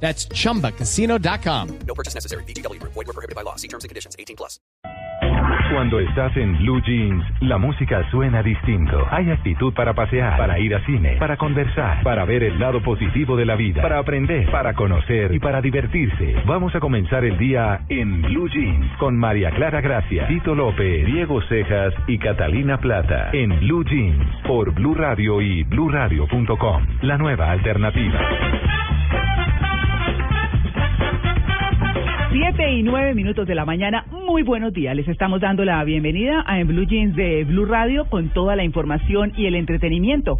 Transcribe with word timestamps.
That's 0.00 0.28
chumbacasino.com. 0.28 1.78
No 1.86 1.94
purchase 1.94 2.14
necessary. 2.14 2.44
BGW. 2.44 2.80
Void 2.82 2.94
were 2.94 3.12
prohibited 3.12 3.34
by 3.34 3.42
law. 3.42 3.56
See 3.56 3.68
terms 3.68 3.82
and 3.82 3.88
conditions. 3.88 4.14
18 4.18 4.36
plus. 4.36 4.60
Cuando 5.72 5.98
estás 5.98 6.36
en 6.36 6.56
Blue 6.58 6.80
Jeans, 6.82 7.24
la 7.40 7.58
música 7.58 8.08
suena 8.10 8.42
distinto. 8.42 9.04
Hay 9.10 9.30
actitud 9.30 9.74
para 9.74 9.94
pasear, 9.94 10.38
para 10.38 10.58
ir 10.58 10.74
a 10.74 10.84
cine, 10.86 11.16
para 11.18 11.36
conversar, 11.36 12.02
para 12.02 12.24
ver 12.24 12.44
el 12.44 12.58
lado 12.58 12.80
positivo 12.82 13.36
de 13.36 13.44
la 13.44 13.56
vida, 13.56 13.82
para 13.82 13.98
aprender, 13.98 14.50
para 14.50 14.74
conocer 14.74 15.34
y 15.34 15.40
para 15.40 15.60
divertirse. 15.60 16.36
Vamos 16.46 16.74
a 16.74 16.80
comenzar 16.80 17.24
el 17.24 17.36
día 17.36 17.80
en 17.88 18.22
Blue 18.22 18.48
Jeans 18.48 18.86
con 18.98 19.16
María 19.16 19.50
Clara 19.50 19.80
Gracia, 19.80 20.28
Tito 20.28 20.54
López, 20.54 21.04
Diego 21.04 21.42
Cejas 21.42 21.92
y 22.06 22.18
Catalina 22.18 22.78
Plata. 22.78 23.30
En 23.32 23.58
Blue 23.60 23.84
Jeans 23.84 24.24
por 24.46 24.72
Blue 24.72 24.94
Radio 24.94 25.40
y 25.40 25.64
bluradio.com. 25.64 26.86
La 27.02 27.18
nueva 27.18 27.50
alternativa. 27.50 28.20
Siete 32.32 32.72
y 32.72 32.82
nueve 32.82 33.14
minutos 33.14 33.46
de 33.46 33.54
la 33.54 33.64
mañana, 33.64 34.04
muy 34.10 34.42
buenos 34.42 34.72
días. 34.72 34.96
Les 34.96 35.06
estamos 35.06 35.40
dando 35.40 35.64
la 35.64 35.82
bienvenida 35.84 36.42
a 36.46 36.58
En 36.58 36.66
Blue 36.66 36.84
Jeans 36.84 37.14
de 37.14 37.44
Blue 37.44 37.66
Radio 37.66 38.06
con 38.06 38.30
toda 38.30 38.56
la 38.56 38.64
información 38.64 39.32
y 39.36 39.46
el 39.46 39.54
entretenimiento. 39.54 40.36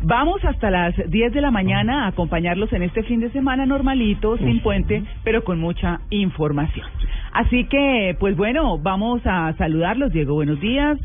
Vamos 0.00 0.44
hasta 0.44 0.70
las 0.70 0.94
10 1.10 1.32
de 1.32 1.40
la 1.40 1.50
mañana 1.50 2.04
a 2.04 2.08
acompañarlos 2.08 2.72
en 2.72 2.82
este 2.82 3.02
fin 3.02 3.18
de 3.18 3.30
semana 3.30 3.66
normalito, 3.66 4.36
sin 4.38 4.60
puente, 4.60 5.02
pero 5.24 5.42
con 5.42 5.58
mucha 5.58 6.00
información. 6.10 6.86
Así 7.32 7.64
que, 7.64 8.16
pues 8.20 8.36
bueno, 8.36 8.78
vamos 8.78 9.20
a 9.24 9.52
saludarlos. 9.58 10.12
Diego, 10.12 10.34
buenos 10.34 10.60
días. 10.60 10.98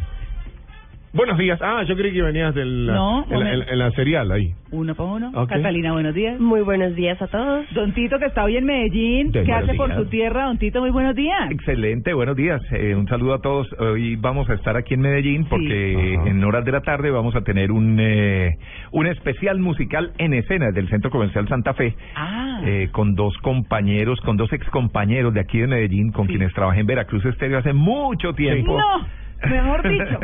Buenos 1.13 1.37
días. 1.37 1.59
Ah, 1.61 1.83
yo 1.87 1.95
creí 1.95 2.11
que 2.11 2.23
venías 2.23 2.55
del, 2.55 2.87
No, 2.87 3.23
en, 3.25 3.29
la- 3.29 3.37
momento. 3.45 3.63
en- 3.65 3.69
en 3.69 3.77
la 3.79 3.91
serial 3.91 4.31
ahí. 4.31 4.51
Uno 4.71 4.95
para 4.95 5.09
uno. 5.09 5.31
Ok. 5.35 5.49
Catalina, 5.49 5.91
buenos 5.91 6.15
días. 6.15 6.39
Muy 6.39 6.61
buenos 6.61 6.95
días 6.95 7.21
a 7.21 7.27
todos. 7.27 7.71
Don 7.75 7.93
Tito, 7.93 8.17
que 8.17 8.25
está 8.25 8.43
hoy 8.43 8.57
en 8.57 8.65
Medellín. 8.65 9.31
De 9.31 9.43
¿Qué 9.43 9.53
hace 9.53 9.75
por 9.75 9.93
su 9.93 10.05
tierra? 10.05 10.45
Don 10.45 10.57
Tito, 10.57 10.81
muy 10.81 10.89
buenos 10.89 11.13
días. 11.15 11.51
Excelente, 11.51 12.13
buenos 12.15 12.35
días. 12.35 12.59
Eh, 12.71 12.95
un 12.95 13.07
saludo 13.07 13.35
a 13.35 13.41
todos. 13.41 13.67
Hoy 13.77 14.15
vamos 14.15 14.49
a 14.49 14.55
estar 14.55 14.75
aquí 14.75 14.95
en 14.95 15.01
Medellín 15.01 15.45
porque 15.45 16.15
en 16.25 16.43
horas 16.43 16.65
de 16.65 16.71
la 16.71 16.81
tarde 16.81 17.11
vamos 17.11 17.35
a 17.35 17.41
tener 17.41 17.71
un 17.71 17.95
eh, 17.99 18.57
un 18.91 19.05
especial 19.05 19.59
musical 19.59 20.13
en 20.17 20.33
escena 20.33 20.71
del 20.71 20.89
Centro 20.89 21.11
Comercial 21.11 21.47
Santa 21.47 21.75
Fe 21.75 21.93
Ah. 22.15 22.61
eh, 22.65 22.89
con 22.91 23.13
dos 23.13 23.37
compañeros, 23.43 24.19
con 24.21 24.35
dos 24.35 24.51
excompañeros 24.51 25.31
de 25.35 25.41
aquí 25.41 25.59
de 25.59 25.67
Medellín 25.67 26.11
con 26.11 26.25
Sí. 26.25 26.33
quienes 26.33 26.51
trabajé 26.53 26.79
en 26.79 26.87
Veracruz 26.87 27.23
Estéreo 27.25 27.59
hace 27.59 27.73
mucho 27.73 28.33
tiempo. 28.33 28.79
No, 28.79 29.05
mejor 29.49 29.83
dicho, 29.89 30.19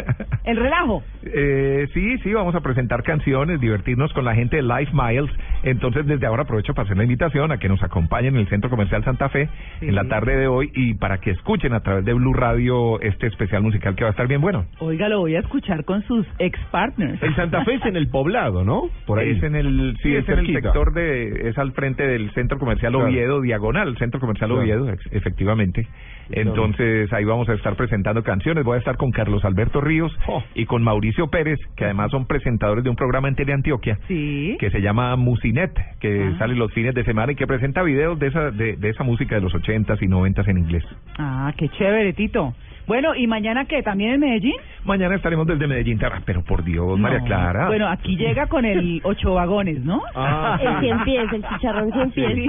el 0.45 0.57
relajo. 0.57 1.03
Eh, 1.23 1.87
sí, 1.93 2.17
sí, 2.19 2.33
vamos 2.33 2.55
a 2.55 2.61
presentar 2.61 3.03
canciones, 3.03 3.59
divertirnos 3.59 4.11
con 4.13 4.25
la 4.25 4.35
gente 4.35 4.57
de 4.57 4.63
Life 4.63 4.91
Miles. 4.93 5.29
Entonces, 5.63 6.05
desde 6.05 6.25
ahora 6.25 6.43
aprovecho 6.43 6.73
para 6.73 6.85
hacer 6.85 6.97
la 6.97 7.03
invitación 7.03 7.51
a 7.51 7.57
que 7.57 7.69
nos 7.69 7.81
acompañen 7.83 8.35
en 8.35 8.41
el 8.41 8.47
Centro 8.47 8.69
Comercial 8.69 9.03
Santa 9.03 9.29
Fe 9.29 9.49
Sí. 9.79 9.87
en 9.87 9.95
la 9.95 10.05
tarde 10.05 10.35
de 10.37 10.47
hoy 10.47 10.71
y 10.73 10.93
para 10.95 11.17
que 11.19 11.31
escuchen 11.31 11.73
a 11.73 11.81
través 11.81 12.05
de 12.05 12.13
Blue 12.13 12.33
Radio 12.33 12.99
este 13.01 13.27
especial 13.27 13.61
musical 13.63 13.95
que 13.95 14.03
va 14.03 14.09
a 14.09 14.11
estar 14.11 14.27
bien 14.27 14.41
bueno. 14.41 14.65
Oiga, 14.79 15.09
lo 15.09 15.19
voy 15.19 15.35
a 15.35 15.39
escuchar 15.39 15.83
con 15.85 16.01
sus 16.03 16.25
ex 16.39 16.59
partners. 16.71 17.21
En 17.21 17.35
Santa 17.35 17.63
Fe 17.65 17.75
es 17.75 17.85
en 17.85 17.95
el 17.95 18.07
poblado, 18.09 18.63
¿no? 18.63 18.89
Por 19.05 19.19
ahí. 19.19 19.31
Es 19.31 19.43
en 19.43 19.55
el, 19.55 19.95
sí, 20.01 20.09
Sí, 20.09 20.15
es 20.15 20.27
en 20.29 20.39
el 20.39 20.53
sector 20.53 20.93
de, 20.93 21.49
es 21.49 21.57
al 21.57 21.71
frente 21.73 22.05
del 22.07 22.31
Centro 22.31 22.57
Comercial 22.57 22.91
Claro. 22.93 23.07
Oviedo, 23.07 23.41
diagonal, 23.41 23.97
Centro 23.97 24.19
Comercial 24.19 24.49
Claro. 24.49 24.61
Oviedo, 24.63 24.89
efectivamente. 25.11 25.87
Entonces, 26.31 27.11
ahí 27.13 27.23
vamos 27.25 27.49
a 27.49 27.53
estar 27.53 27.75
presentando 27.75 28.23
canciones. 28.23 28.63
Voy 28.63 28.75
a 28.75 28.79
estar 28.79 28.97
con 28.97 29.08
Carlos 29.11 29.43
Alberto 29.45 29.81
Ríos 29.81 30.11
Oh. 30.27 30.43
y 30.55 30.65
con 30.65 30.83
Mauricio 30.83 31.27
Pérez, 31.27 31.59
que 31.75 31.85
además 31.85 32.11
son 32.11 32.25
presentadores 32.25 32.83
de 32.83 32.89
un 32.89 32.95
programa 32.95 33.27
en 33.27 33.35
Teleantioquia. 33.35 33.97
Sí. 34.07 34.57
que 34.59 34.69
se 34.71 34.81
llama 34.81 35.15
Musinet, 35.15 35.71
que 35.99 36.31
Ah. 36.33 36.37
sale 36.39 36.55
los 36.55 36.71
fines 36.73 36.93
de 36.95 37.03
semana 37.03 37.31
y 37.31 37.35
que 37.35 37.47
presenta 37.47 37.81
videos 37.83 38.17
de 38.19 38.27
esa 38.27 38.51
de, 38.51 38.75
de 38.75 38.89
esa 38.89 39.03
música 39.03 39.35
de 39.35 39.41
los 39.41 39.53
ochentas 39.55 40.01
y 40.01 40.07
noventas 40.07 40.47
en 40.47 40.57
inglés. 40.57 40.83
Ah, 41.17 41.53
qué 41.57 41.69
chévere, 41.69 42.13
Tito. 42.13 42.53
Bueno, 42.89 43.13
¿y 43.13 43.27
mañana 43.27 43.65
qué? 43.65 43.83
¿También 43.83 44.13
en 44.15 44.19
Medellín? 44.19 44.55
Mañana 44.83 45.13
estaremos 45.15 45.45
desde 45.45 45.67
Medellín, 45.67 45.99
pero 46.25 46.43
por 46.43 46.63
Dios, 46.63 46.97
María 46.97 47.19
No. 47.19 47.25
Clara. 47.25 47.67
Bueno, 47.67 47.87
aquí 47.87 48.17
llega 48.17 48.47
con 48.47 48.65
el 48.65 48.99
ocho 49.03 49.35
vagones, 49.35 49.85
¿no? 49.85 50.01
Ah, 50.15 50.57
El 50.59 50.79
cien 50.79 51.03
pies, 51.03 51.31
el 51.31 51.43
chicharrón 51.43 51.91
cien 51.93 52.09
pies. 52.11 52.33
Sí. 52.33 52.47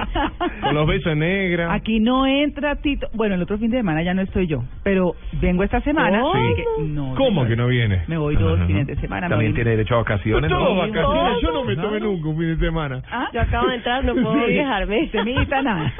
con 0.63 0.75
los 0.75 0.87
besos 0.87 1.13
en 1.13 1.19
negra. 1.19 1.75
Aquí 1.75 2.01
no 2.01 2.27
entra 2.27 2.77
Tito. 2.77 3.09
Bueno, 3.13 3.35
el 3.35 3.43
otro 3.43 3.59
fin 3.59 3.71
de 3.71 3.77
semana 3.77 4.03
ya 4.03 4.15
no 4.15 4.23
estoy 4.23 4.47
yo, 4.47 4.65
pero 4.83 5.15
vengo 5.43 5.63
esta 5.63 5.83
semana. 5.83 6.21
¿Cómo? 6.23 6.33
así 6.35 6.55
que 6.57 6.65
no, 6.85 7.15
¿Cómo 7.17 7.43
no, 7.43 7.49
que 7.49 7.57
no 7.57 7.67
viene? 7.67 8.05
Me 8.09 8.17
voy 8.17 8.35
dos 8.37 8.57
Ajá. 8.59 8.67
fines 8.67 8.87
de 8.87 8.97
semana. 8.97 9.29
También 9.29 9.53
tiene 9.53 9.73
derecho 9.73 9.97
a 9.97 9.99
vacaciones. 9.99 10.51
¿no? 10.51 10.75
vacaciones. 10.75 11.43
Yo 11.43 11.53
no 11.53 11.65
me 11.65 11.77
tomé 11.77 12.01
nunca 12.01 12.29
un 12.29 12.39
fin 12.39 12.47
de 12.49 12.57
semana. 12.57 13.03
¿Ah? 13.13 13.29
Yo 13.35 13.43
acabo 13.43 13.69
de 13.69 13.75
entrar, 13.75 14.03
no 14.07 14.15
puedo 14.15 14.47
Sí. 14.47 14.55
quejarme. 14.55 15.07
Semita, 15.11 15.61
nada. 15.61 15.93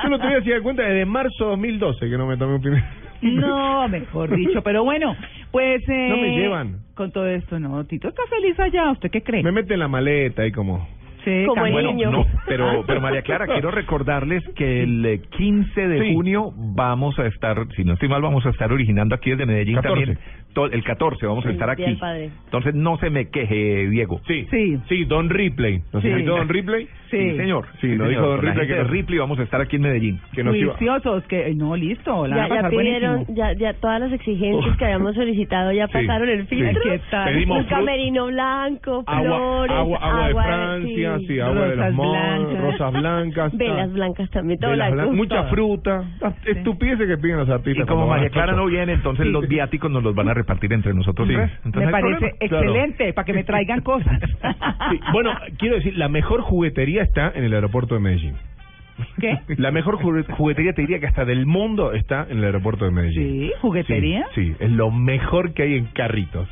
Yo 0.00 0.08
no 0.10 0.18
te 0.20 0.26
voy 0.28 0.36
a 0.36 0.40
dar 0.52 0.62
cuenta 0.62 0.82
desde 0.84 1.04
marzo 1.06 1.44
2012 1.46 2.08
que 2.08 2.16
no 2.16 2.26
me 2.28 2.36
tomé 2.36 2.54
un 2.54 2.62
fin 2.62 2.74
de 2.74 2.82
No, 3.22 3.88
mejor 3.88 4.34
dicho, 4.34 4.62
pero 4.62 4.84
bueno, 4.84 5.14
pues... 5.50 5.82
Eh, 5.88 6.08
No 6.08 6.16
me 6.16 6.36
llevan. 6.36 6.78
Con 6.94 7.10
todo 7.12 7.26
esto, 7.26 7.58
no, 7.58 7.84
Tito 7.84 8.08
está 8.08 8.22
feliz 8.28 8.58
allá, 8.60 8.90
¿usted 8.90 9.10
qué 9.10 9.22
cree? 9.22 9.42
Me 9.42 9.52
meten 9.52 9.78
la 9.78 9.88
maleta 9.88 10.42
ahí 10.42 10.52
como... 10.52 10.86
Sí, 11.24 11.44
Como 11.46 11.66
el 11.66 11.72
Camilo. 11.74 11.92
niño. 11.92 12.10
No, 12.10 12.26
pero, 12.46 12.82
pero 12.86 12.98
María 13.02 13.20
Clara, 13.20 13.44
quiero 13.52 13.70
recordarles 13.70 14.42
que 14.56 14.82
el 14.84 15.04
eh, 15.04 15.20
15 15.36 15.86
de 15.88 16.00
Sí. 16.06 16.14
junio 16.14 16.50
vamos 16.56 17.18
a 17.18 17.26
estar, 17.26 17.66
si 17.76 17.84
no 17.84 17.92
estoy 17.92 18.08
mal, 18.08 18.22
vamos 18.22 18.46
a 18.46 18.48
estar 18.48 18.72
originando 18.72 19.14
aquí 19.14 19.28
desde 19.28 19.44
Medellín 19.44 19.74
14. 19.74 20.06
también. 20.06 20.18
To- 20.54 20.64
El 20.72 20.82
14 20.82 21.26
vamos 21.26 21.44
a 21.44 21.50
estar 21.50 21.68
aquí. 21.68 21.94
Padre. 21.96 22.30
Entonces 22.46 22.74
no 22.74 22.96
se 22.96 23.10
me 23.10 23.28
queje, 23.28 23.90
Diego. 23.90 24.22
Sí, 24.26 24.46
Sí. 24.50 24.78
sí, 24.88 25.04
Don 25.04 25.28
Ripley. 25.28 25.82
¿Nos 25.92 26.02
Sí. 26.02 26.08
Don 26.22 26.48
Ripley? 26.48 26.88
Sí. 27.10 27.30
Sí, 27.30 27.36
señor. 27.36 27.66
Sí, 27.80 27.88
nos 27.88 27.96
señor. 27.96 28.08
dijo 28.08 28.22
Don 28.26 28.40
Ripley 28.42 28.66
que 28.68 28.74
de 28.74 28.84
Ripley 28.84 29.18
vamos 29.18 29.38
a 29.38 29.42
estar 29.42 29.60
aquí 29.60 29.76
en 29.76 29.82
Medellín. 29.82 30.20
Que 30.32 30.44
nos 30.44 30.54
iba... 30.56 30.72
Juiciosos, 30.74 31.24
que 31.24 31.54
no, 31.54 31.74
listo, 31.76 32.26
la 32.26 32.36
Ya, 32.36 32.46
van 32.48 32.58
a 32.58 32.62
ya 32.62 32.68
pidieron, 32.70 33.24
ya, 33.34 33.52
ya 33.52 33.72
todas 33.74 34.00
las 34.00 34.12
exigencias 34.12 34.72
Uf. 34.72 34.76
que 34.78 34.84
habíamos 34.84 35.14
solicitado 35.14 35.72
ya 35.72 35.86
Sí, 35.88 35.92
pasaron 35.92 36.28
el 36.28 36.46
sí. 36.48 36.56
filtro. 36.56 36.82
¿Qué 36.82 37.00
tal? 37.10 37.32
Pedimos 37.32 37.58
Un 37.58 37.64
camerino 37.64 38.26
blanco, 38.26 39.04
Agua, 39.06 39.22
flores, 39.38 39.76
agua, 39.76 39.98
agua 39.98 40.26
de 40.28 40.34
Francia, 40.34 41.18
sí. 41.18 41.26
sí, 41.26 41.40
agua 41.40 41.66
de 41.66 41.74
Rosas 41.76 41.94
los 41.94 41.96
blancas. 42.10 42.60
rosas 42.62 42.92
blancas. 42.92 43.52
Velas 43.58 43.92
blancas 43.92 44.30
también, 44.30 44.60
todo 44.60 44.72
blanco. 44.72 44.94
blancas, 44.94 45.14
mucha 45.16 45.42
fruta, 45.44 46.04
estupideces 46.46 47.06
que 47.08 47.16
piden 47.18 47.38
los 47.38 47.48
artistas. 47.48 47.84
Y 47.84 47.88
como 47.88 48.06
María 48.06 48.30
Clara 48.30 48.52
no 48.52 48.66
viene, 48.66 48.92
entonces 48.94 49.26
Sí. 49.26 49.32
los 49.32 49.46
viáticos 49.48 49.90
nos 49.90 50.02
los 50.02 50.14
van 50.14 50.28
a 50.28 50.34
repartir 50.34 50.72
entre 50.72 50.94
nosotros 50.94 51.26
Sí. 51.28 51.34
Me 51.74 51.88
parece 51.88 52.34
excelente, 52.40 53.12
para 53.12 53.24
que 53.24 53.32
me 53.32 53.44
traigan 53.44 53.80
cosas. 53.80 54.18
Sí, 54.90 55.00
Bueno, 55.12 55.32
quiero 55.58 55.76
decir, 55.76 55.96
la 55.96 56.08
mejor 56.08 56.40
juguetería 56.40 56.99
está 57.02 57.32
en 57.34 57.44
el 57.44 57.52
aeropuerto 57.54 57.94
de 57.94 58.00
Medellín. 58.00 58.34
¿Qué? 59.18 59.38
La 59.56 59.70
mejor 59.70 59.96
jugue- 59.96 60.24
juguetería, 60.36 60.72
te 60.74 60.82
diría 60.82 61.00
que 61.00 61.06
hasta 61.06 61.24
del 61.24 61.46
mundo, 61.46 61.92
está 61.92 62.26
en 62.28 62.38
el 62.38 62.44
aeropuerto 62.44 62.84
de 62.84 62.90
Medellín. 62.90 63.22
Sí, 63.22 63.52
juguetería. 63.60 64.26
Sí, 64.34 64.48
sí, 64.48 64.56
es 64.60 64.70
lo 64.70 64.90
mejor 64.90 65.54
que 65.54 65.62
hay 65.62 65.76
en 65.76 65.86
carritos. 65.86 66.48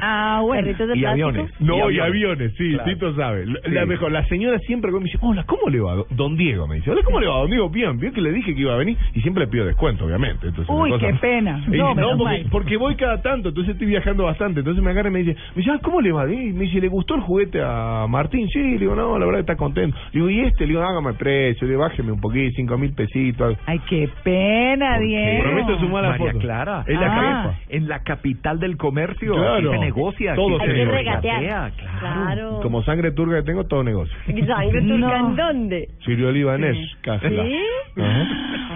Ah, 0.00 0.40
bueno. 0.42 0.62
Carritos 0.64 0.88
de 0.88 0.96
Y 0.96 1.00
plástico. 1.00 1.28
aviones. 1.28 1.60
No, 1.60 1.90
Y 1.90 1.96
y 1.96 2.00
aviones. 2.00 2.52
sí, 2.56 2.70
Claro. 2.72 2.84
Tito 2.92 3.14
sabe. 3.16 3.46
La, 3.46 3.60
Sí. 3.64 3.70
la 3.70 3.86
mejor, 3.86 4.12
la 4.12 4.24
señora 4.26 4.58
siempre 4.60 4.90
me 4.90 5.00
dice, 5.00 5.18
hola, 5.20 5.44
¿cómo 5.44 5.68
le 5.68 5.80
va? 5.80 5.96
Don 6.10 6.36
Diego 6.36 6.66
me 6.66 6.76
dice, 6.76 6.90
hola, 6.90 7.02
¿cómo 7.04 7.20
le 7.20 7.26
va, 7.26 7.38
don 7.38 7.50
Diego? 7.50 7.68
Bien, 7.70 7.98
bien 7.98 8.12
que 8.12 8.20
le 8.20 8.32
dije 8.32 8.54
que 8.54 8.60
iba 8.60 8.74
a 8.74 8.78
venir 8.78 8.96
y 9.14 9.20
siempre 9.20 9.44
le 9.44 9.50
pido 9.50 9.64
descuento, 9.66 10.04
obviamente. 10.06 10.48
Entonces, 10.48 10.72
Uy, 10.74 10.90
cosa- 10.90 11.06
qué 11.06 11.14
pena. 11.14 11.62
Y 11.66 11.70
No, 11.76 11.94
no, 11.94 12.16
porque, 12.16 12.44
porque 12.50 12.76
voy 12.76 12.94
cada 12.96 13.20
tanto, 13.22 13.48
entonces 13.50 13.72
estoy 13.74 13.86
viajando 13.88 14.24
bastante. 14.24 14.60
Entonces 14.60 14.82
me 14.82 14.90
agarra 14.90 15.08
y 15.08 15.12
me 15.12 15.18
dice, 15.22 15.36
me 15.54 15.62
dice, 15.62 15.70
ah, 15.72 15.78
¿cómo 15.82 16.00
le 16.00 16.12
va? 16.12 16.30
Y 16.32 16.52
me 16.52 16.64
dice, 16.64 16.80
¿le 16.80 16.88
gustó 16.88 17.14
el 17.14 17.20
juguete 17.22 17.60
a 17.62 18.06
Martín? 18.08 18.48
Sí, 18.48 18.58
le 18.60 18.78
digo, 18.78 18.94
no, 18.94 19.18
la 19.18 19.24
verdad 19.26 19.40
está 19.40 19.56
contento. 19.56 19.96
Le 20.12 20.20
digo, 20.20 20.30
¿y 20.30 20.40
este? 20.40 20.64
Le 20.66 20.70
digo, 20.70 20.82
hágame 20.82 21.10
el 21.10 21.16
precio, 21.16 21.66
le 21.66 21.72
digo, 21.74 21.82
bájeme 21.82 22.12
un 22.12 22.20
poquito, 22.20 22.52
cinco 22.56 22.78
mil 22.78 22.92
pesitos. 22.94 23.56
Ay, 23.66 23.80
qué 23.88 24.08
pena. 24.24 24.98
Diego. 24.98 25.42
Prometo 25.44 25.78
sumar 25.80 26.02
la 26.02 26.08
María 26.10 26.26
foto. 26.32 26.38
Clara. 26.38 26.84
Es 26.86 26.98
la 26.98 27.12
Ah. 27.12 27.54
En 27.68 27.88
la 27.88 28.02
capital 28.02 28.58
del 28.58 28.76
comercio. 28.76 29.34
Claro. 29.34 29.70
Negocia. 29.84 30.34
Todo 30.34 30.58
se 30.58 30.64
Hay 30.64 30.74
que 30.76 30.84
regatear. 30.84 31.72
claro. 32.00 32.60
Como 32.62 32.82
sangre 32.82 33.12
turca 33.12 33.36
que 33.36 33.42
tengo, 33.42 33.64
todo 33.64 33.82
negocio. 33.84 34.14
¿Sangre 34.46 34.80
turca 34.82 34.96
No. 35.18 35.28
en 35.30 35.36
dónde? 35.36 35.88
Sirio 36.04 36.30
libanés, 36.32 36.76
Sí. 36.76 36.96
Casla. 37.02 37.44
¿Sí? 37.44 37.56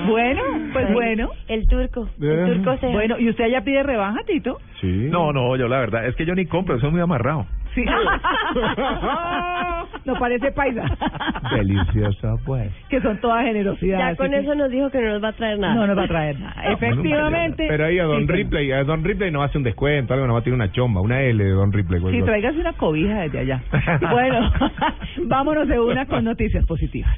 Bueno, 0.09 0.43
pues 0.73 0.93
bueno. 0.93 1.31
El 1.49 1.67
turco. 1.67 2.09
El 2.21 2.55
turco 2.63 2.77
se... 2.79 2.87
Bueno, 2.89 3.19
¿y 3.19 3.29
usted 3.31 3.49
ya 3.49 3.63
pide 3.63 3.83
rebaja, 3.83 4.19
Tito? 4.27 4.59
Sí. 4.81 5.09
No, 5.11 5.33
no, 5.33 5.57
yo 5.57 5.69
la 5.69 5.79
verdad, 5.81 6.07
es 6.07 6.15
que 6.17 6.25
yo 6.27 6.35
ni 6.35 6.47
compro, 6.47 6.79
soy 6.79 6.91
muy 6.91 7.01
amarrado. 7.01 7.47
Sí. 7.77 7.85
no 10.07 10.15
parece 10.19 10.51
paisa. 10.53 10.83
Delicioso, 11.55 12.41
pues. 12.47 12.73
que 12.89 13.03
son 13.03 13.21
todas 13.21 13.45
generosidad. 13.45 13.99
Ya 13.99 14.17
con 14.17 14.31
que 14.31 14.39
eso 14.39 14.55
nos 14.55 14.71
dijo 14.71 14.89
que 14.91 15.03
no 15.03 15.13
nos 15.13 15.23
va 15.23 15.29
a 15.29 15.35
traer 15.35 15.59
nada. 15.59 15.75
No 15.75 15.87
nos 15.87 15.99
va 15.99 16.05
a 16.05 16.09
traer 16.09 16.41
nada. 16.41 16.73
Efectivamente. 16.73 17.67
Pero 17.69 17.85
ahí 17.85 17.99
a 17.99 18.05
Don 18.05 18.27
sí. 18.27 18.33
Ripley, 18.33 18.73
a 18.73 18.83
Don 18.85 19.05
Ripley 19.05 19.31
nos 19.31 19.45
hace 19.45 19.59
un 19.59 19.65
descuento, 19.65 20.15
algo 20.15 20.27
nos 20.27 20.37
va 20.37 20.41
a 20.41 20.43
tirar 20.43 20.57
una 20.57 20.73
chomba, 20.73 21.03
una 21.03 21.21
L 21.21 21.45
de 21.45 21.51
Don 21.51 21.71
Ripley. 21.71 22.01
Sí, 22.13 22.23
tráigase 22.23 22.61
una 22.61 22.73
cobija 22.73 23.21
desde 23.21 23.41
allá. 23.41 23.63
Bueno, 24.11 24.51
vámonos 25.27 25.69
de 25.69 25.79
una 25.79 26.07
con 26.07 26.25
noticias 26.25 26.65
positivas. 26.65 27.15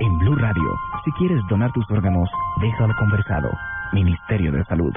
En 0.00 0.18
Blue 0.18 0.36
Radio, 0.36 0.78
si 1.04 1.10
quieres 1.12 1.40
donar 1.48 1.72
tus 1.72 1.84
órganos, 1.90 2.28
déjalo 2.60 2.94
conversado. 2.96 3.50
Ministerio 3.92 4.52
de 4.52 4.62
Salud. 4.64 4.92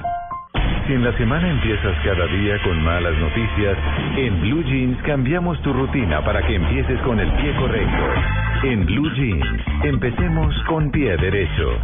Si 0.90 0.94
en 0.96 1.04
la 1.04 1.16
semana 1.16 1.48
empiezas 1.48 1.96
cada 2.04 2.26
día 2.26 2.60
con 2.64 2.82
malas 2.82 3.16
noticias, 3.18 3.78
en 4.16 4.40
Blue 4.40 4.64
Jeans 4.64 5.00
cambiamos 5.04 5.62
tu 5.62 5.72
rutina 5.72 6.20
para 6.24 6.44
que 6.44 6.56
empieces 6.56 7.00
con 7.02 7.20
el 7.20 7.30
pie 7.34 7.54
correcto. 7.54 8.04
En 8.64 8.86
Blue 8.86 9.08
Jeans, 9.14 9.62
empecemos 9.84 10.52
con 10.64 10.90
pie 10.90 11.16
derecho. 11.16 11.78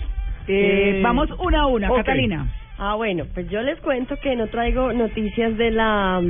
Eh, 0.48 0.98
Eh, 0.98 1.02
vamos 1.04 1.30
una 1.40 1.62
a 1.62 1.68
una. 1.68 1.90
Catalina. 1.90 2.48
Ah, 2.78 2.96
bueno, 2.96 3.26
pues 3.34 3.50
yo 3.50 3.62
les 3.62 3.80
cuento 3.82 4.16
que 4.24 4.36
no 4.36 4.48
traigo 4.48 4.94
noticias 4.94 5.58
de 5.58 5.72
la 5.72 6.22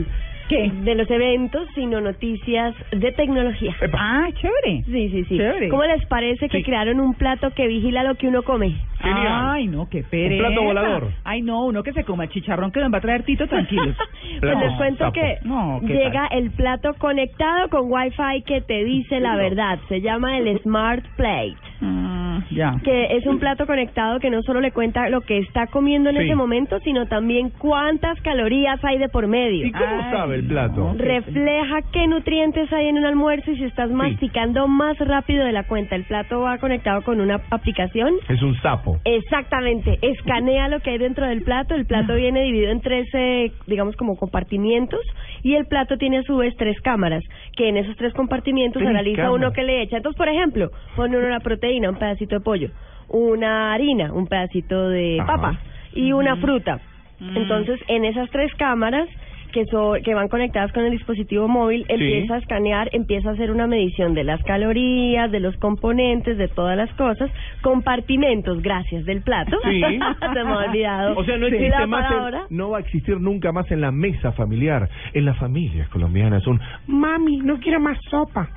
¿Qué? 0.50 0.70
de 0.84 0.96
los 0.96 1.10
eventos, 1.10 1.68
sino 1.76 2.02
noticias 2.02 2.76
de 2.92 3.12
tecnología. 3.14 3.76
Epa. 3.80 3.98
Ah, 4.02 4.28
chévere. 4.34 4.84
Sí, 4.86 5.10
sí, 5.10 5.24
sí. 5.26 5.38
Chévere. 5.38 5.70
¿Cómo 5.70 5.84
les 5.86 6.06
parece 6.08 6.50
que 6.50 6.58
Sí. 6.58 6.64
crearon 6.64 7.00
un 7.00 7.14
plato 7.14 7.52
que 7.52 7.68
vigila 7.68 8.04
lo 8.04 8.16
que 8.16 8.28
uno 8.28 8.42
come? 8.44 8.76
Genial. 9.00 9.28
Ay, 9.54 9.68
no, 9.68 9.88
qué 9.90 10.04
pereza. 10.04 10.46
plato 10.48 10.64
volador. 10.64 11.08
Ay, 11.24 11.42
no, 11.42 11.66
uno 11.66 11.84
que 11.84 11.94
se 11.94 12.04
coma 12.04 12.28
chicharrón 12.28 12.72
que 12.72 12.82
nos 12.82 12.92
va 12.94 12.98
a 12.98 13.02
traer 13.02 13.24
Tito, 13.24 13.48
tranquilos. 13.48 13.96
Pues 14.40 14.52
Plato 14.54 14.60
les 14.68 14.78
cuento 14.78 14.98
sapo. 15.06 15.14
que 15.14 15.38
No, 15.44 15.82
¿qué 15.86 15.94
llega 15.94 16.28
tal? 16.30 16.38
el 16.40 16.52
plato 16.52 16.94
conectado 16.98 17.70
con 17.70 17.92
Wi-Fi 17.92 18.44
que 18.46 18.62
te 18.62 18.84
dice 18.84 19.20
la 19.20 19.36
verdad. 19.36 19.80
Se 19.90 20.02
llama 20.02 20.38
el 20.38 20.60
Smart 20.62 21.04
Plate. 21.18 21.56
Ah, 21.82 22.42
ya. 22.52 22.76
que 22.84 23.16
es 23.18 23.26
un 23.26 23.40
plato 23.40 23.66
conectado 23.66 24.20
que 24.20 24.30
no 24.30 24.42
solo 24.44 24.62
le 24.62 24.72
cuenta 24.72 25.10
lo 25.10 25.22
que 25.22 25.38
está 25.40 25.68
comiendo 25.68 26.10
en 26.10 26.18
Sí. 26.18 26.24
ese 26.24 26.36
momento, 26.36 26.80
sino 26.80 27.06
también 27.08 27.50
cuántas 27.58 28.20
calorías 28.22 28.84
hay 28.84 28.98
de 28.98 29.10
por 29.10 29.28
medio. 29.28 29.66
¿Y 29.68 29.72
cómo 29.72 29.86
Ay, 30.04 30.12
sabe 30.12 30.36
el 30.36 30.46
plato? 30.48 30.94
Refleja 30.98 31.82
qué 31.94 32.08
nutrientes 32.08 32.72
hay 32.74 32.88
en 32.88 32.98
un 32.98 33.06
almuerzo 33.06 33.52
y 33.52 33.58
si 33.58 33.64
estás 33.66 33.90
masticando 33.92 34.68
más 34.68 34.98
rápido 35.00 35.46
de 35.46 35.52
la 35.52 35.64
cuenta. 35.64 35.96
El 35.96 36.04
plato 36.04 36.42
va 36.42 36.58
conectado 36.58 37.02
con 37.04 37.20
una 37.22 37.40
aplicación. 37.52 38.14
Es 38.28 38.42
un 38.42 38.56
sapo. 38.62 38.98
Exactamente, 39.06 40.00
escanea 40.02 40.68
lo 40.70 40.80
que 40.80 40.92
hay 40.92 40.98
dentro 40.98 41.26
del 41.28 41.44
plato. 41.44 41.76
El 41.76 41.86
plato 41.86 42.16
viene 42.16 42.42
dividido 42.44 42.72
en 42.72 42.82
tres, 42.82 43.08
eh, 43.14 43.52
digamos, 43.68 43.96
como 43.96 44.16
compartimientos. 44.18 45.00
Y 45.44 45.56
el 45.56 45.66
plato 45.68 45.98
tiene 45.98 46.18
a 46.18 46.24
su 46.24 46.36
vez 46.38 46.56
tres 46.58 46.80
cámaras, 46.82 47.24
que 47.56 47.70
en 47.70 47.78
esos 47.78 47.96
tres 47.96 48.14
compartimientos 48.14 48.82
analiza 48.82 49.24
cámaras. 49.24 49.38
uno 49.40 49.54
que 49.54 49.64
le 49.64 49.82
echa. 49.82 49.98
Entonces, 49.98 50.18
por 50.18 50.28
ejemplo, 50.30 50.70
pone 50.96 51.18
uno 51.18 51.28
una 51.28 51.40
proteína, 51.40 51.69
un 51.78 51.96
pedacito 51.96 52.36
de 52.36 52.42
pollo, 52.42 52.70
una 53.10 53.74
harina, 53.74 54.12
un 54.12 54.28
pedacito 54.28 54.90
de 54.90 55.20
Ajá. 55.20 55.34
papa 55.34 55.60
y 55.94 56.12
una 56.12 56.36
fruta. 56.38 56.80
Mm. 57.20 57.38
Entonces, 57.38 57.80
en 57.88 58.06
esas 58.06 58.30
tres 58.32 58.54
cámaras 58.56 59.08
que, 59.52 59.66
so- 59.66 59.96
que 60.04 60.14
van 60.14 60.28
conectadas 60.28 60.72
con 60.72 60.86
el 60.86 60.92
dispositivo 60.92 61.48
móvil, 61.48 61.86
empieza 61.90 62.36
a 62.36 62.38
escanear, 62.38 62.90
empieza 62.94 63.30
a 63.30 63.34
hacer 63.34 63.52
una 63.52 63.68
medición 63.68 64.14
de 64.14 64.24
las 64.24 64.42
calorías, 64.44 65.32
de 65.32 65.40
los 65.40 65.56
componentes, 65.58 66.38
de 66.38 66.48
todas 66.48 66.76
las 66.78 66.92
cosas, 66.94 67.30
compartimentos, 67.62 68.62
gracias, 68.62 69.06
del 69.06 69.22
plato. 69.22 69.58
Sí. 69.64 69.82
Se 70.34 70.44
me 70.44 70.52
ha 70.52 70.58
olvidado. 70.58 71.16
O 71.18 71.24
sea, 71.24 71.38
no 71.38 71.48
existe 71.48 71.88
más, 71.88 72.12
en- 72.12 72.58
no 72.58 72.70
va 72.72 72.78
a 72.78 72.82
existir 72.82 73.20
nunca 73.20 73.52
más 73.52 73.70
en 73.72 73.82
la 73.82 73.92
mesa 73.92 74.32
familiar, 74.34 74.90
en 75.14 75.26
las 75.26 75.38
familias 75.38 75.88
colombianas. 75.90 76.46
Un 76.48 76.60
mami, 76.88 77.38
no 77.38 77.58
quiero 77.60 77.80
más 77.80 77.98
sopa. 78.10 78.50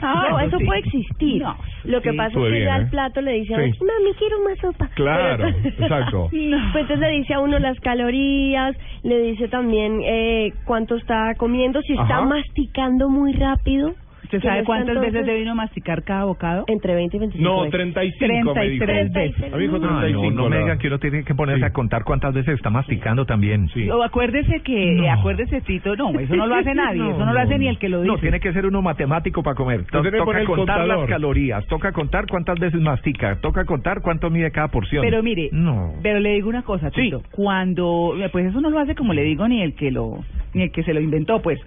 Ah, 0.00 0.26
no, 0.30 0.40
eso 0.40 0.58
sí. 0.58 0.64
puede 0.64 0.80
existir. 0.80 1.42
No, 1.42 1.56
Lo 1.84 2.00
que 2.02 2.10
sí. 2.10 2.16
pasa 2.16 2.30
es 2.38 2.44
que 2.44 2.50
bien, 2.50 2.64
ya 2.64 2.76
¿eh? 2.76 2.80
el 2.82 2.88
plato 2.90 3.20
le 3.20 3.32
dice 3.32 3.54
a 3.54 3.58
Sí. 3.58 3.70
uno, 3.80 3.92
mami, 3.92 4.14
quiero 4.18 4.36
más 4.48 4.58
sopa. 4.58 4.88
Claro, 4.94 5.44
Pero- 5.62 5.68
exacto. 5.84 6.28
No. 6.32 6.58
Pues 6.72 6.82
entonces 6.82 6.98
le 6.98 7.10
dice 7.18 7.34
a 7.34 7.40
uno 7.40 7.58
las 7.58 7.78
calorías, 7.80 8.76
le 9.02 9.18
dice 9.22 9.48
también 9.48 10.00
eh, 10.02 10.23
cuánto 10.64 10.96
está 10.96 11.34
comiendo, 11.36 11.80
si 11.82 11.92
está 11.94 12.18
Ajá. 12.18 12.26
masticando 12.26 13.08
muy 13.08 13.32
rápido. 13.34 13.94
¿Usted 14.24 14.38
no 14.38 14.44
sabe 14.50 14.64
cuántas 14.64 14.94
veces 14.96 15.06
entonces- 15.08 15.26
debe 15.26 15.42
uno 15.42 15.54
masticar 15.54 16.02
cada 16.02 16.24
bocado? 16.24 16.64
Entre 16.66 16.94
20 16.94 17.16
y 17.16 17.20
25 17.20 17.48
No, 17.50 17.56
veces. 17.62 17.72
35 17.72 18.54
me 18.54 18.68
dijo. 18.68 18.84
33 18.84 19.12
veces. 19.12 19.52
A 19.52 19.56
mí 19.56 19.62
dijo 19.62 19.76
Ah, 19.76 19.80
35. 20.00 20.22
no, 20.30 20.30
no 20.42 20.48
me 20.48 20.56
la- 20.56 20.62
digan 20.62 20.78
que 20.78 20.86
uno 20.88 20.98
tiene 20.98 21.24
que 21.24 21.34
ponerse 21.34 21.60
Sí. 21.60 21.66
a 21.66 21.72
contar 21.72 22.04
cuántas 22.04 22.34
veces 22.34 22.54
está 22.54 22.70
masticando 22.70 23.24
también. 23.26 23.68
Sí. 23.68 23.88
O 23.90 24.02
acuérdese 24.02 24.60
que, 24.60 24.92
No. 24.92 25.12
acuérdese 25.12 25.60
Tito, 25.60 25.94
no, 25.96 26.10
eso 26.18 26.34
no 26.36 26.46
lo 26.46 26.54
hace 26.56 26.74
nadie, 26.74 27.08
eso 27.08 27.24
no 27.24 27.32
lo 27.32 27.40
hace 27.40 27.58
ni 27.58 27.68
el 27.68 27.78
que 27.78 27.88
lo 27.88 28.00
dice. 28.02 28.12
No, 28.12 28.18
tiene 28.18 28.40
que 28.40 28.52
ser 28.52 28.66
uno 28.66 28.82
matemático 28.82 29.42
para 29.42 29.54
comer. 29.54 29.84
Poner 29.90 30.12
toca 30.16 30.24
contar 30.44 30.44
contador. 30.46 30.86
las 31.00 31.08
calorías, 31.08 31.66
toca 31.66 31.92
contar 31.92 32.26
cuántas 32.26 32.58
veces 32.58 32.80
mastica, 32.80 33.36
toca 33.40 33.64
contar 33.64 34.00
cuánto 34.02 34.30
mide 34.30 34.50
cada 34.50 34.68
porción. 34.68 35.02
Pero 35.04 35.22
mire, 35.22 35.48
No. 35.52 35.92
pero 36.02 36.18
le 36.18 36.32
digo 36.34 36.48
una 36.48 36.62
cosa, 36.62 36.90
Sí. 36.90 37.02
Tito. 37.02 37.22
Cuando, 37.32 38.14
pues 38.32 38.46
eso 38.46 38.60
no 38.60 38.70
lo 38.70 38.78
hace 38.78 38.94
como 38.94 39.12
le 39.12 39.22
digo 39.22 39.46
ni 39.46 39.62
el 39.62 39.74
que 39.74 39.90
lo, 39.90 40.24
ni 40.54 40.62
el 40.64 40.72
que 40.72 40.82
se 40.82 40.92
lo 40.94 41.00
inventó, 41.00 41.40
pues. 41.42 41.60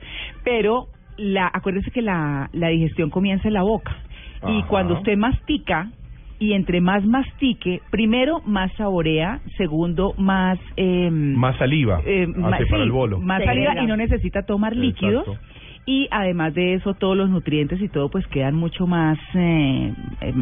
Pero 0.44 0.88
la, 1.18 1.50
acuérdese 1.54 1.92
que 1.92 2.02
la, 2.02 2.50
la 2.54 2.68
digestión 2.70 3.10
comienza 3.10 3.48
en 3.48 3.54
la 3.56 3.64
boca 3.64 3.96
y 4.48 4.62
cuando 4.64 4.94
usted 4.96 5.18
mastica 5.18 5.90
y 6.40 6.54
entre 6.54 6.80
más 6.82 7.04
mastique, 7.04 7.82
primero 7.90 8.42
más 8.46 8.72
saborea, 8.74 9.40
segundo 9.58 10.14
más 10.20 10.60
eh, 10.78 11.10
Más 11.12 11.58
saliva. 11.58 12.02
eh, 12.06 12.28
ma- 12.28 12.52
para 12.52 12.66
sí, 12.66 12.76
el 12.76 12.92
bolo. 12.92 13.20
más 13.20 13.40
Sí, 13.42 13.46
saliva 13.46 13.82
y 13.82 13.88
no 13.88 13.98
necesita 13.98 14.44
tomar 14.44 14.76
líquidos. 14.76 15.28
Exacto. 15.28 15.48
Y 15.88 16.08
además 16.12 16.54
de 16.54 16.76
eso, 16.76 16.94
todos 16.94 17.18
los 17.18 17.30
nutrientes 17.30 17.82
y 17.82 17.88
todo 17.88 18.10
pues 18.10 18.28
quedan 18.28 18.54
mucho 18.56 18.86
más 18.86 19.18
eh, 19.34 19.94
eh, 20.22 20.34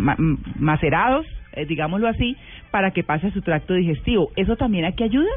macerados, 0.60 1.26
eh, 1.54 1.66
digámoslo 1.66 2.08
así, 2.08 2.36
para 2.72 2.92
que 2.92 3.04
pase 3.04 3.28
a 3.28 3.32
su 3.32 3.42
tracto 3.42 3.74
digestivo. 3.76 4.32
Eso 4.36 4.56
también 4.58 4.86
aquí 4.86 5.04
ayuda 5.04 5.30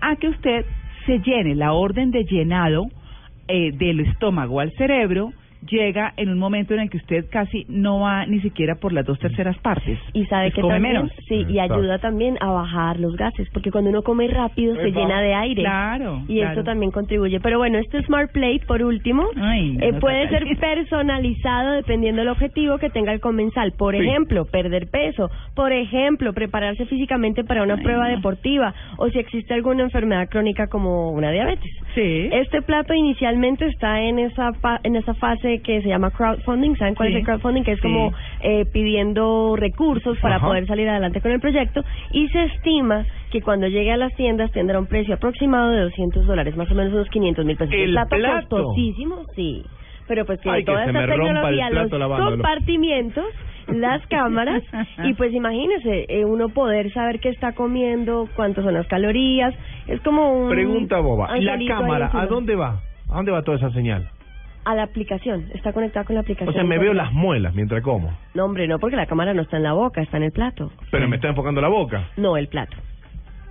a 0.00 0.16
que 0.16 0.28
usted 0.28 0.64
se 1.06 1.18
llene. 1.20 1.54
La 1.54 1.72
orden 1.72 2.10
de 2.10 2.24
llenado 2.24 2.84
eh, 3.48 3.72
del 3.72 4.00
estómago 4.00 4.60
al 4.60 4.72
cerebro 4.72 5.32
llega 5.68 6.12
en 6.16 6.28
un 6.28 6.38
momento 6.38 6.74
en 6.74 6.80
el 6.80 6.90
que 6.90 6.98
usted 6.98 7.26
casi 7.30 7.64
no 7.68 8.00
va 8.00 8.26
ni 8.26 8.40
siquiera 8.40 8.76
por 8.76 8.92
las 8.92 9.04
dos 9.06 9.18
terceras 9.18 9.56
partes. 9.58 9.98
Y 10.12 10.24
sabe 10.26 10.46
Pues 10.46 10.54
que 10.54 10.60
come 10.62 10.74
también, 10.74 10.94
menos. 10.94 11.12
sí, 11.28 11.34
y 11.48 11.58
Exacto. 11.58 11.74
ayuda 11.74 11.98
también 11.98 12.36
a 12.40 12.50
bajar 12.50 12.98
los 13.00 13.16
gases, 13.16 13.48
porque 13.52 13.70
cuando 13.70 13.90
uno 13.90 14.02
come 14.02 14.26
rápido 14.28 14.74
se 14.76 14.90
llena 14.90 15.20
de 15.20 15.34
aire. 15.34 15.62
Claro, 15.62 16.22
Y 16.28 16.36
claro. 16.38 16.50
esto 16.50 16.64
también 16.64 16.90
contribuye. 16.90 17.40
Pero 17.40 17.58
bueno, 17.58 17.78
este 17.78 18.02
Smart 18.04 18.32
Plate, 18.32 18.62
por 18.66 18.82
último, 18.82 19.24
Ay, 19.36 19.76
eh, 19.80 19.92
no, 19.92 20.00
puede 20.00 20.28
ser 20.28 20.44
personalizado 20.94 21.72
dependiendo 21.72 22.20
del 22.20 22.28
objetivo 22.30 22.78
que 22.78 22.90
tenga 22.90 23.12
el 23.12 23.20
comensal. 23.20 23.72
Por 23.76 23.94
Sí. 23.96 24.00
ejemplo, 24.06 24.44
perder 24.46 24.88
peso. 24.90 25.30
Por 25.54 25.72
ejemplo, 25.72 26.32
prepararse 26.32 26.86
físicamente 26.86 27.44
para 27.44 27.62
una 27.62 27.74
Ay, 27.74 27.82
prueba 27.82 28.08
no. 28.08 28.16
deportiva. 28.16 28.74
O 28.98 29.08
si 29.08 29.18
existe 29.18 29.54
alguna 29.54 29.82
enfermedad 29.84 30.28
crónica 30.28 30.66
como 30.68 31.10
una 31.12 31.30
diabetes. 31.30 31.70
Sí. 31.94 32.28
Este 32.32 32.62
plato 32.62 32.94
inicialmente 32.94 33.66
está 33.66 34.00
en 34.02 34.18
esa 34.18 34.50
en 34.82 34.96
esa 34.96 35.14
fase 35.14 35.53
que 35.60 35.82
se 35.82 35.88
llama 35.88 36.10
crowdfunding. 36.10 36.76
¿Saben 36.76 36.94
cuál 36.94 37.08
Sí. 37.08 37.14
es 37.14 37.20
el 37.20 37.24
crowdfunding? 37.26 37.62
Que 37.62 37.72
es 37.72 37.80
Sí. 37.80 37.82
como 37.82 38.12
eh, 38.40 38.64
pidiendo 38.72 39.56
recursos 39.56 40.18
para 40.18 40.36
Ajá. 40.36 40.46
poder 40.46 40.66
salir 40.66 40.88
adelante 40.88 41.20
con 41.20 41.30
el 41.32 41.40
proyecto. 41.40 41.82
Y 42.12 42.28
se 42.28 42.44
estima 42.44 43.04
que 43.30 43.40
cuando 43.42 43.66
llegue 43.68 43.92
a 43.92 43.96
las 43.96 44.12
tiendas 44.14 44.50
tendrá 44.52 44.78
un 44.78 44.86
precio 44.86 45.14
aproximado 45.14 45.70
de 45.70 45.80
200 45.82 46.26
dólares, 46.26 46.56
más 46.56 46.70
o 46.70 46.74
menos 46.74 46.92
unos 46.92 47.08
500 47.08 47.44
mil 47.44 47.56
pesos. 47.56 47.74
¿El 47.74 47.88
Un 47.88 47.92
plato, 47.94 48.16
plato? 48.16 48.48
costosísimo, 48.56 49.16
sí. 49.34 49.62
Pero 50.06 50.26
pues 50.26 50.38
tiene 50.40 50.58
que 50.58 50.64
toda 50.66 50.84
se 50.84 50.90
esta 50.90 51.04
el 51.04 51.10
tecnología, 51.10 51.70
los 51.70 51.90
compartimientos, 51.90 53.24
las 53.68 54.06
cámaras, 54.08 54.62
y 55.02 55.14
pues 55.14 55.32
imagínese, 55.32 56.04
eh, 56.08 56.24
uno 56.24 56.50
poder 56.50 56.92
saber 56.92 57.20
qué 57.20 57.30
está 57.30 57.52
comiendo, 57.52 58.28
cuántas 58.36 58.64
son 58.64 58.74
las 58.74 58.86
calorías, 58.86 59.54
es 59.86 60.00
como 60.02 60.30
un... 60.44 60.50
Pregunta 60.50 60.98
boba. 61.00 61.38
¿Y 61.38 61.42
la 61.42 61.58
cámara, 61.66 62.10
a 62.12 62.26
dónde 62.26 62.54
va? 62.54 62.80
¿A 63.10 63.16
dónde 63.16 63.32
va 63.32 63.42
toda 63.42 63.56
esa 63.56 63.70
señal? 63.70 64.08
A 64.64 64.74
la 64.74 64.84
aplicación, 64.84 65.46
está 65.52 65.72
conectada 65.72 66.04
con 66.06 66.14
la 66.14 66.20
aplicación. 66.22 66.48
O 66.48 66.52
sea, 66.52 66.64
me 66.64 66.78
veo 66.78 66.94
las 66.94 67.12
muelas 67.12 67.54
mientras 67.54 67.82
como. 67.82 68.10
No, 68.34 68.44
hombre, 68.46 68.66
no, 68.66 68.78
porque 68.78 68.96
la 68.96 69.06
cámara 69.06 69.34
no 69.34 69.42
está 69.42 69.58
en 69.58 69.62
la 69.62 69.72
boca, 69.74 70.00
está 70.00 70.16
en 70.16 70.22
el 70.24 70.32
plato. 70.32 70.72
Pero 70.90 71.06
me 71.08 71.16
está 71.16 71.28
enfocando 71.28 71.60
la 71.60 71.68
boca. 71.68 72.08
No, 72.16 72.36
el 72.36 72.48
plato. 72.48 72.74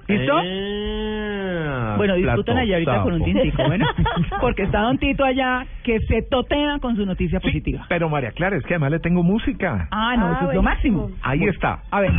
¿Listo? 0.07 0.33
Ah, 0.35 1.93
Bueno, 1.97 2.15
disfrutan 2.15 2.57
allá 2.57 2.73
ahorita 2.75 3.03
con 3.03 3.13
un 3.13 3.23
tintico, 3.23 3.63
bueno, 3.65 3.85
porque 4.41 4.63
está 4.63 4.81
Don 4.81 4.97
Tito 4.97 5.23
allá 5.23 5.65
que 5.83 5.99
se 6.01 6.23
totea 6.23 6.79
con 6.81 6.95
su 6.97 7.05
noticia 7.05 7.39
positiva. 7.39 7.85
Pero 7.87 8.09
María 8.09 8.31
Clara, 8.31 8.57
es 8.57 8.63
que 8.65 8.73
además 8.73 8.91
le 8.91 8.99
tengo 8.99 9.23
música. 9.23 9.87
Ah, 9.91 10.15
no, 10.17 10.25
Ah, 10.27 10.37
eso 10.41 10.49
es 10.49 10.55
lo 10.55 10.63
máximo. 10.63 11.09
Ahí 11.21 11.43
está. 11.45 11.79
A 11.89 12.01
ver, 12.01 12.11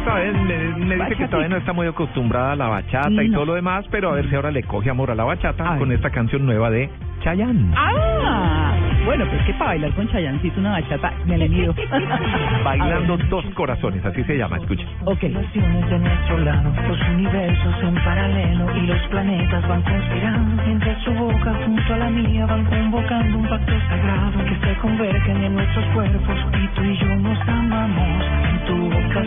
Usted 0.00 0.12
todavía 0.12 0.32
me, 0.32 0.86
me 0.86 0.96
dice 0.96 1.16
que 1.16 1.26
todavía 1.28 1.48
no 1.50 1.56
está 1.58 1.72
muy 1.74 1.86
acostumbrada 1.86 2.52
a 2.52 2.56
la 2.56 2.68
bachata 2.68 3.22
y 3.22 3.28
No. 3.28 3.34
todo 3.38 3.46
lo 3.46 3.54
demás, 3.54 3.84
pero 3.90 4.10
a 4.10 4.14
ver 4.14 4.28
si 4.30 4.34
ahora 4.34 4.50
le 4.50 4.62
coge 4.62 4.88
amor 4.90 5.10
a 5.10 5.14
la 5.14 5.24
bachata 5.24 5.72
Ay. 5.74 5.78
con 5.78 5.92
esta 5.92 6.08
canción 6.10 6.46
nueva 6.46 6.70
de 6.70 6.88
Chayanne. 7.22 7.74
ah, 7.76 8.72
bueno, 9.04 9.26
pues 9.26 9.42
que 9.44 9.52
para 9.54 9.72
bailar 9.72 9.90
con 9.92 10.08
Chayancito 10.08 10.58
una 10.58 10.72
bachata 10.72 11.12
me 11.26 11.36
le 11.36 11.48
mido. 11.50 11.74
Bailando 12.64 13.18
dos 13.28 13.44
corazones, 13.54 14.04
así 14.04 14.24
se 14.24 14.38
llama, 14.38 14.56
escucha. 14.56 14.84
Ok. 15.04 15.22
Naciones 15.24 15.90
de 15.90 15.98
nuestro 15.98 16.38
lado, 16.38 16.72
los 16.88 17.00
universos 17.10 17.74
en 17.82 17.94
paralelo 17.96 18.76
y 18.76 18.86
los 18.86 19.00
planetas 19.08 19.68
van 19.68 19.82
conspirando. 19.82 20.62
Mientras 20.66 21.02
su 21.02 21.12
boca 21.12 21.52
junto 21.66 21.94
a 21.94 21.96
la 21.98 22.10
mía 22.10 22.46
van 22.46 22.64
convocando 22.64 23.36
un 23.38 23.46
pacto 23.48 23.72
sagrado 23.88 24.44
que 24.46 24.66
se 24.66 24.74
convergen 24.80 25.44
en 25.44 25.54
nuestros 25.54 25.84
cuerpos 25.92 26.36
y 26.62 26.66
tú 26.68 26.82
y 26.84 26.96
yo 26.96 27.16
nos 27.16 27.40
amamos. 27.48 28.24
En 28.50 28.64
tu 28.66 28.76
boca 28.76 29.24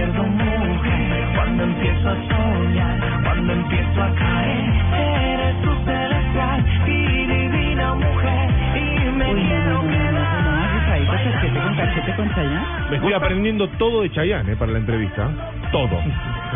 pierdo 0.00 0.22
mujer 0.22 1.32
cuando 1.34 1.62
empiezo 1.64 2.08
a 2.08 2.14
soñar, 2.28 3.22
cuando 3.22 3.52
empiezo 3.52 4.02
a 4.02 4.14
caer. 4.14 4.70
Eres 4.96 5.62
tu 5.62 5.84
celestial 5.84 6.64
y 6.86 7.26
divina 7.26 7.94
mujer 7.94 8.50
y 8.76 9.10
me 9.12 9.30
Uy, 9.30 9.42
no, 9.42 9.48
quiero 9.48 9.74
no, 9.74 9.82
no, 9.82 9.82
no, 9.82 10.12
no, 10.12 10.20
quedar. 10.22 10.42
no, 10.42 10.68
Rifadito, 10.72 11.12
cachete 11.12 11.60
con 11.60 11.76
cachete 11.76 12.14
con 12.16 12.34
Chayanne. 12.34 12.66
Me 12.90 12.96
estoy 12.96 13.12
aprendiendo 13.12 13.68
todo 13.70 14.02
de 14.02 14.10
Chayanne 14.10 14.52
eh, 14.52 14.56
para 14.56 14.72
la 14.72 14.78
entrevista. 14.78 15.28
Todo. 15.70 15.98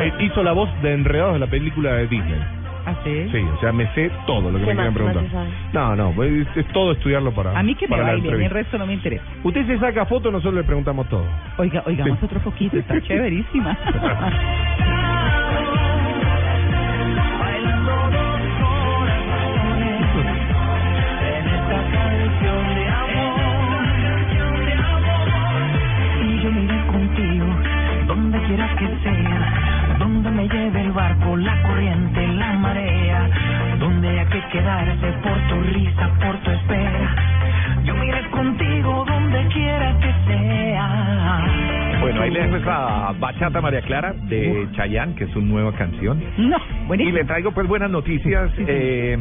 Eh, 0.00 0.12
hizo 0.20 0.42
la 0.42 0.52
voz 0.52 0.70
de 0.82 0.94
Enredados 0.94 1.34
de 1.34 1.40
la 1.40 1.46
película 1.46 1.92
de 1.94 2.06
Disney. 2.06 2.63
Así. 3.04 3.28
Sí, 3.30 3.38
o 3.54 3.60
sea, 3.60 3.72
me 3.72 3.86
sé 3.94 4.10
todo 4.26 4.50
lo 4.50 4.58
que 4.58 4.64
¿Qué 4.64 4.70
me 4.70 4.74
quieran 4.76 4.94
preguntar. 4.94 5.24
No, 5.72 5.94
no, 5.96 6.22
es, 6.24 6.46
es 6.56 6.66
todo 6.68 6.92
estudiarlo 6.92 7.32
para 7.32 7.58
A 7.58 7.62
mí 7.62 7.74
que 7.74 7.86
me 7.86 7.90
para 7.90 8.02
la 8.04 8.12
baile, 8.12 8.32
a 8.32 8.36
mí 8.36 8.44
el 8.46 8.50
resto 8.50 8.78
no 8.78 8.86
me 8.86 8.94
interesa. 8.94 9.24
Usted 9.42 9.66
se 9.66 9.78
saca 9.78 10.06
foto, 10.06 10.30
nosotros 10.30 10.54
le 10.54 10.64
preguntamos 10.64 11.08
todo. 11.08 11.24
Oiga, 11.58 11.82
oigamos 11.86 12.18
Sí. 12.18 12.24
otro 12.24 12.40
poquito, 12.40 12.78
está 12.78 13.00
chéverísima. 13.06 13.76
Bailando 17.38 17.92
dos 17.92 18.40
corazones 18.60 20.02
en 21.20 21.44
esta 21.48 21.78
canción 21.92 22.62
de 22.74 22.84
amor, 22.88 23.86
canción 24.02 24.66
de 24.66 24.72
amor. 24.72 25.28
Y 26.22 26.42
yo 26.42 26.48
me 26.52 26.60
iré 26.62 26.86
contigo 26.86 27.46
donde 28.06 28.38
quieras 28.46 28.70
que 28.78 28.88
sea, 29.02 29.96
donde 29.98 30.30
me 30.30 30.48
lleve 30.48 30.80
el 30.82 30.92
barco, 30.92 31.36
la 31.36 31.62
corriente, 31.62 32.23
por 35.22 35.38
tu 35.48 35.60
risa, 35.72 36.10
por 36.20 36.36
tu 36.38 36.50
espera. 36.50 37.14
Yo 37.84 37.94
me 37.94 38.06
iré 38.06 38.28
contigo 38.30 39.04
donde 39.06 39.46
quiera 39.48 39.96
que 40.00 40.12
sea. 40.26 41.98
Bueno, 42.00 42.22
ahí 42.22 42.30
le 42.30 42.42
dejo 42.42 42.56
esa 42.56 43.12
bachata 43.18 43.60
María 43.60 43.82
Clara 43.82 44.12
de 44.12 44.66
Chayanne, 44.72 45.14
que 45.14 45.24
es 45.24 45.30
su 45.30 45.40
nueva 45.40 45.72
canción. 45.72 46.20
No, 46.36 46.56
Y 46.94 47.12
le 47.12 47.24
traigo 47.24 47.52
pues 47.52 47.66
buenas 47.68 47.90
noticias. 47.90 48.50
Eh, 48.58 49.16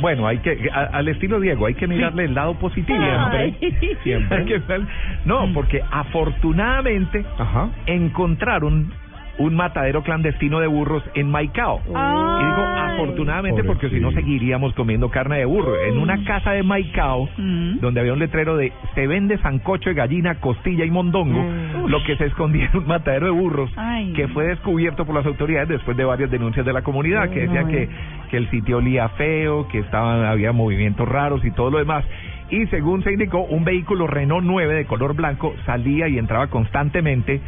bueno, 0.00 0.26
hay 0.26 0.38
que 0.38 0.68
a- 0.72 0.90
al 0.98 1.08
estilo 1.08 1.40
Diego, 1.40 1.66
hay 1.66 1.74
que 1.74 1.86
mirarle 1.86 2.24
el 2.24 2.34
lado 2.34 2.54
positivo. 2.58 2.98
Siempre. 4.02 4.44
Ver- 4.66 4.82
no, 5.24 5.48
porque 5.54 5.82
afortunadamente 5.90 7.24
Ajá. 7.38 7.68
encontraron 7.86 8.92
un 9.38 9.54
matadero 9.54 10.02
clandestino 10.02 10.60
de 10.60 10.66
burros 10.66 11.02
en 11.14 11.30
Maicao. 11.30 11.80
Ay. 11.94 12.42
Y 12.42 12.46
digo 12.46 12.66
afortunadamente 12.66 13.64
porque 13.64 13.88
si 13.88 14.00
no 14.00 14.10
seguiríamos 14.12 14.74
comiendo 14.74 15.08
carne 15.10 15.38
de 15.38 15.44
burro. 15.44 15.74
En 15.84 15.98
una 15.98 16.24
casa 16.24 16.52
de 16.52 16.62
Maicao, 16.62 17.28
Mm. 17.36 17.78
donde 17.80 18.00
había 18.00 18.12
un 18.12 18.18
letrero 18.18 18.56
de 18.56 18.72
se 18.94 19.06
vende 19.06 19.38
sancocho 19.38 19.90
de 19.90 19.94
gallina, 19.94 20.36
costilla 20.40 20.84
y 20.84 20.90
mondongo, 20.90 21.44
lo 21.86 22.02
que 22.04 22.16
se 22.16 22.26
escondía 22.26 22.68
en 22.72 22.78
un 22.78 22.86
matadero 22.86 23.26
de 23.26 23.32
burros 23.32 23.70
Ay. 23.76 24.12
que 24.14 24.28
fue 24.28 24.46
descubierto 24.48 25.04
por 25.06 25.14
las 25.14 25.26
autoridades 25.26 25.68
después 25.68 25.96
de 25.96 26.04
varias 26.04 26.30
denuncias 26.30 26.66
de 26.66 26.72
la 26.72 26.82
comunidad 26.82 27.30
que 27.30 27.40
decían 27.40 27.68
que, 27.68 27.88
que 28.30 28.36
el 28.36 28.50
sitio 28.50 28.78
olía 28.78 29.08
feo, 29.10 29.68
que 29.68 29.78
estaban, 29.78 30.24
había 30.24 30.52
movimientos 30.52 31.08
raros 31.08 31.44
y 31.44 31.50
todo 31.52 31.70
lo 31.70 31.78
demás. 31.78 32.04
Y 32.50 32.66
según 32.68 33.02
se 33.02 33.12
indicó, 33.12 33.42
un 33.42 33.64
vehículo 33.64 34.06
Renault 34.06 34.46
9 34.46 34.74
de 34.74 34.86
color 34.86 35.14
blanco 35.14 35.54
salía 35.66 36.08
y 36.08 36.18
entraba 36.18 36.46
constantemente 36.48 37.40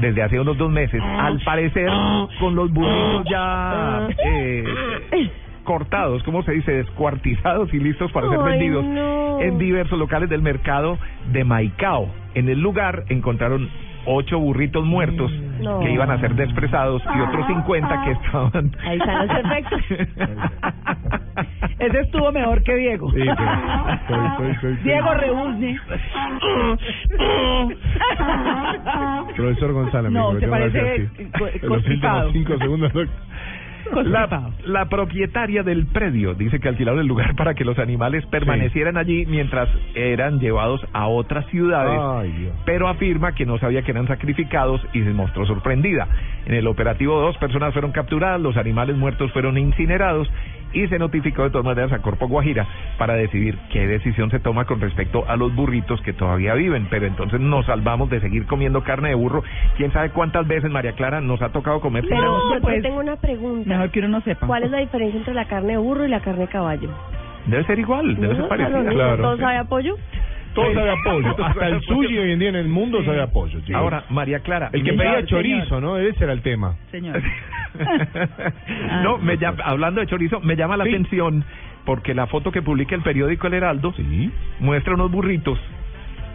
desde 0.00 0.22
hace 0.22 0.40
unos 0.40 0.56
dos 0.58 0.70
meses. 0.70 1.00
Al 1.02 1.40
parecer, 1.40 1.88
con 2.38 2.54
los 2.54 2.72
burritos 2.72 3.26
ya 3.30 4.08
eh, 4.24 4.64
cortados, 5.64 6.22
como 6.24 6.42
se 6.42 6.52
dice, 6.52 6.72
descuartizados 6.72 7.72
y 7.72 7.78
listos 7.78 8.10
para 8.12 8.28
ser 8.28 8.40
Ay, 8.40 8.50
vendidos 8.50 8.84
no. 8.84 9.40
en 9.40 9.58
diversos 9.58 9.98
locales 9.98 10.28
del 10.28 10.42
mercado 10.42 10.98
de 11.32 11.44
Maicao. 11.44 12.08
En 12.34 12.48
el 12.48 12.60
lugar 12.60 13.04
encontraron 13.08 13.68
ocho 14.06 14.38
burritos 14.38 14.84
muertos 14.84 15.30
No. 15.60 15.80
que 15.80 15.90
iban 15.92 16.10
a 16.10 16.18
ser 16.20 16.34
despresados 16.34 17.02
y 17.14 17.20
otros 17.20 17.46
50 17.46 18.02
que 18.04 18.10
estaban... 18.12 18.70
Ahí 18.84 18.98
están 18.98 19.26
los 19.28 19.36
efectos. 19.38 19.80
Ese 21.78 22.00
estuvo 22.00 22.30
mejor 22.32 22.62
que 22.62 22.74
Diego. 22.76 23.10
Sí. 23.12 23.20
Soy, 23.20 23.28
soy, 24.08 24.28
soy, 24.38 24.54
soy. 24.60 24.76
Diego 24.84 25.14
Reúne. 25.14 25.80
Profesor 29.36 29.72
González, 29.72 30.12
No, 30.12 30.32
me 30.32 30.48
parece 30.48 30.80
así. 30.80 31.24
co- 31.38 31.66
los 31.66 31.86
últimos 31.86 32.32
cinco 32.32 32.58
segundos. 32.58 32.92
La, 34.66 34.88
propietaria 34.88 35.62
del 35.62 35.86
predio 35.86 36.34
dice 36.34 36.60
que 36.60 36.68
alquilaron 36.68 37.00
el 37.00 37.06
lugar 37.06 37.34
para 37.36 37.54
que 37.54 37.64
los 37.64 37.78
animales 37.78 38.24
permanecieran 38.26 38.96
allí 38.96 39.26
mientras 39.26 39.68
eran 39.94 40.40
llevados 40.40 40.80
a 40.92 41.06
otras 41.06 41.46
ciudades, 41.46 41.98
Ay, 42.00 42.50
pero 42.64 42.88
afirma 42.88 43.34
que 43.34 43.46
no 43.46 43.58
sabía 43.58 43.82
que 43.82 43.90
eran 43.90 44.06
sacrificados 44.06 44.80
y 44.92 45.02
se 45.02 45.10
mostró 45.12 45.46
sorprendida. 45.46 46.08
En 46.46 46.54
el 46.54 46.66
operativo 46.66 47.20
dos 47.20 47.36
personas 47.38 47.72
fueron 47.72 47.92
capturadas, 47.92 48.40
los 48.40 48.56
animales 48.56 48.96
muertos 48.96 49.32
fueron 49.32 49.58
incinerados 49.58 50.28
y 50.72 50.86
se 50.88 50.98
notificó 50.98 51.42
de 51.44 51.50
todas 51.50 51.64
maneras 51.64 51.92
a 51.92 51.98
Corpo 52.00 52.28
Guajira 52.28 52.66
para 52.98 53.14
decidir 53.14 53.58
qué 53.72 53.86
decisión 53.86 54.30
se 54.30 54.38
toma 54.40 54.64
con 54.64 54.80
respecto 54.80 55.24
a 55.28 55.36
los 55.36 55.54
burritos 55.54 56.00
que 56.02 56.12
todavía 56.12 56.54
viven. 56.54 56.86
Pero 56.90 57.06
entonces 57.06 57.40
nos 57.40 57.66
salvamos 57.66 58.08
de 58.10 58.20
seguir 58.20 58.46
comiendo 58.46 58.82
carne 58.82 59.10
de 59.10 59.14
burro. 59.14 59.42
¿Quién 59.76 59.92
sabe 59.92 60.10
cuántas 60.10 60.46
veces, 60.46 60.70
María 60.70 60.92
Clara, 60.92 61.20
nos 61.20 61.40
ha 61.42 61.50
tocado 61.50 61.80
comer? 61.80 62.04
Pero 62.08 62.20
No, 62.22 62.54
yo 62.54 62.60
pues, 62.60 62.82
tengo 62.82 63.00
una 63.00 63.16
pregunta. 63.16 63.68
Mejor 63.68 63.90
que 63.90 63.98
uno 64.00 64.08
no 64.08 64.20
sepa. 64.22 64.46
¿Cuál 64.46 64.64
es 64.64 64.70
la 64.70 64.78
diferencia 64.78 65.18
entre 65.18 65.34
la 65.34 65.44
carne 65.46 65.72
de 65.72 65.78
burro 65.78 66.04
y 66.04 66.08
la 66.08 66.20
carne 66.20 66.42
de 66.42 66.48
caballo? 66.48 66.90
Debe 67.46 67.64
ser 67.64 67.78
igual, 67.78 68.14
debe 68.16 68.28
¿No? 68.34 68.36
ser 68.40 68.48
parecida. 68.48 68.70
Claro, 68.80 68.94
Claro. 68.94 69.22
¿Todo 69.22 69.36
sabe 69.38 69.56
a 69.56 69.64
pollo? 69.64 69.96
Todo 70.54 70.74
sabe 70.74 70.90
a 70.90 70.94
pollo. 71.04 71.34
Todo 71.34 71.46
Hasta 71.46 71.66
el 71.68 71.80
sushi 71.82 72.18
hoy 72.18 72.32
en 72.32 72.38
día 72.40 72.48
en 72.48 72.56
el 72.56 72.68
mundo 72.68 73.02
sabe 73.04 73.22
a 73.22 73.28
pollo, 73.28 73.60
chicos. 73.60 73.74
Ahora, 73.80 74.04
María 74.10 74.40
Clara. 74.40 74.68
el 74.72 74.82
que 74.82 74.92
pedía 74.92 75.24
chorizo, 75.24 75.64
señor. 75.66 75.82
¿no? 75.82 75.96
Ese 75.96 76.24
era 76.24 76.32
el 76.32 76.42
tema. 76.42 76.74
Señor. 76.90 77.20
no, 79.02 79.18
me 79.18 79.36
llama- 79.36 79.62
hablando 79.64 80.00
de 80.00 80.06
chorizo, 80.06 80.40
me 80.40 80.56
llama 80.56 80.76
la 80.76 80.84
Sí. 80.84 80.90
atención 80.90 81.44
porque 81.84 82.14
la 82.14 82.26
foto 82.26 82.52
que 82.52 82.62
publica 82.62 82.94
el 82.94 83.02
periódico 83.02 83.46
El 83.46 83.54
Heraldo 83.54 83.92
Sí. 83.94 84.30
muestra 84.60 84.94
unos 84.94 85.10
burritos 85.10 85.58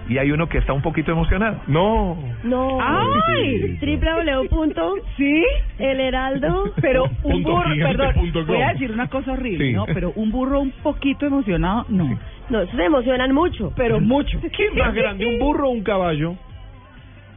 y 0.08 0.18
hay 0.20 0.32
uno 0.32 0.48
que 0.48 0.60
está 0.60 0.72
un 0.74 0.82
poquito 0.84 1.12
emocionado. 1.12 1.62
No. 1.68 2.18
No. 2.44 2.78
¡Ay! 2.80 3.80
www. 3.82 5.02
¿Sí? 5.18 5.44
El 5.80 6.00
Heraldo. 6.00 6.72
Pero 6.82 7.06
un 7.24 7.42
burro, 7.44 7.70
perdón, 7.82 8.46
voy 8.48 8.62
a 8.62 8.70
decir 8.74 8.92
una 8.92 9.08
cosa 9.08 9.34
horrible, 9.34 9.68
Sí. 9.68 9.74
¿no? 9.74 9.86
Pero 9.86 10.12
un 10.16 10.32
burro 10.32 10.60
un 10.62 10.72
poquito 10.84 11.26
emocionado, 11.26 11.86
no. 11.90 12.20
No, 12.50 12.64
se 12.68 12.84
emocionan 12.84 13.34
mucho. 13.34 13.74
Pero 13.76 14.00
mucho. 14.00 14.40
¿Qué 14.42 14.66
es 14.68 14.76
más 14.76 14.94
grande, 14.94 15.26
un 15.26 15.40
burro 15.40 15.70
o 15.70 15.72
un 15.72 15.82
caballo? 15.84 16.36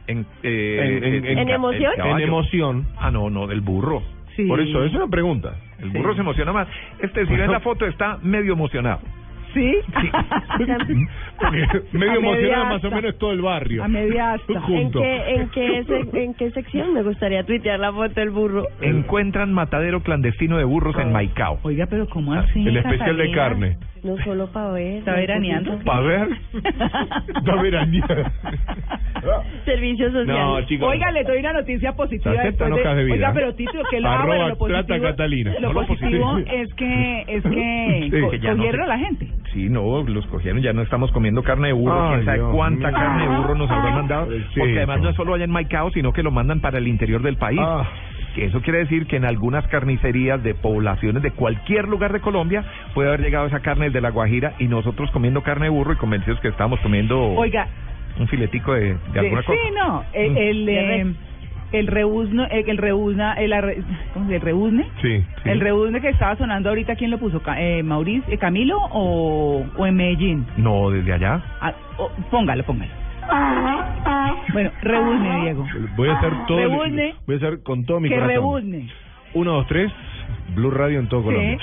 En, 0.09 0.25
eh, 0.43 0.79
En- 0.81 1.03
en- 1.03 1.25
en- 1.25 1.37
¿En 1.39 1.47
ca- 1.47 1.53
emoción? 1.55 1.93
En 1.97 2.19
emoción. 2.19 2.87
Ah, 2.97 3.11
no, 3.11 3.29
no, 3.29 3.47
del 3.47 3.61
burro. 3.61 4.01
Sí. 4.35 4.45
Por 4.45 4.59
eso, 4.59 4.83
es 4.83 4.93
una 4.93 5.07
pregunta. 5.07 5.55
El 5.79 5.89
burro 5.89 6.13
se 6.15 6.21
emociona 6.21 6.51
más. 6.51 6.67
Este, 7.01 7.25
si 7.25 7.35
ven 7.35 7.51
la 7.51 7.59
foto, 7.59 7.85
está 7.85 8.17
medio 8.21 8.53
emocionado. 8.53 8.99
¿Sí? 9.53 9.73
Sí. 9.99 10.09
Porque 11.39 11.57
medio 11.93 12.11
A 12.11 12.15
media 12.15 12.15
emocionado 12.17 12.65
más 12.65 12.83
o 12.83 12.91
menos 12.91 13.17
todo 13.17 13.31
el 13.31 13.41
barrio. 13.41 13.83
A 13.83 13.87
media. 13.87 14.35
¿En 14.47 14.91
qué, 14.91 15.35
en, 15.35 15.49
qué 15.49 15.83
sec- 15.85 16.13
¿En 16.17 16.33
qué 16.35 16.51
sección 16.51 16.93
me 16.93 17.01
gustaría 17.01 17.43
tuitear 17.43 17.79
la 17.79 17.91
foto 17.91 18.13
del 18.13 18.29
burro? 18.29 18.65
Encuentran 18.81 19.51
matadero 19.51 20.01
clandestino 20.03 20.57
de 20.57 20.65
burros 20.65 20.95
en 20.99 21.11
Maicao. 21.11 21.59
Oiga, 21.63 21.87
pero 21.87 22.07
¿cómo 22.07 22.33
así? 22.33 22.67
El 22.67 22.77
especial 22.77 23.17
de 23.17 23.31
carne. 23.31 23.77
No 24.03 24.17
solo 24.23 24.47
para 24.51 24.71
ver. 24.71 24.97
¿Está 24.99 25.13
veraneando? 25.15 25.79
¿Para 25.85 25.99
ver? 26.01 26.27
¿Está 26.53 27.55
veraneando? 27.61 28.15
Servicios 29.65 30.11
sociales. 30.13 30.27
No, 30.45 30.61
chicos. 30.65 30.87
Oiga, 30.89 31.11
le 31.11 31.23
doy 31.23 31.39
una 31.39 31.53
noticia 31.53 31.93
positiva. 31.93 32.35
Se 32.35 32.43
después 32.43 32.71
hojas 32.71 32.95
de 32.95 33.03
vida. 33.03 33.15
Oiga, 33.15 33.31
pero 33.33 33.55
título 33.55 33.83
que 33.89 33.99
lo 33.99 34.07
ah, 34.09 34.13
Arroba 34.15 34.27
bueno, 34.35 34.49
lo 34.49 34.57
positivo, 34.57 35.01
Catalina. 35.03 35.53
Lo 35.59 35.67
No, 35.67 35.73
lo 35.81 35.87
positivo 35.87 36.37
es 36.37 36.73
que 36.75 37.21
es 37.27 37.43
que 37.43 38.09
Sí, 38.11 38.21
co- 38.21 38.29
que 38.31 38.39
ya 38.39 38.51
no 38.51 38.57
cogieron 38.57 38.79
se- 38.79 38.83
a 38.83 38.87
la 38.87 38.97
gente. 38.99 39.27
Sí, 39.53 39.69
no, 39.69 40.03
los 40.03 40.25
cogieron, 40.27 40.61
ya 40.61 40.73
no 40.73 40.81
estamos 40.83 41.11
comiendo 41.11 41.43
carne 41.43 41.67
de 41.67 41.73
burro. 41.73 42.01
Ay, 42.01 42.09
¿Quién 42.13 42.25
sabe 42.25 42.37
Dios 42.37 42.51
cuánta 42.53 42.87
mío. 42.89 42.97
carne 42.99 43.27
de 43.27 43.37
burro 43.37 43.55
nos 43.55 43.69
habrán 43.71 43.95
mandado? 43.95 44.25
Pobrecito. 44.25 44.51
Porque 44.59 44.77
además 44.77 45.01
no 45.01 45.09
es 45.09 45.15
solo 45.15 45.33
allá 45.33 45.43
en 45.43 45.51
Maicao, 45.51 45.91
sino 45.91 46.13
que 46.13 46.23
lo 46.23 46.31
mandan 46.31 46.61
para 46.61 46.77
el 46.77 46.87
interior 46.87 47.21
del 47.21 47.37
país. 47.37 47.59
Ah. 47.61 47.87
Eso 48.43 48.61
quiere 48.61 48.79
decir 48.79 49.07
que 49.07 49.15
en 49.17 49.25
algunas 49.25 49.65
carnicerías 49.67 50.41
de 50.43 50.53
poblaciones 50.55 51.21
de 51.23 51.31
cualquier 51.31 51.87
lugar 51.87 52.13
de 52.13 52.21
Colombia 52.21 52.63
puede 52.93 53.09
haber 53.09 53.21
llegado 53.21 53.47
esa 53.47 53.59
carne 53.61 53.89
de 53.89 54.01
la 54.01 54.09
Guajira 54.11 54.53
y 54.59 54.67
nosotros 54.67 55.09
comiendo 55.11 55.41
carne 55.43 55.65
de 55.65 55.69
burro 55.69 55.93
y 55.93 55.97
convencidos 55.97 56.39
que 56.39 56.47
estábamos 56.49 56.79
comiendo 56.81 57.19
Oiga, 57.33 57.67
un 58.19 58.27
filetico 58.27 58.73
de, 58.73 58.95
de 59.13 59.19
alguna 59.19 59.41
de- 59.41 59.45
cosa. 59.45 59.59
sí, 59.63 59.73
no, 59.75 60.03
el 60.13 60.37
el, 60.37 60.65
res. 60.65 61.07
el 61.71 61.87
rebuzno, 61.87 62.45
el, 62.49 62.69
el 62.69 62.77
rebuzna, 62.77 63.33
el, 63.33 63.51
arre- 63.53 63.83
¿cómo 64.13 64.25
se 64.27 64.33
dice? 64.33 64.35
¿El 64.35 64.41
rebuzne? 64.41 64.83
Sí, 65.01 65.19
sí. 65.43 65.49
El 65.49 65.59
rebuzne 65.59 66.01
que 66.01 66.09
estaba 66.09 66.35
sonando 66.35 66.69
ahorita, 66.69 66.95
¿quién 66.95 67.11
lo 67.11 67.17
puso? 67.19 67.41
Ca- 67.43 67.61
Eh, 67.61 67.83
¿Mauricio, 67.83 68.33
eh, 68.33 68.37
Camilo 68.37 68.77
o, 68.91 69.65
o 69.77 69.85
en 69.85 69.95
Medellín? 69.95 70.45
No, 70.57 70.89
desde 70.89 71.13
allá. 71.13 71.41
Ah, 71.61 71.73
oh, 71.97 72.09
póngalo, 72.31 72.63
póngalo. 72.63 72.91
Bueno, 74.53 74.71
rebuzne, 74.81 75.41
Diego. 75.41 75.67
Voy 75.95 76.09
a 76.09 76.17
hacer 76.17 76.33
todo. 76.47 76.57
Rebuzne. 76.57 77.15
Voy 77.27 77.35
a 77.35 77.37
hacer 77.37 77.63
con 77.63 77.85
todo 77.85 77.99
mi 77.99 78.09
Que 78.09 78.15
corazón. 78.15 78.29
rebuzne. 78.33 78.89
Uno, 79.33 79.53
dos, 79.53 79.67
tres. 79.67 79.91
Blue 80.55 80.71
Radio 80.71 80.99
en 80.99 81.07
todo 81.07 81.23
Colombia. 81.23 81.57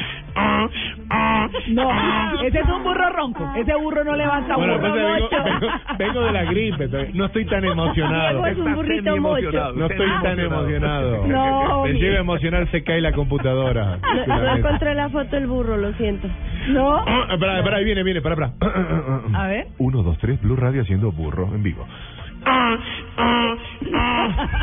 No, 1.68 2.42
ese 2.42 2.58
es 2.60 2.66
un 2.68 2.82
burro 2.82 3.08
ronco. 3.10 3.52
Ese 3.56 3.74
burro 3.76 4.04
no 4.04 4.14
levanta 4.16 4.56
Bueno, 4.56 4.78
burro 4.78 4.92
vengo, 4.92 5.08
mocho. 5.08 5.36
vengo- 5.44 5.72
vengo 5.98 6.20
de 6.22 6.32
la 6.32 6.44
gripe, 6.44 6.88
no 7.14 7.26
estoy 7.26 7.44
tan 7.46 7.64
emocionado. 7.72 8.28
Diego 8.42 8.46
es 8.46 8.58
un 8.58 8.74
burrito 8.74 9.16
mocho. 9.16 9.72
No 9.74 9.86
estoy 9.86 10.10
tan 10.22 10.40
emocionado. 10.40 11.26
No, 11.26 11.82
Me 11.84 11.92
llega 11.94 12.18
a 12.18 12.20
emocionar, 12.20 12.70
se 12.70 12.84
cae 12.84 13.00
la 13.00 13.12
computadora. 13.12 13.98
No, 14.26 14.38
no 14.38 14.56
encontré 14.56 14.94
la 14.94 15.08
foto 15.08 15.36
del 15.36 15.46
burro, 15.46 15.76
lo 15.76 15.92
siento. 15.94 16.28
No. 16.68 16.96
Ah, 17.06 17.28
Espera, 17.32 17.58
espera, 17.58 17.76
ahí 17.78 17.84
viene, 17.84 18.02
viene, 18.02 18.18
espera, 18.18 18.34
espera. 18.46 19.22
A 19.34 19.46
ver. 19.46 19.66
Uno, 19.78 20.02
dos, 20.02 20.18
tres, 20.18 20.40
Blue 20.42 20.56
Radio 20.56 20.82
haciendo 20.82 21.12
burro 21.12 21.48
en 21.54 21.62
vivo. 21.62 21.86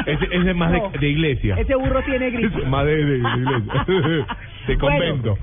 Ese, 0.06 0.25
ese 0.25 0.50
es 0.50 0.56
más 0.56 0.72
No. 0.72 0.89
de, 0.92 1.00
de 1.00 1.08
iglesia. 1.10 1.56
Ese 1.58 1.75
burro 1.75 2.01
tiene 2.03 2.30
gripe. 2.30 2.65
Más 2.65 2.86
de, 2.86 2.96
de- 2.96 3.06
de 3.06 3.18
iglesia. 3.18 4.25
De 4.68 4.77
convento. 4.77 5.38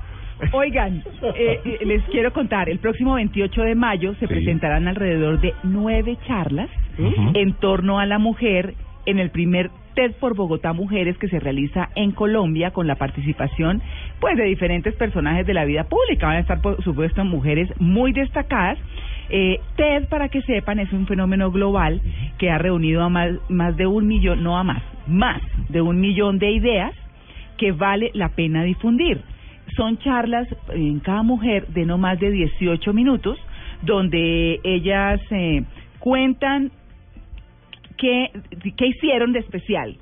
Oigan, 0.51 1.03
eh, 1.35 1.59
eh, 1.65 1.79
les 1.85 2.03
quiero 2.05 2.31
contar, 2.33 2.69
el 2.69 2.79
próximo 2.79 3.13
28 3.15 3.61
de 3.61 3.75
mayo 3.75 4.13
se 4.15 4.21
Sí. 4.21 4.27
presentarán 4.27 4.87
alrededor 4.87 5.39
de 5.39 5.53
nueve 5.63 6.17
charlas 6.27 6.69
en 7.33 7.53
torno 7.53 7.99
a 7.99 8.05
la 8.05 8.19
mujer 8.19 8.73
en 9.05 9.17
el 9.19 9.29
primer 9.31 9.69
TED 9.95 10.13
por 10.19 10.35
Bogotá 10.35 10.73
Mujeres 10.73 11.17
que 11.17 11.27
se 11.27 11.39
realiza 11.39 11.89
en 11.95 12.11
Colombia 12.11 12.71
con 12.71 12.85
la 12.87 12.95
participación 12.95 13.81
pues 14.19 14.37
de 14.37 14.43
diferentes 14.45 14.93
personajes 14.95 15.45
de 15.45 15.53
la 15.53 15.65
vida 15.65 15.85
pública. 15.85 16.27
Van 16.27 16.37
a 16.37 16.39
estar, 16.39 16.61
por 16.61 16.81
supuesto, 16.83 17.25
mujeres 17.25 17.69
muy 17.79 18.13
destacadas. 18.13 18.77
Eh, 19.29 19.59
TED, 19.75 20.07
para 20.09 20.29
que 20.29 20.41
sepan, 20.43 20.79
es 20.79 20.91
un 20.93 21.07
fenómeno 21.07 21.51
global 21.51 22.01
que 22.37 22.49
ha 22.51 22.57
reunido 22.57 23.01
a 23.03 23.09
más, 23.09 23.31
más 23.49 23.75
de 23.77 23.87
un 23.87 24.05
millón, 24.07 24.43
no 24.43 24.57
a 24.57 24.63
más, 24.63 24.83
más 25.07 25.41
de 25.69 25.81
un 25.81 25.99
millón 25.99 26.37
de 26.39 26.51
ideas 26.51 26.93
que 27.57 27.71
vale 27.71 28.11
la 28.13 28.29
pena 28.29 28.63
difundir. 28.63 29.21
Son 29.75 29.97
charlas 29.99 30.47
en 30.73 30.99
cada 30.99 31.23
mujer 31.23 31.67
de 31.67 31.85
no 31.85 31.97
más 31.97 32.19
de 32.19 32.31
18 32.31 32.93
minutos, 32.93 33.37
donde 33.81 34.59
ellas 34.63 35.19
eh, 35.31 35.63
cuentan 35.99 36.71
qué, 37.97 38.31
qué 38.75 38.87
hicieron 38.87 39.31
de 39.31 39.39
especial, 39.39 39.97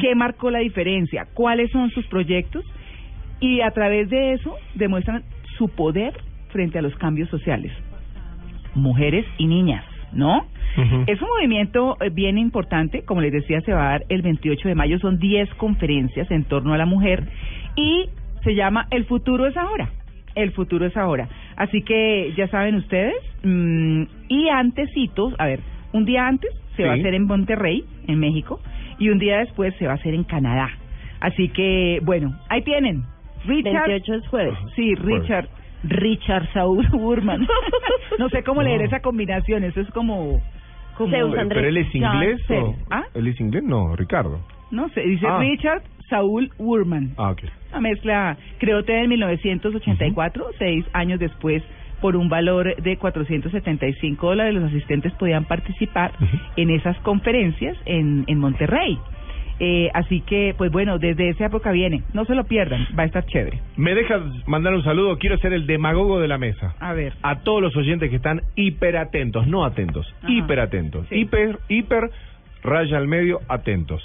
qué 0.00 0.14
marcó 0.14 0.50
la 0.50 0.58
diferencia, 0.58 1.26
cuáles 1.34 1.70
son 1.70 1.90
sus 1.90 2.06
proyectos 2.06 2.64
y 3.40 3.60
a 3.60 3.70
través 3.70 4.10
de 4.10 4.32
eso 4.32 4.56
demuestran 4.74 5.22
su 5.56 5.68
poder 5.68 6.14
frente 6.50 6.78
a 6.78 6.82
los 6.82 6.94
cambios 6.96 7.28
sociales. 7.30 7.72
Mujeres 8.74 9.24
y 9.38 9.46
niñas, 9.46 9.84
¿no? 10.12 10.46
Es 11.06 11.20
un 11.20 11.28
movimiento 11.28 11.96
eh, 12.00 12.10
bien 12.10 12.38
importante, 12.38 13.02
como 13.02 13.20
les 13.20 13.32
decía, 13.32 13.60
se 13.62 13.72
va 13.72 13.88
a 13.88 13.90
dar 13.90 14.04
el 14.10 14.22
28 14.22 14.68
de 14.68 14.74
mayo, 14.76 14.98
son 15.00 15.18
10 15.18 15.52
conferencias 15.54 16.30
en 16.30 16.44
torno 16.44 16.72
a 16.72 16.78
la 16.78 16.86
mujer 16.86 17.24
y 17.74 18.08
se 18.48 18.54
llama 18.54 18.86
El 18.90 19.04
futuro 19.04 19.46
es 19.46 19.56
ahora. 19.58 19.90
El 20.34 20.52
futuro 20.52 20.86
es 20.86 20.96
ahora. 20.96 21.28
Así 21.56 21.82
que 21.82 22.32
ya 22.36 22.48
saben 22.48 22.76
ustedes, 22.76 23.14
mm, 23.42 24.02
y 24.28 24.48
antecitos, 24.48 25.34
a 25.38 25.46
ver, 25.46 25.60
un 25.92 26.04
día 26.06 26.26
antes 26.26 26.50
se 26.76 26.84
va 26.84 26.92
a 26.92 26.94
hacer 26.94 27.12
en 27.14 27.24
Monterrey, 27.26 27.84
en 28.06 28.18
México, 28.20 28.60
y 28.98 29.10
un 29.10 29.18
día 29.18 29.38
después 29.38 29.74
se 29.78 29.86
va 29.86 29.92
a 29.92 29.96
hacer 29.96 30.14
en 30.14 30.24
Canadá. 30.24 30.70
Así 31.20 31.48
que, 31.50 32.00
bueno, 32.04 32.34
ahí 32.48 32.62
tienen. 32.62 33.02
Richard, 33.44 33.88
28 33.88 34.14
es 34.14 34.28
jueves. 34.28 34.54
Sí, 34.76 34.94
Richard. 34.94 35.48
Richard 35.84 36.48
Saúl 36.52 36.86
Burman. 36.92 37.46
no 38.18 38.28
sé 38.30 38.42
cómo 38.44 38.62
leer 38.62 38.80
No. 38.80 38.86
esa 38.86 39.00
combinación, 39.00 39.64
eso 39.64 39.80
es 39.80 39.90
como... 39.90 40.40
como 40.96 41.10
Zeus 41.10 41.30
Pero, 41.30 41.40
Andrés. 41.42 41.58
pero 41.58 41.68
él 41.68 41.76
es 41.76 41.94
inglés 41.94 42.40
o 42.50 42.74
¿Ah? 42.90 43.04
él 43.14 43.26
es 43.28 43.38
inglés 43.40 43.62
no 43.64 43.94
Ricardo 43.94 44.40
No 44.70 44.88
sé, 44.90 45.02
dice 45.02 45.26
Ah. 45.28 45.38
Richard 45.38 45.82
Saúl 46.08 46.50
Burman. 46.58 47.14
ah 47.16 47.30
ok 47.30 47.42
Una 47.70 47.80
mezcla, 47.80 48.36
creó 48.58 48.82
TED 48.84 49.02
en 49.04 49.08
1984, 49.10 50.46
seis 50.58 50.84
años 50.92 51.18
después, 51.20 51.62
por 52.00 52.16
un 52.16 52.28
valor 52.28 52.76
de 52.80 52.96
475 52.96 54.26
dólares, 54.26 54.54
los 54.54 54.64
asistentes 54.64 55.12
podían 55.14 55.44
participar 55.44 56.12
en 56.56 56.70
esas 56.70 56.96
conferencias 57.00 57.76
en, 57.86 58.24
en 58.26 58.38
Monterrey. 58.38 58.98
Eh, 59.60 59.90
así 59.92 60.20
que, 60.20 60.54
pues 60.56 60.70
bueno, 60.70 61.00
desde 61.00 61.30
esa 61.30 61.46
época 61.46 61.72
viene, 61.72 62.04
no 62.14 62.24
se 62.24 62.36
lo 62.36 62.44
pierdan, 62.44 62.86
va 62.96 63.02
a 63.02 63.06
estar 63.06 63.26
chévere. 63.26 63.58
me 63.76 63.92
dejas 63.92 64.22
mandar 64.46 64.72
un 64.72 64.84
saludo 64.84 65.18
quiero 65.18 65.36
ser 65.38 65.52
el 65.52 65.66
demagogo 65.66 66.20
de 66.20 66.28
la 66.28 66.38
mesa 66.38 66.76
A 66.78 66.92
ver. 66.92 67.14
a 67.22 67.40
todos 67.40 67.60
los 67.60 67.76
oyentes 67.76 68.08
que 68.08 68.16
están 68.16 68.42
hiper 68.54 68.96
atentos 68.96 69.48
no 69.48 69.64
atentos 69.64 70.06
Ajá. 70.22 70.32
hiper 70.32 70.60
atentos 70.60 71.08
Sí. 71.08 71.16
hiper 71.22 71.58
hiper 71.68 72.08
raya 72.62 72.96
al 72.98 73.08
medio 73.08 73.40
atentos. 73.48 74.00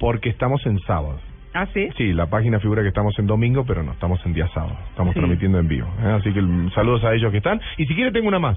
Porque 0.00 0.30
estamos 0.30 0.64
en 0.66 0.78
sábado 0.80 1.20
¿Ah, 1.52 1.66
sí? 1.74 1.88
Sí, 1.96 2.12
la 2.12 2.26
página 2.26 2.60
figura 2.60 2.80
que 2.82 2.88
estamos 2.88 3.18
en 3.18 3.26
domingo, 3.26 3.64
pero 3.66 3.82
no, 3.82 3.90
estamos 3.92 4.24
en 4.24 4.32
día 4.34 4.46
sábado. 4.54 4.76
Estamos 4.90 5.14
Sí. 5.14 5.18
transmitiendo 5.18 5.58
en 5.58 5.66
vivo. 5.66 5.88
¿eh? 6.00 6.16
Así 6.20 6.32
que 6.32 6.40
mm, 6.40 6.70
saludos 6.70 7.02
a 7.02 7.12
ellos 7.12 7.32
que 7.32 7.38
están. 7.38 7.60
Y 7.76 7.86
si 7.86 7.94
quiere, 7.96 8.12
tengo 8.12 8.28
una 8.28 8.38
más. 8.38 8.56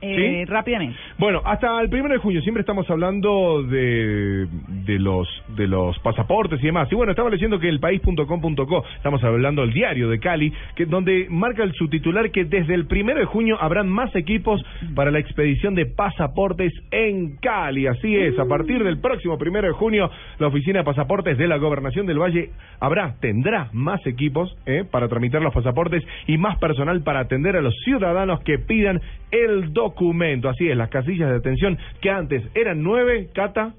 Eh, 0.00 0.44
¿Sí? 0.44 0.50
Rápidamente. 0.50 0.96
Bueno, 1.18 1.40
hasta 1.44 1.80
el 1.80 1.88
primero 1.88 2.14
de 2.14 2.20
junio 2.20 2.40
siempre 2.42 2.60
estamos 2.60 2.88
hablando 2.90 3.62
de, 3.62 4.46
de 4.84 4.98
los 4.98 5.28
de 5.56 5.66
los 5.66 5.98
pasaportes 6.00 6.60
y 6.62 6.66
demás. 6.66 6.88
Y 6.90 6.94
bueno, 6.94 7.12
estaba 7.12 7.30
leyendo 7.30 7.58
que 7.58 7.68
el 7.68 7.80
país.com.co, 7.80 8.84
estamos 8.96 9.22
hablando 9.24 9.62
del 9.62 9.72
diario 9.72 10.08
de 10.08 10.18
Cali, 10.18 10.52
que 10.74 10.86
donde 10.86 11.26
marca 11.30 11.62
el 11.62 11.72
subtitular 11.74 12.30
que 12.30 12.44
desde 12.44 12.74
el 12.74 12.86
primero 12.86 13.20
de 13.20 13.26
junio 13.26 13.56
habrán 13.60 13.88
más 13.88 14.14
equipos 14.14 14.64
para 14.94 15.10
la 15.10 15.18
expedición 15.18 15.74
de 15.74 15.86
pasaportes 15.86 16.72
en 16.90 17.36
Cali. 17.36 17.86
Así 17.86 18.16
es, 18.16 18.38
a 18.38 18.46
partir 18.46 18.82
del 18.84 18.98
próximo 18.98 19.38
primero 19.38 19.66
de 19.66 19.74
junio, 19.74 20.10
la 20.38 20.48
oficina 20.48 20.80
de 20.80 20.84
pasaportes 20.84 21.38
de 21.38 21.48
la 21.48 21.56
Gobernación 21.56 22.06
del 22.06 22.18
Valle 22.18 22.50
habrá, 22.80 23.14
tendrá 23.20 23.68
más 23.72 24.04
equipos 24.06 24.56
¿eh? 24.66 24.84
para 24.90 25.08
tramitar 25.08 25.42
los 25.42 25.54
pasaportes 25.54 26.02
y 26.26 26.38
más 26.38 26.58
personal 26.58 27.02
para 27.02 27.20
atender 27.20 27.56
a 27.56 27.60
los 27.60 27.74
ciudadanos 27.84 28.40
que 28.40 28.58
pidan 28.58 29.00
el 29.30 29.72
documento. 29.84 30.48
Así 30.48 30.68
es, 30.68 30.76
las 30.76 30.90
casillas 30.90 31.30
de 31.30 31.36
atención 31.36 31.78
que 32.00 32.10
antes 32.10 32.42
eran 32.54 32.82
nueve, 32.82 33.28
Cata, 33.34 33.74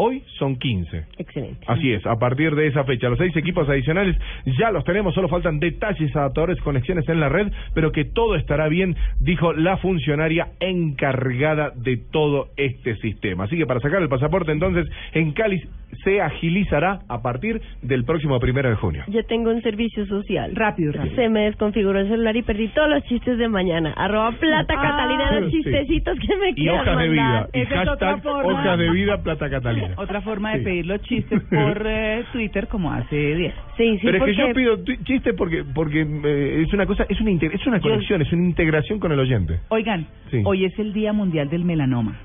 hoy 0.00 0.22
son 0.38 0.56
quince. 0.56 1.04
Excelente. 1.18 1.64
Así 1.66 1.92
es, 1.92 2.06
a 2.06 2.16
partir 2.16 2.54
de 2.54 2.68
esa 2.68 2.84
fecha, 2.84 3.08
los 3.08 3.18
seis 3.18 3.36
equipos 3.36 3.68
adicionales 3.68 4.16
ya 4.58 4.70
los 4.70 4.84
tenemos, 4.84 5.12
solo 5.14 5.28
faltan 5.28 5.58
detalles, 5.58 6.14
adaptadores, 6.14 6.60
conexiones 6.60 7.08
en 7.08 7.18
la 7.20 7.28
red, 7.28 7.50
pero 7.74 7.90
que 7.90 8.04
todo 8.04 8.36
estará 8.36 8.68
bien, 8.68 8.94
dijo 9.20 9.52
la 9.52 9.76
funcionaria 9.78 10.48
encargada 10.60 11.72
de 11.76 11.96
todo 12.10 12.48
este 12.56 12.96
sistema. 12.96 13.44
Así 13.44 13.56
que 13.56 13.66
para 13.66 13.80
sacar 13.80 14.00
el 14.02 14.08
pasaporte, 14.08 14.52
entonces, 14.52 14.86
en 15.12 15.32
Cali 15.32 15.60
se 16.04 16.20
agilizará 16.20 17.00
a 17.08 17.22
partir 17.22 17.60
del 17.82 18.04
próximo 18.04 18.38
primero 18.40 18.68
de 18.68 18.76
junio. 18.76 19.02
Yo 19.08 19.24
tengo 19.24 19.50
un 19.50 19.62
servicio 19.62 20.06
social. 20.06 20.54
Rápido, 20.54 20.92
rápido. 20.92 21.16
Se 21.16 21.28
me 21.28 21.40
desconfiguró 21.44 21.98
el 22.00 22.08
celular 22.08 22.36
y 22.36 22.42
perdí 22.42 22.68
todos 22.68 22.88
los 22.90 23.02
chistes 23.04 23.38
de 23.38 23.48
mañana. 23.48 23.92
Arroba 23.96 24.32
plata 24.32 24.74
Ah, 24.76 24.82
Catalina, 24.82 25.40
los 25.40 25.50
sí. 25.50 25.56
chistecitos 25.58 26.18
que 26.20 26.36
me 26.36 26.50
Y 26.50 26.54
quieran 26.54 26.80
hojas 26.80 26.98
de 26.98 27.08
vida. 27.08 27.22
mandar. 27.22 27.48
Y 27.54 27.60
Esa 27.60 27.82
es 27.82 27.88
otra 27.88 28.08
hashtag 28.12 28.22
forma. 28.22 28.52
hojas 28.60 28.78
de 28.78 28.90
vida 28.90 29.22
Plata 29.22 29.50
Catalina. 29.50 29.87
Otra 29.96 30.20
forma 30.22 30.52
de 30.52 30.58
Sí. 30.58 30.64
pedir 30.64 30.86
los 30.86 31.00
chistes 31.02 31.42
por 31.50 31.82
eh, 31.86 32.24
Twitter 32.32 32.68
como 32.68 32.92
hace 32.92 33.16
10. 33.34 33.54
Sí, 33.76 33.98
sí, 33.98 34.06
Pero 34.06 34.18
es 34.18 34.24
que 34.24 34.34
yo 34.34 34.52
pido 34.54 34.78
tu- 34.84 34.96
chiste 35.04 35.34
porque 35.34 35.64
porque 35.74 36.02
eh, 36.02 36.62
es 36.66 36.72
una 36.72 36.86
cosa, 36.86 37.04
es 37.08 37.20
una 37.20 37.30
inte- 37.30 37.50
es 37.54 37.66
una 37.66 37.80
conexión, 37.80 38.22
es 38.22 38.32
una 38.32 38.44
integración 38.44 38.98
con 38.98 39.12
el 39.12 39.18
oyente. 39.20 39.60
Oigan, 39.68 40.06
Sí. 40.30 40.42
hoy 40.44 40.64
es 40.64 40.78
el 40.78 40.92
Día 40.92 41.12
Mundial 41.12 41.48
del 41.48 41.64
Melanoma. 41.64 42.16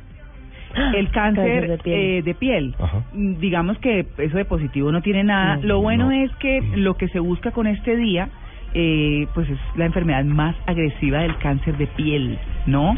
El 0.96 1.10
cáncer, 1.12 1.46
Cáncer 1.46 1.68
de 1.70 1.78
piel. 1.78 2.00
eh, 2.00 2.22
de 2.24 2.34
piel. 2.34 2.76
Ajá. 2.80 3.04
Mm, 3.14 3.36
Digamos 3.40 3.78
que 3.78 4.08
eso 4.18 4.38
de 4.38 4.46
positivo 4.46 4.92
no 4.92 5.02
tiene 5.04 5.24
nada. 5.24 5.58
No. 5.58 5.64
Lo 5.68 5.82
bueno 5.82 6.06
No. 6.06 6.12
es 6.12 6.32
que 6.38 6.62
lo 6.76 6.96
que 6.98 7.08
se 7.10 7.20
busca 7.20 7.52
con 7.52 7.68
este 7.68 7.96
día, 7.96 8.30
eh, 8.74 9.28
pues 9.34 9.50
es 9.50 9.60
la 9.76 9.86
enfermedad 9.86 10.24
más 10.26 10.56
agresiva 10.66 11.22
del 11.22 11.38
cáncer 11.38 11.78
de 11.78 11.88
piel, 11.88 12.38
¿no? 12.66 12.96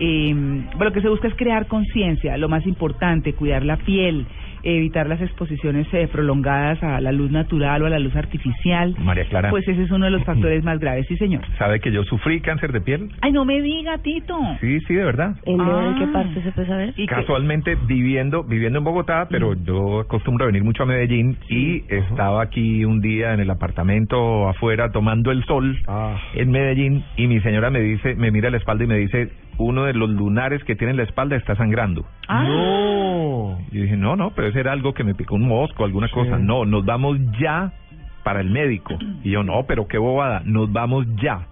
Eh, 0.00 0.34
lo 0.78 0.92
que 0.92 1.02
se 1.02 1.08
busca 1.08 1.28
es 1.28 1.34
crear 1.34 1.66
conciencia, 1.66 2.36
lo 2.38 2.48
más 2.48 2.66
importante, 2.66 3.34
cuidar 3.34 3.64
la 3.64 3.76
piel, 3.76 4.26
evitar 4.62 5.08
las 5.08 5.20
exposiciones 5.20 5.86
eh, 5.92 6.08
prolongadas 6.10 6.82
a 6.82 7.00
la 7.00 7.12
luz 7.12 7.30
natural 7.30 7.82
o 7.82 7.86
a 7.86 7.90
la 7.90 7.98
luz 7.98 8.14
artificial. 8.16 8.94
María 8.98 9.24
Clara. 9.26 9.50
Pues 9.50 9.66
ese 9.68 9.82
es 9.82 9.90
uno 9.90 10.04
de 10.06 10.10
los 10.10 10.24
factores 10.30 10.62
más 10.64 10.78
graves, 10.78 11.06
sí, 11.08 11.16
señor. 11.16 11.42
¿Sabe 11.58 11.80
que 11.80 11.92
yo 11.92 12.02
sufrí 12.04 12.40
cáncer 12.40 12.72
de 12.72 12.80
piel? 12.80 13.10
Ay, 13.20 13.32
no 13.32 13.44
me 13.44 13.60
diga, 13.60 13.98
Tito. 13.98 14.38
Sí, 14.60 14.78
sí, 14.86 14.94
de 14.94 15.04
verdad. 15.04 15.36
¿En, 15.46 15.60
Ah. 15.60 15.92
¿En 15.94 15.98
qué 15.98 16.06
parte 16.12 16.42
se 16.42 16.52
puede 16.52 16.66
saber? 16.68 16.88
¿Y 16.96 17.06
qué? 17.06 17.14
Casualmente 17.14 17.76
viviendo 17.86 18.42
viviendo 18.44 18.78
en 18.78 18.84
Bogotá, 18.84 19.26
pero 19.30 19.54
yo 19.54 20.00
acostumbro 20.00 20.44
a 20.44 20.46
venir 20.46 20.64
mucho 20.64 20.82
a 20.82 20.86
Medellín 20.86 21.36
y 21.48 21.82
estaba 21.88 22.42
aquí 22.42 22.84
un 22.84 23.00
día 23.00 23.34
en 23.34 23.40
el 23.40 23.50
apartamento 23.50 24.48
afuera 24.48 24.90
tomando 24.90 25.30
el 25.30 25.44
sol 25.44 25.76
Ah. 25.86 26.16
en 26.34 26.50
Medellín 26.50 27.04
y 27.16 27.26
mi 27.26 27.40
señora 27.40 27.70
me 27.70 27.80
dice, 27.80 28.14
me 28.14 28.30
mira 28.30 28.50
la 28.50 28.56
espalda 28.58 28.84
y 28.84 28.86
me 28.86 28.96
dice, 28.96 29.30
uno 29.62 29.84
de 29.84 29.94
los 29.94 30.08
lunares 30.10 30.62
que 30.64 30.74
tiene 30.76 30.92
en 30.92 30.96
la 30.96 31.02
espalda 31.04 31.36
está 31.36 31.54
sangrando. 31.56 32.04
Ah. 32.28 32.44
No. 32.44 33.58
Y 33.70 33.76
yo 33.76 33.82
dije, 33.82 33.96
no, 33.96 34.16
no, 34.16 34.30
pero 34.30 34.48
ese 34.48 34.60
era 34.60 34.72
algo 34.72 34.94
que 34.94 35.04
me 35.04 35.14
picó 35.14 35.34
un 35.34 35.46
mosco, 35.46 35.84
alguna 35.84 36.08
Sí. 36.08 36.14
cosa. 36.14 36.38
No, 36.38 36.64
nos 36.64 36.84
vamos 36.84 37.18
ya 37.40 37.72
para 38.24 38.40
el 38.40 38.50
médico. 38.50 38.98
Y 39.24 39.30
yo, 39.30 39.42
no, 39.42 39.64
pero 39.66 39.86
qué 39.88 39.98
bobada, 39.98 40.42
nos 40.44 40.72
vamos 40.72 41.06
ya. 41.22 41.46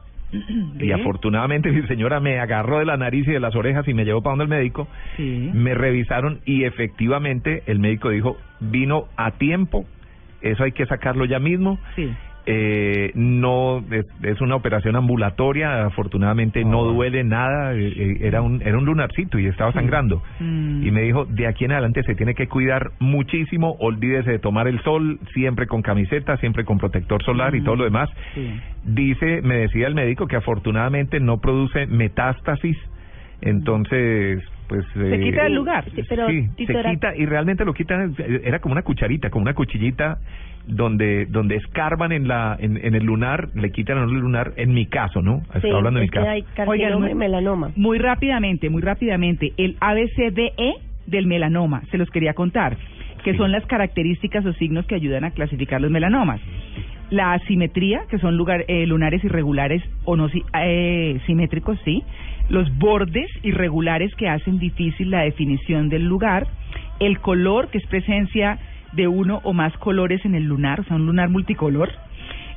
Y 0.79 0.91
afortunadamente 0.93 1.71
mi 1.73 1.83
señora 1.87 2.21
me 2.21 2.39
agarró 2.39 2.79
de 2.81 2.85
la 2.85 2.99
nariz 2.99 3.27
y 3.27 3.33
de 3.33 3.41
las 3.41 3.55
orejas 3.57 3.89
y 3.89 3.95
me 3.95 4.05
llevó 4.05 4.21
para 4.23 4.37
donde 4.37 4.45
el 4.45 4.61
médico. 4.61 4.87
Sí. 5.17 5.51
Me 5.55 5.73
revisaron 5.75 6.41
y 6.45 6.65
efectivamente 6.65 7.63
el 7.67 7.79
médico 7.79 8.11
dijo, 8.11 8.37
vino 8.61 9.05
a 9.17 9.31
tiempo, 9.33 9.87
eso 10.43 10.65
hay 10.65 10.73
que 10.73 10.85
sacarlo 10.87 11.25
ya 11.25 11.39
mismo. 11.39 11.79
Sí. 11.97 12.11
Eh, 12.51 13.11
no 13.15 13.85
es, 13.91 14.07
es 14.23 14.41
una 14.41 14.57
operación 14.57 14.97
ambulatoria, 14.97 15.85
afortunadamente 15.85 16.65
no 16.65 16.81
Ah. 16.81 16.93
duele 16.95 17.23
nada, 17.23 17.75
eh, 17.75 17.93
eh, 17.95 18.17
era 18.23 18.41
un 18.41 18.63
era 18.63 18.79
un 18.79 18.87
lunarcito 18.87 19.39
y 19.39 19.45
estaba 19.45 19.71
sangrando. 19.73 20.23
Mm. 20.41 20.83
Y 20.83 20.91
me 20.91 21.03
dijo, 21.03 21.27
de 21.27 21.47
aquí 21.47 21.67
en 21.67 21.73
adelante 21.73 22.03
se 22.05 22.15
tiene 22.15 22.35
que 22.35 22.47
cuidar 22.49 22.93
muchísimo, 23.01 23.77
olvídese 23.81 24.31
de 24.31 24.39
tomar 24.39 24.67
el 24.67 24.81
sol, 24.81 25.19
siempre 25.35 25.67
con 25.67 25.83
camiseta, 25.83 26.39
siempre 26.39 26.65
con 26.65 26.79
protector 26.79 27.23
solar 27.23 27.55
y 27.55 27.61
todo 27.61 27.77
lo 27.77 27.85
demás. 27.85 28.09
Sí. 28.35 28.59
Dice, 28.83 29.43
me 29.43 29.57
decía 29.57 29.87
el 29.87 29.95
médico 29.95 30.27
que 30.27 30.37
afortunadamente 30.37 31.21
no 31.21 31.43
produce 31.43 31.87
metástasis, 31.87 32.79
entonces 33.43 34.43
pues 34.69 34.85
Se 34.95 35.21
quita 35.21 35.45
del 35.45 35.55
lugar. 35.55 35.85
Sí, 35.95 36.03
pero, 36.09 36.29
sí, 36.29 36.49
se 36.57 36.83
quita 36.91 37.15
y 37.17 37.27
realmente 37.27 37.65
lo 37.65 37.75
quitan 37.75 38.15
era 38.43 38.59
como 38.61 38.73
una 38.73 38.83
cucharita, 38.83 39.31
como 39.31 39.43
una 39.43 39.55
cuchillita 39.55 40.19
donde 40.69 41.27
donde 41.27 41.57
escarban 41.57 42.13
en 42.13 42.29
la 42.29 42.57
en, 42.61 42.77
en 42.85 42.95
el 42.95 43.05
lunar, 43.05 43.49
le 43.55 43.71
quitan 43.71 43.99
el 43.99 44.11
lunar 44.11 44.53
en 44.57 44.73
mi 44.75 44.87
caso, 44.87 45.23
¿no? 45.23 45.43
Estoy 45.55 45.71
Sí, 45.71 45.77
hablando 45.77 45.99
de 45.99 46.05
es 46.07 46.11
mi 46.11 46.13
que 46.13 46.19
caso. 46.19 46.31
hay 46.31 46.45
Oigan, 46.67 47.01
muy- 47.01 47.11
y 47.11 47.15
melanoma. 47.15 47.71
Muy 47.77 47.99
rápidamente, 47.99 48.69
muy 48.71 48.83
rápidamente, 48.83 49.53
el 49.57 49.77
ABCDE 49.81 50.75
del 51.07 51.27
melanoma, 51.27 51.83
se 51.91 51.99
los 51.99 52.11
quería 52.11 52.35
contar, 52.35 52.77
que 53.25 53.35
son 53.37 53.51
las 53.51 53.65
características 53.67 54.45
o 54.47 54.53
signos 54.55 54.87
que 54.87 54.95
ayudan 54.95 55.25
a 55.25 55.31
clasificar 55.31 55.81
los 55.81 55.91
melanomas. 55.91 56.41
La 57.11 57.33
asimetría, 57.33 58.03
que 58.11 58.19
son 58.19 58.37
lugar, 58.37 58.65
eh, 58.69 58.87
lunares 58.87 59.25
irregulares 59.25 59.83
o 60.05 60.17
no 60.17 60.29
si- 60.29 60.45
eh, 60.63 61.19
simétricos, 61.27 61.79
sí. 61.85 62.03
Los 62.51 62.71
bordes 62.79 63.31
irregulares 63.43 64.15
que 64.17 64.29
hacen 64.29 64.59
difícil 64.59 65.11
la 65.11 65.23
definición 65.23 65.89
del 65.89 66.05
lugar. 66.05 66.47
El 67.01 67.19
color, 67.21 67.69
que 67.71 67.79
es 67.79 67.87
presencia 67.87 68.59
de 68.93 69.09
uno 69.09 69.41
o 69.45 69.53
más 69.53 69.77
colores 69.79 70.25
en 70.25 70.35
el 70.35 70.45
lunar, 70.45 70.81
o 70.81 70.85
sea, 70.85 70.97
un 70.97 71.07
lunar 71.07 71.29
multicolor. 71.29 71.91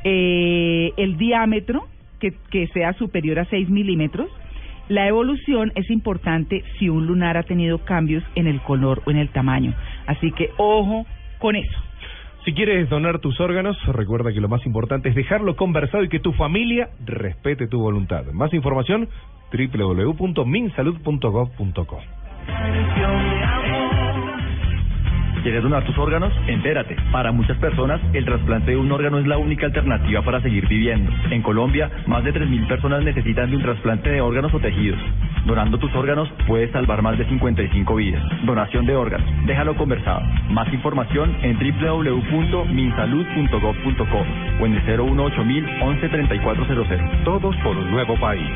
Eh, 0.04 0.94
el 0.98 1.17
diámetro, 1.17 1.88
que, 2.20 2.67
sea 2.67 2.94
superior 2.94 3.39
a 3.39 3.46
6 3.46 3.70
milímetros. 3.70 4.30
La 4.89 5.08
evolución 5.08 5.72
es 5.76 5.89
importante 5.89 6.63
si 6.78 6.89
un 6.89 7.08
lunar 7.08 7.38
ha 7.38 7.44
tenido 7.44 7.80
cambios 7.80 8.24
en 8.36 8.48
el 8.48 8.60
color 8.62 9.02
o 9.06 9.12
en 9.12 9.17
el 9.17 9.30
tamaño. 9.30 9.74
Así 10.06 10.32
que 10.32 10.50
ojo 10.58 11.06
con 11.39 11.56
eso. 11.56 11.80
Si 12.46 12.54
quieres 12.54 12.89
donar 12.89 13.20
tus 13.20 13.39
órganos, 13.39 13.78
recuerda 13.86 14.34
que 14.34 14.41
lo 14.41 14.50
más 14.50 14.65
importante 14.65 15.10
es 15.10 15.15
dejarlo 15.15 15.56
conversado 15.56 16.04
y 16.04 16.10
que 16.10 16.20
tu 16.20 16.34
familia 16.34 16.89
respete 17.06 17.67
tu 17.67 17.80
voluntad. 17.80 18.26
Más 18.34 18.52
información 18.54 19.08
www.minsalud.gov.co. 19.52 22.00
¿Quieres 25.43 25.63
donar 25.63 25.84
tus 25.86 25.97
órganos? 25.97 26.32
Entérate. 26.47 26.95
Para 27.12 27.32
muchas 27.32 27.58
personas, 27.58 27.99
el 28.13 28.25
trasplante 28.25 28.69
de 28.71 28.77
un 28.77 28.91
órgano 28.91 29.17
es 29.17 29.25
la 29.25 29.39
única 29.39 29.65
alternativa 29.65 30.21
para 30.21 30.39
seguir 30.41 30.67
viviendo. 30.67 31.12
En 31.32 31.41
Colombia, 31.41 31.89
más 32.06 32.23
de 32.23 32.32
3.000 32.32 32.67
personas 32.67 33.04
necesitan 33.04 33.49
de 33.49 33.56
un 33.56 33.63
trasplante 33.63 34.12
de 34.12 34.21
órganos 34.21 34.54
o 34.54 34.60
tejidos. 34.60 34.99
Donando 35.45 35.80
tus 35.80 35.91
órganos 35.95 36.32
puedes 36.45 36.69
salvar 36.71 37.01
más 37.01 37.17
de 37.17 37.25
55 37.25 37.95
vidas. 37.95 38.23
Donación 38.43 38.86
de 38.86 38.95
órganos. 38.95 39.27
Déjalo 39.47 39.75
conversado. 39.75 40.21
Más 40.49 40.71
información 40.71 41.36
en 41.41 41.58
www.minsalud.gov.co 41.58 44.25
o 44.62 44.65
en 44.65 44.75
el 44.75 44.86
018 44.86 45.41
11 45.82 46.10
3400. 46.10 47.23
Todos 47.23 47.56
por 47.58 47.75
un 47.77 47.89
nuevo 47.89 48.15
país. 48.19 48.47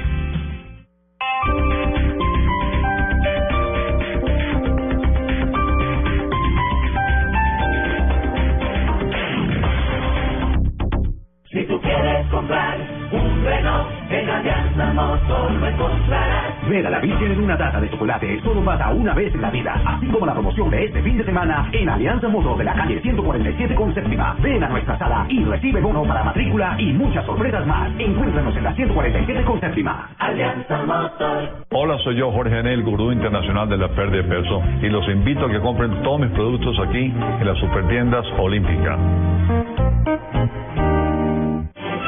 Comprar 12.46 12.78
un 13.12 13.44
Renault 13.44 13.88
en 14.10 14.30
Alianza 14.30 14.94
Motor 14.94 15.52
lo 15.52 15.68
encontrarás. 15.68 16.70
Ver 16.70 16.86
a 16.86 16.90
la 16.92 17.00
Virgen 17.00 17.32
en 17.32 17.44
una 17.44 17.58
taza 17.58 17.82
de 17.82 17.90
chocolate 17.90 18.40
solo 18.44 18.64
pasa 18.64 18.90
una 18.90 19.14
vez 19.14 19.34
en 19.34 19.42
la 19.42 19.50
vida, 19.50 19.82
así 19.86 20.08
como 20.08 20.26
la 20.28 20.34
promoción 20.34 20.70
de 20.70 20.86
este 20.86 21.02
fin 21.02 21.18
de 21.18 21.24
semana 21.24 21.68
en 21.72 21.90
Alianza 21.90 22.28
Motor 22.28 22.58
de 22.58 22.64
la 22.66 22.74
calle 22.74 23.02
147 23.02 23.74
con 23.74 23.94
séptima. 23.96 24.36
Ven 24.42 24.64
a 24.64 24.70
nuestra 24.70 24.98
sala 25.00 25.26
y 25.30 25.44
recibe 25.44 25.82
bono 25.82 26.04
para 26.04 26.24
matrícula 26.24 26.76
y 26.78 26.94
muchas 26.94 27.26
sorpresas 27.26 27.66
más. 27.66 27.90
Encuéntranos 27.98 28.56
en 28.56 28.64
la 28.64 28.74
147 28.76 29.44
con 29.44 29.60
séptima. 29.60 30.10
Alianza 30.20 30.84
Motor. 30.86 31.66
Hola, 31.72 31.98
soy 32.04 32.18
yo 32.18 32.32
Jorge 32.32 32.60
Anel, 32.60 32.84
gurú 32.84 33.12
internacional 33.12 33.68
de 33.70 33.78
la 33.78 33.88
pérdida 33.90 34.22
de 34.22 34.24
peso 34.24 34.62
y 34.82 34.90
los 34.90 35.08
invito 35.10 35.46
a 35.46 35.50
que 35.50 35.60
compren 35.60 36.04
todos 36.04 36.20
mis 36.20 36.32
productos 36.32 36.78
aquí 36.80 37.06
en 37.40 37.46
las 37.46 37.58
supertiendas 37.58 38.26
Olímpica. 38.38 38.98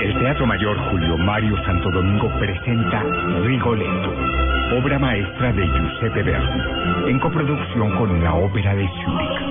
El 0.08 0.18
Teatro 0.20 0.48
Mayor 0.48 0.78
Julio 0.90 1.18
Mario 1.18 1.58
Santo 1.66 1.92
Domingo 1.92 2.32
presenta 2.40 3.04
Rigoletto, 3.44 4.14
obra 4.80 4.98
maestra 4.98 5.52
de 5.52 5.68
Giuseppe 5.68 6.24
Verdi, 6.24 7.12
en 7.12 7.20
coproducción 7.20 7.92
con 7.98 8.24
la 8.24 8.34
Ópera 8.34 8.74
de 8.74 8.88
Zúrich. 8.88 9.42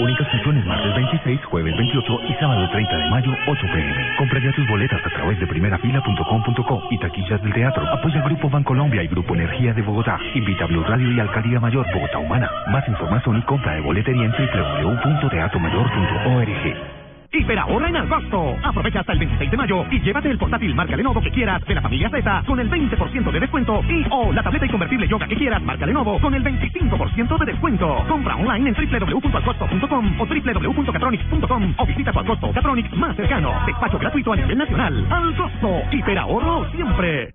Únicas 0.00 0.26
funciones 0.30 0.64
martes 0.64 0.94
26, 0.94 1.44
jueves 1.44 1.76
28 1.76 2.20
y 2.30 2.34
sábado 2.40 2.66
30 2.70 2.96
de 2.96 3.10
mayo, 3.10 3.30
8 3.46 3.66
pm. 3.74 4.16
Compra 4.16 4.40
ya 4.40 4.50
tus 4.52 4.66
boletas 4.66 5.04
a 5.04 5.10
través 5.10 5.38
de 5.38 5.46
primerafila.com.co 5.46 6.88
y 6.90 6.98
taquillas 6.98 7.42
del 7.42 7.52
teatro. 7.52 7.86
Apoya 7.86 8.22
Grupo 8.22 8.48
Bancolombia 8.48 9.02
y 9.02 9.08
Grupo 9.08 9.34
Energía 9.34 9.74
de 9.74 9.82
Bogotá. 9.82 10.18
Invita 10.34 10.64
a 10.64 10.68
Blue 10.68 10.82
Radio 10.82 11.12
y 11.12 11.20
Alcaldía 11.20 11.60
Mayor 11.60 11.84
Bogotá 11.92 12.16
Humana. 12.16 12.50
Más 12.68 12.88
información 12.88 13.36
y 13.36 13.42
compra 13.42 13.74
de 13.74 13.82
boletería 13.82 14.24
en 14.24 14.32
www.teatromayor.org. 14.32 17.03
Hiperahorra 17.34 17.88
en 17.88 17.96
agosto. 17.96 18.56
Aprovecha 18.62 19.00
hasta 19.00 19.12
el 19.12 19.18
26 19.18 19.50
de 19.50 19.56
mayo 19.56 19.84
y 19.90 20.00
llévate 20.00 20.30
el 20.30 20.38
portátil 20.38 20.74
marca 20.74 20.96
Lenovo 20.96 21.20
que 21.20 21.30
quieras 21.30 21.64
de 21.64 21.74
la 21.74 21.82
familia 21.82 22.08
Z 22.10 22.44
con 22.46 22.60
el 22.60 22.70
20% 22.70 23.30
de 23.32 23.40
descuento 23.40 23.82
y 23.88 24.06
o 24.10 24.32
la 24.32 24.42
tableta 24.42 24.66
y 24.66 24.68
convertible 24.70 25.08
Yoga 25.08 25.26
que 25.26 25.36
quieras 25.36 25.62
marca 25.62 25.86
Lenovo 25.86 26.20
con 26.20 26.34
el 26.34 26.44
25% 26.44 27.38
de 27.38 27.46
descuento. 27.46 28.04
Compra 28.08 28.36
online 28.36 28.70
en 28.70 28.74
www.alcosto.com 28.74 30.20
o 30.20 30.26
www.catronics.com 30.26 31.74
o 31.78 31.86
visita 31.86 32.12
tu 32.12 32.18
Alcosto 32.20 32.52
Catronics 32.52 32.96
más 32.96 33.16
cercano. 33.16 33.52
Despacho 33.66 33.98
gratuito 33.98 34.32
a 34.32 34.36
nivel 34.36 34.58
nacional. 34.58 35.06
Al 35.10 35.36
costo. 35.36 35.82
Hiperahorro 35.90 36.70
siempre. 36.72 37.34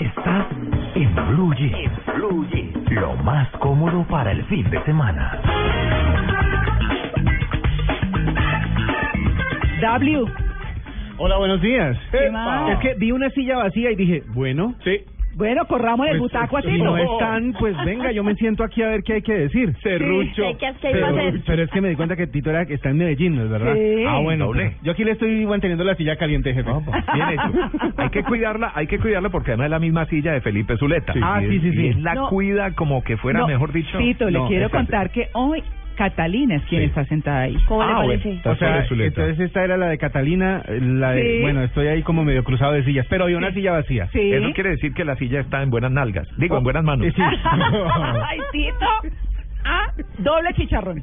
Estás 0.00 0.46
en 0.94 1.14
Blue 1.28 1.52
Jeans. 1.54 2.90
Lo 2.90 3.16
más 3.16 3.50
cómodo 3.58 4.06
para 4.06 4.30
el 4.30 4.44
fin 4.44 4.68
de 4.70 4.80
semana. 4.84 5.40
W. 9.80 10.24
Hola, 11.16 11.36
buenos 11.38 11.60
días. 11.60 11.96
¿Qué 12.12 12.30
más? 12.30 12.70
Es 12.70 12.78
que 12.78 12.94
vi 12.94 13.10
una 13.10 13.28
silla 13.30 13.56
vacía 13.56 13.90
y 13.90 13.96
dije, 13.96 14.22
bueno. 14.28 14.74
Sí. 14.84 15.04
Bueno, 15.38 15.64
corramos 15.66 16.08
el 16.08 16.18
butaco 16.18 16.56
así. 16.58 16.68
Si 16.68 16.82
no 16.82 16.96
están, 16.96 17.52
pues 17.58 17.76
venga, 17.84 18.10
yo 18.10 18.24
me 18.24 18.34
siento 18.34 18.64
aquí 18.64 18.82
a 18.82 18.88
ver 18.88 19.02
qué 19.04 19.14
hay 19.14 19.22
que 19.22 19.32
decir. 19.34 19.72
Sí, 19.82 19.88
¿qué- 20.34 20.74
qué 20.80 20.90
iba 20.90 21.08
a 21.08 21.12
Pero, 21.12 21.28
hacer? 21.28 21.40
pero 21.46 21.62
es 21.62 21.70
que 21.70 21.80
me 21.80 21.88
di 21.90 21.94
cuenta 21.94 22.16
que 22.16 22.26
Tito 22.26 22.50
era, 22.50 22.62
está 22.62 22.90
en 22.90 22.96
Medellín, 22.98 23.36
¿no 23.36 23.44
es 23.44 23.50
verdad? 23.50 23.74
Sí. 23.74 24.04
Ah, 24.06 24.18
bueno. 24.18 24.46
Doble. 24.46 24.76
Yo 24.82 24.90
aquí 24.92 25.04
le 25.04 25.12
estoy 25.12 25.46
manteniendo 25.46 25.84
la 25.84 25.94
silla 25.94 26.16
caliente, 26.16 26.52
jefe. 26.52 26.68
Bien 27.14 27.28
hecho. 27.30 27.70
Hay 27.96 28.08
que 28.10 28.24
cuidarla, 28.24 28.72
hay 28.74 28.86
que 28.88 28.98
cuidarla 28.98 29.28
porque 29.30 29.52
además 29.52 29.66
es 29.66 29.70
la 29.70 29.78
misma 29.78 30.06
silla 30.06 30.32
de 30.32 30.40
Felipe 30.40 30.76
Zuleta. 30.76 31.14
Ah, 31.22 31.40
Y 31.42 31.48
sí, 31.48 31.56
es- 31.56 31.62
sí, 31.62 31.70
sí. 31.72 31.80
y 31.82 31.88
él 31.90 32.02
la 32.02 32.14
No. 32.14 32.28
cuida 32.30 32.72
como 32.74 33.02
que 33.04 33.16
fuera, 33.16 33.38
No, 33.40 33.46
mejor 33.46 33.72
dicho. 33.72 33.96
Tito, 33.98 34.26
le 34.28 34.38
No, 34.38 34.48
quiero 34.48 34.66
exacto. 34.66 34.86
contar 34.86 35.10
que 35.10 35.28
hoy 35.34 35.62
Catalina 35.98 36.54
es 36.54 36.62
quien 36.62 36.82
está 36.82 37.04
sentada 37.06 37.40
ahí. 37.40 37.56
¿Cómo 37.66 37.82
le 37.82 37.92
Ah, 37.92 38.02
bueno. 38.04 38.22
parece? 38.22 38.48
O 38.48 38.54
sea, 38.54 38.86
entonces 38.88 39.40
esta 39.40 39.64
era 39.64 39.76
la 39.76 39.88
de 39.88 39.98
Catalina, 39.98 40.62
la 40.68 41.10
de, 41.10 41.22
Sí. 41.22 41.40
bueno, 41.42 41.62
estoy 41.64 41.88
ahí 41.88 42.02
como 42.02 42.22
medio 42.24 42.44
cruzado 42.44 42.72
de 42.72 42.84
sillas, 42.84 43.04
pero 43.10 43.24
había 43.24 43.36
una 43.36 43.48
Sí. 43.48 43.54
silla 43.56 43.72
vacía. 43.72 44.06
Sí. 44.12 44.32
Eso 44.32 44.52
quiere 44.54 44.70
decir 44.70 44.94
que 44.94 45.04
la 45.04 45.16
silla 45.16 45.40
está 45.40 45.60
en 45.60 45.70
buenas 45.70 45.90
nalgas. 45.90 46.28
Digo, 46.38 46.56
en 46.56 46.62
buenas 46.62 46.84
manos. 46.84 47.08
Eh, 47.08 47.12
sí. 47.14 47.20
Ay, 48.30 48.38
Tito. 48.52 48.86
Ah, 49.70 49.92
doble 50.18 50.54
chicharrón. 50.54 51.02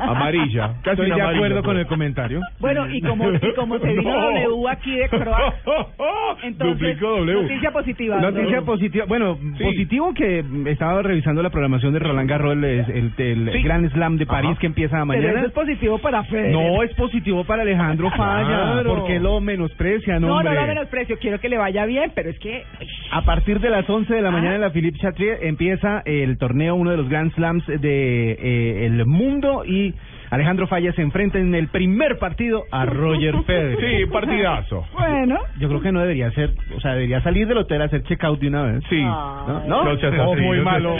Amarilla. 0.00 0.74
Estoy 0.84 1.10
de 1.10 1.22
acuerdo 1.22 1.62
con 1.62 1.76
el 1.78 1.86
comentario. 1.86 2.40
Bueno, 2.58 2.88
y 2.90 3.00
como, 3.00 3.30
y 3.30 3.54
como 3.54 3.78
se 3.78 3.88
vino 3.88 4.02
No. 4.12 4.30
W 4.50 4.68
aquí 4.70 4.96
de 4.96 5.08
Croa, 5.08 5.54
entonces, 6.42 6.78
Duplicó 6.98 7.16
W. 7.18 7.42
noticia 7.42 7.70
positiva. 7.70 8.16
Noticia 8.20 8.56
W. 8.60 8.62
positiva. 8.66 9.04
Bueno, 9.06 9.38
positivo 9.60 10.12
que 10.14 10.44
estaba 10.66 11.02
revisando 11.02 11.42
la 11.42 11.50
programación 11.50 11.92
de 11.92 11.98
Roland 12.00 12.28
Garros, 12.28 12.52
el, 12.54 12.64
el, 12.64 13.12
el 13.18 13.52
Sí. 13.52 13.62
Grand 13.62 13.90
Slam 13.92 14.16
de 14.16 14.26
París 14.26 14.50
Ajá. 14.52 14.60
que 14.60 14.66
empieza 14.66 14.92
Pero 14.96 15.06
mañana. 15.06 15.38
eso 15.40 15.46
es 15.48 15.52
positivo 15.52 15.98
para 15.98 16.24
Federer. 16.24 16.52
No 16.52 16.82
es 16.82 16.92
positivo 16.94 17.44
para 17.44 17.62
Alejandro 17.62 18.10
Falla, 18.10 18.46
Claro. 18.72 18.94
porque 18.96 19.20
lo 19.20 19.40
menosprecia, 19.40 20.14
no, 20.14 20.20
no, 20.20 20.26
no 20.28 20.36
hombre. 20.38 20.54
lo 20.54 20.66
menosprecio, 20.66 21.16
quiero 21.20 21.38
que 21.38 21.48
le 21.48 21.58
vaya 21.58 21.84
bien, 21.86 22.10
pero 22.14 22.30
es 22.30 22.38
que... 22.38 22.64
A 23.12 23.22
partir 23.22 23.60
de 23.60 23.70
las 23.70 23.88
11 23.88 24.12
de 24.14 24.22
la 24.22 24.28
Ah. 24.28 24.32
mañana 24.32 24.54
en 24.56 24.60
la 24.62 24.70
Philippe 24.70 24.98
Chatrier 24.98 25.38
empieza 25.42 26.02
el 26.06 26.38
torneo, 26.38 26.74
uno 26.74 26.90
de 26.90 26.96
los 26.96 27.08
Grand 27.08 27.32
Slams 27.34 27.66
de 27.66 27.91
eh, 27.92 28.86
el 28.86 29.06
mundo 29.06 29.64
y 29.64 29.94
Alejandro 30.32 30.66
Falla 30.66 30.92
se 30.94 31.02
enfrenta 31.02 31.38
en 31.38 31.54
el 31.54 31.68
primer 31.68 32.18
partido 32.18 32.64
a 32.70 32.86
Roger 32.86 33.34
Federer. 33.46 33.78
Sí, 33.78 34.06
partidazo. 34.10 34.84
Bueno. 34.94 35.38
Yo 35.60 35.68
creo 35.68 35.80
que 35.82 35.92
no 35.92 36.00
debería 36.00 36.30
ser, 36.32 36.54
o 36.74 36.80
sea, 36.80 36.92
debería 36.94 37.20
salir 37.22 37.46
del 37.46 37.58
hotel 37.58 37.82
a 37.82 37.84
hacer 37.84 38.02
checkout 38.04 38.40
de 38.40 38.48
una 38.48 38.62
vez. 38.62 38.82
Sí. 38.88 39.00
¿No? 39.02 39.62
¿No? 39.68 39.84
No 39.84 39.96
seas 39.98 40.14
Oh, 40.18 40.32
así, 40.32 40.40
muy 40.42 40.56
no 40.58 40.64
malo. 40.64 40.94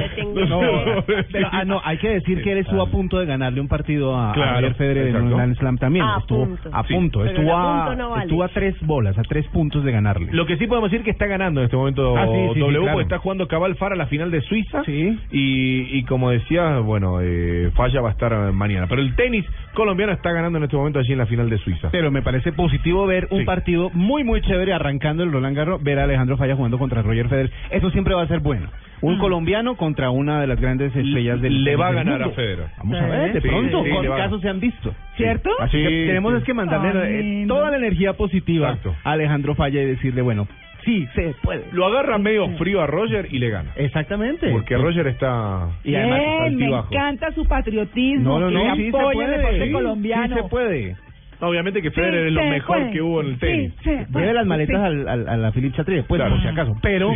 No, 0.49 0.61
pero, 1.33 1.49
ah, 1.51 1.65
no, 1.65 1.81
hay 1.85 1.97
que 1.99 2.09
decir 2.11 2.43
que 2.43 2.53
él 2.53 2.59
estuvo 2.59 2.83
a 2.83 2.91
punto 2.91 3.19
de 3.19 3.27
ganarle 3.27 3.61
un 3.61 3.69
partido 3.69 4.17
a, 4.17 4.35
Roger 4.35 4.75
Federer 4.75 5.07
en 5.09 5.17
un. 5.17 5.31
Grand 5.33 5.57
Slam 5.57 5.79
también. 5.79 6.05
A 6.05 6.19
estuvo 6.19 6.45
punto. 6.47 6.71
a 6.73 6.83
punto, 6.83 7.25
estuvo, 7.25 7.57
a 7.57 7.87
punto 7.87 7.97
no 8.03 8.11
vale. 8.11 8.25
estuvo 8.25 8.43
a 8.45 8.49
tres 8.49 8.75
bolas, 8.83 9.17
a 9.19 9.23
tres 9.23 9.47
puntos 9.49 9.83
de 9.85 9.93
ganarle. 9.93 10.29
Lo 10.33 10.45
que 10.45 10.57
sí 10.59 10.67
podemos 10.67 10.91
decir 10.91 11.05
que 11.05 11.11
está 11.11 11.27
ganando 11.27 11.61
en 11.61 11.65
este 11.67 11.77
momento 11.77 12.17
Ah, 12.17 12.27
sí, 12.27 12.33
sí, 12.49 12.55
sí, 12.55 12.61
W, 12.61 12.79
claro. 12.81 12.93
porque 12.93 13.03
está 13.05 13.19
jugando 13.19 13.49
Cabal 13.49 13.77
Fara 13.77 13.97
la 13.97 14.07
final 14.07 14.31
de 14.31 14.41
Suiza. 14.43 14.83
Sí. 14.85 15.19
Y, 15.31 15.99
y 15.99 16.03
como 16.05 16.31
decía, 16.31 16.79
bueno, 16.81 17.21
eh, 17.23 17.71
Falla 17.75 18.01
va 18.03 18.09
a 18.11 18.13
estar 18.13 18.53
mañana. 18.53 18.87
Pero 18.89 19.01
el 19.01 19.15
tenis 19.23 19.45
colombiano 19.75 20.13
está 20.13 20.33
ganando 20.33 20.59
en 20.59 20.65
este 20.65 20.77
momento 20.77 20.99
allí 20.99 21.13
en 21.13 21.19
la 21.19 21.27
final 21.27 21.49
de 21.49 21.59
Suiza. 21.59 21.89
Pero 21.91 22.11
me 22.11 22.23
parece 22.23 22.53
positivo 22.53 23.07
ver 23.07 23.29
un 23.31 23.41
Sí. 23.41 23.45
partido 23.45 23.91
muy, 23.95 24.25
muy 24.25 24.41
chévere 24.43 24.73
arrancando 24.73 25.23
el 25.23 25.33
Roland 25.33 25.57
Garros, 25.57 25.83
ver 25.83 25.99
a 25.99 26.05
Alejandro 26.05 26.37
Falla 26.37 26.57
jugando 26.57 26.79
contra 26.79 27.03
Roger 27.03 27.29
Federer. 27.29 27.51
Eso 27.71 27.91
siempre 27.91 28.15
va 28.15 28.23
a 28.23 28.29
ser 28.29 28.41
bueno. 28.41 28.69
Un 29.01 29.19
colombiano 29.19 29.77
contra 29.77 30.11
una 30.11 30.41
de 30.41 30.47
las 30.47 30.61
grandes 30.61 30.95
estrellas 30.95 31.41
del 31.41 31.65
Le 31.65 31.75
va 31.75 31.89
a 31.89 31.93
ganar 31.93 32.21
mundo. 32.21 32.33
a 32.33 32.37
Federer. 32.37 32.67
Vamos 32.79 33.01
a 33.01 33.07
ver, 33.07 33.33
de 33.33 33.41
Sí, 33.41 33.49
pronto, 33.49 33.83
sí, 33.85 33.91
con 33.91 34.07
casos 34.07 34.41
se 34.43 34.49
han 34.49 34.61
visto. 34.61 34.95
¿Cierto? 35.17 35.51
Así 35.59 35.77
Sí, 35.77 35.83
que 35.83 36.07
tenemos 36.07 36.33
sí. 36.33 36.39
es 36.39 36.45
que 36.45 36.55
mandarle 36.55 36.89
Ay, 37.03 37.43
eh, 37.43 37.45
toda 37.49 37.71
la 37.71 37.79
energía 37.79 38.13
positiva 38.13 38.69
Exacto. 38.69 38.95
a 39.03 39.13
Alejandro 39.13 39.55
Falla 39.57 39.83
y 39.83 39.87
decirle, 39.87 40.23
bueno, 40.23 40.47
sí, 40.85 41.07
se 41.15 41.35
puede. 41.43 41.65
Lo 41.73 41.87
agarra 41.87 42.19
medio 42.19 42.49
frío 42.59 42.81
a 42.81 42.87
Roger 42.87 43.29
y 43.31 43.39
le 43.39 43.51
gana. 43.51 43.71
Exactamente. 43.77 44.51
Porque 44.51 44.77
Roger 44.77 45.07
está... 45.09 45.69
Y 45.85 45.95
además, 45.95 46.21
Bien, 46.55 46.71
me 46.71 46.77
encanta 46.79 47.33
su 47.33 47.45
patriotismo, 47.47 48.39
no, 48.41 48.51
no, 48.51 48.65
no, 48.69 48.77
sí 48.77 48.87
se 48.87 48.91
puede. 48.93 49.25
el 49.25 49.31
deporte 49.41 49.67
sí, 49.67 49.73
colombiano. 49.73 50.37
Sí 50.37 50.43
se 50.43 50.49
puede. 50.49 50.97
Obviamente 51.41 51.83
que 51.83 51.91
Federer 51.91 52.23
Sí, 52.23 52.29
es 52.29 52.33
lo 52.35 52.45
mejor 52.45 52.79
puede. 52.79 52.91
que 52.93 53.03
hubo 53.03 53.21
en 53.21 53.27
el 53.31 53.39
tenis. 53.41 53.73
Sí. 53.83 53.91
Lleve 54.15 54.33
las 54.33 54.47
maletas 54.47 54.77
Sí. 54.77 54.87
al, 54.87 55.09
al- 55.09 55.29
a 55.29 55.37
la 55.37 55.51
Philippe 55.51 55.77
Chatrier, 55.77 56.05
pues, 56.07 56.21
Claro. 56.21 56.35
por 56.37 56.43
si 56.43 56.49
acaso. 56.49 56.77
Pero, 56.81 57.13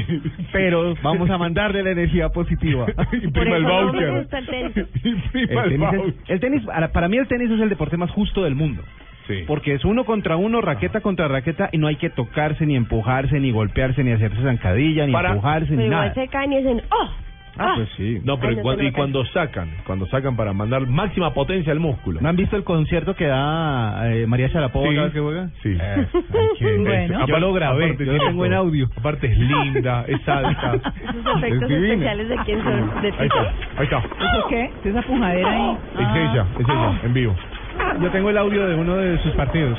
pero 0.52 0.94
vamos 1.00 1.30
a 1.30 1.38
mandarle 1.38 1.84
la 1.84 1.90
energía 1.92 2.28
positiva. 2.30 2.86
Imprima 3.22 3.56
el 3.56 3.62
no 3.62 3.84
voucher. 3.84 4.08
el 4.08 4.46
tenis. 4.46 4.72
El 5.32 5.48
tenis, 5.62 5.78
voucher. 5.78 6.00
es- 6.08 6.14
el 6.30 6.40
tenis, 6.40 6.62
para, 6.64 6.88
para 6.90 7.08
mí 7.08 7.18
el 7.18 7.28
tenis 7.28 7.52
es 7.52 7.60
el 7.60 7.68
deporte 7.68 7.96
más 7.96 8.10
justo 8.10 8.42
del 8.42 8.56
mundo. 8.56 8.82
Sí. 9.26 9.44
Porque 9.46 9.74
es 9.74 9.84
uno 9.84 10.04
contra 10.04 10.36
uno, 10.36 10.60
raqueta 10.60 11.00
contra 11.00 11.26
raqueta, 11.28 11.68
y 11.72 11.78
no 11.78 11.86
hay 11.88 11.96
que 11.96 12.10
tocarse, 12.10 12.64
ni 12.66 12.76
empujarse, 12.76 13.40
ni 13.40 13.50
golpearse, 13.50 14.04
ni 14.04 14.12
hacerse 14.12 14.40
zancadilla, 14.42 15.06
ni 15.06 15.12
Para- 15.12 15.30
empujarse, 15.30 15.66
Pero 15.68 15.78
ni 15.80 15.86
igual 15.86 16.00
nada. 16.00 16.14
se 16.14 16.28
caen 16.28 16.52
y 16.52 16.58
dicen, 16.58 16.82
¡oh! 16.90 17.08
Ah, 17.58 17.72
pues 17.74 17.88
sí. 17.96 18.20
No, 18.22 18.36
pero 18.36 18.50
Ay, 18.50 18.56
no 18.56 18.62
cuando- 18.62 18.84
y 18.84 18.92
cuando 18.92 19.24
sacan, 19.24 19.70
cuando 19.86 20.04
sacan 20.08 20.36
para 20.36 20.52
mandar 20.52 20.86
máxima 20.86 21.32
potencia 21.32 21.72
al 21.72 21.80
músculo. 21.80 22.20
¿No 22.20 22.28
han 22.28 22.36
visto 22.36 22.54
el 22.54 22.64
concierto 22.64 23.16
que 23.16 23.24
da 23.26 24.12
eh, 24.12 24.26
María 24.26 24.48
Sharapova 24.48 24.86
Sí. 24.90 24.94
cada 24.94 25.04
vez 25.06 25.14
que 25.14 25.20
juega? 25.20 25.48
Sí. 25.62 25.70
Eh, 25.80 26.06
ay, 26.14 26.48
qué- 26.58 26.76
Bueno. 26.76 27.26
Yo 27.26 27.38
lo 27.38 27.54
grabé, 27.54 27.84
Aparte 27.86 28.04
yo 28.04 28.12
lo 28.12 28.26
tengo 28.26 28.44
en 28.44 28.52
audio. 28.52 28.90
Aparte 28.94 29.26
es 29.32 29.38
linda, 29.38 30.04
es 30.06 30.28
alta. 30.28 30.74
Esos 30.74 31.36
efectos 31.38 31.70
Es 31.70 31.82
especiales 31.82 32.28
de 32.28 32.36
quién 32.44 32.62
son. 32.62 33.02
¿De 33.02 33.08
Ahí 33.08 33.26
está, 33.26 33.40
ahí 33.78 33.84
está. 33.84 33.98
¿Eso 34.00 34.46
qué? 34.50 34.64
¿Es 34.80 34.86
esa 34.86 35.02
pujadera 35.02 35.50
ahí? 35.50 35.70
Es 35.94 36.06
Ah. 36.06 36.30
ella, 36.30 36.46
es 36.60 36.68
ella, 36.68 37.00
en 37.04 37.14
vivo. 37.14 37.34
Yo 38.00 38.10
tengo 38.10 38.30
el 38.30 38.38
audio 38.38 38.66
de 38.66 38.74
uno 38.74 38.96
de 38.96 39.18
sus 39.18 39.32
partidos. 39.34 39.78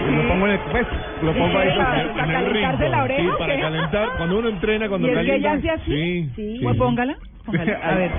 Y 0.00 0.14
Lo 0.14 0.28
pongo 0.28 0.46
en 0.46 0.52
el, 0.52 0.60
pues, 0.60 0.86
lo 1.22 1.32
pongo 1.34 1.58
ahí. 1.58 1.76
¿Para- 1.76 1.90
pues, 2.04 2.08
para 2.12 2.24
en 2.24 2.30
el 2.30 2.36
calentarse 2.46 2.82
ring. 2.84 2.90
la 2.92 3.02
oreja 3.02 3.22
Sí, 3.22 3.28
para 3.38 3.54
qué? 3.56 3.60
calentar. 3.62 4.08
Cuando 4.16 4.38
uno 4.38 4.48
entrena, 4.48 4.88
cuando 4.88 5.06
¿Y 5.06 5.10
que 5.10 5.16
calienta. 5.16 5.48
ella 5.48 5.58
hace 5.58 5.70
así? 5.70 5.90
Sí, 5.92 6.30
Sí. 6.36 6.60
Pues 6.62 6.76
póngala, 6.76 7.16
póngala. 7.44 7.78
A 7.82 7.94
ver. 7.94 8.10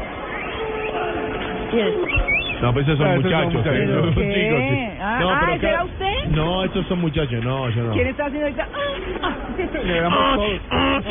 No, 2.61 2.73
pues 2.73 2.85
esos 2.87 2.97
son 2.97 3.07
Ah, 3.07 3.15
esos 3.15 3.23
son 3.31 3.31
muchachos. 3.31 3.53
muchachos. 3.53 3.75
esos 3.79 4.03
son 4.05 4.13
¿Qué? 4.15 4.33
chicos, 4.33 4.59
sí. 4.69 4.97
Ah, 4.99 5.17
No, 5.21 5.29
ah, 5.29 5.37
pero 5.39 5.51
¿ese 5.53 5.67
acá- 5.67 5.69
era 5.69 5.83
usted? 5.85 6.15
No, 6.29 6.63
esos 6.65 6.87
son 6.87 6.99
muchachos, 7.01 7.43
no, 7.43 7.69
yo 7.69 7.83
no. 7.83 7.93
¿Quién 7.93 8.07
está 8.07 8.25
haciendo 8.25 8.45
ahorita? 8.47 8.67
Ah, 9.21 9.35
Le 9.83 10.01
damos 10.01 10.35
todo. 10.35 10.45
ah. 10.71 11.01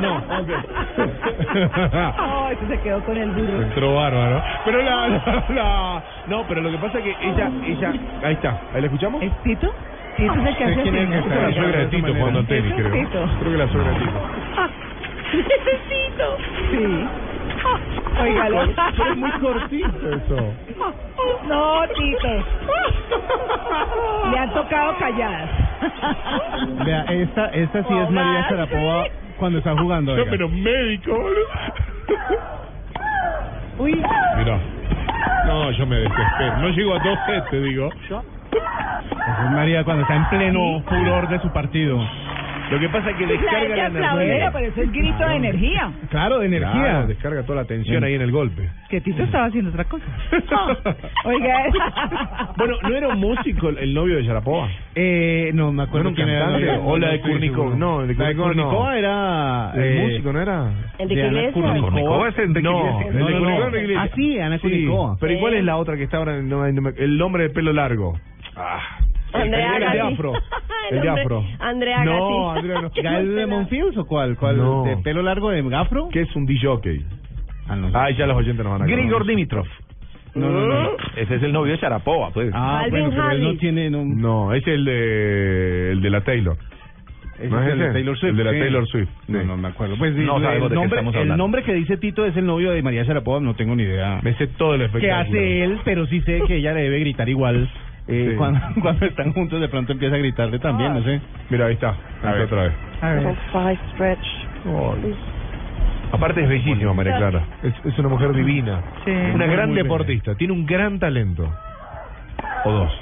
No, 0.00 0.20
No, 2.26 2.50
ese 2.50 2.66
se 2.68 2.80
quedó 2.80 3.00
con 3.04 3.16
el. 3.16 3.28
Entró 3.62 3.94
bárbaro. 3.94 4.42
Pero 4.64 4.82
la, 4.82 5.08
la, 5.08 5.44
la- 5.50 6.02
No, 6.26 6.44
pero 6.48 6.60
lo 6.62 6.70
que 6.70 6.78
pasa 6.78 6.98
es 6.98 7.04
que 7.04 7.16
ella, 7.28 7.50
ella... 7.66 7.92
Ahí 8.22 8.34
está, 8.34 8.58
¿ahí 8.74 8.80
la 8.80 8.86
escuchamos? 8.86 9.22
¿Es 9.22 9.32
Tito? 9.42 9.72
Tito 10.16 10.32
es 10.34 10.46
el 10.46 10.56
que 10.56 10.64
hace 10.64 10.82
¿Quién 10.82 10.94
es 10.94 11.02
así, 11.02 11.10
que 11.10 11.16
¿no? 11.16 11.26
está? 11.34 11.34
La 11.48 11.52
suegra 11.54 11.78
de 11.80 11.86
Tito 11.86 12.14
jugando 12.14 12.38
al 12.40 12.46
tenis, 12.46 12.72
creo. 12.74 12.92
Tito. 12.92 13.28
Creo 13.40 13.52
que 13.52 13.58
la 13.58 13.68
suegra 13.68 13.90
de 13.92 13.98
Tito. 13.98 14.20
Necesito. 15.34 16.36
Sí. 16.70 17.06
Pero 18.96 19.10
es 19.10 19.16
muy 19.16 19.30
cortito 19.32 20.10
eso. 20.10 20.54
No, 21.46 21.82
Tito. 21.94 22.28
Le 24.30 24.38
han 24.38 24.52
tocado 24.52 24.96
calladas. 24.98 25.50
Vea, 26.84 27.02
esta, 27.08 27.46
esta 27.46 27.82
sí 27.84 27.94
es 27.96 28.10
María 28.10 28.46
Sharapova 28.48 29.06
cuando 29.38 29.58
está 29.58 29.76
jugando. 29.76 30.12
No, 30.12 30.22
oiga. 30.22 30.30
pero 30.30 30.48
médico, 30.48 31.12
boludo. 31.12 31.46
Uy. 33.78 34.02
Mira. 34.36 34.58
No, 35.46 35.70
yo 35.70 35.86
me 35.86 35.96
desespero. 35.96 36.56
No 36.58 36.68
llego 36.70 36.94
a 36.94 36.98
dos 36.98 37.18
sets, 37.26 37.50
te 37.50 37.60
digo. 37.60 37.88
Esa 38.06 39.44
es 39.44 39.50
María 39.50 39.84
cuando 39.84 40.02
está 40.02 40.16
en 40.16 40.28
pleno 40.28 40.82
furor 40.88 41.28
de 41.28 41.38
su 41.40 41.52
partido. 41.52 41.98
Lo 42.70 42.80
que 42.80 42.88
pasa 42.88 43.10
es 43.10 43.16
que 43.16 43.26
descarga 43.26 43.76
la 43.76 43.88
Bueno, 44.14 44.20
energía. 44.22 44.50
pero 44.52 44.66
eso 44.66 44.82
es 44.82 44.92
grito 44.92 45.28
de 45.28 45.34
energía. 45.36 45.92
Claro, 46.10 46.38
de 46.40 46.46
energía. 46.46 46.72
Claro, 46.72 47.06
descarga 47.06 47.42
toda 47.44 47.62
la 47.62 47.64
tensión 47.68 48.02
ahí 48.02 48.14
en 48.14 48.22
el 48.22 48.32
golpe. 48.32 48.68
Que 48.88 49.00
Tito 49.00 49.22
estaba 49.22 49.46
haciendo 49.46 49.70
otra 49.70 49.84
cosa. 49.84 50.04
Oiga, 51.24 51.64
Bueno, 52.56 52.74
¿no 52.82 52.96
era 52.96 53.08
un 53.08 53.20
músico 53.20 53.68
el 53.68 53.78
el 53.78 53.94
novio 53.94 54.16
de 54.16 54.24
Sharapova? 54.24 54.68
Eh, 54.94 55.50
no 55.54 55.70
me 55.72 55.84
acuerdo 55.84 56.10
¿No 56.10 56.16
era 56.26 56.78
¿O 56.80 56.96
la 56.98 57.10
de 57.12 57.22
seguro. 57.22 57.76
No, 57.76 58.02
el 58.02 58.08
de 58.08 58.14
la. 58.14 58.34
Kurnikov 58.34 58.92
era... 58.92 59.72
¿El 59.74 59.82
eh, 59.84 60.02
músico 60.08 60.32
no 60.32 60.40
era? 60.42 60.70
Enrique 60.98 61.22
de. 61.22 61.52
Kurnikova. 61.52 61.80
Kurnikova 61.90 62.28
es 62.28 62.38
Enrique 62.38 62.62
No, 62.68 62.80
Iglesias. 62.80 63.06
el 63.06 63.72
de 63.72 63.80
Iglesias. 63.82 64.10
Ah, 64.10 64.14
sí, 64.16 64.40
Ana 64.40 64.58
Kurnikova. 64.58 65.16
Pero 65.20 65.32
¿y 65.32 65.38
cuál 65.40 65.52
Sí. 65.52 65.58
es 65.60 65.64
la 65.64 65.76
otra 65.76 65.96
que 65.96 66.02
está 66.02 66.16
ahora? 66.16 66.36
en- 66.36 66.48
no, 66.48 66.66
no, 66.72 66.88
el 66.96 67.22
hombre 67.22 67.44
de 67.44 67.50
pelo 67.50 67.72
largo. 67.72 68.18
Ah. 68.56 68.80
Andrea 69.42 69.76
el 69.76 69.92
de 69.92 70.00
afro. 70.00 70.32
El 70.90 70.96
El 70.98 71.02
de 71.02 71.08
afro. 71.08 71.44
Andrea 71.58 72.04
No, 72.04 72.46
Gatti. 72.48 72.58
Andrea 72.60 72.80
no. 72.82 72.90
Que 72.92 73.02
¿Gael 73.02 73.28
no 73.28 73.40
de 73.40 73.46
Monfils 73.46 73.96
o 73.96 74.06
cuál? 74.06 74.36
¿Cuál? 74.36 74.56
No. 74.58 74.84
¿De 74.84 74.96
pelo 74.98 75.20
largo 75.22 75.50
de 75.50 75.62
gafro? 75.62 76.08
Que 76.10 76.20
es 76.22 76.36
un 76.36 76.46
DJ. 76.46 76.68
Ah, 77.68 77.74
no. 77.74 77.90
Ah, 77.92 78.08
ya 78.10 78.26
los 78.26 78.36
oyentes 78.36 78.64
nos 78.64 78.72
van 78.78 78.82
a 78.82 78.86
Grigor 78.86 79.26
Dimitrov. 79.26 79.66
No, 80.36 80.48
no, 80.50 80.66
no. 80.66 80.90
Ese 81.16 81.36
es 81.36 81.42
el 81.42 81.52
novio 81.52 81.72
de 81.72 81.78
Sharapova, 81.78 82.30
pues. 82.30 82.50
Ah, 82.54 82.84
bueno, 82.90 83.08
pero 83.10 83.30
él 83.30 83.42
no 83.42 83.56
tiene... 83.56 83.90
No, 83.90 84.04
No, 84.04 84.52
es 84.54 84.64
el 84.66 84.84
de, 84.84 85.92
el 85.92 86.02
de 86.02 86.10
la 86.10 86.20
Taylor. 86.20 86.56
ese 87.38 87.48
¿No 87.48 87.60
es 87.62 87.66
es 87.66 87.72
el 87.72 87.78
de? 87.80 87.92
Taylor 87.92 88.18
Swift. 88.18 88.30
El 88.30 88.36
de 88.36 88.44
la 88.44 88.52
sí. 88.52 88.58
Taylor 88.60 88.86
Swift, 88.86 89.08
No, 89.28 89.40
sí. 89.40 89.46
no 89.46 89.56
me 89.56 89.68
acuerdo. 89.68 89.96
Pues 89.98 90.14
No 90.14 90.36
el, 90.36 90.42
sabemos 90.42 90.68
de 90.70 90.74
qué 90.74 90.80
nombre, 90.80 90.98
estamos 90.98 91.14
el 91.14 91.20
hablando. 91.22 91.42
nombre 91.42 91.62
que 91.64 91.72
dice 91.72 91.96
Tito 91.96 92.24
es 92.26 92.36
el 92.36 92.44
novio 92.46 92.70
de 92.70 92.82
María 92.82 93.02
Sharapova, 93.04 93.40
no 93.40 93.54
tengo 93.54 93.74
ni 93.74 93.84
idea. 93.84 94.20
Me 94.22 94.34
sé 94.34 94.46
todo 94.48 94.74
el 94.74 94.80
¿Qué 94.82 94.86
espectáculo. 94.86 95.20
hace 95.38 95.64
él? 95.64 95.78
Pero 95.84 96.06
sí 96.06 96.20
sé 96.20 96.42
que 96.46 96.56
ella 96.58 96.74
le 96.74 96.82
debe 96.82 97.00
gritar 97.00 97.28
igual. 97.28 97.68
Eh, 98.08 98.28
Sí. 98.30 98.36
cuando, 98.36 98.60
cuando 98.82 99.06
están 99.06 99.32
juntos 99.32 99.60
de 99.60 99.68
pronto 99.68 99.92
empieza 99.92 100.14
a 100.14 100.18
gritarle 100.18 100.58
también, 100.58 100.94
no 100.94 101.02
sé. 101.02 101.20
Mira, 101.50 101.66
ahí 101.66 101.74
está. 101.74 101.90
Ahí 102.22 102.32
está 102.42 102.44
otra 102.44 102.62
vez. 102.64 102.72
A 103.02 103.10
ver. 103.10 103.36
Five 103.52 103.78
stretch. 103.94 104.26
Aparte 106.12 106.42
es 106.42 106.48
bellísima 106.48 106.92
María 106.94 107.16
Clara. 107.16 107.42
Es, 107.62 107.74
es 107.84 107.98
una 107.98 108.08
mujer 108.08 108.32
divina. 108.32 108.80
Sí. 109.04 109.10
Una 109.10 109.46
Muy, 109.46 109.54
gran 109.56 109.68
muy 109.70 109.78
deportista. 109.78 110.34
Tiene 110.36 110.52
un 110.52 110.64
gran 110.66 110.98
talento. 110.98 111.52
O 112.64 112.70
dos. 112.70 112.92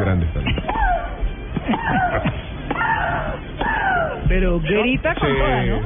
Grandes 0.00 0.32
talentos. 0.32 0.64
Pero 4.28 4.60
grita 4.60 5.14
con 5.16 5.36
toda, 5.36 5.64
¿no? 5.64 5.76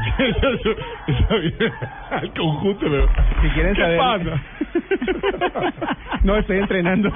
Al 2.11 2.33
conjunto, 2.35 2.87
pero... 2.91 3.09
Si 3.41 3.49
quieren 3.49 3.75
¿Qué 3.75 3.81
saber. 3.81 3.99
pasa? 3.99 4.43
no, 6.25 6.37
estoy 6.37 6.59
entrenando. 6.59 7.09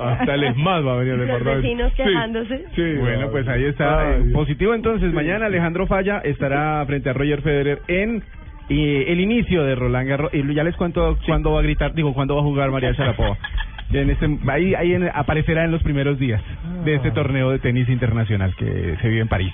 Hasta 0.00 0.34
el 0.34 0.44
ESMAD 0.44 0.86
va 0.86 0.92
a 0.92 0.96
venir 0.96 1.14
al 1.14 1.26
Los 1.26 1.44
vecinos 1.44 1.92
Sí, 1.96 2.02
quejándose. 2.02 2.64
Sí, 2.74 2.94
Bueno, 3.00 3.30
pues 3.30 3.48
ahí 3.48 3.64
está. 3.64 4.10
Ay. 4.10 4.32
Positivo 4.32 4.74
entonces. 4.74 5.12
Mañana 5.12 5.46
Alejandro 5.46 5.86
Falla 5.88 6.18
estará 6.18 6.84
frente 6.86 7.10
a 7.10 7.12
Roger 7.12 7.42
Federer 7.42 7.80
en 7.88 8.22
eh, 8.68 9.04
el 9.08 9.18
inicio 9.20 9.64
de 9.64 9.74
Roland 9.74 10.08
Garros. 10.08 10.32
Y 10.32 10.54
ya 10.54 10.62
les 10.62 10.76
cuento 10.76 11.18
cuándo 11.26 11.52
va 11.52 11.60
a 11.60 11.62
gritar, 11.62 11.94
digo, 11.94 12.14
cuándo 12.14 12.36
va 12.36 12.42
a 12.42 12.44
jugar 12.44 12.70
María 12.70 12.92
Sharapova. 12.92 13.36
En 13.92 14.10
este, 14.10 14.38
ahí 14.48 14.74
ahí 14.74 14.94
en- 14.94 15.10
aparecerá 15.12 15.64
en 15.64 15.72
los 15.72 15.82
primeros 15.82 16.18
días 16.18 16.42
de 16.84 16.94
este 16.94 17.10
torneo 17.10 17.50
de 17.50 17.58
tenis 17.58 17.88
internacional 17.88 18.54
que 18.56 18.96
se 19.00 19.08
vive 19.08 19.20
en 19.22 19.28
París. 19.28 19.52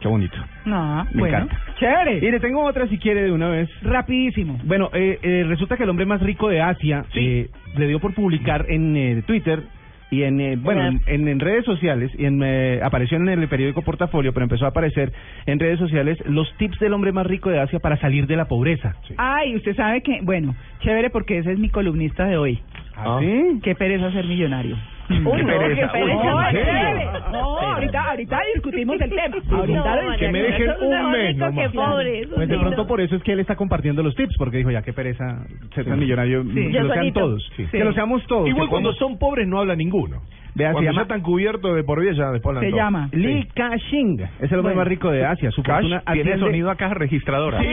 Qué 0.00 0.06
bonito. 0.08 0.36
No, 0.64 1.04
Me 1.12 1.20
bueno. 1.22 1.36
encanta. 1.38 1.58
Chévere. 1.78 2.18
Y 2.24 2.30
le 2.30 2.38
tengo 2.38 2.62
otra 2.64 2.86
si 2.86 2.98
quiere 2.98 3.22
de 3.22 3.32
una 3.32 3.48
vez. 3.48 3.68
Rapidísimo. 3.82 4.58
Bueno, 4.64 4.90
eh, 4.92 5.18
eh, 5.22 5.44
resulta 5.48 5.76
que 5.76 5.82
el 5.82 5.90
hombre 5.90 6.06
más 6.06 6.22
rico 6.22 6.48
de 6.48 6.60
Asia 6.60 7.04
eh, 7.14 7.48
le 7.76 7.88
dio 7.88 7.98
por 7.98 8.14
publicar 8.14 8.66
en 8.68 8.96
eh, 8.96 9.22
Twitter 9.26 9.62
y 10.10 10.22
en 10.22 10.40
eh, 10.40 10.56
bueno 10.56 10.86
en, 10.86 11.00
en- 11.06 11.28
en 11.28 11.40
redes 11.40 11.64
sociales 11.66 12.10
y 12.16 12.24
en, 12.26 12.40
eh, 12.44 12.80
apareció 12.82 13.16
en 13.18 13.28
el 13.28 13.48
periódico 13.48 13.82
Portafolio, 13.82 14.32
pero 14.32 14.44
empezó 14.44 14.64
a 14.66 14.68
aparecer 14.68 15.12
en 15.46 15.58
redes 15.58 15.78
sociales 15.80 16.16
los 16.26 16.50
tips 16.58 16.78
del 16.78 16.92
hombre 16.92 17.10
más 17.12 17.26
rico 17.26 17.50
de 17.50 17.58
Asia 17.60 17.80
para 17.80 17.96
salir 17.98 18.26
de 18.28 18.36
la 18.36 18.46
pobreza. 18.46 18.94
Ay, 19.16 19.56
usted 19.56 19.74
sabe 19.74 20.00
que, 20.02 20.20
bueno, 20.22 20.54
chévere 20.80 21.10
porque 21.10 21.38
ese 21.38 21.52
es 21.52 21.58
mi 21.58 21.68
columnista 21.70 22.24
de 22.26 22.38
hoy. 22.38 22.60
¿Ah, 22.98 23.18
sí? 23.20 23.60
Qué 23.62 23.74
pereza 23.74 24.10
ser 24.12 24.24
millonario. 24.26 24.76
Uy, 25.10 25.18
no, 25.20 25.30
qué 25.36 25.44
pereza. 25.44 25.92
pereza. 25.92 26.24
No, 26.24 26.42
¿en 26.42 26.50
serio? 26.52 26.64
chévere. 26.66 27.06
No, 27.32 27.58
ahorita, 27.58 28.10
ahorita 28.10 28.40
discutimos 28.54 29.00
el 29.00 29.08
tema. 29.10 29.36
Ahorita 29.58 29.96
No, 29.96 30.08
María 30.08 30.32
me 30.32 30.42
dejen 30.42 30.70
es 30.70 30.76
un 30.82 31.10
mes 31.12 31.36
nomás. 31.36 31.54
que 31.54 31.70
pobre. 31.76 32.20
eso 32.20 32.34
Pues 32.34 32.48
de 32.48 32.54
sí, 32.54 32.60
pronto 32.60 32.82
no. 32.82 32.86
por 32.86 33.00
eso 33.00 33.16
es 33.16 33.22
que 33.22 33.32
él 33.32 33.40
está 33.40 33.56
compartiendo 33.56 34.02
los 34.02 34.14
tips, 34.14 34.36
porque 34.36 34.58
dijo, 34.58 34.70
ya 34.70 34.82
qué 34.82 34.92
pereza 34.92 35.46
ser 35.74 35.86
tan 35.86 35.98
millonario, 35.98 36.42
Sí. 36.44 36.54
que 36.54 36.72
Yo 36.72 36.80
lo 36.82 36.88
sean 36.88 36.98
solito. 36.98 37.20
todos, 37.20 37.50
Sí. 37.56 37.66
que 37.70 37.84
lo 37.84 37.92
seamos 37.94 38.26
todos. 38.26 38.48
Igual 38.48 38.66
que 38.66 38.70
cuando 38.70 38.92
son 38.94 39.18
pobres 39.18 39.46
no 39.48 39.60
habla 39.60 39.74
ninguno. 39.76 40.20
Vea, 40.54 40.70
se 40.70 40.72
Cuando 40.72 40.90
llama- 40.90 40.96
ya 40.98 41.02
están 41.02 41.20
cubiertos 41.22 41.76
de 41.76 41.84
por 41.84 42.00
vida 42.00 42.12
ya 42.12 42.30
después 42.32 42.58
Se 42.58 42.70
llama. 42.72 43.08
Li 43.12 43.44
Ka-shing 43.54 44.20
es 44.20 44.50
el 44.50 44.58
hombre 44.58 44.74
Bueno. 44.74 44.76
más 44.76 44.88
rico 44.88 45.10
de 45.10 45.24
Asia. 45.24 45.50
Su 45.52 45.62
Cash 45.62 45.82
fortuna 45.88 46.02
tiene 46.12 46.38
sonido 46.38 46.70
a 46.70 46.74
caja 46.76 46.94
registradora. 46.94 47.60
Sí, 47.60 47.66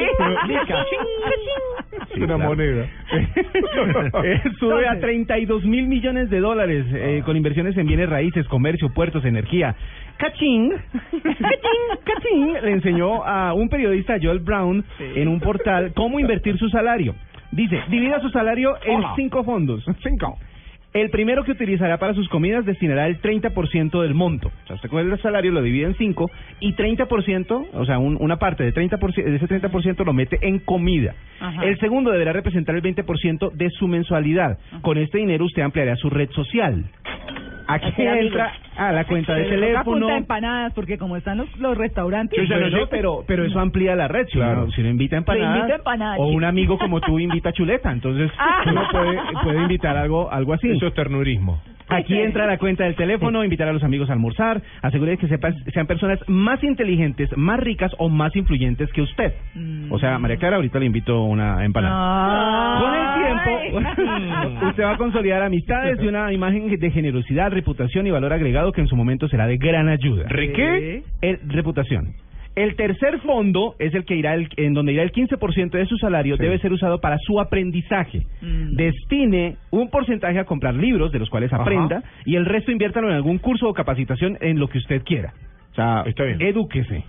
Li 0.47 0.55
Una 2.23 2.37
moneda. 2.37 2.87
Sube 4.59 4.87
a 4.87 4.99
32 4.99 5.65
mil 5.65 5.87
millones 5.87 6.29
de 6.29 6.39
dólares 6.39 6.85
eh, 6.93 7.21
con 7.25 7.35
inversiones 7.35 7.77
en 7.77 7.87
bienes 7.87 8.09
raíces, 8.09 8.47
comercio, 8.47 8.89
puertos, 8.93 9.25
energía. 9.25 9.75
Kaching, 10.17 10.71
Kaching, 11.11 12.03
Kaching 12.05 12.53
le 12.63 12.71
enseñó 12.71 13.25
a 13.25 13.53
un 13.53 13.67
periodista, 13.69 14.15
Joel 14.21 14.39
Brown, 14.39 14.83
en 14.99 15.27
un 15.27 15.39
portal 15.39 15.93
cómo 15.93 16.19
invertir 16.19 16.57
su 16.57 16.69
salario. 16.69 17.15
Dice, 17.51 17.81
divida 17.89 18.19
su 18.21 18.29
salario 18.29 18.75
en 18.85 18.97
Hola. 18.97 19.13
cinco 19.15 19.43
fondos. 19.43 19.83
Cinco. 20.03 20.37
El 20.95 21.09
primero 21.09 21.43
que 21.43 21.51
utilizará 21.51 21.97
para 21.97 22.13
sus 22.13 22.29
comidas 22.29 22.65
destinará 22.65 23.05
el 23.07 23.19
30% 23.21 24.01
del 24.01 24.13
monto. 24.13 24.47
O 24.63 24.67
sea, 24.67 24.77
usted 24.77 24.87
con 24.89 24.99
el 25.11 25.19
salario 25.21 25.51
lo 25.51 25.61
divide 25.61 25.87
en 25.87 25.95
5 25.95 26.31
y 26.61 26.71
30%, 26.73 27.67
o 27.73 27.85
sea, 27.85 27.99
un- 27.99 28.15
una 28.21 28.37
parte 28.37 28.63
de, 28.63 28.71
30%, 28.73 29.29
de 29.29 29.35
ese 29.35 29.45
30% 29.45 30.05
lo 30.05 30.13
mete 30.13 30.39
en 30.41 30.59
comida. 30.59 31.13
Ajá. 31.41 31.65
El 31.65 31.77
segundo 31.79 32.11
deberá 32.11 32.31
representar 32.31 32.75
el 32.75 32.81
20% 32.81 33.49
de 33.53 33.69
su 33.71 33.89
mensualidad. 33.89 34.57
Con 34.81 34.97
este 34.97 35.17
dinero 35.17 35.43
usted 35.43 35.63
ampliará 35.63 35.97
su 35.97 36.09
red 36.09 36.29
social. 36.31 36.85
Aquí 37.67 37.87
entra 38.27 38.53
a 38.77 38.91
la 38.91 39.05
cuenta 39.05 39.33
de 39.33 39.45
teléfono. 39.45 39.83
punta 39.83 40.07
de 40.13 40.17
empanadas 40.17 40.73
porque 40.73 40.97
como 40.97 41.17
están 41.17 41.37
los, 41.37 41.59
los 41.59 41.77
restaurantes. 41.77 42.37
Yo 42.37 42.43
ya 42.45 42.59
no 42.59 42.69
sé, 42.77 42.87
pero, 42.89 43.23
pero 43.27 43.45
eso 43.45 43.59
amplía 43.59 43.95
la 43.95 44.07
red. 44.07 44.25
Si, 44.27 44.33
Claro. 44.37 44.63
uno, 44.63 44.71
si 44.71 44.81
uno 44.81 44.89
invita 44.89 45.17
empanadas, 45.17 45.57
invita 45.57 45.75
empanadas, 45.75 46.17
o 46.19 46.27
un 46.27 46.43
amigo 46.43 46.77
como 46.77 46.99
tú 47.01 47.19
invita 47.19 47.51
chuleta, 47.53 47.91
entonces 47.91 48.31
Ah. 48.39 48.63
uno 48.67 48.81
puede, 48.91 49.17
puede 49.43 49.61
invitar 49.61 49.95
algo, 49.97 50.31
algo 50.31 50.53
así. 50.53 50.69
Eso 50.69 50.87
es 50.87 50.93
ternurismo. 50.93 51.61
Aquí 51.87 52.19
entra 52.19 52.47
la 52.47 52.57
cuenta 52.57 52.83
del 52.83 52.95
teléfono, 52.95 53.43
invitar 53.43 53.67
a 53.67 53.71
los 53.71 53.83
amigos 53.83 54.09
a 54.09 54.13
almorzar, 54.13 54.59
asegure 54.81 55.17
que 55.17 55.27
sepan, 55.27 55.53
sean 55.71 55.85
personas 55.85 56.17
más 56.27 56.63
inteligentes, 56.63 57.29
más 57.37 57.59
ricas 57.59 57.91
o 57.99 58.09
más 58.09 58.35
influyentes 58.35 58.91
que 58.91 59.03
usted. 59.03 59.33
Mm. 59.53 59.91
O 59.91 59.99
sea, 59.99 60.17
María 60.17 60.37
Clara, 60.37 60.55
ahorita 60.55 60.79
le 60.79 60.87
invito 60.87 61.21
una 61.21 61.63
empanada. 61.63 62.79
Con 62.81 62.93
el 62.95 63.73
tiempo, 63.83 64.65
usted 64.69 64.83
va 64.83 64.91
a 64.93 64.97
consolidar 64.97 65.43
amistades 65.43 65.99
y 66.01 66.07
una 66.07 66.33
imagen 66.33 66.67
de 66.79 66.89
generosidad, 66.91 67.51
reputación 67.51 68.07
y 68.07 68.11
valor 68.11 68.33
agregado 68.33 68.64
que 68.71 68.81
en 68.81 68.87
su 68.87 68.95
momento 68.95 69.27
será 69.27 69.47
de 69.47 69.57
gran 69.57 69.87
ayuda. 69.89 70.25
¿Re 70.27 70.51
qué? 70.53 71.03
El, 71.21 71.39
reputación. 71.47 72.13
El 72.55 72.75
tercer 72.77 73.19
fondo 73.19 73.75
es 73.79 73.93
el 73.93 74.05
que 74.05 74.15
irá 74.15 74.33
el- 74.33 74.47
en 74.55 74.73
donde 74.73 74.93
irá 74.93 75.03
el 75.03 75.11
15% 75.11 75.77
de 75.77 75.85
su 75.87 75.97
salario 75.97 76.37
debe 76.37 76.57
ser 76.59 76.71
usado 76.71 77.01
para 77.01 77.17
su 77.19 77.41
aprendizaje. 77.41 78.21
Mm. 78.41 78.75
Destine 78.77 79.57
un 79.71 79.89
porcentaje 79.89 80.39
a 80.39 80.45
comprar 80.45 80.73
libros 80.73 81.11
de 81.11 81.19
los 81.19 81.29
cuales 81.29 81.51
Ajá. 81.51 81.63
aprenda 81.63 82.01
y 82.25 82.35
el 82.37 82.45
resto 82.45 82.71
inviértalo 82.71 83.09
en 83.09 83.15
algún 83.15 83.39
curso 83.39 83.67
o 83.67 83.73
capacitación 83.73 84.37
en 84.39 84.57
lo 84.59 84.69
que 84.69 84.77
usted 84.77 85.01
quiera. 85.03 85.33
O 85.75 85.77
sea, 85.77 86.03
edúquese. 86.39 87.03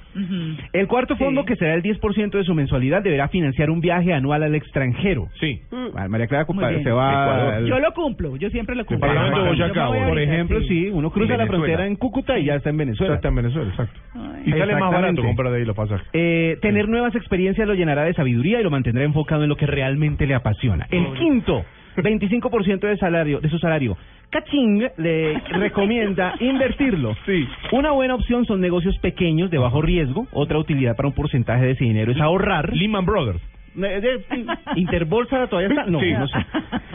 El 0.72 0.88
cuarto 0.88 1.14
fondo, 1.16 1.44
que 1.44 1.54
será 1.54 1.74
el 1.74 1.82
10% 1.84 2.30
de 2.36 2.42
su 2.42 2.52
mensualidad, 2.52 3.00
deberá 3.02 3.28
financiar 3.28 3.70
un 3.70 3.80
viaje 3.80 4.12
anual 4.12 4.42
al 4.42 4.56
extranjero. 4.56 5.28
Sí. 5.38 5.60
María 6.08 6.26
Clara 6.26 6.44
Muy 6.48 6.56
Copa- 6.56 6.70
bien. 6.70 6.82
se 6.82 6.90
va... 6.90 7.56
al- 7.58 7.66
Yo 7.66 7.78
lo 7.78 7.92
cumplo, 7.92 8.36
yo 8.36 8.50
siempre 8.50 8.74
lo 8.74 8.84
cumplo. 8.84 9.08
Boyacá, 9.46 9.86
Por 9.86 10.18
ejemplo, 10.18 10.60
sí, 10.62 10.88
uno 10.92 11.10
cruza 11.10 11.36
la 11.36 11.46
frontera 11.46 11.86
en 11.86 11.94
Cúcuta 11.96 12.38
y 12.38 12.46
ya 12.46 12.56
está 12.56 12.70
en 12.70 12.76
Venezuela. 12.78 13.12
Ya 13.12 13.16
está 13.16 13.28
en 13.28 13.34
Venezuela, 13.36 13.70
exacto. 13.70 14.00
Y 14.44 14.50
sale 14.50 14.74
más 14.76 14.92
barato 14.92 15.22
comprar 15.22 15.52
de 15.52 15.58
ahí 15.58 15.64
los 15.64 15.76
pasajes. 15.76 16.06
Eh, 16.12 16.58
tener 16.60 16.88
nuevas 16.88 17.14
experiencias 17.14 17.66
lo 17.68 17.74
llenará 17.74 18.02
de 18.04 18.14
sabiduría 18.14 18.60
y 18.60 18.64
lo 18.64 18.70
mantendrá 18.70 19.04
enfocado 19.04 19.44
en 19.44 19.48
lo 19.48 19.56
que 19.56 19.66
realmente 19.66 20.26
le 20.26 20.34
apasiona. 20.34 20.86
El 20.90 21.12
quinto, 21.14 21.64
25% 22.02 22.80
de 22.80 22.96
salario, 22.96 23.40
de 23.40 23.48
su 23.48 23.58
salario. 23.58 23.96
Kaching 24.30 24.82
le 24.98 25.38
recomienda 25.52 26.34
invertirlo. 26.40 27.14
Sí. 27.26 27.46
Una 27.72 27.92
buena 27.92 28.14
opción 28.14 28.44
son 28.44 28.60
negocios 28.60 28.96
pequeños 28.98 29.50
de 29.50 29.58
bajo 29.58 29.80
riesgo. 29.82 30.26
Otra 30.32 30.58
utilidad 30.58 30.96
para 30.96 31.08
un 31.08 31.14
porcentaje 31.14 31.64
de 31.64 31.70
ese 31.72 31.84
dinero 31.84 32.12
es 32.12 32.20
ahorrar. 32.20 32.72
Lehman 32.74 33.04
Brothers. 33.06 33.40
Eh, 33.76 34.00
de- 34.00 34.46
Interbolsa 34.76 35.46
todavía 35.48 35.68
está. 35.68 35.86
No, 35.90 36.00
Sí. 36.00 36.12
no 36.12 36.26
sé. 36.28 36.38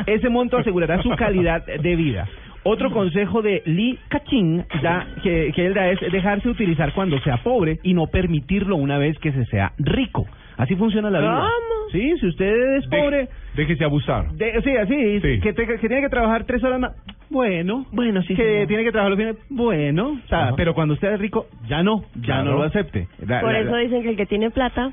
Ese 0.07 0.29
monto 0.29 0.57
asegurará 0.57 1.01
su 1.01 1.09
calidad 1.11 1.65
de 1.65 1.95
vida. 1.95 2.27
Otro 2.63 2.91
consejo 2.91 3.41
de 3.41 3.63
Lee 3.65 3.97
Kaching 4.09 4.63
da, 4.83 5.07
que, 5.23 5.51
que 5.55 5.65
él 5.65 5.73
da 5.73 5.89
es 5.89 5.99
dejarse 6.11 6.47
utilizar 6.47 6.93
cuando 6.93 7.19
sea 7.21 7.37
pobre 7.37 7.79
y 7.81 7.93
no 7.95 8.05
permitirlo 8.07 8.75
una 8.75 8.97
vez 8.99 9.17
que 9.19 9.31
se 9.31 9.45
sea 9.45 9.71
rico. 9.79 10.27
Así 10.61 10.75
funciona 10.75 11.09
la 11.09 11.19
vida. 11.19 11.31
¿Cómo? 11.31 11.89
Sí, 11.91 12.13
si 12.19 12.27
usted 12.27 12.75
es 12.77 12.87
pobre, 12.87 13.27
Déjese 13.55 13.83
abusar. 13.83 14.31
de- 14.33 14.61
sí, 14.61 14.77
así, 14.77 15.19
Sí. 15.21 15.39
Que, 15.41 15.53
te- 15.53 15.65
que 15.65 15.77
tiene 15.79 16.01
que 16.01 16.09
trabajar 16.09 16.43
tres 16.45 16.63
horas 16.63 16.79
más. 16.79 16.91
Bueno, 17.29 17.85
Bueno, 17.91 18.21
sí, 18.23 18.35
que 18.35 18.43
señor. 18.43 18.67
tiene 18.67 18.83
que 18.83 18.91
trabajar 18.91 19.09
los 19.11 19.19
fines. 19.19 19.35
Bueno, 19.49 20.19
o 20.23 20.27
sea, 20.27 20.47
Ajá. 20.47 20.53
pero 20.55 20.73
cuando 20.73 20.93
usted 20.93 21.13
es 21.13 21.19
rico, 21.19 21.47
ya 21.67 21.81
no, 21.81 22.03
ya 22.15 22.21
Claro. 22.35 22.51
no 22.51 22.57
lo 22.57 22.63
acepte. 22.63 23.07
La- 23.25 23.41
Por 23.41 23.53
la- 23.53 23.59
eso 23.59 23.75
dicen 23.77 24.03
que 24.03 24.09
el 24.09 24.17
que 24.17 24.25
tiene 24.25 24.51
plata... 24.51 24.91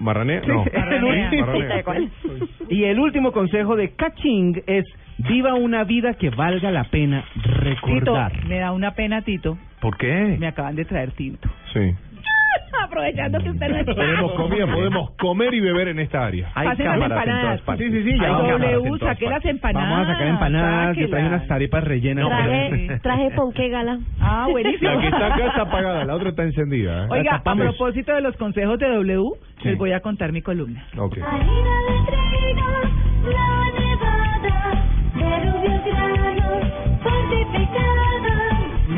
Marranea. 0.00 0.40
Sí, 0.42 0.48
No. 0.48 0.64
el 0.90 1.04
último. 1.04 1.46
Tal 1.68 1.84
cual. 1.84 2.10
Y 2.68 2.84
el 2.84 2.98
último 2.98 3.32
consejo 3.32 3.76
de 3.76 3.90
Kaching 3.94 4.62
es 4.66 4.84
viva 5.18 5.54
una 5.54 5.84
vida 5.84 6.14
que 6.14 6.30
valga 6.30 6.70
la 6.70 6.84
pena 6.84 7.24
Tito, 7.34 7.50
recordar. 7.54 8.44
me 8.46 8.58
da 8.58 8.72
una 8.72 8.92
pena, 8.94 9.22
Tito. 9.22 9.58
¿Por 9.80 9.96
qué? 9.98 10.36
Me 10.38 10.46
acaban 10.46 10.74
de 10.76 10.84
traer 10.86 11.10
tinto. 11.12 11.48
Sí. 11.72 11.92
Aprovechando 12.84 13.38
que 13.40 13.50
usted 13.50 13.68
no 13.68 13.76
está. 13.78 13.94
Tenemos 13.94 14.32
comida, 14.32 14.66
podemos 14.66 15.10
comer 15.12 15.54
y 15.54 15.60
beber 15.60 15.88
en 15.88 15.98
esta 16.00 16.24
área. 16.26 16.50
Hay 16.54 16.68
Pasen 16.68 16.84
las 16.86 16.94
cámaras 16.94 17.10
en 17.10 17.18
empanadas. 17.30 17.42
todas 17.42 17.60
partes. 17.62 17.86
Sí, 17.86 17.92
sí, 17.92 18.10
sí, 18.10 18.18
ya 18.18 18.24
Hay 18.26 18.50
en 18.50 18.60
W, 18.60 18.98
saqué 19.00 19.26
las 19.28 19.44
empanadas. 19.44 19.90
Vamos 19.90 20.08
a 20.08 20.12
sacar 20.12 20.26
empanadas, 20.28 20.96
yo 20.96 21.08
traigo 21.08 21.28
sáquelas. 21.28 21.40
unas 21.42 21.50
arepas 21.50 21.84
rellenas. 21.84 22.26
Traje, 22.28 22.98
traje 23.02 23.30
ponqué 23.32 23.68
gala. 23.68 23.98
Ah, 24.20 24.46
buenísimo. 24.50 24.90
La 24.90 25.00
que 25.00 25.06
está 25.08 25.26
acá 25.34 25.46
está 25.46 25.62
apagada, 25.62 26.04
la 26.04 26.14
otra 26.14 26.28
está 26.30 26.42
encendida. 26.44 27.04
¿eh? 27.04 27.08
Oiga, 27.10 27.42
a 27.44 27.54
propósito 27.54 28.14
de 28.14 28.20
los 28.20 28.36
consejos 28.36 28.78
de 28.78 28.88
W, 28.88 29.24
Sí. 29.62 29.68
les 29.68 29.78
voy 29.78 29.92
a 29.92 30.00
contar 30.00 30.32
mi 30.32 30.40
columna. 30.42 30.84
Ok. 30.96 31.18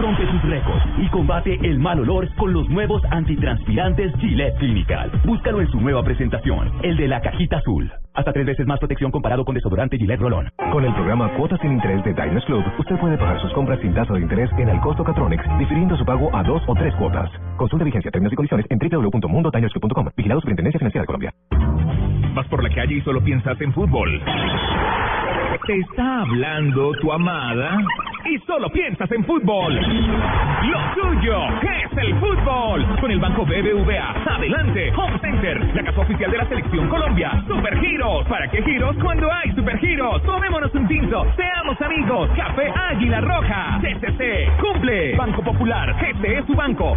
Rompe 0.00 0.30
sus 0.30 0.42
récords 0.42 0.84
y 0.98 1.08
combate 1.08 1.58
el 1.62 1.78
mal 1.78 2.00
olor 2.00 2.28
con 2.36 2.52
los 2.52 2.68
nuevos 2.68 3.02
antitranspirantes 3.10 4.12
Gillette 4.18 4.56
Clinical. 4.58 5.10
Búscalo 5.24 5.60
en 5.60 5.70
su 5.70 5.80
nueva 5.80 6.02
presentación, 6.02 6.70
el 6.82 6.96
de 6.96 7.08
la 7.08 7.20
cajita 7.20 7.58
azul. 7.58 7.90
Hasta 8.14 8.32
tres 8.32 8.46
veces 8.46 8.66
más 8.66 8.78
protección 8.78 9.10
comparado 9.10 9.44
con 9.44 9.54
desodorante 9.54 9.98
Gillette 9.98 10.20
Rolón. 10.20 10.48
Con 10.72 10.84
el 10.84 10.94
programa 10.94 11.32
Cuotas 11.36 11.60
sin 11.60 11.72
Interés 11.72 12.02
de 12.04 12.14
Diners 12.14 12.44
Club, 12.46 12.64
usted 12.78 12.96
puede 12.98 13.18
pagar 13.18 13.40
sus 13.40 13.52
compras 13.52 13.78
sin 13.80 13.94
tasa 13.94 14.14
de 14.14 14.20
interés 14.20 14.50
en 14.58 14.68
el 14.68 14.80
costo 14.80 15.04
Catronics, 15.04 15.44
difiriendo 15.58 15.96
su 15.96 16.04
pago 16.04 16.34
a 16.34 16.42
dos 16.42 16.62
o 16.66 16.74
tres 16.74 16.94
cuotas. 16.96 17.30
Consulta 17.56 17.84
vigencia, 17.84 18.10
términos 18.10 18.32
y 18.32 18.36
condiciones 18.36 18.66
en 18.70 18.78
www.mundotinersclub.com. 18.78 20.08
Vigilado 20.16 20.40
Superintendencia 20.40 20.78
Financiera 20.78 21.02
de 21.02 21.06
Colombia. 21.06 21.32
Vas 22.34 22.46
por 22.48 22.62
la 22.62 22.68
calle 22.68 22.96
y 22.96 23.00
solo 23.02 23.22
piensas 23.22 23.60
en 23.60 23.72
fútbol. 23.72 24.20
Te 25.64 25.78
está 25.78 26.20
hablando 26.20 26.92
tu 27.00 27.10
amada 27.10 27.78
y 28.28 28.38
solo 28.40 28.68
piensas 28.70 29.10
en 29.10 29.24
fútbol. 29.24 29.74
Lo 29.74 30.78
tuyo 30.94 31.38
es 31.62 31.98
el 31.98 32.14
fútbol. 32.16 32.84
Con 33.00 33.10
el 33.10 33.18
Banco 33.18 33.44
BBVA. 33.46 34.34
Adelante, 34.36 34.92
Home 34.94 35.18
Center, 35.20 35.74
la 35.74 35.82
casa 35.84 36.00
oficial 36.00 36.30
de 36.30 36.38
la 36.38 36.48
Selección 36.48 36.88
Colombia. 36.88 37.42
Super 37.48 37.80
Giros. 37.80 38.26
¿Para 38.28 38.48
qué 38.48 38.62
giros 38.62 38.96
cuando 39.02 39.32
hay 39.32 39.52
Super 39.54 39.78
Giros? 39.78 40.22
Tomémonos 40.24 40.74
un 40.74 40.86
tinto. 40.88 41.26
Seamos 41.36 41.80
amigos. 41.80 42.30
Café 42.36 42.70
Águila 42.90 43.20
Roja. 43.22 43.80
CCC. 43.80 44.50
Cumple. 44.60 45.16
Banco 45.16 45.42
Popular. 45.42 45.96
Este 46.06 46.38
es 46.38 46.44
su 46.46 46.54
banco. 46.54 46.94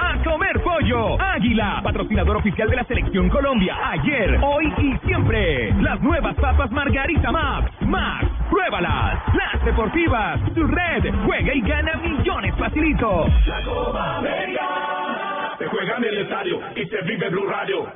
A 0.00 0.24
comer 0.24 0.60
pollo. 0.62 1.20
Águila, 1.20 1.80
patrocinador 1.82 2.38
oficial 2.38 2.68
de 2.68 2.76
la 2.76 2.84
Selección 2.84 3.28
Colombia. 3.28 3.76
Ayer, 3.92 4.38
hoy 4.42 4.72
y 4.78 5.06
siempre. 5.06 5.72
Las 5.80 6.00
nuevas 6.00 6.34
papas 6.36 6.55
Margarita 6.70 7.30
Max. 7.30 7.70
Max, 7.82 8.26
pruébalas. 8.50 9.18
Las 9.34 9.64
deportivas. 9.64 10.40
Tu 10.54 10.66
red. 10.66 11.14
Juega 11.24 11.54
y 11.54 11.60
gana 11.60 11.94
millones 11.96 12.54
facilito. 12.56 13.28
La 13.46 13.62
Copa 13.62 14.16
América 14.18 15.56
se 15.58 15.66
juega 15.66 15.96
en 15.96 16.04
el 16.04 16.18
estadio 16.18 16.60
y 16.74 16.86
se 16.86 17.02
vive 17.02 17.28
Blue 17.30 17.46
Radio. 17.46 17.86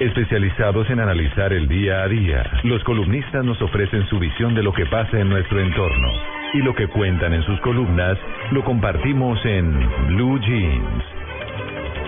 Especializados 0.00 0.90
en 0.90 1.00
analizar 1.00 1.52
el 1.52 1.68
día 1.68 2.02
a 2.02 2.08
día, 2.08 2.44
los 2.64 2.82
columnistas 2.84 3.44
nos 3.44 3.60
ofrecen 3.62 4.06
su 4.08 4.18
visión 4.18 4.54
de 4.54 4.62
lo 4.62 4.72
que 4.72 4.86
pasa 4.86 5.18
en 5.18 5.28
nuestro 5.28 5.60
entorno. 5.60 6.08
Y 6.52 6.58
lo 6.58 6.74
que 6.74 6.88
cuentan 6.88 7.32
en 7.32 7.42
sus 7.42 7.60
columnas 7.60 8.18
lo 8.50 8.64
compartimos 8.64 9.38
en 9.44 9.88
Blue 10.08 10.38
Jeans. 10.40 11.04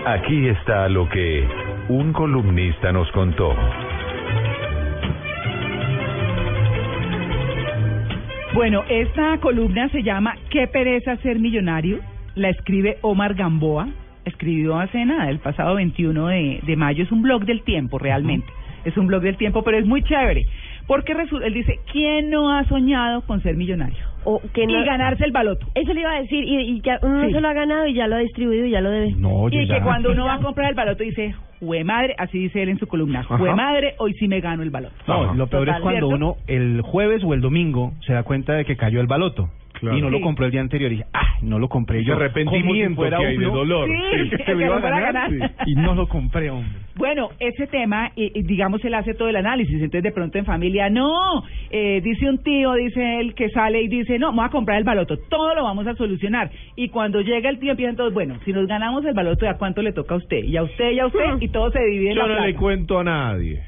Aquí 0.05 0.47
está 0.47 0.87
lo 0.89 1.07
que 1.09 1.47
un 1.89 2.13
columnista 2.13 2.91
nos 2.91 3.11
contó. 3.11 3.55
Bueno, 8.57 8.83
esta 8.89 9.37
columna 9.37 9.87
se 9.89 10.01
llama 10.01 10.33
¿Qué 10.49 10.65
pereza 10.65 11.15
ser 11.17 11.37
millonario? 11.37 11.99
La 12.33 12.49
escribe 12.49 12.97
Omar 13.01 13.35
Gamboa. 13.35 13.87
Escribió 14.25 14.79
hace 14.79 15.05
nada, 15.05 15.29
el 15.29 15.37
pasado 15.37 15.75
21 15.75 16.27
de, 16.27 16.59
de 16.65 16.75
mayo. 16.75 17.03
Es 17.03 17.11
un 17.11 17.21
blog 17.21 17.45
del 17.45 17.61
tiempo, 17.61 17.99
realmente. 17.99 18.47
Es 18.83 18.97
un 18.97 19.05
blog 19.05 19.21
del 19.21 19.37
tiempo, 19.37 19.63
pero 19.63 19.77
es 19.77 19.85
muy 19.85 20.01
chévere. 20.01 20.45
Porque 20.87 21.13
resulta, 21.13 21.45
él 21.45 21.53
dice, 21.53 21.79
¿quién 21.91 22.31
no 22.31 22.51
ha 22.51 22.63
soñado 22.65 23.21
con 23.21 23.43
ser 23.43 23.55
millonario? 23.55 23.97
O 24.23 24.41
que 24.55 24.65
no- 24.65 24.81
Y 24.81 24.85
ganarse 24.85 25.23
el 25.23 25.31
baloto. 25.31 25.67
Eso 25.75 25.93
le 25.93 25.99
iba 26.01 26.11
a 26.15 26.21
decir, 26.21 26.43
y, 26.43 26.77
y 26.77 26.81
que 26.81 26.95
uno 27.03 27.27
Sí. 27.27 27.33
se 27.33 27.41
lo 27.41 27.47
ha 27.49 27.53
ganado 27.53 27.85
y 27.85 27.93
ya 27.93 28.07
lo 28.07 28.15
ha 28.15 28.19
distribuido 28.19 28.65
y 28.65 28.71
ya 28.71 28.81
lo 28.81 28.89
debe. 28.89 29.11
No, 29.17 29.47
y 29.51 29.67
que 29.67 29.81
cuando 29.81 30.11
uno 30.11 30.25
va 30.25 30.35
a 30.35 30.39
comprar 30.39 30.69
el 30.69 30.75
baloto 30.75 31.03
dice, 31.03 31.35
jue 31.59 31.83
madre, 31.83 32.15
así 32.17 32.39
dice 32.39 32.63
él 32.63 32.69
en 32.69 32.79
su 32.79 32.87
columna, 32.87 33.23
jue 33.23 33.53
madre, 33.55 33.95
hoy 33.99 34.13
sí 34.13 34.27
me 34.27 34.39
gano 34.39 34.63
el 34.63 34.69
baloto. 34.69 34.95
No, 35.07 35.33
lo 35.33 35.47
peor 35.47 35.65
Total, 35.65 35.77
es 35.77 35.81
cuando 35.81 36.07
¿cierto? 36.07 36.15
uno 36.15 36.35
el 36.47 36.81
jueves 36.81 37.23
o 37.23 37.33
el 37.33 37.41
domingo 37.41 37.93
se 38.05 38.13
da 38.13 38.23
cuenta 38.23 38.53
de 38.53 38.65
que 38.65 38.77
cayó 38.77 39.01
el 39.01 39.07
baloto. 39.07 39.49
Claro. 39.79 39.97
Y 39.97 40.01
no 40.01 40.09
lo 40.09 40.21
compró 40.21 40.45
el 40.45 40.51
día 40.51 40.61
anterior 40.61 40.91
y 40.91 40.95
dije, 40.97 41.07
ah, 41.13 41.35
no 41.41 41.59
lo 41.59 41.69
compré 41.69 42.03
yo. 42.03 42.13
arrepentimiento 42.15 42.89
si 42.89 42.95
fuera 42.95 43.17
que 43.19 43.25
hay 43.27 43.37
de 43.37 43.45
uno. 43.47 43.57
dolor. 43.57 43.87
Sí, 43.89 44.29
que 44.29 44.37
que 44.45 44.55
me 44.55 44.65
iba 44.65 44.73
a 44.73 44.79
no 44.79 44.81
fuera 44.81 44.97
a 44.97 45.01
ganar. 45.01 45.31
ganar. 45.31 45.51
Y 45.65 45.75
no 45.75 45.93
lo 45.95 46.07
compré, 46.07 46.49
hombre. 46.49 46.71
Bueno, 46.95 47.29
ese 47.39 47.67
tema, 47.67 48.11
eh, 48.15 48.31
digamos, 48.43 48.83
él 48.83 48.93
hace 48.95 49.13
todo 49.13 49.29
el 49.29 49.35
análisis. 49.35 49.75
Entonces, 49.75 50.01
de 50.01 50.11
pronto 50.11 50.37
en 50.39 50.45
familia, 50.45 50.89
no, 50.89 51.43
eh, 51.69 52.01
dice 52.03 52.27
un 52.27 52.41
tío, 52.41 52.73
dice 52.73 53.19
él, 53.19 53.35
que 53.35 53.49
sale 53.49 53.81
y 53.83 53.87
dice, 53.87 54.17
no, 54.17 54.27
vamos 54.27 54.45
a 54.45 54.49
comprar 54.49 54.79
el 54.79 54.83
baloto, 54.83 55.15
todo 55.29 55.53
lo 55.53 55.63
vamos 55.63 55.85
a 55.85 55.93
solucionar. 55.95 56.49
Y 56.75 56.89
cuando 56.89 57.21
llega 57.21 57.49
el 57.49 57.59
tío, 57.59 57.71
empiezan 57.71 57.95
todos, 57.95 58.13
bueno, 58.13 58.39
si 58.45 58.51
nos 58.53 58.65
ganamos 58.67 59.05
el 59.05 59.13
baloto, 59.13 59.47
¿a 59.47 59.57
cuánto 59.59 59.83
le 59.83 59.93
toca 59.93 60.15
a 60.15 60.17
usted? 60.17 60.43
Y 60.43 60.57
a 60.57 60.63
usted, 60.63 60.91
y 60.91 60.99
a 60.99 61.05
usted, 61.05 61.19
y 61.39 61.49
todo 61.49 61.69
se 61.71 61.79
divide 61.83 62.09
en 62.09 62.15
Yo 62.15 62.21
la 62.23 62.27
no 62.29 62.33
plata. 62.33 62.47
le 62.47 62.55
cuento 62.55 62.99
a 62.99 63.03
nadie. 63.03 63.61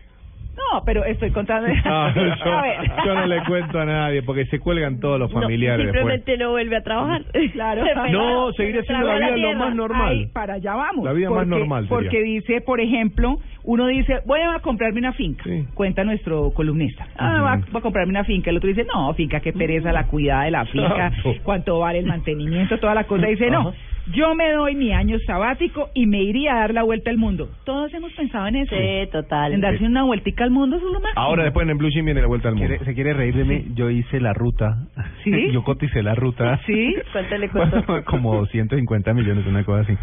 No, 0.71 0.83
pero 0.85 1.03
estoy 1.05 1.31
contando. 1.31 1.67
Yo, 1.83 1.89
a 1.91 2.61
ver. 2.61 2.91
yo 3.05 3.13
no 3.15 3.25
le 3.25 3.43
cuento 3.45 3.79
a 3.79 3.85
nadie 3.85 4.21
porque 4.23 4.45
se 4.47 4.59
cuelgan 4.59 4.99
todos 4.99 5.19
los 5.19 5.31
familiares 5.31 5.85
después. 5.87 6.01
simplemente 6.01 6.37
no 6.37 6.51
vuelve 6.51 6.75
a 6.75 6.83
trabajar. 6.83 7.21
Claro. 7.53 7.83
No, 8.11 8.51
seguiría 8.53 8.83
siendo 8.83 9.07
la 9.07 9.15
vida 9.15 9.37
lo 9.37 9.53
más 9.55 9.75
normal. 9.75 10.07
Ahí, 10.09 10.25
para 10.27 10.55
allá 10.55 10.75
vamos. 10.75 11.05
La 11.05 11.13
vida 11.13 11.29
más 11.29 11.39
Porque- 11.39 11.49
normal 11.49 11.83
sería. 11.87 11.97
Porque 11.97 12.23
dice, 12.23 12.61
por 12.61 12.79
ejemplo, 12.79 13.39
uno 13.63 13.87
dice, 13.87 14.19
voy 14.25 14.39
a 14.41 14.59
comprarme 14.59 14.99
una 14.99 15.13
finca. 15.13 15.43
Cuenta 15.73 16.03
nuestro 16.03 16.51
columnista. 16.51 17.07
Ah, 17.17 17.41
va, 17.41 17.55
va 17.73 17.79
a 17.79 17.81
comprarme 17.81 18.11
una 18.11 18.23
finca. 18.23 18.49
El 18.49 18.57
otro 18.57 18.69
dice, 18.69 18.85
no, 18.85 19.13
finca, 19.13 19.39
qué 19.39 19.53
pereza 19.53 19.91
la 19.91 20.05
cuidada 20.07 20.43
de 20.43 20.51
la 20.51 20.65
finca, 20.71 21.11
cuánto 21.43 21.79
vale 21.79 21.99
el 21.99 22.05
mantenimiento, 22.05 22.77
toda 22.79 22.93
la 22.93 23.05
cosa. 23.05 23.25
Dice, 23.27 23.49
no. 23.49 23.73
Yo 24.13 24.33
me 24.35 24.51
doy 24.51 24.75
mi 24.75 24.91
año 24.91 25.17
sabático 25.25 25.89
y 25.93 26.07
me 26.07 26.21
iría 26.23 26.53
a 26.53 26.59
dar 26.61 26.73
la 26.73 26.83
vuelta 26.83 27.09
al 27.11 27.17
mundo. 27.17 27.49
Todos 27.63 27.93
hemos 27.93 28.11
pensado 28.13 28.47
en 28.47 28.55
eso. 28.55 28.75
Sí, 28.75 29.07
total. 29.11 29.53
En 29.53 29.61
darse 29.61 29.85
una 29.85 30.03
vueltica 30.03 30.43
al 30.43 30.51
mundo, 30.51 30.77
es 30.77 30.81
lo 30.83 30.93
máximo. 30.99 31.11
Ahora 31.15 31.43
después 31.43 31.63
en 31.65 31.69
el 31.71 31.77
Blue 31.77 31.89
Jean 31.89 32.05
viene 32.05 32.21
la 32.21 32.27
vuelta 32.27 32.49
al 32.49 32.55
mundo. 32.55 32.67
¿Quiere- 32.69 32.85
¿Se 32.85 32.93
quiere 32.95 33.13
reír 33.13 33.35
de 33.35 33.43
mí? 33.43 33.65
Yo 33.75 33.89
hice 33.89 34.19
la 34.19 34.33
ruta. 34.33 34.77
¿Sí? 35.23 35.31
Yo 35.53 35.63
coticé 35.63 36.01
la 36.01 36.15
ruta. 36.15 36.59
¿Sí? 36.65 36.95
¿Cuánto 37.11 37.37
le 37.37 37.49
costó? 37.51 38.03
como 38.05 38.45
150 38.47 39.13
millones, 39.13 39.45
una 39.45 39.63
cosa 39.63 39.81
así. 39.81 39.93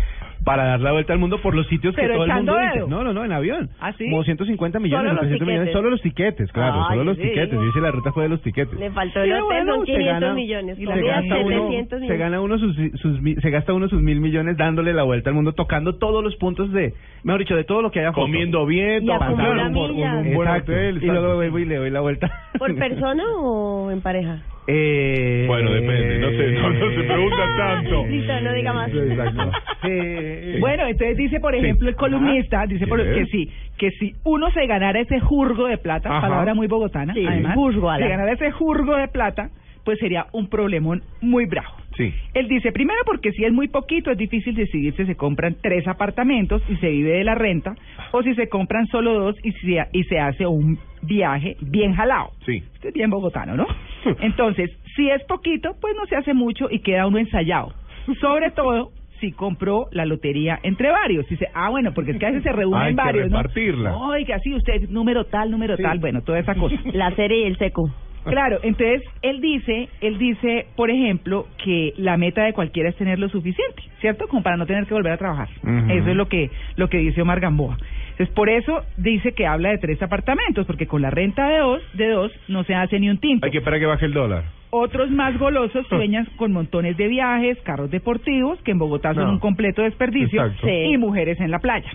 Para 0.44 0.64
dar 0.64 0.80
la 0.80 0.92
vuelta 0.92 1.12
al 1.12 1.18
mundo 1.18 1.38
por 1.42 1.54
los 1.56 1.66
sitios 1.66 1.94
que 1.96 2.02
Pero 2.02 2.14
todo 2.14 2.24
el 2.24 2.32
mundo 2.32 2.56
dice. 2.58 2.84
No, 2.88 3.02
no, 3.02 3.12
no, 3.12 3.24
en 3.24 3.32
avión. 3.32 3.68
¿Ah, 3.80 3.92
sí? 3.98 4.04
Como 4.08 4.22
150 4.22 4.78
millones, 4.78 5.08
Solo 5.08 5.12
los 5.14 5.20
300 5.22 5.48
millones, 5.48 5.72
solo 5.72 5.90
los 5.90 6.02
tiquetes, 6.02 6.52
claro, 6.52 6.82
Ay, 6.88 6.98
solo 6.98 7.04
los 7.04 7.16
sí. 7.16 7.22
tiquetes. 7.24 7.52
Yo 7.52 7.64
hice 7.66 7.80
la 7.80 7.90
ruta 7.90 8.12
fue 8.12 8.22
de 8.24 8.28
los 8.28 8.42
tiquetes. 8.42 8.78
Le 8.78 8.90
faltó 8.90 9.20
el 9.22 9.32
hotel, 9.32 9.44
bueno, 9.44 9.74
son 9.76 9.86
se 9.86 9.92
500 9.92 10.20
gana- 10.20 10.34
millones. 10.34 10.78
se 10.78 10.84
Comida 10.84 11.06
gasta 11.20 11.38
uno- 11.38 11.48
700 11.48 11.88
se 11.88 12.00
millones. 12.02 12.20
gana 12.20 12.40
uno 12.40 12.58
sus, 12.58 12.76
sus 13.00 13.20
se 13.42 13.50
gasta 13.50 13.72
uno 13.74 13.88
sus 13.88 14.02
mil 14.02 14.20
millones 14.20 14.56
dándole 14.56 14.92
la 14.94 15.02
vuelta 15.02 15.30
al 15.30 15.34
mundo, 15.34 15.52
tocando 15.52 15.96
todos 15.96 16.22
los 16.22 16.36
puntos 16.36 16.70
de, 16.72 16.94
mejor 17.24 17.40
dicho, 17.40 17.56
de 17.56 17.64
todo 17.64 17.82
lo 17.82 17.90
que 17.90 18.00
haya 18.00 18.12
foto. 18.12 18.22
Comiendo 18.26 18.66
bien, 18.66 19.04
Y 19.04 19.10
acumula 19.10 19.46
pasando 19.48 19.72
por 19.80 19.90
un, 19.90 20.34
buen 20.34 20.48
hotel. 20.48 21.02
Y 21.02 21.06
luego 21.06 21.34
vuelvo 21.34 21.58
y 21.58 21.64
le 21.64 21.76
doy 21.76 21.90
la 21.90 22.00
vuelta. 22.02 22.30
¿Por 22.58 22.74
persona 22.78 23.24
o 23.40 23.90
en 23.90 24.00
pareja? 24.00 24.42
Eh, 24.68 25.44
Bueno, 25.46 25.70
depende, 25.72 26.18
no 26.18 26.30
se, 26.30 26.50
no, 26.52 26.70
no 26.70 26.90
se 26.90 27.02
pregunta 27.04 27.36
tanto. 27.56 28.06
Listo, 28.06 28.40
no 28.40 28.52
diga 28.52 28.72
más. 28.72 28.90
Exacto. 28.92 29.52
Sí. 29.82 30.58
Bueno, 30.60 30.86
entonces 30.86 31.16
dice, 31.16 31.40
por 31.40 31.54
ejemplo, 31.54 31.88
el 31.88 31.94
columnista, 31.96 32.66
dice 32.66 32.86
por, 32.86 33.02
que 33.02 33.26
sí, 33.26 33.48
que 33.78 33.90
si 33.92 34.14
uno 34.24 34.50
se 34.50 34.66
ganara 34.66 35.00
ese 35.00 35.20
jurgo 35.20 35.66
de 35.66 35.78
plata, 35.78 36.08
Ajá. 36.10 36.20
palabra 36.28 36.54
muy 36.54 36.66
bogotana, 36.66 37.14
Sí, 37.14 37.24
además, 37.26 37.54
jurgo, 37.54 37.90
ala. 37.90 38.06
ganara 38.08 38.32
ese 38.32 38.50
jurgo 38.50 38.96
de 38.96 39.08
plata, 39.08 39.50
pues 39.84 39.98
sería 40.00 40.26
un 40.32 40.48
problemón 40.48 41.02
muy 41.20 41.46
bravo. 41.46 41.76
Sí. 41.96 42.12
Él 42.34 42.48
dice, 42.48 42.72
primero 42.72 43.00
porque 43.06 43.30
si 43.32 43.44
es 43.44 43.52
muy 43.52 43.68
poquito, 43.68 44.10
es 44.10 44.18
difícil 44.18 44.54
decidir 44.54 44.94
si 44.96 45.06
se 45.06 45.14
compran 45.14 45.56
tres 45.62 45.86
apartamentos 45.88 46.60
y 46.68 46.76
se 46.76 46.90
vive 46.90 47.12
de 47.12 47.24
la 47.24 47.34
renta, 47.36 47.74
o 48.12 48.22
si 48.22 48.34
se 48.34 48.48
compran 48.48 48.86
solo 48.88 49.14
dos 49.14 49.36
y 49.44 49.52
se, 49.52 49.78
y 49.92 50.02
se 50.04 50.18
hace 50.18 50.44
un 50.46 50.78
viaje 51.06 51.56
bien 51.60 51.94
jalado. 51.94 52.30
Sí. 52.44 52.62
Esto 52.74 52.88
es 52.88 52.94
bien 52.94 53.10
bogotano, 53.10 53.56
¿no? 53.56 53.66
Entonces, 54.20 54.70
si 54.94 55.08
es 55.10 55.22
poquito, 55.24 55.76
pues 55.80 55.94
no 55.96 56.06
se 56.06 56.16
hace 56.16 56.34
mucho 56.34 56.68
y 56.70 56.80
queda 56.80 57.06
uno 57.06 57.18
ensayado. 57.18 57.72
Sobre 58.20 58.50
todo 58.50 58.90
si 59.20 59.32
compró 59.32 59.86
la 59.92 60.04
lotería 60.04 60.58
entre 60.62 60.90
varios. 60.90 61.26
Dice, 61.28 61.48
ah, 61.54 61.70
bueno, 61.70 61.92
porque 61.94 62.12
es 62.12 62.18
que 62.18 62.26
a 62.26 62.30
veces 62.30 62.44
se 62.44 62.52
reúnen 62.56 62.82
Hay 62.82 62.94
que 62.94 62.96
varios, 62.96 63.30
¿no? 63.30 63.38
repartirla. 63.38 63.96
Oiga, 63.96 64.38
sí, 64.40 64.54
usted, 64.54 64.88
número 64.88 65.24
tal, 65.24 65.50
número 65.50 65.76
tal, 65.76 65.98
bueno, 65.98 66.22
toda 66.22 66.38
esa 66.38 66.54
cosa. 66.54 66.76
La 66.92 67.14
serie 67.14 67.40
y 67.40 67.44
el 67.44 67.58
seco. 67.58 67.90
Claro, 68.30 68.58
entonces 68.62 69.02
él 69.22 69.40
dice, 69.40 69.88
él 70.00 70.18
dice, 70.18 70.66
por 70.76 70.90
ejemplo, 70.90 71.46
que 71.62 71.92
la 71.96 72.16
meta 72.16 72.44
de 72.44 72.52
cualquiera 72.52 72.88
es 72.88 72.96
tener 72.96 73.18
lo 73.18 73.28
suficiente, 73.28 73.82
¿cierto? 74.00 74.26
Como 74.28 74.42
para 74.42 74.56
no 74.56 74.66
tener 74.66 74.86
que 74.86 74.94
volver 74.94 75.12
a 75.12 75.16
trabajar. 75.16 75.48
Eso 75.88 76.10
es 76.10 76.16
lo 76.16 76.28
que 76.28 76.50
lo 76.76 76.88
que 76.88 76.98
dice 76.98 77.22
Omar 77.22 77.40
Gamboa. 77.40 77.76
Entonces, 78.10 78.34
por 78.34 78.48
eso 78.48 78.82
dice 78.96 79.32
que 79.32 79.46
habla 79.46 79.70
de 79.70 79.78
tres 79.78 80.00
apartamentos, 80.02 80.66
porque 80.66 80.86
con 80.86 81.02
la 81.02 81.10
renta 81.10 81.48
de 81.48 81.58
dos, 81.58 81.82
de 81.94 82.08
dos 82.08 82.32
no 82.48 82.64
se 82.64 82.74
hace 82.74 82.98
ni 82.98 83.10
un 83.10 83.18
tinto. 83.18 83.44
Hay 83.44 83.52
que 83.52 83.58
esperar 83.58 83.78
que 83.78 83.86
baje 83.86 84.06
el 84.06 84.14
dólar. 84.14 84.44
Otros 84.70 85.10
más 85.10 85.38
golosos 85.38 85.86
sueñan 85.88 86.26
con 86.36 86.50
montones 86.52 86.96
de 86.96 87.08
viajes, 87.08 87.58
carros 87.62 87.90
deportivos, 87.90 88.58
que 88.62 88.70
en 88.72 88.78
Bogotá 88.78 89.12
son 89.14 89.24
No. 89.24 89.32
un 89.32 89.38
completo 89.38 89.82
desperdicio, 89.82 90.42
Exacto. 90.44 90.66
Y 90.68 90.96
mujeres 90.96 91.38
en 91.40 91.50
la 91.50 91.58
playa. 91.58 91.90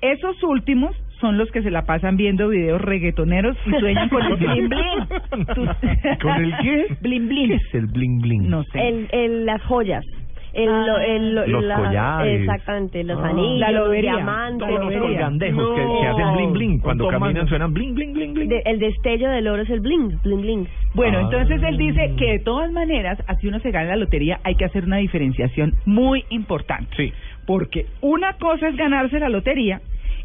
Esos 0.00 0.42
últimos 0.42 0.94
son 1.20 1.38
los 1.38 1.50
que 1.50 1.62
se 1.62 1.70
la 1.70 1.82
pasan 1.82 2.16
viendo 2.16 2.48
videos 2.48 2.80
reggaetoneros 2.80 3.56
y 3.66 3.70
sueñan 3.80 4.08
con 4.08 4.22
el 4.22 4.36
bling 4.36 4.68
bling. 4.68 6.18
¿Con 6.20 6.44
el 6.44 6.54
qué? 6.62 6.86
Bling 7.00 7.28
bling. 7.28 7.48
¿Qué 7.48 7.54
es 7.56 7.74
el 7.74 7.86
bling 7.86 8.20
bling? 8.20 8.50
No 8.50 8.62
sé. 8.64 8.88
El, 8.88 9.08
el, 9.12 9.46
las 9.46 9.62
joyas. 9.62 10.04
El, 10.52 10.66
lo- 10.86 10.98
el, 11.00 11.34
lo- 11.34 11.46
Los 11.48 11.64
la- 11.64 11.74
collares. 11.76 12.40
Exactamente, 12.42 13.02
los 13.02 13.18
Ah. 13.18 13.28
anillos, 13.30 13.58
La 13.58 13.72
los 13.72 13.86
lobería. 13.86 14.14
diamantes. 14.14 14.60
La 14.70 14.76
Todos 14.78 14.92
los 14.92 15.02
colgandejos 15.02 15.74
que, 15.74 15.82
No. 15.84 16.00
que 16.00 16.06
hacen 16.06 16.34
bling 16.36 16.52
bling. 16.52 16.78
Cuando 16.78 17.08
caminan 17.08 17.48
suenan 17.48 17.74
bling 17.74 17.94
bling 17.94 18.12
bling 18.12 18.34
bling. 18.34 18.48
De- 18.48 18.62
el 18.64 18.78
destello 18.78 19.30
del 19.30 19.48
oro 19.48 19.62
es 19.62 19.70
el 19.70 19.80
bling, 19.80 20.20
bling, 20.22 20.40
bling. 20.42 20.68
Bueno, 20.94 21.18
Ah. 21.18 21.22
entonces 21.22 21.60
él 21.60 21.76
dice 21.76 22.14
que 22.16 22.26
de 22.34 22.38
todas 22.38 22.70
maneras, 22.70 23.18
así 23.26 23.48
uno 23.48 23.58
se 23.58 23.72
gana 23.72 23.90
la 23.90 23.96
lotería, 23.96 24.38
hay 24.44 24.54
que 24.54 24.64
hacer 24.64 24.84
una 24.84 24.98
diferenciación 24.98 25.72
muy 25.86 26.22
importante. 26.30 26.94
Sí. 26.96 27.12
Porque 27.48 27.86
una 28.00 28.34
cosa 28.34 28.68
es 28.68 28.76
ganarse 28.76 29.18
la 29.18 29.28
lotería 29.30 29.80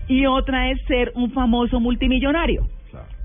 y 0.10 0.26
otra 0.26 0.70
es 0.72 0.82
ser 0.88 1.12
un 1.16 1.32
famoso 1.32 1.80
multimillonario. 1.80 2.64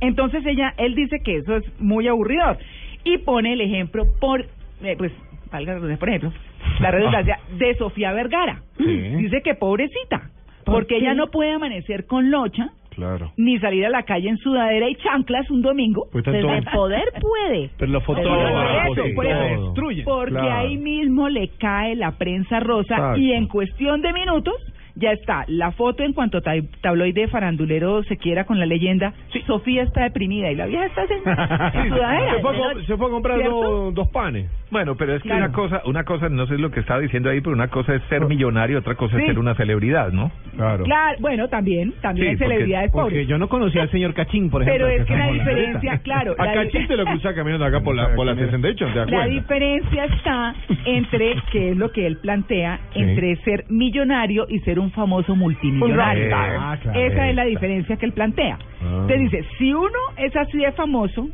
Entonces 0.00 0.44
ella, 0.46 0.74
él 0.76 0.94
dice 0.94 1.20
que 1.24 1.36
eso 1.38 1.56
es 1.56 1.80
muy 1.80 2.06
aburridor 2.06 2.58
y 3.04 3.18
pone 3.18 3.54
el 3.54 3.60
ejemplo 3.60 4.04
por, 4.20 4.42
eh, 4.82 4.94
pues, 4.98 5.12
valga 5.50 5.78
la 5.78 5.96
por 5.96 6.08
ejemplo, 6.08 6.32
la 6.80 6.90
redundancia 6.92 7.38
de 7.58 7.74
Sofía 7.76 8.12
Vergara. 8.12 8.60
Sí. 8.76 8.84
Dice 8.84 9.40
que 9.42 9.54
pobrecita, 9.54 10.30
¿Por 10.64 10.74
porque 10.74 10.96
qué? 10.96 11.00
ella 11.00 11.14
no 11.14 11.28
puede 11.28 11.52
amanecer 11.52 12.06
con 12.06 12.30
locha 12.30 12.68
Claro. 12.90 13.32
ni 13.36 13.58
salir 13.58 13.84
a 13.86 13.90
la 13.90 14.04
calle 14.04 14.28
en 14.28 14.36
sudadera 14.36 14.88
y 14.88 14.94
chanclas 14.96 15.50
un 15.50 15.62
domingo. 15.62 16.06
Pues 16.12 16.24
Desde 16.24 16.42
tanto... 16.46 16.70
poder 16.72 17.04
puede. 17.20 17.70
Pero 17.78 17.90
los 17.90 18.04
Por 18.04 18.16
fotógrafos 18.16 18.98
eso, 18.98 19.14
por 19.16 19.26
eso. 19.26 19.38
todo. 19.56 19.64
Destruyen. 19.66 20.04
Porque 20.04 20.30
Claro. 20.34 20.54
ahí 20.54 20.76
mismo 20.76 21.28
le 21.28 21.48
cae 21.58 21.96
la 21.96 22.12
prensa 22.12 22.60
rosa 22.60 22.94
Exacto. 22.94 23.18
y 23.20 23.32
en 23.32 23.48
cuestión 23.48 24.00
de 24.00 24.12
minutos 24.12 24.54
ya 24.96 25.12
está 25.12 25.44
la 25.48 25.72
foto 25.72 26.02
en 26.04 26.12
cuanto 26.12 26.40
ta- 26.40 26.52
tabloide 26.80 27.28
farandulero 27.28 28.02
se 28.04 28.16
quiera 28.16 28.44
con 28.44 28.58
la 28.60 28.66
leyenda 28.66 29.12
Sofía 29.46 29.82
está 29.82 30.04
deprimida 30.04 30.50
y 30.50 30.54
la 30.54 30.66
vieja 30.66 30.86
está 30.86 31.02
en, 31.74 31.80
en 31.84 31.88
sudadera. 31.90 32.34
se, 32.36 32.40
fue 32.40 32.50
a, 32.56 32.86
se 32.86 32.96
fue 32.96 33.06
a 33.06 33.10
comprar 33.10 33.42
dos, 33.44 33.94
dos 33.94 34.08
panes. 34.08 34.46
Bueno, 34.70 34.94
pero 34.96 35.14
es 35.14 35.22
que 35.22 35.28
Claro. 35.28 35.44
una 35.44 35.52
cosa, 35.52 35.82
una 35.84 36.04
cosa, 36.04 36.28
no 36.28 36.46
sé 36.46 36.58
lo 36.58 36.70
que 36.70 36.80
estaba 36.80 37.00
diciendo 37.00 37.28
ahí, 37.30 37.40
pero 37.40 37.54
una 37.54 37.68
cosa 37.68 37.94
es 37.94 38.02
ser 38.08 38.24
millonario, 38.26 38.78
otra 38.78 38.94
cosa 38.94 39.16
Sí. 39.16 39.22
es 39.22 39.28
ser 39.28 39.38
una 39.38 39.54
celebridad, 39.54 40.12
¿no? 40.12 40.30
Claro. 40.56 40.84
Claro, 40.84 41.16
bueno, 41.20 41.48
también, 41.48 41.92
también 42.00 42.26
Sí, 42.26 42.30
hay 42.30 42.36
porque- 42.36 42.44
celebridades 42.54 42.90
Porque 42.92 43.10
pobres. 43.10 43.28
yo 43.28 43.38
no 43.38 43.48
conocía 43.48 43.82
al 43.82 43.90
señor 43.90 44.14
Cachín, 44.14 44.50
por 44.50 44.62
ejemplo. 44.62 44.86
Pero 44.86 45.00
es 45.00 45.06
que 45.06 45.16
la 45.16 45.30
diferencia, 45.32 45.98
claro, 45.98 46.34
la, 46.38 46.44
Acá 46.44 46.60
di- 46.62 46.70
chiste 46.70 46.96
lo 46.96 47.04
cruzaba 47.04 47.34
caminando 47.34 47.64
acá 47.66 47.80
por 47.82 47.94
la, 47.94 48.14
por 48.14 48.26
la 48.26 48.34
68, 48.34 48.86
¿te 48.92 48.98
das 48.98 49.10
la 49.10 49.26
diferencia 49.26 50.04
está 50.06 50.54
entre, 50.86 51.34
que 51.52 51.70
es 51.70 51.76
lo 51.76 51.90
que 51.92 52.06
él 52.06 52.18
plantea, 52.18 52.80
Sí. 52.94 53.00
entre 53.00 53.36
ser 53.42 53.64
millonario 53.68 54.46
y 54.48 54.58
ser 54.60 54.78
un 54.78 54.83
famoso 54.90 55.34
multimillonario. 55.36 56.26
Un. 56.26 56.32
Ah, 56.34 56.78
claro. 56.80 56.98
Esa 57.00 57.28
es 57.28 57.34
la 57.36 57.44
diferencia 57.44 57.96
que 57.96 58.06
él 58.06 58.12
plantea. 58.12 58.58
Ah. 58.82 58.84
Entonces 59.02 59.20
dice, 59.20 59.44
si 59.58 59.72
uno 59.72 59.98
es 60.16 60.34
así 60.36 60.58
de 60.58 60.72
famoso, 60.72 61.28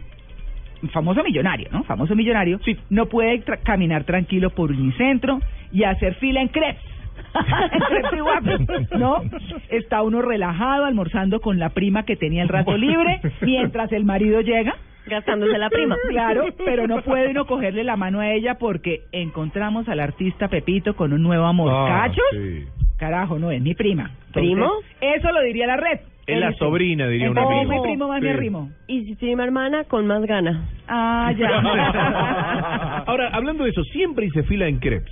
famoso 0.93 1.23
millonario, 1.23 1.69
¿no? 1.73 1.85
Famoso 1.85 2.15
millonario, 2.17 2.59
no 2.89 3.07
puede 3.07 3.45
tra- 3.45 3.61
caminar 3.63 4.05
tranquilo 4.05 4.51
por 4.51 4.71
Unicentro 4.71 5.41
y 5.73 5.85
hacer 5.85 6.15
fila 6.15 6.41
en 6.41 6.49
crepes. 6.49 6.83
¿no? 8.99 9.23
Está 9.69 10.03
uno 10.03 10.23
relajado 10.23 10.85
almorzando 10.85 11.41
con 11.41 11.59
la 11.59 11.71
prima 11.71 12.05
que 12.05 12.17
tenía 12.17 12.43
el 12.43 12.49
rato 12.49 12.77
libre 12.77 13.21
mientras 13.43 13.93
el 13.93 14.05
marido 14.05 14.41
llega. 14.41 14.75
Gastándose 15.07 15.57
la 15.59 15.71
prima. 15.71 15.97
Claro, 16.09 16.45
pero 16.65 16.87
no 16.87 17.03
puede 17.03 17.31
uno 17.31 17.47
cogerle 17.47 17.85
la 17.85 17.97
mano 17.97 18.21
a 18.21 18.31
ella 18.31 18.57
porque 18.59 19.03
encontramos 19.13 19.89
al 19.89 19.99
artista 19.99 20.49
Pepito 20.49 20.95
con 20.95 21.13
un 21.13 21.23
nuevo 21.23 21.47
amor. 21.47 21.71
Ah, 21.73 22.03
¿Cachos? 22.07 22.25
sí. 22.33 22.65
Carajo, 23.01 23.39
no 23.39 23.51
es 23.51 23.61
mi 23.63 23.75
prima. 23.75 24.11
¿Primo? 24.33 24.71
Eso 25.01 25.33
lo 25.33 25.41
diría 25.43 25.67
la 25.67 25.77
red. 25.79 26.01
Es 26.27 26.39
la 26.39 26.53
sobrina, 26.53 27.09
diría 27.09 27.31
un 27.31 27.37
"Oh, 27.39 27.49
amigo. 27.49 27.73
mi 27.73 27.81
primo 27.81 28.07
más 28.09 28.21
Sí. 28.21 28.27
mi 28.27 28.33
rimo. 28.35 28.71
Y 28.87 29.05
si 29.07 29.17
prima 29.17 29.43
hermana, 29.43 29.85
con 29.85 30.07
más 30.07 30.23
gana. 30.27 30.69
Ah, 30.87 31.33
ya. 31.37 31.49
Ahora, 33.07 33.31
hablando 33.33 33.65
de 33.65 33.71
eso, 33.71 33.83
siempre 33.85 34.27
hice 34.27 34.43
fila 34.45 34.69
en 34.69 34.79
crepes. 34.79 35.11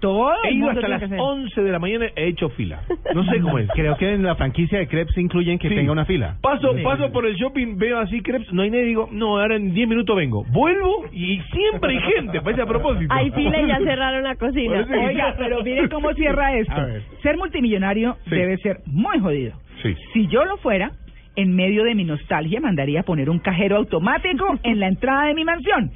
Todo 0.00 0.32
He 0.44 0.52
ido 0.52 0.66
mundo 0.66 0.80
hasta 0.80 0.88
las 0.88 0.98
que 1.00 1.04
hacer. 1.06 1.18
11 1.20 1.62
de 1.62 1.72
la 1.72 1.78
mañana, 1.78 2.06
he 2.14 2.28
hecho 2.28 2.48
fila. 2.50 2.80
No 3.14 3.24
sé 3.24 3.40
cómo 3.40 3.58
es. 3.58 3.68
Creo 3.74 3.96
que 3.96 4.12
en 4.12 4.22
la 4.22 4.34
franquicia 4.36 4.78
de 4.78 4.86
crepes 4.88 5.16
incluyen 5.18 5.58
que 5.58 5.68
Sí. 5.68 5.74
tenga 5.74 5.92
una 5.92 6.04
fila. 6.04 6.36
Paso, 6.40 6.74
Sí. 6.76 6.82
paso 6.82 7.10
por 7.12 7.26
el 7.26 7.34
shopping, 7.34 7.76
veo 7.78 7.98
así 7.98 8.20
crepes, 8.22 8.52
no 8.52 8.62
hay 8.62 8.70
nadie, 8.70 8.84
digo, 8.84 9.08
no, 9.12 9.38
ahora 9.38 9.56
en 9.56 9.74
10 9.74 9.88
minutos 9.88 10.16
vengo. 10.16 10.44
Vuelvo 10.50 11.04
y 11.12 11.40
siempre 11.52 11.92
hay 11.98 12.12
gente, 12.14 12.40
parece 12.40 12.62
a 12.62 12.66
propósito. 12.66 13.12
Hay 13.12 13.30
fila 13.32 13.60
y 13.60 13.66
ya 13.68 13.78
cerraron 13.84 14.22
la 14.22 14.34
cocina. 14.36 14.86
Que- 14.86 14.94
Oiga, 14.96 15.34
pero 15.38 15.62
miren 15.62 15.88
cómo 15.90 16.12
cierra 16.14 16.54
esto. 16.56 16.74
Ser 17.22 17.36
multimillonario 17.36 18.16
Sí. 18.24 18.30
debe 18.30 18.56
ser 18.58 18.78
muy 18.86 19.18
jodido. 19.18 19.54
Sí. 19.82 19.94
Si 20.12 20.26
yo 20.28 20.44
lo 20.44 20.56
fuera, 20.58 20.90
en 21.36 21.54
medio 21.54 21.84
de 21.84 21.94
mi 21.94 22.04
nostalgia 22.04 22.60
mandaría 22.60 23.00
a 23.00 23.02
poner 23.04 23.30
un 23.30 23.38
cajero 23.38 23.76
automático 23.76 24.58
en 24.64 24.80
la 24.80 24.88
entrada 24.88 25.26
de 25.26 25.34
mi 25.34 25.44
mansión 25.44 25.90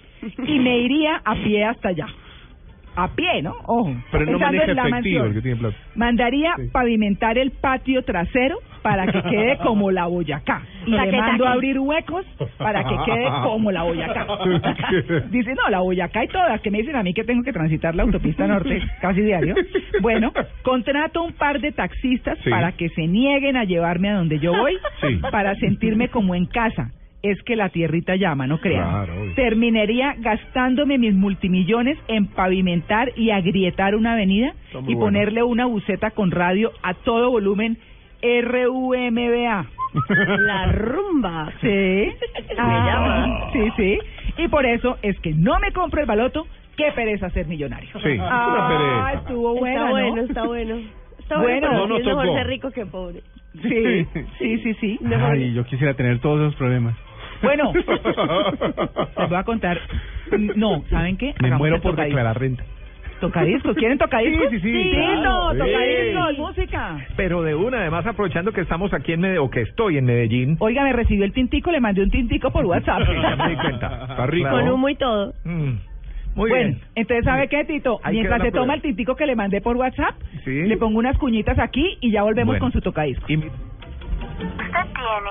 y 0.46 0.59
me 0.61 0.78
iría 0.78 1.20
a 1.24 1.34
pie 1.34 1.64
hasta 1.64 1.88
allá. 1.88 2.07
A 2.97 3.09
pie, 3.14 3.43
¿no? 3.43 3.55
Ojo. 3.66 3.95
Pero 4.11 4.26
no 4.26 4.38
maneja 4.38 4.64
en 4.64 4.76
la 4.76 4.88
efectivo 4.88 4.90
mansión. 4.90 5.26
el 5.28 5.34
que 5.34 5.40
tiene 5.43 5.57
plata. 5.59 5.76
Mandaría 5.95 6.55
pavimentar 6.72 7.38
el 7.38 7.51
patio 7.53 8.03
trasero 8.05 8.57
para 8.82 9.07
que 9.07 9.22
quede 9.22 9.59
como 9.59 9.90
la 9.90 10.07
Boyacá. 10.07 10.62
Y 10.84 10.90
le 10.90 11.12
mando 11.12 11.47
a 11.47 11.53
abrir 11.53 11.78
huecos 11.78 12.26
para 12.59 12.82
que 12.82 12.97
quede 13.05 13.24
como 13.45 13.70
la 13.70 13.84
Boyacá. 13.84 14.26
Dice, 15.30 15.55
no, 15.55 15.70
la 15.70 15.78
Boyacá 15.80 16.24
y 16.24 16.28
todas, 16.28 16.61
que 16.61 16.70
me 16.72 16.78
dicen 16.78 16.97
a 16.97 17.03
mí 17.05 17.14
que 17.14 17.22
tengo 17.22 17.45
que 17.45 17.53
transitar 17.53 17.95
la 17.95 18.03
autopista 18.03 18.47
norte 18.49 18.80
casi 19.01 19.20
diario. 19.22 19.55
Bueno, 20.01 20.32
contrato 20.62 21.22
un 21.22 21.32
par 21.34 21.61
de 21.61 21.70
taxistas 21.72 22.38
Sí. 22.43 22.51
para 22.51 22.72
que 22.72 22.88
se 22.90 23.07
nieguen 23.07 23.57
a 23.57 23.64
llevarme 23.64 24.11
a 24.11 24.14
donde 24.16 24.38
yo 24.40 24.53
voy 24.53 24.76
Sí. 25.01 25.20
para 25.30 25.55
sentirme 25.57 26.09
como 26.09 26.34
en 26.34 26.47
casa. 26.47 26.90
Es 27.22 27.40
que 27.44 27.54
la 27.54 27.68
tierrita 27.68 28.16
llama, 28.16 28.46
no 28.48 28.58
crean. 28.58 28.88
Claro. 29.06 29.14
Terminaría 29.36 30.14
gastándome 30.18 30.98
mis 30.98 31.14
multimillones 31.14 31.96
en 32.08 32.26
pavimentar 32.26 33.12
y 33.16 33.30
agrietar 33.30 33.94
una 33.94 34.14
avenida 34.14 34.54
y 34.72 34.78
bueno. 34.94 35.00
ponerle 35.00 35.42
una 35.44 35.66
buceta 35.66 36.10
con 36.10 36.32
radio 36.32 36.72
a 36.82 36.94
todo 36.94 37.30
volumen 37.30 37.78
RUMBA. 38.22 39.66
La 40.38 40.66
rumba. 40.72 41.52
Sí. 41.60 42.08
Ah, 42.58 42.86
llama. 42.86 43.50
sí, 43.52 43.70
sí. 43.76 43.98
Y 44.38 44.48
por 44.48 44.66
eso 44.66 44.98
es 45.02 45.18
que 45.20 45.32
no 45.32 45.58
me 45.58 45.72
compro 45.72 46.00
el 46.00 46.06
baloto. 46.06 46.46
Qué 46.76 46.90
pereza 46.92 47.30
ser 47.30 47.46
millonario. 47.46 47.88
Sí, 48.02 48.18
Ah, 48.20 48.46
una 48.48 48.68
pereza. 48.68 49.12
estuvo 49.22 49.54
bueno, 49.58 49.74
Está 49.76 49.84
¿no? 49.84 49.90
bueno, 49.90 50.22
está 50.22 50.42
bueno. 50.46 50.76
Está 51.18 51.38
Bueno, 51.38 51.68
bueno, 51.68 51.86
no 51.86 51.96
es 51.98 52.04
mejor 52.04 52.26
ser 52.34 52.46
rico 52.46 52.70
que 52.70 52.86
pobre. 52.86 53.20
Sí, 53.62 54.06
sí, 54.38 54.58
sí, 54.62 54.74
sí. 54.80 54.98
Ay, 55.18 55.52
yo 55.54 55.64
quisiera 55.64 55.94
tener 55.94 56.18
todos 56.20 56.40
esos 56.40 56.54
problemas. 56.56 56.94
Bueno, 57.43 57.72
les 59.18 59.28
voy 59.28 59.38
a 59.38 59.45
contar. 59.45 59.78
No, 60.57 60.82
¿saben 60.90 61.16
qué? 61.16 61.34
Me 61.40 61.49
Hagamos 61.49 61.59
muero 61.59 61.76
por 61.80 61.93
tocadiscos. 61.93 62.16
declarar 62.16 62.40
renta. 62.40 62.64
¿Tocadiscos? 63.20 63.76
¿Quieren 63.76 63.99
tocadiscos? 63.99 64.51
Sí, 64.51 64.59
sí, 64.61 64.72
sí, 64.72 64.82
Sí, 64.82 64.90
claro. 64.97 65.22
no, 65.22 65.53
Sí. 65.53 65.59
tocadiscos, 65.59 66.38
música. 66.38 67.07
Pero 67.16 67.43
de 67.43 67.55
una, 67.55 67.78
además 67.78 68.05
aprovechando 68.07 68.53
que 68.53 68.62
estamos 68.62 68.93
aquí 68.93 69.12
en 69.12 69.20
Medellín, 69.20 69.45
o 69.45 69.51
que 69.51 69.61
estoy 69.62 69.99
en 69.99 70.05
Medellín. 70.07 70.57
Oiga, 70.59 70.82
me 70.82 70.93
recibió 70.93 71.24
el 71.24 71.32
tintico, 71.32 71.70
le 71.70 71.80
mandé 71.80 72.03
un 72.03 72.11
tintico 72.11 72.51
por 72.51 72.64
WhatsApp. 72.64 73.03
Sí, 73.07 73.12
ya 73.22 73.36
me 73.36 73.51
di 73.51 73.57
cuenta. 73.57 74.07
Está 74.11 74.26
rico. 74.26 74.51
Con 74.51 74.68
humo 74.68 74.88
y 74.88 74.97
todo. 74.97 75.34
Mm, 75.45 75.70
Muy 76.34 76.51
bueno, 76.51 76.55
bien. 76.70 76.80
entonces, 76.97 77.24
¿sabe 77.24 77.47
qué, 77.49 77.64
Tito? 77.64 78.01
Ahí 78.03 78.14
Mientras 78.16 78.43
se 78.43 78.51
toma 78.51 78.74
el 78.74 78.82
tintico 78.82 79.14
que 79.14 79.26
le 79.26 79.36
mandé 79.36 79.61
por 79.61 79.76
WhatsApp, 79.76 80.14
Sí. 80.45 80.62
le 80.62 80.76
pongo 80.76 80.99
unas 80.99 81.16
cuñitas 81.18 81.59
aquí 81.61 81.99
y 82.01 82.11
ya 82.11 82.22
volvemos 82.24 82.55
Bueno. 82.55 82.64
con 82.64 82.72
su 82.72 82.80
tocadisco. 82.80 83.24
Y 83.28 83.36
Usted 83.36 83.51
tiene 84.95 85.30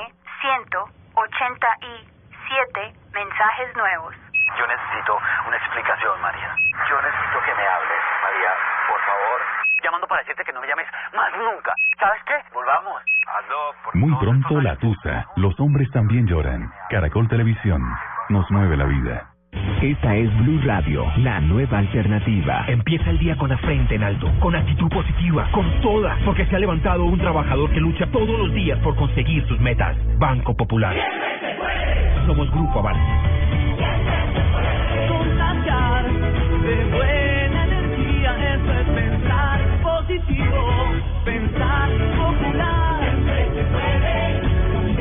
187 1.38 2.93
mensajes 3.13 3.75
nuevos. 3.75 4.15
Yo 4.57 4.67
necesito 4.67 5.17
una 5.47 5.57
explicación, 5.57 6.21
María. 6.21 6.55
Yo 6.89 7.01
necesito 7.01 7.39
que 7.45 7.55
me 7.55 7.65
hables, 7.65 8.01
María, 8.23 8.51
por 8.88 8.99
favor. 9.01 9.41
Llamando 9.84 10.07
para 10.07 10.21
decirte 10.21 10.43
que 10.43 10.53
no 10.53 10.61
me 10.61 10.67
llames 10.67 10.88
más 11.13 11.32
nunca. 11.38 11.73
¿Sabes 11.99 12.21
qué? 12.25 12.36
Volvamos. 12.53 13.01
Aló, 13.27 13.73
por 13.84 13.95
Muy 13.95 14.15
pronto 14.19 14.61
la 14.61 14.75
tusa. 14.77 15.25
Los 15.36 15.59
hombres 15.59 15.89
también 15.91 16.27
lloran. 16.27 16.71
Caracol 16.89 17.27
Televisión. 17.29 17.82
Nos 18.29 18.49
mueve 18.51 18.77
la 18.77 18.86
vida. 18.86 19.30
Esta 19.52 20.16
es 20.16 20.30
Blue 20.38 20.62
Radio, 20.64 21.06
la 21.18 21.41
nueva 21.41 21.80
alternativa. 21.80 22.66
Empieza 22.68 23.10
el 23.10 23.18
día 23.18 23.36
con 23.36 23.49
la 23.49 23.58
frente 23.58 23.95
en 23.95 24.04
alto, 24.04 24.32
con 24.39 24.56
actitud 24.56 24.88
positiva, 24.89 25.49
con 25.52 25.66
toda, 25.82 26.18
porque 26.24 26.45
se 26.45 26.56
ha 26.56 26.60
levantado 26.60 27.04
un 27.04 27.20
trabajador 27.20 27.72
que 27.72 27.80
lucha 27.80 28.06
todos 28.08 28.30
los 28.30 28.54
días 28.54 28.78
por 28.80 28.95
conseguir 28.95 29.45
sus 29.47 29.60
metas. 29.60 29.97
Banco 30.18 30.56
Popular. 30.56 30.95
Somos 32.28 32.49
Grupo 32.52 32.80
Aval. 32.80 32.95
Contagiar 35.08 36.06
de 36.06 36.86
buena 36.95 37.64
energía, 37.66 38.56
eso 38.56 38.72
es 38.72 38.88
pensar 38.88 39.62
positivo, 39.82 40.93
pensar 41.26 41.89
popular. 42.18 42.99
Siempre 43.02 43.45
se 43.56 43.64
puede, 43.64 44.41
un 44.78 44.95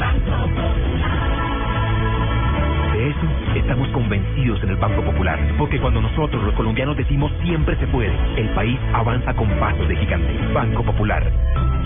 De 2.93 3.11
eso 3.11 3.50
estamos 3.57 3.89
convencidos 3.89 4.63
en 4.63 4.71
el 4.71 4.77
Banco 4.77 5.03
Popular, 5.03 5.39
porque 5.59 5.81
cuando 5.81 6.01
nosotros 6.01 6.43
los 6.45 6.55
colombianos 6.55 6.97
decimos 6.97 7.33
siempre 7.43 7.77
se 7.77 7.87
puede, 7.89 8.13
el 8.37 8.49
país 8.51 8.79
avanza 8.93 9.35
con 9.35 9.49
pasos 9.59 9.89
de 9.89 9.97
gigante. 9.97 10.33
Banco 10.53 10.85
Popular. 10.85 11.31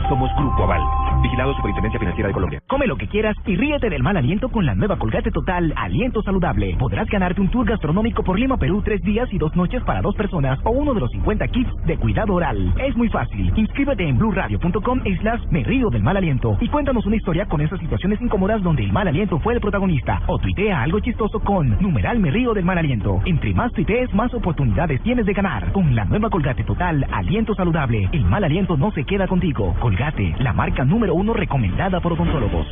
Somos 0.09 0.31
Grupo 0.37 0.65
Aval. 0.65 0.83
Vigilado 1.23 1.55
Superintendencia 1.55 1.99
Financiera 1.99 2.29
de 2.29 2.35
Colombia. 2.35 2.61
Come 2.69 2.87
lo 2.87 2.97
que 2.97 3.09
quieras 3.09 3.35
y 3.47 3.57
ríete 3.57 3.89
del 3.89 4.03
mal 4.03 4.17
aliento 4.19 4.51
con 4.51 4.67
la 4.67 4.75
nueva 4.75 4.99
Colgate 4.99 5.31
Total 5.31 5.73
Aliento 5.77 6.23
Saludable. 6.23 6.77
Podrás 6.79 7.09
ganarte 7.09 7.41
un 7.41 7.49
tour 7.49 7.67
gastronómico 7.67 8.23
por 8.23 8.39
Lima, 8.39 8.59
Perú, 8.59 8.83
tres 8.85 9.01
días 9.03 9.33
y 9.33 9.39
dos 9.39 9.57
noches 9.57 9.83
para 9.85 10.03
dos 10.03 10.15
personas 10.15 10.59
o 10.65 10.71
uno 10.71 10.93
de 10.93 11.01
los 11.01 11.11
50 11.13 11.49
kits 11.49 11.71
de 11.87 11.97
cuidado 11.97 12.35
oral. 12.35 12.75
Es 12.79 12.95
muy 12.97 13.09
fácil. 13.09 13.51
Inscríbete 13.57 14.07
en 14.07 14.19
blurradio.com 14.19 15.01
slash 15.21 15.41
me 15.51 15.65
río 15.65 15.89
del 15.89 16.03
mal 16.03 16.19
aliento 16.19 16.59
y 16.61 16.69
cuéntanos 16.69 17.07
una 17.07 17.17
historia 17.17 17.47
con 17.47 17.63
esas 17.63 17.81
situaciones 17.81 18.21
incómodas 18.21 18.63
donde 18.63 18.85
el 18.85 18.93
mal 18.93 19.09
aliento 19.09 19.39
fue 19.39 19.55
el 19.55 19.61
protagonista. 19.61 20.21
O 20.27 20.39
tuitea 20.39 20.83
algo 20.83 21.01
chistoso 21.01 21.41
con 21.41 21.54
numeral 21.63 22.19
me 22.19 22.31
río 22.31 22.55
del 22.55 22.65
mal 22.65 22.79
aliento. 22.79 23.21
Entre 23.25 23.55
más 23.55 23.73
tuitees, 23.73 24.13
más 24.13 24.33
oportunidades 24.35 25.01
tienes 25.03 25.27
de 25.27 25.33
ganar. 25.33 25.73
Con 25.73 25.95
la 25.95 26.05
nueva 26.05 26.31
Colgate 26.31 26.65
Total 26.65 27.07
Aliento 27.13 27.55
Saludable, 27.55 28.09
el 28.13 28.25
mal 28.25 28.45
aliento 28.45 28.77
no 28.77 28.91
se 28.91 29.05
queda 29.05 29.29
contigo. 29.29 29.75
Colgate, 29.81 30.35
la 30.41 30.53
marca 30.53 30.85
número 30.85 31.15
uno 31.15 31.33
recomendada 31.33 32.01
por 32.01 32.15
odontólogos. 32.15 32.67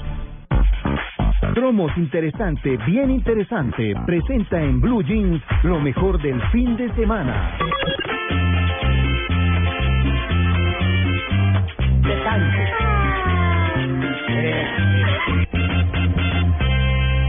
Cromos 1.54 1.92
Interesante, 1.96 2.78
bien 2.86 3.10
interesante, 3.10 3.94
presenta 4.06 4.62
en 4.62 4.80
Blue 4.80 5.02
Jeans 5.02 5.42
lo 5.62 5.80
mejor 5.80 6.20
del 6.22 6.40
fin 6.50 6.76
de 6.76 6.92
semana. 6.94 7.58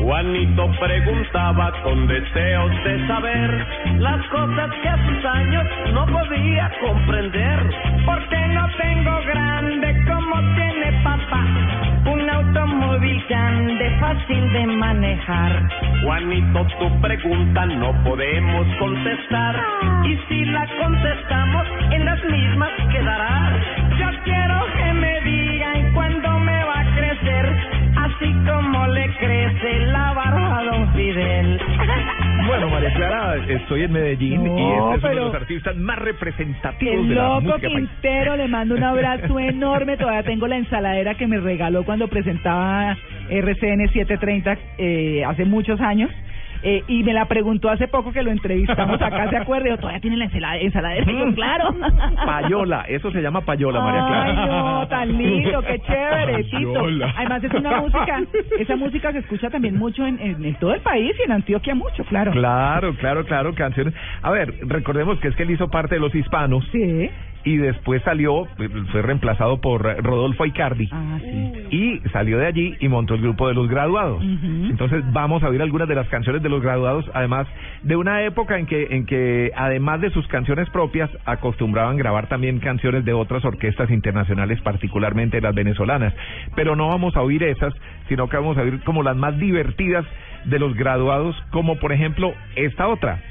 Juanito 0.04 0.70
preguntaba 0.82 1.72
con 1.82 2.08
deseos 2.08 2.72
de 2.84 3.08
saber 3.08 3.68
las 4.00 4.28
cosas 4.28 4.70
que 4.82 4.90
a 4.90 4.98
sus 5.08 5.26
años 5.26 5.64
no 5.94 6.06
podía 6.08 6.70
comprender. 6.82 7.60
Porque 8.06 8.48
no 8.50 8.68
tengo 8.78 9.22
grande 9.28 9.96
como 10.06 10.56
tiene 10.56 10.92
papá, 11.04 11.46
un 12.12 12.30
automóvil 12.30 13.24
grande 13.30 13.98
fácil 14.02 14.52
de 14.52 14.68
manejar. 14.68 15.70
Juanito, 16.04 16.68
tu 16.80 17.00
pregunta 17.00 17.66
no 17.66 17.94
podemos 18.04 18.68
contestar 18.80 19.56
y 20.04 20.18
si 20.28 20.46
la 20.46 20.68
contestamos 20.82 21.66
en 21.92 22.06
las 22.06 22.22
mismas 22.26 22.72
quedará. 22.92 23.58
Yo 23.98 24.10
quiero 24.26 24.66
que 24.76 24.94
me 24.96 25.22
digan 25.22 25.94
cuándo 25.94 26.40
me 26.40 26.64
va 26.66 26.82
a 26.82 26.96
crecer, 26.96 27.56
así 27.96 28.34
como 28.46 28.63
le 28.94 29.10
crece 29.18 29.80
la 29.88 30.14
barba 30.14 30.60
a 30.60 30.64
don 30.64 30.94
Fidel. 30.94 31.60
Bueno, 32.46 32.70
María 32.70 32.94
Clara, 32.94 33.38
estoy 33.48 33.84
en 33.84 33.94
Medellín 33.94 34.44
No, 34.44 34.58
y 34.58 34.62
este 34.62 34.96
es 34.96 35.04
uno 35.04 35.10
de 35.10 35.16
los 35.16 35.36
artistas 35.36 35.78
más 35.78 35.98
Qué 35.98 36.04
representativos 36.04 37.08
de 37.08 37.16
la 37.16 37.24
loco 37.24 37.42
música 37.42 37.62
paisa. 37.62 37.78
Quintero, 37.78 38.36
le 38.36 38.48
mando 38.50 38.76
un 38.76 38.84
abrazo 38.84 39.40
enorme. 39.40 39.98
Todavía 39.98 40.24
tengo 40.24 40.48
la 40.48 40.58
ensaladera 40.58 41.16
que 41.16 41.26
me 41.26 41.40
regaló 41.40 41.86
cuando 41.86 42.10
presentaba 42.10 42.98
RCN 43.30 43.88
730 43.94 44.58
eh, 44.78 45.24
hace 45.26 45.46
muchos 45.46 45.80
años. 45.80 46.12
Eh, 46.66 46.82
y 46.88 47.04
me 47.04 47.12
la 47.14 47.26
preguntó 47.26 47.70
hace 47.70 47.88
poco 47.90 48.12
que 48.14 48.24
lo 48.24 48.32
entrevistamos 48.32 49.02
acá, 49.02 49.30
¿se 49.30 49.38
acuerda? 49.38 49.70
Yo, 49.70 49.78
todavía 49.78 50.00
tiene 50.00 50.16
la 50.18 50.26
ensalada- 50.26 50.58
ensaladera. 50.60 51.12
Y 51.12 51.18
yo, 51.20 51.34
claro. 51.36 51.76
Payola, 52.26 52.86
eso 52.88 53.12
se 53.12 53.22
llama 53.22 53.42
payola, 53.42 53.82
María 53.82 54.06
Clara. 54.06 54.24
Ay, 54.26 54.36
no, 54.50 54.88
tan 54.88 55.18
lindo, 55.18 55.62
qué 55.62 55.80
chévere, 55.80 56.44
Tito. 56.46 56.74
Payola. 56.74 57.14
Además 57.18 57.44
es 57.44 57.54
una 57.54 57.82
música, 57.82 58.22
esa 58.60 58.76
música 58.76 59.12
se 59.12 59.20
escucha 59.20 59.50
también 59.50 59.78
mucho 59.78 60.06
en, 60.08 60.20
en, 60.20 60.44
en 60.46 60.56
todo 60.56 60.74
el 60.74 60.82
país 60.82 61.14
y 61.20 61.24
en 61.24 61.32
Antioquia 61.34 61.76
mucho, 61.76 62.04
claro. 62.06 62.32
Claro, 62.32 62.96
claro, 62.96 63.26
claro, 63.26 63.54
canciones. 63.56 63.94
A 64.22 64.32
ver, 64.32 64.54
recordemos 64.68 65.20
que 65.20 65.28
es 65.28 65.36
que 65.36 65.44
él 65.44 65.52
hizo 65.52 65.68
parte 65.70 65.96
de 65.96 66.02
los 66.02 66.14
hispanos. 66.16 66.66
Sí. 66.72 67.10
Y 67.46 67.58
después 67.58 68.02
salió, 68.04 68.48
fue 68.92 69.02
reemplazado 69.02 69.60
por 69.60 69.86
eh, 69.86 69.96
Rodolfo 70.02 70.46
Icardi. 70.46 70.90
Ah, 70.92 71.20
sí. 71.20 71.54
Y 71.72 72.00
salió 72.10 72.38
de 72.38 72.48
allí 72.48 72.76
y 72.80 72.88
montó 72.88 73.16
el 73.16 73.22
grupo 73.22 73.48
de 73.48 73.54
los 73.54 73.68
graduados. 73.68 74.24
Entonces 74.24 75.04
vamos 75.12 75.44
a 75.44 75.50
oír 75.50 75.62
algunas 75.62 75.88
de 75.88 75.96
las 75.96 76.08
canciones 76.08 76.42
de 76.42 76.50
los 76.50 76.62
graduados, 76.62 77.10
además 77.14 77.48
de 77.82 77.96
una 77.96 78.24
época 78.24 78.58
en 78.58 78.66
que, 78.66 78.88
en 78.92 79.06
que 79.06 79.52
además 79.56 80.02
de 80.02 80.10
sus 80.12 80.28
canciones 80.28 80.70
propias, 80.70 81.10
acostumbraban 81.26 81.98
grabar 81.98 82.28
también 82.28 82.60
canciones 82.60 83.06
de 83.06 83.14
otras 83.14 83.44
orquestas 83.44 83.90
internacionales, 83.90 84.62
particularmente 84.62 85.42
las 85.42 85.56
venezolanas. 85.56 86.14
Pero 86.56 86.76
no 86.76 86.88
vamos 86.88 87.16
a 87.16 87.22
oír 87.22 87.44
esas, 87.44 87.74
sino 88.08 88.30
que 88.30 88.38
vamos 88.38 88.58
a 88.58 88.62
oír 88.62 88.80
como 88.84 89.04
las 89.04 89.18
más 89.18 89.38
divertidas 89.38 90.06
de 90.46 90.60
los 90.60 90.76
graduados, 90.76 91.36
como 91.52 91.78
por 91.80 91.92
ejemplo 91.92 92.34
esta 92.56 92.88
otra. 92.88 93.22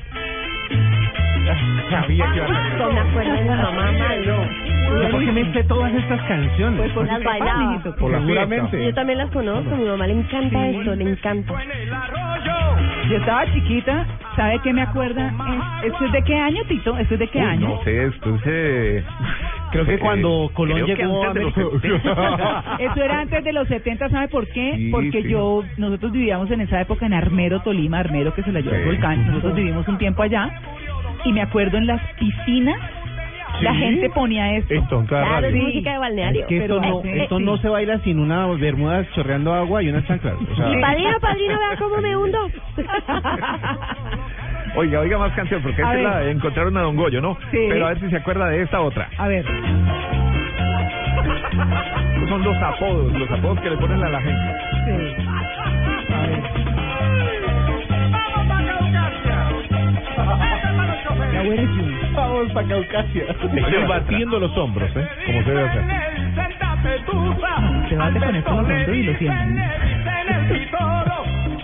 Sabía 1.91 2.27
que 2.33 2.37
iba 2.37 2.47
a 2.47 2.49
salir. 2.49 2.79
Con 2.83 2.95
la 2.95 3.05
cuerda 3.13 3.33
de 3.35 3.45
la 3.45 3.57
mamá, 3.57 3.91
Yo 4.25 5.11
¿Por 5.11 5.25
qué 5.25 5.33
me 5.33 5.53
sé 5.53 5.65
todas 5.65 5.95
estas 5.95 6.21
canciones? 6.23 6.79
Pues 6.81 6.93
por 6.93 7.07
las 7.07 7.25
bailaba. 7.25 7.83
Por 7.99 8.11
la 8.11 8.19
Y 8.19 8.21
Seguramente. 8.23 8.85
Yo 8.85 8.95
también 8.95 9.19
las 9.19 9.31
conozco, 9.31 9.75
a 9.75 9.77
mi 9.79 9.85
mamá 9.85 10.07
le 10.07 10.13
encanta 10.15 10.69
esto, 10.69 10.95
le 10.95 11.11
encanta. 11.11 11.55
Yo 13.09 13.17
estaba 13.17 13.53
chiquita, 13.53 14.07
¿sabe 14.37 14.59
qué 14.63 14.73
me 14.73 14.83
acuerda? 14.83 15.33
Es- 15.83 15.93
¿Esto 15.93 16.05
es 16.07 16.13
de 16.13 16.23
qué 16.23 16.37
año, 16.37 16.63
Tito? 16.69 16.97
¿Esto 16.99 17.15
es 17.15 17.21
de 17.21 17.29
qué 17.29 17.39
Uy, 17.39 17.45
año? 17.45 17.69
No 17.69 17.83
sé, 17.85 18.05
esto 18.07 18.35
es... 18.37 18.43
eh, 18.47 19.05
Creo 19.73 19.85
que 19.87 19.95
eh, 19.95 19.99
cuando 19.99 20.51
Colón 20.55 20.75
creo 20.83 20.87
que 20.87 21.03
llegó 21.03 21.25
a 21.25 21.29
antes 21.29 21.43
de 21.43 21.45
los 21.45 21.57
América. 21.75 22.01
70. 22.05 22.77
Eso 22.79 23.03
era 23.03 23.21
antes 23.21 23.45
de 23.45 23.53
los 23.53 23.69
70, 23.69 24.09
¿sabe 24.11 24.29
por 24.29 24.47
qué? 24.49 24.75
Sí, 24.77 24.91
Porque 24.93 25.23
sí. 25.23 25.29
yo, 25.29 25.65
nosotros 25.79 26.13
vivíamos 26.13 26.51
en 26.51 26.61
esa 26.61 26.81
época 26.81 27.07
en 27.07 27.15
Armero, 27.15 27.61
Tolima, 27.61 27.99
Armero 27.99 28.33
que 28.35 28.43
se 28.43 28.53
la 28.53 28.61
llevó 28.61 28.77
el 28.77 28.85
volcán, 28.85 29.27
nosotros 29.27 29.55
vivimos 29.57 29.87
un 29.89 29.99
tiempo 29.99 30.23
allá 30.23 30.51
y 31.25 31.33
me 31.33 31.43
acuerdo 31.43 31.79
en 31.79 31.87
las 31.87 32.01
piscinas 32.15 32.79
la 33.61 33.75
gente 33.75 34.11
ponía 34.11 34.57
esto. 34.57 34.75
Esto 34.75 35.01
en 35.01 35.07
cada 35.07 35.27
Claro, 35.27 35.47
es 35.47 35.55
música 35.55 35.93
de 35.93 35.99
balneario. 35.99 36.41
Es 36.43 36.47
que 36.49 36.59
esto 36.59 36.81
no, 36.81 37.05
eh, 37.05 37.23
esto 37.23 37.39
no 37.39 37.57
se 37.59 37.69
baila 37.69 37.99
sin 37.99 38.19
una 38.19 38.47
bermuda 38.47 39.05
chorreando 39.15 39.55
agua 39.55 39.83
y 39.83 39.89
unas 39.89 40.07
chanclas. 40.07 40.35
O 40.35 40.57
sea, 40.57 40.71
Y 40.71 40.81
padrino, 40.81 41.21
padrino, 41.21 41.59
vea 41.59 41.77
cómo 41.79 41.97
me 41.99 42.17
hundo. 42.17 42.39
Oiga, 44.75 45.01
oiga 45.01 45.19
más 45.19 45.33
canción, 45.35 45.61
porque 45.61 45.83
A 45.83 45.95
esta 45.95 45.99
es 45.99 46.05
la 46.05 46.19
de 46.21 46.31
encontraron 46.31 46.75
a 46.79 46.81
Don 46.81 46.97
Goyo, 46.97 47.21
¿no? 47.21 47.35
Sí. 47.51 47.59
Pero 47.69 47.85
a 47.85 47.89
ver 47.91 48.01
si 48.01 48.09
se 48.09 48.17
acuerda 48.17 48.49
de 48.49 48.63
esta 48.63 48.81
otra. 48.81 49.07
A 49.19 49.29
ver, 49.29 49.45
Son 52.29 52.43
los 52.43 52.57
apodos, 52.57 53.13
los 53.13 53.31
apodos 53.31 53.61
que 53.61 53.69
le 53.69 53.77
ponen 53.77 54.03
a 54.03 54.09
la 54.09 54.21
gente. 54.23 54.55
sí. 54.87 55.22
Jun. 61.57 62.15
vamos 62.15 62.53
para 62.53 62.69
Caucasia. 62.69 63.25
Estoy 63.29 63.87
batiendo 63.89 64.39
los 64.39 64.57
hombros, 64.57 64.91
¿eh? 64.97 65.09
Como 65.27 65.43
se 65.43 65.51
debe 65.51 65.69
hacer. 65.69 65.85
Se 67.89 67.97
bate 67.97 68.21
con 68.21 68.35
los 68.35 68.47
hombros 68.47 68.89
y 68.89 69.03
lo. 69.03 69.29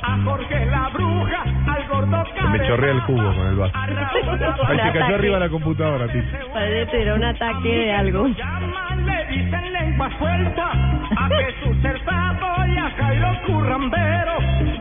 A 0.00 0.18
Jorge 0.24 0.66
la 0.66 0.88
bruja, 0.90 1.42
al 1.66 1.88
gordo 1.88 2.24
Se 2.34 2.48
me 2.48 2.66
chorrea 2.66 2.92
el 2.92 3.00
jugo 3.00 3.34
con 3.34 3.46
el 3.46 3.56
vaso. 3.56 3.72
Ay, 3.74 4.78
se 4.78 4.98
cayó 4.98 5.14
arriba 5.14 5.38
la 5.38 5.48
computadora, 5.48 6.06
tío. 6.08 6.22
Parece 6.52 6.90
tener 6.90 7.12
un 7.14 7.24
ataque 7.24 7.68
de 7.68 7.92
algo. 7.92 8.28
le 8.28 9.26
dicen 9.26 9.72
lengua 9.72 10.10
suelta 10.18 10.70
a 11.16 11.28
Jesús 11.28 11.84
el 11.84 12.04
Sapo 12.04 12.66
y 12.66 12.78
a 12.78 12.90
Jairo 12.90 13.28
Currambero. 13.46 14.38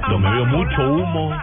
No, 0.10 0.20
me 0.20 0.30
veo 0.32 0.46
mucho 0.46 0.94
humo, 0.94 1.34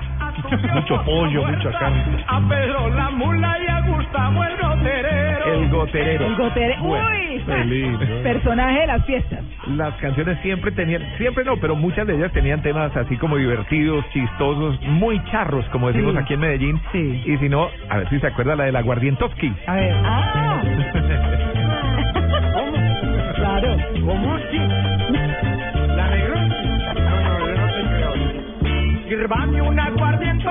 mucho 0.74 1.02
pollo, 1.04 1.44
mucha 1.46 1.70
carne. 1.78 2.24
A 2.26 2.40
Pedro 2.48 2.88
la 2.90 3.10
mula 3.10 3.56
y 3.62 3.66
a 3.70 3.80
Gustavo 3.80 4.44
el 4.44 4.56
goterero. 4.56 5.44
El 5.54 5.68
goterero. 5.70 6.26
El 6.26 6.36
gotere. 6.36 6.76
Bueno, 6.80 7.06
¡Uy! 7.08 7.64
Lindo. 7.66 8.22
Personaje 8.22 8.80
de 8.80 8.86
las 8.86 9.04
fiestas. 9.04 9.40
Las 9.68 9.94
canciones 9.96 10.38
siempre 10.40 10.70
tenían, 10.72 11.02
siempre 11.18 11.44
no, 11.44 11.56
pero 11.58 11.76
muchas 11.76 12.06
de 12.06 12.14
ellas 12.16 12.32
tenían 12.32 12.62
temas 12.62 12.96
así 12.96 13.16
como 13.18 13.36
divertidos, 13.36 14.04
chistosos, 14.12 14.80
muy 14.82 15.22
charros, 15.30 15.64
como 15.70 15.88
decimos 15.88 16.12
Sí. 16.14 16.18
aquí 16.22 16.34
en 16.34 16.40
Medellín. 16.40 16.80
Sí. 16.92 17.22
Y 17.26 17.36
si 17.38 17.48
no, 17.48 17.68
a 17.90 17.98
ver 17.98 18.08
si 18.08 18.18
se 18.20 18.26
acuerda 18.26 18.56
la 18.56 18.64
del 18.64 18.76
aguardientoski. 18.76 19.52
A 19.66 19.74
ver. 19.74 19.94
Ah. 20.04 20.62
Claro. 23.36 23.76
¿Cómo 24.04 24.34
así? 24.34 24.58
¿La 24.58 26.08
negro? 26.10 26.34
No, 26.36 27.38
no, 27.38 27.48
yo 27.48 27.56
no 27.56 27.66
te 27.72 27.82
creo. 27.88 29.08
Sírvame 29.08 29.62
un 29.62 29.78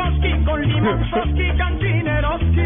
aguardientoski 0.03 0.45
con 0.45 0.61
limonzoski, 0.67 1.57
cantineroski. 1.57 2.61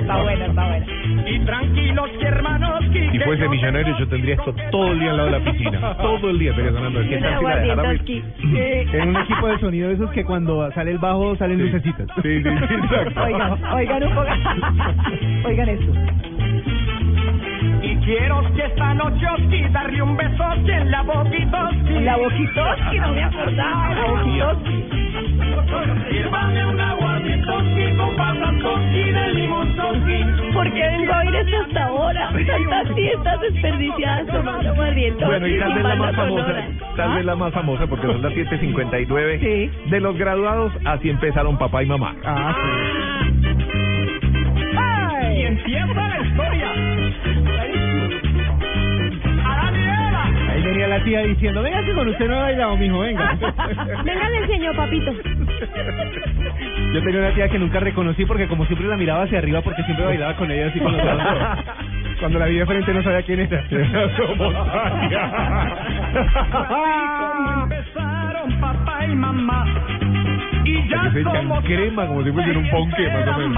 Está 0.00 0.22
buena, 0.22 0.46
está 0.46 0.66
buena. 0.68 0.86
Y 1.26 1.38
tranquilos, 1.40 2.10
que 2.18 2.26
hermanoski. 2.26 3.10
Si 3.10 3.18
fuese 3.20 3.48
millonario, 3.48 3.98
yo 3.98 4.08
tendría 4.08 4.34
esto 4.34 4.54
todo 4.70 4.92
el 4.92 5.00
día 5.00 5.10
al 5.10 5.16
lado 5.16 5.30
de 5.30 5.38
la 5.38 5.52
piscina. 5.52 5.96
Todo 5.96 6.30
el 6.30 6.38
día 6.38 6.50
estaría 6.50 6.72
sonando 6.72 7.00
aquí. 7.00 7.14
Aguardientoski. 7.14 8.24
En 8.92 9.08
un 9.08 9.16
equipo 9.16 9.46
de 9.46 9.58
sonido 9.58 9.88
de 9.88 9.94
esos 9.94 10.10
que 10.10 10.24
cuando 10.24 10.70
sale 10.72 10.92
el 10.92 10.98
bajo 10.98 11.36
salen 11.36 11.58
lucecitas. 11.58 12.06
Sí, 12.22 12.42
sí, 12.42 12.48
sí, 12.68 12.74
exacto. 12.74 13.22
Oigan, 13.22 13.64
oigan 13.72 14.02
un 14.04 14.14
poco. 14.14 14.28
Oigan 15.44 15.68
esto. 15.68 15.92
Quiero 18.04 18.42
que 18.54 18.62
esta 18.64 18.94
noche 18.94 19.26
oski 19.28 19.62
darle 19.70 20.02
un 20.02 20.16
beso 20.16 20.44
en 20.66 20.90
la 20.90 21.02
boquitoski. 21.02 22.00
La 22.00 22.16
boquitoski, 22.16 22.98
no 22.98 23.12
me 23.12 23.22
acordaba. 23.24 23.94
La 23.94 24.04
boquitoski. 24.06 24.84
Sírvame 26.10 26.66
un 26.66 26.80
aguardientoski 26.80 27.96
con 27.96 28.16
pasantoski 28.16 29.02
de 29.12 29.32
limonzoski. 29.34 30.52
¿Por 30.52 30.72
qué 30.72 30.80
vengo 30.88 31.12
a 31.14 31.24
ir 31.24 31.34
esto 31.36 31.56
hasta 31.64 31.84
ahora? 31.84 32.30
Tantas 32.46 32.94
fiestas 32.94 33.40
desperdiciadas 33.40 34.26
tomando 34.26 34.70
aguardientoski 34.70 35.24
Bueno, 35.26 35.46
y 35.46 35.58
tal 35.58 35.74
vez 35.74 35.84
la 35.84 35.94
más 35.96 36.16
famosa, 36.16 36.54
tal 36.96 37.14
vez 37.14 37.24
la 37.24 37.36
más 37.36 37.52
famosa, 37.54 37.86
porque 37.86 38.06
son 38.08 38.20
las 38.22 38.32
7.59 38.32 39.38
Sí. 39.40 39.70
de 39.90 40.00
los 40.00 40.16
graduados, 40.18 40.72
así 40.84 41.08
empezaron 41.08 41.56
papá 41.56 41.82
y 41.82 41.86
mamá. 41.86 42.14
Ah, 42.24 42.54
Y 45.34 45.42
empieza 45.44 46.08
la 46.08 46.20
historia. 46.26 46.68
Venía 50.72 50.88
la 50.88 51.04
tía 51.04 51.20
diciendo, 51.20 51.62
venga 51.62 51.84
que 51.84 51.92
con 51.92 52.08
usted 52.08 52.26
no 52.26 52.34
he 52.34 52.40
bailado, 52.40 52.76
mijo, 52.78 52.98
venga. 53.00 53.36
Venga, 54.04 54.28
le 54.30 54.38
enseño, 54.38 54.72
papito. 54.74 55.12
Yo 56.94 57.02
tenía 57.02 57.20
una 57.20 57.34
tía 57.34 57.48
que 57.48 57.58
nunca 57.58 57.80
reconocí 57.80 58.24
porque 58.24 58.48
como 58.48 58.64
siempre 58.66 58.88
la 58.88 58.96
miraba 58.96 59.24
hacia 59.24 59.38
arriba 59.38 59.60
porque 59.60 59.82
siempre 59.82 60.06
bailaba 60.06 60.34
con 60.36 60.50
ella 60.50 60.68
así 60.68 60.78
con 60.80 60.96
los 60.96 61.02
brazos. 61.02 61.64
Cuando 62.20 62.38
la 62.38 62.46
vi 62.46 62.56
de 62.56 62.66
frente 62.66 62.94
no 62.94 63.02
sabía 63.02 63.22
quién 63.22 63.40
era. 63.40 63.64
Empezaron 67.62 68.60
papá 68.60 69.04
y 69.06 69.14
mamá. 69.14 69.66
Y 70.64 70.88
ya 70.88 71.02
Que 71.02 71.10
se 71.10 71.22
somos 71.24 71.64
crema 71.64 72.06
como 72.06 72.22
si 72.22 72.30
fuesen 72.32 72.56
un 72.56 72.70
ponqué, 72.70 73.10
más 73.10 73.28
o 73.28 73.38
menos. 73.38 73.56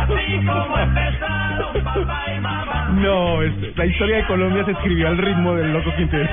Así 0.00 0.46
como 0.46 0.78
empezaron 0.78 1.84
papá 1.84 2.24
y 2.34 2.40
mamá. 2.40 2.83
No, 2.94 3.42
es- 3.42 3.76
la 3.76 3.86
historia 3.86 4.16
de 4.18 4.24
Colombia 4.24 4.64
se 4.64 4.72
escribió 4.72 5.08
al 5.08 5.18
ritmo 5.18 5.54
del 5.54 5.72
loco 5.72 5.90
Quintero. 5.96 6.28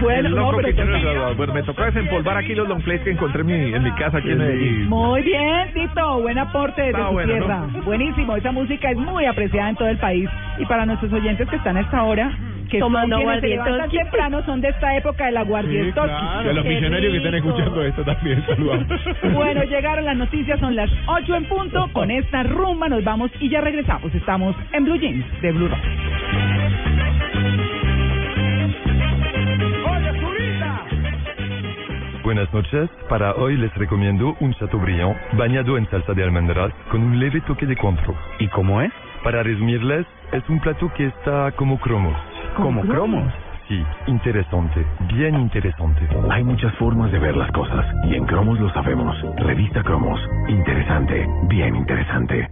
Bueno, 0.00 0.28
el 0.28 0.34
loco 0.34 0.56
graduado. 0.56 1.34
Bueno, 1.36 1.54
me 1.54 1.62
tocó 1.62 1.84
desempolvar 1.84 2.36
aquí 2.38 2.54
los 2.54 2.68
long 2.68 2.82
plays 2.82 3.00
que 3.02 3.10
encontré 3.10 3.40
en 3.42 3.46
mi, 3.46 3.74
en 3.74 3.82
mi 3.82 3.92
casa 3.92 4.18
aquí 4.18 4.30
en. 4.30 4.88
Muy 4.88 5.22
bien, 5.22 5.72
Tito, 5.74 6.20
buen 6.22 6.38
aporte 6.38 6.82
desde 6.82 6.98
tu 6.98 7.12
bueno, 7.12 7.32
tierra. 7.32 7.66
Buenísimo, 7.84 8.36
esa 8.36 8.52
música 8.52 8.90
es 8.90 8.96
muy 8.96 9.26
apreciada 9.26 9.70
en 9.70 9.76
todo 9.76 9.88
el 9.88 9.98
país. 9.98 10.28
Y 10.58 10.64
para 10.66 10.86
nuestros 10.86 11.12
oyentes 11.12 11.48
que 11.48 11.56
están 11.56 11.76
a 11.76 11.80
esta 11.80 12.02
hora, 12.04 12.30
que 12.70 12.78
Tomando 12.78 13.16
son 13.16 13.24
quienes 13.24 13.40
se 13.40 13.46
aguardientoski. 13.46 13.72
levantan 13.72 13.90
temprano, 14.10 14.44
son 14.46 14.60
de 14.60 14.68
esta 14.68 14.96
época 14.96 15.26
del 15.26 15.36
aguardientoski. 15.38 16.10
Y 16.44 16.48
a 16.48 16.52
los 16.52 16.62
Qué 16.62 16.68
millonarios 16.68 17.10
que 17.10 17.16
están 17.18 17.34
escuchando 17.34 17.82
esto 17.84 18.04
también, 18.04 18.44
saludamos. 18.46 18.86
Bueno, 19.34 19.64
llegaron 19.64 20.04
las 20.04 20.16
noticias, 20.16 20.60
son 20.60 20.76
las 20.76 20.88
8 21.06 21.34
en 21.34 21.44
punto. 21.46 21.88
Con 21.92 22.10
esta 22.12 22.44
rumba 22.44 22.88
nos 22.88 23.02
vamos 23.02 23.30
y 23.40 23.48
ya 23.48 23.60
regresamos. 23.60 24.14
Estamos 24.14 24.54
en 24.72 24.84
Blue 24.84 24.96
Jeans 24.98 25.24
de 25.42 25.50
Blue 25.52 25.66
Rock. 25.68 25.79
Buenas 32.22 32.52
noches. 32.54 32.88
Para 33.08 33.34
hoy 33.34 33.56
les 33.56 33.74
recomiendo 33.74 34.36
un 34.40 34.54
Chateaubriand 34.54 35.16
bañado 35.36 35.76
en 35.76 35.90
salsa 35.90 36.14
de 36.14 36.22
almendras 36.22 36.72
con 36.90 37.02
un 37.02 37.18
leve 37.18 37.40
toque 37.40 37.66
de 37.66 37.76
cointreau. 37.76 38.14
¿Y 38.38 38.46
cómo 38.48 38.80
es? 38.80 38.92
Para 39.24 39.42
resumirles, 39.42 40.06
es 40.32 40.48
un 40.48 40.60
plato 40.60 40.92
que 40.96 41.06
está 41.06 41.50
como 41.52 41.78
cromos. 41.80 42.16
¿Como 42.56 42.82
cromos? 42.82 43.32
Sí, 43.66 43.84
interesante, 44.06 44.84
bien 45.12 45.38
interesante. 45.38 46.08
Hay 46.30 46.42
muchas 46.42 46.74
formas 46.74 47.12
de 47.12 47.18
ver 47.18 47.36
las 47.36 47.50
cosas 47.52 47.86
y 48.04 48.14
en 48.14 48.26
Cromos 48.26 48.58
lo 48.58 48.68
sabemos. 48.72 49.16
Revista 49.36 49.82
Cromos. 49.82 50.20
Interesante, 50.48 51.26
bien 51.48 51.76
interesante. 51.76 52.48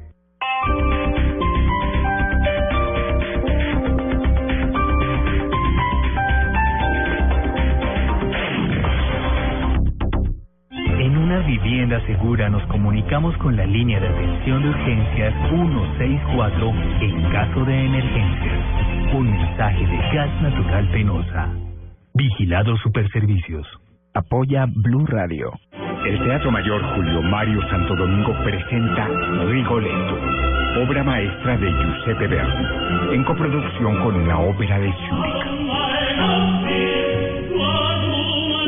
Una 11.28 11.40
vivienda 11.40 12.00
segura 12.06 12.48
nos 12.48 12.66
comunicamos 12.68 13.36
con 13.36 13.54
la 13.54 13.66
línea 13.66 14.00
de 14.00 14.08
atención 14.08 14.62
de 14.62 14.70
urgencias 14.70 15.34
164 15.50 16.72
en 17.02 17.30
caso 17.30 17.64
de 17.66 17.84
emergencia. 17.84 18.52
Un 19.12 19.30
mensaje 19.30 19.86
de 19.86 19.96
Gas 20.14 20.40
Natural 20.40 20.88
Penosa. 20.90 21.50
Vigilado 22.14 22.78
Superservicios. 22.78 23.66
Apoya 24.14 24.64
Blue 24.74 25.04
Radio. 25.04 25.52
El 26.06 26.18
Teatro 26.24 26.50
Mayor 26.50 26.82
Julio 26.94 27.20
Mario 27.20 27.60
Santo 27.68 27.94
Domingo 27.94 28.34
presenta 28.42 29.06
Rigoletto, 29.48 30.18
obra 30.80 31.04
maestra 31.04 31.58
de 31.58 31.70
Giuseppe 31.70 32.26
Verdi, 32.26 33.14
en 33.14 33.24
coproducción 33.24 34.02
con 34.02 34.14
una 34.14 34.40
ópera 34.40 34.78
de 34.78 34.90
Zúrich. 34.94 35.48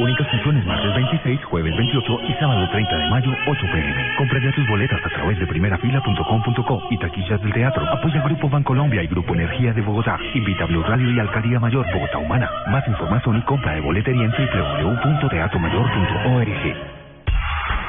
Únicas 0.00 0.26
funciones 0.28 0.64
martes 0.64 0.94
26, 0.94 1.44
jueves 1.44 1.76
28 1.76 2.20
y 2.26 2.32
sábado 2.40 2.66
30 2.70 2.96
de 2.96 3.10
mayo, 3.10 3.30
8 3.46 3.66
pm. 3.70 4.16
Compra 4.16 4.40
ya 4.42 4.50
tus 4.52 4.66
boletas 4.66 4.98
a 5.04 5.10
través 5.10 5.38
de 5.38 5.46
primerafila.com.co 5.46 6.82
y 6.90 6.96
taquillas 6.96 7.38
del 7.42 7.52
teatro. 7.52 7.86
Apoya 7.86 8.22
Grupo 8.22 8.48
Bancolombia 8.48 9.02
y 9.02 9.08
Grupo 9.08 9.34
Energía 9.34 9.74
de 9.74 9.82
Bogotá. 9.82 10.18
Invita 10.32 10.64
a 10.64 10.68
Blue 10.68 10.82
Radio 10.82 11.10
y 11.10 11.20
Alcaldía 11.20 11.60
Mayor 11.60 11.84
Bogotá 11.92 12.16
Humana. 12.16 12.48
Más 12.68 12.88
información 12.88 13.36
y 13.36 13.42
compra 13.42 13.74
de 13.74 13.82
boletería 13.82 14.24
en 14.24 14.30
www.teatromayor.org. 14.30 16.99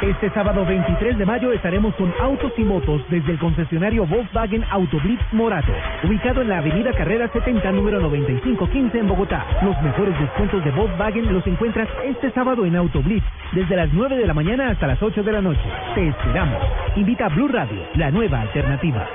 Este 0.01 0.31
sábado 0.31 0.65
23 0.65 1.15
de 1.19 1.25
mayo 1.27 1.53
estaremos 1.53 1.93
con 1.93 2.11
autos 2.19 2.51
y 2.57 2.63
motos 2.63 3.03
desde 3.09 3.33
el 3.33 3.37
concesionario 3.37 4.07
Volkswagen 4.07 4.63
Autoblitz 4.71 5.21
Morato, 5.31 5.71
ubicado 6.03 6.41
en 6.41 6.49
la 6.49 6.57
avenida 6.57 6.91
Carrera 6.93 7.29
70, 7.31 7.71
número 7.71 7.99
9515 7.99 8.97
en 8.97 9.07
Bogotá. 9.07 9.45
Los 9.61 9.79
mejores 9.83 10.19
descuentos 10.19 10.65
de 10.65 10.71
Volkswagen 10.71 11.31
los 11.31 11.45
encuentras 11.45 11.87
este 12.03 12.31
sábado 12.31 12.65
en 12.65 12.77
Autoblitz, 12.77 13.23
desde 13.51 13.75
las 13.75 13.93
9 13.93 14.17
de 14.17 14.25
la 14.25 14.33
mañana 14.33 14.69
hasta 14.69 14.87
las 14.87 15.01
8 15.03 15.21
de 15.21 15.31
la 15.33 15.41
noche. 15.41 15.69
Te 15.93 16.07
esperamos. 16.07 16.63
Invita 16.95 17.27
a 17.27 17.29
Blue 17.29 17.47
Radio, 17.47 17.83
la 17.93 18.09
nueva 18.09 18.41
alternativa. 18.41 19.07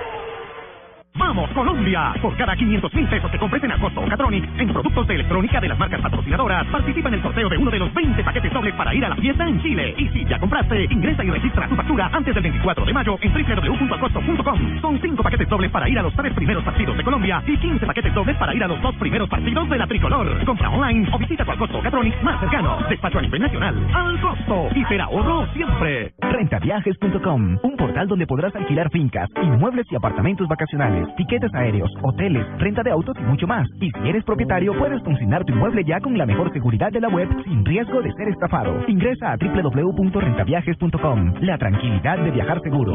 ¡Vamos, 1.18 1.50
Colombia! 1.50 2.14
Por 2.20 2.36
cada 2.36 2.54
500 2.54 2.94
mil 2.94 3.08
pesos 3.08 3.30
que 3.30 3.38
compres 3.38 3.62
en 3.64 3.72
Acosto 3.72 4.04
en 4.58 4.72
productos 4.72 5.06
de 5.06 5.14
electrónica 5.14 5.60
de 5.60 5.68
las 5.68 5.78
marcas 5.78 6.00
patrocinadoras, 6.00 6.66
participa 6.66 7.08
en 7.08 7.14
el 7.14 7.22
sorteo 7.22 7.48
de 7.48 7.56
uno 7.58 7.70
de 7.70 7.78
los 7.78 7.92
20 7.92 8.22
paquetes 8.24 8.52
dobles 8.52 8.74
para 8.74 8.94
ir 8.94 9.04
a 9.04 9.08
la 9.08 9.16
fiesta 9.16 9.46
en 9.46 9.60
Chile. 9.62 9.94
Y 9.96 10.08
si 10.08 10.24
ya 10.24 10.38
compraste, 10.38 10.84
ingresa 10.90 11.24
y 11.24 11.30
registra 11.30 11.68
tu 11.68 11.76
factura 11.76 12.10
antes 12.12 12.34
del 12.34 12.42
24 12.42 12.84
de 12.84 12.92
mayo 12.92 13.18
en 13.20 13.32
www.acosto.com. 13.32 14.80
Son 14.80 15.00
5 15.00 15.22
paquetes 15.22 15.48
dobles 15.48 15.70
para 15.70 15.88
ir 15.88 15.98
a 15.98 16.02
los 16.02 16.14
tres 16.14 16.32
primeros 16.34 16.64
partidos 16.64 16.96
de 16.96 17.04
Colombia 17.04 17.42
y 17.46 17.56
15 17.56 17.86
paquetes 17.86 18.14
dobles 18.14 18.36
para 18.36 18.54
ir 18.54 18.64
a 18.64 18.68
los 18.68 18.80
dos 18.82 18.94
primeros 18.96 19.28
partidos 19.28 19.68
de 19.68 19.78
la 19.78 19.86
tricolor. 19.86 20.44
Compra 20.44 20.70
online 20.70 21.08
o 21.12 21.18
visita 21.18 21.44
tu 21.44 21.52
Acosto 21.52 21.80
Catronic 21.80 22.22
más 22.22 22.40
cercano. 22.40 22.78
Despacho 22.88 23.18
a 23.18 23.22
nivel 23.22 23.42
nacional. 23.42 23.74
Al 23.94 24.20
costo. 24.20 24.68
Y 24.74 24.84
será 24.84 25.04
ahorro 25.04 25.46
siempre. 25.52 26.14
Rentaviajes.com, 26.20 27.58
un 27.62 27.76
portal 27.76 28.08
donde 28.08 28.26
podrás 28.26 28.54
alquilar 28.54 28.90
fincas, 28.90 29.28
inmuebles 29.42 29.86
y 29.90 29.96
apartamentos 29.96 30.48
vacacionales, 30.48 31.05
tiquetes 31.16 31.52
aéreos, 31.54 31.90
hoteles, 32.02 32.46
renta 32.58 32.82
de 32.82 32.90
autos 32.90 33.16
y 33.18 33.22
mucho 33.22 33.46
más. 33.46 33.68
Y 33.80 33.90
si 33.90 34.08
eres 34.08 34.24
propietario, 34.24 34.72
puedes 34.78 35.02
consignar 35.02 35.44
tu 35.44 35.52
inmueble 35.52 35.84
ya 35.84 36.00
con 36.00 36.16
la 36.18 36.26
mejor 36.26 36.52
seguridad 36.52 36.90
de 36.92 37.00
la 37.00 37.08
web 37.08 37.28
sin 37.44 37.64
riesgo 37.64 38.02
de 38.02 38.12
ser 38.12 38.28
estafado. 38.28 38.82
Ingresa 38.88 39.32
a 39.32 39.36
www.rentaviajes.com. 39.36 41.34
La 41.40 41.58
tranquilidad 41.58 42.18
de 42.18 42.30
viajar 42.30 42.60
seguro. 42.62 42.94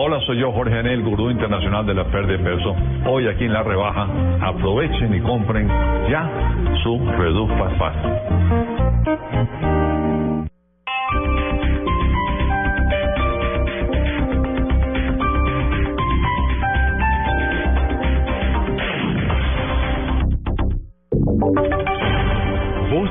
Hola, 0.00 0.20
soy 0.26 0.38
yo 0.38 0.52
Jorge 0.52 0.78
Anel, 0.78 1.02
gurú 1.02 1.28
internacional 1.28 1.84
de 1.84 1.92
la 1.92 2.04
pérdida 2.04 2.38
de 2.38 2.44
peso. 2.44 2.76
Hoy 3.06 3.26
aquí 3.26 3.46
en 3.46 3.52
La 3.52 3.64
Rebaja, 3.64 4.06
aprovechen 4.42 5.12
y 5.12 5.20
compren 5.20 5.66
ya 6.08 6.30
su 6.84 6.98
Reduc 7.18 7.50
Fast 7.58 7.78
Fast. 7.78 7.98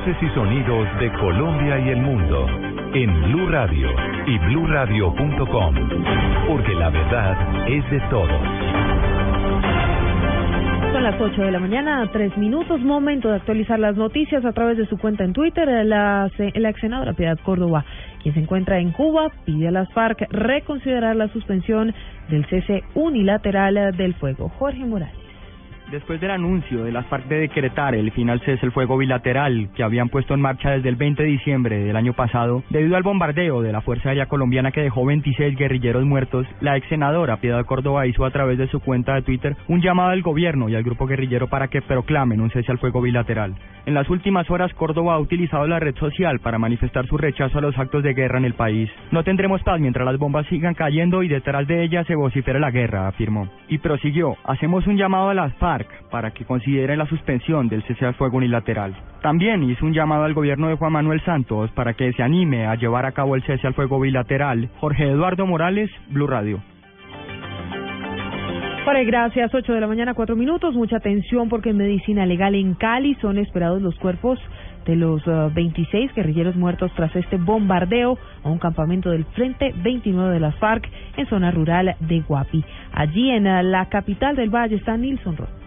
Voces 0.08 0.22
y 0.22 0.34
sonidos 0.34 0.88
de 1.00 1.12
Colombia 1.18 1.78
y 1.80 1.90
el 1.90 2.00
mundo 2.00 2.46
en 2.94 3.22
Blue 3.24 3.46
Radio 3.50 3.90
y 4.26 4.38
bluradio.com, 4.38 5.74
porque 6.46 6.74
la 6.74 6.88
verdad 6.88 7.68
es 7.68 7.90
de 7.90 8.00
todos. 8.08 8.40
Son 10.92 11.02
las 11.02 11.20
8 11.20 11.42
de 11.42 11.50
la 11.50 11.58
mañana, 11.58 12.08
tres 12.10 12.34
minutos, 12.38 12.80
momento 12.80 13.28
de 13.28 13.36
actualizar 13.36 13.78
las 13.78 13.96
noticias 13.96 14.46
a 14.46 14.52
través 14.52 14.78
de 14.78 14.86
su 14.86 14.96
cuenta 14.96 15.24
en 15.24 15.34
Twitter. 15.34 15.68
La, 15.84 16.30
la 16.38 16.68
ex 16.70 16.80
senadora 16.80 17.12
Piedad 17.12 17.38
Córdoba, 17.44 17.84
quien 18.22 18.32
se 18.32 18.40
encuentra 18.40 18.78
en 18.78 18.92
Cuba, 18.92 19.30
pide 19.44 19.68
a 19.68 19.72
las 19.72 19.92
FARC 19.92 20.26
reconsiderar 20.30 21.16
la 21.16 21.28
suspensión 21.28 21.94
del 22.30 22.46
cese 22.46 22.82
unilateral 22.94 23.94
del 23.94 24.14
fuego. 24.14 24.48
Jorge 24.58 24.86
Morales. 24.86 25.27
Después 25.90 26.20
del 26.20 26.32
anuncio 26.32 26.84
de 26.84 26.92
las 26.92 27.06
FARC 27.06 27.28
de 27.28 27.38
decretar 27.38 27.94
el 27.94 28.12
final 28.12 28.40
cese 28.40 28.66
el 28.66 28.72
fuego 28.72 28.98
bilateral 28.98 29.70
que 29.74 29.82
habían 29.82 30.10
puesto 30.10 30.34
en 30.34 30.40
marcha 30.42 30.72
desde 30.72 30.90
el 30.90 30.96
20 30.96 31.22
de 31.22 31.28
diciembre 31.30 31.78
del 31.78 31.96
año 31.96 32.12
pasado, 32.12 32.62
debido 32.68 32.94
al 32.94 33.02
bombardeo 33.02 33.62
de 33.62 33.72
la 33.72 33.80
Fuerza 33.80 34.10
Aérea 34.10 34.26
Colombiana 34.26 34.70
que 34.70 34.82
dejó 34.82 35.06
26 35.06 35.56
guerrilleros 35.56 36.04
muertos, 36.04 36.46
la 36.60 36.76
ex 36.76 36.86
senadora 36.90 37.38
Piedad 37.38 37.64
Córdoba 37.64 38.06
hizo 38.06 38.26
a 38.26 38.30
través 38.30 38.58
de 38.58 38.68
su 38.68 38.80
cuenta 38.80 39.14
de 39.14 39.22
Twitter 39.22 39.56
un 39.66 39.80
llamado 39.80 40.10
al 40.10 40.20
gobierno 40.20 40.68
y 40.68 40.74
al 40.74 40.82
grupo 40.82 41.06
guerrillero 41.06 41.48
para 41.48 41.68
que 41.68 41.80
proclamen 41.80 42.42
un 42.42 42.50
cese 42.50 42.70
al 42.70 42.78
fuego 42.78 43.00
bilateral. 43.00 43.54
En 43.86 43.94
las 43.94 44.10
últimas 44.10 44.50
horas, 44.50 44.74
Córdoba 44.74 45.14
ha 45.14 45.18
utilizado 45.18 45.66
la 45.66 45.80
red 45.80 45.96
social 45.96 46.40
para 46.40 46.58
manifestar 46.58 47.06
su 47.06 47.16
rechazo 47.16 47.56
a 47.56 47.62
los 47.62 47.78
actos 47.78 48.02
de 48.02 48.12
guerra 48.12 48.36
en 48.36 48.44
el 48.44 48.52
país. 48.52 48.90
No 49.10 49.24
tendremos 49.24 49.62
paz 49.62 49.80
mientras 49.80 50.04
las 50.04 50.18
bombas 50.18 50.46
sigan 50.48 50.74
cayendo 50.74 51.22
y 51.22 51.28
detrás 51.28 51.66
de 51.66 51.82
ellas 51.82 52.06
se 52.06 52.14
vocifera 52.14 52.58
la 52.58 52.70
guerra, 52.70 53.08
afirmó. 53.08 53.48
Y 53.68 53.78
prosiguió, 53.78 54.36
hacemos 54.44 54.86
un 54.86 54.98
llamado 54.98 55.30
a 55.30 55.34
las 55.34 55.54
FARC 55.54 55.77
para 56.10 56.30
que 56.30 56.44
consideren 56.44 56.98
la 56.98 57.06
suspensión 57.06 57.68
del 57.68 57.82
cese 57.84 58.06
al 58.06 58.14
fuego 58.14 58.38
unilateral. 58.38 58.96
También 59.22 59.62
hizo 59.64 59.84
un 59.84 59.92
llamado 59.92 60.24
al 60.24 60.34
gobierno 60.34 60.68
de 60.68 60.76
Juan 60.76 60.92
Manuel 60.92 61.20
Santos 61.24 61.70
para 61.72 61.94
que 61.94 62.12
se 62.12 62.22
anime 62.22 62.66
a 62.66 62.74
llevar 62.76 63.06
a 63.06 63.12
cabo 63.12 63.34
el 63.34 63.42
cese 63.42 63.66
al 63.66 63.74
fuego 63.74 64.00
bilateral. 64.00 64.68
Jorge 64.78 65.04
Eduardo 65.10 65.46
Morales, 65.46 65.90
Blue 66.08 66.26
Radio. 66.26 66.60
Jorge, 68.88 69.04
gracias. 69.04 69.54
8 69.54 69.74
de 69.74 69.80
la 69.82 69.86
mañana, 69.86 70.14
4 70.14 70.34
minutos. 70.34 70.74
Mucha 70.74 70.96
atención 70.96 71.50
porque 71.50 71.68
en 71.70 71.76
medicina 71.76 72.24
legal 72.24 72.54
en 72.54 72.72
Cali 72.72 73.16
son 73.16 73.36
esperados 73.36 73.82
los 73.82 73.94
cuerpos 73.96 74.38
de 74.86 74.96
los 74.96 75.26
uh, 75.26 75.52
26 75.52 76.14
guerrilleros 76.14 76.56
muertos 76.56 76.90
tras 76.96 77.14
este 77.14 77.36
bombardeo 77.36 78.18
a 78.42 78.48
un 78.48 78.58
campamento 78.58 79.10
del 79.10 79.26
Frente 79.26 79.74
29 79.76 80.32
de 80.32 80.40
las 80.40 80.54
FARC 80.56 80.88
en 81.18 81.26
zona 81.26 81.50
rural 81.50 81.96
de 82.00 82.20
Guapi. 82.20 82.64
Allí 82.94 83.30
en 83.30 83.46
uh, 83.46 83.62
la 83.62 83.90
capital 83.90 84.34
del 84.36 84.48
Valle 84.48 84.76
está 84.76 84.96
Nilson 84.96 85.36
Roth. 85.36 85.57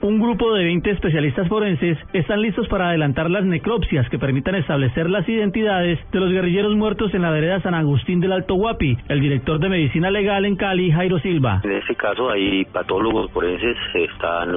Un 0.00 0.20
grupo 0.20 0.54
de 0.54 0.62
20 0.62 0.90
especialistas 0.92 1.48
forenses 1.48 1.98
están 2.12 2.40
listos 2.40 2.68
para 2.68 2.88
adelantar 2.88 3.28
las 3.28 3.44
necropsias 3.44 4.08
que 4.08 4.18
permitan 4.18 4.54
establecer 4.54 5.10
las 5.10 5.28
identidades 5.28 5.98
de 6.12 6.20
los 6.20 6.30
guerrilleros 6.30 6.76
muertos 6.76 7.12
en 7.14 7.22
la 7.22 7.32
vereda 7.32 7.60
San 7.62 7.74
Agustín 7.74 8.20
del 8.20 8.30
Alto 8.30 8.54
Guapi. 8.54 8.96
El 9.08 9.20
director 9.20 9.58
de 9.58 9.68
Medicina 9.68 10.08
Legal 10.08 10.44
en 10.44 10.54
Cali, 10.54 10.92
Jairo 10.92 11.18
Silva. 11.18 11.62
En 11.64 11.72
este 11.72 11.96
caso 11.96 12.30
hay 12.30 12.64
patólogos 12.66 13.28
forenses, 13.32 13.76
están 13.94 14.54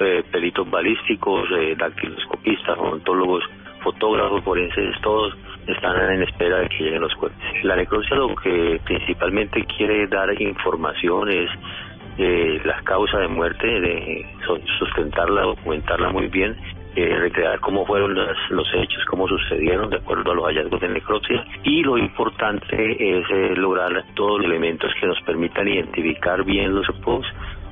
eh, 0.00 0.22
peritos 0.30 0.70
balísticos, 0.70 1.48
eh, 1.58 1.74
dactiloscopistas, 1.76 2.78
odontólogos, 2.78 3.42
fotógrafos 3.82 4.44
forenses, 4.44 4.94
todos 5.02 5.36
están 5.66 6.12
en 6.12 6.22
espera 6.22 6.58
de 6.58 6.68
que 6.68 6.84
lleguen 6.84 7.00
los 7.00 7.14
cuerpos. 7.16 7.40
La 7.64 7.74
necropsia 7.74 8.16
lo 8.16 8.36
que 8.36 8.80
principalmente 8.84 9.64
quiere 9.76 10.06
dar 10.06 10.30
información 10.40 11.28
es 11.28 11.50
eh, 12.18 12.60
las 12.64 12.82
causas 12.82 13.20
de 13.20 13.28
muerte, 13.28 13.66
de 13.66 14.26
sustentarla, 14.78 15.42
documentarla 15.42 16.10
muy 16.10 16.28
bien, 16.28 16.56
eh, 16.96 17.14
recrear 17.14 17.60
cómo 17.60 17.84
fueron 17.84 18.14
los, 18.14 18.36
los 18.48 18.66
hechos, 18.74 19.04
cómo 19.10 19.28
sucedieron 19.28 19.90
de 19.90 19.96
acuerdo 19.96 20.32
a 20.32 20.34
los 20.34 20.44
hallazgos 20.46 20.80
de 20.80 20.88
necropsia. 20.88 21.44
Y 21.62 21.82
lo 21.82 21.98
importante 21.98 23.18
es 23.18 23.24
eh, 23.30 23.54
lograr 23.54 24.02
todos 24.14 24.38
los 24.38 24.46
elementos 24.46 24.90
que 24.98 25.06
nos 25.06 25.20
permitan 25.22 25.68
identificar 25.68 26.42
bien 26.42 26.74
los 26.74 26.86
cuerpos 26.86 27.26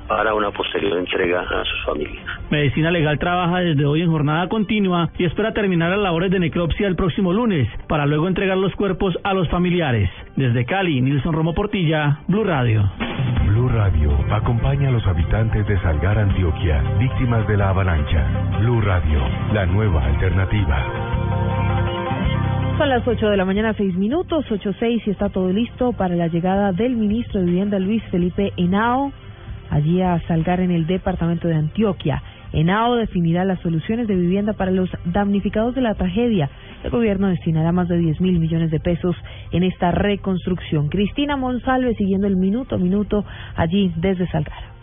para 0.07 0.33
una 0.33 0.51
posterior 0.51 0.97
entrega 0.97 1.41
a 1.41 1.63
sus 1.63 1.85
familias. 1.85 2.25
Medicina 2.49 2.91
Legal 2.91 3.19
trabaja 3.19 3.59
desde 3.59 3.85
hoy 3.85 4.01
en 4.01 4.11
jornada 4.11 4.47
continua 4.47 5.09
y 5.17 5.25
espera 5.25 5.53
terminar 5.53 5.89
las 5.89 5.99
labores 5.99 6.31
de 6.31 6.39
necropsia 6.39 6.87
el 6.87 6.95
próximo 6.95 7.33
lunes 7.33 7.67
para 7.87 8.05
luego 8.05 8.27
entregar 8.27 8.57
los 8.57 8.73
cuerpos 8.75 9.17
a 9.23 9.33
los 9.33 9.49
familiares. 9.49 10.09
Desde 10.35 10.65
Cali, 10.65 11.01
Nilson 11.01 11.33
Romo 11.33 11.53
Portilla, 11.53 12.19
Blue 12.27 12.43
Radio. 12.43 12.89
Blue 13.47 13.69
Radio 13.69 14.11
acompaña 14.31 14.89
a 14.89 14.91
los 14.91 15.05
habitantes 15.07 15.65
de 15.67 15.79
Salgar, 15.79 16.19
Antioquia, 16.19 16.83
víctimas 16.99 17.47
de 17.47 17.57
la 17.57 17.69
avalancha. 17.69 18.27
Blue 18.59 18.81
Radio, 18.81 19.19
la 19.53 19.65
nueva 19.65 20.05
alternativa. 20.05 20.83
Son 22.77 22.89
las 22.89 23.07
8 23.07 23.29
de 23.29 23.37
la 23.37 23.45
mañana, 23.45 23.73
6 23.73 23.95
minutos, 23.95 24.45
8.6 24.49 25.03
y 25.05 25.09
está 25.09 25.29
todo 25.29 25.49
listo 25.49 25.93
para 25.93 26.15
la 26.15 26.27
llegada 26.27 26.73
del 26.73 26.97
ministro 26.97 27.39
de 27.39 27.45
Vivienda 27.45 27.79
Luis 27.79 28.03
Felipe 28.11 28.51
Henao 28.57 29.13
allí 29.69 30.01
a 30.01 30.19
Salgar 30.27 30.59
en 30.59 30.71
el 30.71 30.87
departamento 30.87 31.47
de 31.47 31.55
Antioquia. 31.55 32.21
ENAO 32.53 32.95
definirá 32.95 33.43
las 33.43 33.59
soluciones 33.59 34.07
de 34.07 34.15
vivienda 34.15 34.53
para 34.53 34.71
los 34.71 34.89
damnificados 35.05 35.75
de 35.75 35.81
la 35.81 35.95
tragedia. 35.95 36.49
El 36.83 36.91
gobierno 36.91 37.27
destinará 37.27 37.71
más 37.71 37.87
de 37.87 37.97
10 37.97 38.21
mil 38.21 38.39
millones 38.39 38.71
de 38.71 38.79
pesos 38.79 39.15
en 39.51 39.63
esta 39.63 39.91
reconstrucción. 39.91 40.89
Cristina 40.89 41.35
Monsalve 41.35 41.95
siguiendo 41.95 42.27
el 42.27 42.37
minuto 42.37 42.75
a 42.75 42.77
minuto 42.77 43.25
allí 43.55 43.91
desde 43.97 44.27
Salgar. 44.27 44.74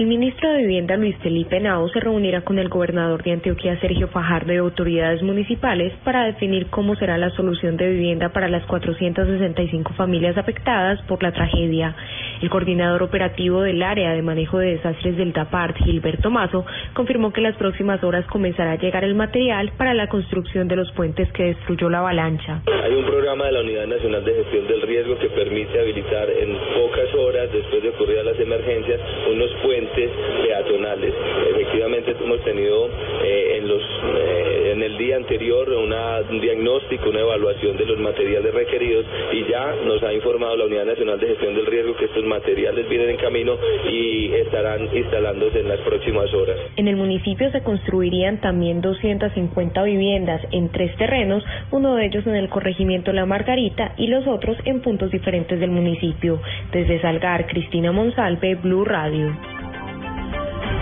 El 0.00 0.06
ministro 0.06 0.50
de 0.50 0.62
Vivienda 0.62 0.96
Luis 0.96 1.14
Felipe 1.18 1.60
Nao 1.60 1.86
se 1.90 2.00
reunirá 2.00 2.40
con 2.40 2.58
el 2.58 2.70
gobernador 2.70 3.22
de 3.22 3.32
Antioquia 3.32 3.78
Sergio 3.80 4.08
Fajardo 4.08 4.50
y 4.50 4.56
autoridades 4.56 5.22
municipales 5.22 5.92
para 6.04 6.24
definir 6.24 6.68
cómo 6.68 6.96
será 6.96 7.18
la 7.18 7.28
solución 7.32 7.76
de 7.76 7.90
vivienda 7.90 8.30
para 8.30 8.48
las 8.48 8.64
465 8.64 9.92
familias 9.92 10.38
afectadas 10.38 11.02
por 11.02 11.22
la 11.22 11.32
tragedia. 11.32 11.94
El 12.40 12.48
coordinador 12.48 13.02
operativo 13.02 13.60
del 13.60 13.82
área 13.82 14.14
de 14.14 14.22
manejo 14.22 14.56
de 14.56 14.76
desastres 14.76 15.18
del 15.18 15.34
TAPART, 15.34 15.76
Gilberto 15.84 16.30
Mazo, 16.30 16.64
confirmó 16.94 17.30
que 17.30 17.40
en 17.40 17.48
las 17.48 17.56
próximas 17.56 18.02
horas 18.02 18.24
comenzará 18.28 18.72
a 18.72 18.78
llegar 18.78 19.04
el 19.04 19.14
material 19.14 19.72
para 19.76 19.92
la 19.92 20.08
construcción 20.08 20.66
de 20.66 20.76
los 20.76 20.90
puentes 20.92 21.30
que 21.32 21.44
destruyó 21.44 21.90
la 21.90 21.98
avalancha. 21.98 22.62
Hay 22.84 22.94
un 22.94 23.04
programa 23.04 23.44
de 23.44 23.52
la 23.52 23.60
Unidad 23.60 23.86
Nacional 23.86 24.24
de 24.24 24.32
Gestión 24.32 24.66
del 24.66 24.80
Riesgo 24.80 25.18
que 25.18 25.28
permite 25.28 25.78
habilitar 25.78 26.30
en 26.30 26.56
pocas 26.80 27.14
horas 27.16 27.52
después 27.52 27.82
de 27.82 27.90
ocurrir 27.90 28.24
las 28.24 28.40
emergencias 28.40 28.98
unos 29.30 29.50
puentes 29.90 30.10
peatonales. 30.46 31.14
Efectivamente 31.50 32.16
hemos 32.20 32.40
tenido 32.44 32.88
eh, 33.22 33.58
en 33.58 33.68
los 33.68 33.82
eh, 33.82 34.72
en 34.72 34.82
el 34.82 34.96
día 34.98 35.16
anterior 35.16 35.68
un 35.70 36.40
diagnóstico, 36.40 37.10
una 37.10 37.20
evaluación 37.20 37.76
de 37.76 37.84
los 37.84 37.98
materiales 37.98 38.54
requeridos 38.54 39.04
y 39.32 39.44
ya 39.50 39.74
nos 39.84 40.02
ha 40.02 40.12
informado 40.12 40.56
la 40.56 40.66
Unidad 40.66 40.86
Nacional 40.86 41.18
de 41.18 41.28
Gestión 41.28 41.54
del 41.54 41.66
Riesgo 41.66 41.96
que 41.96 42.04
estos 42.04 42.24
materiales 42.24 42.88
vienen 42.88 43.10
en 43.10 43.16
camino 43.16 43.56
y 43.90 44.32
estarán 44.34 44.88
instalándose 44.94 45.60
en 45.60 45.68
las 45.68 45.80
próximas 45.80 46.32
horas. 46.32 46.56
En 46.76 46.88
el 46.88 46.96
municipio 46.96 47.50
se 47.50 47.62
construirían 47.62 48.40
también 48.40 48.80
250 48.80 49.82
viviendas 49.82 50.40
en 50.52 50.70
tres 50.70 50.96
terrenos, 50.96 51.44
uno 51.72 51.96
de 51.96 52.06
ellos 52.06 52.26
en 52.26 52.36
el 52.36 52.48
corregimiento 52.48 53.12
La 53.12 53.26
Margarita 53.26 53.94
y 53.96 54.06
los 54.06 54.26
otros 54.26 54.56
en 54.64 54.80
puntos 54.80 55.10
diferentes 55.10 55.58
del 55.58 55.70
municipio. 55.70 56.40
Desde 56.72 57.00
Salgar, 57.00 57.46
Cristina 57.46 57.92
Monsalve, 57.92 58.54
Blue 58.54 58.84
Radio. 58.84 59.59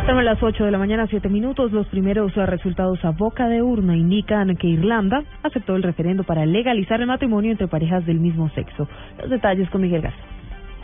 Son 0.08 0.24
las 0.24 0.42
8 0.42 0.64
de 0.64 0.70
la 0.70 0.78
mañana, 0.78 1.06
7 1.06 1.28
minutos. 1.28 1.70
Los 1.70 1.86
primeros 1.88 2.34
resultados 2.34 3.04
a 3.04 3.10
boca 3.10 3.46
de 3.46 3.60
urna 3.60 3.94
indican 3.94 4.56
que 4.56 4.66
Irlanda 4.66 5.22
aceptó 5.42 5.76
el 5.76 5.82
referendo 5.82 6.24
para 6.24 6.46
legalizar 6.46 7.02
el 7.02 7.08
matrimonio 7.08 7.50
entre 7.50 7.68
parejas 7.68 8.06
del 8.06 8.18
mismo 8.18 8.48
sexo. 8.54 8.88
Los 9.18 9.28
detalles 9.28 9.68
con 9.68 9.82
Miguel 9.82 10.00
Garza. 10.00 10.37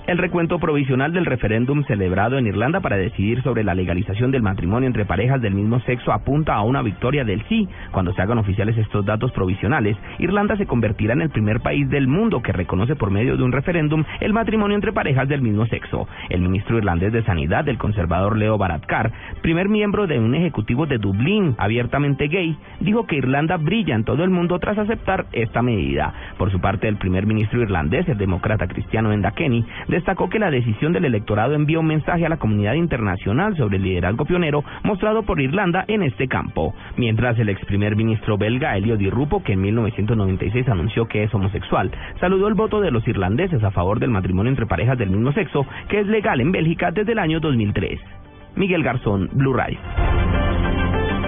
El 0.07 0.19
recuento 0.19 0.59
provisional 0.59 1.15
del 1.15 1.25
referéndum 1.25 1.83
celebrado 1.85 2.37
en 2.37 2.47
Irlanda 2.47 2.81
para 2.81 2.99
decidir 2.99 3.43
sobre 3.43 3.65
la 3.65 3.75
legalización 3.75 4.31
del 4.31 4.43
matrimonio 4.43 4.87
entre 4.87 5.07
parejas 5.07 5.41
del 5.41 5.55
mismo 5.55 5.81
sexo 5.81 6.13
apunta 6.13 6.55
a 6.55 6.63
una 6.63 6.83
victoria 6.83 7.25
del 7.25 7.43
sí. 7.49 7.67
Cuando 7.91 8.13
se 8.13 8.21
hagan 8.21 8.37
oficiales 8.37 8.77
estos 8.77 9.07
datos 9.07 9.33
provisionales, 9.33 9.97
Irlanda 10.19 10.59
se 10.59 10.67
convertirá 10.67 11.15
en 11.15 11.23
el 11.23 11.31
primer 11.31 11.61
país 11.61 11.89
del 11.89 12.07
mundo 12.07 12.43
que 12.43 12.53
reconoce 12.53 12.97
por 12.97 13.11
medio 13.11 13.39
de 13.39 13.45
un 13.45 13.53
referéndum 13.53 14.05
el 14.21 14.35
matrimonio 14.35 14.75
entre 14.75 14.93
parejas 14.93 15.27
del 15.27 15.41
mismo 15.41 15.65
sexo. 15.69 16.07
El 16.29 16.43
ministro 16.43 16.77
irlandés 16.77 17.11
de 17.11 17.25
Sanidad, 17.25 17.67
el 17.71 17.79
conservador 17.79 18.37
Leo 18.37 18.59
Varadkar, 18.59 19.11
primer 19.41 19.71
miembro 19.71 20.07
de 20.07 20.19
un 20.19 20.35
ejecutivo 20.35 20.85
de 20.85 20.99
Dublín 20.99 21.55
abiertamente 21.57 22.29
gay, 22.29 22.59
dijo 22.81 23.07
que 23.07 23.17
Irlanda 23.17 23.57
brilla 23.57 23.95
en 23.95 24.05
todo 24.05 24.23
el 24.23 24.29
mundo 24.29 24.59
tras 24.59 24.77
aceptar 24.77 25.25
esta 25.33 25.63
medida. 25.63 26.13
Por 26.37 26.53
su 26.53 26.61
parte, 26.61 26.89
el 26.89 26.99
primer 26.99 27.25
ministro 27.25 27.63
irlandés, 27.63 28.07
el 28.07 28.19
demócrata 28.19 28.67
cristiano 28.67 29.11
Enda 29.11 29.31
Kenny, 29.31 29.65
destacó 29.95 30.29
que 30.29 30.41
la 30.41 30.51
decisión 30.51 30.93
del 30.93 31.05
electorado 31.05 31.55
envía 31.55 31.79
un 31.79 31.87
mensaje 31.87 32.27
a 32.27 32.29
la 32.29 32.37
comunidad 32.37 32.75
internacional 32.75 33.57
sobre 33.57 33.77
el 33.77 33.85
liderazgo 33.85 34.25
pionero 34.25 34.65
mostrado 34.83 35.23
por 35.23 35.41
Irlanda 35.41 35.85
en 35.87 36.03
este 36.03 36.27
campo. 36.27 36.75
Mientras 36.97 37.39
el 37.39 37.49
ex 37.49 37.65
primer 37.65 37.95
ministro 37.95 38.37
belga 38.37 38.77
Elio 38.77 38.97
Di 38.97 39.09
Rupo, 39.09 39.45
que 39.45 39.53
en 39.53 39.61
1996 39.61 40.69
anunció 40.69 41.07
que 41.07 41.23
es 41.23 41.33
homosexual, 41.33 41.93
saludó 42.19 42.49
el 42.49 42.55
voto 42.55 42.81
de 42.81 42.91
los 42.91 43.07
irlandeses 43.07 43.63
a 43.63 43.71
favor 43.71 44.01
del 44.01 44.11
matrimonio 44.11 44.51
entre 44.51 44.67
parejas 44.67 44.99
del 44.99 45.11
mismo 45.11 45.33
sexo, 45.33 45.65
que 45.89 46.01
es 46.01 46.07
legal 46.09 46.41
en 46.41 46.51
Bélgica 46.51 46.91
desde 46.91 47.13
el 47.13 47.21
año 47.21 47.39
2003. 47.39 48.01
Miguel 48.57 48.83
Garzón, 48.83 49.31
Blue 49.33 49.53
Radio. 49.53 49.79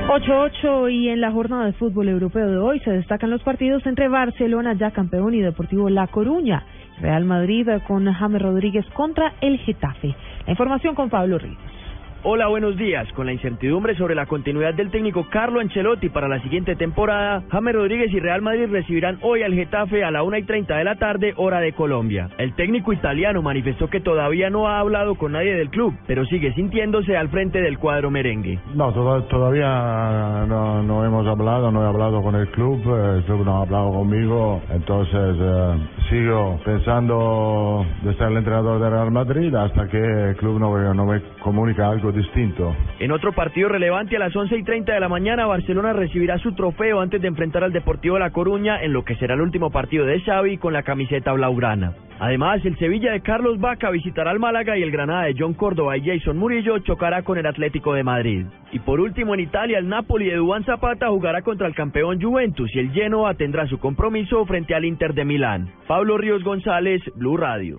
8-8 0.09 0.93
y 0.93 1.09
en 1.09 1.21
la 1.21 1.33
jornada 1.33 1.67
de 1.67 1.73
fútbol 1.73 2.09
europeo 2.09 2.49
de 2.49 2.59
hoy 2.59 2.81
se 2.81 2.93
destacan 2.93 3.29
los 3.29 3.43
partidos 3.43 3.85
entre 3.87 4.09
Barcelona, 4.09 4.73
ya 4.75 4.93
campeón, 4.93 5.35
y 5.35 5.41
Deportivo 5.41 5.91
La 5.91 6.07
Coruña. 6.07 6.65
Real 7.01 7.25
Madrid 7.25 7.69
con 7.87 8.11
James 8.13 8.43
Rodríguez 8.43 8.87
contra 8.95 9.35
el 9.41 9.59
Getafe. 9.59 10.15
La 10.47 10.53
información 10.53 10.95
con 10.95 11.11
Pablo 11.11 11.39
Ríos. 11.39 11.76
Hola, 12.23 12.49
buenos 12.49 12.77
días. 12.77 13.07
Con 13.13 13.27
la 13.27 13.33
incertidumbre 13.33 13.95
sobre 13.95 14.15
la 14.15 14.27
continuidad 14.27 14.75
del 14.75 14.91
técnico 14.91 15.27
Carlo 15.31 15.61
Ancelotti 15.61 16.09
para 16.09 16.27
la 16.27 16.41
siguiente 16.43 16.75
temporada, 16.75 17.45
James 17.51 17.75
Rodríguez 17.75 18.13
y 18.13 18.19
Real 18.19 18.43
Madrid 18.43 18.67
recibirán 18.69 19.19
hoy 19.23 19.43
al 19.43 19.55
Getafe 19.55 20.03
a 20.03 20.11
la 20.11 20.23
una 20.25 20.39
y 20.39 20.43
30 20.43 20.77
de 20.77 20.85
la 20.85 20.97
tarde, 20.97 21.35
hora 21.37 21.61
de 21.61 21.73
Colombia. 21.73 22.29
El 22.39 22.55
técnico 22.55 22.93
italiano 22.93 23.43
manifestó 23.43 23.89
que 23.89 24.01
todavía 24.01 24.51
no 24.51 24.67
ha 24.67 24.81
hablado 24.81 25.15
con 25.15 25.33
nadie 25.33 25.55
del 25.55 25.71
club, 25.71 25.95
pero 26.07 26.25
sigue 26.25 26.53
sintiéndose 26.55 27.17
al 27.17 27.29
frente 27.29 27.61
del 27.61 27.79
cuadro 27.79 28.11
merengue. 28.11 28.59
No, 28.75 28.93
todavía 28.93 30.47
no, 30.49 31.05
hemos 31.05 31.27
hablado, 31.29 31.71
no 31.71 31.85
he 31.85 31.87
hablado 31.87 32.23
con 32.23 32.35
el 32.35 32.49
club, 32.49 32.81
el 33.15 33.23
club 33.25 33.45
no 33.45 33.59
ha 33.59 33.63
hablado 33.63 33.93
conmigo, 33.93 34.63
entonces 34.71 35.37
eh, 35.39 35.89
sigo 36.11 36.59
pensando 36.65 37.87
de 38.03 38.15
ser 38.15 38.29
el 38.29 38.39
entrenador 38.39 38.81
de 38.81 38.91
Real 38.91 39.13
Madrid 39.13 39.55
hasta 39.55 39.87
que 39.87 39.99
el 39.99 40.37
club 40.37 40.59
no 40.59 41.07
me 41.07 41.21
comunica 41.41 41.89
algo 41.89 42.16
distinto. 42.17 42.75
En 42.99 43.13
otro 43.13 43.33
partido 43.33 43.69
relevante 43.69 44.17
a 44.17 44.19
las 44.19 44.35
11 44.35 44.57
y 44.57 44.63
30 44.65 44.95
de 44.95 45.01
la 45.01 45.09
mañana, 45.09 45.47
Barcelona 45.47 45.93
recibirá 45.93 46.39
su 46.39 46.55
trofeo 46.55 47.01
antes 47.01 47.21
de 47.23 47.29
enfrentar 47.29 47.63
al 47.63 47.73
Deportivo 47.73 48.19
La 48.19 48.31
Coruña 48.31 48.83
en 48.83 48.93
lo 48.93 49.05
que 49.05 49.17
será 49.17 49.35
el 49.35 49.41
último 49.41 49.71
partido 49.71 50.05
de 50.07 50.21
Xavi 50.21 50.59
con 50.59 50.73
la 50.73 50.83
camiseta 50.83 51.33
blaugrana. 51.33 51.95
Además, 52.19 52.65
el 52.65 52.79
Sevilla 52.79 53.13
de 53.13 53.21
Carlos 53.21 53.61
Vaca 53.61 53.91
visitará 53.91 54.31
al 54.31 54.39
Málaga 54.39 54.77
y 54.79 54.83
el 54.83 54.91
Granada 54.91 55.25
de 55.25 55.35
John 55.39 55.53
Córdoba 55.53 55.97
y 55.99 56.05
Jason 56.05 56.39
Murillo 56.39 56.79
chocará 56.79 57.23
con 57.23 57.37
el 57.37 57.47
Atlético 57.47 57.93
de 57.93 58.05
Madrid. 58.05 58.47
Y 58.73 58.79
por 58.79 59.01
último, 59.01 59.35
en 59.35 59.41
Italia, 59.41 59.79
el 59.79 59.89
Napoli 59.89 60.27
de 60.27 60.37
Duván 60.37 60.65
Zapata 60.65 61.09
jugará 61.09 61.43
contra 61.43 61.67
el 61.67 61.75
campeón 61.75 62.21
Juventus 62.21 62.75
y 62.75 62.79
el 62.79 62.91
Genoa 62.93 63.35
tendrá 63.35 63.67
su 63.67 63.79
compromiso 63.79 64.45
frente 64.47 64.75
al 64.75 64.87
Inter 64.87 65.13
de 65.13 65.25
Milán. 65.25 65.71
Pablo 65.87 66.17
Ríos 66.17 66.43
González, 66.43 67.03
Blue 67.17 67.37
Radio. 67.37 67.79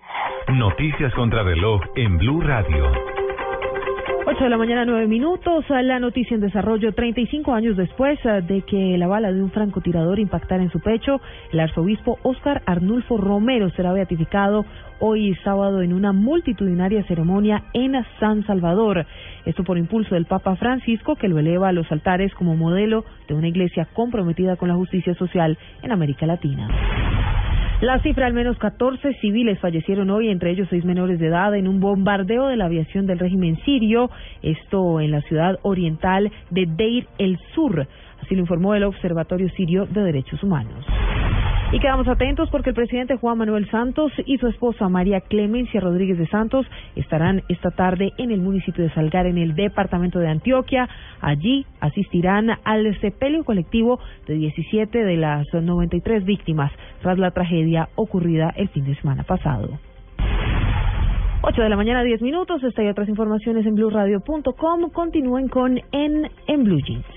Noticias 0.53 1.13
contra 1.15 1.43
reloj 1.43 1.81
en 1.95 2.17
Blue 2.17 2.41
Radio. 2.41 2.91
8 4.29 4.43
de 4.43 4.49
la 4.49 4.57
mañana, 4.57 4.83
9 4.83 5.07
minutos. 5.07 5.63
La 5.69 5.99
noticia 5.99 6.35
en 6.35 6.41
desarrollo, 6.41 6.91
35 6.91 7.53
años 7.53 7.77
después 7.77 8.19
eh, 8.25 8.41
de 8.41 8.61
que 8.63 8.97
la 8.97 9.07
bala 9.07 9.31
de 9.31 9.41
un 9.41 9.51
francotirador 9.51 10.19
impactara 10.19 10.61
en 10.61 10.69
su 10.69 10.81
pecho, 10.81 11.21
el 11.53 11.61
arzobispo 11.61 12.19
Óscar 12.23 12.61
Arnulfo 12.65 13.15
Romero 13.15 13.69
será 13.69 13.93
beatificado 13.93 14.65
hoy 14.99 15.33
sábado 15.45 15.81
en 15.81 15.93
una 15.93 16.11
multitudinaria 16.11 17.05
ceremonia 17.05 17.63
en 17.71 17.93
San 18.19 18.45
Salvador. 18.45 19.05
Esto 19.45 19.63
por 19.63 19.77
impulso 19.77 20.15
del 20.15 20.25
Papa 20.25 20.57
Francisco, 20.57 21.15
que 21.15 21.29
lo 21.29 21.39
eleva 21.39 21.69
a 21.69 21.71
los 21.71 21.89
altares 21.89 22.33
como 22.33 22.57
modelo 22.57 23.05
de 23.29 23.33
una 23.33 23.47
iglesia 23.47 23.87
comprometida 23.93 24.57
con 24.57 24.67
la 24.67 24.75
justicia 24.75 25.13
social 25.13 25.57
en 25.83 25.93
América 25.93 26.25
Latina. 26.25 26.67
La 27.81 27.99
cifra, 27.99 28.25
al 28.25 28.33
menos 28.33 28.57
14 28.57 29.13
civiles 29.21 29.59
fallecieron 29.59 30.09
hoy, 30.09 30.29
entre 30.29 30.49
ellos 30.49 30.67
seis 30.67 30.83
menores 30.83 31.19
de 31.19 31.27
edad, 31.27 31.53
en 31.53 31.67
un 31.67 31.79
bombardeo 31.79 32.47
de 32.47 32.55
la 32.55 32.65
aviación 32.65 33.05
del 33.05 33.19
régimen 33.19 33.55
sirio, 33.65 34.09
esto 34.41 34.99
en 34.99 35.11
la 35.11 35.21
ciudad 35.21 35.59
oriental 35.61 36.31
de 36.49 36.65
Deir 36.65 37.05
el 37.19 37.37
Sur. 37.53 37.87
Así 38.23 38.33
lo 38.33 38.41
informó 38.41 38.73
el 38.73 38.83
Observatorio 38.83 39.47
Sirio 39.49 39.85
de 39.85 40.01
Derechos 40.01 40.41
Humanos. 40.41 40.85
Y 41.69 41.79
quedamos 41.79 42.07
atentos 42.07 42.49
porque 42.49 42.69
el 42.69 42.75
presidente 42.75 43.17
Juan 43.17 43.39
Manuel 43.39 43.69
Santos 43.69 44.13
y 44.25 44.37
su 44.37 44.47
esposa 44.47 44.87
María 44.87 45.19
Clemencia 45.19 45.81
Rodríguez 45.81 46.17
de 46.17 46.25
Santos 46.27 46.65
estarán 46.95 47.43
esta 47.49 47.71
tarde 47.71 48.13
en 48.17 48.31
el 48.31 48.39
municipio 48.39 48.85
de 48.85 48.93
Salgar, 48.93 49.25
en 49.25 49.37
el 49.37 49.53
departamento 49.53 50.17
de 50.19 50.29
Antioquia. 50.29 50.87
Allí 51.19 51.65
asistirán 51.81 52.51
al 52.63 52.97
sepelio 53.01 53.43
colectivo 53.43 53.99
de 54.27 54.35
17 54.35 55.03
de 55.03 55.17
las 55.17 55.45
93 55.53 56.23
víctimas 56.23 56.71
tras 57.01 57.19
la 57.19 57.31
tragedia 57.31 57.89
ocurrida 57.95 58.53
el 58.55 58.69
fin 58.69 58.85
de 58.85 58.95
semana 58.95 59.23
pasado. 59.23 59.77
8 61.41 61.61
de 61.61 61.69
la 61.69 61.75
mañana, 61.75 62.01
10 62.01 62.21
minutos. 62.21 62.63
Esta 62.63 62.81
y 62.81 62.87
otras 62.87 63.09
informaciones 63.09 63.65
en 63.65 63.75
blueradio.com. 63.75 64.89
Continúen 64.91 65.49
con 65.49 65.77
En, 65.91 66.31
en 66.47 66.63
Blue 66.63 66.79
Jeans. 66.81 67.16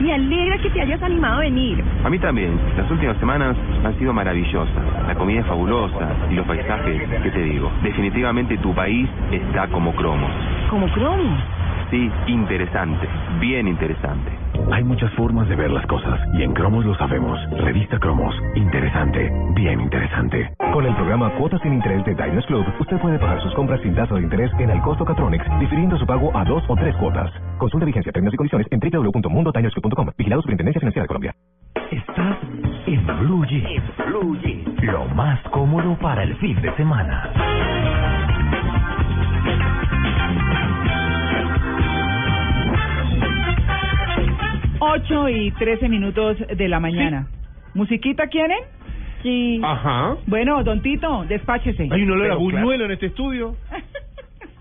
Me 0.00 0.14
alegra 0.14 0.58
que 0.58 0.70
te 0.70 0.80
hayas 0.80 1.02
animado 1.02 1.36
a 1.36 1.40
venir. 1.40 1.82
A 2.04 2.10
mí 2.10 2.18
también. 2.18 2.58
Las 2.76 2.88
últimas 2.90 3.16
semanas 3.18 3.56
han 3.84 3.98
sido 3.98 4.12
maravillosas. 4.12 4.84
La 5.06 5.14
comida 5.14 5.40
es 5.40 5.46
fabulosa 5.46 6.08
y 6.30 6.34
los 6.34 6.46
paisajes, 6.46 7.02
¿qué 7.22 7.30
te 7.30 7.42
digo? 7.42 7.70
Definitivamente 7.82 8.56
tu 8.58 8.72
país 8.74 9.08
está 9.32 9.66
como 9.68 9.92
cromos. 9.94 10.30
¿Como 10.70 10.86
cromos? 10.92 11.40
Sí, 11.90 12.10
interesante. 12.26 13.08
Bien 13.40 13.66
interesante. 13.66 14.30
Hay 14.72 14.84
muchas 14.84 15.12
formas 15.14 15.48
de 15.48 15.56
ver 15.56 15.70
las 15.70 15.86
cosas 15.86 16.20
y 16.34 16.42
en 16.42 16.52
Cromos 16.52 16.84
lo 16.84 16.94
sabemos. 16.96 17.38
Revista 17.58 17.98
Cromos. 17.98 18.34
Interesante. 18.54 19.32
Bien 19.54 19.80
interesante. 19.80 20.50
Con 20.72 20.86
el 20.86 20.94
programa 20.94 21.30
Cuotas 21.36 21.60
sin 21.62 21.74
Interés 21.74 22.04
de 22.04 22.14
Diners 22.14 22.46
Club, 22.46 22.64
usted 22.78 22.98
puede 23.00 23.18
pagar 23.18 23.42
sus 23.42 23.54
compras 23.54 23.80
sin 23.82 23.94
tasa 23.94 24.14
de 24.14 24.22
interés 24.22 24.50
en 24.58 24.70
el 24.70 24.80
costo 24.82 25.04
Catronics, 25.04 25.46
difiriendo 25.58 25.96
su 25.98 26.06
pago 26.06 26.36
a 26.36 26.44
dos 26.44 26.62
o 26.68 26.76
tres 26.76 26.94
cuotas. 26.96 27.30
Consulta 27.58 27.86
vigencia, 27.86 28.12
términos 28.12 28.34
y 28.34 28.36
condiciones 28.36 28.66
en 28.70 28.80
www.mundotinersclub.com. 28.80 30.10
Vigilado 30.16 30.42
Superintendencia 30.42 30.80
Financiera 30.80 31.04
de 31.04 31.08
Colombia. 31.08 31.34
Estás 31.90 32.36
en 32.86 33.06
Blue 33.20 33.44
Jeans. 33.46 33.84
Blue 34.06 34.36
Jeans. 34.42 34.82
Lo 34.82 35.06
más 35.14 35.40
cómodo 35.50 35.96
para 35.98 36.22
el 36.22 36.36
fin 36.36 36.60
de 36.60 36.74
semana. 36.76 38.17
8 44.80 45.28
y 45.28 45.50
13 45.52 45.88
minutos 45.88 46.36
de 46.56 46.68
la 46.68 46.80
mañana. 46.80 47.26
¿Musiquita 47.74 48.26
quieren? 48.28 48.58
Sí. 49.22 49.60
Ajá. 49.62 50.16
Bueno, 50.26 50.62
don 50.62 50.80
Tito, 50.80 51.24
despáchese. 51.28 51.88
Hay 51.90 52.02
un 52.02 52.10
olor 52.12 52.32
a 52.32 52.34
buñuelo 52.36 52.84
en 52.84 52.92
este 52.92 53.06
estudio. 53.06 53.56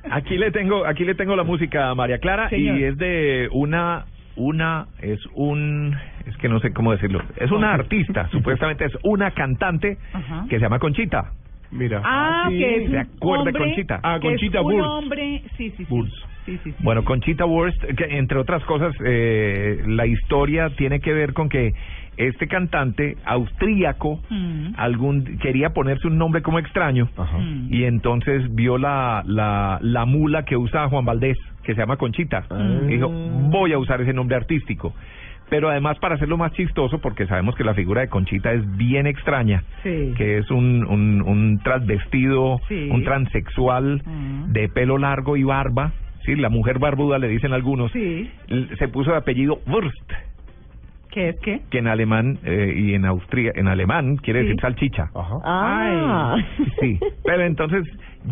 Aquí 0.10 0.38
le 0.38 0.52
tengo, 0.52 0.86
aquí 0.86 1.04
le 1.04 1.16
tengo 1.16 1.36
la 1.36 1.44
música 1.44 1.90
a 1.90 1.96
María 1.96 2.18
Clara 2.20 2.50
Señor. 2.50 2.78
y 2.78 2.84
es 2.86 2.98
de 2.98 3.50
una, 3.52 4.06
una, 4.38 4.88
es 5.02 5.20
un, 5.34 5.96
es 6.26 6.36
que 6.38 6.48
no 6.48 6.60
sé 6.62 6.72
cómo 6.74 6.94
decirlo, 6.94 7.22
es 7.36 7.52
una 7.52 7.74
artista, 7.74 8.30
supuestamente 8.30 8.86
es 8.86 8.94
una 9.04 9.32
cantante 9.32 9.98
Ajá. 10.14 10.46
que 10.50 10.56
se 10.58 10.62
llama 10.62 10.80
Conchita. 10.80 11.32
Mira. 11.72 12.02
Ah, 12.04 12.48
que 12.50 12.84
es 12.86 12.92
¿Se 12.92 12.98
acuerda 13.00 13.44
de 13.44 13.50
hombre, 13.50 13.64
Conchita? 13.66 14.00
Ah, 14.04 14.20
Conchita 14.22 14.62
un 14.62 14.74
Wurst. 14.74 14.88
hombre, 14.90 15.42
sí, 15.58 15.70
sí, 15.78 15.86
sí. 15.86 15.94
Wurst. 15.94 16.14
Sí, 16.46 16.58
sí, 16.64 16.72
sí. 16.72 16.78
Bueno, 16.80 17.04
Conchita 17.04 17.46
Wurst, 17.46 17.84
que 17.84 18.06
entre 18.18 18.38
otras 18.40 18.64
cosas, 18.64 18.96
eh, 19.06 19.84
la 19.86 20.06
historia 20.06 20.70
tiene 20.78 21.02
que 21.02 21.12
ver 21.12 21.34
con 21.34 21.50
que 21.50 21.74
este 22.16 22.48
cantante 22.48 23.16
austríaco 23.26 24.20
Mm. 24.30 24.70
algún 24.78 25.38
quería 25.40 25.70
ponerse 25.70 26.08
un 26.08 26.18
nombre 26.18 26.42
como 26.42 26.58
extraño 26.60 27.10
Mm. 27.18 27.68
y 27.74 27.84
entonces 27.84 28.44
vio 28.56 28.78
la, 28.78 29.24
la, 29.26 29.78
la 29.82 30.06
mula 30.06 30.44
que 30.44 30.56
usa 30.58 30.88
Juan 30.88 31.04
Valdés, 31.06 31.38
que 31.64 31.74
se 31.76 31.82
llama 31.82 31.98
Conchita. 31.98 32.46
Y 32.50 32.88
dijo, 32.88 33.10
voy 33.10 33.74
a 33.74 33.78
usar 33.78 34.02
ese 34.02 34.14
nombre 34.14 34.38
artístico. 34.38 34.94
Pero 35.50 35.70
además 35.70 35.98
para 36.00 36.16
hacerlo 36.16 36.38
más 36.38 36.52
chistoso, 36.54 37.00
porque 37.00 37.26
sabemos 37.26 37.56
que 37.56 37.64
la 37.64 37.74
figura 37.74 38.02
de 38.02 38.10
Conchita 38.10 38.52
es 38.52 38.64
bien 38.78 39.08
extraña, 39.08 39.64
Sí. 39.84 40.14
que 40.18 40.38
es 40.40 40.52
un, 40.52 40.86
un, 40.86 41.22
un 41.22 41.60
transvestido, 41.64 42.60
Sí. 42.68 42.90
un 42.92 43.04
transexual 43.04 44.02
Mm. 44.06 44.52
de 44.52 44.68
pelo 44.70 44.98
largo 44.98 45.38
y 45.38 45.44
barba. 45.44 45.94
Sí, 46.26 46.36
la 46.36 46.50
mujer 46.50 46.80
barbuda 46.80 47.18
le 47.20 47.30
dicen 47.30 47.54
algunos. 47.54 47.92
Sí. 47.94 48.30
Se 48.78 48.90
puso 48.90 49.12
de 49.12 49.18
apellido 49.18 49.60
Wurst, 49.68 50.12
¿Qué 51.12 51.30
es 51.30 51.40
qué? 51.40 51.62
que 51.70 51.80
en 51.80 51.88
alemán 51.88 52.38
eh, 52.44 52.74
y 52.76 52.94
en 52.94 53.06
Austria, 53.06 53.52
en 53.56 53.68
alemán 53.68 54.18
quiere 54.18 54.42
Sí. 54.42 54.46
decir 54.48 54.62
salchicha. 54.62 55.10
Ah. 55.44 56.36
Sí, 56.80 57.00
pero 57.26 57.44
entonces 57.44 57.84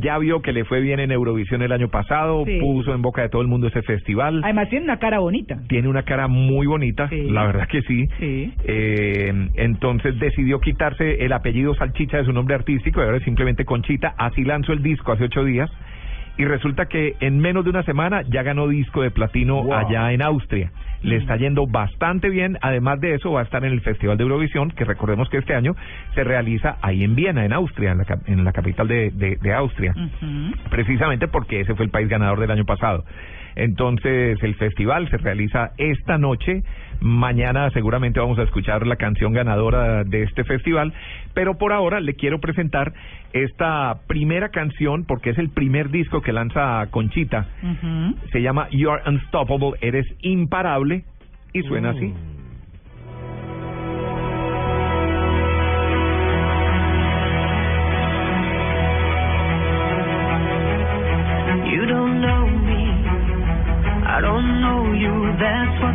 ya 0.02 0.18
vio 0.18 0.42
que 0.42 0.52
le 0.52 0.66
fue 0.66 0.82
bien 0.82 1.00
en 1.00 1.12
Eurovisión 1.12 1.62
el 1.62 1.72
año 1.72 1.88
pasado, 1.88 2.44
Sí. 2.46 2.60
puso 2.60 2.94
en 2.94 3.02
boca 3.02 3.22
de 3.22 3.30
todo 3.30 3.42
el 3.42 3.48
mundo 3.48 3.68
ese 3.68 3.82
festival. 3.82 4.42
Además 4.44 4.70
tiene 4.70 4.86
una 4.86 4.98
cara 5.00 5.20
bonita. 5.20 5.58
Tiene 5.68 5.88
una 5.88 6.04
cara 6.04 6.28
muy 6.28 6.68
bonita, 6.68 7.08
Sí. 7.10 7.30
la 7.30 7.46
verdad 7.46 7.68
que 7.68 7.82
sí. 7.84 8.06
Sí. 8.20 8.54
Eh, 8.66 9.50
entonces 9.56 10.20
decidió 10.20 10.60
quitarse 10.60 11.24
el 11.26 11.32
apellido 11.34 11.74
Salchicha 11.76 12.18
de 12.18 12.26
su 12.26 12.34
nombre 12.34 12.56
artístico 12.56 13.00
y 13.00 13.04
ahora 13.06 13.18
es 13.18 13.24
simplemente 13.24 13.66
Conchita. 13.66 14.14
Así 14.18 14.44
lanzó 14.44 14.74
el 14.74 14.84
disco 14.84 15.12
hace 15.14 15.26
ocho 15.26 15.44
días 15.44 15.70
y 16.38 16.46
resulta 16.46 16.88
que 16.88 17.16
en 17.20 17.40
menos 17.40 17.64
de 17.64 17.70
una 17.70 17.84
semana 17.84 18.22
ya 18.30 18.44
ganó 18.44 18.68
disco 18.68 19.02
de 19.02 19.12
platino 19.12 19.74
allá 19.74 20.12
en 20.12 20.22
Austria. 20.22 20.72
Le 21.02 21.18
está 21.18 21.36
yendo 21.38 21.68
bastante 21.68 22.30
bien. 22.30 22.58
Además 22.62 23.00
de 23.00 23.14
eso, 23.14 23.32
va 23.32 23.42
a 23.42 23.44
estar 23.44 23.64
en 23.64 23.72
el 23.72 23.82
Festival 23.82 24.18
de 24.18 24.24
Eurovisión, 24.24 24.72
que 24.72 24.86
recordemos 24.86 25.30
que 25.30 25.38
este 25.38 25.54
año 25.54 25.76
se 26.16 26.24
realiza 26.24 26.78
ahí 26.82 27.04
en 27.04 27.16
Viena, 27.16 27.46
en 27.46 27.54
Austria, 27.54 27.92
en 27.92 28.00
la, 28.00 28.06
en 28.26 28.44
la 28.44 28.52
capital 28.52 28.88
de, 28.88 29.12
de, 29.12 29.36
de 29.36 29.54
Austria 29.54 29.94
precisamente 30.70 31.28
porque 31.28 31.62
ese 31.62 31.76
fue 31.76 31.86
el 31.86 31.92
país 31.92 32.08
ganador 32.08 32.40
del 32.40 32.52
año 32.52 32.66
pasado. 32.66 33.06
Entonces, 33.56 34.42
el 34.44 34.56
festival 34.56 35.10
se 35.10 35.18
realiza 35.18 35.72
esta 35.78 36.18
noche. 36.18 36.64
Mañana 37.02 37.70
seguramente 37.72 38.20
vamos 38.20 38.40
a 38.40 38.44
escuchar 38.44 38.86
la 38.88 38.96
canción 38.96 39.34
ganadora 39.34 40.04
de 40.04 40.24
este 40.24 40.44
festival. 40.44 40.94
Pero 41.34 41.58
por 41.58 41.74
ahora 41.74 42.00
le 42.00 42.16
quiero 42.16 42.40
presentar 42.40 42.94
esta 43.34 44.00
primera 44.08 44.50
canción 44.50 45.06
porque 45.06 45.32
es 45.32 45.38
el 45.38 45.50
primer 45.50 45.90
disco 45.90 46.22
que 46.22 46.32
lanza 46.34 46.88
Conchita. 46.92 47.48
Se 48.32 48.42
llama 48.42 48.68
You 48.72 48.90
Are 48.92 49.04
Unstoppable, 49.06 49.74
Eres 49.82 50.08
Imparable. 50.22 51.04
Y 51.54 51.62
suena 51.64 51.92
así. 51.92 52.14
You 61.72 61.86
don't 61.88 62.22
know 62.22 62.46
me, 62.48 62.84
I 64.06 64.22
don't 64.22 64.62
know 64.62 64.94
you. 64.94 65.34
That's 65.40 65.82
what 65.82 65.95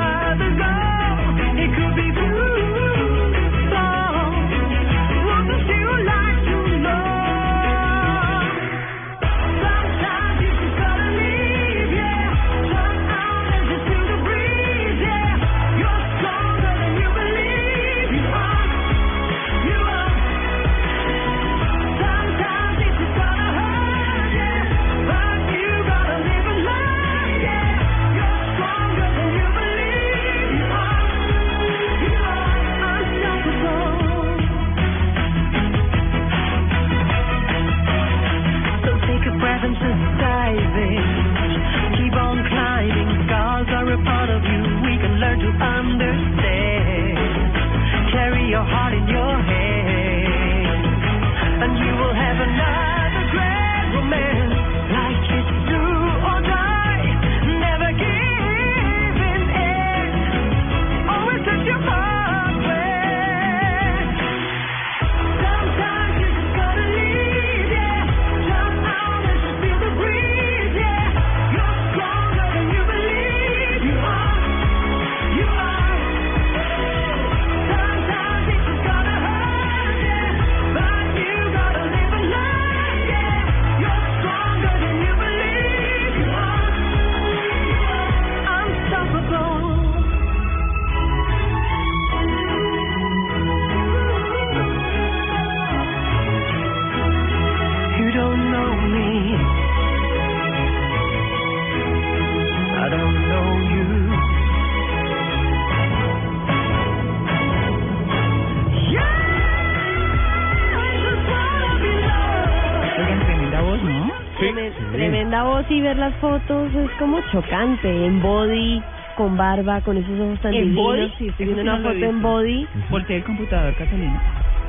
ver 115.91 115.97
las 115.97 116.15
fotos 116.15 116.73
es 116.73 116.91
como 116.97 117.19
chocante. 117.31 118.05
En 118.05 118.21
body, 118.21 118.81
con 119.17 119.35
barba, 119.35 119.81
con 119.81 119.97
esos 119.97 120.19
ojos 120.19 120.39
tan 120.39 120.53
¿En 120.53 120.63
divinos. 120.63 120.83
body? 120.85 121.13
Sí, 121.17 121.27
estoy 121.27 121.45
viendo 121.47 121.61
sí 121.63 121.67
una 121.67 121.77
no 121.79 121.89
foto 121.89 122.05
en 122.05 122.21
body. 122.21 122.67
Volteé 122.89 123.17
el 123.17 123.23
computador, 123.23 123.75
Catalina. 123.75 124.21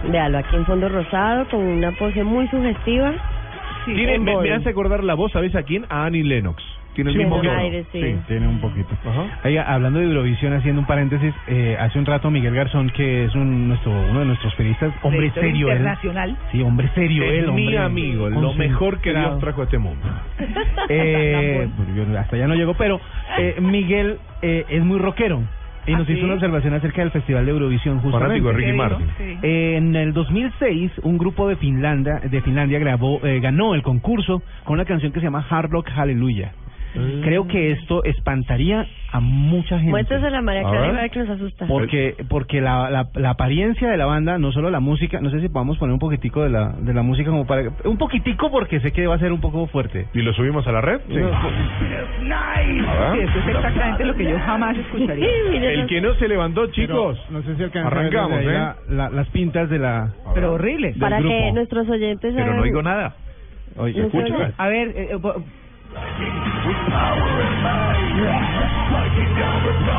Véalo, 0.08 0.38
aquí 0.38 0.56
en 0.56 0.66
fondo 0.66 0.88
rosado, 0.88 1.46
con 1.48 1.60
una 1.60 1.92
pose 1.92 2.24
muy 2.24 2.48
sugestiva. 2.48 3.12
Tiene, 3.84 4.14
en 4.16 4.24
me, 4.24 4.34
body. 4.34 4.48
me 4.48 4.54
hace 4.56 4.70
acordar 4.70 5.04
la 5.04 5.14
voz, 5.14 5.30
¿sabes 5.32 5.54
a 5.54 5.62
quién? 5.62 5.86
A 5.88 6.06
Annie 6.06 6.24
Lennox. 6.24 6.62
Tiene 6.94 7.10
el 7.10 7.16
Sí, 7.16 7.22
mismo 7.24 7.40
aire, 7.40 7.84
sí. 7.90 8.16
tiene 8.28 8.46
un 8.48 8.60
poquito. 8.60 8.88
Oiga, 9.44 9.62
hablando 9.72 9.98
de 9.98 10.06
Eurovisión, 10.06 10.52
haciendo 10.52 10.80
un 10.82 10.86
paréntesis, 10.86 11.32
eh, 11.48 11.76
hace 11.80 11.98
un 11.98 12.04
rato 12.04 12.30
Miguel 12.30 12.54
Garzón, 12.54 12.90
que 12.90 13.24
es 13.24 13.34
un, 13.34 13.68
nuestro, 13.68 13.90
uno 14.10 14.20
de 14.20 14.26
nuestros 14.26 14.54
periodistas, 14.56 14.92
hombre 15.02 15.20
Director 15.22 15.42
serio 15.44 15.66
él. 15.68 15.72
internacional. 15.78 16.36
Sí, 16.52 16.60
hombre 16.62 16.88
serio 16.94 17.24
Es 17.24 17.30
él. 17.44 17.52
mi 17.52 17.62
hombre 17.64 17.78
amigo, 17.78 18.28
lo 18.28 18.52
mejor 18.54 19.00
que 19.00 19.10
Dios 19.12 19.38
trajo 19.40 19.62
a 19.62 19.64
este 19.64 19.78
mundo. 19.78 20.06
Eh, 20.88 21.68
pues 21.76 21.88
yo 21.94 22.18
hasta 22.18 22.36
allá 22.36 22.46
no 22.46 22.54
llego, 22.54 22.74
pero 22.74 23.00
eh, 23.38 23.56
Miguel 23.60 24.18
eh, 24.42 24.64
es 24.68 24.82
muy 24.84 24.98
rockero. 24.98 25.40
Y 25.84 25.94
¿Ah, 25.94 25.98
nos 25.98 26.06
sí? 26.06 26.12
hizo 26.12 26.26
una 26.26 26.34
observación 26.34 26.74
acerca 26.74 27.02
del 27.02 27.10
Festival 27.10 27.44
de 27.44 27.50
Eurovisión 27.50 27.98
justamente. 27.98 28.40
Fanático 28.40 28.48
de 28.48 28.54
Ricky. 28.54 28.72
Martin. 28.76 29.06
Sí. 29.18 29.38
Eh, 29.42 29.74
en 29.78 29.96
el 29.96 30.12
2006, 30.12 30.92
un 31.02 31.18
grupo 31.18 31.48
de 31.48 31.56
Finlandia, 31.56 32.20
de 32.22 32.40
Finlandia 32.42 32.78
grabó, 32.78 33.18
eh, 33.26 33.40
ganó 33.40 33.74
el 33.74 33.82
concurso 33.82 34.42
con 34.62 34.74
una 34.74 34.84
canción 34.84 35.10
que 35.10 35.18
se 35.18 35.24
llama 35.26 35.44
Hard 35.50 35.70
Rock 35.70 35.88
Hallelujah. 35.90 36.52
Creo 37.22 37.46
que 37.48 37.72
esto 37.72 38.04
espantaría 38.04 38.86
a 39.10 39.20
mucha 39.20 39.76
gente. 39.76 39.90
Muéstrasela 39.90 40.38
a 40.38 40.42
María 40.42 40.62
Clara 40.62 40.88
a 40.88 40.92
ver 41.02 41.10
que 41.10 41.18
nos 41.20 41.30
asusta. 41.30 41.66
Porque 41.66 42.14
porque 42.28 42.60
la, 42.60 42.90
la, 42.90 43.08
la 43.14 43.30
apariencia 43.30 43.88
de 43.88 43.96
la 43.96 44.06
banda, 44.06 44.38
no 44.38 44.52
solo 44.52 44.70
la 44.70 44.80
música, 44.80 45.20
no 45.20 45.30
sé 45.30 45.40
si 45.40 45.48
podamos 45.48 45.78
poner 45.78 45.92
un 45.94 45.98
poquitico 45.98 46.42
de 46.42 46.50
la 46.50 46.68
de 46.78 46.92
la 46.94 47.02
música 47.02 47.30
como 47.30 47.46
para 47.46 47.62
un 47.84 47.96
poquitico 47.98 48.50
porque 48.50 48.80
sé 48.80 48.92
que 48.92 49.06
va 49.06 49.14
a 49.14 49.18
ser 49.18 49.32
un 49.32 49.40
poco 49.40 49.66
fuerte. 49.68 50.06
¿Y 50.14 50.22
lo 50.22 50.32
subimos 50.34 50.66
a 50.66 50.72
la 50.72 50.80
red? 50.80 51.00
Sí. 51.08 51.14
Sí, 51.14 51.20
esto 53.20 53.38
es 53.38 53.46
exactamente 53.56 54.04
lo 54.04 54.14
que 54.14 54.24
yo 54.24 54.38
jamás 54.38 54.76
escucharía. 54.76 55.26
El 55.52 55.86
que 55.86 56.00
no 56.00 56.14
se 56.14 56.28
levantó, 56.28 56.66
chicos. 56.68 57.18
no 57.30 57.42
sé 57.42 57.56
si 57.56 57.78
Arrancamos, 57.78 58.38
a 58.38 58.42
¿eh? 58.42 58.46
la- 58.46 58.76
la- 58.88 59.10
las 59.10 59.28
pintas 59.30 59.68
de 59.70 59.78
la 59.78 60.12
Pero 60.34 60.54
horrible. 60.54 60.94
Para 60.98 61.20
que 61.20 61.52
nuestros 61.52 61.88
oyentes 61.88 62.34
Pero 62.34 62.54
no 62.54 62.62
oigo 62.62 62.82
nada. 62.82 63.16
Oye, 63.76 64.00
No 64.00 64.06
escucha. 64.06 64.52
A 64.58 64.68
ver, 64.68 64.88
eh, 64.88 65.08
eh, 65.12 65.18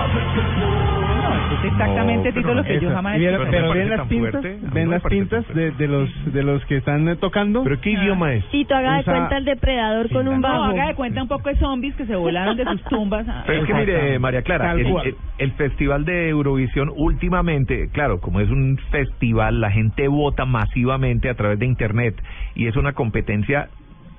no, 0.03 1.35
esto 1.35 1.55
es 1.55 1.71
exactamente 1.71 2.31
Tito, 2.33 2.53
lo 2.53 2.63
que 2.63 2.79
yo 2.79 2.87
Esa. 2.89 2.95
jamás 2.95 3.15
Y 3.15 3.19
bien- 3.19 3.33
escucharía. 3.33 3.59
pero 3.61 3.73
ven 3.73 3.89
las 3.89 4.07
pintas, 4.07 4.31
fuerte. 4.31 4.59
Ven 4.73 4.85
no 4.85 4.91
las 4.91 5.03
pintas 5.03 5.47
de, 5.53 5.71
de 5.71 5.87
los 5.87 6.33
de 6.33 6.43
los 6.43 6.65
que 6.65 6.77
están 6.77 7.07
eh, 7.07 7.15
tocando. 7.15 7.63
¿Pero 7.63 7.79
qué 7.81 7.91
idioma 7.91 8.33
es? 8.33 8.45
Tito, 8.49 8.75
haga 8.75 8.93
de 8.95 8.99
Usa- 9.01 9.13
cuenta 9.13 9.37
el 9.37 9.45
depredador 9.45 10.09
con 10.09 10.27
un 10.27 10.41
No, 10.41 10.47
bajo. 10.47 10.63
haga 10.63 10.87
de 10.87 10.95
cuenta 10.95 11.21
un 11.21 11.27
poco 11.27 11.49
de 11.49 11.55
zombies 11.57 11.95
que 11.95 12.05
se 12.05 12.15
volaron 12.15 12.57
de 12.57 12.65
sus 12.65 12.83
tumbas. 12.85 13.25
Pero 13.45 13.61
es 13.61 13.67
que 13.67 13.73
mire, 13.73 14.19
María 14.19 14.41
Clara, 14.41 14.71
el, 14.73 14.79
el- 14.87 15.15
el 15.37 15.51
Festival 15.53 16.05
de 16.05 16.29
Eurovisión 16.29 16.91
últimamente, 16.95 17.89
claro, 17.91 18.19
como 18.19 18.39
es 18.39 18.49
un 18.49 18.77
festival, 18.91 19.61
la 19.61 19.71
gente 19.71 20.07
vota 20.07 20.45
masivamente 20.45 21.29
a 21.29 21.35
través 21.35 21.59
de 21.59 21.65
Internet 21.65 22.15
y 22.55 22.67
es 22.67 22.75
una 22.75 22.93
competencia 22.93 23.69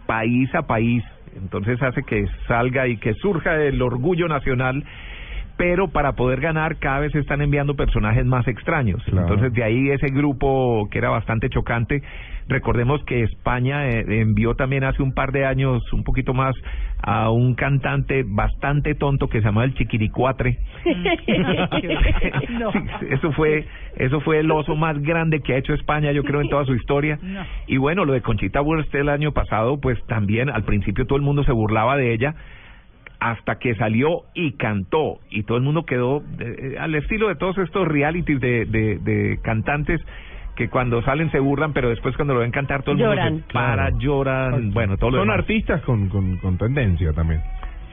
país 0.06 0.54
a 0.54 0.62
país, 0.62 1.02
entonces 1.36 1.80
hace 1.82 2.02
que 2.02 2.26
salga 2.46 2.86
y 2.86 2.96
que 2.98 3.14
surja 3.14 3.56
el 3.56 3.80
orgullo 3.82 4.28
nacional. 4.28 4.84
Pero 5.56 5.88
para 5.88 6.12
poder 6.12 6.40
ganar 6.40 6.76
cada 6.76 7.00
vez 7.00 7.12
se 7.12 7.20
están 7.20 7.40
enviando 7.40 7.74
personajes 7.74 8.24
más 8.26 8.46
extraños. 8.48 9.02
Entonces 9.06 9.52
de 9.52 9.62
ahí 9.62 9.90
ese 9.90 10.08
grupo 10.08 10.88
que 10.90 10.98
era 10.98 11.10
bastante 11.10 11.48
chocante. 11.48 12.02
Recordemos 12.46 13.02
que 13.04 13.22
España 13.22 13.88
eh, 13.88 14.04
envió 14.20 14.54
también 14.54 14.84
hace 14.84 15.02
un 15.02 15.14
par 15.14 15.32
de 15.32 15.46
años, 15.46 15.80
un 15.94 16.04
poquito 16.04 16.34
más, 16.34 16.54
a 17.02 17.30
un 17.30 17.54
cantante 17.54 18.22
bastante 18.26 18.94
tonto 18.94 19.28
que 19.28 19.38
se 19.38 19.46
llamaba 19.46 19.64
el 19.64 19.74
Chiquiricuatre. 19.74 20.58
No. 22.54 22.70
Sí, 22.70 22.78
eso 23.10 23.32
fue 23.32 23.66
eso 23.96 24.20
fue 24.20 24.40
el 24.40 24.50
oso 24.50 24.76
más 24.76 25.00
grande 25.00 25.40
que 25.40 25.54
ha 25.54 25.56
hecho 25.56 25.72
España, 25.74 26.12
yo 26.12 26.22
creo, 26.22 26.40
en 26.40 26.48
toda 26.48 26.64
su 26.64 26.74
historia. 26.74 27.18
No. 27.22 27.44
Y 27.66 27.78
bueno, 27.78 28.04
lo 28.04 28.12
de 28.12 28.20
Conchita 28.20 28.60
Wurst 28.60 28.94
el 28.94 29.08
año 29.08 29.32
pasado, 29.32 29.80
pues 29.80 29.98
también 30.06 30.50
al 30.50 30.64
principio 30.64 31.06
todo 31.06 31.16
el 31.16 31.22
mundo 31.22 31.42
se 31.44 31.52
burlaba 31.52 31.96
de 31.96 32.12
ella 32.12 32.34
hasta 33.24 33.58
que 33.58 33.74
salió 33.76 34.24
y 34.34 34.52
cantó 34.52 35.18
y 35.30 35.44
todo 35.44 35.56
el 35.56 35.64
mundo 35.64 35.86
quedó 35.86 36.22
eh, 36.38 36.76
al 36.78 36.94
estilo 36.94 37.28
de 37.28 37.36
todos 37.36 37.56
estos 37.56 37.88
realities 37.88 38.38
de, 38.38 38.66
de, 38.66 38.98
de 38.98 39.38
cantantes 39.42 39.98
que 40.56 40.68
cuando 40.68 41.02
salen 41.02 41.30
se 41.32 41.38
burlan, 41.38 41.72
pero 41.72 41.88
después 41.88 42.14
cuando 42.16 42.34
lo 42.34 42.40
ven 42.40 42.50
cantar 42.50 42.82
todo 42.82 42.94
el 42.94 43.00
Lloran. 43.00 43.32
mundo 43.32 43.46
se 43.48 43.52
para, 43.54 43.90
lloran, 43.98 44.72
bueno, 44.72 44.98
todo 44.98 45.10
lo 45.10 45.16
Son 45.16 45.28
demás. 45.28 45.38
artistas 45.40 45.80
con, 45.82 46.10
con, 46.10 46.36
con 46.36 46.58
tendencia 46.58 47.14
también. 47.14 47.40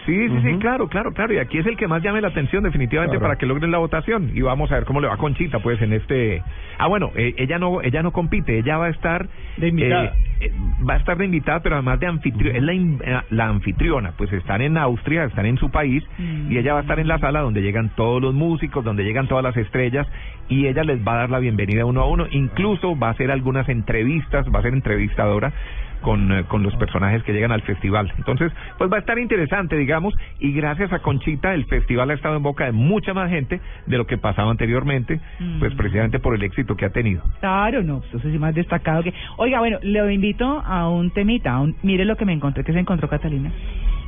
Sí, 0.05 0.27
sí, 0.29 0.35
sí, 0.43 0.57
claro, 0.59 0.87
claro, 0.87 1.11
claro. 1.13 1.33
Y 1.33 1.37
aquí 1.37 1.59
es 1.59 1.65
el 1.67 1.77
que 1.77 1.87
más 1.87 2.01
llame 2.01 2.21
la 2.21 2.29
atención 2.29 2.63
definitivamente 2.63 3.17
Claro. 3.17 3.27
para 3.27 3.37
que 3.37 3.45
logren 3.45 3.69
la 3.71 3.77
votación. 3.77 4.31
Y 4.33 4.41
vamos 4.41 4.71
a 4.71 4.75
ver 4.75 4.85
cómo 4.85 4.99
le 4.99 5.07
va 5.07 5.17
Conchita, 5.17 5.59
pues, 5.59 5.79
en 5.81 5.93
este... 5.93 6.41
Ah, 6.79 6.87
bueno, 6.87 7.11
eh, 7.15 7.35
ella 7.37 7.59
no 7.59 7.81
ella 7.83 8.01
no 8.01 8.11
compite, 8.11 8.57
ella 8.57 8.77
va 8.77 8.85
a 8.85 8.89
estar... 8.89 9.27
De 9.57 9.67
invitada. 9.67 10.05
eh, 10.05 10.11
eh, 10.41 10.51
va 10.89 10.95
a 10.95 10.97
estar 10.97 11.17
de 11.17 11.25
invitada, 11.25 11.59
pero 11.61 11.75
además 11.75 11.99
de 11.99 12.07
anfitriona, 12.07 12.57
es 12.57 12.63
la, 12.63 12.73
eh, 12.73 13.21
la 13.29 13.47
anfitriona, 13.47 14.13
pues 14.17 14.33
están 14.33 14.61
en 14.61 14.75
Austria, 14.77 15.25
están 15.25 15.45
en 15.45 15.57
su 15.57 15.69
país, 15.69 16.03
y 16.49 16.57
ella 16.57 16.73
va 16.73 16.79
a 16.79 16.81
estar 16.81 16.99
en 16.99 17.07
la 17.07 17.19
sala 17.19 17.41
donde 17.41 17.61
llegan 17.61 17.89
todos 17.95 18.19
los 18.21 18.33
músicos, 18.33 18.83
donde 18.83 19.03
llegan 19.03 19.27
todas 19.27 19.43
las 19.43 19.55
estrellas, 19.55 20.07
y 20.49 20.65
ella 20.65 20.83
les 20.83 21.05
va 21.07 21.13
a 21.13 21.17
dar 21.17 21.29
la 21.29 21.37
bienvenida 21.39 21.85
uno 21.85 22.01
a 22.01 22.05
uno, 22.09 22.25
incluso 22.31 22.97
va 22.97 23.09
a 23.09 23.11
hacer 23.11 23.29
algunas 23.29 23.69
entrevistas, 23.69 24.47
va 24.53 24.59
a 24.59 24.63
ser 24.63 24.73
entrevistadora, 24.73 25.53
con, 26.01 26.31
eh, 26.31 26.43
con 26.47 26.63
los 26.63 26.75
personajes 26.75 27.23
que 27.23 27.33
llegan 27.33 27.51
al 27.51 27.61
festival. 27.61 28.11
Entonces, 28.17 28.51
pues 28.77 28.91
va 28.91 28.97
a 28.97 28.99
estar 28.99 29.17
interesante, 29.17 29.77
digamos, 29.77 30.13
y 30.39 30.51
gracias 30.53 30.91
a 30.93 30.99
Conchita 30.99 31.53
el 31.53 31.65
festival 31.65 32.11
ha 32.11 32.13
estado 32.13 32.37
en 32.37 32.43
boca 32.43 32.65
de 32.65 32.71
mucha 32.71 33.13
más 33.13 33.29
gente 33.29 33.59
de 33.85 33.97
lo 33.97 34.05
que 34.05 34.17
pasaba 34.17 34.51
anteriormente, 34.51 35.19
pues 35.59 35.73
precisamente 35.75 36.19
por 36.19 36.35
el 36.35 36.43
éxito 36.43 36.75
que 36.75 36.85
ha 36.85 36.89
tenido. 36.89 37.23
Claro, 37.39 37.83
no, 37.83 37.99
pues 37.99 38.15
eso 38.15 38.31
sí 38.31 38.37
más 38.37 38.55
destacado 38.55 39.03
que... 39.03 39.13
Oiga, 39.37 39.59
bueno, 39.59 39.77
le 39.81 40.13
invito 40.13 40.45
a 40.45 40.89
un 40.89 41.11
temita, 41.11 41.53
a 41.53 41.61
un... 41.61 41.75
mire 41.83 42.05
lo 42.05 42.15
que 42.17 42.25
me 42.25 42.33
encontré, 42.33 42.63
que 42.63 42.73
se 42.73 42.79
encontró 42.79 43.07
Catalina. 43.07 43.51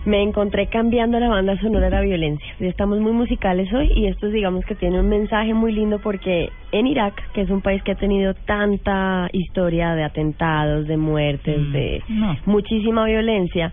Me 0.05 0.21
encontré 0.21 0.67
cambiando 0.67 1.17
la 1.17 1.30
banda 1.30 1.57
sonora 1.61 1.85
de 1.85 1.91
la 1.91 2.01
violencia. 2.01 2.45
Estamos 2.59 2.99
muy 2.99 3.13
musicales 3.13 3.71
hoy 3.73 3.89
y 3.95 4.07
esto 4.07 4.27
digamos 4.27 4.65
que 4.65 4.75
tiene 4.75 4.99
un 4.99 5.07
mensaje 5.07 5.53
muy 5.53 5.71
lindo 5.71 5.99
porque 5.99 6.49
en 6.73 6.88
Irak, 6.88 7.31
que 7.31 7.41
es 7.41 7.49
un 7.49 7.61
país 7.61 7.81
que 7.84 7.93
ha 7.93 7.95
tenido 7.95 8.34
tanta 8.34 9.30
historia 9.31 9.95
de 9.95 10.03
atentados, 10.03 10.88
de 10.88 10.97
muertes, 10.97 11.71
de 11.71 12.03
No. 12.09 12.35
muchísima 12.45 13.05
violencia, 13.05 13.71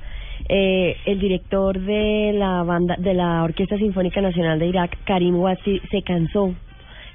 eh, 0.49 0.97
el 1.05 1.19
director 1.19 1.81
de 1.81 2.33
la 2.35 2.63
banda 2.63 2.95
de 2.97 3.15
la 3.15 3.43
Orquesta 3.43 3.77
Sinfónica 3.77 4.21
Nacional 4.21 4.61
de 4.61 4.67
Irak, 4.67 4.99
Karim 5.05 5.35
Watsi, 5.35 5.81
se 5.91 6.03
cansó 6.03 6.55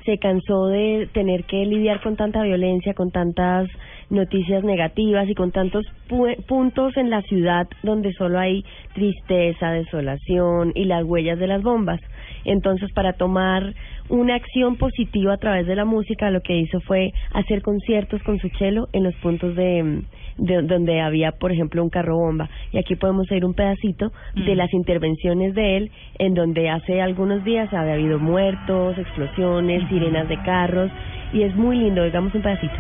se 0.06 0.20
cansó 0.20 0.68
de 0.68 1.10
tener 1.14 1.46
que 1.46 1.66
lidiar 1.66 2.00
con 2.02 2.16
tanta 2.16 2.44
violencia, 2.44 2.94
con 2.94 3.10
tantas 3.10 3.68
noticias 4.10 4.64
negativas 4.64 5.28
y 5.30 5.36
con 5.36 5.52
tantos 5.52 5.84
pu- 6.10 6.36
puntos 6.46 6.96
en 6.98 7.10
la 7.10 7.22
ciudad 7.24 7.68
donde 7.84 8.14
solo 8.14 8.40
hay 8.40 8.64
tristeza, 8.94 9.72
desolación 9.72 10.72
y 10.76 10.86
las 10.86 11.04
huellas 11.04 11.40
de 11.40 11.48
las 11.48 11.62
bombas. 11.64 12.00
Entonces, 12.46 12.92
para 12.94 13.14
tomar 13.14 13.74
una 14.10 14.36
acción 14.36 14.76
positiva 14.78 15.34
a 15.34 15.38
través 15.38 15.66
de 15.66 15.76
la 15.76 15.86
música, 15.86 16.30
lo 16.30 16.42
que 16.42 16.56
hizo 16.58 16.80
fue 16.82 17.12
hacer 17.34 17.62
conciertos 17.64 18.22
con 18.24 18.38
su 18.38 18.50
cello 18.50 18.88
en 18.94 19.04
los 19.04 19.16
puntos 19.16 19.56
de, 19.56 20.02
de 20.38 20.62
donde 20.62 21.02
había, 21.02 21.32
por 21.32 21.52
ejemplo, 21.52 21.82
un 21.84 21.90
carro 21.90 22.18
bomba. 22.18 22.48
Y 22.72 22.78
aquí 22.78 22.96
podemos 22.96 23.32
oír 23.32 23.44
un 23.46 23.56
pedacito 23.56 24.12
de 24.36 24.54
Mm. 24.54 24.58
las 24.58 24.74
intervenciones 24.74 25.56
de 25.56 25.78
él, 25.78 25.92
en 26.20 26.36
donde 26.36 26.70
hace 26.70 27.02
algunos 27.02 27.44
días 27.44 27.74
había 27.74 27.94
habido 27.94 28.20
muertos, 28.20 28.96
explosiones, 29.00 29.88
sirenas 29.90 30.30
de 30.30 30.38
carros, 30.44 30.92
y 31.34 31.42
es 31.42 31.56
muy 31.56 31.78
lindo. 31.78 32.04
Oigamos 32.04 32.34
un 32.36 32.44
pedacito. 32.44 32.74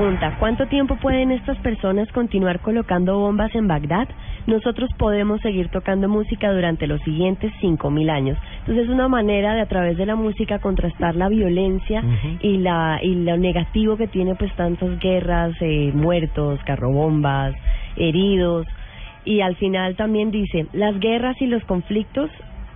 Pregunta, 0.00 0.34
¿cuánto 0.38 0.66
tiempo 0.66 0.96
pueden 0.96 1.30
estas 1.30 1.58
personas 1.58 2.10
continuar 2.12 2.60
colocando 2.60 3.18
bombas 3.18 3.54
en 3.54 3.68
Bagdad? 3.68 4.08
Nosotros 4.46 4.88
podemos 4.96 5.42
seguir 5.42 5.68
tocando 5.68 6.08
música 6.08 6.50
durante 6.50 6.86
los 6.86 7.02
siguientes 7.02 7.52
5.000 7.60 8.10
años. 8.10 8.38
Entonces 8.60 8.84
es 8.84 8.90
una 8.90 9.08
manera 9.08 9.52
de 9.52 9.60
a 9.60 9.66
través 9.66 9.98
de 9.98 10.06
la 10.06 10.16
música 10.16 10.58
contrastar 10.58 11.16
la 11.16 11.28
violencia 11.28 12.02
y 12.40 12.56
la 12.56 12.98
y 13.02 13.14
lo 13.14 13.36
negativo 13.36 13.98
que 13.98 14.08
tiene 14.08 14.36
pues 14.36 14.50
tantas 14.56 14.98
guerras, 15.00 15.52
eh, 15.60 15.92
muertos, 15.94 16.58
carrobombas, 16.64 17.54
heridos 17.96 18.66
Y 19.26 19.42
al 19.42 19.56
final 19.56 19.96
también 19.96 20.30
dice, 20.30 20.66
las 20.72 20.98
guerras 20.98 21.36
y 21.42 21.46
los 21.46 21.62
conflictos 21.64 22.30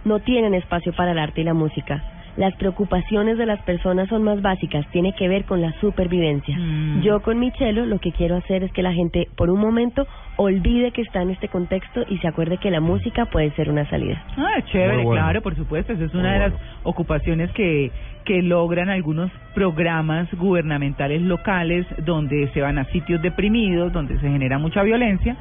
no 0.04 0.18
tienen 0.18 0.52
espacio 0.52 0.92
para 0.92 1.12
el 1.12 1.18
arte 1.18 1.40
y 1.40 1.44
la 1.44 1.54
música. 1.54 2.04
Las 2.36 2.54
preocupaciones 2.56 3.38
de 3.38 3.46
las 3.46 3.60
personas 3.62 4.08
son 4.08 4.24
más 4.24 4.42
básicas, 4.42 4.86
tiene 4.90 5.14
que 5.14 5.28
ver 5.28 5.44
con 5.44 5.60
la 5.60 5.72
supervivencia. 5.80 6.56
Mm. 6.58 7.02
Yo 7.02 7.20
con 7.22 7.38
mi 7.38 7.52
chelo 7.52 7.86
lo 7.86 7.98
que 7.98 8.12
quiero 8.12 8.36
hacer 8.36 8.64
es 8.64 8.72
que 8.72 8.82
la 8.82 8.92
gente 8.92 9.28
por 9.36 9.50
un 9.50 9.60
momento 9.60 10.06
olvide 10.36 10.90
que 10.90 11.02
está 11.02 11.22
en 11.22 11.30
este 11.30 11.48
contexto 11.48 12.04
y 12.08 12.18
se 12.18 12.26
acuerde 12.26 12.58
que 12.58 12.70
la 12.70 12.80
música 12.80 13.26
puede 13.26 13.50
ser 13.52 13.70
una 13.70 13.88
salida. 13.88 14.22
Ah, 14.36 14.60
chévere, 14.72 15.04
bueno. 15.04 15.10
claro, 15.12 15.42
por 15.42 15.54
supuesto. 15.54 15.92
Esa 15.92 16.04
es 16.04 16.12
Muy 16.12 16.22
una 16.22 16.32
de 16.32 16.38
las 16.40 16.52
ocupaciones 16.82 17.52
que, 17.52 17.92
que 18.24 18.42
logran 18.42 18.88
algunos 18.88 19.30
programas 19.54 20.28
gubernamentales 20.34 21.22
locales 21.22 21.86
donde 22.04 22.48
se 22.52 22.60
van 22.60 22.78
a 22.78 22.84
sitios 22.86 23.22
deprimidos, 23.22 23.92
donde 23.92 24.18
se 24.18 24.28
genera 24.28 24.58
mucha 24.58 24.82
violencia 24.82 25.36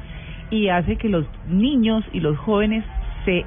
y 0.50 0.68
hace 0.68 0.96
que 0.96 1.08
los 1.08 1.26
niños 1.48 2.04
y 2.12 2.20
los 2.20 2.36
jóvenes 2.38 2.84
se 3.24 3.44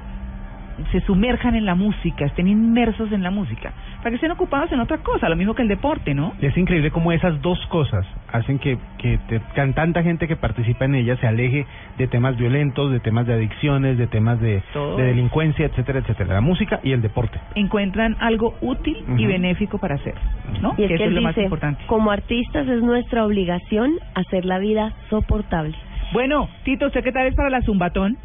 se 0.92 1.00
sumerjan 1.02 1.54
en 1.56 1.66
la 1.66 1.74
música, 1.74 2.24
estén 2.26 2.46
inmersos 2.48 3.10
en 3.12 3.22
la 3.22 3.30
música, 3.30 3.72
para 3.98 4.10
que 4.10 4.14
estén 4.16 4.30
ocupados 4.30 4.70
en 4.72 4.80
otra 4.80 4.98
cosa, 4.98 5.28
lo 5.28 5.36
mismo 5.36 5.54
que 5.54 5.62
el 5.62 5.68
deporte, 5.68 6.14
¿no? 6.14 6.32
Es 6.40 6.56
increíble 6.56 6.90
cómo 6.90 7.12
esas 7.12 7.40
dos 7.42 7.58
cosas 7.66 8.06
hacen 8.32 8.58
que, 8.58 8.78
que 8.98 9.18
te- 9.28 9.40
tanta 9.74 10.02
gente 10.02 10.28
que 10.28 10.36
participa 10.36 10.84
en 10.84 10.94
ellas 10.94 11.18
se 11.20 11.26
aleje 11.26 11.66
de 11.98 12.06
temas 12.06 12.36
violentos, 12.36 12.92
de 12.92 13.00
temas 13.00 13.26
de 13.26 13.34
adicciones, 13.34 13.98
de 13.98 14.06
temas 14.06 14.40
de, 14.40 14.62
delincuencia, 14.96 15.66
etcétera, 15.66 16.00
etcétera. 16.00 16.34
La 16.34 16.40
música 16.40 16.80
y 16.82 16.92
el 16.92 17.02
deporte. 17.02 17.38
Encuentran 17.54 18.16
algo 18.20 18.54
útil 18.60 18.96
y 19.16 19.26
benéfico 19.26 19.78
para 19.78 19.96
hacer, 19.96 20.14
¿no? 20.62 20.74
Y 20.78 20.82
es 20.84 20.88
que, 20.88 20.94
eso 20.94 21.04
es 21.04 21.08
él 21.08 21.14
lo 21.16 21.22
más 21.22 21.36
importante. 21.38 21.82
como 21.86 22.10
artistas 22.10 22.66
es 22.68 22.82
nuestra 22.82 23.24
obligación 23.26 23.92
hacer 24.14 24.44
la 24.44 24.58
vida 24.58 24.92
soportable. 25.10 25.74
Bueno, 26.12 26.48
Tito, 26.64 26.86
¿usted 26.86 27.02
qué 27.04 27.12
tal 27.12 27.26
es 27.26 27.34
para 27.34 27.50
la 27.50 27.60
zumbatón? 27.62 28.16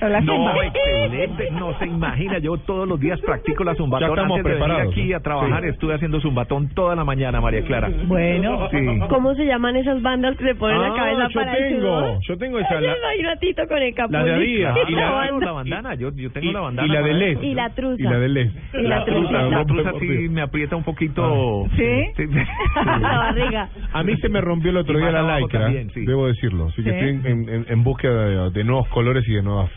La 0.00 0.20
No, 0.20 0.62
excelente, 0.62 1.50
no 1.50 1.76
se 1.78 1.86
imagina, 1.86 2.38
yo 2.38 2.56
todos 2.58 2.86
los 2.88 3.00
días 3.00 3.20
practico 3.20 3.64
la 3.64 3.74
zumbatón. 3.74 4.08
Ya 4.08 4.14
estamos 4.14 4.38
Antes 4.38 4.44
de 4.44 4.50
venir 4.50 4.64
preparados, 4.66 4.92
aquí 4.92 5.08
¿no? 5.10 5.16
a 5.16 5.20
trabajar 5.20 5.62
Sí. 5.62 5.68
estuve 5.70 5.94
haciendo 5.94 6.20
zumbatón 6.20 6.68
toda 6.68 6.94
la 6.94 7.04
mañana, 7.04 7.40
María 7.40 7.62
Clara. 7.62 7.90
Bueno. 8.06 8.68
Sí. 8.70 8.76
¿Cómo 9.08 9.34
se 9.34 9.44
llaman 9.46 9.76
esas 9.76 10.00
bandas 10.02 10.36
que 10.36 10.44
se 10.44 10.54
ponen 10.54 10.76
Ah, 10.80 10.88
la 10.88 10.94
cabeza 10.94 11.28
yo 11.28 11.34
para 11.34 11.54
el 11.56 11.68
tengo, 11.74 11.80
sudor? 11.80 12.18
yo 12.20 12.38
tengo 12.38 12.58
esa, 12.60 12.74
Yo 12.74 12.80
la- 12.80 12.92
me 12.92 12.98
imagino 12.98 13.30
a 13.30 13.36
Tito 13.36 13.62
con 13.68 13.78
el 13.82 13.94
capullo. 13.94 14.18
la 14.18 14.24
de 14.24 14.34
Adidas, 14.34 14.76
Ah, 14.78 14.84
y 14.88 14.92
la- 14.92 14.98
claro, 15.08 15.40
la 15.40 15.52
bandana, 15.52 15.94
yo, 15.94 16.10
yo 16.14 16.30
tengo 16.30 16.50
y- 16.50 16.52
la 16.52 16.60
bandana. 16.60 16.88
y 16.88 16.90
la 16.92 17.02
de 17.02 17.14
LED. 17.14 17.42
Y 17.42 17.54
la 17.54 17.70
truza. 17.70 18.00
Y 18.02 18.04
la 18.04 18.18
de 18.18 18.28
LED. 18.28 18.50
Y 18.74 18.82
la 18.82 19.04
truza. 19.04 19.42
La 19.42 19.64
truza 19.64 19.92
sí 20.00 20.28
me 20.30 20.42
aprieta 20.42 20.76
un 20.76 20.84
poquito. 20.84 21.66
¿Sí? 21.76 22.06
la 23.00 23.18
barriga. 23.18 23.68
A 23.92 24.02
mí 24.02 24.16
se 24.18 24.28
me 24.28 24.40
rompió 24.40 24.70
el 24.70 24.76
otro 24.76 24.98
Y 24.98 25.02
día 25.02 25.10
la 25.10 25.38
lycra, 25.40 25.60
también, 25.62 25.90
sí. 25.90 26.04
debo 26.06 26.26
decirlo. 26.28 26.66
Así 26.66 26.82
que 26.82 26.90
Sí. 26.90 26.96
estoy 26.96 27.32
en, 27.32 27.48
en- 27.48 27.66
en 27.68 27.84
búsqueda 27.84 28.24
de, 28.26 28.50
de 28.50 28.64
nuevos 28.64 28.88
colores 28.88 29.26
y 29.28 29.34
de 29.34 29.42
nuevas 29.42 29.70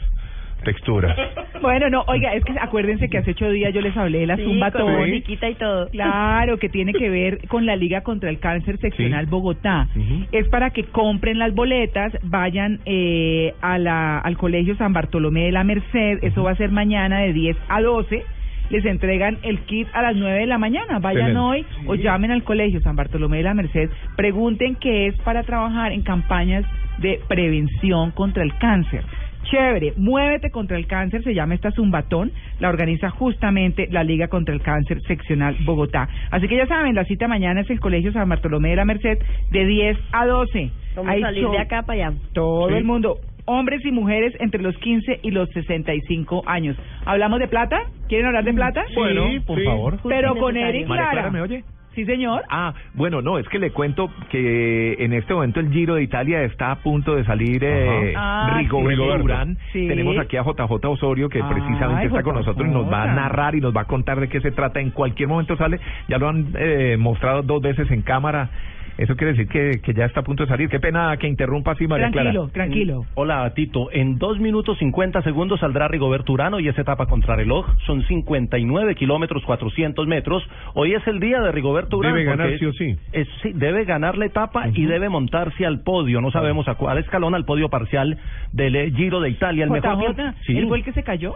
texturas. 0.63 1.17
Bueno, 1.61 1.91
no, 1.91 2.03
oiga, 2.07 2.33
es 2.33 2.43
que 2.43 2.53
acuérdense 2.59 3.07
que 3.07 3.19
hace 3.19 3.31
ocho 3.31 3.47
días 3.51 3.71
yo 3.71 3.81
les 3.81 3.95
hablé 3.95 4.21
de 4.21 4.25
la 4.25 4.35
Sí, 4.35 4.45
zumbatón. 4.45 4.95
con 4.95 5.13
y 5.13 5.55
todo. 5.59 5.89
Claro, 5.91 6.57
que 6.59 6.69
tiene 6.69 6.91
que 6.91 7.07
ver 7.07 7.47
con 7.49 7.67
la 7.67 7.75
Liga 7.75 8.01
contra 8.01 8.31
el 8.31 8.39
Cáncer 8.39 8.79
Seccional 8.79 9.25
Sí. 9.25 9.29
Bogotá. 9.29 9.87
Es 10.31 10.47
para 10.49 10.71
que 10.71 10.85
compren 10.85 11.37
las 11.37 11.53
boletas, 11.53 12.17
vayan 12.23 12.79
eh, 12.85 13.53
a 13.61 13.77
la, 13.77 14.17
al 14.17 14.37
Colegio 14.37 14.75
San 14.77 14.91
Bartolomé 14.91 15.43
de 15.43 15.51
la 15.51 15.63
Merced, 15.63 16.23
eso 16.23 16.41
va 16.41 16.49
a 16.51 16.55
ser 16.55 16.71
mañana 16.71 17.19
de 17.19 17.31
10 17.31 17.55
a 17.69 17.79
12. 17.79 18.23
Les 18.71 18.83
entregan 18.85 19.37
el 19.43 19.59
kit 19.65 19.87
a 19.93 20.01
las 20.01 20.15
9 20.15 20.39
de 20.39 20.47
la 20.47 20.57
mañana. 20.57 20.97
Vayan 20.97 21.37
Excelente. 21.37 21.39
hoy 21.39 21.65
o 21.85 21.93
llamen 21.93 22.31
al 22.31 22.41
Colegio 22.43 22.79
San 22.81 22.95
Bartolomé 22.95 23.37
de 23.37 23.43
la 23.43 23.53
Merced. 23.53 23.89
Pregunten 24.15 24.75
qué 24.77 25.05
es 25.07 25.15
para 25.19 25.43
trabajar 25.43 25.91
en 25.91 26.01
campañas 26.01 26.65
de 26.99 27.19
prevención 27.27 28.11
contra 28.11 28.43
el 28.43 28.55
cáncer. 28.57 29.03
Chévere, 29.43 29.93
Muévete 29.97 30.49
contra 30.51 30.77
el 30.77 30.87
cáncer, 30.87 31.23
se 31.23 31.33
llama 31.33 31.55
esta 31.55 31.71
Zumbatón, 31.71 32.31
la 32.59 32.69
organiza 32.69 33.09
justamente 33.09 33.87
la 33.91 34.03
Liga 34.03 34.27
contra 34.27 34.53
el 34.53 34.61
Cáncer 34.61 35.01
Seccional 35.07 35.57
Bogotá. 35.65 36.07
Así 36.29 36.47
que 36.47 36.55
ya 36.57 36.67
saben, 36.67 36.95
la 36.95 37.05
cita 37.05 37.27
mañana 37.27 37.61
es 37.61 37.69
el 37.69 37.79
Colegio 37.79 38.11
San 38.13 38.29
Bartolomé 38.29 38.69
de 38.69 38.75
la 38.77 38.85
Merced 38.85 39.17
de 39.51 39.65
10 39.65 39.97
a 40.11 40.25
12. 40.25 40.71
Vamos 40.95 41.11
a 41.15 41.19
salir 41.19 41.43
show. 41.43 41.51
de 41.51 41.59
acá 41.59 41.81
para 41.83 42.07
allá. 42.07 42.17
Todo 42.33 42.69
Sí. 42.69 42.75
el 42.75 42.83
mundo, 42.83 43.17
hombres 43.45 43.83
y 43.83 43.91
mujeres 43.91 44.33
entre 44.39 44.61
los 44.61 44.77
15 44.77 45.19
y 45.23 45.31
los 45.31 45.49
65 45.49 46.43
años. 46.45 46.77
¿Hablamos 47.05 47.39
de 47.39 47.47
plata? 47.47 47.79
¿Quieren 48.07 48.27
hablar 48.27 48.43
de 48.43 48.53
plata? 48.53 48.83
Bueno, 48.95 49.27
Sí, 49.29 49.39
por 49.39 49.57
sí. 49.59 49.65
favor. 49.65 49.97
Pero 50.07 50.35
con. 50.35 50.55
Eric. 50.55 50.85
Clara, 50.85 51.29
¿me 51.31 51.41
oye? 51.41 51.63
Sí, 51.95 52.05
señor. 52.05 52.43
Ah, 52.49 52.73
bueno, 52.93 53.21
no, 53.21 53.37
es 53.37 53.47
que 53.49 53.59
le 53.59 53.71
cuento 53.71 54.09
que 54.29 54.93
en 54.99 55.11
este 55.11 55.33
momento 55.33 55.59
el 55.59 55.71
Giro 55.71 55.95
de 55.95 56.03
Italia 56.03 56.41
está 56.43 56.71
a 56.71 56.75
punto 56.77 57.15
de 57.15 57.25
salir 57.25 57.63
eh. 57.63 58.13
Ah, 58.15 58.55
Rigoberto 58.57 59.17
sí. 59.17 59.21
Urán. 59.23 59.57
Sí. 59.73 59.87
Tenemos 59.87 60.17
aquí 60.17 60.37
a 60.37 60.43
JJ 60.43 60.85
Osorio 60.85 61.27
que 61.27 61.41
Ay, 61.41 61.49
precisamente 61.49 62.07
está 62.07 62.23
con 62.23 62.35
nosotros 62.35 62.65
y 62.65 62.71
nos 62.71 62.91
va 62.91 63.03
a 63.03 63.07
narrar 63.07 63.55
y 63.55 63.61
nos 63.61 63.75
va 63.75 63.81
a 63.81 63.85
contar 63.85 64.19
de 64.21 64.29
qué 64.29 64.39
se 64.39 64.51
trata. 64.51 64.79
En 64.79 64.91
cualquier 64.91 65.27
momento 65.27 65.57
sale, 65.57 65.79
ya 66.07 66.17
lo 66.17 66.29
han 66.29 66.53
eh, 66.55 66.95
mostrado 66.97 67.41
dos 67.41 67.61
veces 67.61 67.91
en 67.91 68.01
cámara. 68.03 68.49
Eso 68.97 69.15
quiere 69.15 69.33
decir 69.33 69.47
que, 69.47 69.81
que 69.81 69.93
ya 69.93 70.05
está 70.05 70.19
a 70.19 70.23
punto 70.23 70.43
de 70.43 70.49
salir. 70.49 70.69
Qué 70.69 70.79
pena 70.79 71.15
que 71.17 71.27
interrumpa 71.27 71.71
así, 71.71 71.87
María 71.87 72.11
Tranquilo, 72.11 72.31
Clara. 72.49 72.53
tranquilo. 72.53 73.05
Hola, 73.15 73.51
Tito. 73.53 73.89
En 73.91 74.17
2 74.19 74.39
minutos 74.39 74.77
50 74.79 75.21
segundos 75.23 75.59
saldrá 75.59 75.87
Rigoberto 75.87 76.33
Urano 76.33 76.59
y 76.59 76.67
es 76.67 76.77
etapa 76.77 77.05
contrarreloj. 77.07 77.65
Son 77.85 78.01
59 78.03 78.95
kilómetros 78.95 79.43
400 79.43 80.07
metros. 80.07 80.43
Hoy 80.73 80.93
es 80.93 81.05
el 81.07 81.19
día 81.19 81.39
de 81.41 81.51
Rigoberto 81.51 81.97
Urano. 81.97 82.15
Debe 82.15 82.29
ganar 82.29 82.57
sí 82.59 82.65
o 82.65 82.73
sí. 82.73 82.95
es- 83.11 83.27
sí, 83.41 83.51
debe 83.53 83.85
ganar 83.85 84.17
la 84.17 84.25
etapa 84.25 84.67
y 84.73 84.85
debe 84.85 85.09
montarse 85.09 85.65
al 85.65 85.81
podio. 85.81 86.21
No 86.21 86.31
sabemos 86.31 86.67
a 86.67 86.75
cuál 86.75 86.97
escalón, 86.99 87.33
al 87.35 87.45
podio 87.45 87.69
parcial 87.69 88.17
del 88.51 88.75
eh, 88.75 88.91
Giro 88.95 89.19
de 89.21 89.29
Italia. 89.29 89.63
El 89.63 89.71
mejor 89.71 89.95
JJ, 89.97 90.13
tiempo- 90.15 90.37
Sí. 90.45 90.57
¿él 90.57 90.67
fue 90.67 90.77
el 90.79 90.83
que 90.83 90.91
se 90.93 91.03
cayó? 91.03 91.33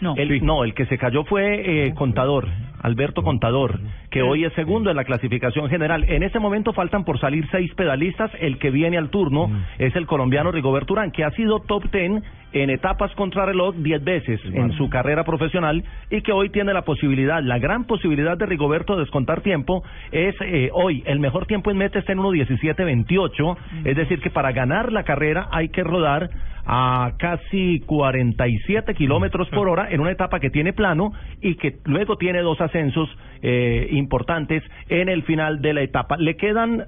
No. 0.00 0.14
El- 0.16 0.44
No, 0.44 0.64
el 0.64 0.74
que 0.74 0.86
se 0.86 0.98
cayó 0.98 1.24
fue 1.24 1.86
eh, 1.86 1.94
Contador, 1.94 2.48
Alberto 2.82 3.22
Contador, 3.22 3.80
que 4.10 4.20
hoy 4.22 4.44
es 4.44 4.52
segundo 4.54 4.90
en 4.90 4.96
la 4.96 5.04
clasificación 5.04 5.68
general. 5.70 6.04
En 6.08 6.22
este 6.22 6.38
momento 6.38 6.72
faltan 6.72 7.04
por 7.04 7.18
salir 7.18 7.46
seis 7.50 7.72
pedalistas. 7.74 8.30
El 8.40 8.58
que 8.58 8.70
viene 8.70 8.98
al 8.98 9.08
turno 9.10 9.48
es 9.78 9.94
el 9.96 10.06
colombiano 10.06 10.52
Rigoberto 10.52 10.92
Urán, 10.92 11.10
que 11.10 11.24
ha 11.24 11.30
sido 11.30 11.60
top 11.60 11.88
ten 11.90 12.22
en 12.52 12.70
etapas 12.70 13.12
contrarreloj 13.16 13.74
diez 13.76 14.02
veces 14.04 14.40
en 14.52 14.72
su 14.74 14.88
carrera 14.88 15.24
profesional 15.24 15.82
y 16.10 16.20
que 16.22 16.30
hoy 16.32 16.50
tiene 16.50 16.72
la 16.72 16.82
posibilidad, 16.82 17.42
la 17.42 17.58
gran 17.58 17.84
posibilidad 17.84 18.36
de 18.38 18.46
Rigoberto 18.46 18.94
de 18.94 19.00
descontar 19.00 19.40
tiempo 19.40 19.82
es 20.12 20.36
eh, 20.40 20.70
hoy 20.72 21.02
el 21.06 21.18
mejor 21.18 21.46
tiempo 21.46 21.70
en 21.72 21.78
meta 21.78 21.98
está 21.98 22.12
en 22.12 22.18
1.17.28, 22.20 23.56
es 23.86 23.96
decir 23.96 24.20
que 24.20 24.30
para 24.30 24.52
ganar 24.52 24.92
la 24.92 25.02
carrera 25.04 25.48
hay 25.50 25.68
que 25.70 25.82
rodar 25.82 26.30
a 26.66 27.12
casi 27.18 27.80
47 27.80 28.94
kilómetros 28.94 29.48
por 29.50 29.68
hora 29.68 29.90
en 29.90 30.00
una 30.00 30.12
etapa 30.12 30.40
que 30.40 30.50
tiene 30.50 30.72
plano 30.72 31.12
y 31.40 31.56
que 31.56 31.78
luego 31.84 32.16
tiene 32.16 32.40
dos 32.40 32.60
ascensos 32.60 33.08
eh, 33.42 33.88
importantes 33.92 34.62
en 34.88 35.08
el 35.08 35.22
final 35.24 35.60
de 35.60 35.74
la 35.74 35.82
etapa. 35.82 36.16
Le 36.16 36.36
quedan 36.36 36.86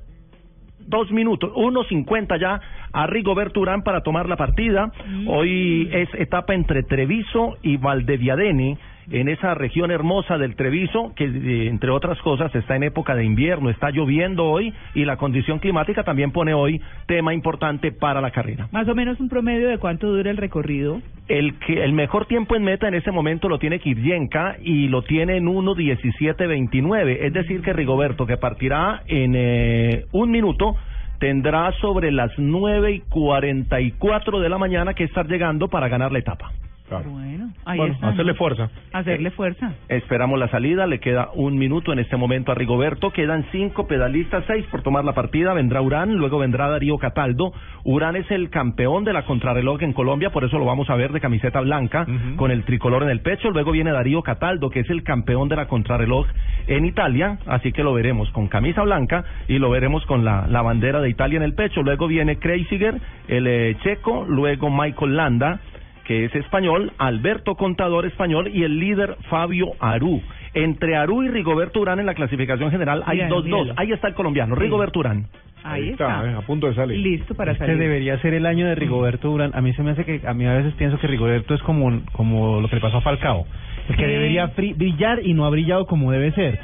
dos 0.86 1.10
minutos, 1.10 1.52
1.50 1.54 2.40
ya 2.40 2.60
a 2.92 3.06
Rigoberto 3.06 3.60
Urán 3.60 3.82
para 3.82 4.02
tomar 4.02 4.28
la 4.28 4.36
partida. 4.36 4.92
Hoy 5.26 5.88
es 5.92 6.08
etapa 6.14 6.54
entre 6.54 6.82
Treviso 6.82 7.56
y 7.62 7.76
Valdeviadene, 7.76 8.78
en 9.10 9.28
esa 9.28 9.54
región 9.54 9.90
hermosa 9.90 10.38
del 10.38 10.56
Treviso, 10.56 11.12
que 11.14 11.24
eh, 11.24 11.68
entre 11.68 11.90
otras 11.90 12.18
cosas 12.20 12.54
está 12.54 12.76
en 12.76 12.82
época 12.82 13.14
de 13.14 13.24
invierno, 13.24 13.70
está 13.70 13.90
lloviendo 13.90 14.44
hoy 14.44 14.72
y 14.94 15.04
la 15.04 15.16
condición 15.16 15.58
climática 15.58 16.02
también 16.02 16.32
pone 16.32 16.54
hoy 16.54 16.80
tema 17.06 17.32
importante 17.34 17.92
para 17.92 18.20
la 18.20 18.30
carrera. 18.30 18.68
Más 18.72 18.88
o 18.88 18.94
menos 18.94 19.20
un 19.20 19.28
promedio 19.28 19.68
de 19.68 19.78
cuánto 19.78 20.08
dura 20.08 20.30
el 20.30 20.36
recorrido. 20.36 21.00
El 21.28 21.58
que 21.58 21.82
el 21.82 21.92
mejor 21.92 22.26
tiempo 22.26 22.54
en 22.54 22.62
meta 22.62 22.86
en 22.88 22.94
ese 22.94 23.10
momento 23.10 23.48
lo 23.48 23.58
tiene 23.58 23.80
Kiryenka 23.80 24.56
y 24.62 24.88
lo 24.88 25.02
tiene 25.02 25.36
en 25.36 25.46
1.17.29. 25.46 27.18
Es 27.20 27.32
decir, 27.32 27.62
que 27.62 27.72
Rigoberto, 27.72 28.26
que 28.26 28.36
partirá 28.36 29.02
en 29.06 29.34
eh, 29.34 30.04
un 30.12 30.30
minuto, 30.30 30.76
tendrá 31.18 31.72
sobre 31.80 32.12
las 32.12 32.30
9 32.38 32.92
y 32.92 33.00
44 33.00 34.40
de 34.40 34.48
la 34.48 34.58
mañana 34.58 34.94
que 34.94 35.04
estar 35.04 35.26
llegando 35.26 35.68
para 35.68 35.88
ganar 35.88 36.12
la 36.12 36.18
etapa. 36.18 36.52
Bueno, 36.88 37.50
ahí 37.64 37.78
Bueno, 37.78 37.94
está. 37.94 38.08
hacerle 38.08 38.34
fuerza. 38.34 38.70
Hacerle 38.92 39.30
fuerza. 39.32 39.72
Esperamos 39.88 40.38
la 40.38 40.48
salida, 40.48 40.86
le 40.86 41.00
queda 41.00 41.30
un 41.34 41.58
minuto 41.58 41.92
en 41.92 41.98
este 41.98 42.16
momento 42.16 42.52
a 42.52 42.54
Rigoberto, 42.54 43.10
quedan 43.10 43.44
cinco 43.50 43.86
pedalistas, 43.86 44.44
seis 44.46 44.64
por 44.70 44.82
tomar 44.82 45.04
la 45.04 45.12
partida, 45.12 45.52
vendrá 45.52 45.80
Urán, 45.82 46.14
luego 46.14 46.38
vendrá 46.38 46.68
Darío 46.68 46.96
Cataldo. 46.98 47.52
Urán 47.84 48.16
es 48.16 48.30
el 48.30 48.50
campeón 48.50 49.04
de 49.04 49.12
la 49.12 49.24
contrarreloj 49.24 49.82
en 49.82 49.92
Colombia, 49.92 50.30
por 50.30 50.44
eso 50.44 50.58
lo 50.58 50.64
vamos 50.64 50.88
a 50.90 50.94
ver 50.94 51.12
de 51.12 51.20
camiseta 51.20 51.60
blanca, 51.60 52.06
con 52.36 52.50
el 52.50 52.64
tricolor 52.64 53.02
en 53.02 53.10
el 53.10 53.20
pecho, 53.20 53.50
luego 53.50 53.72
viene 53.72 53.90
Darío 53.90 54.22
Cataldo, 54.22 54.70
que 54.70 54.80
es 54.80 54.90
el 54.90 55.02
campeón 55.02 55.48
de 55.48 55.56
la 55.56 55.66
contrarreloj 55.66 56.26
en 56.66 56.84
Italia, 56.84 57.38
así 57.46 57.72
que 57.72 57.82
lo 57.82 57.94
veremos 57.94 58.30
con 58.30 58.48
camisa 58.48 58.82
blanca 58.82 59.24
y 59.48 59.58
lo 59.58 59.70
veremos 59.70 60.04
con 60.06 60.24
la, 60.24 60.46
la 60.48 60.62
bandera 60.62 61.00
de 61.00 61.08
Italia 61.10 61.36
en 61.36 61.42
el 61.42 61.54
pecho, 61.54 61.82
luego 61.82 62.06
viene 62.06 62.36
Kreisiger, 62.38 63.00
el 63.28 63.46
eh, 63.46 63.76
checo, 63.82 64.24
luego 64.28 64.70
Michael 64.70 65.16
Landa, 65.16 65.60
que 66.06 66.24
es 66.26 66.34
español, 66.34 66.92
Alberto 66.98 67.54
Contador 67.56 68.06
español 68.06 68.48
y 68.52 68.62
el 68.62 68.78
líder 68.78 69.16
Fabio 69.28 69.72
Aru. 69.80 70.22
Entre 70.54 70.96
Aru 70.96 71.22
y 71.24 71.28
Rigoberto 71.28 71.80
Urán 71.80 71.98
en 72.00 72.06
la 72.06 72.14
clasificación 72.14 72.70
general 72.70 73.02
hay 73.06 73.18
2-2. 73.20 73.44
míralo. 73.44 73.74
Ahí 73.76 73.92
está 73.92 74.08
el 74.08 74.14
colombiano, 74.14 74.54
Rigoberto 74.54 75.00
Urán. 75.00 75.26
Ahí 75.64 75.90
está. 75.90 76.24
eh, 76.30 76.34
a 76.38 76.40
punto 76.42 76.68
de 76.68 76.74
salir. 76.74 76.98
Listo 77.00 77.34
para 77.34 77.52
Este 77.52 77.64
salir. 77.66 77.78
debería 77.80 78.18
ser 78.20 78.34
el 78.34 78.46
año 78.46 78.66
de 78.66 78.74
Rigoberto 78.76 79.30
Urán. 79.32 79.50
A 79.54 79.60
mí 79.60 79.72
se 79.74 79.82
me 79.82 79.90
hace 79.90 80.04
que, 80.04 80.20
a 80.26 80.32
mí 80.32 80.46
a 80.46 80.54
veces 80.54 80.72
pienso 80.74 80.96
que 80.98 81.08
Rigoberto 81.08 81.54
es 81.54 81.62
como, 81.62 82.00
como 82.12 82.60
lo 82.60 82.68
que 82.68 82.76
le 82.76 82.80
pasó 82.80 82.98
a 82.98 83.00
Falcao. 83.00 83.44
El 83.88 83.96
que 83.96 84.04
Sí. 84.04 84.10
debería 84.10 84.46
brillar 84.56 85.20
y 85.24 85.34
no 85.34 85.44
ha 85.44 85.50
brillado 85.50 85.86
como 85.86 86.12
debe 86.12 86.30
ser. 86.32 86.58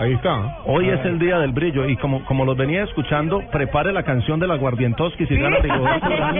Ahí 0.00 0.14
está. 0.14 0.56
Hoy 0.64 0.88
es 0.88 1.04
el 1.04 1.18
día 1.18 1.38
del 1.40 1.52
brillo 1.52 1.86
y 1.86 1.94
como 1.98 2.24
como 2.24 2.46
los 2.46 2.56
venía 2.56 2.84
escuchando, 2.84 3.42
prepare 3.52 3.92
la 3.92 4.02
canción 4.02 4.40
de 4.40 4.46
la 4.46 4.56
Guardientoski 4.56 5.26
si 5.26 5.36
gana 5.36 5.58
Rigoberto 5.58 6.06
Urán, 6.06 6.36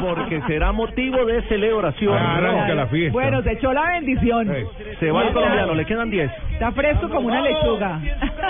porque 0.00 0.40
será 0.46 0.70
motivo 0.70 1.24
de 1.24 1.42
celebración. 1.48 2.16
Arranca 2.16 2.74
la 2.76 2.86
fiesta. 2.86 3.12
Bueno, 3.12 3.42
se 3.42 3.54
echó 3.54 3.72
la 3.72 3.90
bendición. 3.90 4.54
Se 5.00 5.10
va 5.10 5.24
el 5.24 5.32
colombiano, 5.32 5.74
le 5.74 5.84
quedan 5.84 6.10
10. 6.10 6.30
Está 6.52 6.70
fresco 6.70 7.08
como 7.08 7.26
una 7.26 7.40
lechuga. 7.40 8.00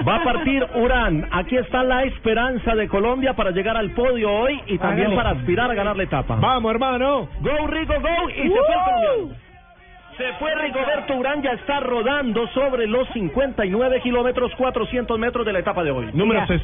Va 0.07 0.16
a 0.16 0.23
partir 0.23 0.66
Urán. 0.74 1.29
Aquí 1.31 1.57
está 1.57 1.83
la 1.83 2.05
esperanza 2.05 2.74
de 2.74 2.89
Colombia 2.89 3.33
para 3.33 3.53
llegar 3.53 3.79
al 3.79 3.93
podio 3.93 4.31
hoy 4.31 4.61
y 4.66 4.77
también 4.77 5.15
para 5.16 5.31
aspirar 5.31 5.70
a 5.70 5.74
ganar 5.74 5.97
la 5.97 6.03
etapa. 6.03 6.37
Vamos, 6.37 6.70
hermano. 6.73 7.27
Go, 7.41 7.66
Rigo, 7.69 7.95
go. 7.95 8.29
Y 8.29 8.43
se 8.43 8.49
fue 8.49 8.59
el 8.59 8.85
colombiano. 8.85 9.52
Se 10.17 10.31
fue 10.35 10.55
Rigoberto 10.55 11.15
Urán, 11.17 11.43
ya 11.43 11.53
está 11.53 11.81
rodando 11.81 12.47
sobre 12.49 12.87
los 12.87 13.09
59 13.15 14.01
kilómetros, 14.03 14.53
400 14.57 15.19
metros 15.19 15.47
de 15.47 15.53
la 15.55 15.61
etapa 15.61 15.83
de 15.83 15.91
hoy. 15.91 16.07
Mira, 16.13 16.45
Esas 16.45 16.61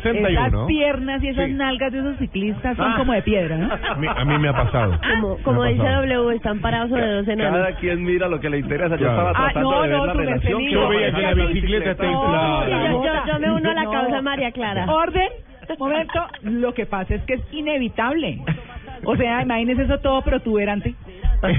piernas 0.66 1.22
y 1.22 1.28
esas 1.28 1.48
nalgas 1.50 1.90
de 1.92 2.00
esos 2.00 2.16
ciclistas 2.18 2.76
son 2.76 2.92
Ah. 2.92 2.94
como 2.98 3.14
de 3.14 3.22
piedra, 3.22 3.56
¿no? 3.56 3.72
A 3.72 3.94
mí, 3.94 4.06
a 4.06 4.24
mí 4.26 4.38
me 4.38 4.48
ha 4.50 4.52
pasado. 4.52 5.00
Como, 5.14 5.38
como 5.38 5.62
Me 5.62 5.68
ha 5.68 5.70
dice 5.72 5.82
pasado. 5.82 6.06
W, 6.06 6.36
están 6.36 6.60
parados 6.60 6.90
sobre 6.90 7.06
dos 7.10 7.26
enanos. 7.28 7.52
Cada 7.58 7.72
quien 7.76 8.02
mira 8.04 8.28
lo 8.28 8.38
que 8.38 8.50
le 8.50 8.58
interesa. 8.58 8.96
Yo 8.96 9.06
Claro. 9.06 9.28
estaba 9.28 9.30
Ah, 9.30 9.50
tratando 9.52 9.70
no, 9.70 9.82
de 9.82 9.88
ver 9.88 9.96
no, 9.98 10.06
la 10.06 10.12
relación. 10.12 10.58
Que 10.60 10.70
Yo 10.70 10.88
veía 10.88 11.12
que 11.12 11.22
la 11.22 11.34
bicicleta 11.34 11.90
está 11.92 12.04
Sí, 12.04 12.10
inflada. 12.10 12.68
yo, 12.68 13.04
yo, 13.04 13.12
yo 13.32 13.38
me 13.40 13.50
uno 13.50 13.70
a 13.70 13.74
la 13.74 13.84
No. 13.84 13.90
causa 13.90 14.22
María 14.22 14.52
Clara. 14.52 14.86
Orden, 14.92 15.28
momento. 15.78 16.26
Lo 16.42 16.74
que 16.74 16.84
pasa 16.86 17.14
es 17.14 17.22
que 17.22 17.34
es 17.34 17.40
inevitable. 17.52 18.40
O 19.04 19.16
sea, 19.16 19.42
imagínese 19.42 19.82
eso 19.84 19.98
todo 20.00 20.20
protuberante. 20.22 20.94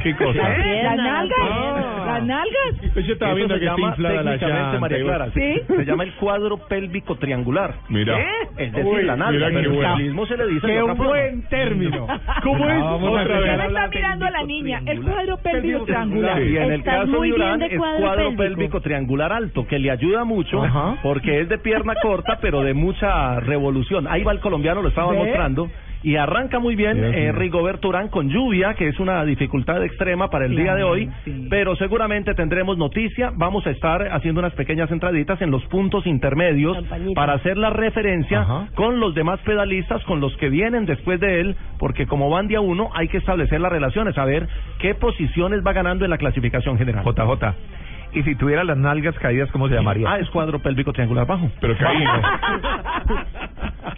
¿Qué 0.03 0.15
cosa? 0.18 0.39
Las 0.49 0.97
nalgas, 0.97 1.39
Ah. 1.41 2.03
las 2.07 2.23
nalgas. 2.26 2.95
Yo 2.95 3.14
estaba 3.14 3.31
Eso 3.31 3.35
viendo 3.38 3.53
se 3.56 3.60
que 3.60 3.65
está 3.65 3.77
llama 3.77 3.89
inflada 3.89 4.15
la 4.15 4.31
técnicamente, 4.31 4.61
llanta. 4.64 4.80
María 4.80 4.99
Clara. 5.03 5.26
¿Sí? 5.34 5.61
Se 5.68 5.85
llama 5.85 6.03
el 6.03 6.14
cuadro 6.15 6.57
pélvico 6.68 7.15
triangular. 7.15 7.76
Mira. 7.89 8.18
¿Qué? 8.18 8.65
Es 8.65 8.72
decir, 8.73 8.85
Uy, 8.93 9.03
la 9.03 9.15
nalga. 9.15 9.31
mira 9.31 9.47
Pero 9.60 9.69
en 9.72 9.76
bueno. 10.15 10.26
se 10.27 10.38
le 10.38 10.47
dice 10.47 10.68
¡Qué 10.68 10.80
forma. 10.81 11.07
buen 11.07 11.41
término! 11.49 12.07
¿Cómo 12.43 12.69
es? 12.69 12.80
Vamos 12.81 13.18
a 13.19 13.22
Otra 13.22 13.39
vez. 13.39 13.45
Ya 13.45 13.57
me 13.57 13.65
está 13.68 13.88
mirando 13.88 14.26
a 14.26 14.31
la 14.31 14.43
niña. 14.43 14.81
El 14.85 15.01
cuadro 15.01 15.38
pélvico 15.38 15.85
triangular. 15.85 16.41
Y 16.43 16.57
en 16.57 16.72
el 16.73 16.84
caso 16.84 17.22
de 17.22 17.31
Urán 17.34 17.61
es 17.61 17.77
cuadro 17.77 17.99
cuadro 18.01 18.35
pélvico. 18.35 18.81
triangular 18.81 19.31
alto, 19.34 19.65
que 19.68 19.80
le 19.80 19.91
ayuda 19.91 20.23
mucho 20.26 20.61
porque 21.03 21.41
es 21.41 21.49
de 21.49 21.57
pierna 21.57 21.93
corta, 22.01 22.39
pero 22.41 22.61
de 22.64 22.73
mucha 22.73 23.39
revolución. 23.39 24.07
Ahí 24.07 24.23
va 24.23 24.31
el 24.34 24.39
colombiano, 24.39 24.81
lo 24.81 24.89
estaba 24.89 25.14
mostrando. 25.14 25.69
Y 26.01 26.15
arranca 26.15 26.59
muy 26.59 26.76
bien 26.76 27.03
eh, 27.03 27.31
Rigoberto 27.34 27.89
Urán 27.89 28.07
con 28.07 28.30
lluvia, 28.30 28.73
que 28.76 28.88
es 28.88 28.99
una 28.99 29.23
dificultad 29.26 29.84
extrema 29.84 30.30
para 30.30 30.45
el 30.45 30.55
día 30.55 30.73
de 30.76 30.84
hoy, 30.84 31.09
sí. 31.26 31.47
pero 31.49 31.76
seguramente 31.76 32.34
tendremos 32.35 32.77
noticia. 32.77 33.31
Vamos 33.35 33.67
a 33.67 33.71
estar 33.71 34.07
haciendo 34.13 34.39
unas 34.39 34.53
pequeñas 34.53 34.89
entraditas 34.91 35.41
en 35.41 35.51
los 35.51 35.65
puntos 35.65 36.07
intermedios 36.07 36.77
para 37.15 37.34
hacer 37.34 37.57
la 37.57 37.69
referencia 37.69 38.41
Ajá. 38.41 38.67
con 38.76 38.99
los 38.99 39.13
demás 39.13 39.39
pedalistas, 39.41 40.01
con 40.05 40.21
los 40.21 40.35
que 40.38 40.49
vienen 40.49 40.85
después 40.85 41.19
de 41.19 41.41
él, 41.41 41.55
porque 41.77 42.07
como 42.07 42.30
van 42.30 42.47
día 42.47 42.61
uno, 42.61 42.89
hay 42.93 43.09
que 43.09 43.17
establecer 43.17 43.59
las 43.59 43.71
relaciones, 43.71 44.17
a 44.17 44.23
ver 44.23 44.47
qué 44.80 44.95
posiciones 44.95 45.65
va 45.65 45.73
ganando 45.73 46.05
en 46.05 46.11
la 46.11 46.17
clasificación 46.17 46.77
general. 46.77 47.03
JJ. 47.03 47.55
Y 48.14 48.23
si 48.23 48.36
tuviera 48.36 48.64
las 48.64 48.77
nalgas 48.77 49.14
caídas, 49.19 49.52
¿cómo 49.52 49.68
se 49.68 49.76
llamaría? 49.76 50.10
Ah, 50.10 50.18
es 50.19 50.30
cuadro 50.31 50.60
pélvico 50.60 50.91
triangular 50.94 51.27
bajo. 51.27 51.49
Pero 51.61 51.77
caído. 51.77 52.11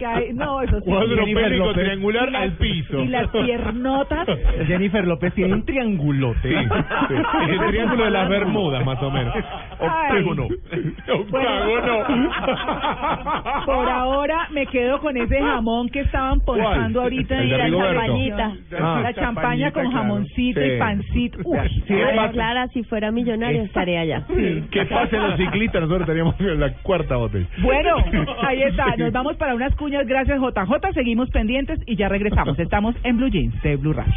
Hay- 0.06 0.32
no, 0.34 0.60
eso 0.62 0.78
sí. 0.80 0.84
Cuadro 0.90 1.16
Jennifer 1.16 1.44
pélvico 1.44 1.66
López. 1.66 1.82
triangular 1.84 2.28
Y 2.28 2.32
las- 2.32 2.42
al 2.42 2.52
piso. 2.52 2.98
Y 3.00 3.06
las 3.08 3.28
piernotas. 3.28 4.28
Jennifer 4.66 5.06
López 5.06 5.32
tiene 5.34 5.54
un 5.54 5.64
triangulote. 5.64 6.48
Sí, 6.50 6.54
sí. 7.08 7.14
Es 7.48 7.60
el 7.60 7.66
triángulo 7.68 8.04
de 8.04 8.10
las 8.10 8.28
Bermudas, 8.28 8.84
más 8.84 9.02
o 9.02 9.10
menos. 9.10 9.34
Ay. 9.80 10.18
Octágono. 10.22 10.48
Octágono. 11.08 12.30
Por 13.64 13.88
ahora 13.88 14.48
me 14.50 14.66
quedo 14.66 15.00
con 15.00 15.16
ese 15.16 15.40
jamón 15.40 15.88
que 15.88 16.00
estaban 16.00 16.40
ponchando 16.40 17.00
¿Cuál? 17.00 17.12
ahorita 17.12 17.36
El 17.38 17.42
en 17.44 17.48
de 17.50 17.56
la 17.58 17.64
Rigoberto. 17.64 17.94
champañita. 18.00 18.52
Ah. 18.80 19.00
la 19.02 19.14
champaña 19.14 19.70
con 19.72 19.90
jamoncito 19.90 20.60
claro. 20.60 20.74
y 20.74 20.78
pancito. 20.78 21.38
Uy, 21.44 21.58
Sí, 21.86 21.94
pasa- 22.16 22.30
Clara, 22.32 22.68
si 22.68 22.82
fuera 22.84 23.10
millonario, 23.10 23.62
estaría 23.62 24.01
allá. 24.02 24.24
¿Qué 24.70 24.84
pasa 24.86 25.16
en 25.16 25.22
los 25.22 25.36
ciclistas? 25.36 25.82
Nosotros 25.82 26.06
teníamos 26.06 26.38
la 26.40 26.72
cuarta 26.82 27.16
botella. 27.16 27.46
Bueno, 27.62 27.96
ahí 28.42 28.62
está. 28.62 28.96
Nos 28.96 29.12
vamos 29.12 29.36
para 29.36 29.54
unas 29.54 29.74
cuñas. 29.76 30.06
Gracias, 30.06 30.38
JJ. 30.40 30.92
Seguimos 30.94 31.30
pendientes 31.30 31.80
y 31.86 31.96
ya 31.96 32.08
regresamos. 32.08 32.58
Estamos 32.58 32.94
en 33.04 33.16
Blue 33.16 33.28
Jeans 33.28 33.60
de 33.62 33.76
Blue 33.76 33.92
Radio. 33.92 34.14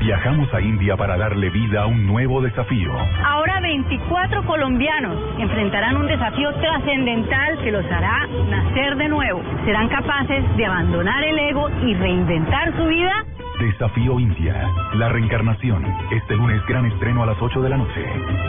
Viajamos 0.00 0.52
a 0.54 0.60
India 0.60 0.96
para 0.96 1.16
darle 1.16 1.50
vida 1.50 1.82
a 1.82 1.86
un 1.86 2.06
nuevo 2.06 2.40
desafío. 2.40 2.92
Ahora 3.24 3.60
24 3.60 4.44
colombianos 4.46 5.18
enfrentarán 5.40 5.96
un 5.96 6.06
desafío 6.06 6.52
trascendental 6.54 7.58
que 7.64 7.72
los 7.72 7.84
hará 7.86 8.26
nacer 8.48 8.96
de 8.96 9.08
nuevo. 9.08 9.42
¿Serán 9.64 9.88
capaces 9.88 10.44
de 10.56 10.64
abandonar 10.64 11.24
el 11.24 11.38
ego 11.38 11.68
y 11.84 11.94
reinventar 11.94 12.76
su 12.76 12.86
vida? 12.86 13.24
Desafío 13.58 14.20
India. 14.20 14.70
La 14.94 15.08
reencarnación. 15.08 15.82
Este 16.10 16.36
lunes 16.36 16.60
gran 16.68 16.84
estreno 16.86 17.22
a 17.22 17.26
las 17.26 17.40
8 17.40 17.62
de 17.62 17.70
la 17.70 17.78
noche. 17.78 18.04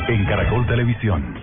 En 0.09 0.25
Caracol 0.25 0.65
Televisión. 0.67 1.35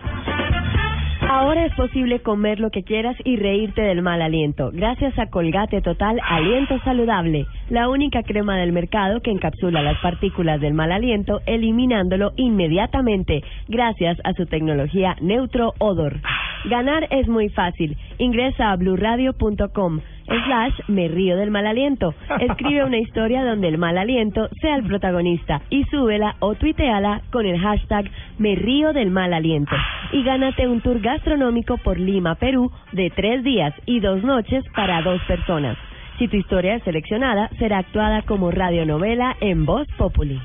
Ahora 1.31 1.65
es 1.65 1.75
posible 1.75 2.21
comer 2.21 2.61
lo 2.61 2.71
que 2.71 2.85
quieras 2.85 3.17
y 3.25 3.37
reírte 3.37 3.81
del 3.81 4.03
mal 4.03 4.21
aliento, 4.21 4.71
gracias 4.73 5.19
a 5.19 5.31
Colgate 5.31 5.81
Total 5.81 6.21
Aliento 6.23 6.79
Saludable, 6.85 7.47
la 7.71 7.89
única 7.89 8.23
crema 8.23 8.59
del 8.59 8.73
mercado 8.73 9.21
que 9.21 9.31
encapsula 9.31 9.83
las 9.83 9.99
partículas 10.01 10.61
del 10.61 10.75
mal 10.75 10.93
aliento, 10.93 11.41
eliminándolo 11.47 12.33
inmediatamente, 12.37 13.43
gracias 13.69 14.19
a 14.23 14.35
su 14.35 14.45
tecnología 14.47 15.17
Neutro 15.23 15.73
Odor. 15.79 16.21
Ganar 16.67 17.09
es 17.11 17.27
muy 17.27 17.49
fácil. 17.49 17.97
Ingresa 18.19 18.71
a 18.71 18.77
bluradio.com 18.77 20.01
slash 20.27 20.75
me 20.89 21.09
río 21.09 21.37
del 21.37 21.51
mal 21.51 21.67
aliento. 21.67 22.15
Escribe 22.41 22.85
una 22.85 22.99
historia 22.99 23.45
donde 23.45 23.69
el 23.69 23.79
mal 23.79 23.99
aliento 23.99 24.49
sea 24.61 24.77
el 24.77 24.85
protagonista 24.85 25.63
y 25.71 25.85
súbela 25.85 26.37
o 26.41 26.55
tuiteala 26.55 27.23
con 27.31 27.47
el 27.47 27.59
hashtag 27.61 28.11
me 28.39 28.55
río 28.55 28.93
del 28.93 29.11
mal 29.11 29.33
aliento. 29.33 29.75
Y 30.13 30.23
gánate 30.23 30.69
un 30.69 30.81
tour 30.81 31.01
gastronómico 31.01 31.79
por 31.79 31.99
Lima, 31.99 32.35
Perú, 32.37 32.71
de 32.93 33.11
tres 33.11 33.43
días 33.45 33.75
y 33.87 34.01
dos 34.01 34.23
noches 34.23 34.65
para 34.75 35.03
dos 35.03 35.21
personas. 35.25 35.77
Si 36.19 36.29
tu 36.29 36.37
historia 36.37 36.77
es 36.77 36.83
seleccionada, 36.85 37.49
será 37.59 37.79
actuada 37.79 38.23
como 38.23 38.51
radionovela 38.51 39.37
en 39.41 39.67
Voz 39.67 39.89
Populi. 39.99 40.41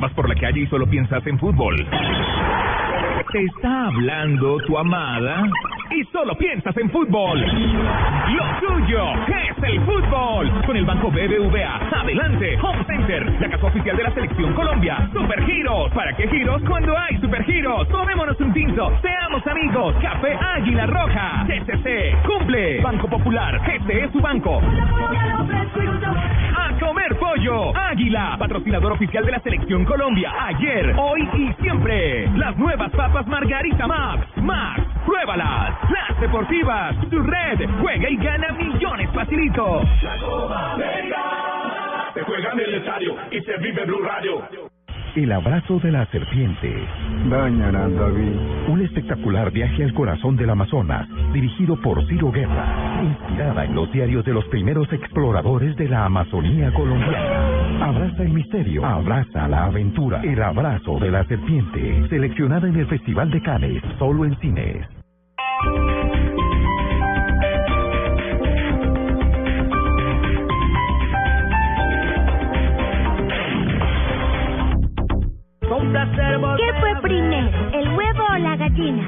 Vas 0.00 0.12
por 0.12 0.28
la 0.28 0.34
calle 0.36 0.60
y 0.60 0.66
solo 0.68 0.86
piensas 0.86 1.26
en 1.26 1.38
fútbol. 1.38 1.76
Te 3.32 3.44
está 3.44 3.86
hablando 3.86 4.58
tu 4.66 4.78
amada 4.78 5.44
y 5.90 6.04
solo 6.12 6.36
piensas 6.36 6.76
en 6.76 6.90
fútbol. 6.90 7.40
Lo 7.40 8.44
tuyo 8.60 9.12
es 9.26 9.62
el 9.62 9.80
fútbol. 9.82 10.50
Con 10.66 10.76
el 10.76 10.84
Banco 10.84 11.10
BBVA. 11.10 12.00
Adelante, 12.00 12.58
Home 12.62 12.84
Center, 12.86 13.40
la 13.40 13.50
casa 13.50 13.66
oficial 13.66 13.96
de 13.96 14.02
la 14.02 14.10
Selección 14.12 14.52
Colombia. 14.54 15.08
Super 15.12 15.44
Giros. 15.44 15.90
¿Para 15.92 16.14
qué 16.16 16.28
giros 16.28 16.62
cuando 16.66 16.96
hay 16.96 17.18
Super 17.18 17.44
Giros? 17.44 17.88
Tomémonos 17.88 18.38
un 18.40 18.52
tinto. 18.52 18.92
Seamos 19.02 19.46
amigos. 19.46 19.94
Café 20.00 20.36
Águila 20.56 20.86
Roja. 20.86 21.46
TCC. 21.46 22.22
Cumple. 22.26 22.80
Banco 22.80 23.08
Popular. 23.08 23.60
Este 23.72 24.04
es 24.04 24.12
su 24.12 24.20
banco. 24.20 24.60
A 26.56 26.78
comer 26.78 27.18
pollo. 27.18 27.76
Águila, 27.76 28.36
patrocinador 28.38 28.92
oficial 28.92 29.24
de 29.24 29.32
la 29.32 29.40
Selección 29.40 29.84
Colombia. 29.84 30.32
Ayer, 30.46 30.94
hoy 30.96 31.28
y 31.34 31.62
siempre. 31.62 32.28
Las 32.36 32.56
nuevas 32.56 32.90
papas 32.92 33.26
Margarita 33.26 33.86
Max. 33.86 34.26
Max, 34.36 34.82
pruébalas. 35.04 35.74
Las 35.90 36.20
deportivas. 36.20 36.96
Tu 37.10 37.22
red. 37.22 37.68
Juega 37.80 38.10
y 38.10 38.16
gana 38.16 38.52
millones 38.52 39.10
facilito. 39.12 39.82
Se 42.14 42.22
juega 42.22 42.52
en 42.52 42.60
el 42.60 42.74
estadio 42.74 43.16
y 43.30 43.40
se 43.40 43.56
vive 43.58 43.84
Blue 43.84 44.02
Radio. 44.02 44.70
El 45.16 45.32
abrazo 45.32 45.80
de 45.80 45.90
la 45.90 46.06
serpiente. 46.06 46.72
Dañará, 47.28 47.88
David. 47.88 48.32
Un 48.68 48.80
espectacular 48.82 49.50
viaje 49.50 49.82
al 49.82 49.92
corazón 49.92 50.36
del 50.36 50.50
Amazonas, 50.50 51.08
dirigido 51.32 51.80
por 51.80 52.06
Ciro 52.06 52.30
Guerra, 52.30 53.02
inspirada 53.02 53.64
en 53.64 53.74
los 53.74 53.90
diarios 53.90 54.24
de 54.24 54.32
los 54.32 54.44
primeros 54.46 54.90
exploradores 54.92 55.74
de 55.76 55.88
la 55.88 56.04
Amazonía 56.04 56.72
colombiana. 56.72 57.86
Abraza 57.86 58.22
el 58.22 58.30
misterio, 58.30 58.86
abraza 58.86 59.48
la 59.48 59.64
aventura, 59.64 60.20
el 60.22 60.40
abrazo 60.40 60.98
de 61.00 61.10
la 61.10 61.24
serpiente, 61.24 62.08
seleccionada 62.08 62.68
en 62.68 62.76
el 62.76 62.86
Festival 62.86 63.30
de 63.30 63.42
Cannes, 63.42 63.82
solo 63.98 64.24
en 64.24 64.38
cines. 64.38 64.86
¿Qué 75.80 76.72
fue 76.78 76.94
primero, 77.00 77.70
el 77.72 77.88
huevo 77.96 78.24
o 78.34 78.38
la 78.38 78.56
gallina? 78.56 79.02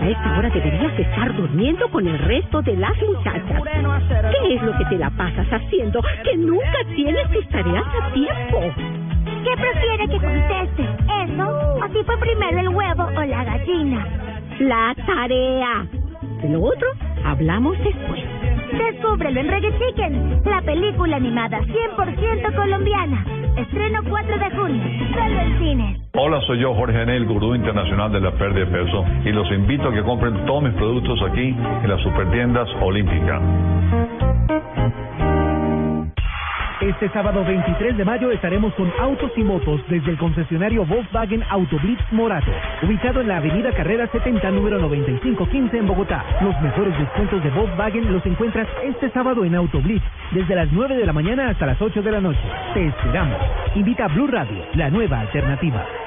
A 0.00 0.08
esta 0.08 0.38
hora 0.38 0.50
deberías 0.50 0.98
estar 0.98 1.34
durmiendo 1.36 1.88
con 1.90 2.06
el 2.06 2.18
resto 2.18 2.62
de 2.62 2.76
las 2.76 2.96
muchachas. 3.00 3.62
¿Qué 3.62 4.54
es 4.54 4.62
lo 4.62 4.76
que 4.76 4.84
te 4.86 4.98
la 4.98 5.10
pasas 5.10 5.46
haciendo 5.50 6.02
que 6.24 6.36
nunca 6.36 6.78
tienes 6.94 7.30
tus 7.30 7.48
tareas 7.48 7.84
a 8.02 8.12
tiempo? 8.12 8.60
¿Qué 9.44 9.56
prefiere 9.56 10.08
que 10.08 10.18
conteste? 10.18 10.82
¿Eso 10.82 11.78
o 11.78 11.88
si 11.92 12.04
fue 12.04 12.18
primero 12.18 12.58
el 12.58 12.68
huevo 12.70 13.04
o 13.04 13.24
la 13.24 13.44
gallina? 13.44 14.06
La 14.58 14.94
tarea. 15.06 15.86
De 16.42 16.48
lo 16.48 16.62
otro, 16.62 16.88
hablamos 17.24 17.78
después. 17.78 18.35
Descúbrelo 18.78 19.40
en 19.40 19.48
Reggae 19.48 19.72
Chicken, 19.78 20.42
la 20.44 20.60
película 20.62 21.16
animada 21.16 21.60
100% 21.60 22.54
colombiana. 22.54 23.24
Estreno 23.56 24.00
4 24.08 24.38
de 24.38 24.50
junio, 24.50 24.82
solo 25.14 25.40
en 25.40 25.58
cines. 25.58 26.00
Hola, 26.14 26.40
soy 26.42 26.60
yo, 26.60 26.74
Jorge 26.74 27.02
Enel, 27.02 27.26
gurú 27.26 27.54
internacional 27.54 28.12
de 28.12 28.20
la 28.20 28.32
pérdida 28.32 28.66
de 28.66 28.66
peso, 28.66 29.04
y 29.24 29.30
los 29.30 29.50
invito 29.50 29.88
a 29.88 29.92
que 29.92 30.02
compren 30.02 30.44
todos 30.44 30.62
mis 30.62 30.74
productos 30.74 31.22
aquí 31.22 31.56
en 31.82 31.88
las 31.88 32.00
supertiendas 32.02 32.68
Olímpica. 32.82 33.40
Este 36.80 37.08
sábado 37.08 37.42
23 37.42 37.96
de 37.96 38.04
mayo 38.04 38.30
estaremos 38.30 38.74
con 38.74 38.92
autos 39.00 39.32
y 39.34 39.42
motos 39.42 39.80
desde 39.88 40.10
el 40.10 40.18
concesionario 40.18 40.84
Volkswagen 40.84 41.42
Autoblitz 41.48 42.02
Morato, 42.12 42.50
ubicado 42.82 43.22
en 43.22 43.28
la 43.28 43.38
avenida 43.38 43.72
Carrera 43.72 44.06
70, 44.08 44.50
número 44.50 44.78
9515 44.80 45.78
en 45.78 45.86
Bogotá. 45.86 46.22
Los 46.42 46.60
mejores 46.60 46.98
descuentos 46.98 47.42
de 47.42 47.48
Volkswagen 47.48 48.12
los 48.12 48.26
encuentras 48.26 48.68
este 48.84 49.08
sábado 49.08 49.46
en 49.46 49.54
Autoblitz, 49.54 50.04
desde 50.32 50.54
las 50.54 50.70
9 50.70 50.96
de 50.96 51.06
la 51.06 51.14
mañana 51.14 51.48
hasta 51.48 51.64
las 51.64 51.80
8 51.80 52.02
de 52.02 52.12
la 52.12 52.20
noche. 52.20 52.40
Te 52.74 52.88
esperamos. 52.88 53.40
Invita 53.74 54.04
a 54.04 54.08
Blue 54.08 54.26
Radio, 54.26 54.62
la 54.74 54.90
nueva 54.90 55.20
alternativa. 55.20 56.05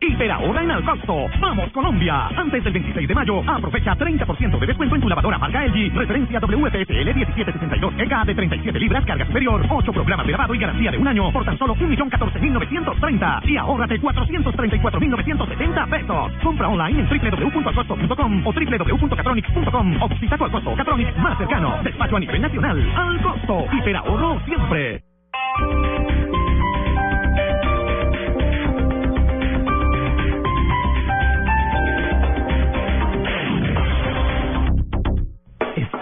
Hiperahorra 0.00 0.62
en 0.62 0.70
Alcosto. 0.70 1.26
¡Vamos, 1.40 1.70
Colombia! 1.72 2.28
Antes 2.28 2.64
del 2.64 2.72
26 2.72 3.06
de 3.06 3.14
mayo, 3.14 3.42
aprovecha 3.46 3.94
30% 3.94 4.58
de 4.58 4.66
descuento 4.66 4.94
en 4.94 5.02
tu 5.02 5.08
lavadora 5.10 5.36
marca 5.36 5.66
LG. 5.66 5.92
Referencia 5.94 6.40
WFSL 6.40 7.14
1762 7.14 7.94
EK 7.98 8.24
de 8.24 8.34
37 8.34 8.78
libras, 8.80 9.04
carga 9.04 9.26
superior. 9.26 9.62
8 9.68 9.92
programas 9.92 10.26
de 10.26 10.32
lavado 10.32 10.54
y 10.54 10.58
garantía 10.58 10.90
de 10.90 10.96
un 10.96 11.06
año 11.06 11.30
por 11.30 11.44
tan 11.44 11.58
solo 11.58 11.76
1.014.930. 11.76 13.42
Y 13.44 13.58
ahórrate 13.58 14.00
434.970 14.00 15.90
pesos. 15.90 16.32
Compra 16.42 16.68
online 16.68 17.00
en 17.00 17.08
www.alcosto.com 17.08 18.46
o 18.46 18.52
www.catronics.com 18.52 20.02
o 20.02 20.08
visita 20.08 20.38
tu 20.38 20.44
Alcosto 20.44 20.74
Catronics 20.76 21.14
más 21.18 21.36
cercano. 21.36 21.78
Despacho 21.84 22.16
a 22.16 22.20
nivel 22.20 22.40
nacional. 22.40 22.92
Al 22.96 23.20
costo. 23.20 23.66
Hiperahorro 23.70 24.40
siempre. 24.46 25.02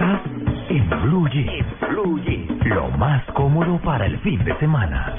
En 0.01 0.89
Blue 1.03 1.29
Jeans. 1.29 1.67
Blue 1.81 2.21
Jeans. 2.25 2.67
Lo 2.67 2.89
más 2.91 3.25
cómodo 3.33 3.79
para 3.79 4.07
el 4.07 4.17
fin 4.19 4.45
de 4.45 4.57
semana. 4.59 5.13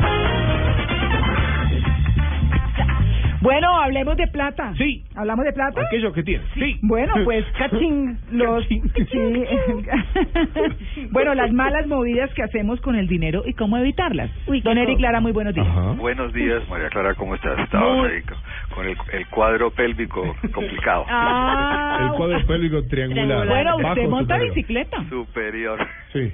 Bueno, 3.42 3.80
hablemos 3.80 4.18
de 4.18 4.28
plata. 4.28 4.74
Sí. 4.78 5.06
¿Hablamos 5.16 5.46
de 5.46 5.54
plata? 5.54 5.82
Aquello 5.88 6.12
que 6.12 6.24
tiene. 6.24 6.44
Sí. 6.56 6.78
Bueno, 6.82 7.14
pues 7.24 7.46
cachín, 7.58 8.18
los 8.32 8.66
sí. 8.68 8.82
bueno, 11.12 11.34
las 11.36 11.52
malas 11.52 11.88
movidas 11.88 12.34
que 12.34 12.44
hacemos 12.44 12.80
con 12.82 12.96
el 12.96 13.08
dinero 13.08 13.44
y 13.46 13.54
cómo 13.54 13.78
evitarlas. 13.78 14.30
Don 14.64 14.78
Eric 14.78 15.00
Lara, 15.00 15.20
muy 15.22 15.32
buenos 15.32 15.54
días. 15.54 15.68
Buenos 15.98 16.34
días, 16.34 16.68
María 16.70 16.90
Clara, 16.90 17.14
¿cómo 17.16 17.36
estás? 17.36 17.58
Estaba 17.60 18.06
ahí 18.06 18.22
con- 18.24 18.38
con 18.76 18.86
el, 18.88 18.98
el 19.14 19.28
cuadro 19.28 19.72
pélvico 19.72 20.36
complicado. 20.54 21.06
Ah, 21.10 22.10
El 22.12 22.18
cuadro 22.18 22.46
pélvico 22.46 22.84
triangular. 22.88 23.48
Bueno, 23.48 23.76
usted 23.78 23.88
Bajo, 23.90 24.10
monta 24.10 24.36
superior. 24.36 24.56
bicicleta. 24.56 25.04
Superior. 25.10 25.88
Sí. 26.14 26.32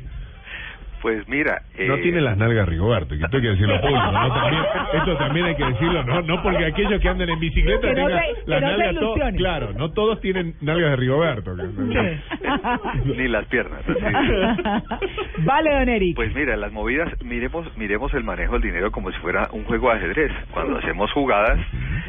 Pues 1.02 1.28
mira... 1.28 1.62
No 1.88 1.96
eh, 1.96 2.00
tiene 2.02 2.20
las 2.22 2.36
nalgas 2.38 2.68
Rigoberto, 2.68 3.10
que 3.16 3.24
esto 3.24 3.38
hay 3.38 3.44
que 3.44 3.50
decirlo 3.50 3.80
público. 3.82 4.12
¿no? 4.12 4.34
También, 4.34 4.64
esto 4.94 5.18
también 5.18 5.46
hay 5.46 5.56
que 5.56 5.66
decirlo, 5.66 6.04
no, 6.04 6.22
no 6.22 6.42
porque 6.42 6.66
aquellos 6.66 7.00
que 7.02 7.10
andan 7.10 7.30
en 7.30 7.40
bicicleta 7.40 7.82
Que 7.82 7.94
no 7.94 8.08
tengan 8.08 8.24
se- 8.24 8.50
las 8.50 8.62
no 8.62 8.68
nalgas. 8.78 9.36
Claro, 9.38 9.74
no 9.74 9.92
todos 9.92 10.20
tienen 10.22 10.56
nalgas 10.62 10.92
de 10.92 10.96
Rigoberto. 10.96 11.56
que- 11.56 12.20
Ni 13.18 13.28
las 13.28 13.46
piernas. 13.46 13.82
así. 13.88 15.44
Vale, 15.44 15.74
don 15.74 15.90
Eric. 15.90 16.16
Pues 16.16 16.34
mira, 16.36 16.56
las 16.58 16.72
movidas, 16.72 17.10
miremos, 17.24 17.66
miremos 17.78 18.14
el 18.14 18.24
manejo 18.24 18.54
del 18.54 18.62
dinero 18.64 18.92
como 18.92 19.12
si 19.12 19.18
fuera 19.20 19.48
un 19.52 19.64
juego 19.66 19.90
de 19.92 19.98
ajedrez. 19.98 20.32
Cuando 20.52 20.78
hacemos 20.78 21.12
jugadas 21.12 21.60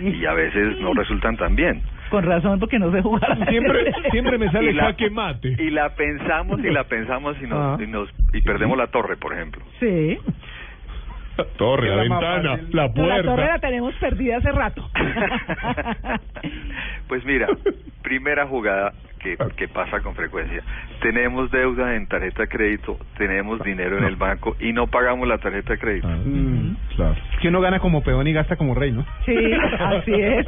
y 0.00 0.24
a 0.24 0.32
veces 0.32 0.78
no 0.80 0.94
resultan 0.94 1.36
tan 1.36 1.54
bien. 1.56 1.82
Con 2.10 2.22
razón, 2.22 2.60
porque 2.60 2.78
no 2.78 2.92
sé 2.92 3.02
jugar. 3.02 3.36
Siempre, 3.48 3.92
siempre 4.12 4.38
me 4.38 4.48
sale 4.52 4.70
Y 4.70 4.74
la- 4.74 4.84
jaque 4.84 5.10
mate. 5.10 5.56
Y 5.58 5.70
la 5.70 5.88
pensamos 5.96 6.60
y 6.60 6.70
la 6.70 6.84
pensamos 6.84 7.36
y 7.42 7.46
nos, 7.46 7.58
Ah. 7.58 7.82
y 7.82 7.86
nos 7.88 8.08
y 8.32 8.42
perdemos 8.42 8.75
la 8.76 8.86
torre, 8.88 9.16
por 9.16 9.32
ejemplo. 9.32 9.62
Sí. 9.80 10.18
Torre, 11.58 11.90
la 11.90 11.96
más 11.96 12.08
ventana, 12.08 12.60
la 12.72 12.88
No, 12.88 13.06
la 13.06 13.22
torre 13.22 13.26
la 13.26 13.34
puerta. 13.48 13.58
tenemos 13.60 13.94
perdida 13.96 14.38
hace 14.38 14.52
rato. 14.52 14.88
Pues 17.08 17.24
mira, 17.24 17.46
primera 18.02 18.46
jugada 18.46 18.92
que, 19.34 19.36
que 19.56 19.68
pasa 19.68 20.00
con 20.00 20.14
frecuencia. 20.14 20.62
Tenemos 21.00 21.50
deuda 21.50 21.96
en 21.96 22.06
tarjeta 22.06 22.42
de 22.42 22.48
crédito, 22.48 22.96
tenemos 23.18 23.60
dinero 23.62 23.98
en 23.98 24.04
el 24.04 24.16
banco 24.16 24.56
y 24.60 24.72
no 24.72 24.86
pagamos 24.86 25.26
la 25.26 25.38
tarjeta 25.38 25.72
de 25.72 25.78
crédito. 25.78 26.08
claro. 26.94 27.14
Es 27.34 27.40
que 27.40 27.48
uno 27.48 27.60
gana 27.60 27.80
como 27.80 28.02
peón 28.02 28.26
y 28.26 28.32
gasta 28.32 28.56
como 28.56 28.74
rey, 28.74 28.92
¿no? 28.92 29.04
Sí, 29.24 29.34
así 29.80 30.12
es. 30.14 30.46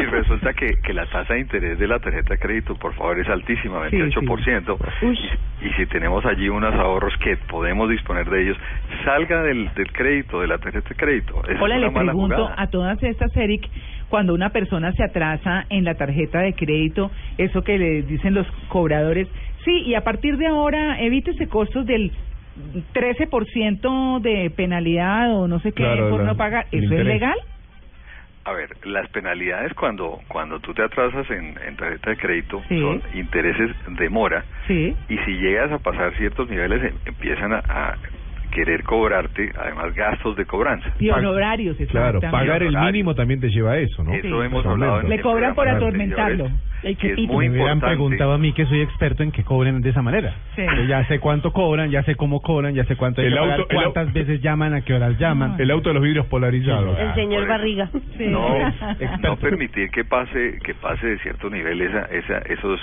Y 0.00 0.04
resulta 0.06 0.52
que, 0.54 0.80
que 0.82 0.92
la 0.92 1.06
tasa 1.06 1.34
de 1.34 1.40
interés 1.40 1.78
de 1.78 1.86
la 1.88 1.98
tarjeta 1.98 2.34
de 2.34 2.38
crédito, 2.38 2.74
por 2.76 2.94
favor, 2.94 3.18
es 3.18 3.28
altísima, 3.28 3.88
Sí, 3.90 3.96
28%. 3.96 4.76
Y, 5.02 5.66
y 5.66 5.70
si 5.76 5.86
tenemos 5.86 6.24
allí 6.24 6.48
unos 6.48 6.74
ahorros 6.74 7.14
que 7.18 7.36
podemos 7.36 7.88
disponer 7.90 8.28
de 8.28 8.42
ellos, 8.42 8.56
salga 9.04 9.42
del, 9.42 9.72
del 9.74 9.92
crédito, 9.92 10.40
de 10.40 10.46
la 10.48 10.58
tarjeta 10.58 10.88
de 10.88 10.94
crédito. 10.94 11.42
Esa 11.48 11.62
Hola, 11.62 11.76
es 11.76 11.80
le 11.82 11.90
mala 11.90 12.12
pregunto 12.12 12.36
jugada. 12.36 12.54
a 12.62 12.66
todas 12.68 13.02
estas, 13.02 13.36
Eric, 13.36 13.68
cuando 14.14 14.32
una 14.32 14.50
persona 14.50 14.92
se 14.92 15.02
atrasa 15.02 15.66
en 15.70 15.82
la 15.84 15.96
tarjeta 15.96 16.38
de 16.38 16.52
crédito, 16.52 17.10
eso 17.36 17.62
que 17.62 17.76
le 17.76 18.02
dicen 18.02 18.32
los 18.32 18.46
cobradores, 18.68 19.26
sí, 19.64 19.82
y 19.86 19.96
a 19.96 20.02
partir 20.02 20.36
de 20.36 20.46
ahora 20.46 21.00
evítese 21.00 21.48
costos 21.48 21.84
del 21.84 22.12
13% 22.92 24.20
de 24.20 24.50
penalidad 24.50 25.34
o 25.34 25.48
no 25.48 25.58
sé 25.58 25.72
qué 25.72 25.82
Claro, 25.82 26.10
por 26.10 26.20
la- 26.20 26.26
no 26.26 26.36
pagar, 26.36 26.66
¿eso 26.70 26.94
es 26.94 27.04
legal? 27.04 27.34
A 28.44 28.52
ver, 28.52 28.68
las 28.84 29.08
penalidades 29.08 29.74
cuando 29.74 30.20
cuando 30.28 30.60
tú 30.60 30.72
te 30.74 30.82
atrasas 30.84 31.28
en, 31.32 31.58
en 31.66 31.74
tarjeta 31.76 32.10
de 32.10 32.16
crédito 32.16 32.62
Sí. 32.68 32.78
son 32.78 33.02
intereses 33.14 33.74
de 33.98 34.08
mora 34.10 34.44
Sí. 34.68 34.94
y 35.08 35.18
si 35.24 35.32
llegas 35.38 35.72
a 35.72 35.78
pasar 35.80 36.14
ciertos 36.14 36.48
niveles 36.48 36.84
em- 36.84 36.98
empiezan 37.04 37.52
a, 37.52 37.58
a 37.66 37.96
querer 38.54 38.82
cobrarte 38.84 39.52
además 39.58 39.94
gastos 39.94 40.36
de 40.36 40.46
cobranza. 40.46 40.90
Y 40.98 41.10
honorarios, 41.10 41.76
Claro, 41.90 42.20
pagar 42.20 42.62
el 42.62 42.76
mínimo 42.76 43.14
también 43.14 43.40
te 43.40 43.48
lleva 43.48 43.72
a 43.72 43.78
eso, 43.78 44.02
¿no? 44.02 44.14
Eso 44.14 44.42
hemos 44.42 44.64
hablado 44.64 45.00
en 45.00 45.08
Le 45.10 45.16
el 45.16 45.22
cobran 45.22 45.54
por 45.54 45.68
atormentarlo. 45.68 46.48
Anteriores, 46.86 46.98
que 46.98 47.12
es 47.12 47.18
Y 47.18 47.26
muy 47.26 47.48
me 47.48 47.54
hubieran 47.54 47.76
importante. 47.78 47.96
preguntado 47.96 48.32
a 48.32 48.38
mí 48.38 48.52
que 48.52 48.66
soy 48.66 48.80
experto 48.82 49.22
en 49.22 49.32
que 49.32 49.42
cobren 49.44 49.80
de 49.80 49.90
esa 49.90 50.02
manera. 50.02 50.34
Sí. 50.56 50.62
Ya 50.88 51.04
sé 51.06 51.18
cuánto 51.18 51.52
cobran, 51.52 51.90
ya 51.90 52.02
sé 52.02 52.14
cómo 52.16 52.40
cobran, 52.40 52.74
ya 52.74 52.84
sé 52.84 52.96
cuánto 52.96 53.20
hay 53.20 53.28
El 53.28 53.32
que 53.34 53.38
pagar, 53.40 53.60
auto- 53.60 53.70
el 53.70 53.76
au- 53.78 53.82
cuántas 53.92 54.12
veces 54.12 54.40
llaman, 54.42 54.74
a 54.74 54.80
qué 54.82 54.94
horas 54.94 55.18
llaman. 55.18 55.56
El 55.58 55.70
auto 55.70 55.90
de 55.90 55.94
los 55.94 56.02
vidrios 56.02 56.26
polarizados. 56.26 56.98
El 56.98 57.14
señor 57.14 57.46
Barriga. 57.48 57.88
No, 58.20 58.54
no 59.22 59.36
permitir 59.36 59.90
que 59.90 60.04
pase 60.04 60.58
que 60.64 60.74
pase 60.74 61.06
de 61.06 61.18
cierto 61.18 61.50
nivel 61.50 61.80
esa, 61.80 62.02
esa, 62.06 62.38
esos 62.52 62.80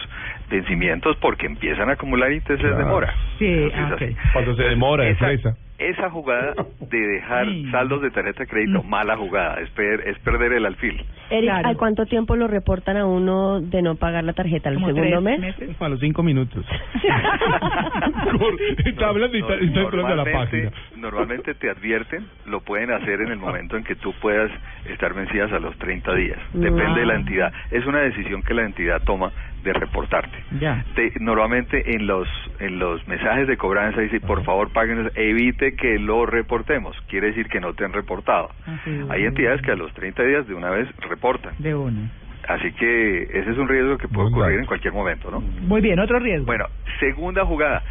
vencimientos 0.50 1.16
porque 1.18 1.46
empiezan 1.46 1.90
a 1.90 1.94
acumular 1.94 2.32
intereses 2.32 2.78
de 2.78 2.86
mora. 2.86 3.14
Sí, 3.40 3.46
Entonces, 3.46 3.80
ah, 3.80 3.94
ok. 3.96 4.02
así. 4.02 4.16
Cuando 4.34 4.56
se 4.56 4.64
demora 4.64 5.04
de 5.06 5.12
Esa- 5.12 5.26
fresa. 5.26 5.56
Esa 5.82 6.10
jugada 6.12 6.54
de 6.80 7.00
dejar 7.00 7.48
saldos 7.72 8.02
de 8.04 8.12
tarjeta 8.12 8.44
de 8.44 8.48
crédito, 8.48 8.84
mala 8.84 9.18
jugada, 9.18 9.60
es, 9.62 9.70
per- 9.72 10.08
es 10.08 10.20
perder 10.20 10.54
el 10.54 10.66
alfil. 10.68 11.04
Eric, 11.32 11.50
Claro. 11.50 11.68
¿al 11.70 11.78
cuánto 11.78 12.06
tiempo 12.06 12.36
lo 12.36 12.48
reportan 12.48 12.98
a 12.98 13.06
uno 13.08 13.62
de 13.62 13.82
no 13.82 13.96
pagar 13.96 14.24
la 14.24 14.34
tarjeta? 14.34 14.70
¿Al 14.70 14.76
Como 14.76 14.88
segundo 14.88 15.10
tres 15.10 15.22
mes? 15.24 15.40
meses. 15.40 15.82
A 15.82 15.90
los 15.90 16.00
cinco 16.00 16.22
minutos. 16.24 16.66
está 18.86 19.08
hablando 19.08 19.38
y 19.38 19.42
está, 19.42 19.54
está 19.56 19.66
entrando 19.82 20.08
a 20.08 20.16
la 20.16 20.24
Normalmente- 20.24 20.32
página. 20.68 20.72
Normalmente 20.98 21.54
te 21.56 21.70
advierten, 21.70 22.28
lo 22.46 22.62
pueden 22.62 22.92
hacer 22.92 23.22
en 23.22 23.30
el 23.32 23.38
momento 23.38 23.76
en 23.78 23.84
que 23.84 23.96
tú 23.96 24.14
puedas 24.22 24.52
estar 24.86 25.14
vencidas 25.14 25.52
a 25.52 25.60
los 25.60 25.76
30 25.78 26.14
días. 26.14 26.38
Depende 26.54 27.00
de 27.00 27.06
la 27.06 27.16
entidad. 27.16 27.52
Es 27.72 27.86
una 27.86 28.00
decisión 28.02 28.44
que 28.44 28.54
la 28.54 28.64
entidad 28.64 29.02
toma 29.04 29.32
de 29.64 29.74
reportarte. 29.74 30.38
Ya. 30.60 30.84
Te- 30.96 31.12
normalmente 31.20 31.94
en 31.96 32.08
los 32.08 32.28
en 32.60 32.80
los 32.80 33.06
mensajes 33.08 33.48
de 33.48 33.58
cobranza 33.58 34.02
dice 34.02 34.20
por 34.20 34.44
favor 34.44 34.72
paguen 34.74 35.12
evite 35.16 35.76
que 35.76 35.98
lo 36.00 36.26
reportemos 36.26 36.96
quiere 37.08 37.28
decir 37.28 37.48
que 37.48 37.60
no 37.60 37.74
te 37.74 37.86
han 37.86 37.94
reportado 37.94 38.50
Así 38.66 39.00
hay 39.10 39.26
entidades 39.26 39.62
que 39.62 39.72
a 39.72 39.76
los 39.76 39.94
30 39.94 40.24
días 40.24 40.48
de 40.48 40.54
una 40.54 40.70
vez 40.70 40.88
reportan 41.10 41.54
De 41.60 41.74
uno. 41.74 42.10
así 42.48 42.72
que 42.74 43.24
ese 43.24 43.52
es 43.52 43.58
un 43.58 43.68
riesgo 43.70 43.98
que 43.98 44.08
puede 44.08 44.28
ocurrir 44.30 44.60
en 44.60 44.66
cualquier 44.66 44.94
momento 44.94 45.32
no 45.32 45.40
Muy 45.40 45.82
bien, 45.82 46.00
otro 46.00 46.20
riesgo. 46.20 46.46
bueno 46.46 46.66
segunda 47.00 47.46
jugada 47.46 47.84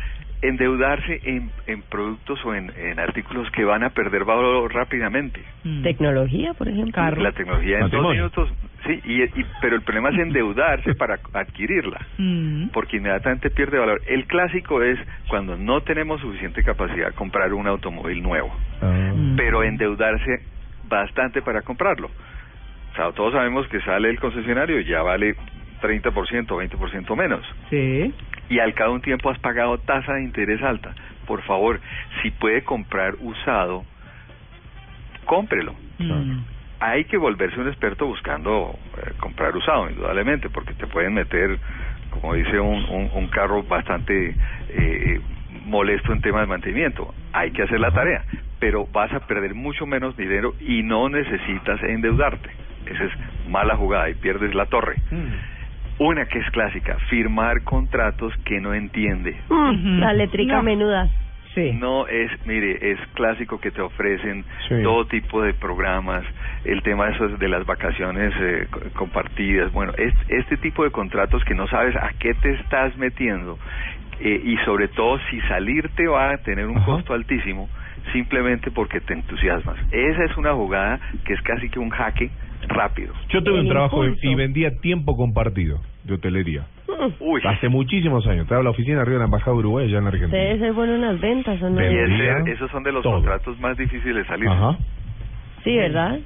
endeudarse 0.42 1.20
en, 1.24 1.50
en 1.66 1.82
productos 1.82 2.44
o 2.44 2.54
en, 2.54 2.72
en 2.76 2.98
artículos 2.98 3.50
que 3.50 3.64
van 3.64 3.82
a 3.84 3.90
perder 3.90 4.24
valor 4.24 4.72
rápidamente 4.74 5.40
Mm. 5.62 5.82
Tecnología, 5.82 6.54
por 6.54 6.68
ejemplo. 6.68 7.02
la 7.18 7.32
tecnología 7.32 7.80
en 7.80 7.90
dos 7.90 8.12
minutos 8.14 8.48
sí 8.86 9.00
y, 9.04 9.22
y- 9.22 9.46
pero 9.60 9.76
el 9.76 9.82
problema 9.82 10.10
es 10.10 10.18
endeudarse 10.18 10.94
para 10.94 11.18
adquirirla, 11.34 12.00
porque 12.72 12.96
inmediatamente 12.98 13.50
pierde 13.50 13.78
valor. 13.78 14.00
El 14.06 14.26
clásico 14.26 14.82
es 14.82 14.98
cuando 15.28 15.56
no 15.56 15.80
tenemos 15.82 16.20
suficiente 16.20 16.62
capacidad 16.62 17.08
de 17.08 17.12
comprar 17.14 17.52
un 17.52 17.66
automóvil 17.66 18.22
nuevo, 18.22 18.54
pero 19.36 19.62
endeudarse 19.62 20.44
bastante 20.84 21.42
para 21.42 21.62
comprarlo. 21.62 22.10
O 22.92 22.96
sea, 22.96 23.12
todos 23.12 23.32
sabemos 23.32 23.68
que 23.68 23.80
sale 23.82 24.10
el 24.10 24.18
concesionario 24.18 24.80
y 24.80 24.84
ya 24.84 25.02
vale 25.02 25.36
30% 25.80 26.50
o 26.50 26.60
20% 26.60 27.16
menos. 27.16 27.46
Sí. 27.70 28.12
Y 28.48 28.58
al 28.58 28.74
cabo 28.74 28.90
de 28.90 28.96
un 28.96 29.02
tiempo 29.02 29.30
has 29.30 29.38
pagado 29.38 29.78
tasa 29.78 30.14
de 30.14 30.24
interés 30.24 30.60
alta. 30.62 30.92
Por 31.26 31.40
favor, 31.42 31.80
si 32.20 32.30
puede 32.32 32.64
comprar 32.64 33.14
usado, 33.20 33.84
cómprelo. 35.24 35.74
Hay 36.80 37.04
que 37.04 37.18
volverse 37.18 37.60
un 37.60 37.68
experto 37.68 38.06
buscando 38.06 38.74
eh, 38.96 39.12
comprar 39.18 39.54
usado, 39.54 39.90
indudablemente, 39.90 40.48
porque 40.48 40.72
te 40.74 40.86
pueden 40.86 41.12
meter, 41.12 41.58
como 42.08 42.32
dice 42.34 42.58
un, 42.58 42.84
un, 42.88 43.10
un 43.12 43.28
carro 43.28 43.62
bastante 43.62 44.34
eh, 44.70 45.20
molesto 45.66 46.12
en 46.14 46.22
temas 46.22 46.42
de 46.42 46.46
mantenimiento. 46.46 47.14
Hay 47.34 47.50
que 47.50 47.62
hacer 47.64 47.78
la 47.80 47.90
tarea, 47.90 48.24
pero 48.58 48.86
vas 48.86 49.12
a 49.12 49.20
perder 49.20 49.54
mucho 49.54 49.84
menos 49.84 50.16
dinero 50.16 50.54
y 50.58 50.82
no 50.82 51.10
necesitas 51.10 51.82
endeudarte. 51.82 52.48
Esa 52.86 53.04
es 53.04 53.12
mala 53.48 53.76
jugada 53.76 54.08
y 54.08 54.14
pierdes 54.14 54.54
la 54.54 54.64
torre. 54.66 54.96
Una 55.98 56.24
que 56.24 56.38
es 56.38 56.50
clásica, 56.50 56.96
firmar 57.10 57.62
contratos 57.62 58.34
que 58.46 58.58
no 58.58 58.72
entiende. 58.72 59.36
Mm, 59.50 59.98
La 60.00 60.12
eléctrica 60.12 60.56
No. 60.56 60.62
menuda. 60.62 61.10
No 61.74 62.06
es, 62.06 62.30
mire, 62.46 62.92
es 62.92 62.98
clásico 63.14 63.60
que 63.60 63.70
te 63.70 63.82
ofrecen 63.82 64.44
todo 64.82 65.04
tipo 65.06 65.42
de 65.42 65.52
programas, 65.52 66.24
el 66.64 66.82
tema 66.82 67.06
de, 67.06 67.12
esos, 67.12 67.38
de 67.38 67.48
las 67.48 67.64
vacaciones 67.66 68.32
eh, 68.40 68.66
co- 68.70 68.80
compartidas, 68.94 69.72
bueno, 69.72 69.92
es, 69.96 70.12
este 70.28 70.56
tipo 70.58 70.84
de 70.84 70.90
contratos 70.90 71.42
que 71.44 71.54
no 71.54 71.66
sabes 71.68 71.96
a 71.96 72.10
qué 72.18 72.34
te 72.34 72.50
estás 72.54 72.96
metiendo 72.98 73.58
eh, 74.20 74.40
y 74.44 74.56
sobre 74.66 74.88
todo 74.88 75.18
si 75.30 75.40
salirte 75.42 76.06
va 76.06 76.30
a 76.32 76.38
tener 76.38 76.66
un 76.66 76.74
costo 76.84 77.14
altísimo 77.14 77.68
simplemente 78.12 78.70
porque 78.70 79.00
te 79.00 79.14
entusiasmas. 79.14 79.76
Esa 79.90 80.24
es 80.24 80.36
una 80.36 80.52
jugada 80.54 81.00
que 81.24 81.32
es 81.34 81.40
casi 81.42 81.68
que 81.68 81.78
un 81.78 81.90
jaque 81.90 82.30
rápido. 82.68 83.12
Yo 83.30 83.42
tuve 83.42 83.60
un 83.60 83.68
trabajo 83.68 84.04
impulso. 84.04 84.30
y 84.30 84.34
vendía 84.34 84.70
tiempo 84.80 85.16
compartido 85.16 85.80
de 86.04 86.14
hotelería. 86.14 86.66
Uy. 87.20 87.40
Hace 87.44 87.68
muchísimos 87.70 88.26
años. 88.26 88.42
Estaba 88.42 88.60
en 88.60 88.64
la 88.64 88.70
oficina 88.70 89.00
arriba 89.00 89.14
de 89.14 89.18
la 89.20 89.24
Embajada 89.26 89.52
de 89.52 89.58
Uruguay, 89.60 89.86
allá 89.86 89.98
en 89.98 90.06
Argentina. 90.06 90.72
Bueno 90.74 90.94
en 90.96 91.00
las 91.00 91.20
ventas, 91.20 91.62
¿o 91.62 91.70
no? 91.70 91.80
Y 91.82 91.84
ese- 91.94 92.52
esos 92.52 92.70
son 92.70 92.82
de 92.82 92.92
los 92.92 93.02
todo. 93.02 93.14
contratos 93.14 93.58
más 93.60 93.76
difíciles 93.78 94.16
de 94.16 94.24
salir. 94.26 94.48
Ajá. 94.48 94.76
Sí, 95.64 95.76
¿verdad? 95.76 96.18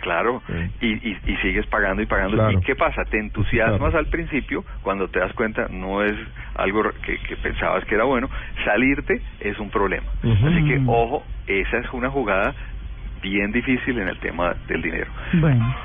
Claro, 0.00 0.42
y, 0.80 0.86
y, 1.10 1.18
y 1.26 1.36
sigues 1.38 1.66
pagando 1.66 2.02
y 2.02 2.06
pagando. 2.06 2.36
Claro. 2.36 2.52
¿Y 2.52 2.60
qué 2.62 2.74
pasa? 2.74 3.04
Te 3.04 3.18
entusiasmas 3.18 3.94
al 3.94 4.06
principio, 4.06 4.64
cuando 4.82 5.08
te 5.08 5.18
das 5.20 5.32
cuenta 5.34 5.66
no 5.70 6.02
es 6.02 6.14
algo 6.54 6.82
que, 7.04 7.18
que 7.18 7.36
pensabas 7.36 7.84
que 7.84 7.94
era 7.94 8.04
bueno, 8.04 8.28
salirte 8.64 9.20
es 9.40 9.58
un 9.58 9.70
problema. 9.70 10.06
Así 10.22 10.64
que, 10.66 10.80
ojo, 10.86 11.24
esa 11.46 11.78
es 11.78 11.92
una 11.92 12.10
jugada 12.10 12.54
bien 13.22 13.52
difícil 13.52 13.98
en 13.98 14.08
el 14.08 14.18
tema 14.20 14.54
del 14.68 14.82
dinero. 14.82 15.10
Bueno. 15.34 15.76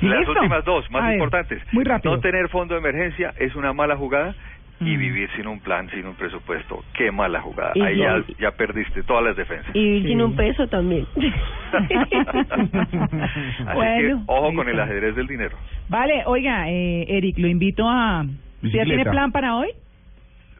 Las 0.00 0.18
¿Listo? 0.20 0.32
últimas 0.32 0.64
dos, 0.64 0.90
más 0.90 1.02
A 1.02 1.06
ver, 1.08 1.14
importantes. 1.16 1.62
muy 1.72 1.84
rápido. 1.84 2.14
No 2.14 2.20
tener 2.22 2.48
fondo 2.48 2.74
de 2.74 2.80
emergencia 2.80 3.34
es 3.38 3.54
una 3.54 3.74
mala 3.74 3.96
jugada 3.96 4.34
y 4.80 4.96
vivir 4.96 5.28
sin 5.36 5.46
un 5.46 5.60
plan, 5.60 5.88
sin 5.90 6.06
un 6.06 6.14
presupuesto, 6.14 6.82
qué 6.94 7.10
mala 7.12 7.40
jugada. 7.40 7.72
Y 7.74 7.82
Ahí 7.82 7.98
ya, 7.98 8.16
no- 8.18 8.24
ya 8.38 8.50
perdiste 8.52 9.02
todas 9.02 9.24
las 9.24 9.36
defensas. 9.36 9.74
Y 9.74 9.80
vivir 9.80 10.08
sin 10.08 10.22
un 10.22 10.34
peso 10.34 10.66
también. 10.68 11.06
Así 11.72 13.74
Bueno, 13.74 14.24
que 14.24 14.26
ojo 14.26 14.54
con 14.54 14.68
el 14.68 14.80
ajedrez 14.80 15.14
del 15.16 15.26
dinero. 15.26 15.56
Vale, 15.88 16.22
oiga, 16.26 16.70
eh, 16.70 17.04
Eric, 17.08 17.38
lo 17.38 17.48
invito 17.48 17.88
a... 17.88 18.24
¿Usted 18.62 18.78
ya 18.78 18.84
tiene 18.84 19.04
plan 19.04 19.32
para 19.32 19.56
hoy? 19.56 19.68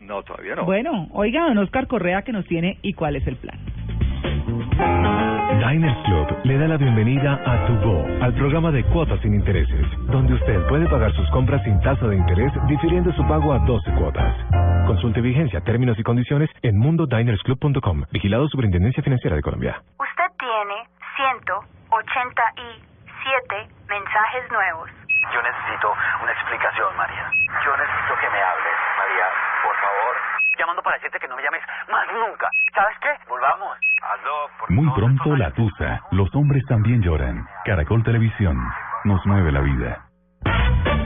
No, 0.01 0.23
todavía 0.23 0.57
no. 0.57 0.65
Bueno, 0.65 1.09
oiga, 1.13 1.47
don 1.47 1.59
Oscar 1.59 1.87
Correa 1.87 2.23
que 2.23 2.33
nos 2.33 2.47
tiene 2.47 2.79
y 2.83 2.95
cuál 2.95 3.17
es 3.17 3.27
el 3.27 3.37
plan. 3.37 3.59
Diners 5.61 6.01
Club 6.07 6.27
le 6.45 6.57
da 6.57 6.69
la 6.69 6.79
bienvenida 6.79 7.39
a 7.45 7.67
Tu 7.67 7.75
Go, 7.85 8.07
al 8.23 8.33
programa 8.33 8.73
de 8.73 8.83
cuotas 8.85 9.21
sin 9.21 9.35
intereses, 9.35 9.85
donde 10.07 10.33
usted 10.33 10.67
puede 10.69 10.89
pagar 10.89 11.13
sus 11.13 11.29
compras 11.33 11.63
sin 11.65 11.79
tasa 11.81 12.09
de 12.09 12.17
interés, 12.17 12.51
difiriendo 12.67 13.13
su 13.13 13.23
pago 13.29 13.53
a 13.53 13.59
12 13.59 13.93
cuotas. 13.93 14.35
Consulte 14.87 15.21
vigencia, 15.21 15.61
términos 15.61 15.99
y 15.99 16.03
condiciones 16.03 16.49
en 16.63 16.79
mundodinersclub.com. 16.79 18.05
Vigilado 18.11 18.49
Superintendencia 18.49 19.03
Financiera 19.03 19.37
de 19.37 19.43
Colombia. 19.43 19.83
Usted 19.99 20.31
tiene 20.39 20.89
187 21.17 23.69
mensajes 23.87 24.51
nuevos. 24.51 24.89
Yo 25.33 25.43
necesito 25.43 25.95
una 26.23 26.33
explicación, 26.33 26.97
María. 26.97 27.31
Yo 27.65 27.77
necesito 27.77 28.15
que 28.21 28.31
me 28.31 28.41
hables, 28.43 28.77
María, 28.99 29.27
por 29.63 29.77
favor. 29.77 30.15
Llamando 30.59 30.83
para 30.83 30.97
decirte 30.97 31.19
que 31.21 31.29
no 31.29 31.37
me 31.37 31.43
llames 31.43 31.63
más 31.91 32.07
nunca. 32.13 32.51
¿Sabes 32.75 32.97
qué? 33.01 33.11
Volvamos. 33.29 33.79
Muy 34.69 34.91
pronto 34.93 35.37
la 35.37 35.51
tusa. 35.53 36.03
Los 36.11 36.35
hombres 36.35 36.65
también 36.67 37.03
lloran. 37.03 37.47
Caracol 37.65 38.03
Televisión. 38.03 38.57
Nos 39.05 39.25
mueve 39.27 39.53
la 39.53 39.61
vida. 39.61 40.07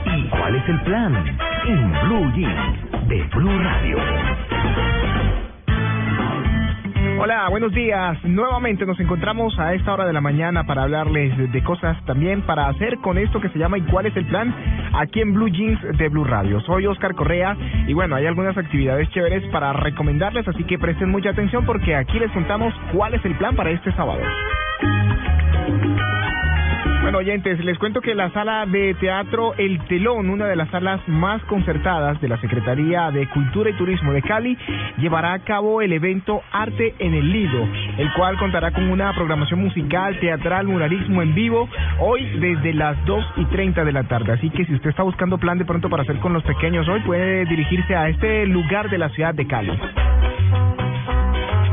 ¿Y 0.05 0.29
cuál 0.29 0.55
es 0.55 0.69
el 0.69 0.81
plan? 0.83 1.15
En 1.65 1.91
Blue 2.03 2.31
Jeans 2.33 3.07
de 3.07 3.23
Blue 3.35 3.63
Radio. 3.63 5.04
Hola, 7.17 7.47
buenos 7.49 7.71
días. 7.73 8.17
Nuevamente 8.23 8.85
nos 8.85 8.99
encontramos 8.99 9.57
a 9.59 9.73
esta 9.73 9.93
hora 9.93 10.05
de 10.05 10.13
la 10.13 10.21
mañana 10.21 10.65
para 10.65 10.83
hablarles 10.83 11.51
de- 11.51 11.63
cosas 11.63 11.97
también 12.05 12.41
para 12.43 12.67
hacer 12.67 12.97
con 12.99 13.17
esto 13.17 13.39
que 13.41 13.49
se 13.49 13.57
llama 13.57 13.77
¿Y 13.77 13.81
cuál 13.83 14.05
es 14.05 14.15
el 14.15 14.25
plan? 14.25 14.53
Aquí 14.93 15.21
en 15.21 15.33
Blue 15.33 15.47
Jeans 15.49 15.79
de 15.97 16.09
Blue 16.09 16.23
Radio. 16.25 16.59
Soy 16.61 16.85
Oscar 16.85 17.15
Correa 17.15 17.55
y 17.87 17.93
bueno, 17.93 18.15
hay 18.15 18.25
algunas 18.27 18.55
actividades 18.57 19.09
chéveres 19.09 19.43
para 19.51 19.73
recomendarles, 19.73 20.47
así 20.47 20.63
que 20.65 20.77
presten 20.77 21.09
mucha 21.09 21.29
atención 21.31 21.65
porque 21.65 21.95
aquí 21.95 22.19
les 22.19 22.31
contamos 22.31 22.73
cuál 22.93 23.13
es 23.15 23.25
el 23.25 23.35
plan 23.35 23.55
para 23.55 23.71
este 23.71 23.91
sábado. 23.93 24.21
Bueno, 27.05 27.19
oyentes, 27.19 27.63
les 27.63 27.77
cuento 27.77 28.01
que 28.01 28.15
la 28.15 28.31
sala 28.31 28.65
de 28.65 28.95
teatro 28.95 29.53
El 29.59 29.79
Telón, 29.85 30.27
una 30.27 30.47
de 30.47 30.55
las 30.55 30.67
salas 30.71 30.99
más 31.07 31.39
concertadas 31.43 32.19
de 32.19 32.27
la 32.27 32.41
Secretaría 32.41 33.11
de 33.11 33.29
Cultura 33.29 33.69
y 33.69 33.73
Turismo 33.73 34.11
de 34.11 34.23
Cali, 34.23 34.57
llevará 34.97 35.33
a 35.33 35.39
cabo 35.43 35.83
el 35.83 35.93
evento 35.93 36.41
Arte 36.51 36.95
en 36.97 37.13
el 37.13 37.31
Lido, 37.31 37.63
el 37.99 38.11
cual 38.13 38.39
contará 38.39 38.71
con 38.71 38.89
una 38.89 39.13
programación 39.13 39.61
musical, 39.61 40.19
teatral, 40.19 40.65
muralismo 40.65 41.21
en 41.21 41.35
vivo, 41.35 41.69
hoy 41.99 42.25
desde 42.39 42.73
las 42.73 42.97
2 43.05 43.23
y 43.37 43.45
30 43.45 43.85
de 43.85 43.91
la 43.91 44.05
tarde. 44.05 44.33
Así 44.33 44.49
que 44.49 44.65
si 44.65 44.73
usted 44.73 44.89
está 44.89 45.03
buscando 45.03 45.37
plan 45.37 45.59
de 45.59 45.65
pronto 45.65 45.91
para 45.91 46.01
hacer 46.01 46.17
con 46.17 46.33
los 46.33 46.41
pequeños 46.41 46.87
hoy, 46.87 47.01
puede 47.01 47.45
dirigirse 47.45 47.95
a 47.95 48.09
este 48.09 48.47
lugar 48.47 48.89
de 48.89 48.97
la 48.97 49.09
ciudad 49.09 49.35
de 49.35 49.45
Cali. 49.45 49.79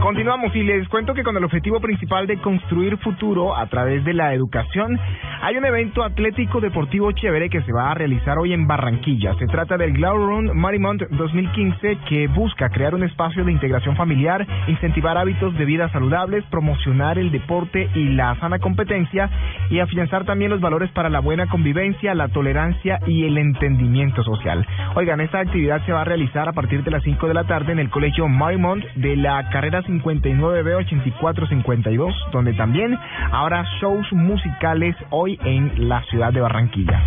Continuamos 0.03 0.55
y 0.57 0.65
les 0.65 0.89
cuento 0.89 1.15
que 1.15 1.23
con 1.23 1.37
el 1.37 1.45
objetivo 1.45 1.79
principal 1.79 2.27
de 2.27 2.37
construir 2.39 2.99
futuro 2.99 3.57
a 3.57 3.67
través 3.69 4.05
de 4.05 4.13
la 4.13 4.35
educación, 4.35 4.99
hay 5.41 5.57
un 5.57 5.65
evento 5.65 6.03
atlético 6.03 6.61
deportivo 6.61 7.13
chévere 7.13 7.49
que 7.49 7.63
se 7.63 7.73
va 7.73 7.93
a 7.93 7.95
realizar 7.95 8.37
hoy 8.37 8.53
en 8.53 8.67
Barranquilla. 8.67 9.37
Se 9.39 9.47
trata 9.47 9.77
del 9.77 9.93
Glow 9.93 10.17
Run 10.17 10.57
Marimont 10.59 11.01
2015 11.09 11.99
que 12.09 12.27
busca 12.27 12.69
crear 12.71 12.97
un 12.97 13.05
espacio 13.05 13.45
de 13.45 13.53
integración 13.53 13.95
familiar, 13.95 14.45
incentivar 14.67 15.17
hábitos 15.17 15.57
de 15.57 15.65
vida 15.65 15.89
saludables, 15.91 16.45
promocionar 16.47 17.17
el 17.17 17.31
deporte 17.31 17.89
y 17.95 18.09
la 18.09 18.35
sana 18.41 18.59
competencia 18.59 19.31
y 19.71 19.79
afianzar 19.79 20.25
también 20.25 20.51
los 20.51 20.61
valores 20.61 20.91
para 20.91 21.11
la 21.11 21.21
buena 21.21 21.47
convivencia, 21.47 22.13
la 22.17 22.27
tolerancia 22.27 22.99
y 23.07 23.25
el 23.25 23.39
entendimiento 23.39 24.25
social. 24.25 24.67
Oigan, 24.97 25.21
esta 25.21 25.39
actividad 25.39 25.85
se 25.87 25.93
va 25.93 26.01
a 26.01 26.05
realizar 26.05 26.49
a 26.49 26.53
partir 26.53 26.83
de 26.83 26.91
las 26.91 27.05
5 27.05 27.29
de 27.29 27.35
la 27.35 27.45
tarde 27.45 27.71
en 27.71 27.79
el 27.79 27.89
Colegio 27.89 28.27
Marimont 28.27 28.85
de 28.97 29.15
la 29.15 29.49
carrera 29.51 29.81
59B8452, 30.01 32.31
donde 32.31 32.55
también 32.55 32.97
habrá 33.31 33.65
shows 33.81 34.11
musicales 34.13 34.97
hoy 35.11 35.39
en 35.45 35.89
la 35.89 36.03
ciudad 36.05 36.33
de 36.33 36.41
Barranquilla. 36.41 37.03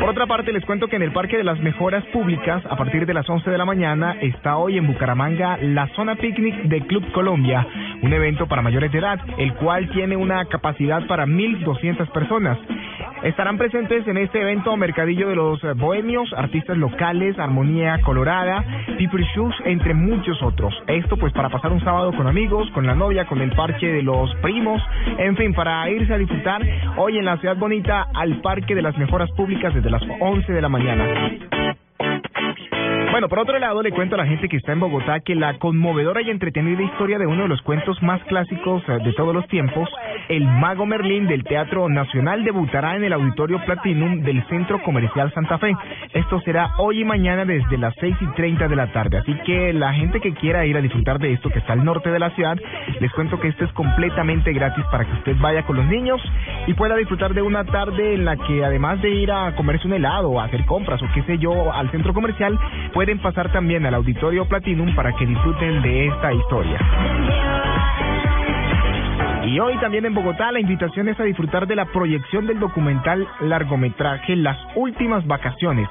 Por 0.00 0.10
otra 0.10 0.26
parte, 0.26 0.52
les 0.52 0.64
cuento 0.64 0.88
que 0.88 0.96
en 0.96 1.02
el 1.02 1.12
Parque 1.12 1.36
de 1.36 1.44
las 1.44 1.58
Mejoras 1.60 2.04
Públicas, 2.06 2.62
a 2.68 2.76
partir 2.76 3.06
de 3.06 3.14
las 3.14 3.28
11 3.28 3.50
de 3.50 3.58
la 3.58 3.64
mañana, 3.64 4.16
está 4.20 4.56
hoy 4.56 4.76
en 4.76 4.86
Bucaramanga 4.86 5.56
la 5.60 5.88
zona 5.94 6.16
picnic 6.16 6.54
de 6.64 6.86
Club 6.86 7.10
Colombia, 7.12 7.66
un 8.02 8.12
evento 8.12 8.46
para 8.46 8.62
mayores 8.62 8.92
de 8.92 8.98
edad, 8.98 9.18
el 9.38 9.54
cual 9.54 9.88
tiene 9.90 10.16
una 10.16 10.44
capacidad 10.46 11.06
para 11.06 11.26
1.200 11.26 12.10
personas. 12.12 12.58
Estarán 13.22 13.56
presentes 13.56 14.06
en 14.06 14.18
este 14.18 14.42
evento 14.42 14.76
Mercadillo 14.76 15.28
de 15.28 15.36
los 15.36 15.60
Bohemios, 15.76 16.30
artistas 16.36 16.76
locales, 16.76 17.38
Armonía 17.38 18.00
Colorada, 18.02 18.64
People 18.98 19.24
Shoes, 19.34 19.54
entre 19.64 19.94
muchos 19.94 20.42
otros. 20.42 20.74
Esto 21.04 21.18
pues 21.18 21.34
para 21.34 21.50
pasar 21.50 21.70
un 21.70 21.84
sábado 21.84 22.12
con 22.12 22.26
amigos, 22.26 22.70
con 22.70 22.86
la 22.86 22.94
novia, 22.94 23.26
con 23.26 23.38
el 23.42 23.54
parche 23.54 23.86
de 23.86 24.02
los 24.02 24.34
primos, 24.36 24.80
en 25.18 25.36
fin, 25.36 25.52
para 25.52 25.88
irse 25.90 26.14
a 26.14 26.16
disfrutar 26.16 26.62
hoy 26.96 27.18
en 27.18 27.26
la 27.26 27.36
ciudad 27.36 27.58
bonita 27.58 28.06
al 28.14 28.40
Parque 28.40 28.74
de 28.74 28.80
las 28.80 28.96
Mejoras 28.96 29.30
Públicas 29.32 29.74
desde 29.74 29.90
las 29.90 30.02
11 30.20 30.50
de 30.50 30.62
la 30.62 30.68
mañana. 30.70 31.83
Bueno, 33.14 33.28
por 33.28 33.38
otro 33.38 33.56
lado, 33.60 33.80
le 33.80 33.92
cuento 33.92 34.16
a 34.16 34.18
la 34.18 34.26
gente 34.26 34.48
que 34.48 34.56
está 34.56 34.72
en 34.72 34.80
Bogotá 34.80 35.20
que 35.20 35.36
la 35.36 35.56
conmovedora 35.58 36.20
y 36.20 36.30
entretenida 36.30 36.82
historia 36.82 37.16
de 37.16 37.28
uno 37.28 37.42
de 37.42 37.48
los 37.48 37.62
cuentos 37.62 38.02
más 38.02 38.20
clásicos 38.24 38.82
eh, 38.88 38.98
de 39.04 39.12
todos 39.12 39.32
los 39.32 39.46
tiempos, 39.46 39.88
El 40.28 40.44
Mago 40.44 40.84
Merlín 40.84 41.28
del 41.28 41.44
Teatro 41.44 41.88
Nacional, 41.88 42.42
debutará 42.42 42.96
en 42.96 43.04
el 43.04 43.12
Auditorio 43.12 43.64
Platinum 43.64 44.22
del 44.22 44.44
Centro 44.48 44.82
Comercial 44.82 45.32
Santa 45.32 45.58
Fe. 45.58 45.76
Esto 46.12 46.40
será 46.40 46.72
hoy 46.78 47.02
y 47.02 47.04
mañana 47.04 47.44
desde 47.44 47.78
las 47.78 47.94
6 48.00 48.16
y 48.20 48.26
30 48.34 48.66
de 48.66 48.74
la 48.74 48.90
tarde. 48.90 49.18
Así 49.18 49.32
que 49.46 49.72
la 49.72 49.92
gente 49.92 50.20
que 50.20 50.34
quiera 50.34 50.66
ir 50.66 50.76
a 50.76 50.80
disfrutar 50.80 51.20
de 51.20 51.34
esto, 51.34 51.50
que 51.50 51.60
está 51.60 51.74
al 51.74 51.84
norte 51.84 52.10
de 52.10 52.18
la 52.18 52.30
ciudad, 52.30 52.58
les 52.98 53.12
cuento 53.12 53.38
que 53.38 53.46
esto 53.46 53.64
es 53.64 53.72
completamente 53.74 54.52
gratis 54.52 54.84
para 54.90 55.04
que 55.04 55.12
usted 55.12 55.36
vaya 55.38 55.62
con 55.62 55.76
los 55.76 55.86
niños 55.86 56.20
y 56.66 56.74
pueda 56.74 56.96
disfrutar 56.96 57.32
de 57.32 57.42
una 57.42 57.62
tarde 57.62 58.14
en 58.14 58.24
la 58.24 58.36
que 58.36 58.64
además 58.64 59.00
de 59.02 59.10
ir 59.10 59.30
a 59.30 59.54
comerse 59.54 59.86
un 59.86 59.92
helado 59.92 60.40
a 60.40 60.46
hacer 60.46 60.64
compras 60.64 61.00
o 61.00 61.06
qué 61.14 61.22
sé 61.22 61.38
yo 61.38 61.72
al 61.72 61.88
centro 61.92 62.12
comercial, 62.12 62.58
pueden 63.04 63.20
pasar 63.20 63.52
también 63.52 63.84
al 63.84 63.92
Auditorio 63.92 64.48
Platinum 64.48 64.94
para 64.94 65.14
que 65.14 65.26
disfruten 65.26 65.82
de 65.82 66.06
esta 66.06 66.32
historia. 66.32 66.78
Y 69.44 69.58
hoy 69.58 69.76
también 69.76 70.06
en 70.06 70.14
Bogotá 70.14 70.50
la 70.50 70.58
invitación 70.58 71.08
es 71.08 71.20
a 71.20 71.24
disfrutar 71.24 71.66
de 71.66 71.76
la 71.76 71.84
proyección 71.84 72.46
del 72.46 72.58
documental 72.58 73.28
largometraje 73.42 74.36
Las 74.36 74.56
Últimas 74.74 75.26
Vacaciones, 75.26 75.86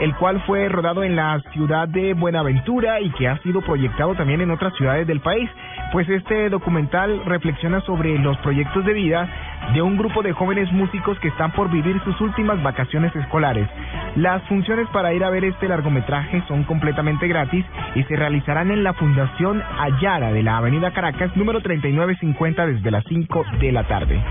el 0.00 0.12
cual 0.16 0.42
fue 0.44 0.68
rodado 0.68 1.04
en 1.04 1.14
la 1.14 1.40
ciudad 1.52 1.86
de 1.86 2.14
Buenaventura 2.14 3.00
y 3.00 3.10
que 3.10 3.28
ha 3.28 3.38
sido 3.42 3.60
proyectado 3.60 4.16
también 4.16 4.40
en 4.40 4.50
otras 4.50 4.74
ciudades 4.74 5.06
del 5.06 5.20
país. 5.20 5.48
Pues 5.92 6.08
este 6.08 6.48
documental 6.48 7.24
reflexiona 7.26 7.80
sobre 7.82 8.18
los 8.18 8.36
proyectos 8.38 8.84
de 8.84 8.92
vida 8.92 9.28
de 9.74 9.82
un 9.82 9.96
grupo 9.96 10.22
de 10.22 10.32
jóvenes 10.32 10.72
músicos 10.72 11.18
que 11.20 11.28
están 11.28 11.52
por 11.52 11.70
vivir 11.70 12.00
sus 12.04 12.20
últimas 12.20 12.62
vacaciones 12.62 13.14
escolares. 13.16 13.68
Las 14.16 14.42
funciones 14.44 14.88
para 14.88 15.12
ir 15.12 15.24
a 15.24 15.30
ver 15.30 15.44
este 15.44 15.68
largometraje 15.68 16.42
son 16.48 16.64
completamente 16.64 17.28
gratis 17.28 17.64
y 17.94 18.02
se 18.04 18.16
realizarán 18.16 18.70
en 18.70 18.82
la 18.82 18.94
Fundación 18.94 19.62
Ayara 19.78 20.32
de 20.32 20.42
la 20.42 20.58
Avenida 20.58 20.92
Caracas, 20.92 21.36
número 21.36 21.60
3950 21.60 22.66
desde 22.66 22.90
las 22.90 23.04
5 23.08 23.44
de 23.60 23.72
la 23.72 23.84
tarde. 23.84 24.22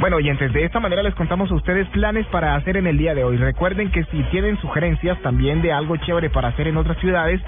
Bueno, 0.00 0.16
oyentes, 0.16 0.50
de 0.54 0.64
esta 0.64 0.80
manera 0.80 1.02
les 1.02 1.14
contamos 1.14 1.50
a 1.50 1.54
ustedes 1.54 1.86
planes 1.88 2.26
para 2.28 2.54
hacer 2.54 2.78
en 2.78 2.86
el 2.86 2.96
día 2.96 3.14
de 3.14 3.22
hoy. 3.22 3.36
Recuerden 3.36 3.90
que 3.90 4.02
si 4.04 4.22
tienen 4.30 4.58
sugerencias 4.62 5.20
también 5.20 5.60
de 5.60 5.74
algo 5.74 5.94
chévere 5.98 6.30
para 6.30 6.48
hacer 6.48 6.68
en 6.68 6.78
otras 6.78 6.96
ciudades, 7.00 7.38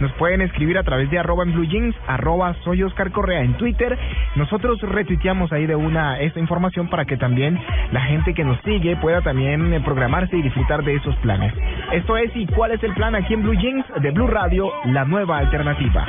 nos 0.00 0.10
pueden 0.14 0.40
escribir 0.40 0.76
a 0.76 0.82
través 0.82 1.08
de 1.08 1.20
arroba 1.20 1.44
en 1.44 1.52
blue 1.52 1.66
jeans, 1.66 1.94
arroba 2.08 2.56
soy 2.64 2.82
Oscar 2.82 3.12
Correa 3.12 3.42
en 3.42 3.54
Twitter. 3.54 3.96
Nosotros 4.34 4.80
retuiteamos 4.82 5.52
ahí 5.52 5.66
de 5.66 5.76
una 5.76 6.18
esta 6.18 6.40
información 6.40 6.90
para 6.90 7.04
que 7.04 7.16
también 7.16 7.56
la 7.92 8.00
gente 8.00 8.34
que 8.34 8.42
nos 8.42 8.60
sigue 8.62 8.96
pueda 8.96 9.20
también 9.20 9.72
eh, 9.72 9.80
programarse 9.80 10.36
y 10.36 10.42
disfrutar 10.42 10.82
de 10.82 10.96
esos 10.96 11.14
planes. 11.18 11.54
Esto 11.92 12.16
es 12.16 12.34
¿Y 12.34 12.44
cuál 12.46 12.72
es 12.72 12.82
el 12.82 12.92
plan 12.94 13.14
aquí 13.14 13.34
en 13.34 13.42
Blue 13.42 13.54
Jeans 13.54 13.86
de 14.02 14.10
Blue 14.10 14.26
Radio, 14.26 14.72
la 14.86 15.04
nueva 15.04 15.38
alternativa? 15.38 16.04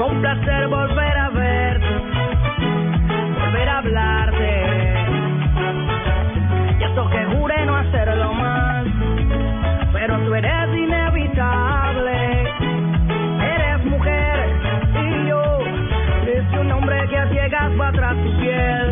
Un 0.00 0.20
placer 0.22 0.66
volver 0.68 1.18
a 1.18 1.28
verte, 1.30 1.86
volver 3.38 3.68
a 3.68 3.78
hablarte. 3.78 4.64
Y 6.78 6.84
eso 6.84 7.10
que 7.10 7.24
juré 7.36 7.66
no 7.66 7.76
hacerlo 7.76 8.32
más, 8.32 8.86
pero 9.92 10.18
tú 10.24 10.34
eres 10.34 10.76
inevitable. 10.76 12.50
Eres 13.42 13.84
mujer 13.84 14.48
y 15.04 15.28
yo, 15.28 15.58
es 16.26 16.58
un 16.58 16.72
hombre 16.72 17.06
que 17.08 17.18
a 17.18 17.28
ciegas 17.28 17.70
va 17.78 17.92
tras 17.92 18.16
tu 18.16 18.40
piel. 18.40 18.89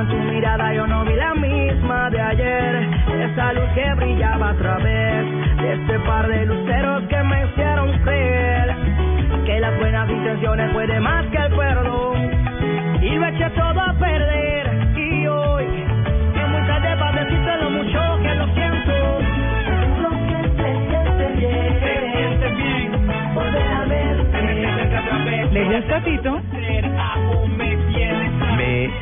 Pero 0.00 0.12
en 0.12 0.18
tu 0.18 0.32
mirada 0.32 0.72
yo 0.72 0.86
no 0.86 1.04
vi 1.04 1.14
la 1.14 1.34
misma 1.34 2.08
de 2.08 2.20
ayer, 2.20 2.88
esa 3.20 3.52
luz 3.52 3.68
que 3.74 3.94
brillaba 3.96 4.50
a 4.50 4.54
través 4.54 5.26
de 5.58 5.72
este 5.74 5.98
par 6.00 6.26
de 6.26 6.46
luceros 6.46 7.02
que 7.04 7.22
me 7.22 7.44
hicieron 7.44 7.98
creer 7.98 8.74
que 9.44 9.60
las 9.60 9.78
buenas 9.78 10.08
intenciones 10.08 10.72
pueden 10.72 11.02
más 11.02 11.26
que 11.26 11.36
el 11.36 11.54
perdón. 11.54 12.16
Y 13.02 13.10
lo 13.10 13.26
eché 13.26 13.50
todo 13.50 13.80
a 13.80 13.92
perder. 13.98 14.96
Y 14.96 15.26
hoy 15.26 15.64
es 15.64 16.48
muy 16.48 16.62
tarde 16.66 16.96
para 16.96 17.24
decirte 17.24 17.56
lo 17.58 17.70
mucho 17.70 18.22
que 18.22 18.34
lo 18.36 18.46
siento. 18.54 19.18
Lo 20.00 20.10
que 20.10 20.62
siente 20.62 21.26
bien. 21.36 21.80
Se 21.80 21.92
siente 22.12 22.48
bien. 22.54 23.34
Volver 23.34 23.72
a 23.72 23.84
verte 23.84 25.50
¿Le 25.52 25.64
gusta 25.64 26.00
Tito? 26.04 26.40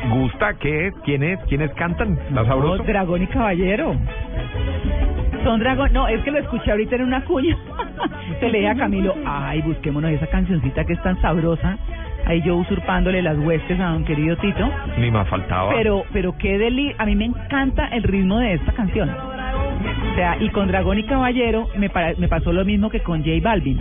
Gusta 0.09 0.53
que 0.55 0.91
quiénes 1.03 1.39
quiénes 1.47 1.71
cantan. 1.71 2.13
¿Está 2.13 2.45
sabroso? 2.45 2.77
No, 2.77 2.83
Dragón 2.83 3.23
y 3.23 3.27
Caballero. 3.27 3.95
Son 5.43 5.59
dragón, 5.59 5.93
no, 5.93 6.07
es 6.07 6.21
que 6.23 6.31
lo 6.31 6.39
escuché 6.39 6.71
ahorita 6.71 6.95
en 6.97 7.03
una 7.03 7.23
cuña. 7.23 7.57
Se 8.39 8.49
le 8.49 8.59
dije 8.59 8.69
a 8.69 8.75
Camilo, 8.75 9.15
ay, 9.25 9.61
busquémonos 9.61 10.11
esa 10.11 10.27
cancioncita 10.27 10.83
que 10.83 10.93
es 10.93 11.01
tan 11.01 11.19
sabrosa. 11.21 11.77
Ahí 12.25 12.41
yo 12.41 12.57
usurpándole 12.57 13.21
las 13.21 13.37
huestes 13.37 13.79
a 13.79 13.91
don 13.91 14.03
querido 14.03 14.35
Tito. 14.37 14.69
Ni 14.97 15.09
más 15.09 15.27
faltaba. 15.29 15.71
Pero, 15.73 16.03
pero 16.11 16.37
qué 16.37 16.57
deli, 16.57 16.93
a 16.97 17.05
mí 17.05 17.15
me 17.15 17.25
encanta 17.25 17.87
el 17.87 18.03
ritmo 18.03 18.39
de 18.39 18.53
esta 18.55 18.73
canción. 18.73 19.09
O 19.79 20.15
sea, 20.15 20.35
y 20.39 20.49
con 20.49 20.67
Dragón 20.67 20.99
y 20.99 21.03
Caballero 21.03 21.67
me, 21.77 21.89
para- 21.89 22.13
me 22.17 22.27
pasó 22.27 22.51
lo 22.51 22.65
mismo 22.65 22.89
que 22.89 22.99
con 23.01 23.19
J 23.23 23.31
Balvin. 23.41 23.79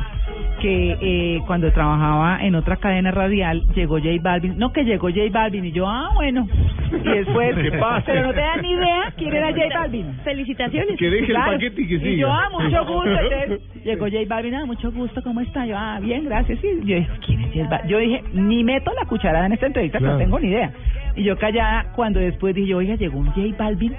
Que 0.61 0.97
eh, 1.01 1.41
cuando 1.47 1.71
trabajaba 1.73 2.39
en 2.45 2.55
otra 2.57 2.77
cadena 2.77 3.11
radial, 3.13 3.63
llegó 3.75 3.99
J 3.99 4.09
Balvin. 4.21 4.59
No, 4.59 4.73
que 4.73 4.85
llegó 4.85 5.09
J 5.09 5.21
Balvin. 5.31 5.65
Y 5.67 5.73
yo, 5.73 5.87
ah, 5.89 6.11
bueno. 6.15 6.47
Y 6.93 7.09
después, 7.09 7.55
¿Qué 7.57 7.73
pasa? 7.79 8.03
pero 8.07 8.23
no 8.27 8.33
te 8.33 8.41
dan 8.41 8.63
ni 8.63 8.71
idea 8.73 9.13
quién 9.17 9.35
era 9.35 9.49
J 9.53 9.63
Balvin. 9.79 10.15
Felicitaciones. 10.25 10.97
Que 10.99 11.11
deje 11.11 11.33
el 11.33 11.39
paquete 11.39 11.81
y 11.83 11.87
que 11.89 11.95
Y 11.95 11.99
siga. 12.01 12.17
yo, 12.17 12.33
ah, 12.33 12.49
mucho 12.51 12.85
gusto. 12.87 13.11
Entonces, 13.11 13.85
llegó 13.85 14.07
J 14.07 14.17
Balvin, 14.29 14.55
ah, 14.57 14.65
mucho 14.67 14.91
gusto, 14.93 15.23
¿cómo 15.23 15.41
está? 15.41 15.65
Yo, 15.67 15.77
ah, 15.79 15.99
bien, 16.01 16.25
gracias. 16.25 16.59
Sí. 16.61 16.69
Yo 16.85 16.97
dije, 16.97 17.09
¿quién 17.27 17.41
es 17.41 17.53
J 17.55 17.69
Balvin? 17.69 17.89
Yo 17.91 17.99
dije, 17.99 18.23
ni 18.35 18.65
meto 18.65 18.93
la 19.01 19.07
cucharada 19.09 19.47
en 19.47 19.53
esta 19.53 19.67
entrevista, 19.67 19.99
Claro. 19.99 20.15
no 20.15 20.19
tengo 20.21 20.41
ni 20.41 20.49
idea. 20.49 20.73
Y 21.17 21.23
yo 21.25 21.37
callada, 21.37 21.93
cuando 21.95 22.19
después 22.21 22.55
dije, 22.55 22.75
oiga, 22.75 22.95
llegó 22.97 23.19
un 23.19 23.27
J 23.33 23.41
Balvin 23.57 23.93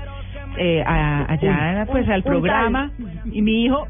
eh, 0.59 0.83
a- 0.85 1.25
allá, 1.31 1.85
pues, 1.91 2.07
al 2.09 2.21
programa, 2.23 2.91
y 3.31 3.41
mi 3.41 3.65
hijo. 3.65 3.87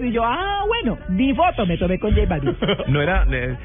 Y 0.00 0.12
yo, 0.12 0.22
ah, 0.24 0.62
bueno, 0.66 0.96
mi 1.08 1.34
foto 1.34 1.66
me 1.66 1.76
tomé 1.76 1.98
con 1.98 2.14
J 2.14 2.26
Balvin. 2.28 2.56
No 2.88 3.00
era, 3.02 3.26
eh, 3.30 3.56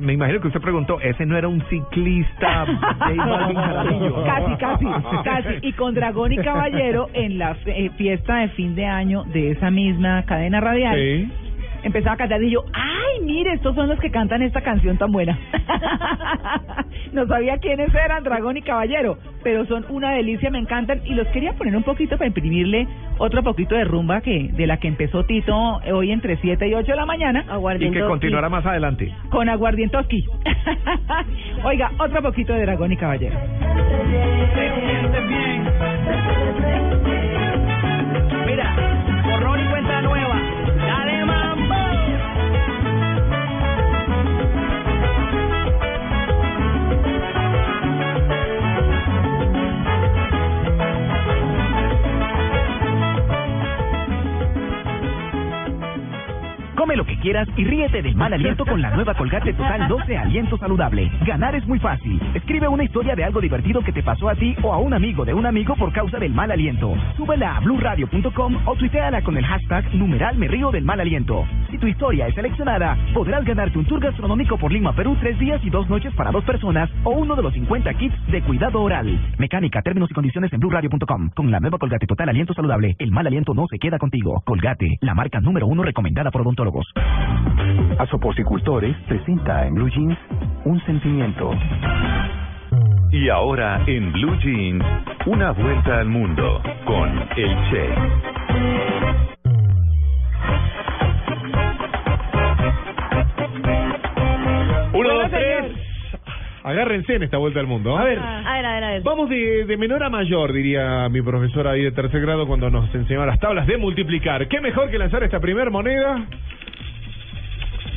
me 0.00 0.14
imagino 0.14 0.40
que 0.40 0.48
usted 0.48 0.60
preguntó, 0.60 1.00
ese 1.00 1.24
no 1.26 1.36
era 1.36 1.48
un 1.48 1.62
ciclista 1.68 2.66
J 2.66 3.14
Balvin 3.24 3.56
Jaramillo. 3.56 4.24
Casi, 4.24 4.56
casi, 4.56 4.86
casi. 5.24 5.48
Y 5.62 5.72
con 5.74 5.94
Dragón 5.94 6.32
y 6.32 6.38
Caballero 6.38 7.08
en 7.14 7.38
la 7.38 7.56
eh, 7.66 7.90
fiesta 7.96 8.36
de 8.38 8.48
fin 8.50 8.74
de 8.74 8.86
año 8.86 9.24
de 9.24 9.52
esa 9.52 9.70
misma 9.70 10.22
cadena 10.24 10.60
radial. 10.60 10.96
Sí. 10.98 11.30
Empezaba 11.82 12.14
a 12.14 12.16
cantar 12.16 12.42
y 12.42 12.50
yo, 12.50 12.64
ay, 12.72 13.20
mire, 13.22 13.54
estos 13.54 13.74
son 13.74 13.88
los 13.88 13.98
que 13.98 14.10
cantan 14.10 14.42
esta 14.42 14.60
canción 14.60 14.96
tan 14.98 15.10
buena. 15.10 15.38
no 17.12 17.26
sabía 17.26 17.58
quiénes 17.58 17.92
eran, 17.94 18.22
Dragón 18.22 18.56
y 18.56 18.62
Caballero, 18.62 19.18
pero 19.42 19.66
son 19.66 19.84
una 19.88 20.12
delicia, 20.12 20.50
me 20.50 20.58
encantan 20.58 21.00
y 21.04 21.14
los 21.14 21.26
quería 21.28 21.52
poner 21.54 21.76
un 21.76 21.82
poquito 21.82 22.16
para 22.16 22.28
imprimirle 22.28 22.86
otro 23.18 23.42
poquito 23.42 23.74
de 23.74 23.84
rumba 23.84 24.20
que 24.20 24.50
de 24.52 24.66
la 24.66 24.78
que 24.78 24.88
empezó 24.88 25.24
Tito 25.24 25.54
hoy 25.92 26.12
entre 26.12 26.36
7 26.36 26.68
y 26.68 26.74
8 26.74 26.92
de 26.92 26.96
la 26.96 27.06
mañana. 27.06 27.44
Y 27.78 27.90
que 27.90 28.00
continuará 28.00 28.48
más 28.48 28.64
adelante. 28.64 29.12
Con 29.30 29.48
aguardientoski. 29.48 30.26
Oiga, 31.64 31.90
otro 31.98 32.22
poquito 32.22 32.52
de 32.52 32.62
Dragón 32.62 32.92
y 32.92 32.96
Caballero. 32.96 33.36
Y 57.56 57.64
ríete 57.64 58.02
del 58.02 58.14
mal 58.14 58.34
aliento 58.34 58.66
con 58.66 58.82
la 58.82 58.90
nueva 58.90 59.14
Colgate 59.14 59.54
Total 59.54 59.88
12 59.88 60.18
Aliento 60.18 60.58
Saludable. 60.58 61.10
Ganar 61.24 61.54
es 61.54 61.66
muy 61.66 61.78
fácil. 61.78 62.20
Escribe 62.34 62.68
una 62.68 62.84
historia 62.84 63.14
de 63.16 63.24
algo 63.24 63.40
divertido 63.40 63.80
que 63.80 63.90
te 63.90 64.02
pasó 64.02 64.28
a 64.28 64.34
ti 64.34 64.54
o 64.62 64.70
a 64.72 64.76
un 64.76 64.92
amigo 64.92 65.24
de 65.24 65.32
un 65.32 65.46
amigo 65.46 65.74
por 65.76 65.92
causa 65.92 66.18
del 66.18 66.34
mal 66.34 66.50
aliento. 66.50 66.94
Súbela 67.16 67.56
a 67.56 67.60
blurradio.com 67.60 68.56
o 68.66 68.76
tuiteala 68.76 69.22
con 69.22 69.38
el 69.38 69.46
hashtag 69.46 69.94
numeral 69.94 70.36
me 70.36 70.46
río 70.46 70.70
del 70.70 70.84
mal 70.84 71.00
aliento. 71.00 71.46
Si 71.70 71.78
tu 71.78 71.86
historia 71.86 72.26
es 72.28 72.34
seleccionada, 72.34 72.98
podrás 73.14 73.44
ganarte 73.46 73.78
un 73.78 73.86
tour 73.86 74.00
gastronómico 74.00 74.58
por 74.58 74.70
Lima, 74.70 74.92
Perú, 74.94 75.16
tres 75.18 75.38
días 75.38 75.64
y 75.64 75.70
dos 75.70 75.88
noches 75.88 76.12
para 76.14 76.30
dos 76.30 76.44
personas 76.44 76.90
o 77.04 77.12
uno 77.12 77.34
de 77.34 77.42
los 77.42 77.54
50 77.54 77.94
kits 77.94 78.26
de 78.26 78.42
cuidado 78.42 78.82
oral. 78.82 79.18
Mecánica, 79.38 79.80
términos 79.80 80.10
y 80.10 80.14
condiciones 80.14 80.52
en 80.52 80.60
blurradio.com. 80.60 81.30
Con 81.34 81.50
la 81.50 81.60
nueva 81.60 81.78
Colgate 81.78 82.06
Total 82.06 82.28
Aliento 82.28 82.52
Saludable, 82.52 82.94
el 82.98 83.10
mal 83.10 83.26
aliento 83.26 83.54
no 83.54 83.66
se 83.68 83.78
queda 83.78 83.98
contigo. 83.98 84.42
Colgate, 84.44 84.98
la 85.00 85.14
marca 85.14 85.40
número 85.40 85.66
uno 85.66 85.82
recomendada 85.82 86.30
por 86.30 86.42
odontólogos. 86.42 86.92
Asoporcicultores 87.98 88.96
presenta 89.08 89.66
en 89.66 89.74
Blue 89.74 89.88
Jeans 89.90 90.18
un 90.64 90.80
sentimiento. 90.84 91.50
Y 93.10 93.28
ahora 93.28 93.82
en 93.86 94.12
Blue 94.12 94.36
Jeans, 94.40 94.84
una 95.26 95.52
vuelta 95.52 96.00
al 96.00 96.08
mundo 96.08 96.62
con 96.84 97.08
el 97.36 97.56
Che. 97.70 99.02
Uno, 104.94 105.14
dos, 105.14 105.30
tres. 105.30 105.64
Agárrense 106.64 107.14
en 107.16 107.22
esta 107.24 107.38
vuelta 107.38 107.58
al 107.60 107.66
mundo. 107.66 107.96
A 107.98 108.04
ver, 108.04 108.18
A 108.18 108.52
ver, 108.52 108.66
a 108.66 108.72
ver, 108.74 108.84
a 108.84 108.90
ver. 108.90 109.02
vamos 109.02 109.28
de, 109.28 109.64
de 109.64 109.76
menor 109.76 110.04
a 110.04 110.10
mayor, 110.10 110.52
diría 110.52 111.08
mi 111.08 111.20
profesora 111.20 111.72
ahí 111.72 111.82
de 111.82 111.90
tercer 111.90 112.20
grado 112.20 112.46
cuando 112.46 112.70
nos 112.70 112.94
enseñaba 112.94 113.26
las 113.26 113.40
tablas 113.40 113.66
de 113.66 113.76
multiplicar. 113.78 114.46
¿Qué 114.46 114.60
mejor 114.60 114.88
que 114.90 114.98
lanzar 114.98 115.24
esta 115.24 115.40
primer 115.40 115.70
moneda 115.70 116.24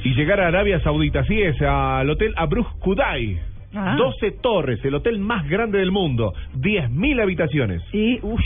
y 0.06 0.14
llegar 0.14 0.40
a 0.40 0.48
Arabia 0.48 0.80
Saudita? 0.82 1.22
Así 1.22 1.42
es, 1.42 1.62
al 1.62 2.10
hotel 2.10 2.34
Abruz 2.38 2.68
Kudai. 2.80 3.38
Ah. 3.74 3.96
12 3.98 4.32
torres, 4.42 4.80
el 4.86 4.96
hotel 4.96 5.20
más 5.20 5.50
grande 5.50 5.80
del 5.80 5.92
mundo, 5.92 6.34
10.000 6.56 7.22
habitaciones. 7.22 7.82
Sí, 7.92 8.20
uff. 8.22 8.40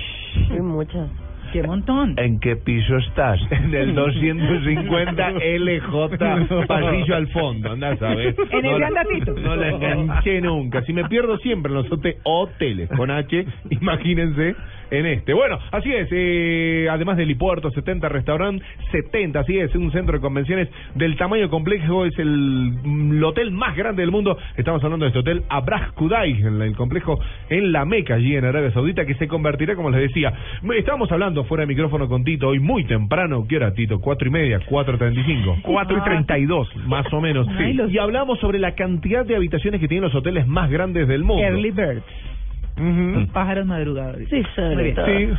muchas. 0.60 1.08
Qué 1.52 1.64
montón. 1.64 2.14
¿En 2.18 2.40
qué 2.40 2.56
piso 2.56 2.98
estás? 2.98 3.40
En 3.52 3.74
el 3.74 3.96
250 3.96 5.32
LJ, 5.32 6.66
pasillo 6.68 7.16
al 7.16 7.28
fondo, 7.30 7.72
anda, 7.72 7.96
¿sabes? 7.98 8.36
En 8.52 8.66
el 8.66 8.72
no, 8.72 8.80
la- 8.80 8.88
andacito. 8.88 9.34
no 9.34 9.56
la 9.56 9.70
enganché 9.70 10.42
nunca. 10.42 10.82
Si 10.84 10.94
me 10.94 11.06
pierdo 11.06 11.38
siempre 11.40 11.72
en 11.72 11.78
los 11.78 11.90
hote- 11.92 12.18
hoteles 12.24 12.90
con 12.90 13.10
H, 13.12 13.46
imagínense 13.70 14.56
en 14.92 15.06
este. 15.06 15.34
Bueno, 15.34 15.60
así 15.72 15.92
es, 15.92 16.08
eh, 16.12 16.88
además 16.90 17.18
del 17.18 17.26
helipuerto, 17.30 17.70
70 17.72 18.10
restaurantes, 18.10 18.68
70, 18.92 19.40
así 19.40 19.58
es, 19.60 19.74
un 19.76 19.92
centro 19.92 20.16
de 20.16 20.22
convenciones 20.22 20.68
del 20.96 21.16
tamaño 21.16 21.50
complejo, 21.50 22.06
es 22.06 22.18
el, 22.18 22.74
mm, 22.84 23.12
el 23.18 23.24
hotel 23.24 23.52
más 23.52 23.76
grande 23.76 24.02
del 24.02 24.12
mundo. 24.12 24.38
Estamos 24.58 24.84
hablando 24.84 25.06
de 25.06 25.10
este 25.10 25.20
hotel 25.20 25.44
Abraj 25.50 25.94
Kudai, 25.94 26.32
en 26.42 26.62
el 26.62 26.76
complejo 26.76 27.20
en 27.50 27.72
la 27.72 27.86
Meca, 27.86 28.16
allí 28.16 28.36
en 28.36 28.46
Arabia 28.46 28.72
Saudita, 28.72 29.06
que 29.06 29.14
se 29.16 29.28
convertirá, 29.28 29.76
como 29.76 29.90
les 29.92 30.02
decía, 30.02 30.34
estábamos 30.78 31.12
hablando 31.12 31.39
fuera 31.46 31.64
de 31.64 31.68
micrófono 31.68 32.08
con 32.08 32.24
Tito 32.24 32.48
hoy 32.48 32.60
muy 32.60 32.86
temprano, 32.86 33.46
¿qué 33.48 33.58
hora 33.58 33.74
Tito? 33.74 34.00
Cuatro 34.00 34.28
y 34.28 34.32
media, 34.32 34.60
cuatro 34.68 34.98
treinta 34.98 35.20
y 35.20 35.24
cinco. 35.24 35.58
Cuatro 35.64 35.98
y 35.98 36.02
treinta 36.02 36.38
y 36.38 36.46
dos. 36.46 36.68
Más 36.88 37.12
o 37.14 37.22
menos, 37.22 37.48
sí. 37.58 37.78
Y 37.90 37.98
hablamos 37.98 38.40
sobre 38.40 38.60
la 38.60 38.76
cantidad 38.76 39.26
de 39.26 39.36
habitaciones 39.36 39.80
que 39.80 39.88
tienen 39.88 40.04
los 40.04 40.16
hoteles 40.16 40.48
más 40.48 40.70
grandes 40.70 41.08
del 41.08 41.24
mundo. 41.24 41.44
Early 41.44 41.72
birds. 41.72 42.04
Ujú. 42.80 43.28
Pájaros 43.34 43.66
madrugadores. 43.66 44.30
Sí, 44.30 44.42
sobre 44.56 44.76
Muy 44.76 44.84
bien. 44.84 44.96
todo. 44.96 45.06
Sí, 45.06 45.30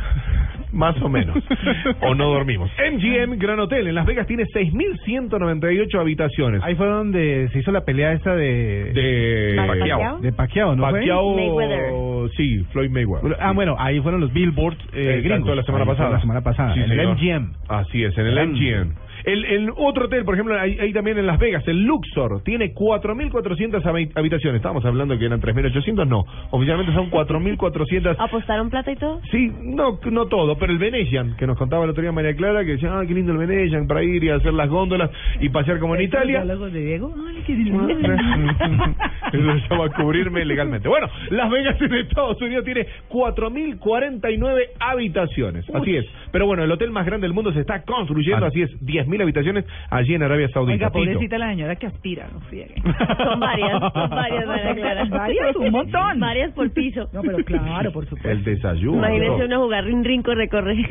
más 0.73 1.01
o 1.01 1.09
menos. 1.09 1.35
o 2.01 2.15
no 2.15 2.29
dormimos. 2.29 2.71
MGM 2.93 3.37
Gran 3.37 3.59
Hotel 3.59 3.87
en 3.87 3.95
Las 3.95 4.05
Vegas 4.05 4.27
tiene 4.27 4.43
6.198 4.45 5.99
habitaciones. 5.99 6.61
Ahí 6.63 6.75
fue 6.75 6.87
donde 6.87 7.49
se 7.51 7.59
hizo 7.59 7.71
la 7.71 7.81
pelea 7.81 8.13
esta 8.13 8.35
de... 8.35 8.91
De 8.93 9.53
¿Pacquiao? 9.67 10.19
De 10.19 10.31
Pacquiao, 10.31 10.75
¿no? 10.75 10.83
Pacquiao, 10.83 11.35
Mayweather. 11.35 12.29
sí, 12.37 12.65
Floyd 12.71 12.89
Mayweather. 12.89 13.35
Ah, 13.39 13.51
bueno, 13.53 13.75
ahí 13.79 13.99
fueron 14.01 14.21
los 14.21 14.31
billboards 14.31 14.79
eh, 14.93 15.15
Exacto, 15.17 15.29
gringos. 15.29 15.55
la 15.57 15.63
semana 15.63 15.85
pasada. 15.85 16.09
La 16.11 16.21
semana 16.21 16.41
pasada, 16.41 16.73
Sí, 16.73 16.79
en 16.81 16.91
el 16.91 16.97
señor. 17.17 17.17
MGM. 17.41 17.53
Así 17.67 18.03
es, 18.03 18.17
en 18.17 18.25
el 18.27 18.37
El 18.37 18.47
MGM. 18.49 18.93
El, 19.25 19.45
el 19.45 19.69
otro 19.77 20.05
hotel, 20.05 20.23
por 20.25 20.33
ejemplo, 20.35 20.59
ahí, 20.59 20.77
ahí 20.79 20.93
también 20.93 21.17
en 21.17 21.27
Las 21.27 21.37
Vegas, 21.39 21.67
el 21.67 21.83
Luxor, 21.85 22.41
tiene 22.43 22.73
4.400 22.73 23.81
habi- 23.83 24.11
habitaciones. 24.15 24.57
Estábamos 24.59 24.83
hablando 24.85 25.17
que 25.17 25.25
eran 25.25 25.39
3.800, 25.41 26.07
no. 26.07 26.23
Oficialmente 26.51 26.93
son 26.93 27.09
4.400. 27.11 28.15
¿Apostaron 28.19 28.69
plata 28.69 28.91
y 28.91 28.95
todo? 28.95 29.21
Sí, 29.31 29.51
no, 29.61 29.99
no 30.11 30.25
todo, 30.27 30.57
pero 30.57 30.71
el 30.71 30.77
Venetian, 30.79 31.35
que 31.37 31.45
nos 31.47 31.57
contaba 31.57 31.83
el 31.83 31.89
otro 31.91 32.01
día 32.01 32.11
María 32.11 32.35
Clara, 32.35 32.63
que 32.65 32.71
decía, 32.71 32.89
ah, 32.97 33.03
qué 33.07 33.13
lindo 33.13 33.31
el 33.31 33.37
Venetian, 33.37 33.87
para 33.87 34.03
ir 34.03 34.23
y 34.23 34.29
hacer 34.29 34.53
las 34.53 34.69
góndolas 34.69 35.09
y 35.39 35.49
pasear 35.49 35.79
como 35.79 35.95
en 35.95 36.01
Italia. 36.01 36.43
¿Diálogos 36.43 36.73
de 36.73 36.79
Diego? 36.83 37.13
Ay, 37.27 37.43
qué 37.45 37.53
lindo. 37.53 37.87
Eso 39.33 39.59
se 39.59 39.67
llama 39.69 39.89
cubrirme 39.95 40.43
legalmente. 40.45 40.87
Bueno, 40.87 41.07
Las 41.29 41.49
Vegas 41.49 41.79
en 41.81 41.93
Estados 41.93 42.41
Unidos 42.41 42.65
tiene 42.65 42.85
4.049 43.09 44.61
habitaciones. 44.79 45.65
Así 45.73 45.95
es. 45.95 46.05
Pero 46.31 46.45
bueno, 46.45 46.63
el 46.63 46.71
hotel 46.71 46.91
más 46.91 47.05
grande 47.05 47.25
del 47.27 47.33
mundo 47.33 47.51
se 47.53 47.59
está 47.61 47.83
construyendo, 47.83 48.45
Ah. 48.45 48.49
así 48.49 48.61
es, 48.61 48.69
10.000 48.81 49.10
habitaciones 49.19 49.65
allí 49.89 50.13
en 50.13 50.23
Arabia 50.23 50.47
Saudita. 50.49 50.73
Oiga, 50.73 50.89
pobrecita 50.91 51.37
la 51.37 51.49
señora 51.49 51.75
que 51.75 51.87
aspira, 51.87 52.27
no 52.31 52.39
friegue. 52.41 52.75
Son 53.17 53.39
varias, 53.39 53.79
son 53.93 54.09
varias, 54.09 54.45
Clara. 54.75 55.05
Varias, 55.05 55.55
un 55.55 55.71
montón. 55.71 56.19
Varias 56.19 56.51
por 56.53 56.71
piso. 56.71 57.09
No, 57.11 57.21
pero 57.21 57.37
claro, 57.43 57.91
por 57.91 58.05
supuesto. 58.05 58.29
El 58.29 58.43
desayuno. 58.43 58.97
Imagínense 58.99 59.45
uno 59.45 59.63
jugar 59.63 59.83
rin 59.85 60.03
rin 60.03 60.21
corre 60.21 60.47
corre. 60.47 60.75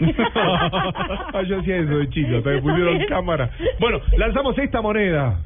Ah, 1.33 1.43
Yo 1.43 1.61
hacía 1.61 1.77
eso 1.79 1.99
de 1.99 2.09
chico, 2.11 2.37
hasta 2.37 2.61
pusieron 2.61 3.05
cámara. 3.07 3.51
Bueno, 3.79 4.01
lanzamos 4.17 4.59
esta 4.59 4.81
moneda. 4.83 5.39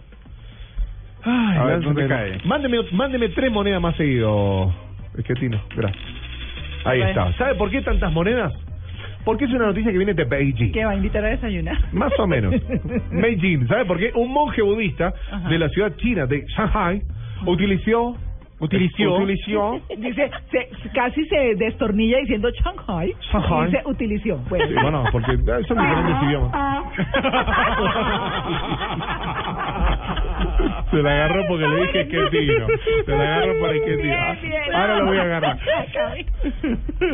Ay, 1.22 1.58
A 1.58 1.64
ver, 1.64 1.80
¿dónde 1.80 2.06
cae? 2.06 2.38
Mándeme, 2.44 2.78
mándeme 2.92 3.28
tres 3.30 3.50
monedas 3.50 3.80
más 3.80 3.96
seguido. 3.96 4.72
Es 5.16 5.24
que 5.24 5.34
Tino, 5.34 5.60
gracias. 5.76 6.02
Ahí 6.84 7.00
está. 7.02 7.32
¿Sabe 7.34 7.54
por 7.54 7.70
qué 7.70 7.80
tantas 7.82 8.12
monedas? 8.12 8.52
Porque 9.24 9.44
es 9.46 9.50
una 9.52 9.66
noticia 9.66 9.90
que 9.90 9.96
viene 9.98 10.14
de 10.14 10.24
Beijing. 10.24 10.70
Que 10.72 10.84
va 10.84 10.92
a 10.92 10.96
invitar 10.96 11.24
a 11.24 11.28
desayunar. 11.28 11.76
Más 11.92 12.12
o 12.18 12.26
menos. 12.26 12.54
Beijing, 13.10 13.66
¿sabe 13.68 13.84
por 13.86 13.98
qué? 13.98 14.12
Un 14.14 14.32
monje 14.32 14.62
budista 14.62 15.12
Ajá. 15.32 15.48
de 15.48 15.58
la 15.58 15.68
ciudad 15.70 15.92
china 15.96 16.26
de 16.26 16.44
Shanghai 16.56 17.02
utilizó 17.46 18.16
utilizó 18.60 19.16
utilizó 19.18 19.80
Dice, 19.98 20.30
se, 20.50 20.68
casi 20.94 21.24
se 21.26 21.54
destornilla 21.56 22.18
diciendo 22.18 22.48
Shanghai. 22.50 23.12
Shanghai. 23.32 23.66
Dice 23.70 23.82
utilició. 23.86 24.36
Bueno, 24.48 24.66
Sí, 24.66 24.74
bueno, 24.80 25.04
porque 25.10 25.36
son 25.66 25.78
diferentes 25.78 26.22
idiomas. 26.22 26.84
Se 30.90 31.02
la 31.02 31.10
agarró 31.10 31.46
porque 31.48 31.66
le 31.66 31.80
dije 31.82 32.08
que 32.08 32.18
tiro. 32.30 32.66
Se 33.04 33.10
la 33.10 33.36
agarró 33.36 33.70
el 33.70 33.82
que. 33.82 33.96
Bien, 33.96 34.16
bien. 34.42 34.74
Ahora 34.74 34.98
lo 34.98 35.06
voy 35.06 35.18
a 35.18 35.22
agarrar. 35.22 35.58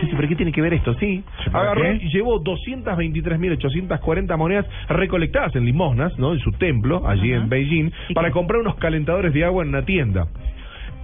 Dice, 0.00 0.14
¿pero 0.16 0.28
qué 0.28 0.36
tiene 0.36 0.52
que 0.52 0.60
ver 0.60 0.74
esto? 0.74 0.94
Sí, 0.94 1.22
¿Para 1.50 1.72
agarró 1.72 1.92
y 1.94 2.08
llevó 2.10 2.40
223.840 2.42 4.36
monedas 4.36 4.66
recolectadas 4.88 5.54
en 5.56 5.64
limosnas, 5.64 6.18
¿no? 6.18 6.32
En 6.32 6.38
su 6.40 6.50
templo, 6.52 7.06
allí 7.06 7.32
en 7.32 7.48
Beijing, 7.48 7.90
para 8.14 8.30
comprar 8.30 8.60
unos 8.60 8.76
calentadores 8.76 9.32
de 9.32 9.44
agua 9.44 9.62
en 9.62 9.70
una 9.70 9.84
tienda. 9.84 10.26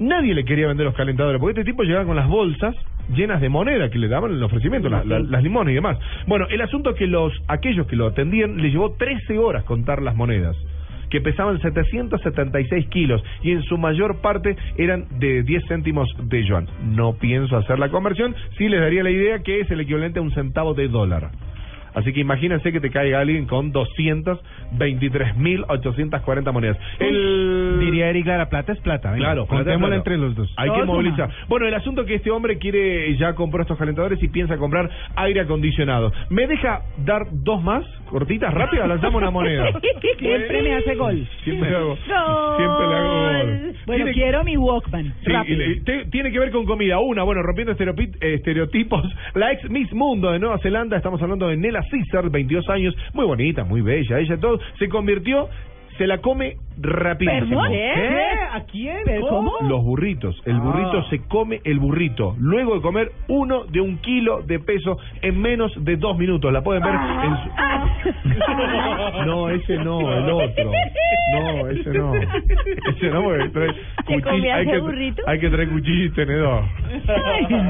Nadie 0.01 0.35
le 0.35 0.45
quería 0.45 0.67
vender 0.69 0.87
los 0.87 0.95
calentadores, 0.95 1.41
porque 1.41 1.61
este 1.61 1.71
tipo 1.71 1.83
llegaba 1.85 2.05
con 2.07 2.17
las 2.17 2.29
bolsas 2.29 2.75
llenas 3.15 3.41
de 3.41 3.49
moneda 3.49 3.91
que 3.91 3.99
le 3.99 4.09
daban 4.09 4.33
el 4.33 4.43
ofrecimiento, 4.43 4.89
la- 4.89 5.05
las 5.05 5.43
limones 5.43 5.73
y 5.73 5.75
demás. 5.75 5.99
Bueno, 6.27 6.47
el 6.51 6.61
asunto 6.61 6.91
es 6.91 6.97
que 6.97 7.07
los 7.07 7.33
aquellos 7.49 7.87
que 7.87 7.97
lo 7.97 8.07
atendían 8.07 8.57
le 8.57 8.71
llevó 8.71 8.93
13 8.95 9.39
horas 9.39 9.65
contar 9.65 10.03
las 10.03 10.15
monedas 10.17 10.57
que 11.11 11.21
pesaban 11.21 11.61
776 11.61 12.87
kilos 12.87 13.23
y 13.43 13.51
en 13.51 13.63
su 13.65 13.77
mayor 13.77 14.23
parte 14.23 14.57
eran 14.79 15.05
de 15.19 15.43
10 15.43 15.63
céntimos 15.69 16.09
de 16.23 16.43
yuan. 16.45 16.67
No 16.95 17.15
pienso 17.15 17.57
hacer 17.59 17.79
la 17.79 17.91
conversión, 17.91 18.35
sí 18.57 18.67
les 18.69 18.81
daría 18.81 19.03
la 19.03 19.11
idea 19.11 19.41
que 19.41 19.61
es 19.61 19.71
el 19.71 19.81
equivalente 19.81 20.21
a 20.21 20.23
un 20.23 20.33
centavo 20.33 20.73
de 20.73 20.89
dólar. 20.89 21.31
Así 21.95 22.13
que 22.13 22.21
imagínense 22.21 22.73
que 22.73 22.81
te 22.81 22.91
caiga 22.91 23.21
alguien 23.21 23.47
con 23.47 23.73
223.840 23.73 26.53
monedas. 26.53 26.77
El... 26.99 27.79
Diría 27.81 28.09
Eric, 28.11 28.27
la 28.27 28.49
plata 28.49 28.73
es 28.73 28.81
plata. 28.81 29.11
venga, 29.13 29.25
Claro, 29.27 29.47
contémosla 29.47 29.97
entre 29.97 30.17
los 30.19 30.35
dos. 30.35 30.53
Hay 30.57 30.71
que 30.71 30.85
movilizar. 30.85 31.31
Bueno, 31.49 31.67
el 31.67 31.75
asunto 31.75 32.03
es 32.03 32.07
que 32.07 32.15
este 32.17 32.31
hombre 32.31 32.59
quiere, 32.59 33.17
ya 33.17 33.35
compró 33.35 33.63
estos 33.63 33.79
calentadores 33.79 34.23
y 34.23 34.29
piensa 34.29 34.57
comprar 34.57 34.89
aire 35.17 35.41
acondicionado. 35.41 36.13
¿Me 36.31 36.47
deja 36.47 36.83
dar 37.05 37.27
dos 37.31 37.63
más? 37.63 37.85
Cortitas, 38.09 38.53
rápidas, 38.53 38.89
lanzamos 38.89 39.23
una 39.23 39.31
moneda. 39.31 39.71
siempre 40.19 40.63
me 40.63 40.75
hace 40.77 40.95
gol. 40.95 41.27
Siempre 41.45 41.71
le 41.71 41.77
hago, 41.77 41.97
siempre 41.97 42.89
le 42.89 42.95
hago 42.95 43.09
gol. 43.09 43.73
Bueno, 43.87 44.05
Tiene- 44.05 44.13
quiero 44.13 44.45
mi 44.45 44.57
Walkman. 44.57 45.15
Sí, 45.25 45.33
le- 45.55 45.81
te- 45.81 46.05
tiene 46.11 46.31
que 46.31 46.39
ver 46.39 46.51
con 46.53 46.65
comida. 46.67 46.99
Una, 46.99 47.23
bueno, 47.23 47.43
rompiendo 47.43 47.73
estereotipos. 47.73 49.03
La 49.35 49.53
ex 49.53 49.69
Miss 49.71 49.93
Mundo 49.93 50.31
de 50.31 50.39
Nueva 50.39 50.59
Zelanda, 50.59 50.97
estamos 50.97 51.21
hablando 51.23 51.49
de 51.49 51.57
Nella 51.57 51.82
Caesar, 51.91 52.31
22 52.31 52.69
años, 52.69 52.95
muy 53.13 53.27
bonita, 53.27 53.65
muy 53.65 53.81
bella, 53.81 54.19
ella 54.19 54.37
todo, 54.39 54.59
se 54.79 54.89
convirtió, 54.89 55.49
se 55.99 56.07
la 56.07 56.19
come 56.19 56.57
rapidísimo. 56.81 57.61
¿Perdón? 57.63 57.73
¿Qué? 57.73 58.25
¿A 58.53 58.61
quién? 58.71 58.97
¿Pero 59.05 59.27
cómo? 59.29 59.53
Los 59.69 59.83
burritos. 59.85 60.41
El 60.47 60.59
burrito 60.59 60.99
Ah. 60.99 61.07
se 61.11 61.21
come 61.29 61.61
el 61.65 61.79
burrito. 61.79 62.35
Luego 62.39 62.75
de 62.77 62.81
comer 62.83 63.13
uno 63.29 63.65
de 63.65 63.81
un 63.81 63.99
kilo 63.99 64.43
de 64.43 64.59
peso 64.59 64.97
en 65.23 65.41
menos 65.41 65.73
de 65.85 65.97
dos 65.97 66.17
minutos. 66.19 66.53
La 66.53 66.63
pueden 66.63 66.83
ver 66.83 66.95
en 66.95 67.37
su... 67.37 67.51
No, 69.27 69.49
ese 69.51 69.77
no, 69.77 70.01
el 70.13 70.31
otro. 70.31 70.71
No, 71.35 71.69
ese 71.69 71.91
no. 71.91 72.15
Ese 72.15 73.11
no, 73.11 73.23
porque 73.23 73.49
trae 73.51 73.69
¿Te 74.07 74.15
cuchillo- 74.23 74.53
hay 74.55 74.67
que, 74.67 74.79
burrito? 74.79 75.23
hay 75.27 75.39
que 75.41 75.51
traer 75.51 75.69
cuchillo 75.69 76.05
y 76.05 76.11
tenedor. 76.11 76.63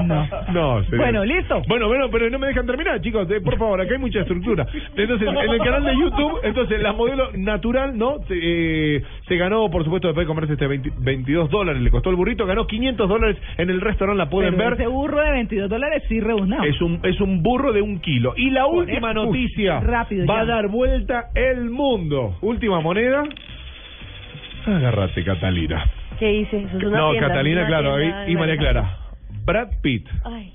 no. 0.07 0.27
No, 0.53 0.85
señor. 0.85 0.99
Bueno, 0.99 1.24
listo. 1.24 1.62
Bueno, 1.69 1.89
bueno, 1.89 2.09
pero 2.11 2.31
no 2.31 2.39
me 2.39 2.47
dejan 2.49 2.66
terminar, 2.66 3.01
chicos. 3.01 3.31
eh, 3.31 3.40
por 3.40 3.59
favor, 3.59 3.81
acá 3.81 3.93
hay 3.94 3.99
mucha 4.01 4.20
estructura. 4.20 4.66
Entonces, 4.97 5.28
en 5.28 5.51
el 5.51 5.59
canal 5.59 5.85
de 5.85 5.94
YouTube, 5.97 6.40
entonces 6.43 6.81
la 6.81 6.93
modelo 6.93 7.31
natural, 7.35 7.97
¿no? 7.97 8.12
Se, 8.29 8.35
eh, 8.41 9.03
se 9.29 9.37
ganó, 9.37 9.71
por 9.71 9.85
supuesto, 9.85 10.09
después 10.09 10.27
de 10.27 10.29
comerse 10.29 10.53
este 10.55 10.67
20 10.67 10.93
22 10.99 11.51
dólares, 11.51 11.83
le 11.83 11.91
costó 11.91 12.11
el 12.11 12.17
burrito, 12.17 12.47
ganó 12.47 12.67
500 12.67 13.09
dólares 13.09 13.37
en 13.59 13.71
el 13.71 13.81
restaurante, 13.81 14.19
la 14.19 14.31
pueden 14.31 14.57
Pero 14.57 14.71
ver. 14.71 14.81
ese 14.81 14.87
burro 14.89 15.23
de 15.23 15.31
22 15.33 15.71
dólares 15.71 16.03
sí 16.09 16.21
reunado. 16.21 16.65
Es 16.65 16.81
un, 16.81 17.01
es 17.03 17.21
un 17.21 17.43
burro 17.43 17.73
de 17.73 17.83
un 17.83 18.01
kilo. 18.01 18.35
Y 18.37 18.51
la 18.51 18.67
última 18.67 19.11
eso, 19.13 19.25
noticia 19.25 19.79
uy, 19.79 19.87
rápido 19.87 20.27
va 20.27 20.41
a 20.41 20.45
dar 20.45 20.69
vuelta 20.69 21.31
el 21.35 21.71
mundo. 21.71 22.37
Última 22.43 22.81
moneda. 22.81 23.25
Agárrate, 24.67 25.25
Catalina. 25.25 25.85
¿Qué 26.19 26.33
hice? 26.33 26.63
Eso 26.63 26.79
es 26.79 26.85
una 26.85 26.99
no, 26.99 27.11
tienda, 27.11 27.29
Catalina, 27.29 27.61
una 27.63 27.69
claro, 27.69 27.97
tienda 27.99 28.29
y, 28.29 28.33
y 28.33 28.37
María. 28.37 28.57
Clara. 28.57 28.99
Brad 29.45 29.69
Pitt 29.83 30.07
Ay. 30.25 30.53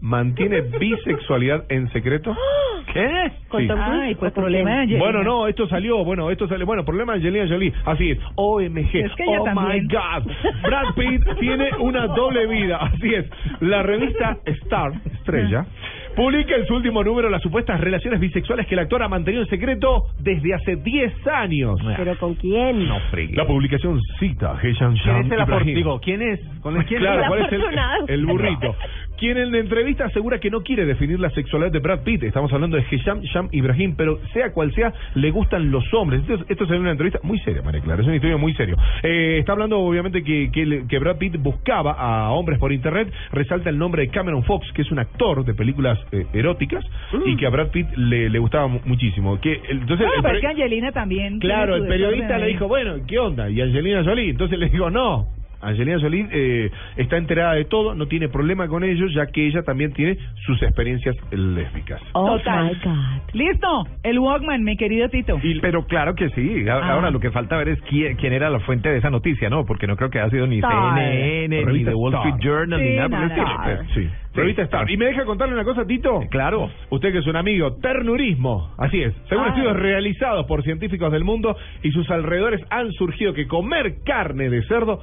Mantiene 0.00 0.60
bisexualidad 0.62 1.64
en 1.68 1.90
secreto. 1.92 2.34
¿Qué? 2.92 3.32
¿Con 3.48 3.66
Tom 3.66 3.76
Cruise 3.78 4.00
Ay, 4.02 4.14
pues 4.14 4.32
problema 4.32 4.70
de? 4.70 4.76
Angelina. 4.82 5.04
Bueno, 5.04 5.22
no, 5.24 5.46
esto 5.48 5.68
salió, 5.68 6.04
bueno, 6.04 6.30
esto 6.30 6.46
salió, 6.48 6.64
bueno, 6.66 6.84
problema 6.84 7.12
de 7.14 7.18
Angelina 7.18 7.46
Jolie, 7.48 7.72
así 7.84 8.12
es, 8.12 8.18
OMG, 8.36 8.94
Es 8.96 9.12
que 9.16 9.24
oh 9.26 9.44
también. 9.44 9.86
my 9.86 9.88
God, 9.88 10.32
Brad 10.62 10.94
Pitt 10.94 11.24
tiene 11.40 11.70
una 11.80 12.06
doble 12.06 12.46
vida, 12.46 12.76
así 12.78 13.12
es, 13.14 13.26
la 13.60 13.82
revista 13.82 14.38
Star, 14.46 14.92
Estrella, 15.04 15.66
publica 16.14 16.54
en 16.56 16.64
su 16.66 16.76
último 16.76 17.02
número 17.04 17.28
las 17.28 17.42
supuestas 17.42 17.78
relaciones 17.80 18.20
bisexuales 18.20 18.66
que 18.66 18.74
el 18.74 18.78
actor 18.80 19.02
ha 19.02 19.08
mantenido 19.08 19.42
en 19.42 19.48
secreto 19.50 20.04
desde 20.20 20.54
hace 20.54 20.76
10 20.76 21.12
años. 21.26 21.78
¿Pero 21.96 22.16
con 22.18 22.34
quién? 22.36 22.86
No, 22.88 22.98
La 23.34 23.46
publicación 23.46 24.00
cita 24.18 24.52
a 24.52 24.60
Hesham 24.62 24.94
¿Quién 25.02 25.16
es 25.16 25.32
el 25.32 25.40
apor- 25.40 25.56
Ibrahim. 25.60 25.74
Digo, 25.74 26.00
¿quién 26.00 26.22
es? 26.22 26.40
¿Con 26.62 26.76
el 26.76 26.84
quién 26.86 27.00
Claro, 27.00 27.22
es? 27.22 27.28
¿cuál 27.28 27.40
es 27.40 27.52
el, 27.52 27.60
afortunado. 27.60 28.04
el 28.08 28.26
burrito? 28.26 28.76
Quien 29.18 29.36
en 29.38 29.50
la 29.52 29.58
entrevista 29.58 30.04
asegura 30.04 30.38
que 30.38 30.50
no 30.50 30.60
quiere 30.62 30.84
definir 30.84 31.18
la 31.18 31.30
sexualidad 31.30 31.72
de 31.72 31.78
Brad 31.78 32.00
Pitt. 32.04 32.22
Estamos 32.24 32.52
hablando 32.52 32.76
de 32.76 32.84
Hesham 32.90 33.20
Sham 33.22 33.48
Ibrahim, 33.52 33.94
pero 33.96 34.18
sea 34.32 34.52
cual 34.52 34.72
sea, 34.74 34.92
le 35.14 35.30
gustan 35.30 35.70
los 35.70 35.84
hombres. 35.94 36.20
Esto, 36.22 36.34
es- 36.34 36.44
esto 36.50 36.64
es 36.64 36.70
una 36.70 36.90
entrevista 36.90 37.18
muy 37.22 37.38
seria, 37.40 37.62
María 37.62 37.80
Clara. 37.80 38.00
Es 38.02 38.06
una 38.06 38.16
historia 38.16 38.36
muy 38.36 38.52
seria. 38.54 38.76
Eh, 39.02 39.38
está 39.38 39.52
hablando, 39.52 39.78
obviamente, 39.80 40.22
que, 40.22 40.50
que, 40.52 40.98
Brad 40.98 41.16
Pitt 41.18 41.36
buscaba 41.38 41.92
a 41.92 42.30
hombres 42.32 42.58
por 42.58 42.72
internet. 42.72 43.12
Resalta 43.32 43.70
el 43.70 43.78
nombre 43.78 44.02
de 44.02 44.08
Cameron 44.08 44.42
Fox, 44.44 44.70
que 44.72 44.82
es 44.82 44.90
un 44.92 44.98
actor 44.98 45.44
de 45.44 45.54
películas 45.54 45.98
eh, 46.12 46.26
eróticas 46.32 46.84
y 47.24 47.36
que 47.36 47.46
a 47.46 47.50
Brad 47.50 47.68
Pitt 47.70 47.86
le, 47.96 48.28
le 48.28 48.38
gustaba 48.38 48.66
mu- 48.68 48.80
muchísimo. 48.84 49.40
Que, 49.40 49.54
entonces, 49.68 50.06
Bueno, 50.06 50.12
el 50.16 50.22
pero 50.22 50.34
peri- 50.34 50.36
es 50.36 50.40
que 50.40 50.46
Angelina 50.48 50.92
también. 50.92 51.38
Claro, 51.38 51.76
el 51.76 51.86
periodista 51.86 52.38
le 52.38 52.46
dijo, 52.48 52.68
bueno, 52.68 52.94
¿qué 53.06 53.18
onda? 53.18 53.48
Y 53.48 53.60
Angelina 53.60 54.04
Jolie, 54.04 54.30
entonces 54.30 54.58
le 54.58 54.68
dijo, 54.68 54.90
no. 54.90 55.28
Angelina 55.68 55.98
Jolie 56.00 56.26
eh, 56.32 56.70
está 56.96 57.16
enterada 57.16 57.54
de 57.54 57.64
todo, 57.64 57.94
no 57.94 58.06
tiene 58.06 58.28
problema 58.28 58.68
con 58.68 58.84
ello, 58.84 59.06
ya 59.08 59.26
que 59.26 59.46
ella 59.46 59.62
también 59.62 59.92
tiene 59.92 60.16
sus 60.44 60.62
experiencias 60.62 61.14
lésbicas. 61.32 62.00
Oh 62.12 62.36
Total. 62.38 62.64
my 62.66 62.74
God. 62.84 63.34
Listo, 63.34 63.86
el 64.02 64.18
Walkman, 64.18 64.62
mi 64.64 64.76
querido 64.76 65.08
Tito. 65.08 65.38
Pero 65.60 65.86
claro 65.86 66.14
que 66.14 66.28
sí. 66.30 66.68
A- 66.68 66.76
Ah. 66.76 66.92
Ahora 66.96 67.10
lo 67.10 67.20
que 67.20 67.30
falta 67.30 67.56
ver 67.56 67.68
es 67.70 67.80
quién, 67.82 68.16
quién 68.16 68.32
era 68.32 68.48
la 68.48 68.60
fuente 68.60 68.88
de 68.88 68.98
esa 68.98 69.10
noticia, 69.10 69.50
¿no? 69.50 69.64
Porque 69.66 69.86
no 69.86 69.96
creo 69.96 70.08
que 70.10 70.20
haya 70.20 70.30
sido 70.30 70.46
ni 70.46 70.56
Star. 70.58 70.94
CNN, 70.94 71.64
ni 71.64 71.84
The 71.84 71.94
Wall 71.94 72.14
Star. 72.14 72.28
Street 72.28 72.44
Journal, 72.44 72.80
ni 72.80 72.88
Sí, 72.90 72.96
nada 72.96 73.08
por 73.08 73.22
el 73.22 73.28
nada. 73.36 73.84
Sí, 73.94 74.08
revista 74.34 74.62
Star. 74.62 74.90
Y 74.90 74.96
me 74.96 75.06
deja 75.06 75.24
contarle 75.24 75.54
una 75.54 75.64
cosa, 75.64 75.84
Tito. 75.86 76.20
Claro. 76.30 76.70
Usted 76.90 77.12
que 77.12 77.18
es 77.18 77.26
un 77.26 77.36
amigo, 77.36 77.74
ternurismo. 77.82 78.70
Así 78.78 79.02
es. 79.02 79.14
Según 79.28 79.44
Ah. 79.46 79.48
estudios 79.48 79.76
realizados 79.76 80.46
por 80.46 80.62
científicos 80.62 81.10
del 81.12 81.24
mundo 81.24 81.56
y 81.82 81.90
sus 81.90 82.08
alrededores 82.10 82.60
han 82.70 82.92
surgido 82.92 83.32
que 83.34 83.46
comer 83.46 83.96
carne 84.04 84.48
de 84.48 84.62
cerdo 84.64 85.00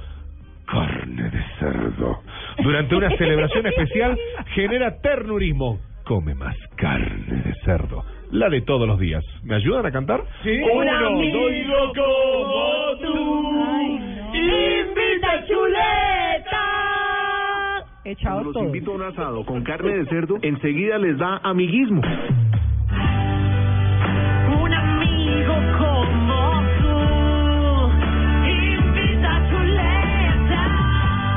carne 0.66 1.30
de 1.30 1.44
cerdo 1.60 2.24
durante 2.62 2.96
una 2.96 3.10
celebración 3.18 3.66
especial 3.66 4.18
genera 4.54 5.00
ternurismo. 5.02 5.80
Come 6.06 6.36
más 6.36 6.56
carne 6.76 7.42
de 7.44 7.54
cerdo. 7.64 8.04
La 8.32 8.50
de 8.50 8.62
todos 8.62 8.88
los 8.88 9.00
días. 9.00 9.24
¿Me 9.44 9.56
ayudan 9.56 9.86
a 9.86 9.92
cantar? 9.92 10.22
Sí. 10.44 10.60
Un 10.62 10.90
amigo 10.90 11.94
como 11.96 12.98
tú. 13.02 13.54
Invita 14.34 15.46
chuleta. 15.48 16.64
Echados 18.06 18.44
los 18.46 18.54
todos. 18.54 18.66
invito 18.66 18.92
a 18.92 18.96
un 18.96 19.04
asado 19.04 19.46
con 19.46 19.64
carne 19.64 19.96
de 19.98 20.06
cerdo, 20.08 20.38
enseguida 20.42 20.98
les 20.98 21.18
da 21.18 21.38
amiguismo. 21.44 22.02
Un 24.62 24.74
amigo 24.74 25.54
como 25.78 26.64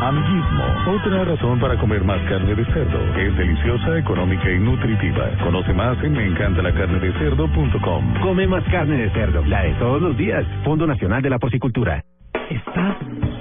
Amiguismo, 0.06 0.62
otra 0.86 1.24
razón 1.24 1.58
para 1.58 1.76
comer 1.80 2.04
más 2.04 2.20
carne 2.28 2.54
de 2.54 2.64
cerdo. 2.66 3.16
Es 3.16 3.36
deliciosa, 3.36 3.98
económica 3.98 4.48
y 4.48 4.60
nutritiva. 4.60 5.28
Conoce 5.42 5.72
más 5.72 6.00
en 6.04 6.12
meencantalacarnedecerdo.com. 6.12 8.14
Come 8.22 8.46
más 8.46 8.62
carne 8.70 8.98
de 8.98 9.10
cerdo, 9.10 9.44
la 9.46 9.62
de 9.62 9.74
todos 9.74 10.00
los 10.00 10.16
días. 10.16 10.46
Fondo 10.62 10.86
Nacional 10.86 11.22
de 11.22 11.30
la 11.30 11.40
Porcicultura. 11.40 12.04
Estás 12.48 12.96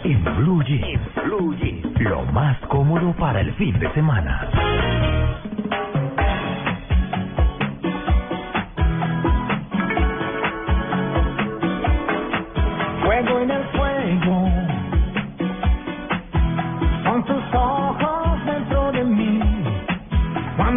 en 0.05 0.23
Blue 0.37 0.63
Jeans. 0.63 1.01
Blue 1.23 1.55
Jeans. 1.57 2.01
Lo 2.01 2.23
más 2.33 2.57
cómodo 2.61 3.13
para 3.13 3.41
el 3.41 3.53
fin 3.53 3.77
de 3.77 3.93
semana. 3.93 4.49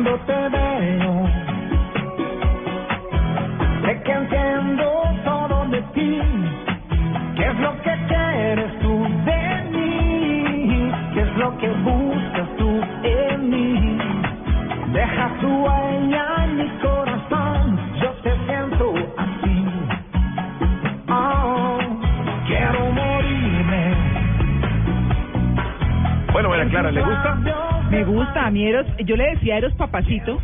Cuando 0.01 0.17
te 0.27 0.49
veo, 0.51 1.27
sé 3.83 4.03
que 4.05 4.13
entiendo 4.13 5.03
todo 5.25 5.67
de 5.71 5.83
ti. 5.93 6.21
¿Qué 7.35 7.47
es 7.47 7.59
lo 7.59 7.73
que 7.83 7.99
quieres 8.07 8.79
tú 8.79 9.09
de 9.25 9.71
mí? 9.73 10.93
¿Qué 11.15 11.21
es 11.23 11.37
lo 11.37 11.59
que 11.59 11.69
buscas 11.71 12.49
tú 12.59 12.81
en 13.03 13.51
mí? 13.51 13.99
Deja 14.93 15.31
tu 15.41 15.49
huella 15.65 16.45
en 16.45 16.57
mi 16.59 16.69
corazón, 16.79 17.81
yo 18.01 18.13
te 18.23 18.37
siento 18.47 18.95
así. 19.17 19.67
Oh, 21.09 21.79
quiero 22.47 22.93
morirme. 22.93 23.95
Bueno, 26.33 26.51
María 26.51 26.69
Clara, 26.69 26.93
¿le 26.93 27.03
gusta? 27.03 27.68
Me 27.91 28.05
gusta, 28.05 28.47
a 28.47 28.51
mí 28.51 28.67
Eros, 28.67 28.87
yo 29.05 29.17
le 29.17 29.31
decía 29.31 29.57
Eros 29.59 29.73
Papacito. 29.75 30.41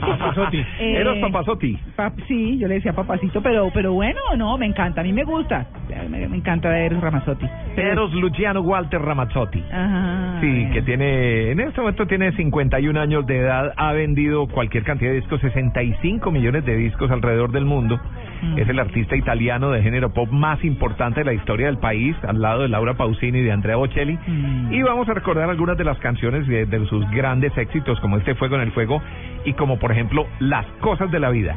Papazotti. 0.00 0.56
Eh, 0.80 0.96
Eros 1.00 1.18
Papazotti. 1.18 1.78
Pap- 1.96 2.14
sí, 2.26 2.58
yo 2.58 2.68
le 2.68 2.74
decía 2.74 2.92
Papacito, 2.92 3.42
pero 3.42 3.70
pero 3.72 3.92
bueno, 3.92 4.20
no, 4.36 4.56
me 4.58 4.66
encanta, 4.66 5.00
a 5.00 5.04
mí 5.04 5.12
me 5.12 5.24
gusta. 5.24 5.66
Me, 6.08 6.26
me 6.28 6.36
encanta 6.36 6.76
Eros 6.78 7.00
Ramazzotti. 7.00 7.46
Eros 7.76 8.12
Luciano 8.14 8.60
Walter 8.60 9.00
Ramazzotti. 9.00 9.62
Ajá. 9.72 10.38
Sí, 10.40 10.68
que 10.72 10.82
tiene, 10.82 11.50
en 11.52 11.60
este 11.60 11.80
momento 11.80 12.06
tiene 12.06 12.32
51 12.32 12.98
años 13.00 13.26
de 13.26 13.38
edad, 13.38 13.72
ha 13.76 13.92
vendido 13.92 14.46
cualquier 14.48 14.84
cantidad 14.84 15.10
de 15.10 15.16
discos, 15.16 15.40
65 15.40 16.30
millones 16.30 16.64
de 16.64 16.76
discos 16.76 17.10
alrededor 17.10 17.52
del 17.52 17.64
mundo. 17.64 18.00
Mm. 18.42 18.58
Es 18.58 18.68
el 18.68 18.78
artista 18.78 19.16
italiano 19.16 19.70
de 19.70 19.82
género 19.82 20.12
pop 20.12 20.28
más 20.30 20.62
importante 20.64 21.20
de 21.20 21.26
la 21.26 21.34
historia 21.34 21.66
del 21.66 21.78
país, 21.78 22.16
al 22.26 22.40
lado 22.40 22.62
de 22.62 22.68
Laura 22.68 22.94
Pausini 22.94 23.38
y 23.38 23.42
de 23.42 23.52
Andrea 23.52 23.76
Bocelli. 23.76 24.18
Mm. 24.26 24.72
Y 24.72 24.82
vamos 24.82 25.08
a 25.08 25.14
recordar 25.14 25.48
algunas 25.48 25.76
de 25.76 25.84
las 25.84 25.98
canciones 25.98 26.46
de, 26.46 26.66
de 26.66 26.86
sus 26.86 27.08
grandes 27.10 27.56
éxitos, 27.56 27.98
como 28.00 28.16
este 28.18 28.34
Fuego 28.34 28.56
en 28.56 28.62
el 28.62 28.72
Fuego, 28.72 29.02
y 29.44 29.52
como 29.54 29.78
por 29.78 29.92
ejemplo 29.92 30.26
Las 30.40 30.66
Cosas 30.80 31.10
de 31.10 31.20
la 31.20 31.30
Vida. 31.30 31.56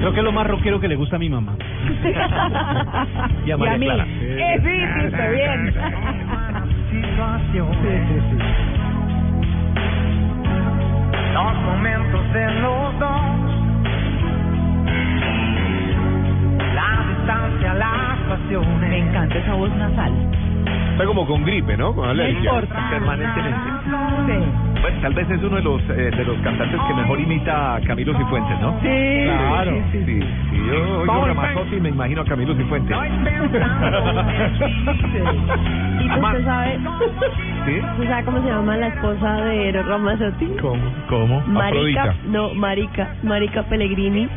Creo 0.00 0.12
que 0.12 0.18
es 0.18 0.24
lo 0.24 0.32
más 0.32 0.46
rockero 0.48 0.80
que 0.80 0.88
le 0.88 0.96
gusta 0.96 1.16
a 1.16 1.18
mi 1.18 1.28
mamá. 1.30 1.56
Y 3.46 3.50
a 3.50 3.56
María 3.56 3.78
mí. 3.78 3.86
Clara. 3.86 4.06
Eh, 4.08 4.60
sí, 4.62 4.70
sí, 4.70 5.06
está 5.06 5.28
bien. 5.28 5.74
Los 11.32 11.54
momentos 11.62 12.32
de 12.34 12.50
los 12.60 12.98
dos. 12.98 13.20
La 16.74 17.04
distancia, 17.08 17.74
las 17.74 18.18
pasiones. 18.28 18.90
Me 18.90 18.98
encanta 18.98 19.38
esa 19.38 19.54
voz 19.54 19.70
nasal. 19.76 20.12
Está 20.92 21.06
como 21.06 21.26
con 21.26 21.44
gripe, 21.44 21.76
¿no? 21.76 21.94
Con 21.94 22.04
No 22.04 22.10
alergia. 22.10 22.38
importa. 22.50 22.88
Permanentemente. 22.90 23.70
Sí. 24.26 24.71
Bueno, 24.82 24.98
tal 25.00 25.14
vez 25.14 25.30
es 25.30 25.42
uno 25.42 25.56
de 25.56 25.62
los 25.62 25.80
eh, 25.90 26.10
de 26.16 26.24
los 26.24 26.36
cantantes 26.40 26.80
que 26.88 26.94
mejor 26.94 27.20
imita 27.20 27.76
a 27.76 27.80
Camilo 27.82 28.16
Cifuentes, 28.16 28.60
¿no? 28.60 28.80
Sí, 28.82 29.22
claro. 29.24 29.70
sí, 29.92 29.98
Sí, 30.04 30.04
sí, 30.04 30.20
sí, 30.50 30.56
yo 30.66 30.98
oigo 31.00 31.24
Ramazotti 31.24 31.76
y 31.76 31.80
me 31.80 31.90
imagino 31.90 32.22
a 32.22 32.24
Camilo 32.24 32.54
Cifuentes. 32.56 32.96
¿Y 36.00 36.08
usted 36.08 36.44
sabe, 36.44 36.78
¿Sí? 37.64 37.80
usted 37.92 38.08
sabe 38.08 38.24
cómo 38.24 38.42
se 38.42 38.48
llama 38.48 38.76
la 38.76 38.88
esposa 38.88 39.44
de 39.44 39.68
Eros 39.68 39.86
Ramazzotti? 39.86 40.46
¿Cómo? 40.60 40.82
¿Cómo? 41.08 41.40
Marica, 41.46 42.02
Afrodita. 42.02 42.28
no, 42.28 42.54
Marica, 42.54 43.14
Marica 43.22 43.62
Pellegrini. 43.62 44.28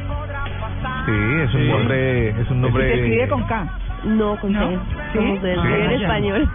Sí, 1.05 1.11
es 1.41 1.53
un 1.55 1.67
nombre, 1.69 2.29
es 2.29 2.51
un 2.51 2.61
nombre. 2.61 2.87
Se 2.87 2.93
escribe 2.95 3.27
con 3.29 3.43
K. 3.43 3.67
No, 4.05 4.37
con 4.39 4.51
¿No? 4.53 4.69
¿Sí? 4.69 4.77
Como 5.17 5.41
se 5.41 5.53
Ah, 5.57 5.77
en 5.85 5.91
español. 6.01 6.49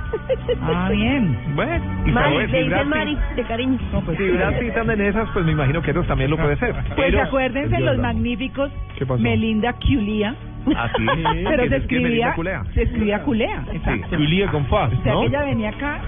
Ah, 0.62 0.88
bien. 0.92 1.36
Bueno, 1.56 1.84
Mari, 2.12 2.36
le 2.38 2.46
si 2.46 2.52
dicen 2.52 2.68
Brad 2.70 2.84
Mari, 2.86 3.18
de 3.36 3.42
cariño. 3.44 3.78
Si 4.16 4.28
Brad 4.30 4.58
Pitt 4.58 4.76
anda 4.76 4.92
en 4.94 5.00
esas, 5.00 5.28
pues 5.30 5.44
me 5.44 5.52
imagino 5.52 5.82
que 5.82 5.90
Eros 5.90 6.06
también 6.06 6.30
lo 6.30 6.36
puede 6.36 6.56
ser. 6.56 6.74
Pues 6.94 7.08
Eros- 7.08 7.26
acuérdense 7.28 7.78
los 7.80 7.96
verdad. 7.96 8.02
magníficos 8.02 8.70
¿Qué 8.96 9.04
pasó? 9.06 9.20
Melinda 9.22 9.72
Culia. 9.74 10.34
Ah, 10.76 10.88
sí. 10.96 11.04
Pero 11.06 11.64
se 11.68 11.76
es 11.76 11.86
que 11.86 12.00
Melinda 12.00 12.28
escribía, 12.28 12.32
culea. 12.34 12.62
se 12.74 12.82
escribía 12.82 13.22
culea, 13.22 13.64
exacto. 13.72 14.16
Culia 14.16 14.46
con 14.50 14.66
faz, 14.66 14.92
O 14.92 15.02
sea 15.02 15.12
¿no? 15.14 15.20
que 15.22 15.26
ella 15.26 15.44
venía 15.44 15.70
acá 15.70 16.00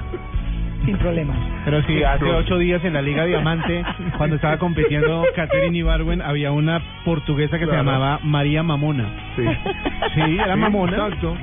sin 0.84 0.96
problema. 0.98 1.34
Pero 1.64 1.82
sí, 1.82 2.02
hace 2.02 2.24
ocho 2.24 2.59
días 2.59 2.84
en 2.84 2.94
la 2.94 3.02
Liga 3.02 3.24
Diamante, 3.24 3.84
cuando 4.18 4.36
estaba 4.36 4.59
compitiendo 4.59 5.24
Catherine 5.34 5.76
Ibarwen, 5.78 6.22
había 6.22 6.52
una 6.52 6.80
portuguesa 7.04 7.59
que 7.59 7.64
Claro. 7.66 7.80
se 7.82 7.84
llamaba 7.84 8.20
María 8.22 8.62
Mamona. 8.62 9.06
Sí. 9.36 9.44
Sí, 10.14 10.20
era 10.38 10.54
Sí, 10.54 10.60
mamona. 10.60 10.92
Exacto. 10.92 11.36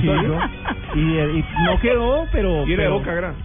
Sí. 0.00 0.08
Exacto. 0.08 0.38
Y, 0.94 1.00
y 1.00 1.44
no 1.64 1.78
quedó, 1.80 2.26
pero... 2.32 2.66
Y 2.66 2.72
era 2.72 2.82
de 2.84 2.88
pero- 2.88 2.98
boca 2.98 3.14
grande. 3.14 3.40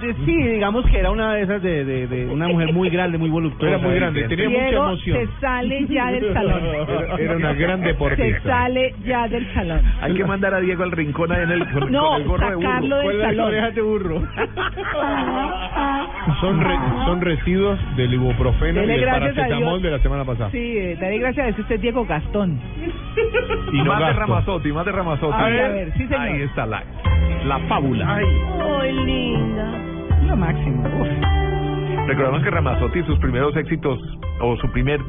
Sí, 0.00 0.36
digamos 0.36 0.84
que 0.86 0.98
era 0.98 1.10
una 1.10 1.34
de 1.34 1.42
esas 1.42 1.62
de, 1.62 1.84
de, 1.84 2.06
de 2.06 2.26
una 2.26 2.48
mujer 2.48 2.72
muy 2.72 2.90
grande, 2.90 3.16
muy 3.18 3.30
voluptuosa. 3.30 3.76
Era 3.76 3.78
muy 3.86 3.94
grande, 3.96 4.28
tenía 4.28 4.48
mucha 4.50 4.64
Diego 4.66 4.84
emoción. 4.88 5.18
se 5.18 5.40
sale 5.40 5.86
ya 5.88 6.10
del 6.12 6.32
salón. 6.34 6.62
Era, 6.64 7.16
era 7.18 7.36
una 7.36 7.52
gran 7.54 7.80
Se 7.80 7.86
deportista. 7.86 8.42
sale 8.42 8.94
ya 9.04 9.26
del 9.28 9.52
salón. 9.54 9.80
Hay 10.02 10.14
que 10.14 10.24
mandar 10.24 10.54
a 10.54 10.60
Diego 10.60 10.82
al 10.82 10.92
rincón 10.92 11.32
ahí 11.32 11.42
en 11.44 11.50
el, 11.50 11.70
con, 11.72 11.90
No, 11.90 12.08
con 12.10 12.20
el 12.22 12.28
gorro 12.28 12.48
de 12.50 12.54
burro. 12.56 12.66
sacarlo 12.68 12.98
del 12.98 13.20
salón. 13.22 13.46
orejas 13.48 13.74
de 13.74 13.80
burro. 13.82 14.22
Son, 16.40 16.60
re- 16.60 16.78
son 17.06 17.20
residuos 17.20 17.78
del 17.96 18.12
ibuprofeno 18.14 18.78
y 18.82 18.86
Dele 18.86 18.92
del 18.94 19.02
gracias 19.02 19.32
a 19.32 19.34
paracetamol 19.36 19.80
de 19.82 19.90
la 19.90 19.98
semana 20.00 20.24
pasada. 20.24 20.50
Sí, 20.50 20.94
daré 21.00 21.18
gracias 21.18 21.44
a 21.44 21.46
Dios, 21.48 21.58
usted 21.60 21.74
es 21.76 21.80
Diego 21.80 22.04
Gastón. 22.04 22.60
Y 23.72 23.78
no 23.78 23.84
más 23.86 23.98
de 23.98 24.04
gasto. 24.06 24.20
Ramazotti, 24.20 24.72
más 24.72 24.84
de 24.86 24.92
Ramazotti. 24.92 25.34
A 25.40 25.46
ver, 25.46 25.64
a 25.64 25.68
ver, 25.68 25.92
sí, 25.92 26.06
señor. 26.06 26.20
Ahí 26.20 26.42
está 26.42 26.66
la, 26.66 26.82
la 27.46 27.58
fábula. 27.60 28.16
Ay, 28.16 28.92
linda. 28.92 29.82
Lo 30.26 30.36
máximo. 30.36 30.82
Uf. 31.00 31.08
Recordamos 32.06 32.42
que 32.42 32.50
Ramazotti 32.50 33.02
sus 33.02 33.18
primeros 33.18 33.56
éxitos 33.56 33.98
o 34.40 34.56
su 34.56 34.70
primer 34.70 35.00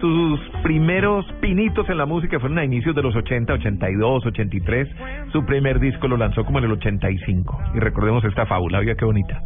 sus 0.00 0.40
primeros 0.62 1.26
pinitos 1.40 1.88
en 1.90 1.98
la 1.98 2.06
música 2.06 2.40
fueron 2.40 2.58
a 2.58 2.64
inicios 2.64 2.94
de 2.96 3.02
los 3.02 3.14
80, 3.14 3.52
82, 3.52 4.26
83. 4.26 4.88
Su 5.30 5.44
primer 5.44 5.78
disco 5.78 6.08
lo 6.08 6.16
lanzó 6.16 6.44
como 6.44 6.58
en 6.58 6.64
el 6.64 6.72
85. 6.72 7.58
Y 7.74 7.80
recordemos 7.80 8.24
esta 8.24 8.46
fábula, 8.46 8.78
oiga 8.78 8.94
qué 8.94 9.04
bonita. 9.04 9.42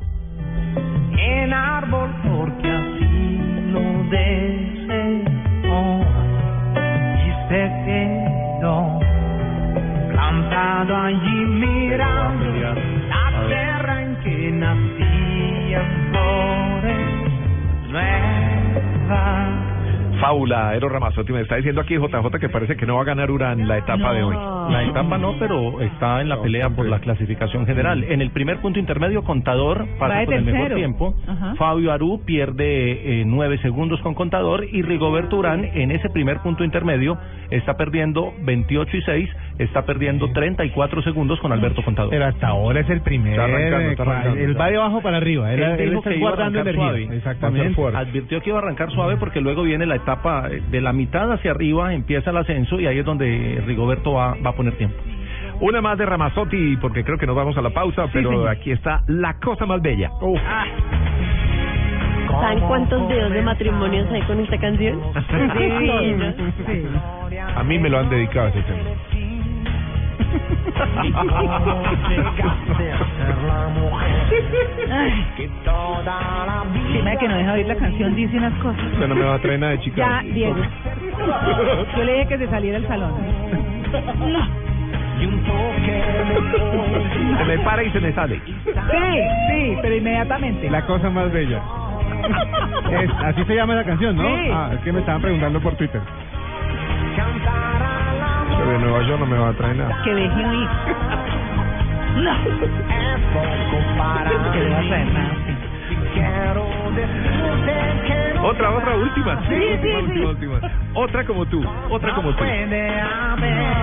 en 1.19 1.53
árbol 1.53 2.11
porque 2.23 2.71
así 2.71 3.41
lo 3.73 3.81
deseo 4.11 5.35
y 7.17 7.49
se 7.49 7.63
quedó 7.85 9.01
plantado 10.11 10.97
allí 10.97 11.45
mirando 11.47 12.75
la 13.09 13.47
tierra 13.49 14.03
en 14.03 14.17
que 14.23 14.51
nacían 15.75 16.11
flores 16.11 17.33
nuevas. 17.91 19.44
Fábula, 20.21 20.75
Eros 20.75 20.91
Ramazotti 20.93 21.33
me 21.33 21.41
está 21.41 21.57
diciendo 21.57 21.81
aquí 21.81 21.95
JJ 21.95 22.39
que 22.41 22.49
parece 22.49 22.77
que 22.77 22.87
no 22.87 22.97
va 22.97 23.03
a 23.03 23.05
ganar 23.05 23.31
Urán 23.31 23.67
la 23.69 23.79
etapa 23.79 24.13
de 24.13 24.23
hoy. 24.23 24.37
La 24.71 24.85
etapa 24.85 25.19
no, 25.19 25.35
pero 25.39 25.81
está 25.81 26.21
en 26.21 26.29
la 26.29 26.41
pelea 26.41 26.71
por 26.71 26.87
la 26.87 26.99
clasificación 27.01 27.67
general. 27.67 28.05
En 28.05 28.21
el 28.21 28.31
primer 28.31 28.59
punto 28.61 28.79
intermedio, 28.79 29.23
Contador 29.23 29.87
pasa 29.99 30.25
con 30.25 30.35
el 30.35 30.45
mejor 30.45 30.75
tiempo. 30.75 31.15
Ajá. 31.27 31.55
Fabio 31.57 31.93
Aru 31.93 32.23
pierde 32.25 33.21
eh, 33.21 33.25
nueve 33.27 33.59
segundos 33.59 34.01
con 34.01 34.15
Contador 34.15 34.65
y 34.71 34.83
Rigoberto 34.83 35.37
Urán 35.37 35.65
en 35.65 35.91
ese 35.91 36.09
primer 36.11 36.39
punto 36.41 36.65
intermedio 36.65 37.19
está 37.51 37.77
perdiendo 37.77 38.33
28 38.43 38.97
y 38.97 39.03
6, 39.03 39.31
está 39.59 39.85
perdiendo 39.85 40.31
34 40.33 41.03
segundos 41.03 41.39
con 41.41 41.53
Alberto 41.53 41.83
Contador. 41.83 42.11
Pero 42.11 42.25
hasta 42.27 42.49
ahora 42.49 42.81
es 42.81 42.91
el 42.91 43.01
primer. 43.03 43.33
Está 43.33 43.45
arrancando, 43.45 43.91
está 43.91 44.03
arrancando. 44.03 44.41
él 44.41 44.61
va 44.61 44.71
de 44.71 44.77
abajo 44.77 45.03
para 45.03 45.17
arriba. 45.19 45.53
Él, 45.53 45.63
Él 45.63 45.71
él 45.81 45.89
dijo 45.91 45.99
está 46.01 46.11
que 46.11 46.17
iba 46.17 46.29
a 46.29 46.31
guardando 46.33 46.61
arrancar 46.61 46.75
energía. 46.75 47.07
suave. 47.07 47.17
Exactamente. 47.17 47.83
Advirtió 47.97 48.41
que 48.41 48.51
iba 48.51 48.59
a 48.59 48.63
arrancar 48.63 48.91
suave 48.93 49.17
porque 49.17 49.41
luego 49.41 49.63
viene 49.63 49.87
la 49.87 49.97
etapa 50.05 50.49
de 50.49 50.81
la 50.81 50.93
mitad 50.93 51.33
hacia 51.33 51.51
arriba, 51.51 51.95
empieza 51.95 52.31
el 52.31 52.37
ascenso 52.37 52.79
y 52.79 52.87
ahí 52.87 52.99
es 52.99 53.05
donde 53.05 53.63
Rigoberto 53.67 54.13
va, 54.13 54.37
va 54.45 54.51
a 54.51 54.53
poner 54.53 54.77
tiempo. 54.77 54.97
Una 55.61 55.81
más 55.81 55.97
de 55.97 56.05
Ramazotti 56.05 56.77
porque 56.77 57.05
creo 57.05 57.17
que 57.17 57.27
nos 57.27 57.35
vamos 57.35 57.57
a 57.57 57.63
la 57.63 57.71
pausa, 57.71 58.07
pero 58.13 58.31
señor. 58.31 58.49
aquí 58.49 58.71
está 58.71 59.03
la 59.07 59.35
cosa 59.41 59.67
más 59.67 59.81
bella. 59.81 60.11
¿Saben 62.29 62.61
cuántos 62.61 63.09
dedos 63.09 63.33
de 63.33 63.43
matrimonios 63.43 64.11
hay 64.11 64.23
con 64.23 64.41
esta 64.41 64.59
canción? 64.59 65.01
Divino. 65.59 66.35
A 67.57 67.63
mí 67.63 67.79
me 67.79 67.89
lo 67.89 67.99
han 68.01 68.11
dedicado 68.11 68.49
ese 68.49 68.63
tema. 68.63 68.81
Ay. 74.91 75.25
Encima 76.87 77.17
que 77.17 77.29
no 77.29 77.37
deja 77.37 77.53
oír 77.53 77.67
la 77.67 77.77
canción, 77.77 78.15
dice 78.15 78.37
unas 78.37 78.53
cosas. 78.61 78.83
Usted 78.93 79.09
no 79.09 79.15
me 79.15 79.23
va 79.25 79.35
a 79.35 79.39
traer 79.39 79.61
nada 79.61 79.73
de 79.73 79.79
Ya, 79.79 79.83
Chicago. 79.85 80.19
Diego. 80.33 80.57
Yo 81.97 82.05
le 82.05 82.13
dije 82.13 82.27
que 82.29 82.39
se 82.39 82.49
saliera 82.49 82.79
del 82.79 82.89
salón. 82.89 83.13
Se 87.39 87.45
me 87.45 87.59
para 87.61 87.83
y 87.83 87.91
se 87.91 88.01
me 88.01 88.13
sale. 88.13 88.41
Sí, 88.45 88.63
sí, 89.51 89.79
pero 89.83 89.95
inmediatamente. 89.97 90.71
La 90.71 90.83
cosa 90.87 91.11
más 91.11 91.31
bella. 91.33 91.61
Es- 92.91 93.11
así 93.25 93.45
se 93.45 93.55
llama 93.55 93.75
la 93.75 93.85
canción, 93.85 94.17
¿no? 94.17 94.23
Sí. 94.23 94.51
Ah, 94.53 94.71
es 94.75 94.81
que 94.81 94.93
me 94.93 95.01
estaban 95.01 95.21
preguntando 95.23 95.61
por 95.61 95.75
Twitter. 95.77 96.01
Pero 98.65 98.79
de 98.79 98.85
Nueva 98.87 99.03
York 99.03 99.21
no 99.21 99.27
me 99.27 99.37
va 99.39 99.49
a 99.51 99.53
traer 99.53 99.77
nada. 99.77 100.03
Que 100.03 100.15
deje 100.15 100.47
oír. 100.47 100.69
No. 102.17 102.33
Que 104.53 104.59
le 104.59 104.71
va 104.71 104.79
a 104.79 104.83
traer 104.83 105.13
nada. 105.13 105.35
Otra, 108.43 108.71
otra, 108.71 108.97
última. 108.97 109.39
Sí, 109.49 109.55
sí, 109.55 109.73
última, 109.73 109.81
sí. 109.83 110.25
última, 110.25 110.29
última. 110.29 110.61
Otra 110.95 111.25
como 111.25 111.45
tú, 111.47 111.63
otra 111.91 112.15
como 112.15 112.31
tú. 112.31 112.39
puede 112.39 113.01
haber 113.01 113.75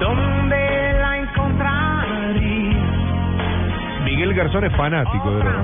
¿Dónde 0.00 0.92
la 1.00 1.18
encontraría? 1.18 2.76
Miguel 4.04 4.34
Garzón 4.34 4.64
es 4.64 4.76
fanático 4.76 5.30
de 5.32 5.44
los 5.44 5.54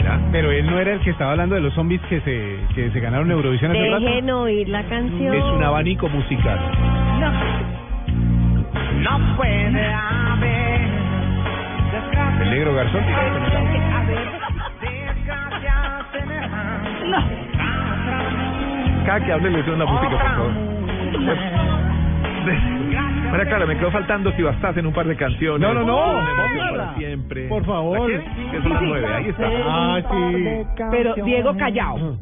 Ramazotti. 0.00 0.32
Pero 0.32 0.50
él 0.50 0.66
no 0.66 0.78
era 0.78 0.92
el 0.94 1.00
que 1.00 1.10
estaba 1.10 1.32
hablando 1.32 1.54
de 1.54 1.60
los 1.60 1.74
zombies 1.74 2.00
que 2.08 2.20
se, 2.20 2.58
que 2.74 2.90
se 2.90 3.00
ganaron 3.00 3.30
Eurovisión 3.30 3.70
hace 3.72 3.90
rato. 3.90 4.04
Dejen 4.04 4.30
oír 4.30 4.68
la 4.68 4.82
canción. 4.84 5.34
Es 5.34 5.44
un 5.44 5.62
abanico 5.62 6.08
musical. 6.08 6.58
No 9.02 9.36
puede 9.36 9.92
haber 9.92 10.80
El 12.42 12.50
negro 12.50 12.74
Garzón 12.74 13.04
semejante. 13.04 13.42
Cada 19.04 19.20
que 19.24 19.32
hable 19.32 19.50
le 19.50 19.64
suena 19.64 19.84
la 19.84 19.90
música, 19.90 20.10
por 20.10 20.20
favor. 20.20 20.52
Mira, 23.32 23.46
claro, 23.46 23.66
me 23.66 23.78
quedó 23.78 23.90
faltando 23.90 24.30
si 24.32 24.42
bastaste 24.42 24.80
en 24.80 24.86
un 24.86 24.92
par 24.92 25.06
de 25.06 25.16
canciones. 25.16 25.60
No, 25.60 25.72
no, 25.72 25.84
no, 25.84 26.18
Una 26.18 26.70
para 26.70 26.94
siempre. 26.96 27.48
Por 27.48 27.64
favor. 27.64 28.10
¿La 28.10 28.18
qué? 28.50 28.60
Son 28.60 28.72
las 28.72 28.82
nueve, 28.82 29.06
ahí 29.14 29.28
está. 29.28 29.48
Ah, 29.64 30.00
sí. 30.10 30.66
Pero 30.90 31.14
Diego 31.14 31.56
callado. 31.56 32.18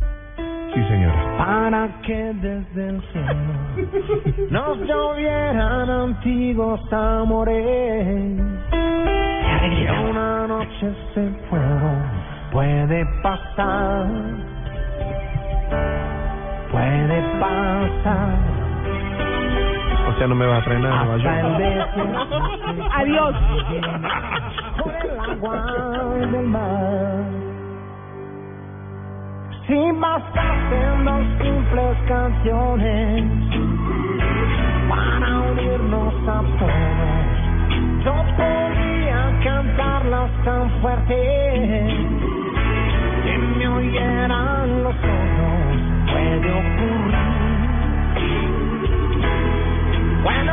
Sí, 0.72 0.80
señora. 0.84 1.36
Para 1.36 1.88
que 2.02 2.32
desde 2.34 2.88
el 2.90 3.02
cielo 3.10 4.50
nos 4.50 4.78
llovieran 4.86 5.90
antiguos 5.90 6.80
amores. 6.92 8.40
Que 9.60 9.90
una 10.10 10.46
noche 10.46 10.94
se 11.14 11.28
fueron, 11.48 12.02
puede 12.52 13.04
pasar, 13.22 14.06
puede 16.70 17.22
pasar. 17.40 18.49
No 20.28 20.34
me 20.34 20.44
va 20.46 20.58
a 20.58 20.60
desierto 20.60 21.48
Adiós. 22.94 23.34
con 24.78 24.92
el 24.94 25.18
agua 25.18 25.56
del 26.30 26.46
mar. 26.46 27.24
Si 29.66 29.78
bastasen 29.98 31.04
dos 31.04 31.24
simples 31.42 31.96
canciones 32.06 33.24
para 34.90 35.38
unirnos 35.52 36.14
a 36.28 36.42
todos, 36.58 38.04
yo 38.04 38.14
podría 38.36 39.20
cantarlas 39.42 40.30
tan 40.44 40.70
fuerte 40.82 41.16
que 43.24 43.38
me 43.58 43.68
oyeran 43.68 44.82
los 44.84 44.94
otros. 44.94 46.12
Puede 46.12 46.50
ocurrir, 46.52 47.29
puede 50.22 50.50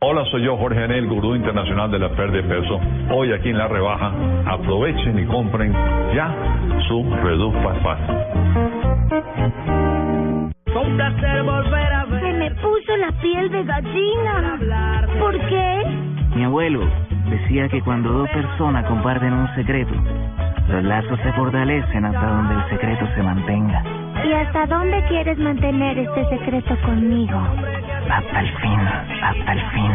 Hola, 0.00 0.24
soy 0.30 0.42
yo, 0.42 0.56
Jorge 0.56 0.82
Anel, 0.82 1.06
gurú 1.06 1.34
internacional 1.34 1.90
de 1.90 1.98
la 1.98 2.08
pérdida 2.10 2.42
de 2.42 2.48
peso. 2.48 2.80
Hoy 3.10 3.32
aquí 3.32 3.50
en 3.50 3.58
La 3.58 3.68
Rebaja, 3.68 4.12
aprovechen 4.46 5.18
y 5.18 5.26
compren 5.26 5.72
ya 6.14 6.34
su 6.88 7.04
Reduc 7.22 7.54
Fast 7.62 7.82
Fast. 7.82 8.10
Un 10.74 10.96
placer 10.96 11.42
volver 11.42 11.92
a 11.92 12.04
ver. 12.06 12.20
Se 12.22 12.32
me 12.32 12.50
puso 12.52 12.96
la 12.96 13.12
piel 13.20 13.50
de 13.50 13.64
gallina. 13.64 14.58
¿Por 15.18 15.38
qué? 15.48 16.07
Mi 16.38 16.44
abuelo 16.44 16.88
decía 17.28 17.68
que 17.68 17.82
cuando 17.82 18.12
dos 18.12 18.30
personas 18.30 18.86
comparten 18.86 19.32
un 19.32 19.52
secreto, 19.56 19.92
los 20.68 20.84
lazos 20.84 21.18
se 21.24 21.32
fortalecen 21.32 22.04
hasta 22.04 22.26
donde 22.26 22.54
el 22.54 22.70
secreto 22.70 23.08
se 23.16 23.22
mantenga. 23.24 23.82
¿Y 24.24 24.32
hasta 24.34 24.66
dónde 24.66 25.02
quieres 25.08 25.36
mantener 25.36 25.98
este 25.98 26.28
secreto 26.28 26.76
conmigo? 26.82 27.36
Hasta 28.08 28.40
el 28.40 28.48
fin, 28.58 28.78
hasta 29.20 29.52
el 29.52 29.60
fin. 29.72 29.90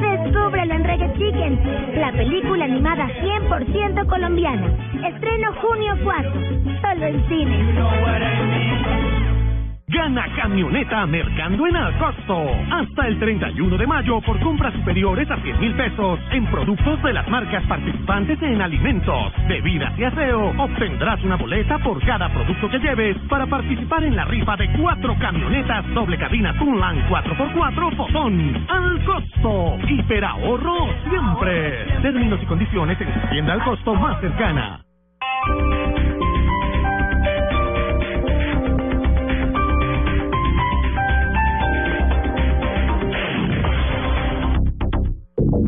Descúbrelo 0.00 0.72
en 0.72 0.84
Reggae 0.84 1.12
Chicken, 1.14 1.60
la 1.96 2.12
película 2.12 2.66
animada 2.66 3.08
100% 3.20 4.06
colombiana. 4.06 4.68
Estreno 5.04 5.52
junio 5.54 5.98
4, 6.04 6.32
solo 6.80 7.06
en 7.06 7.28
cine. 7.28 7.58
Gana 9.90 10.24
camioneta 10.36 11.04
Mercando 11.04 11.66
en 11.66 11.74
Alcosto. 11.74 12.46
Hasta 12.70 13.08
el 13.08 13.18
31 13.18 13.76
de 13.76 13.86
mayo 13.88 14.20
por 14.20 14.38
compras 14.38 14.72
superiores 14.72 15.28
a 15.28 15.36
100 15.36 15.58
mil 15.58 15.74
pesos 15.74 16.20
en 16.30 16.46
productos 16.46 17.02
de 17.02 17.12
las 17.12 17.28
marcas 17.28 17.64
participantes 17.64 18.40
en 18.40 18.62
alimentos, 18.62 19.32
bebidas 19.48 19.98
y 19.98 20.04
aseo. 20.04 20.54
Obtendrás 20.56 21.20
una 21.24 21.34
boleta 21.34 21.78
por 21.78 22.00
cada 22.06 22.28
producto 22.28 22.70
que 22.70 22.78
lleves 22.78 23.16
para 23.28 23.46
participar 23.46 24.04
en 24.04 24.14
la 24.14 24.24
rifa 24.26 24.56
de 24.56 24.70
cuatro 24.80 25.16
camionetas 25.18 25.84
doble 25.92 26.16
cabina 26.18 26.56
Tunland 26.56 27.08
4x4 27.08 27.96
Fotón. 27.96 28.66
Al 28.68 29.04
costo. 29.04 29.76
Hiperahorro 29.88 30.88
siempre. 31.08 32.00
Términos 32.00 32.38
y 32.40 32.46
condiciones 32.46 33.00
en 33.00 33.30
tienda 33.30 33.54
al 33.54 33.64
costo 33.64 33.92
más 33.96 34.20
cercana. 34.20 34.84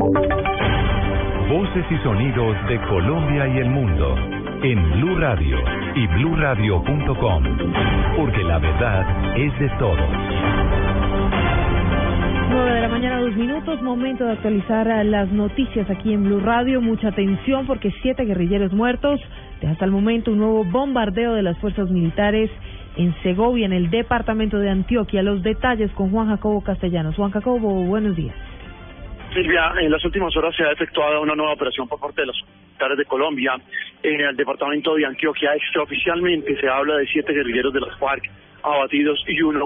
Voces 0.03 1.85
y 1.89 1.97
sonidos 2.03 2.57
de 2.67 2.77
Colombia 2.89 3.47
y 3.47 3.57
el 3.59 3.69
mundo 3.69 4.15
en 4.61 4.91
Blue 4.91 5.17
Radio 5.17 5.57
y 5.95 6.07
bluradio.com, 6.07 7.43
porque 8.17 8.43
la 8.43 8.59
verdad 8.59 9.37
es 9.37 9.57
de 9.59 9.69
todos. 9.79 10.09
9 12.49 12.71
de 12.73 12.81
la 12.81 12.87
mañana, 12.89 13.21
dos 13.21 13.35
minutos, 13.37 13.81
momento 13.81 14.25
de 14.25 14.33
actualizar 14.33 14.87
las 15.05 15.31
noticias 15.31 15.89
aquí 15.89 16.11
en 16.11 16.25
Blue 16.25 16.41
Radio. 16.41 16.81
Mucha 16.81 17.07
atención 17.07 17.65
porque 17.65 17.93
siete 18.01 18.25
guerrilleros 18.25 18.73
muertos. 18.73 19.21
Hasta 19.65 19.85
el 19.85 19.91
momento 19.91 20.31
un 20.31 20.39
nuevo 20.39 20.65
bombardeo 20.65 21.33
de 21.33 21.43
las 21.43 21.57
fuerzas 21.59 21.89
militares 21.89 22.51
en 22.97 23.15
Segovia, 23.23 23.65
en 23.65 23.73
el 23.73 23.89
departamento 23.89 24.59
de 24.59 24.69
Antioquia. 24.69 25.23
Los 25.23 25.43
detalles 25.43 25.91
con 25.91 26.11
Juan 26.11 26.27
Jacobo 26.27 26.61
Castellanos. 26.61 27.15
Juan 27.15 27.31
Jacobo, 27.31 27.85
buenos 27.85 28.17
días. 28.17 28.35
Silvia, 29.33 29.73
en 29.79 29.89
las 29.89 30.03
últimas 30.05 30.35
horas 30.37 30.55
se 30.55 30.63
ha 30.63 30.71
efectuado 30.71 31.21
una 31.21 31.35
nueva 31.35 31.53
operación 31.53 31.87
por 31.87 31.99
parte 31.99 32.21
de 32.21 32.27
los 32.27 32.43
militares 32.67 32.97
de 32.97 33.05
Colombia 33.05 33.55
en 34.03 34.21
el 34.21 34.35
departamento 34.35 34.93
de 34.95 35.05
Antioquia. 35.05 35.55
Extraoficialmente 35.55 36.55
se 36.59 36.67
habla 36.67 36.97
de 36.97 37.07
siete 37.07 37.33
guerrilleros 37.33 37.73
de 37.73 37.81
las 37.81 37.97
FARC 37.97 38.29
abatidos 38.61 39.23
y 39.27 39.41
uno 39.41 39.65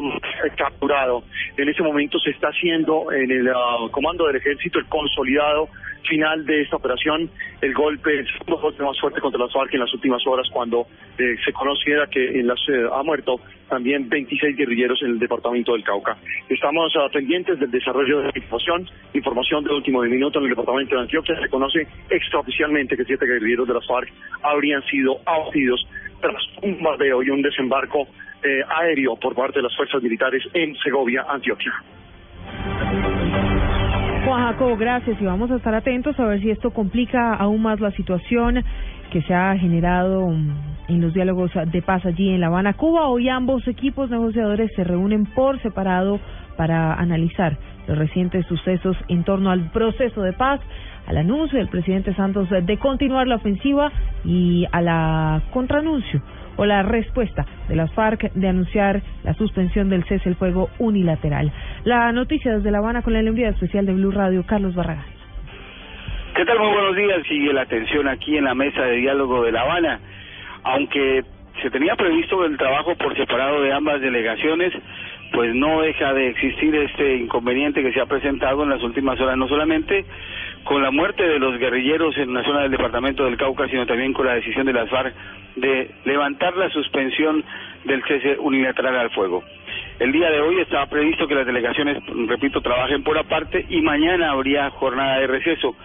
capturado. 0.58 1.24
En 1.58 1.68
ese 1.70 1.84
momento 1.84 2.18
se 2.20 2.32
está 2.32 2.48
haciendo 2.48 3.12
en 3.12 3.30
el 3.30 3.50
ah, 3.50 3.88
comando 3.92 4.26
del 4.28 4.38
ejército 4.38 4.80
el 4.80 4.86
consolidado 4.86 5.70
final 6.08 6.46
de 6.46 6.62
esta 6.62 6.78
operación, 6.78 7.30
el 7.62 7.74
golpe, 7.74 8.20
el 8.20 8.28
segundo 8.28 8.58
golpe 8.62 8.84
más 8.84 9.00
fuerte 9.00 9.22
contra 9.22 9.40
las 9.40 9.52
FARC 9.52 9.74
en 9.74 9.82
las 9.82 9.94
últimas 9.94 10.26
horas 10.26 10.48
cuando 10.52 10.88
eh, 11.18 11.36
se 11.44 11.54
conociera 11.54 12.08
que 12.08 12.40
en 12.40 12.48
la, 12.48 12.54
eh, 12.54 12.88
ha 12.92 13.04
muerto 13.04 13.40
también 13.70 14.08
26 14.10 14.58
guerrilleros 14.58 15.02
en 15.04 15.12
el 15.12 15.20
departamento 15.20 15.74
del 15.74 15.84
Cauca. 15.84 16.18
Estamos 16.50 16.94
ah, 16.98 17.10
pendientes 17.12 17.60
del 17.60 17.70
desarrollo 17.70 18.20
de 18.20 18.24
la 18.26 18.32
información, 18.36 18.90
información 19.14 19.64
de 19.64 19.72
último 19.72 20.02
minuto 20.02 20.40
en 20.40 20.46
el 20.46 20.50
departamento 20.52 20.96
de 20.96 21.02
Antioquia. 21.02 21.40
Se 21.40 21.50
conoce 21.50 21.88
extraoficialmente 22.10 22.96
que 22.96 23.06
siete 23.06 23.26
guerrilleros 23.26 23.68
de 23.68 23.74
las 23.74 23.86
FARC 23.86 24.12
habrían 24.44 24.82
sido 24.84 25.20
abatidos 25.26 25.86
tras 26.22 26.42
un 26.62 26.76
bombardeo 26.76 27.24
y 27.24 27.30
un 27.30 27.42
desembarco 27.42 28.08
eh, 28.44 28.62
aéreo 28.70 29.16
por 29.16 29.36
parte 29.36 29.60
de 29.60 29.64
las 29.64 29.76
fuerzas 29.76 30.02
militares 30.02 30.44
en 30.54 30.76
Segovia, 30.78 31.26
Antioquia. 31.28 31.74
Juan 34.28 34.44
Jacobo, 34.44 34.76
gracias 34.76 35.22
y 35.22 35.26
vamos 35.26 35.50
a 35.52 35.56
estar 35.56 35.74
atentos 35.74 36.20
a 36.20 36.26
ver 36.26 36.42
si 36.42 36.50
esto 36.52 36.72
complica 36.72 37.34
aún 37.34 37.62
más 37.62 37.80
la 37.80 37.92
situación 37.92 38.62
que 39.10 39.22
se 39.22 39.34
ha 39.34 39.58
generado 39.58 40.34
en 40.90 41.00
los 41.00 41.14
diálogos 41.14 41.50
de 41.68 41.82
paz 41.82 42.06
allí 42.06 42.32
en 42.32 42.42
La 42.42 42.48
Habana, 42.48 42.74
Cuba. 42.74 43.08
Hoy 43.08 43.30
ambos 43.30 43.66
equipos 43.70 44.10
negociadores 44.10 44.70
se 44.76 44.84
reúnen 44.84 45.28
por 45.28 45.62
separado 45.62 46.20
para 46.58 46.96
analizar 46.96 47.58
los 47.88 47.98
recientes 47.98 48.46
sucesos 48.48 48.98
en 49.08 49.24
torno 49.24 49.50
al 49.50 49.72
proceso 49.72 50.22
de 50.22 50.34
paz, 50.34 50.60
al 51.06 51.16
anuncio 51.16 51.58
del 51.58 51.70
presidente 51.70 52.14
Santos 52.14 52.50
de 52.50 52.78
continuar 52.80 53.28
la 53.28 53.36
ofensiva 53.36 53.94
y 54.26 54.66
a 54.74 54.82
la 54.82 55.42
contraanuncio 55.54 56.22
o 56.58 56.66
la 56.66 56.84
respuesta 56.84 57.46
de 57.70 57.76
las 57.76 57.92
FARC 57.94 58.34
de 58.34 58.48
anunciar 58.48 59.02
la 59.24 59.34
suspensión 59.36 59.90
del 59.90 60.04
cese 60.06 60.28
el 60.28 60.36
fuego 60.36 60.70
unilateral. 60.80 61.52
La 61.86 62.12
noticia 62.12 62.58
desde 62.58 62.72
La 62.72 62.80
Habana 62.80 63.02
con 63.02 63.14
la 63.14 63.20
enviada 63.20 63.54
especial 63.54 63.86
de 63.86 63.94
Blue 63.94 64.12
Radio, 64.12 64.44
Carlos 64.46 64.76
Barragán. 64.76 65.06
¿Qué 66.36 66.46
tal? 66.46 66.60
Muy 66.60 66.72
buenos 66.72 66.96
días. 66.96 67.24
Sigue 67.28 67.54
la 67.54 67.62
atención 67.62 68.08
aquí 68.08 68.38
en 68.38 68.44
la 68.44 68.54
mesa 68.54 68.82
de 68.82 68.98
diálogo 68.98 69.44
de 69.44 69.52
La 69.52 69.62
Habana. 69.62 70.00
Aunque 70.64 71.24
se 71.62 71.70
tenía 71.72 71.96
previsto 71.96 72.46
el 72.46 72.58
trabajo 72.58 72.96
por 72.96 73.16
separado 73.16 73.62
de 73.62 73.74
ambas 73.74 74.02
delegaciones, 74.02 74.74
pues 75.32 75.54
no 75.54 75.82
deja 75.82 76.14
de 76.14 76.30
existir 76.30 76.74
este 76.76 77.18
inconveniente 77.18 77.82
que 77.82 77.92
se 77.92 78.02
ha 78.02 78.06
presentado 78.06 78.64
en 78.64 78.70
las 78.70 78.82
últimas 78.84 79.20
horas, 79.20 79.38
no 79.38 79.48
solamente 79.48 80.06
con 80.64 80.82
la 80.82 80.92
muerte 80.92 81.24
de 81.24 81.40
los 81.40 81.58
guerrilleros 81.58 82.18
en 82.18 82.34
la 82.34 82.44
zona 82.44 82.62
del 82.62 82.72
departamento 82.72 83.24
del 83.24 83.38
Cauca, 83.38 83.68
sino 83.68 83.86
también 83.86 84.14
con 84.14 84.26
la 84.26 84.36
decisión 84.36 84.66
de 84.66 84.74
las 84.74 84.90
FARC 84.90 85.14
de 85.56 85.92
levantar 86.06 86.56
la 86.58 86.70
suspensión 86.70 87.44
del 87.86 88.04
cese 88.04 88.38
unilateral 88.38 88.96
al 88.96 89.10
fuego. 89.12 89.44
El 90.00 90.12
día 90.12 90.30
de 90.30 90.42
hoy 90.42 90.60
estaba 90.60 90.86
previsto 90.86 91.28
que 91.28 91.36
las 91.36 91.46
delegaciones, 91.46 92.04
repito, 92.28 92.62
trabajen 92.62 93.04
por 93.04 93.18
aparte 93.18 93.66
y 93.70 93.82
mañana 93.82 94.32
habría 94.32 94.70
jornada 94.72 95.20
de 95.20 95.28
receso. 95.28 95.76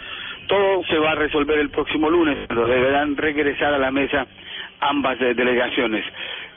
Todo 0.48 0.85
se 0.85 0.98
va 0.98 1.12
a 1.12 1.14
resolver 1.14 1.59
el 1.59 1.70
próximo 1.70 2.10
lunes, 2.10 2.36
pero 2.48 2.66
deberán 2.66 3.16
regresar 3.16 3.73
a 3.73 3.78
la 3.78 3.90
mesa 3.90 4.27
ambas 4.81 5.20
eh, 5.20 5.32
delegaciones. 5.35 6.05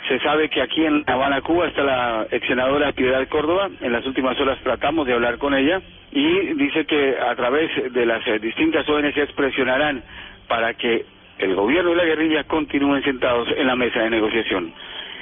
Se 0.07 0.19
sabe 0.19 0.49
que 0.49 0.61
aquí 0.61 0.85
en 0.85 1.03
Habana, 1.07 1.41
Cuba, 1.41 1.67
está 1.67 1.83
la 1.83 2.27
ex 2.29 2.45
senadora 2.47 2.91
Piedad 2.91 3.27
Córdoba. 3.27 3.69
En 3.81 3.91
las 3.91 4.05
últimas 4.05 4.39
horas 4.39 4.59
tratamos 4.63 5.07
de 5.07 5.13
hablar 5.13 5.37
con 5.37 5.53
ella 5.55 5.81
y 6.11 6.53
dice 6.53 6.85
que 6.85 7.17
a 7.17 7.35
través 7.35 7.91
de 7.91 8.05
las 8.05 8.25
eh, 8.27 8.39
distintas 8.39 8.87
ONGs 8.87 9.31
presionarán 9.35 10.03
para 10.47 10.75
que 10.75 11.05
el 11.39 11.55
gobierno 11.55 11.91
y 11.91 11.95
la 11.95 12.05
guerrilla 12.05 12.43
continúen 12.43 13.03
sentados 13.03 13.47
en 13.57 13.67
la 13.67 13.75
mesa 13.75 14.01
de 14.01 14.09
negociación. 14.11 14.71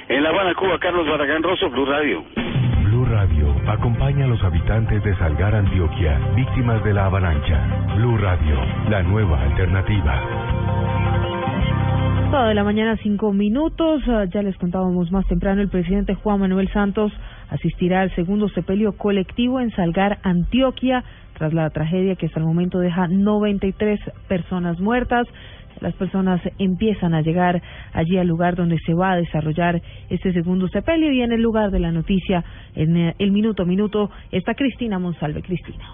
En 0.08 0.22
La 0.22 0.28
Habana, 0.28 0.54
Cuba, 0.54 0.78
Carlos 0.78 1.08
Barragán 1.08 1.42
Rosso, 1.42 1.70
Blue 1.70 1.86
Radio. 1.86 2.24
Blue 2.84 3.06
Radio 3.06 3.54
acompaña 3.66 4.26
a 4.26 4.28
los 4.28 4.42
habitantes 4.42 5.02
de 5.02 5.16
Salgar, 5.16 5.54
Antioquia, 5.54 6.18
víctimas 6.36 6.84
de 6.84 6.92
la 6.92 7.06
avalancha. 7.06 7.60
Blue 7.96 8.18
Radio, 8.18 8.60
la 8.88 9.02
nueva 9.02 9.42
alternativa. 9.42 11.13
De 12.34 12.52
la 12.52 12.64
mañana, 12.64 12.96
cinco 13.00 13.32
minutos. 13.32 14.02
Ah, 14.08 14.24
Ya 14.24 14.42
les 14.42 14.56
contábamos 14.56 15.10
más 15.12 15.24
temprano, 15.28 15.62
el 15.62 15.68
presidente 15.68 16.14
Juan 16.14 16.40
Manuel 16.40 16.68
Santos 16.72 17.12
asistirá 17.48 18.00
al 18.00 18.12
segundo 18.16 18.48
sepelio 18.48 18.96
colectivo 18.98 19.60
en 19.60 19.70
Salgar, 19.70 20.18
Antioquia, 20.24 21.04
tras 21.38 21.54
la 21.54 21.70
tragedia 21.70 22.16
que 22.16 22.26
hasta 22.26 22.40
el 22.40 22.46
momento 22.46 22.80
deja 22.80 23.06
93 23.06 24.00
personas 24.26 24.80
muertas. 24.80 25.28
Las 25.80 25.94
personas 25.94 26.40
empiezan 26.58 27.14
a 27.14 27.22
llegar 27.22 27.62
allí 27.92 28.18
al 28.18 28.26
lugar 28.26 28.56
donde 28.56 28.78
se 28.84 28.94
va 28.94 29.12
a 29.12 29.16
desarrollar 29.16 29.80
este 30.10 30.32
segundo 30.32 30.66
sepelio 30.66 31.12
y 31.12 31.22
en 31.22 31.30
el 31.30 31.40
lugar 31.40 31.70
de 31.70 31.78
la 31.78 31.92
noticia, 31.92 32.44
en 32.74 32.96
eh, 32.96 33.14
el 33.20 33.30
minuto 33.30 33.62
a 33.62 33.66
minuto, 33.66 34.10
está 34.32 34.54
Cristina 34.54 34.98
Monsalve. 34.98 35.40
Cristina. 35.40 35.84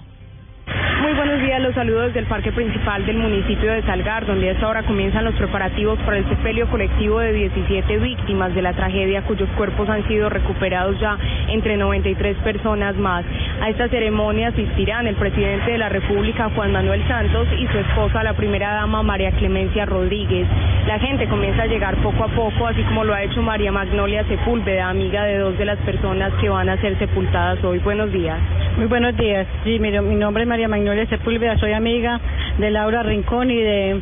Muy 1.01 1.15
buenos 1.15 1.41
días. 1.41 1.61
Los 1.63 1.75
saludos 1.75 2.09
desde 2.09 2.21
el 2.21 2.27
parque 2.27 2.53
principal 2.53 3.07
del 3.07 3.17
municipio 3.17 3.73
de 3.73 3.83
Salgar, 3.83 4.27
donde 4.27 4.51
a 4.51 4.53
esta 4.53 4.69
hora 4.69 4.83
comienzan 4.83 5.25
los 5.25 5.35
preparativos 5.35 5.99
para 6.01 6.19
el 6.19 6.29
sepelio 6.29 6.69
colectivo 6.69 7.21
de 7.21 7.33
17 7.33 7.99
víctimas 7.99 8.55
de 8.55 8.61
la 8.61 8.75
tragedia, 8.75 9.23
cuyos 9.23 9.49
cuerpos 9.57 9.89
han 9.89 10.07
sido 10.07 10.29
recuperados 10.29 11.01
ya 11.01 11.17
entre 11.49 11.79
93 11.79 12.37
personas 12.39 12.97
más. 12.97 13.25
A 13.63 13.71
esta 13.71 13.89
ceremonia 13.89 14.49
asistirán 14.49 15.07
el 15.07 15.17
presidente 15.17 15.73
de 15.73 15.79
la 15.79 15.89
República, 15.89 16.51
Juan 16.55 16.73
Manuel 16.73 17.03
Santos, 17.09 17.49
y 17.59 17.67
su 17.67 17.79
esposa, 17.79 18.23
la 18.23 18.35
primera 18.35 18.75
dama, 18.75 19.03
María 19.03 19.33
Clemencia 19.33 19.87
Rodríguez. 19.87 20.47
La 20.87 20.99
gente 20.99 21.27
comienza 21.29 21.63
a 21.63 21.67
llegar 21.67 21.97
poco 21.97 22.25
a 22.25 22.29
poco, 22.29 22.67
así 22.67 22.83
como 22.83 23.05
lo 23.05 23.15
ha 23.15 23.23
hecho 23.23 23.41
María 23.43 23.73
Magnolia 23.73 24.25
Sepúlveda, 24.25 24.91
amiga 24.91 25.25
de 25.25 25.39
dos 25.39 25.57
de 25.57 25.65
las 25.65 25.79
personas 25.79 26.33
que 26.41 26.49
van 26.49 26.69
a 26.69 26.77
ser 26.77 26.99
sepultadas 26.99 27.63
hoy. 27.65 27.79
Buenos 27.79 28.13
días. 28.13 28.39
Muy 28.77 28.87
buenos 28.87 29.17
días. 29.17 29.47
Sí, 29.65 29.79
mi, 29.79 29.91
mi 29.91 30.15
nombre 30.15 30.43
es 30.43 30.49
María 30.49 30.60
Magnolia 30.69 31.07
Sepúlveda, 31.07 31.59
soy 31.59 31.73
amiga 31.73 32.21
de 32.59 32.71
Laura 32.71 33.03
Rincón 33.03 33.51
y 33.51 33.61
de 33.61 34.01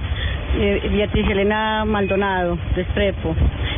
Beatriz 0.56 1.28
Elena 1.28 1.84
Maldonado, 1.84 2.58
de 2.74 2.82
Estrepo. 2.82 3.34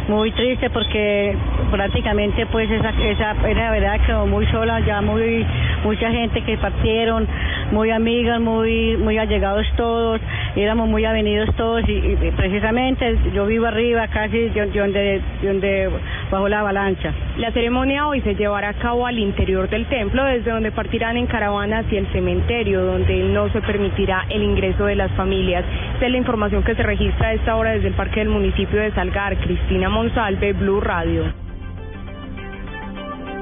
Muy 0.08 0.30
triste 0.32 0.70
porque 0.70 1.36
prácticamente 1.70 2.46
pues 2.46 2.70
esa, 2.70 2.90
esa 2.90 3.48
era 3.48 3.70
verdad 3.70 4.00
quedó 4.06 4.26
muy 4.26 4.46
sola, 4.46 4.80
ya 4.80 5.00
muy 5.00 5.46
mucha 5.84 6.10
gente 6.10 6.42
que 6.42 6.56
partieron, 6.58 7.26
muy 7.70 7.90
amigas, 7.90 8.40
muy 8.40 8.96
muy 8.96 9.18
allegados 9.18 9.66
todos, 9.76 10.20
éramos 10.56 10.88
muy 10.88 11.04
avenidos 11.04 11.54
todos 11.56 11.82
y, 11.88 12.16
precisamente 12.36 13.16
yo 13.34 13.46
vivo 13.46 13.66
arriba 13.66 14.08
casi 14.08 14.48
de 14.48 14.66
donde, 14.66 15.22
de 15.42 15.48
donde 15.48 15.90
bajo 16.30 16.48
la 16.48 16.60
avalancha. 16.60 17.12
La 17.38 17.52
ceremonia 17.52 18.06
hoy 18.06 18.20
se 18.22 18.34
llevará 18.34 18.70
a 18.70 18.74
cabo 18.74 19.06
al 19.06 19.18
interior 19.18 19.68
del 19.68 19.86
templo, 19.86 20.24
desde 20.24 20.50
donde 20.50 20.72
partirán 20.72 21.16
en 21.16 21.26
caravana 21.26 21.78
hacia 21.78 21.98
el 21.98 22.06
cementerio, 22.08 22.82
donde 22.82 23.24
no 23.24 23.48
se 23.50 23.60
permitirá 23.60 24.26
el 24.28 24.42
ingreso 24.42 24.86
de 24.86 24.96
las 24.96 25.10
familias. 25.12 25.64
Esta 25.94 26.06
es 26.06 26.12
la 26.12 26.18
información 26.18 26.59
que 26.64 26.74
se 26.74 26.82
registra 26.82 27.28
a 27.28 27.32
esta 27.32 27.56
hora 27.56 27.72
desde 27.72 27.88
el 27.88 27.94
parque 27.94 28.20
del 28.20 28.28
municipio 28.28 28.80
de 28.80 28.92
Salgar. 28.92 29.36
Cristina 29.38 29.88
Monsalve, 29.88 30.52
Blue 30.52 30.80
Radio. 30.80 31.24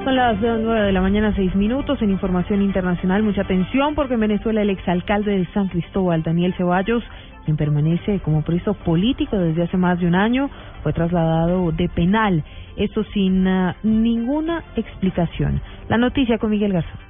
Son 0.03 0.15
las 0.15 0.41
eh, 0.41 0.57
nueve 0.61 0.85
de 0.85 0.91
la 0.91 1.01
mañana, 1.01 1.33
seis 1.35 1.53
minutos. 1.55 2.01
En 2.01 2.09
información 2.09 2.61
internacional, 2.61 3.21
mucha 3.23 3.41
atención 3.41 3.95
porque 3.95 4.13
en 4.13 4.21
Venezuela 4.21 4.61
el 4.61 4.69
exalcalde 4.69 5.37
de 5.37 5.45
San 5.53 5.67
Cristóbal, 5.67 6.23
Daniel 6.23 6.53
Ceballos, 6.55 7.03
quien 7.45 7.57
permanece 7.57 8.19
como 8.19 8.43
preso 8.43 8.73
político 8.73 9.37
desde 9.37 9.63
hace 9.63 9.77
más 9.77 9.99
de 9.99 10.07
un 10.07 10.15
año, 10.15 10.49
fue 10.83 10.93
trasladado 10.93 11.71
de 11.71 11.89
penal. 11.89 12.43
Esto 12.77 13.03
sin 13.13 13.47
ah, 13.47 13.75
ninguna 13.83 14.63
explicación. 14.75 15.61
La 15.89 15.97
noticia 15.97 16.37
con 16.37 16.51
Miguel 16.51 16.73
Garzón. 16.73 17.08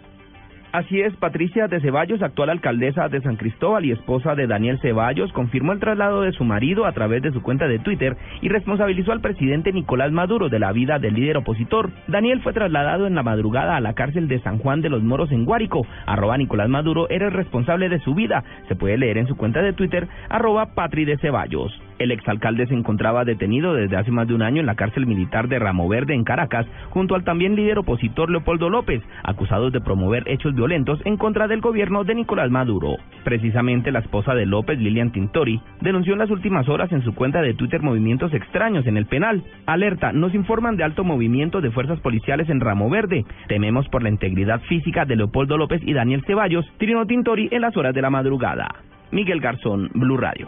Así 0.72 1.02
es, 1.02 1.16
Patricia 1.16 1.68
de 1.68 1.82
Ceballos, 1.82 2.22
actual 2.22 2.52
alcaldesa 2.52 3.10
de 3.10 3.22
San 3.22 3.38
Cristóbal 3.38 3.86
y 3.86 3.92
esposa 3.92 4.36
de 4.36 4.46
Daniel 4.46 4.78
Ceballos, 4.80 5.34
confirmó 5.34 5.72
el 5.72 5.80
traslado 5.80 6.22
de 6.22 6.32
su 6.32 6.44
marido 6.44 6.86
a 6.86 6.92
través 6.92 7.24
de 7.24 7.32
su 7.32 7.42
cuenta 7.42 7.68
de 7.68 7.80
Twitter 7.80 8.16
y 8.42 8.50
responsabilizó 8.50 9.12
al 9.12 9.20
presidente 9.22 9.74
Nicolás 9.74 10.12
Maduro 10.12 10.48
de 10.48 10.60
la 10.60 10.72
vida 10.72 11.00
del 11.00 11.16
líder 11.16 11.38
opositor. 11.38 11.90
Daniel 12.08 12.42
fue 12.44 12.54
trasladado 12.54 13.08
en 13.08 13.16
la 13.16 13.24
madrugada 13.24 13.78
a 13.78 13.82
la 13.82 13.96
cárcel 13.96 14.28
de 14.28 14.42
San 14.42 14.60
Juan 14.60 14.82
de 14.82 14.90
los 14.90 15.02
Moros 15.02 15.32
en 15.32 15.46
Guárico. 15.46 15.88
Arroba 16.06 16.38
Nicolás 16.38 16.70
Maduro 16.70 17.10
era 17.10 17.26
el 17.26 17.34
responsable 17.34 17.90
de 17.90 18.00
su 18.02 18.14
vida. 18.14 18.44
Se 18.68 18.76
puede 18.76 19.00
leer 19.00 19.18
en 19.18 19.28
su 19.28 19.36
cuenta 19.36 19.64
de 19.64 19.74
Twitter, 19.74 20.08
arroba 20.30 20.76
Patri 20.76 21.04
de 21.04 21.18
Ceballos. 21.18 21.82
El 22.00 22.12
exalcalde 22.12 22.66
se 22.66 22.74
encontraba 22.74 23.26
detenido 23.26 23.74
desde 23.74 23.98
hace 23.98 24.10
más 24.10 24.26
de 24.28 24.34
un 24.34 24.42
año 24.42 24.62
en 24.62 24.66
la 24.66 24.76
cárcel 24.76 25.06
militar 25.06 25.50
de 25.50 25.60
Ramo 25.60 25.90
Verde 25.90 26.14
en 26.14 26.24
Caracas, 26.24 26.66
junto 26.90 27.14
al 27.14 27.26
también 27.26 27.56
líder 27.56 27.78
opositor 27.78 28.32
Leopoldo 28.32 28.70
López, 28.70 29.04
acusados 29.24 29.74
de 29.74 29.82
promover 29.82 30.24
hechos 30.28 30.56
violentos 30.56 31.02
en 31.04 31.18
contra 31.18 31.48
del 31.48 31.60
gobierno 31.60 32.06
de 32.06 32.16
Nicolás 32.16 32.50
Maduro. 32.50 32.96
Precisamente 33.26 33.92
la 33.92 34.00
esposa 34.00 34.34
de 34.34 34.46
López, 34.46 34.80
Lilian 34.80 35.12
Tintori, 35.12 35.60
denunció 35.82 36.14
en 36.14 36.20
las 36.20 36.32
últimas 36.32 36.70
horas 36.70 36.90
en 36.94 37.04
su 37.04 37.14
cuenta 37.14 37.42
de 37.42 37.54
Twitter 37.54 37.82
movimientos 37.82 38.34
extraños 38.34 38.88
en 38.88 38.96
el 38.96 39.06
penal. 39.06 39.44
Alerta, 39.66 40.14
nos 40.14 40.34
informan 40.34 40.78
de 40.78 40.86
alto 40.86 41.04
movimiento 41.04 41.60
de 41.60 41.72
fuerzas 41.72 42.00
policiales 42.00 42.50
en 42.50 42.62
Ramo 42.62 42.90
Verde. 42.90 43.26
Tememos 43.50 43.90
por 43.90 44.04
la 44.04 44.10
integridad 44.10 44.62
física 44.62 45.04
de 45.04 45.18
Leopoldo 45.18 45.58
López 45.58 45.82
y 45.84 45.94
Daniel 45.94 46.24
Ceballos, 46.26 46.66
Trino 46.78 47.06
Tintori 47.06 47.50
en 47.52 47.62
las 47.62 47.76
horas 47.76 47.94
de 47.94 48.02
la 48.02 48.10
madrugada. 48.10 48.70
Miguel 49.12 49.42
Garzón, 49.42 49.90
Blue 49.94 50.18
Radio. 50.18 50.48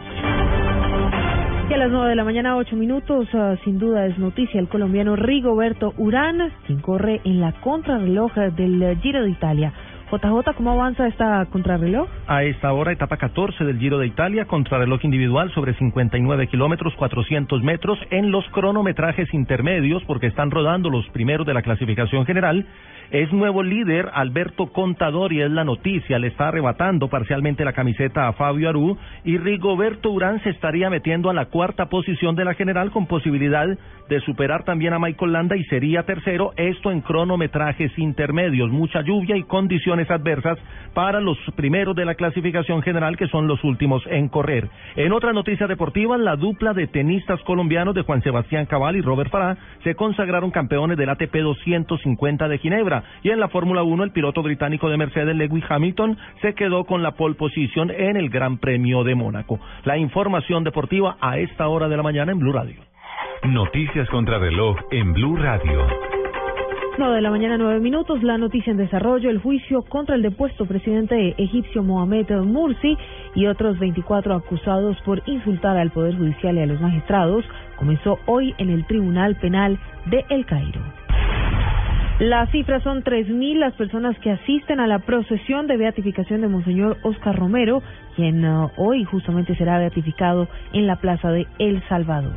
A 1.72 1.76
las 1.78 1.90
nueve 1.90 2.10
de 2.10 2.16
la 2.16 2.24
mañana, 2.24 2.58
ocho 2.58 2.76
minutos, 2.76 3.26
ah, 3.32 3.56
sin 3.64 3.78
duda 3.78 4.04
es 4.04 4.18
noticia 4.18 4.60
el 4.60 4.68
colombiano 4.68 5.16
Rigoberto 5.16 5.94
Urán, 5.96 6.52
quien 6.66 6.80
corre 6.80 7.22
en 7.24 7.40
la 7.40 7.52
contrarreloj 7.52 8.30
del 8.54 8.82
eh, 8.82 8.98
Giro 9.00 9.22
de 9.22 9.30
Italia. 9.30 9.72
JJ, 10.12 10.54
¿cómo 10.56 10.72
avanza 10.72 11.06
esta 11.06 11.46
contrarreloj? 11.46 12.06
A 12.26 12.44
esta 12.44 12.70
hora, 12.74 12.92
etapa 12.92 13.16
14 13.16 13.64
del 13.64 13.78
Giro 13.78 13.98
de 13.98 14.06
Italia, 14.06 14.44
contrarreloj 14.44 15.02
individual 15.04 15.50
sobre 15.54 15.72
59 15.72 16.48
kilómetros, 16.48 16.94
400 16.96 17.62
metros 17.62 17.98
en 18.10 18.30
los 18.30 18.44
cronometrajes 18.50 19.32
intermedios, 19.32 20.02
porque 20.04 20.26
están 20.26 20.50
rodando 20.50 20.90
los 20.90 21.08
primeros 21.10 21.46
de 21.46 21.54
la 21.54 21.62
clasificación 21.62 22.26
general. 22.26 22.66
Es 23.10 23.30
nuevo 23.32 23.62
líder 23.62 24.08
Alberto 24.14 24.72
Contador 24.72 25.32
y 25.34 25.42
es 25.42 25.50
la 25.50 25.64
noticia, 25.64 26.18
le 26.18 26.28
está 26.28 26.48
arrebatando 26.48 27.08
parcialmente 27.08 27.62
la 27.62 27.74
camiseta 27.74 28.26
a 28.26 28.32
Fabio 28.32 28.70
Aru 28.70 28.96
y 29.22 29.36
Rigoberto 29.36 30.10
Urán 30.10 30.42
se 30.42 30.48
estaría 30.48 30.88
metiendo 30.88 31.28
a 31.28 31.34
la 31.34 31.46
cuarta 31.46 31.90
posición 31.90 32.36
de 32.36 32.46
la 32.46 32.54
general 32.54 32.90
con 32.90 33.06
posibilidad 33.06 33.66
de 34.08 34.20
superar 34.20 34.64
también 34.64 34.94
a 34.94 34.98
Michael 34.98 35.32
Landa 35.32 35.56
y 35.56 35.64
sería 35.64 36.04
tercero, 36.04 36.52
esto 36.56 36.90
en 36.90 37.02
cronometrajes 37.02 37.92
intermedios, 37.98 38.70
mucha 38.70 39.02
lluvia 39.02 39.36
y 39.36 39.42
condiciones 39.42 40.01
adversas 40.10 40.58
para 40.94 41.20
los 41.20 41.38
primeros 41.56 41.96
de 41.96 42.04
la 42.04 42.14
clasificación 42.14 42.82
general 42.82 43.16
que 43.16 43.28
son 43.28 43.46
los 43.46 43.62
últimos 43.64 44.02
en 44.06 44.28
correr. 44.28 44.68
En 44.96 45.12
otra 45.12 45.32
noticia 45.32 45.66
deportiva, 45.66 46.18
la 46.18 46.36
dupla 46.36 46.72
de 46.72 46.86
tenistas 46.86 47.40
colombianos 47.42 47.94
de 47.94 48.02
Juan 48.02 48.22
Sebastián 48.22 48.66
Cabal 48.66 48.96
y 48.96 49.00
Robert 49.00 49.30
Farah 49.30 49.56
se 49.84 49.94
consagraron 49.94 50.50
campeones 50.50 50.96
del 50.96 51.10
ATP 51.10 51.34
250 51.34 52.48
de 52.48 52.58
Ginebra 52.58 53.04
y 53.22 53.30
en 53.30 53.40
la 53.40 53.48
Fórmula 53.48 53.82
1 53.82 54.04
el 54.04 54.12
piloto 54.12 54.42
británico 54.42 54.88
de 54.88 54.96
Mercedes 54.96 55.36
Lewis 55.36 55.64
Hamilton 55.68 56.18
se 56.40 56.54
quedó 56.54 56.84
con 56.84 57.02
la 57.02 57.12
pole 57.12 57.34
position 57.34 57.90
en 57.90 58.16
el 58.16 58.28
Gran 58.28 58.58
Premio 58.58 59.04
de 59.04 59.14
Mónaco. 59.14 59.60
La 59.84 59.98
información 59.98 60.64
deportiva 60.64 61.16
a 61.20 61.38
esta 61.38 61.68
hora 61.68 61.88
de 61.88 61.96
la 61.96 62.02
mañana 62.02 62.32
en 62.32 62.38
Blue 62.38 62.52
Radio. 62.52 62.80
Noticias 63.44 64.08
contra 64.08 64.38
reloj 64.38 64.76
en 64.90 65.12
Blue 65.12 65.36
Radio. 65.36 66.21
9 66.98 67.16
de 67.16 67.22
la 67.22 67.30
mañana, 67.30 67.56
9 67.56 67.80
minutos. 67.80 68.22
La 68.22 68.36
noticia 68.36 68.70
en 68.70 68.76
desarrollo: 68.76 69.30
el 69.30 69.38
juicio 69.38 69.82
contra 69.82 70.14
el 70.14 70.22
depuesto 70.22 70.66
presidente 70.66 71.34
egipcio 71.38 71.82
Mohamed 71.82 72.30
Mursi 72.42 72.96
y 73.34 73.46
otros 73.46 73.78
24 73.78 74.34
acusados 74.34 75.00
por 75.02 75.22
insultar 75.26 75.78
al 75.78 75.90
Poder 75.90 76.16
Judicial 76.16 76.56
y 76.56 76.60
a 76.60 76.66
los 76.66 76.80
magistrados 76.80 77.44
comenzó 77.76 78.18
hoy 78.26 78.54
en 78.58 78.68
el 78.68 78.86
Tribunal 78.86 79.36
Penal 79.36 79.78
de 80.06 80.24
El 80.28 80.44
Cairo. 80.44 80.80
Las 82.18 82.50
cifras 82.50 82.82
son 82.82 83.02
3.000 83.02 83.58
las 83.58 83.74
personas 83.74 84.16
que 84.18 84.30
asisten 84.30 84.78
a 84.78 84.86
la 84.86 85.00
procesión 85.00 85.66
de 85.66 85.76
beatificación 85.76 86.40
de 86.42 86.48
Monseñor 86.48 86.98
Oscar 87.02 87.36
Romero, 87.36 87.82
quien 88.14 88.44
uh, 88.44 88.70
hoy 88.76 89.02
justamente 89.04 89.56
será 89.56 89.78
beatificado 89.78 90.46
en 90.72 90.86
la 90.86 90.96
plaza 90.96 91.30
de 91.30 91.46
El 91.58 91.82
Salvador. 91.88 92.34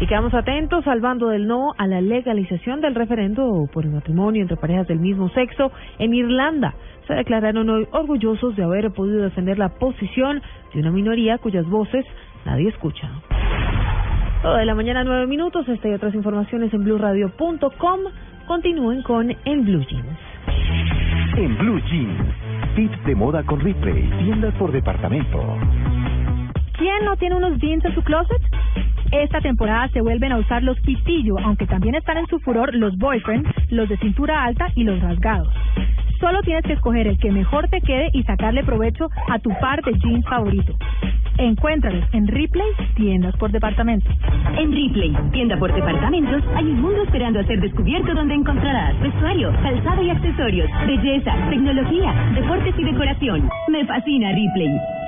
Y 0.00 0.06
quedamos 0.06 0.32
atentos 0.32 0.86
al 0.86 1.00
bando 1.00 1.28
del 1.28 1.46
no 1.46 1.72
a 1.76 1.86
la 1.86 2.00
legalización 2.00 2.80
del 2.80 2.94
referendo 2.94 3.68
por 3.70 3.84
el 3.84 3.90
matrimonio 3.90 4.40
entre 4.40 4.56
parejas 4.56 4.88
del 4.88 4.98
mismo 4.98 5.28
sexo 5.28 5.70
en 5.98 6.14
Irlanda. 6.14 6.74
Se 7.06 7.12
declararon 7.12 7.68
hoy 7.68 7.86
orgullosos 7.92 8.56
de 8.56 8.64
haber 8.64 8.90
podido 8.92 9.22
defender 9.22 9.58
la 9.58 9.68
posición 9.68 10.40
de 10.72 10.80
una 10.80 10.90
minoría 10.90 11.36
cuyas 11.36 11.66
voces 11.68 12.06
nadie 12.46 12.70
escucha. 12.70 13.10
Todo 14.42 14.56
de 14.56 14.64
la 14.64 14.74
mañana, 14.74 15.04
nueve 15.04 15.26
minutos. 15.26 15.68
Esta 15.68 15.88
y 15.88 15.92
otras 15.92 16.14
informaciones 16.14 16.72
en 16.72 16.82
blueradio.com. 16.82 18.00
Continúen 18.46 19.02
con 19.02 19.30
En 19.44 19.64
Blue 19.66 19.84
Jeans. 19.86 20.18
En 21.36 21.58
Blue 21.58 21.78
Jeans, 21.90 22.74
tips 22.74 23.04
de 23.04 23.14
moda 23.14 23.42
con 23.42 23.60
Ripley, 23.60 24.08
tiendas 24.24 24.54
por 24.54 24.72
departamento. 24.72 25.58
¿Quién 26.78 27.04
no 27.04 27.14
tiene 27.16 27.36
unos 27.36 27.58
jeans 27.58 27.84
en 27.84 27.94
su 27.94 28.02
closet? 28.02 28.40
Esta 29.12 29.40
temporada 29.40 29.88
se 29.88 30.00
vuelven 30.00 30.32
a 30.32 30.38
usar 30.38 30.62
los 30.62 30.78
pitillo, 30.80 31.36
aunque 31.38 31.66
también 31.66 31.96
están 31.96 32.18
en 32.18 32.26
su 32.28 32.38
furor 32.40 32.74
los 32.74 32.96
boyfriend, 32.96 33.46
los 33.70 33.88
de 33.88 33.96
cintura 33.96 34.44
alta 34.44 34.68
y 34.76 34.84
los 34.84 35.00
rasgados. 35.00 35.52
Solo 36.20 36.42
tienes 36.42 36.64
que 36.64 36.74
escoger 36.74 37.06
el 37.06 37.18
que 37.18 37.32
mejor 37.32 37.66
te 37.68 37.80
quede 37.80 38.10
y 38.12 38.22
sacarle 38.22 38.62
provecho 38.62 39.08
a 39.28 39.38
tu 39.38 39.50
par 39.58 39.82
de 39.82 39.94
jeans 39.94 40.24
favorito. 40.26 40.76
Encuéntralos 41.38 42.04
en 42.12 42.28
Ripley, 42.28 42.66
tiendas 42.94 43.34
por 43.36 43.50
departamento. 43.50 44.10
En 44.58 44.70
Ripley, 44.70 45.16
tienda 45.32 45.56
por 45.56 45.72
departamentos, 45.72 46.42
hay 46.54 46.66
un 46.66 46.82
mundo 46.82 47.02
esperando 47.02 47.40
a 47.40 47.44
ser 47.44 47.60
descubierto 47.60 48.14
donde 48.14 48.34
encontrarás 48.34 49.00
vestuario, 49.00 49.50
calzado 49.62 50.02
y 50.02 50.10
accesorios, 50.10 50.70
belleza, 50.86 51.34
tecnología, 51.48 52.12
deportes 52.34 52.74
y 52.78 52.84
decoración. 52.84 53.48
Me 53.68 53.86
fascina 53.86 54.30
Ripley. 54.32 54.99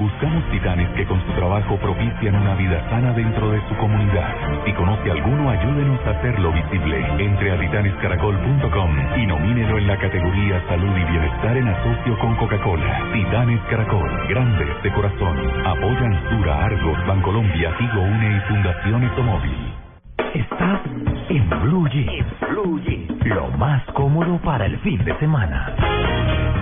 Buscamos 0.00 0.42
titanes 0.50 0.88
que 0.96 1.04
con 1.04 1.20
su 1.26 1.32
trabajo 1.32 1.76
propician 1.76 2.34
una 2.34 2.54
vida 2.54 2.82
sana 2.88 3.12
dentro 3.12 3.50
de 3.50 3.60
su 3.68 3.76
comunidad. 3.76 4.34
Si 4.64 4.72
conoce 4.72 5.10
alguno, 5.10 5.50
ayúdenos 5.50 6.00
a 6.06 6.10
hacerlo 6.12 6.52
visible. 6.52 7.06
Entre 7.18 7.52
a 7.52 7.58
titanescaracol.com 7.58 8.90
y 9.18 9.26
nomínelo 9.26 9.76
en 9.76 9.86
la 9.86 9.98
categoría 9.98 10.62
Salud 10.68 10.96
y 10.96 11.04
Bienestar 11.04 11.54
en 11.54 11.68
asocio 11.68 12.18
con 12.18 12.34
Coca-Cola. 12.36 13.12
Titanes 13.12 13.60
Caracol, 13.68 14.10
grandes 14.30 14.82
de 14.82 14.90
corazón. 14.90 15.36
Apoyan 15.66 16.18
Sura, 16.30 16.64
Argos, 16.64 17.06
Bancolombia, 17.06 17.76
Tigo 17.76 18.00
Une 18.00 18.38
y 18.38 18.40
Fundación 18.48 19.04
Etomóvil. 19.04 19.74
Estás 20.32 20.80
en 21.28 21.50
Blue 21.60 21.86
Jeans. 21.90 22.26
Blue 22.48 22.80
Jeans. 22.86 23.26
Lo 23.26 23.48
más 23.58 23.84
cómodo 23.92 24.38
para 24.38 24.64
el 24.64 24.78
fin 24.78 25.04
de 25.04 25.14
semana. 25.18 26.59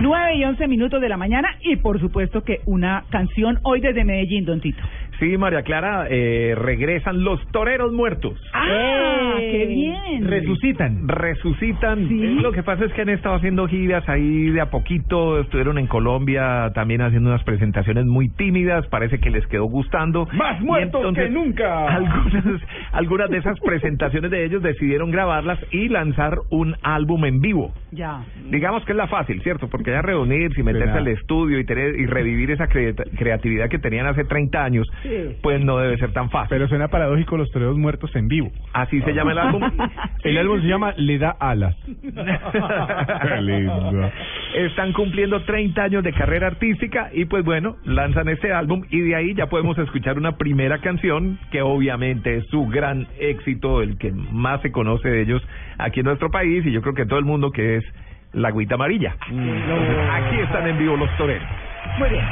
9 0.00 0.36
y 0.36 0.44
11 0.44 0.68
minutos 0.68 1.00
de 1.00 1.08
la 1.08 1.16
mañana 1.16 1.56
y 1.60 1.76
por 1.76 2.00
supuesto 2.00 2.42
que 2.42 2.60
una 2.66 3.04
canción 3.10 3.58
hoy 3.62 3.80
desde 3.80 4.04
Medellín, 4.04 4.44
Don 4.44 4.60
Tito. 4.60 4.82
Sí, 5.18 5.36
María 5.38 5.62
Clara, 5.62 6.06
eh, 6.10 6.54
regresan 6.56 7.22
los 7.22 7.40
toreros 7.52 7.92
muertos. 7.92 8.38
¡Ah, 8.52 9.36
qué 9.38 9.66
bien! 9.66 10.26
Resucitan. 10.28 11.06
Resucitan. 11.08 12.08
Eh, 12.10 12.38
Lo 12.42 12.52
que 12.52 12.62
pasa 12.62 12.84
es 12.84 12.92
que 12.92 13.02
han 13.02 13.08
estado 13.10 13.36
haciendo 13.36 13.66
giras 13.68 14.08
ahí 14.08 14.50
de 14.50 14.60
a 14.60 14.70
poquito. 14.70 15.40
Estuvieron 15.40 15.78
en 15.78 15.86
Colombia 15.86 16.70
también 16.74 17.00
haciendo 17.02 17.30
unas 17.30 17.44
presentaciones 17.44 18.06
muy 18.06 18.28
tímidas. 18.30 18.86
Parece 18.88 19.18
que 19.18 19.30
les 19.30 19.46
quedó 19.46 19.64
gustando. 19.66 20.26
¡Más 20.32 20.60
muertos 20.60 21.00
entonces, 21.00 21.24
que 21.26 21.30
nunca! 21.30 21.86
Algunas, 21.94 22.60
algunas 22.92 23.30
de 23.30 23.38
esas 23.38 23.58
presentaciones 23.60 24.30
de 24.30 24.44
ellos 24.44 24.62
decidieron 24.62 25.10
grabarlas 25.10 25.58
y 25.70 25.88
lanzar 25.88 26.38
un 26.50 26.74
álbum 26.82 27.24
en 27.24 27.40
vivo. 27.40 27.72
Ya. 27.92 28.24
Digamos 28.50 28.84
que 28.84 28.92
es 28.92 28.98
la 28.98 29.06
fácil, 29.06 29.40
¿cierto? 29.42 29.68
Porque 29.68 29.90
ya 29.90 30.02
reunirse 30.02 30.60
y 30.60 30.64
meterse 30.64 30.90
al 30.98 31.08
estudio 31.08 31.58
y, 31.58 31.64
tener, 31.64 31.98
y 31.98 32.06
revivir 32.06 32.50
esa 32.50 32.68
cre- 32.68 32.94
creatividad 33.16 33.68
que 33.68 33.78
tenían 33.78 34.06
hace 34.06 34.24
30 34.24 34.64
años, 34.64 34.86
pues 35.42 35.60
no 35.64 35.78
debe 35.78 35.96
ser 35.98 36.12
tan 36.12 36.30
fácil. 36.30 36.48
Pero 36.50 36.68
suena 36.68 36.88
paradójico 36.88 37.36
los 37.36 37.50
toreros 37.50 37.76
muertos 37.76 38.14
en 38.16 38.28
vivo. 38.28 38.50
Así 38.72 39.00
se 39.02 39.12
llama 39.12 39.32
el 39.32 39.38
álbum. 39.38 39.62
El 40.24 40.38
álbum 40.38 40.60
se 40.62 40.66
llama 40.66 40.94
Le 40.96 41.18
da 41.18 41.36
alas. 41.38 41.76
Qué 41.86 43.42
lindo. 43.42 44.10
Están 44.54 44.92
cumpliendo 44.92 45.42
30 45.42 45.82
años 45.82 46.02
de 46.02 46.12
carrera 46.12 46.46
artística 46.46 47.10
y 47.12 47.26
pues 47.26 47.44
bueno, 47.44 47.76
lanzan 47.84 48.28
este 48.28 48.52
álbum 48.52 48.84
y 48.90 49.00
de 49.00 49.14
ahí 49.16 49.34
ya 49.34 49.46
podemos 49.46 49.76
escuchar 49.78 50.16
una 50.16 50.36
primera 50.38 50.78
canción 50.78 51.38
que 51.50 51.60
obviamente 51.60 52.36
es 52.36 52.46
su 52.46 52.66
gran 52.66 53.06
éxito, 53.18 53.82
el 53.82 53.98
que 53.98 54.12
más 54.12 54.62
se 54.62 54.72
conoce 54.72 55.08
de 55.08 55.22
ellos 55.22 55.42
aquí 55.78 56.00
en 56.00 56.06
nuestro 56.06 56.30
país 56.30 56.64
y 56.64 56.72
yo 56.72 56.80
creo 56.80 56.94
que 56.94 57.04
todo 57.04 57.18
el 57.18 57.24
mundo 57.24 57.50
que 57.50 57.76
es 57.76 57.84
La 58.32 58.48
Agüita 58.48 58.76
Amarilla. 58.76 59.16
Aquí 59.20 60.38
están 60.40 60.66
en 60.68 60.78
vivo 60.78 60.96
los 60.96 61.14
toreros. 61.16 61.48
Muy 61.98 62.08
bien. 62.08 62.24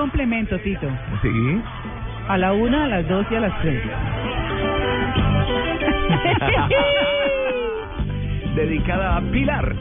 Complemento, 0.00 0.58
Tito. 0.60 0.88
Sí. 1.20 1.60
A 2.28 2.38
la 2.38 2.52
una, 2.54 2.84
a 2.84 2.88
las 2.88 3.06
dos 3.06 3.26
y 3.30 3.34
a 3.34 3.40
las 3.40 3.60
tres. 3.60 3.82
Dedicada 8.56 9.18
a 9.18 9.20
Pilar. 9.20 9.76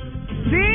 Sí. 0.49 0.65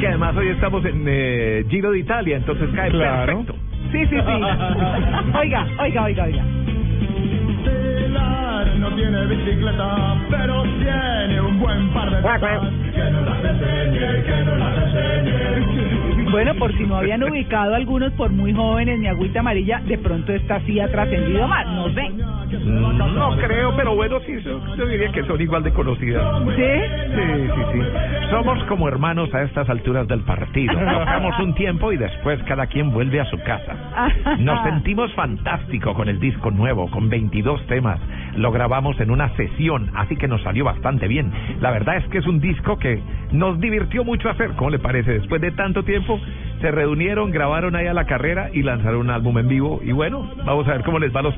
Que 0.00 0.06
además 0.08 0.36
hoy 0.36 0.48
estamos 0.48 0.84
en 0.84 1.04
eh, 1.08 1.64
Giro 1.68 1.90
de 1.90 1.98
Italia, 1.98 2.36
entonces 2.36 2.68
cae 2.74 2.90
Claro. 2.90 3.44
perfecto. 3.44 3.54
Sí, 3.90 4.06
sí, 4.06 4.16
sí. 4.16 4.16
Oiga, 5.40 5.66
oiga, 5.80 6.02
oiga, 6.04 6.24
oiga. 6.24 6.44
Pilar 7.64 8.66
no 8.78 8.90
tiene 8.92 9.26
bicicleta, 9.26 10.14
pero 10.30 10.62
tiene 10.62 11.40
un 11.40 11.58
buen 11.58 11.88
par 11.90 12.10
de 12.10 12.22
Bueno, 16.30 16.54
por 16.56 16.76
si 16.76 16.84
no 16.84 16.96
habían 16.96 17.22
ubicado 17.22 17.74
algunos 17.74 18.12
por 18.12 18.30
muy 18.30 18.52
jóvenes, 18.52 18.98
mi 18.98 19.06
agüita 19.06 19.40
amarilla, 19.40 19.80
de 19.80 19.96
pronto 19.98 20.32
esta 20.32 20.60
sí 20.66 20.78
ha 20.78 20.88
trascendido 20.88 21.48
más, 21.48 21.66
no 21.66 21.92
sé. 21.94 22.10
No 22.10 23.36
creo, 23.38 23.74
pero 23.74 23.94
bueno, 23.94 24.20
sí, 24.20 24.37
yo, 24.66 24.76
yo 24.76 24.86
diría 24.86 25.12
que 25.12 25.24
son 25.24 25.40
igual 25.40 25.62
de 25.62 25.72
conocidas. 25.72 26.24
¿Sí? 26.56 26.62
Sí, 27.14 27.48
sí, 27.54 27.62
sí. 27.72 28.28
Somos 28.30 28.62
como 28.64 28.88
hermanos 28.88 29.32
a 29.34 29.42
estas 29.42 29.68
alturas 29.68 30.06
del 30.06 30.20
partido. 30.20 30.74
Tocamos 30.78 31.38
un 31.40 31.54
tiempo 31.54 31.92
y 31.92 31.96
después 31.96 32.42
cada 32.44 32.66
quien 32.66 32.90
vuelve 32.90 33.20
a 33.20 33.24
su 33.26 33.38
casa. 33.38 33.74
Nos 34.38 34.62
sentimos 34.64 35.12
fantástico 35.14 35.94
con 35.94 36.08
el 36.08 36.20
disco 36.20 36.50
nuevo, 36.50 36.90
con 36.90 37.08
22 37.08 37.66
temas. 37.66 37.98
Lo 38.36 38.52
grabamos 38.52 39.00
en 39.00 39.10
una 39.10 39.34
sesión, 39.36 39.90
así 39.94 40.16
que 40.16 40.28
nos 40.28 40.42
salió 40.42 40.64
bastante 40.64 41.08
bien. 41.08 41.32
La 41.60 41.70
verdad 41.70 41.96
es 41.96 42.06
que 42.08 42.18
es 42.18 42.26
un 42.26 42.40
disco 42.40 42.78
que 42.78 43.00
nos 43.32 43.58
divirtió 43.60 44.04
mucho 44.04 44.28
hacer. 44.28 44.50
¿Cómo 44.56 44.70
le 44.70 44.78
parece? 44.78 45.12
Después 45.12 45.40
de 45.40 45.50
tanto 45.52 45.82
tiempo, 45.82 46.20
se 46.60 46.70
reunieron, 46.70 47.30
grabaron 47.30 47.76
ahí 47.76 47.86
a 47.86 47.94
la 47.94 48.04
carrera 48.04 48.50
y 48.52 48.62
lanzaron 48.62 49.00
un 49.00 49.10
álbum 49.10 49.38
en 49.38 49.48
vivo. 49.48 49.80
Y 49.82 49.92
bueno, 49.92 50.30
vamos 50.44 50.66
a 50.68 50.72
ver 50.72 50.82
cómo 50.84 50.98
les 50.98 51.14
va 51.14 51.20
a 51.20 51.24
los 51.24 51.34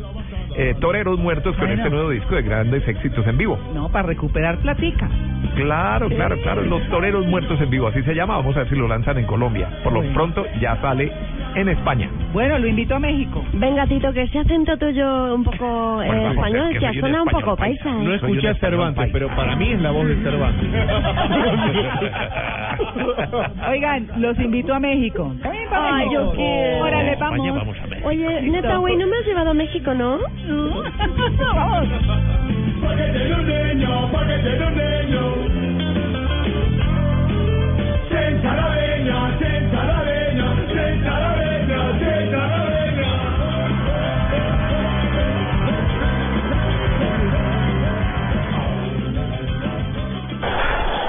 eh, 0.56 0.74
toreros 0.81 1.18
muertos 1.18 1.56
con 1.56 1.66
Bueno. 1.66 1.82
este 1.82 1.90
nuevo 1.94 2.10
disco 2.10 2.35
de 2.35 2.43
grandes 2.43 2.86
éxitos 2.86 3.27
en 3.27 3.39
vivo. 3.39 3.59
No, 3.74 3.89
para 3.90 4.09
recuperar 4.09 4.59
platica. 4.59 5.09
Claro, 5.56 6.09
claro, 6.09 6.36
claro. 6.43 6.62
Los 6.62 6.82
toreros 6.89 7.27
muertos 7.27 7.60
en 7.60 7.70
vivo, 7.70 7.89
así 7.89 8.02
se 8.02 8.14
llama. 8.14 8.36
Vamos 8.36 8.56
a 8.56 8.60
ver 8.60 8.68
si 8.68 8.77
lo 8.77 8.89
lanzan 8.89 9.18
en 9.18 9.27
Colombia. 9.27 9.68
Por 9.82 9.93
lo 9.93 10.01
Bueno. 10.01 10.14
pronto 10.14 10.47
ya 10.60 10.77
sale 10.81 11.10
en 11.55 11.68
España. 11.68 12.09
Bueno, 12.32 12.59
lo 12.59 12.66
invito 12.68 12.94
a 12.94 12.98
México. 13.01 13.44
Venga, 13.52 13.86
Tito, 13.86 14.12
que 14.12 14.22
ese 14.22 14.39
acento 14.39 14.77
tuyo 14.77 15.35
un 15.35 15.43
poco 15.44 16.02
eh, 16.02 16.06
Bueno, 16.06 16.31
español, 16.32 16.68
es 16.72 16.78
que 16.78 16.86
soy 16.86 16.97
un 16.97 17.01
suena 17.01 17.22
un 17.22 17.28
español 17.28 17.44
poco 17.44 17.56
paisa. 17.56 17.85
paisa. 17.85 18.01
¿eh? 18.01 18.05
No 18.05 18.14
escuché 18.14 18.48
a 18.48 18.55
Cervantes, 18.55 19.10
pero 19.12 19.28
para 19.35 19.56
mí 19.56 19.72
es 19.72 19.81
la 19.81 19.90
voz 19.90 20.06
de 20.06 20.16
Cervantes. 20.22 20.68
Oigan, 23.70 24.09
los 24.18 24.39
invito 24.39 24.74
a 24.74 24.81
México. 24.81 25.32
Ay, 25.72 26.06
yo 26.12 26.32
quiero. 26.32 26.85
Órale, 26.85 27.12
España, 27.12 27.36
vamos. 27.52 27.56
vamos 27.56 27.77
a 27.82 27.86
México. 27.86 28.09
Oye, 28.09 28.43
neta, 28.43 28.77
güey, 28.77 28.97
no 28.97 29.06
me 29.06 29.16
has 29.16 29.27
llevado 29.27 29.51
a 29.51 29.55
México, 29.55 29.94
¿no? 29.94 30.18
Vamos. 30.46 31.88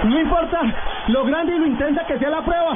No 0.04 0.20
importa 0.20 0.62
lo 1.08 1.24
grande 1.26 1.56
y 1.56 1.60
lo 1.60 1.68
intensa 1.68 2.06
que 2.06 2.18
sea 2.18 2.30
la 2.30 2.42
prueba. 2.44 2.76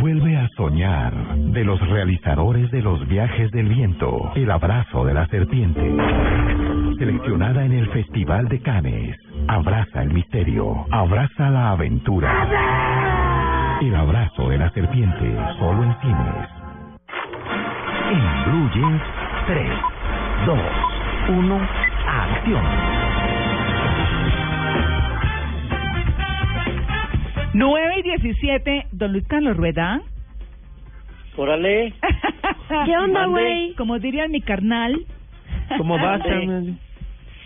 Vuelve 0.00 0.36
a 0.36 0.48
soñar 0.56 1.12
de 1.36 1.64
los 1.64 1.80
realizadores 1.88 2.70
de 2.70 2.82
los 2.82 3.06
viajes 3.08 3.50
del 3.50 3.68
viento, 3.68 4.32
el 4.34 4.50
abrazo 4.50 5.04
de 5.04 5.14
la 5.14 5.26
serpiente. 5.26 5.80
Seleccionada 6.98 7.64
en 7.64 7.72
el 7.72 7.88
Festival 7.90 8.48
de 8.48 8.60
Cannes. 8.60 9.16
Abraza 9.48 10.02
el 10.02 10.12
misterio, 10.12 10.86
abraza 10.90 11.50
la 11.50 11.72
aventura. 11.72 12.48
El 13.80 13.94
abrazo 13.94 14.48
de 14.48 14.58
la 14.58 14.70
serpiente, 14.70 15.36
solo 15.58 15.84
en 15.84 16.00
cines. 16.00 16.48
En 18.10 18.44
Blue 18.50 18.70
Jeans, 18.74 19.02
3, 19.46 19.70
2, 20.46 20.58
1, 21.28 21.60
acción. 22.08 23.11
9 27.54 27.94
y 27.98 28.02
17, 28.02 28.86
don 28.92 29.12
Luis 29.12 29.26
Carlos 29.26 29.56
Rueda. 29.56 30.00
Órale. 31.36 31.92
¿Qué 32.86 32.96
onda, 32.96 33.26
güey? 33.26 33.74
Como 33.74 33.98
diría 33.98 34.28
mi 34.28 34.40
carnal. 34.40 35.06
¿Cómo 35.76 35.98
vas. 35.98 36.22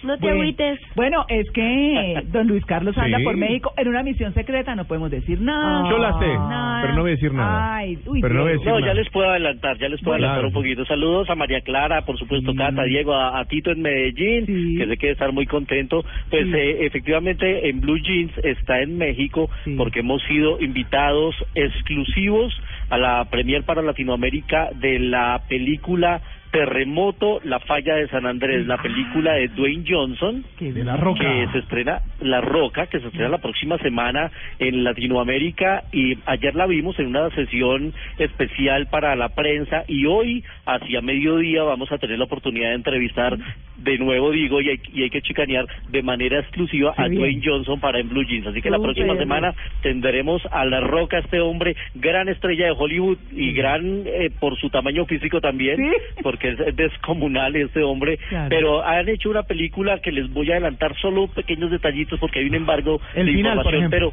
No 0.03 0.15
te 0.17 0.23
Bueno, 0.27 0.37
agüites. 0.43 0.81
Bueno, 0.95 1.25
es 1.29 1.51
que 1.53 2.23
don 2.33 2.47
Luis 2.49 2.65
Carlos 2.65 2.97
anda 2.99 3.19
Sí. 3.19 3.25
por 3.25 3.37
México 3.37 3.73
en 3.77 3.89
una 3.89 4.03
misión 4.03 4.33
secreta, 4.35 4.75
no 4.75 4.85
podemos 4.85 5.11
decir 5.11 5.41
nada. 5.41 5.89
Yo 5.91 5.99
la 5.99 6.19
sé, 6.19 6.27
Nada. 6.27 6.83
pero 6.83 6.95
no 6.95 7.01
voy 7.03 7.11
a 7.11 7.15
decir 7.15 7.33
nada. 7.33 7.77
Ay, 7.77 7.99
uy, 8.07 8.21
pero 8.21 8.35
no 8.35 8.41
voy 8.43 8.51
a 8.51 8.53
decir 8.53 8.67
No, 8.69 8.81
nada. 8.81 8.87
ya 8.93 8.95
les 8.95 9.11
puedo 9.11 9.31
adelantar, 9.31 9.79
ya 9.79 9.89
les 9.89 10.01
puedo 10.01 10.13
Bueno. 10.19 10.27
adelantar 10.29 10.47
un 10.47 10.53
poquito. 10.53 10.85
Saludos 10.85 11.31
a 11.31 11.35
María 11.35 11.61
Clara, 11.61 12.03
por 12.03 12.19
supuesto, 12.19 12.55
Cata, 12.55 12.85
Diego, 12.85 13.15
a, 13.15 13.39
a 13.41 13.45
Tito 13.47 13.71
en 13.71 13.83
Medellín, 13.83 14.47
que 14.47 14.87
sé 14.87 14.97
que 14.97 15.07
debe 15.07 15.13
estar 15.13 15.33
muy 15.33 15.47
contento. 15.47 16.05
Pues 16.31 16.47
Sí. 16.47 16.53
eh, 16.55 16.87
efectivamente 16.87 17.69
en 17.69 17.81
Blue 17.81 17.99
Jeans 17.99 18.33
está 18.45 18.81
en 18.83 18.99
México 18.99 19.49
porque 19.77 20.01
hemos 20.01 20.23
sido 20.25 20.61
invitados 20.61 21.35
exclusivos 21.55 22.53
a 22.91 22.99
la 22.99 23.25
premier 23.31 23.65
para 23.65 23.83
Latinoamérica 23.83 24.71
de 24.81 24.99
la 24.99 25.41
película 25.49 26.21
Terremoto, 26.57 27.41
la 27.45 27.61
falla 27.61 27.97
de 27.97 28.09
San 28.09 28.25
Andrés, 28.25 28.67
la 28.67 28.79
película 28.79 29.35
de 29.35 29.49
Dwayne 29.49 29.85
Johnson, 29.87 30.43
De 30.59 30.85
La 30.85 30.97
Roca. 30.97 31.21
que 31.21 31.49
se 31.53 31.59
estrena 31.59 32.01
La 32.21 32.41
Roca, 32.41 32.87
que 32.87 32.99
se 32.99 33.09
estrena 33.09 33.29
la 33.29 33.43
próxima 33.43 33.77
semana 33.77 34.31
en 34.59 34.83
Latinoamérica 34.83 35.85
y 35.93 36.17
ayer 36.25 36.55
la 36.55 36.65
vimos 36.67 36.99
en 36.99 37.09
una 37.09 37.29
sesión 37.29 37.93
especial 38.17 38.87
para 38.87 39.15
la 39.17 39.35
prensa 39.35 39.85
y 39.87 40.07
hoy 40.07 40.45
hacia 40.65 41.03
mediodía 41.03 41.63
vamos 41.63 41.93
a 41.93 41.99
tener 41.99 42.19
la 42.19 42.25
oportunidad 42.25 42.71
de 42.71 42.77
entrevistar 42.77 43.37
de 43.79 43.99
nuevo 43.99 44.31
digo 44.31 44.61
y 44.61 44.71
hay, 44.71 44.81
y 44.93 45.03
hay 45.03 45.11
que 45.11 45.21
chicanear 45.23 45.67
de 45.91 46.03
manera 46.03 46.41
exclusiva 46.41 46.95
a 46.97 47.09
bien. 47.09 47.21
Dwayne 47.21 47.43
Johnson 47.45 47.79
para 47.81 47.99
en 48.01 48.09
Blue 48.09 48.25
Jeans, 48.25 48.47
así 48.47 48.63
que 48.63 48.71
la 48.71 48.79
próxima 48.79 49.17
semana 49.17 49.55
tendremos 49.83 50.43
a 50.51 50.65
La 50.65 50.81
Roca, 50.81 51.19
este 51.19 51.41
hombre 51.41 51.77
gran 51.95 52.29
estrella 52.29 52.67
de 52.67 52.73
Hollywood 52.77 53.19
y 53.33 53.53
gran 53.53 54.03
eh, 54.07 54.31
por 54.41 54.59
su 54.59 54.71
tamaño 54.71 55.05
físico 55.07 55.41
también, 55.41 55.79
porque 56.23 56.51
es 56.51 56.77
descomunal 56.77 57.55
este 57.57 57.83
hombre, 57.83 58.19
Claro. 58.29 58.49
pero 58.49 58.85
han 58.85 59.09
hecho 59.09 59.31
una 59.31 59.43
película 59.43 59.99
que 60.01 60.13
les 60.13 60.33
voy 60.33 60.51
a 60.51 60.55
adelantar 60.55 60.97
solo 61.01 61.27
pequeños 61.29 61.71
detallitos 61.71 62.19
porque 62.19 62.41
hay 62.41 62.47
un 62.47 62.55
embargo 62.55 63.01
El 63.15 63.27
de 63.27 63.33
final, 63.33 63.63
por 63.63 63.75
información, 63.75 64.13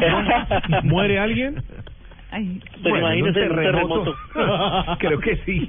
pero 0.00 0.82
¿Muere 0.84 1.18
alguien? 1.18 1.56
Ay, 2.30 2.60
Pero 2.82 2.98
imagínese 2.98 3.48
un 3.48 3.56
terremoto. 3.56 4.14
Creo 4.98 5.20
que 5.20 5.36
sí. 5.44 5.68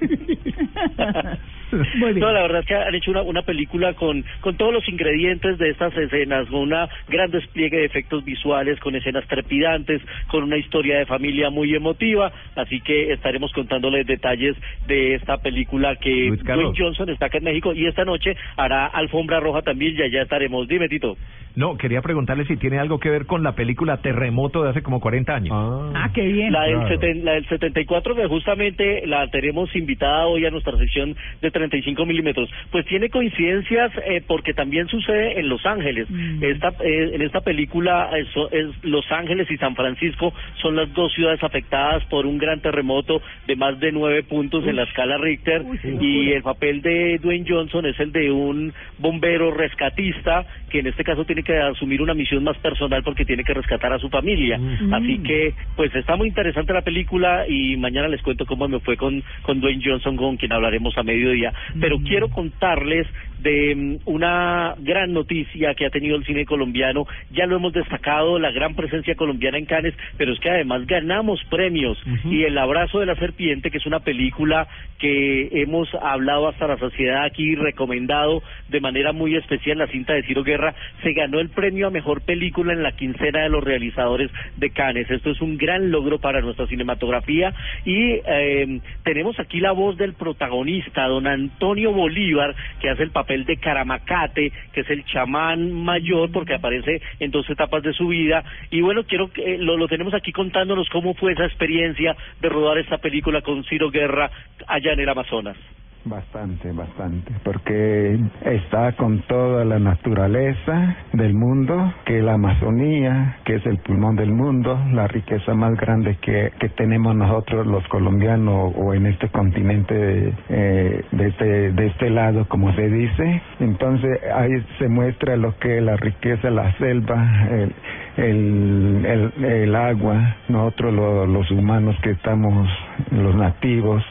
No, 1.71 2.31
la 2.31 2.41
verdad 2.43 2.61
es 2.61 2.65
que 2.65 2.75
han 2.75 2.95
hecho 2.95 3.11
una, 3.11 3.21
una 3.21 3.41
película 3.41 3.93
con, 3.93 4.23
con 4.41 4.55
todos 4.55 4.73
los 4.73 4.87
ingredientes 4.87 5.57
de 5.57 5.69
estas 5.69 5.95
escenas, 5.97 6.47
con 6.47 6.61
una 6.61 6.87
gran 7.09 7.29
despliegue 7.29 7.77
de 7.77 7.85
efectos 7.85 8.23
visuales, 8.23 8.79
con 8.79 8.95
escenas 8.95 9.27
trepidantes, 9.27 10.01
con 10.27 10.43
una 10.43 10.57
historia 10.57 10.99
de 10.99 11.05
familia 11.05 11.49
muy 11.49 11.75
emotiva, 11.75 12.31
así 12.55 12.79
que 12.81 13.11
estaremos 13.11 13.51
contándoles 13.51 14.07
detalles 14.07 14.55
de 14.87 15.15
esta 15.15 15.37
película 15.37 15.95
que. 15.97 16.37
Dwayne 16.43 16.73
Johnson 16.77 17.09
está 17.09 17.25
acá 17.25 17.37
en 17.39 17.43
México 17.43 17.73
y 17.73 17.85
esta 17.85 18.05
noche 18.05 18.35
hará 18.55 18.87
Alfombra 18.87 19.39
Roja 19.39 19.61
también 19.61 19.95
y 19.97 20.01
allá 20.01 20.23
estaremos. 20.23 20.67
Dime, 20.67 20.87
Tito. 20.87 21.17
No, 21.57 21.75
quería 21.75 22.03
preguntarle 22.03 22.45
si 22.45 22.55
tiene 22.55 22.77
algo 22.77 22.99
que 22.99 23.09
ver 23.09 23.25
con 23.25 23.41
la 23.41 23.53
película 23.53 23.97
Terremoto 23.97 24.63
de 24.63 24.69
hace 24.69 24.83
como 24.83 24.99
40 24.99 25.33
años. 25.33 25.51
Ah, 25.95 26.11
qué 26.13 26.21
bien. 26.21 26.46
La 26.49 26.63
del, 26.63 26.75
seten- 26.99 27.23
la 27.23 27.33
del 27.33 27.47
74, 27.47 28.15
que 28.15 28.27
justamente 28.27 29.05
la 29.07 29.27
tenemos 29.27 29.75
invitada 29.75 30.27
hoy 30.27 30.45
a 30.45 30.49
nuestra 30.51 30.77
sección 30.77 31.15
de 31.41 31.51
35 31.51 32.05
milímetros. 32.05 32.49
Pues 32.71 32.85
tiene 32.85 33.09
coincidencias 33.09 33.91
eh, 34.05 34.21
porque 34.25 34.53
también 34.53 34.87
sucede 34.87 35.39
en 35.39 35.49
Los 35.49 35.65
Ángeles. 35.65 36.07
Esta, 36.41 36.69
eh, 36.83 37.11
en 37.13 37.21
esta 37.21 37.41
película 37.41 38.09
eh, 38.17 38.25
es 38.51 38.83
Los 38.83 39.09
Ángeles 39.11 39.49
y 39.51 39.57
San 39.57 39.75
Francisco 39.75 40.33
son 40.61 40.75
las 40.75 40.91
dos 40.93 41.13
ciudades 41.13 41.43
afectadas 41.43 42.03
por 42.05 42.25
un 42.25 42.37
gran 42.37 42.59
terremoto 42.61 43.21
de 43.47 43.55
más 43.55 43.79
de 43.79 43.91
nueve 43.91 44.23
puntos 44.23 44.65
en 44.67 44.75
la 44.75 44.83
escala 44.83 45.17
Richter 45.17 45.63
y 46.01 46.31
el 46.31 46.43
papel 46.43 46.81
de 46.81 47.17
Dwayne 47.19 47.45
Johnson 47.47 47.85
es 47.85 47.99
el 47.99 48.11
de 48.11 48.31
un 48.31 48.73
bombero 48.97 49.51
rescatista 49.51 50.45
que 50.69 50.79
en 50.79 50.87
este 50.87 51.03
caso 51.03 51.25
tiene 51.25 51.43
que 51.43 51.57
asumir 51.57 52.01
una 52.01 52.13
misión 52.13 52.43
más 52.43 52.57
personal 52.57 53.03
porque 53.03 53.25
tiene 53.25 53.43
que 53.43 53.53
rescatar 53.53 53.93
a 53.93 53.99
su 53.99 54.09
familia. 54.09 54.59
Así 54.93 55.19
que, 55.23 55.53
pues 55.75 55.93
está 55.95 56.15
muy 56.15 56.27
interesante 56.37 56.71
la 56.71 56.83
película 56.83 57.45
y 57.47 57.75
mañana 57.77 58.07
les 58.07 58.21
cuento 58.21 58.45
cómo 58.45 58.67
me 58.67 58.79
fue 58.79 58.95
con, 58.95 59.23
con 59.41 59.59
Dwayne 59.59 59.81
Johnson, 59.83 60.15
con 60.15 60.37
quien 60.37 60.53
hablaremos 60.53 60.95
a 60.95 61.01
mediodía. 61.01 61.51
Pero 61.81 61.97
quiero 61.97 62.29
contarles 62.29 63.07
de 63.39 63.75
mm, 63.75 63.97
una 64.05 64.75
gran 64.79 65.13
noticia 65.13 65.73
que 65.75 65.85
ha 65.85 65.89
tenido 65.89 66.15
el 66.15 66.25
cine 66.25 66.45
colombiano. 66.45 67.05
Ya 67.31 67.45
lo 67.45 67.57
hemos 67.57 67.73
destacado, 67.73 68.39
la 68.39 68.51
gran 68.51 68.75
presencia 68.75 69.15
colombiana 69.15 69.57
en 69.57 69.65
Cannes, 69.65 69.93
pero 70.17 70.33
es 70.33 70.39
que 70.39 70.49
además 70.49 70.85
ganamos 70.85 71.43
premios. 71.49 71.97
Y 72.25 72.43
El 72.43 72.57
abrazo 72.57 72.99
de 72.99 73.05
la 73.05 73.15
serpiente, 73.15 73.71
que 73.71 73.77
es 73.77 73.85
una 73.85 73.99
película 73.99 74.67
que 74.99 75.49
hemos 75.61 75.93
hablado 75.95 76.47
hasta 76.47 76.67
la 76.67 76.77
saciedad 76.77 77.23
aquí, 77.23 77.55
recomendado 77.55 78.41
de 78.69 78.79
manera 78.79 79.11
muy 79.11 79.35
especial, 79.35 79.77
la 79.77 79.87
cinta 79.87 80.13
de 80.13 80.23
Ciro 80.23 80.43
Guerra, 80.43 80.73
se 81.03 81.13
ganó 81.13 81.39
el 81.39 81.49
premio 81.49 81.87
a 81.87 81.91
mejor 81.91 82.21
película 82.21 82.73
en 82.73 82.83
la 82.83 82.93
quincena 82.93 83.43
de 83.43 83.49
los 83.49 83.63
realizadores 83.63 84.31
de 84.57 84.69
Cannes. 84.71 85.09
Esto 85.09 85.31
es 85.31 85.41
un 85.41 85.57
gran 85.57 85.91
logro 85.91 86.19
para 86.19 86.41
nuestra 86.41 86.67
cinematografía 86.67 87.53
y 87.85 88.19
eh, 88.25 88.79
tenemos 89.03 89.39
aquí 89.39 89.59
la 89.59 89.71
voz 89.71 89.97
del 89.97 90.13
protagonista, 90.13 91.05
don 91.07 91.27
Antonio 91.27 91.91
Bolívar, 91.91 92.55
que 92.79 92.89
hace 92.89 93.03
el 93.03 93.11
papel 93.11 93.26
de 93.27 93.57
Caramacate, 93.57 94.51
que 94.71 94.81
es 94.81 94.89
el 94.89 95.05
chamán 95.05 95.71
mayor, 95.71 96.31
porque 96.31 96.55
aparece 96.55 97.01
en 97.19 97.31
dos 97.31 97.49
etapas 97.49 97.83
de 97.83 97.93
su 97.93 98.07
vida. 98.07 98.43
Y 98.71 98.81
bueno, 98.81 99.03
quiero 99.03 99.31
que 99.31 99.55
eh, 99.55 99.57
lo, 99.57 99.77
lo 99.77 99.87
tenemos 99.87 100.13
aquí 100.13 100.31
contándonos 100.31 100.89
cómo 100.89 101.13
fue 101.13 101.33
esa 101.33 101.45
experiencia 101.45 102.15
de 102.39 102.49
rodar 102.49 102.77
esta 102.77 102.97
película 102.97 103.41
con 103.41 103.63
Ciro 103.65 103.91
Guerra 103.91 104.31
allá 104.67 104.93
en 104.93 104.99
el 104.99 105.09
Amazonas. 105.09 105.57
Bastante, 106.05 106.71
bastante, 106.71 107.33
porque 107.43 108.17
está 108.45 108.93
con 108.93 109.19
toda 109.27 109.65
la 109.65 109.77
naturaleza 109.77 110.95
del 111.11 111.33
mundo, 111.33 111.93
que 112.05 112.21
la 112.21 112.35
Amazonía, 112.35 113.35
que 113.43 113.55
es 113.55 113.65
el 113.65 113.77
pulmón 113.79 114.15
del 114.15 114.31
mundo, 114.31 114.79
la 114.93 115.07
riqueza 115.07 115.53
más 115.53 115.75
grande 115.75 116.15
que, 116.21 116.53
que 116.59 116.69
tenemos 116.69 117.13
nosotros 117.13 117.67
los 117.67 117.85
colombianos 117.89 118.71
o 118.77 118.93
en 118.93 119.05
este 119.07 119.27
continente 119.27 120.33
eh, 120.47 121.03
de, 121.11 121.27
este, 121.27 121.71
de 121.73 121.87
este 121.87 122.09
lado, 122.09 122.47
como 122.47 122.73
se 122.73 122.87
dice. 122.89 123.41
Entonces 123.59 124.17
ahí 124.33 124.51
se 124.79 124.87
muestra 124.87 125.35
lo 125.35 125.57
que 125.59 125.79
es 125.79 125.83
la 125.83 125.97
riqueza, 125.97 126.49
la 126.49 126.71
selva, 126.77 127.47
el, 127.51 127.73
el, 128.15 129.05
el, 129.35 129.43
el 129.43 129.75
agua, 129.75 130.37
nosotros 130.47 130.93
lo- 130.93 131.25
los 131.27 131.51
humanos 131.51 131.97
que 132.01 132.11
estamos, 132.11 132.69
los 133.11 133.35
nativos, 133.35 134.01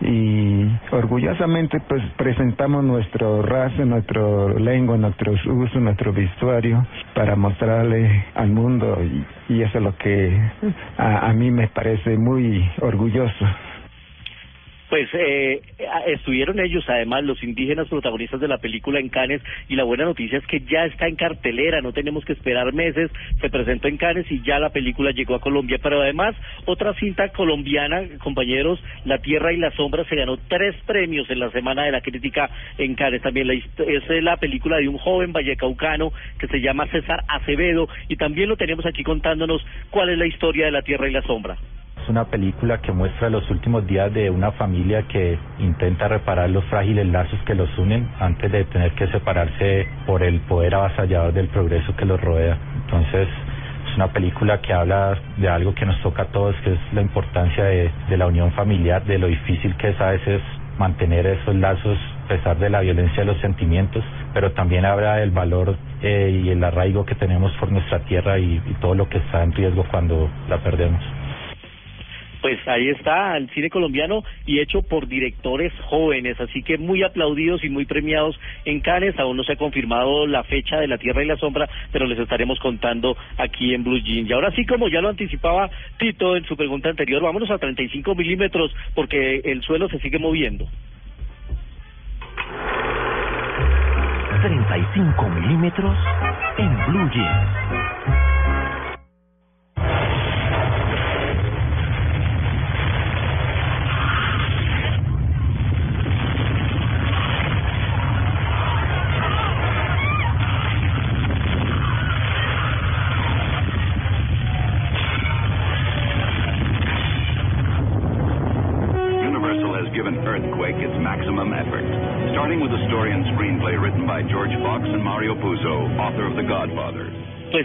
y 0.00 0.70
orgullosamente 0.92 1.80
pues 1.88 2.02
presentamos 2.16 2.84
nuestro 2.84 3.42
raza, 3.42 3.84
nuestro 3.84 4.58
lengua, 4.58 4.96
nuestros 4.96 5.44
usos, 5.46 5.80
nuestro 5.82 6.12
vestuario 6.12 6.86
para 7.14 7.36
mostrarle 7.36 8.24
al 8.34 8.48
mundo 8.50 8.98
y, 9.02 9.54
y 9.54 9.62
eso 9.62 9.78
es 9.78 9.84
lo 9.84 9.96
que 9.96 10.38
a, 10.96 11.28
a 11.28 11.32
mí 11.32 11.50
me 11.50 11.68
parece 11.68 12.16
muy 12.16 12.68
orgulloso. 12.80 13.46
Pues 14.88 15.08
eh, 15.12 15.60
estuvieron 16.06 16.58
ellos, 16.60 16.82
además, 16.88 17.22
los 17.24 17.42
indígenas 17.42 17.88
protagonistas 17.88 18.40
de 18.40 18.48
la 18.48 18.56
película 18.56 18.98
en 18.98 19.10
Cannes 19.10 19.42
y 19.68 19.76
la 19.76 19.84
buena 19.84 20.04
noticia 20.04 20.38
es 20.38 20.46
que 20.46 20.60
ya 20.60 20.86
está 20.86 21.06
en 21.06 21.16
cartelera, 21.16 21.82
no 21.82 21.92
tenemos 21.92 22.24
que 22.24 22.32
esperar 22.32 22.72
meses, 22.72 23.10
se 23.38 23.50
presentó 23.50 23.88
en 23.88 23.98
Cannes 23.98 24.30
y 24.30 24.42
ya 24.42 24.58
la 24.58 24.70
película 24.70 25.10
llegó 25.10 25.34
a 25.34 25.40
Colombia, 25.40 25.78
pero 25.82 26.00
además 26.00 26.34
otra 26.64 26.94
cinta 26.94 27.28
colombiana, 27.28 28.02
compañeros, 28.22 28.82
La 29.04 29.18
Tierra 29.18 29.52
y 29.52 29.58
la 29.58 29.70
Sombra 29.72 30.04
se 30.04 30.16
ganó 30.16 30.38
tres 30.48 30.74
premios 30.86 31.28
en 31.28 31.40
la 31.40 31.50
Semana 31.50 31.84
de 31.84 31.92
la 31.92 32.00
Crítica 32.00 32.48
en 32.78 32.94
Cannes, 32.94 33.20
también 33.20 33.46
la, 33.46 33.54
es 33.54 34.10
eh, 34.10 34.22
la 34.22 34.38
película 34.38 34.78
de 34.78 34.88
un 34.88 34.96
joven 34.96 35.32
vallecaucano 35.32 36.12
que 36.38 36.48
se 36.48 36.60
llama 36.60 36.86
César 36.86 37.24
Acevedo 37.28 37.88
y 38.08 38.16
también 38.16 38.48
lo 38.48 38.56
tenemos 38.56 38.86
aquí 38.86 39.02
contándonos 39.02 39.64
cuál 39.90 40.08
es 40.08 40.18
la 40.18 40.26
historia 40.26 40.64
de 40.66 40.72
La 40.72 40.82
Tierra 40.82 41.08
y 41.08 41.12
la 41.12 41.22
Sombra. 41.22 41.58
Una 42.08 42.24
película 42.24 42.78
que 42.78 42.90
muestra 42.90 43.28
los 43.28 43.50
últimos 43.50 43.86
días 43.86 44.12
de 44.14 44.30
una 44.30 44.50
familia 44.52 45.02
que 45.02 45.38
intenta 45.58 46.08
reparar 46.08 46.48
los 46.48 46.64
frágiles 46.64 47.06
lazos 47.06 47.38
que 47.44 47.54
los 47.54 47.68
unen 47.76 48.08
antes 48.18 48.50
de 48.50 48.64
tener 48.64 48.92
que 48.92 49.08
separarse 49.08 49.86
por 50.06 50.22
el 50.22 50.40
poder 50.40 50.74
avasallador 50.74 51.34
del 51.34 51.48
progreso 51.48 51.94
que 51.96 52.06
los 52.06 52.18
rodea. 52.18 52.56
Entonces, 52.76 53.28
es 53.90 53.96
una 53.96 54.10
película 54.10 54.62
que 54.62 54.72
habla 54.72 55.18
de 55.36 55.50
algo 55.50 55.74
que 55.74 55.84
nos 55.84 56.00
toca 56.00 56.22
a 56.22 56.26
todos, 56.26 56.56
que 56.64 56.72
es 56.72 56.78
la 56.94 57.02
importancia 57.02 57.64
de, 57.64 57.90
de 58.08 58.16
la 58.16 58.26
unión 58.26 58.52
familiar, 58.52 59.04
de 59.04 59.18
lo 59.18 59.26
difícil 59.26 59.76
que 59.76 59.90
es 59.90 60.00
a 60.00 60.12
veces 60.12 60.40
mantener 60.78 61.26
esos 61.26 61.54
lazos 61.56 61.98
a 62.24 62.28
pesar 62.28 62.58
de 62.58 62.70
la 62.70 62.80
violencia 62.80 63.18
de 63.18 63.26
los 63.26 63.40
sentimientos, 63.42 64.02
pero 64.32 64.52
también 64.52 64.86
habla 64.86 65.16
del 65.16 65.30
valor 65.30 65.76
eh, 66.00 66.40
y 66.42 66.48
el 66.48 66.64
arraigo 66.64 67.04
que 67.04 67.16
tenemos 67.16 67.52
por 67.60 67.70
nuestra 67.70 67.98
tierra 68.00 68.38
y 68.38 68.60
todo 68.80 68.94
lo 68.94 69.10
que 69.10 69.18
está 69.18 69.42
en 69.42 69.52
riesgo 69.52 69.84
cuando 69.90 70.30
la 70.48 70.56
perdemos. 70.58 71.02
Pues 72.40 72.58
ahí 72.68 72.88
está 72.88 73.36
el 73.36 73.50
cine 73.50 73.68
colombiano 73.68 74.22
y 74.46 74.60
hecho 74.60 74.82
por 74.82 75.08
directores 75.08 75.72
jóvenes, 75.86 76.40
así 76.40 76.62
que 76.62 76.78
muy 76.78 77.02
aplaudidos 77.02 77.64
y 77.64 77.68
muy 77.68 77.84
premiados 77.84 78.38
en 78.64 78.80
Cannes. 78.80 79.18
Aún 79.18 79.36
no 79.36 79.44
se 79.44 79.52
ha 79.52 79.56
confirmado 79.56 80.26
la 80.26 80.44
fecha 80.44 80.78
de 80.78 80.86
La 80.86 80.98
Tierra 80.98 81.22
y 81.22 81.26
la 81.26 81.36
Sombra, 81.36 81.68
pero 81.92 82.06
les 82.06 82.18
estaremos 82.18 82.58
contando 82.60 83.16
aquí 83.36 83.74
en 83.74 83.82
Blue 83.82 84.00
Jeans. 84.00 84.30
Y 84.30 84.32
ahora 84.32 84.52
sí, 84.52 84.64
como 84.66 84.88
ya 84.88 85.00
lo 85.00 85.08
anticipaba 85.08 85.70
Tito 85.98 86.36
en 86.36 86.44
su 86.44 86.56
pregunta 86.56 86.88
anterior, 86.88 87.22
vámonos 87.22 87.50
a 87.50 87.58
35 87.58 88.14
milímetros 88.14 88.74
porque 88.94 89.40
el 89.44 89.62
suelo 89.62 89.88
se 89.88 89.98
sigue 89.98 90.18
moviendo. 90.18 90.68
35 94.42 95.28
milímetros 95.30 95.96
en 96.58 96.76
Blue 96.86 97.10
Jeans. 97.10 97.87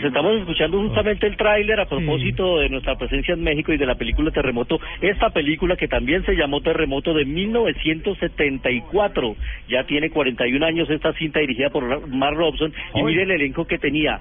Pues 0.04 0.12
estamos 0.12 0.36
escuchando 0.38 0.82
justamente 0.82 1.26
el 1.28 1.38
tráiler 1.38 1.80
a 1.80 1.86
propósito 1.86 2.60
de 2.60 2.68
nuestra 2.68 2.98
presencia 2.98 3.36
en 3.36 3.42
México 3.42 3.72
y 3.72 3.78
de 3.78 3.86
la 3.86 3.96
película 3.96 4.32
Terremoto. 4.32 4.78
Esta 5.00 5.30
película 5.30 5.78
que 5.78 5.88
también 5.88 6.26
se 6.26 6.36
llamó 6.36 6.60
Terremoto 6.60 7.14
de 7.14 7.24
1974. 7.24 9.38
Ya 9.70 9.86
tiene 9.86 10.10
41 10.10 10.66
años 10.66 10.90
esta 10.90 11.14
cinta 11.14 11.40
dirigida 11.40 11.70
por 11.70 12.06
Mark 12.10 12.36
Robson. 12.36 12.74
Y 12.96 12.98
Ay. 12.98 13.04
mire 13.06 13.24
el 13.24 13.32
elenco 13.32 13.66
que 13.66 13.78
tenía. 13.78 14.20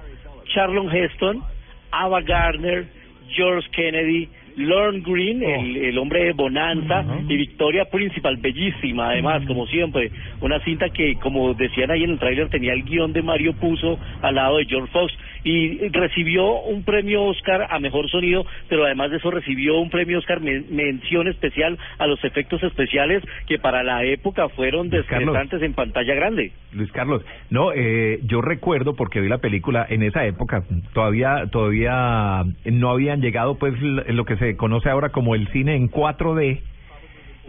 Charlon 0.55 0.89
Heston, 0.89 1.43
Ava 1.91 2.21
Gardner, 2.21 2.87
George 3.31 3.69
Kennedy, 3.73 4.29
Lorne 4.57 5.03
Green, 5.07 5.43
el, 5.43 5.77
el 5.77 5.99
hombre 5.99 6.25
de 6.25 6.33
Bonanza, 6.33 7.05
y 7.29 7.37
Victoria 7.37 7.85
Principal, 7.87 8.37
bellísima 8.37 9.11
además, 9.11 9.43
como 9.47 9.67
siempre. 9.67 10.11
Una 10.41 10.59
cinta 10.61 10.89
que, 10.91 11.17
como 11.17 11.55
decían 11.55 11.91
ahí 11.91 12.05
en 12.05 12.11
el 12.11 12.19
tráiler, 12.19 12.49
tenía 12.49 12.73
el 12.73 12.83
guion 12.85 13.13
de 13.13 13.23
Mario 13.23 13.55
Puzo 13.55 13.99
al 14.21 14.35
lado 14.35 14.59
de 14.59 14.65
George 14.67 14.91
Fox 14.93 15.13
y 15.45 15.79
recibió 15.89 16.61
un 16.63 16.85
premio 16.85 17.25
Oscar 17.25 17.67
a 17.71 17.79
Mejor 17.81 18.09
Sonido, 18.09 18.47
pero 18.69 18.85
además 18.85 19.11
de 19.11 19.17
eso 19.17 19.31
recibió 19.31 19.79
un 19.81 19.91
premio 19.91 20.19
Oscar 20.19 20.41
men- 20.41 20.67
mención 20.71 21.27
especial 21.29 21.79
a 21.99 22.07
los 22.07 22.23
efectos 22.25 22.63
especiales 22.63 23.23
que 23.49 23.59
para 23.59 23.83
la 23.83 24.05
época 24.05 24.49
fueron 24.51 24.89
descretantes 24.91 25.63
en 25.63 25.75
pantalla 25.75 26.15
grande. 26.15 26.53
Luis 26.73 26.91
Carlos, 26.93 27.23
no, 27.51 27.73
eh, 27.73 28.21
yo 28.25 28.41
recuerdo 28.41 28.95
porque 28.95 29.21
vi 29.21 29.29
la 29.29 29.39
película 29.39 29.85
en 29.89 30.03
esa 30.03 30.25
época, 30.27 30.63
todavía 30.95 31.47
todavía 31.51 32.45
no 32.65 32.91
habían 32.91 33.21
llegado 33.21 33.57
pues 33.59 33.75
lo 33.81 34.25
que 34.25 34.37
se 34.37 34.42
conoce 34.57 34.91
ahora 34.91 35.11
como 35.11 35.35
el 35.35 35.49
cine 35.49 35.77
en 35.77 35.91
4D. 35.91 36.61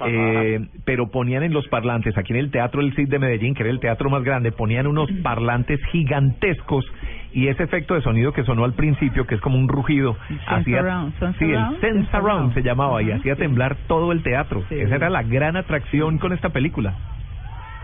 Eh, 0.05 0.59
pero 0.85 1.11
ponían 1.11 1.43
en 1.43 1.53
los 1.53 1.67
parlantes, 1.67 2.17
aquí 2.17 2.33
en 2.33 2.39
el 2.39 2.49
Teatro 2.49 2.81
El 2.81 2.95
Cid 2.95 3.09
de 3.09 3.19
Medellín, 3.19 3.53
que 3.53 3.61
era 3.61 3.69
el 3.69 3.79
teatro 3.79 4.09
más 4.09 4.23
grande, 4.23 4.51
ponían 4.51 4.87
unos 4.87 5.07
parlantes 5.21 5.79
gigantescos 5.91 6.83
y 7.31 7.47
ese 7.47 7.63
efecto 7.63 7.93
de 7.93 8.01
sonido 8.01 8.33
que 8.33 8.43
sonó 8.43 8.63
al 8.63 8.73
principio, 8.73 9.25
que 9.25 9.35
es 9.35 9.41
como 9.41 9.57
un 9.57 9.67
rugido, 9.67 10.15
hacía, 10.47 11.11
sí, 11.37 11.51
el 11.51 11.79
Sense 11.79 12.09
Surround. 12.11 12.53
se 12.53 12.63
llamaba 12.63 13.01
y 13.01 13.11
hacía 13.11 13.35
temblar 13.35 13.75
todo 13.87 14.11
el 14.11 14.23
teatro. 14.23 14.63
Esa 14.69 14.95
era 14.95 15.09
la 15.09 15.23
gran 15.23 15.57
atracción 15.57 16.17
con 16.17 16.33
esta 16.33 16.49
película. 16.49 16.95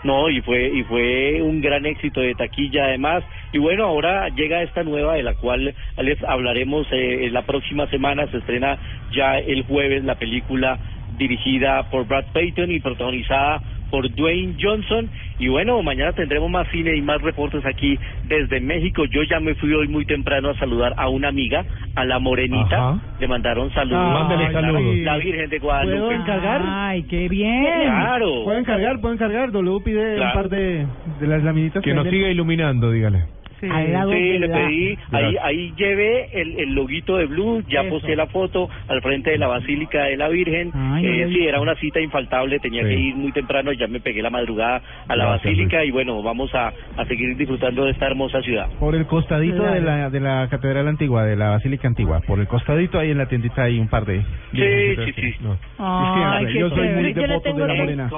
No, 0.04 0.30
y 0.30 0.42
fue 0.42 0.70
y 0.70 0.84
fue 0.84 1.42
un 1.42 1.62
gran 1.62 1.86
éxito 1.86 2.22
de 2.22 2.36
taquilla 2.36 2.86
además. 2.86 3.24
Y 3.52 3.58
bueno, 3.58 3.86
ahora 3.86 4.30
llega 4.30 4.64
esta 4.64 4.84
nueva 4.84 5.16
de 5.16 5.24
la 5.24 5.34
cual 5.34 5.76
les 5.98 6.24
hablaremos 6.24 6.88
eh, 6.92 7.26
en 7.26 7.34
la 7.34 7.42
próxima 7.42 7.88
semana. 7.88 8.28
Se 8.28 8.38
estrena 8.38 8.78
ya 9.12 9.40
el 9.40 9.64
jueves 9.64 10.04
la 10.06 10.16
película 10.16 10.80
dirigida 11.20 11.84
por 11.92 12.08
Brad 12.08 12.26
Payton 12.34 12.72
y 12.72 12.80
protagonizada 12.80 13.62
por 13.92 14.08
Dwayne 14.14 14.56
Johnson. 14.62 15.10
Y 15.40 15.48
bueno, 15.48 15.82
mañana 15.84 16.14
tendremos 16.14 16.50
más 16.50 16.68
cine 16.70 16.96
y 16.96 17.02
más 17.02 17.22
reportes 17.22 17.66
aquí 17.66 17.98
desde 18.28 18.60
México. 18.62 19.06
Yo 19.06 19.24
ya 19.24 19.40
me 19.40 19.56
fui 19.56 19.74
hoy 19.74 19.88
muy 19.88 20.06
temprano 20.06 20.50
a 20.50 20.56
saludar 20.60 20.94
a 20.98 21.10
una 21.10 21.28
amiga, 21.30 21.66
a 21.96 22.06
la 22.06 22.20
Morenita. 22.20 22.76
Ajá. 22.90 23.00
Le 23.20 23.28
mandaron 23.28 23.72
saludos. 23.74 24.00
Ah, 24.02 24.20
mándele 24.28 24.52
La- 24.52 24.62
saludos. 24.62 24.96
La 24.98 25.18
Virgen 25.18 25.50
de 25.50 25.60
Guadalupe. 25.60 25.98
¿Puedo 26.00 26.12
encargar? 26.12 26.62
Ay, 26.66 27.04
qué 27.04 27.28
bien. 27.30 27.84
Claro. 27.84 28.44
Puedo 28.44 28.58
encargar, 28.60 29.00
puedo 29.02 29.14
encargar. 29.14 29.52
W 29.52 29.80
pide 29.84 30.16
Claro. 30.18 30.38
un 30.40 30.44
par 30.44 30.50
de, 30.50 30.86
de 31.20 31.28
las 31.28 31.44
laminitas 31.44 31.84
Que 31.84 31.94
nos 31.94 32.04
venden. 32.04 32.20
siga 32.22 32.32
iluminando, 32.32 32.92
dígale. 32.92 33.24
Al 33.70 33.92
lado 33.94 34.12
Sí, 34.12 34.20
de 34.30 34.40
le 34.40 34.48
la- 34.48 34.56
pedí, 34.56 34.98
ahí, 35.12 35.36
ahí 35.42 35.74
llevé 35.76 36.30
el, 36.34 36.60
el 36.60 36.74
loguito 36.74 37.18
de 37.18 37.26
Blue, 37.26 37.64
ya 37.68 37.82
Eso. 37.82 37.90
posé 37.90 38.16
la 38.16 38.28
foto 38.28 38.70
al 38.88 39.02
frente 39.02 39.32
de 39.32 39.38
la 39.38 39.48
Basílica 39.48 40.04
de 40.06 40.18
la 40.18 40.30
Virgen. 40.30 40.72
Ay, 40.74 41.06
Eh, 41.06 41.28
sí, 41.32 41.46
era 41.48 41.60
una 41.60 41.76
cita 41.76 42.00
infaltable, 42.00 42.60
tenía 42.60 42.84
Sí. 42.84 42.90
que 42.90 42.96
ir 42.96 43.16
muy 43.16 43.32
temprano, 43.32 43.72
ya 43.74 43.88
me 43.88 44.00
pegué 44.00 44.22
la 44.22 44.30
madrugada 44.30 44.82
a 45.08 45.16
la 45.16 45.26
Gracias, 45.26 45.44
Basílica 45.54 45.84
y 45.84 45.92
bueno, 45.92 46.22
vamos 46.24 46.54
a, 46.56 46.72
a 46.98 47.06
seguir 47.06 47.36
disfrutando 47.36 47.86
de 47.86 47.92
esta 47.92 48.06
hermosa 48.08 48.42
ciudad. 48.42 48.68
Por 48.80 48.96
el 48.96 49.06
costadito 49.06 49.58
Claro. 49.58 49.74
de 49.74 49.82
la 49.82 50.10
de 50.10 50.20
la 50.20 50.48
catedral 50.50 50.88
antigua, 50.88 51.24
de 51.26 51.36
la 51.36 51.50
basílica 51.52 51.88
antigua. 51.88 52.22
Por 52.26 52.40
el 52.40 52.48
costadito 52.48 53.00
ahí 53.00 53.12
en 53.12 53.18
la 53.18 53.28
tiendita 53.28 53.64
hay 53.64 53.80
un 53.80 53.88
par 53.88 54.06
de. 54.06 54.22
Sí, 54.52 54.96
sí, 55.06 55.14
sí. 55.16 55.36
Ay, 55.78 56.46
yo 56.58 56.70
soy 56.70 56.88
muy 56.90 57.14
devoto 57.14 57.54
de 57.54 57.68
la 57.68 57.74
morena. 57.74 58.10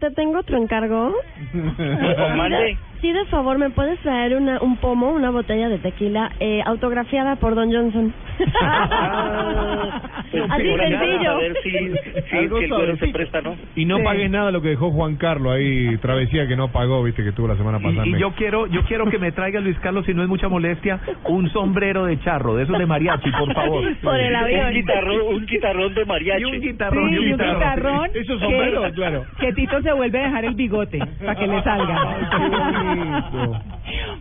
Te 0.00 0.10
tengo 0.12 0.38
otro 0.40 0.56
encargo. 0.62 1.14
Mande. 2.36 2.76
Sí, 3.00 3.12
de 3.12 3.24
favor, 3.26 3.58
¿me 3.58 3.70
puedes 3.70 3.98
traer 4.00 4.36
una, 4.36 4.60
un 4.60 4.76
pomo, 4.78 5.10
una 5.10 5.30
botella 5.30 5.68
de 5.68 5.78
tequila 5.78 6.30
eh, 6.40 6.62
autografiada 6.64 7.36
por 7.36 7.54
Don 7.54 7.72
Johnson? 7.72 8.12
Pues, 10.30 10.44
Así 10.50 10.76
sencillo. 10.76 11.30
A 11.30 11.36
ver 11.38 11.56
si, 11.62 11.70
si, 11.70 12.36
Algo 12.36 12.58
si 12.58 12.64
el 12.64 12.70
cuero 12.70 12.96
se 12.96 13.08
presta, 13.08 13.40
¿no? 13.42 13.56
Y 13.76 13.84
no 13.84 13.96
Sí. 13.98 14.02
pagues 14.02 14.30
nada 14.30 14.50
lo 14.50 14.60
que 14.62 14.68
dejó 14.70 14.90
Juan 14.90 15.16
Carlos 15.16 15.52
ahí, 15.54 15.96
travesía 15.98 16.46
que 16.46 16.56
no 16.56 16.68
pagó, 16.68 17.02
viste, 17.02 17.22
que 17.24 17.32
tuvo 17.32 17.48
la 17.48 17.56
semana 17.56 17.78
pasada. 17.78 18.06
Y, 18.06 18.14
y 18.14 18.18
yo 18.18 18.32
quiero 18.32 18.66
yo 18.66 18.82
quiero 18.84 19.06
que 19.10 19.18
me 19.18 19.32
traiga 19.32 19.60
Luis 19.60 19.78
Carlos, 19.80 20.04
si 20.06 20.14
no 20.14 20.22
es 20.22 20.28
mucha 20.28 20.48
molestia, 20.48 21.00
un 21.24 21.48
sombrero 21.50 22.04
de 22.06 22.18
charro, 22.20 22.54
de 22.56 22.64
esos 22.64 22.78
de 22.78 22.86
mariachi, 22.86 23.30
por 23.30 23.52
favor. 23.54 23.84
Por 24.02 24.20
el 24.20 24.34
avión. 24.34 24.66
Un 24.68 24.72
guitarrón, 24.74 25.20
un 25.34 25.46
guitarrón 25.46 25.94
de 25.94 26.04
mariachi. 26.04 26.42
Y 26.42 26.44
un 26.44 26.60
guitarrón. 26.60 27.08
Sí, 27.10 27.14
y 27.14 27.18
un 27.18 27.24
y 27.24 27.32
un 27.32 27.38
guitarrón. 27.38 27.58
guitarrón 27.60 28.10
Esos 28.14 28.38
que- 28.38 28.44
sombreros, 28.44 28.92
claro. 28.92 29.24
Que 29.40 29.52
Tito 29.52 29.80
se 29.82 29.92
vuelve 29.92 30.20
a 30.20 30.24
dejar 30.24 30.44
el 30.44 30.54
bigote 30.54 30.98
para 31.20 31.34
que 31.34 31.46
le 31.46 31.62
salga. 31.62 32.85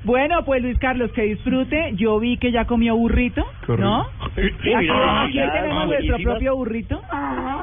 Bueno, 0.03 0.43
pues 0.45 0.61
Luis 0.61 0.77
Carlos, 0.79 1.11
que 1.13 1.23
disfrute. 1.23 1.93
Yo 1.95 2.19
vi 2.19 2.37
que 2.37 2.51
ya 2.51 2.65
comió 2.65 2.95
burrito, 2.95 3.43
¿no? 3.67 4.05
Sí, 4.35 4.41
Aquí, 4.41 4.59
mira, 4.77 5.23
aquí 5.23 5.39
tenemos 5.53 5.87
nuestro 5.87 6.17
propio 6.19 6.55
burrito. 6.55 7.01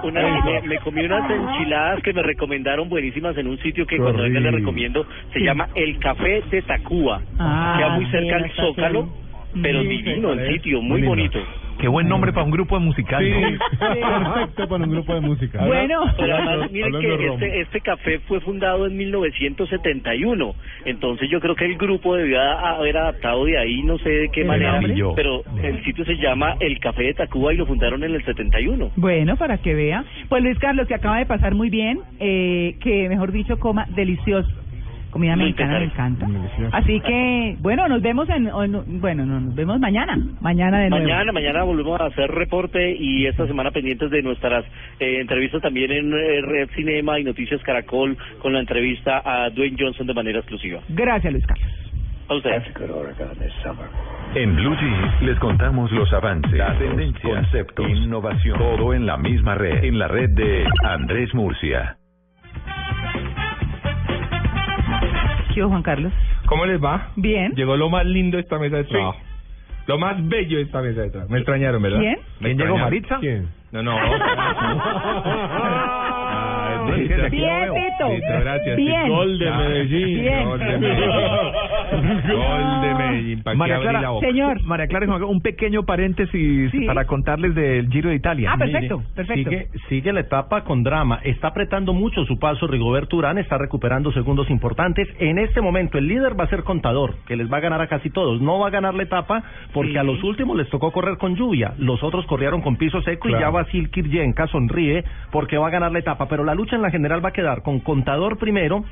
Una, 0.03 0.43
me, 0.45 0.63
me 0.63 0.79
comí 0.79 1.05
unas 1.05 1.31
enchiladas 1.31 2.03
que 2.03 2.13
me 2.13 2.23
recomendaron 2.23 2.89
buenísimas 2.89 3.37
en 3.39 3.47
un 3.47 3.59
sitio 3.59 3.87
que 3.87 3.97
cuando 3.99 4.23
venga 4.25 4.41
les 4.41 4.51
rico. 4.53 4.59
recomiendo. 4.67 5.07
Se 5.33 5.39
Sí. 5.39 5.45
llama 5.45 5.69
El 5.75 5.99
Café 5.99 6.43
de 6.51 6.63
Tacuba. 6.63 7.21
Ah, 7.39 7.75
Queda 7.79 7.89
muy 7.91 8.07
cerca 8.07 8.37
al. 8.37 8.51
Zócalo, 8.53 9.09
pero 9.63 9.81
divino 9.83 10.33
el 10.33 10.53
sitio, 10.55 10.81
muy 10.83 11.03
Muy 11.03 11.03
lindo. 11.03 11.11
bonito. 11.11 11.39
Qué 11.83 11.89
buen 11.89 12.09
nombre 12.09 12.33
para 12.33 12.45
un 12.45 12.53
grupo 12.53 12.79
de 12.79 12.85
musical. 12.85 13.23
Sí, 13.25 13.31
¿no? 13.31 14.35
perfecto 14.35 14.69
para 14.69 14.85
un 14.85 14.91
grupo 14.91 15.15
de 15.15 15.21
música. 15.21 15.67
Bueno. 15.67 16.01
Pero 16.17 16.35
además, 16.37 16.73
de 16.73 16.81
que 17.01 17.27
este, 17.27 17.61
este 17.61 17.81
café 17.81 18.19
fue 18.21 18.41
fundado 18.41 18.87
en 18.87 18.97
1971, 18.97 20.55
entonces 20.85 21.29
yo 21.31 21.41
creo 21.41 21.55
que 21.55 21.65
el 21.67 21.77
grupo 21.77 22.15
debió 22.17 22.41
a- 22.41 22.77
haber 22.77 22.97
adaptado 22.97 23.45
de 23.45 23.59
ahí, 23.59 23.83
no 23.83 23.99
sé 23.99 24.09
de 24.09 24.29
qué 24.33 24.43
¿El 24.43 24.47
manera, 24.47 24.81
pero 25.15 25.43
el 25.63 25.85
sitio 25.85 26.05
se 26.05 26.17
llama 26.17 26.55
El 26.61 26.79
Café 26.79 27.03
de 27.05 27.15
Tacuba 27.15 27.53
y 27.53 27.57
lo 27.57 27.67
fundaron 27.67 28.03
en 28.05 28.15
el 28.15 28.25
71. 28.25 28.93
Bueno, 28.97 29.37
para 29.37 29.59
que 29.59 29.75
vea. 29.75 30.05
Pues 30.29 30.43
Luis 30.43 30.59
Carlos, 30.59 30.87
que 30.87 30.95
acaba 30.95 31.19
de 31.19 31.27
pasar 31.27 31.55
muy 31.55 31.69
bien, 31.71 31.99
eh, 32.21 32.77
que 32.81 33.09
mejor 33.09 33.33
dicho, 33.33 33.59
coma 33.59 33.87
delicioso. 33.91 34.49
Comida 35.13 35.37
Lo 35.37 35.45
mexicana 35.45 35.79
me 35.79 35.85
encanta. 35.85 36.27
Delicioso. 36.27 36.75
Así 36.75 37.01
que, 37.01 37.57
bueno, 37.61 37.87
nos 37.87 38.01
vemos 38.01 38.29
en, 38.31 38.51
bueno, 38.99 39.27
no, 39.27 39.41
nos 39.41 39.55
vemos 39.55 39.79
mañana, 39.79 40.17
mañana 40.41 40.81
de 40.81 40.89
nuevo. 40.89 41.05
Mañana, 41.05 41.33
mañana 41.33 41.63
volvemos 41.65 42.01
a 42.01 42.07
hacer 42.07 42.31
reporte 42.31 42.97
y 42.99 43.27
esta 43.27 43.47
semana 43.47 43.71
pendientes 43.71 44.11
de 44.11 44.23
nuestras 44.23 44.65
eh, 44.99 45.21
entrevistas 45.21 45.61
también 45.61 45.93
en 45.93 46.15
eh, 46.15 46.41
Red 46.41 46.71
Cinema 46.75 47.21
y 47.21 47.25
Noticias 47.25 47.63
Caracol 47.63 48.17
con 48.41 48.55
la 48.55 48.61
entrevista 48.61 49.23
a 49.23 49.51
Dwayne 49.51 49.77
Johnson 49.79 50.07
de 50.07 50.15
manera 50.15 50.39
exclusiva. 50.39 50.81
Gracias, 50.89 51.31
Luis 51.31 51.47
Carlos. 51.47 51.69
A 52.29 52.35
ustedes. 52.35 52.63
En 54.35 54.57
Blue 54.57 54.75
Jeans 54.77 55.23
les 55.23 55.39
contamos 55.41 55.93
los 55.93 56.11
avances, 56.15 56.53
las 56.53 56.79
tendencias, 56.79 57.23
conceptos, 57.23 57.87
innovación, 57.91 58.59
todo 58.59 58.95
en 58.95 59.05
la 59.05 59.19
misma 59.19 59.57
red, 59.57 59.85
en 59.85 59.99
la 59.99 60.09
red 60.09 60.31
de 60.31 60.65
Andrés 60.85 61.35
Murcia. 61.35 61.99
¿Qué 65.55 65.63
hubo, 65.63 65.71
Juan 65.71 65.83
Carlos? 65.83 66.13
¿Cómo 66.47 66.67
les 66.67 66.83
va? 66.83 67.09
Bien. 67.17 67.53
Llegó 67.55 67.77
lo 67.77 67.91
más 67.91 68.07
lindo 68.07 68.37
de 68.37 68.43
esta 68.43 68.59
mesa 68.59 68.77
de 68.77 68.85
trabajo. 68.85 69.19
Lo 69.87 69.99
más 69.99 70.17
bello 70.29 70.59
de 70.59 70.65
esta 70.65 70.81
mesa 70.81 71.03
de 71.03 71.11
trabajo. 71.11 71.33
Me 71.33 71.39
extrañaron, 71.39 71.83
¿verdad? 71.83 71.99
¿Quién? 71.99 72.19
¿Me 72.41 72.55
¿Quién 72.55 72.59
llegó? 72.59 72.79
Maritza? 72.79 73.19
¿Quién? 73.19 73.49
No, 73.73 73.83
no. 73.83 73.97
Bien, 76.97 77.09
Tito. 77.09 77.31
Bien, 77.31 78.21
Tito. 78.21 78.41
Gracias. 78.41 78.77
Bien. 78.77 79.09
Gol 79.09 79.39
de 79.39 79.51
Medellín. 79.51 80.21
Bien. 80.23 80.45
Gol 80.49 80.59
de 80.59 80.79
Medellín. 80.79 81.13
Gol 81.93 82.81
de 82.83 82.95
Medellín. 82.95 83.43
¿Para 83.43 83.55
qué 83.55 83.59
María 83.59 83.79
Clara, 83.81 84.01
la 84.01 84.11
boca? 84.11 84.27
Señor. 84.27 84.63
María 84.63 84.87
Clara, 84.87 85.07
un 85.27 85.41
pequeño 85.41 85.83
paréntesis 85.85 86.71
Sí. 86.71 86.85
para 86.87 87.05
contarles 87.07 87.55
del 87.55 87.89
Giro 87.91 88.11
de 88.11 88.17
Italia. 88.17 88.51
Ah, 88.53 88.59
perfecto, 88.59 89.03
perfecto. 89.15 89.51
Sigue, 89.51 89.69
sigue 89.89 90.13
la 90.13 90.21
etapa 90.21 90.65
con 90.65 90.83
drama. 90.83 91.21
Está 91.25 91.49
apretando 91.49 91.93
mucho 91.93 92.25
su 92.25 92.39
paso 92.39 92.67
Rigoberto 92.67 93.17
Urán, 93.17 93.39
está 93.39 93.59
recuperando 93.59 94.13
segundos 94.13 94.49
importantes. 94.51 95.09
En 95.19 95.39
este 95.39 95.61
momento 95.61 95.99
el 95.99 96.07
líder 96.09 96.39
va 96.39 96.45
a 96.45 96.49
ser 96.49 96.63
Contador, 96.63 97.15
que 97.27 97.37
les 97.37 97.53
va 97.53 97.57
a 97.59 97.61
ganar 97.61 97.81
a 97.81 97.87
casi 97.89 98.11
todos. 98.11 98.41
No 98.41 98.59
va 98.61 98.69
a 98.69 98.71
ganar 98.71 98.95
la 98.95 99.03
etapa 99.03 99.43
porque 99.73 99.93
Sí. 99.93 99.97
a 99.99 100.03
los 100.03 100.23
últimos 100.23 100.57
les 100.57 100.69
tocó 100.71 100.93
correr 100.93 101.19
con 101.19 101.35
lluvia. 101.37 101.73
Los 101.79 102.03
otros 102.03 102.25
corrieron 102.27 102.61
con 102.61 102.77
piso 102.77 103.03
seco 103.03 103.29
y 103.29 103.33
ya 103.33 103.51
Basil 103.51 103.91
Kiryenka 103.91 104.47
sonríe 104.47 105.05
porque 105.31 105.59
va 105.59 105.69
a 105.69 105.71
ganar 105.71 105.93
la 105.93 105.99
etapa. 105.99 106.27
Pero 106.29 106.45
la 106.45 106.55
lucha 106.55 106.77
en 106.77 106.82
la 106.83 106.91
general 106.91 107.25
va 107.25 107.31
a 107.31 107.33
quedar 107.33 107.63
con 107.63 107.81
Contador 107.81 108.39
primero. 108.39 108.85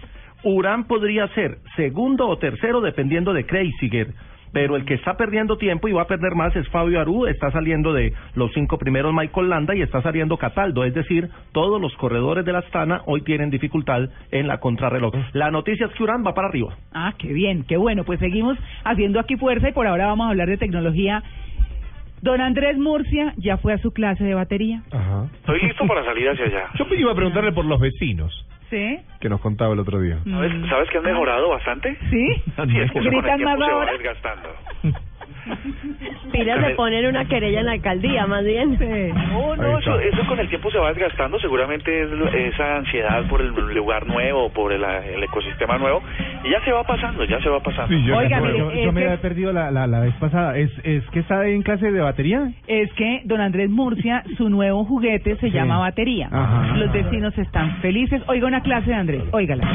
Urán 0.43 0.85
podría 0.85 1.29
ser 1.29 1.59
segundo 1.77 2.27
o 2.29 2.39
tercero 2.39 2.81
dependiendo 2.81 3.33
de 3.33 3.45
Kreisiger. 3.45 4.15
Pero 4.53 4.77
el 4.77 4.85
que 4.85 4.95
está 4.95 5.17
perdiendo 5.17 5.59
tiempo 5.59 5.89
y 5.89 5.93
va 5.93 6.03
a 6.03 6.07
perder 6.07 6.35
más 6.35 6.55
es 6.57 6.69
Fabio 6.71 7.01
Aru, 7.01 7.27
está 7.27 7.51
saliendo 7.53 7.93
de 7.93 8.13
los 8.35 8.53
cinco 8.53 8.79
primeros 8.79 9.15
Michael 9.15 9.49
Landa 9.49 9.75
y 9.77 9.83
está 9.83 10.03
saliendo 10.03 10.39
Cataldo, 10.39 10.85
es 10.85 10.93
decir, 10.93 11.29
todos 11.53 11.81
los 11.81 11.95
corredores 11.97 12.45
de 12.45 12.53
la 12.53 12.59
Astana 12.61 13.03
hoy 13.07 13.23
tienen 13.23 13.51
dificultad 13.51 14.09
en 14.31 14.49
la 14.49 14.59
contrarreloj. 14.59 15.15
La 15.35 15.51
noticia 15.51 15.87
es 15.87 15.93
que 15.93 16.03
Urán 16.03 16.25
va 16.27 16.35
para 16.35 16.49
arriba. 16.49 16.75
Ah, 16.93 17.15
qué 17.17 17.33
bien, 17.33 17.65
qué 17.65 17.77
bueno. 17.77 18.05
Pues 18.05 18.19
seguimos 18.19 18.59
haciendo 18.85 19.21
aquí 19.21 19.37
fuerza 19.37 19.69
y 19.69 19.73
por 19.73 19.87
ahora 19.87 20.07
vamos 20.07 20.27
a 20.27 20.31
hablar 20.31 20.49
de 20.49 20.57
tecnología. 20.57 21.23
Don 22.23 22.41
Andrés 22.41 22.77
Murcia 22.77 23.33
ya 23.37 23.57
fue 23.57 23.73
a 23.73 23.79
su 23.79 23.93
clase 23.93 24.25
de 24.25 24.35
batería. 24.35 24.83
Ajá. 24.91 25.27
Estoy 25.35 25.61
listo 25.61 25.87
para 25.87 26.05
salir 26.05 26.29
hacia 26.29 26.45
allá. 26.45 26.67
Yo 26.79 26.87
iba 26.95 27.13
a 27.13 27.15
preguntarle 27.15 27.53
por 27.53 27.65
los 27.65 27.81
vecinos 27.81 28.47
¿Sí? 28.69 28.99
que 29.21 29.29
nos 29.29 29.41
contaba 29.41 29.73
el 29.73 29.81
otro 29.81 30.01
día. 30.01 30.19
¿Sabes, 30.25 30.53
¿Sabes 30.69 30.91
que 30.91 30.99
han 30.99 31.05
mejorado 31.05 31.49
bastante? 31.49 31.97
¿Sí? 32.11 32.27
Sí, 32.45 32.79
es 32.79 32.93
que 32.93 33.01
¿Gritan 33.01 33.43
más 33.43 33.59
se 33.59 33.61
va 33.61 33.73
ahora? 33.73 33.93
Pilas 36.33 36.61
de 36.67 36.75
poner 36.75 37.07
una 37.07 37.25
querella 37.27 37.61
en 37.61 37.67
la 37.67 37.73
alcaldía, 37.73 38.27
más 38.27 38.45
bien. 38.45 38.79
No, 39.31 39.57
no, 39.57 39.79
eso, 39.79 39.99
eso 40.01 40.27
con 40.27 40.39
el 40.39 40.49
tiempo 40.49 40.71
se 40.71 40.79
va 40.79 40.93
desgastando. 40.93 41.39
Seguramente 41.41 42.03
es 42.03 42.11
lo- 42.11 42.29
esa 42.29 42.77
ansiedad 42.77 43.25
por 43.29 43.41
el 43.41 43.49
lugar 43.75 44.07
nuevo, 44.07 44.51
por 44.51 44.73
el, 44.73 44.83
el 44.85 45.23
ecosistema 45.25 45.79
nuevo. 45.79 46.03
Y 46.45 46.51
ya 46.51 46.61
se 46.65 46.73
va 46.73 46.85
pasando, 46.85 47.25
ya 47.25 47.41
se 47.41 47.49
va 47.49 47.61
pasando. 47.61 47.95
Oiga, 48.17 48.41
mire, 48.41 48.59
yo, 48.59 48.71
yo 48.73 48.89
es 48.89 48.93
me 48.93 49.01
que- 49.01 49.07
había 49.09 49.21
perdido 49.21 49.53
la, 49.53 49.71
la, 49.71 49.87
la 49.87 50.01
vez 50.01 50.15
pasada. 50.15 50.57
¿Es, 50.57 50.71
¿Es 50.85 51.05
que 51.11 51.21
está 51.21 51.47
en 51.47 51.63
clase 51.63 51.91
de 51.91 52.01
batería? 52.01 52.51
Es 52.67 52.93
que 52.95 53.23
don 53.25 53.41
Andrés 53.41 53.71
Murcia, 53.71 54.23
su 54.37 54.49
nuevo 54.49 54.85
juguete 54.85 55.37
se 55.37 55.49
Sí. 55.49 55.53
llama 55.53 55.79
batería. 55.79 56.29
Ajá. 56.31 56.77
Los 56.77 56.93
vecinos 56.93 57.37
están 57.37 57.77
felices. 57.81 58.23
Oiga 58.29 58.47
una 58.47 58.63
clase 58.63 58.91
de 58.91 58.97
Andrés, 58.97 59.23
óigala. 59.33 59.67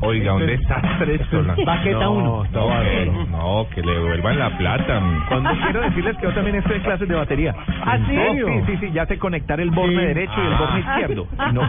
Oiga, 0.00 0.34
un 0.34 0.46
desastre 0.46 1.14
esto. 1.16 1.42
¿no? 1.42 1.54
Baqueta 1.64 1.98
no, 2.00 2.12
uno. 2.12 2.44
está 2.44 2.60
bárbaro. 2.60 3.26
No, 3.30 3.66
que 3.74 3.82
le 3.82 3.92
devuelvan 3.92 4.38
la 4.38 4.56
plata. 4.56 5.02
Cuando 5.28 5.50
quiero 5.64 5.80
decirles 5.82 6.16
que 6.16 6.22
yo 6.22 6.32
también 6.34 6.56
estoy 6.56 6.76
en 6.76 6.82
clases 6.82 7.08
de 7.08 7.14
batería. 7.14 7.54
¿Ah, 7.84 7.98
sí? 8.08 8.14
No, 8.14 8.32
sí, 8.46 8.62
sí, 8.66 8.76
sí, 8.80 8.90
ya 8.92 9.06
sé 9.06 9.18
conectar 9.18 9.60
el 9.60 9.70
borne 9.70 10.00
Sí. 10.00 10.06
derecho 10.06 10.34
y 10.36 10.46
el 10.46 10.54
borne 10.58 10.84
Ah. 10.86 10.90
izquierdo. 11.00 11.26
No, 11.52 11.62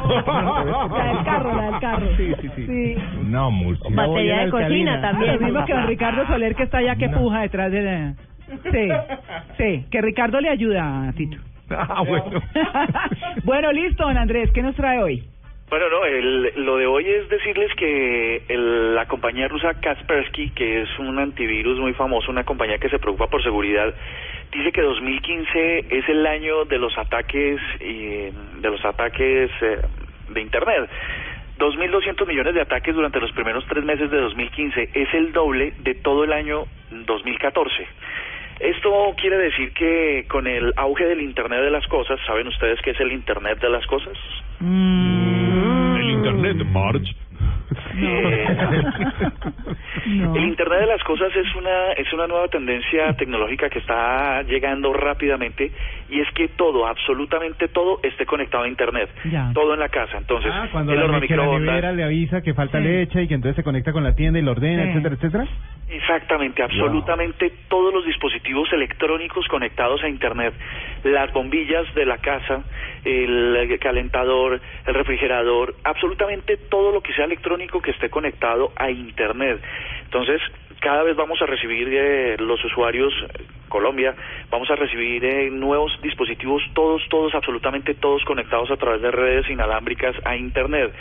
La 0.97 1.05
del 1.05 1.23
carro, 1.25 1.55
la 1.55 1.63
del 1.71 1.79
carro. 1.79 2.07
Sí, 2.17 2.33
sí, 2.41 2.49
sí. 2.55 2.65
Sí. 2.67 2.95
No. 3.27 3.49
Batería 3.91 4.45
de 4.45 4.51
cocina 4.51 5.01
también. 5.01 5.33
Lo 5.35 5.41
mismo 5.47 5.65
que 5.65 5.73
don 5.73 5.87
Ricardo 5.87 6.25
Soler 6.27 6.55
que 6.55 6.63
está 6.63 6.77
allá 6.79 6.95
que 6.95 7.09
puja 7.09 7.41
detrás 7.41 7.71
de 7.71 7.81
la... 7.81 8.13
Sí, 8.71 8.89
sí, 9.57 9.85
que 9.89 10.01
Ricardo 10.01 10.39
le 10.41 10.49
ayuda 10.49 11.07
a 11.07 11.13
Tito. 11.13 11.37
Ah, 11.69 12.03
bueno. 12.05 12.25
bueno, 13.45 13.71
listo, 13.71 14.03
don 14.05 14.17
Andrés, 14.17 14.51
¿qué 14.51 14.61
nos 14.61 14.75
trae 14.75 14.99
hoy? 15.01 15.23
Bueno, 15.71 15.87
no, 15.89 16.03
el, 16.05 16.51
lo 16.65 16.75
de 16.75 16.85
hoy 16.85 17.07
es 17.09 17.29
decirles 17.29 17.73
que 17.75 18.43
el- 18.49 18.93
la 18.93 19.05
compañía 19.07 19.47
rusa 19.47 19.73
Kaspersky, 19.79 20.49
que 20.49 20.81
es 20.81 20.99
un 20.99 21.17
antivirus 21.17 21.79
muy 21.79 21.93
famoso, 21.93 22.29
una 22.29 22.43
compañía 22.43 22.77
que 22.77 22.89
se 22.89 22.99
preocupa 22.99 23.27
por 23.27 23.41
seguridad, 23.41 23.95
dice 24.51 24.73
que 24.73 24.81
2015 24.81 25.85
es 25.89 26.09
el 26.09 26.27
año 26.27 26.65
de 26.65 26.77
los 26.77 26.97
ataques 26.97 27.61
y 27.79 28.05
de 28.59 28.69
los 28.69 28.83
ataques 28.83 29.49
eh, 29.61 29.77
de 30.27 30.41
Internet. 30.41 30.89
2.200 31.57 32.27
millones 32.27 32.53
de 32.53 32.61
ataques 32.61 32.93
durante 32.93 33.21
los 33.21 33.31
primeros 33.31 33.65
tres 33.69 33.85
meses 33.85 34.11
de 34.11 34.17
2015 34.19 34.89
es 34.93 35.13
el 35.13 35.31
doble 35.31 35.71
de 35.79 35.95
todo 35.95 36.25
el 36.25 36.33
año 36.33 36.65
2014. 36.91 37.87
Esto 38.59 39.13
quiere 39.15 39.37
decir 39.37 39.71
que 39.71 40.25
con 40.27 40.47
el 40.47 40.73
auge 40.75 41.05
del 41.05 41.21
Internet 41.21 41.61
de 41.61 41.71
las 41.71 41.87
cosas, 41.87 42.19
¿saben 42.27 42.47
ustedes 42.47 42.81
qué 42.81 42.89
es 42.91 42.99
el 42.99 43.13
Internet 43.13 43.59
de 43.61 43.69
las 43.69 43.87
cosas? 43.87 44.17
El 44.59 45.20
internet, 46.25 46.65
March. 46.67 47.15
Eh, 47.97 48.45
El 50.05 50.43
Internet 50.43 50.79
de 50.81 50.85
las 50.87 51.03
cosas 51.03 51.29
es 51.35 51.55
una 51.55 51.93
es 51.93 52.11
una 52.13 52.27
nueva 52.27 52.47
tendencia 52.47 53.13
tecnológica 53.13 53.69
que 53.69 53.79
está 53.79 54.41
llegando 54.43 54.91
rápidamente 54.93 55.71
y 56.11 56.19
es 56.19 56.29
que 56.35 56.49
todo, 56.49 56.85
absolutamente 56.85 57.69
todo, 57.69 57.99
esté 58.03 58.25
conectado 58.25 58.65
a 58.65 58.67
Internet. 58.67 59.09
Ya. 59.31 59.49
Todo 59.53 59.73
en 59.73 59.79
la 59.79 59.89
casa. 59.89 60.17
Entonces, 60.17 60.51
Ah, 60.53 60.67
cuando 60.71 60.91
el 60.91 60.99
la, 60.99 61.05
horno 61.05 61.19
microondas. 61.21 61.95
le 61.95 62.03
avisa 62.03 62.41
que 62.41 62.53
falta 62.53 62.79
leche 62.79 63.23
y 63.23 63.27
que 63.27 63.33
entonces 63.35 63.55
se 63.55 63.63
conecta 63.63 63.91
con 63.93 64.03
la 64.03 64.13
tienda 64.13 64.37
y 64.37 64.41
lo 64.43 64.51
ordena, 64.51 64.83
Sí. 64.83 64.89
etcétera, 64.89 65.15
etcétera. 65.15 65.47
Exactamente, 65.89 66.63
absolutamente 66.63 67.51
todos 67.67 67.93
los 67.93 68.05
dispositivos 68.05 68.71
electrónicos 68.71 69.45
conectados 69.49 70.01
a 70.03 70.07
Internet, 70.07 70.53
las 71.03 71.33
bombillas 71.33 71.93
de 71.95 72.05
la 72.05 72.17
casa, 72.19 72.63
el 73.03 73.77
calentador, 73.81 74.61
el 74.87 74.93
refrigerador, 74.93 75.75
absolutamente 75.83 76.55
todo 76.69 76.91
lo 76.93 77.01
que 77.01 77.13
sea 77.13 77.25
electrónico 77.25 77.81
que 77.81 77.91
esté 77.91 78.09
conectado 78.09 78.71
a 78.77 78.89
Internet. 78.89 79.61
Entonces, 80.05 80.41
cada 80.81 81.03
vez 81.03 81.15
vamos 81.15 81.39
a 81.41 81.45
recibir 81.45 81.87
eh, 81.91 82.35
los 82.39 82.63
usuarios, 82.65 83.13
Colombia, 83.69 84.15
vamos 84.49 84.69
a 84.71 84.75
recibir 84.75 85.23
eh, 85.23 85.49
nuevos 85.51 85.97
dispositivos, 86.01 86.61
todos, 86.73 87.01
todos, 87.09 87.33
absolutamente 87.35 87.93
todos 87.93 88.25
conectados 88.25 88.69
a 88.71 88.77
través 88.77 89.01
de 89.01 89.11
redes 89.11 89.49
inalámbricas 89.49 90.15
a 90.25 90.35
Internet. 90.35 90.91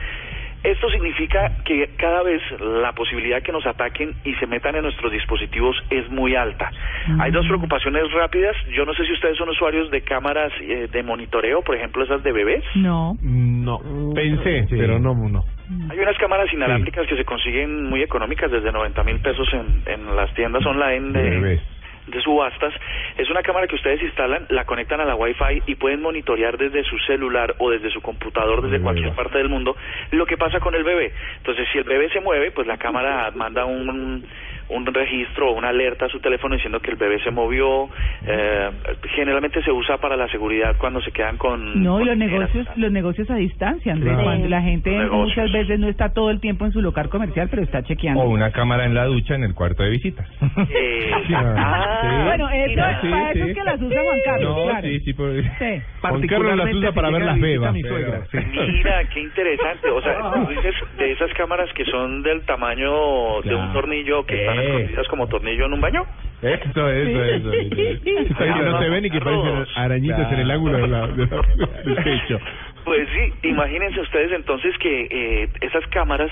Esto 0.63 0.91
significa 0.91 1.57
que 1.65 1.89
cada 1.97 2.23
vez 2.23 2.43
la 2.61 2.93
posibilidad 2.93 3.37
de 3.37 3.43
que 3.43 3.53
nos 3.53 3.67
ataquen 3.67 4.15
y 4.25 4.35
se 4.35 4.47
metan 4.47 4.77
en 4.77 4.83
nuestros 4.83 5.11
dispositivos 5.11 5.75
es 5.89 6.11
muy 6.11 6.37
alta. 6.37 6.71
Hay 7.19 7.31
dos 7.31 7.47
preocupaciones 7.47 8.13
rápidas. 8.13 8.55
Yo 8.77 8.85
no 8.85 8.93
sé 8.93 9.07
si 9.07 9.13
ustedes 9.13 9.39
son 9.39 9.49
usuarios 9.49 9.91
de 9.91 10.03
cámaras 10.03 10.53
eh, 10.61 10.89
de 10.93 11.03
monitoreo, 11.03 11.63
por 11.63 11.77
ejemplo, 11.77 12.05
esas 12.05 12.23
de 12.23 12.33
bebés. 12.33 12.63
No. 12.75 13.17
No, 13.23 13.81
pensé, 14.15 14.67
pero 14.69 14.99
no, 14.99 15.15
no. 15.15 15.45
Hay 15.89 15.99
unas 15.99 16.19
cámaras 16.19 16.53
inalámbricas 16.53 17.07
que 17.07 17.17
se 17.17 17.25
consiguen 17.25 17.85
muy 17.85 18.03
económicas, 18.03 18.51
desde 18.51 18.73
90 18.73 19.05
mil 19.05 19.21
pesos 19.21 19.49
en, 19.53 19.83
en 19.87 20.17
las 20.17 20.33
tiendas 20.35 20.65
online 20.67 21.13
de, 21.13 21.61
de 22.07 22.21
subastas. 22.23 22.75
Es 23.17 23.31
una 23.31 23.43
cámara 23.43 23.67
que 23.67 23.77
ustedes 23.77 24.03
instalan, 24.03 24.47
la 24.49 24.65
conectan 24.65 25.01
a 25.01 25.05
la 25.05 25.15
Wi-Fi 25.15 25.63
y 25.67 25.75
pueden 25.77 26.03
monitorear 26.03 26.59
desde 26.59 26.83
su 26.85 26.99
celular 26.99 27.55
o 27.59 27.71
desde 27.71 27.91
su 27.91 28.01
computador, 28.01 28.63
desde 28.63 28.83
cualquier 28.83 29.13
parte 29.15 29.39
del 29.39 29.49
mundo, 29.49 29.77
lo 30.11 30.27
que 30.27 30.37
pasa 30.37 30.59
con 30.59 30.75
el 30.75 30.83
bebé. 30.83 31.13
Entonces, 31.39 31.69
si 31.73 31.79
el 31.79 31.85
bebé 31.85 32.11
se 32.11 32.21
mueve, 32.21 32.51
pues 32.51 32.67
la 32.67 32.77
cámara 32.77 33.31
manda 33.35 33.65
un 33.65 34.25
un 34.71 34.87
registro 34.87 35.51
o 35.51 35.55
una 35.57 35.69
alerta 35.71 36.07
a 36.07 36.09
su 36.09 36.21
teléfono 36.21 36.55
diciendo 36.55 36.81
que 36.81 36.91
el 36.91 36.97
bebé 36.97 37.19
se 37.23 37.31
movió. 37.31 37.89
Eh, 38.27 38.71
generalmente 39.17 39.63
se 39.63 39.71
usa 39.73 39.99
para 39.99 40.17
la 40.17 40.29
seguridad 40.29 40.77
cuando 40.79 41.01
se 41.01 41.11
quedan 41.13 41.37
con... 41.37 41.83
No, 41.83 41.97
y 42.01 42.07
con 42.07 42.09
los 42.09 42.17
negocios, 42.17 42.67
los 42.77 42.93
negocios 42.93 43.31
a 43.31 43.35
distancia, 43.37 43.93
Andrés, 43.93 44.13
Claro. 44.15 44.25
cuando 44.25 44.49
la 44.49 44.63
gente 44.63 44.91
muchas 45.11 45.53
veces 45.53 45.79
no 45.79 45.89
está 45.89 46.13
todo 46.13 46.31
el 46.31 46.41
tiempo 46.41 46.65
en 46.67 46.73
su 46.73 46.81
local 46.81 47.09
comercial, 47.09 47.49
pero 47.51 47.63
está 47.63 47.83
chequeando. 47.83 48.21
O 48.23 48.29
una 48.29 48.51
cámara 48.53 48.85
en 48.87 48.95
la 48.95 49.05
ducha 49.07 49.35
en 49.35 49.45
el 49.45 49.55
cuarto 49.55 49.83
de 49.83 49.91
visitas. 49.91 50.27
Eh, 50.71 51.11
Ah, 51.35 52.23
bueno, 52.27 52.49
eso, 52.51 52.71
sí, 53.03 53.09
para 53.11 53.31
eso 53.33 53.45
sí. 53.45 53.51
es 53.51 53.57
que 53.57 53.65
las 53.65 53.81
usa 53.83 54.03
Juan 54.03 54.19
Carlos, 54.25 54.57
No, 54.57 54.65
claro. 54.65 54.89
sí, 54.89 55.01
sí, 55.01 55.13
por... 55.15 55.33
Sí. 55.43 55.83
Juan 56.01 56.27
Carlos 56.27 56.57
las 56.57 56.75
usa 56.75 56.93
para 56.93 57.11
ver 57.11 57.23
las 57.23 57.41
bebas. 57.41 57.75
Mira, 57.75 59.05
qué 59.13 59.21
interesante. 59.21 59.91
O 59.91 60.01
sea, 60.03 60.15
tú 60.35 60.47
dices 60.51 60.75
de 60.99 61.13
esas 61.13 61.33
cámaras 61.35 61.73
que 61.75 61.85
son 61.87 62.23
del 62.23 62.43
tamaño 62.43 63.41
de 63.43 63.55
un 63.55 63.73
tornillo 63.73 64.25
que 64.27 64.41
están 64.41 64.59
Escondidas 64.65 65.09
como 65.09 65.27
tornillo 65.29 65.67
en 65.67 65.73
un 65.75 65.81
baño. 65.81 66.03
Eso, 66.43 66.89
eso, 66.91 67.23
eso. 67.25 67.53
eso. 67.53 68.35
Que 68.39 68.47
no 68.65 68.81
se 68.81 68.89
ven 68.89 69.05
y 69.05 69.11
que 69.11 69.21
parecen 69.21 69.65
arañitas 69.77 70.33
en 70.33 70.39
el 70.41 70.51
ángulo 70.51 70.79
de 70.79 70.89
la- 70.89 71.07
de 71.09 71.27
la- 71.27 71.83
del 71.85 71.97
techo. 72.05 72.39
Pues 72.85 73.09
sí, 73.15 73.49
imagínense 73.49 74.01
ustedes 74.01 74.33
entonces 74.33 74.75
que 74.79 75.07
eh, 75.11 75.49
esas 75.61 75.87
cámaras 75.89 76.31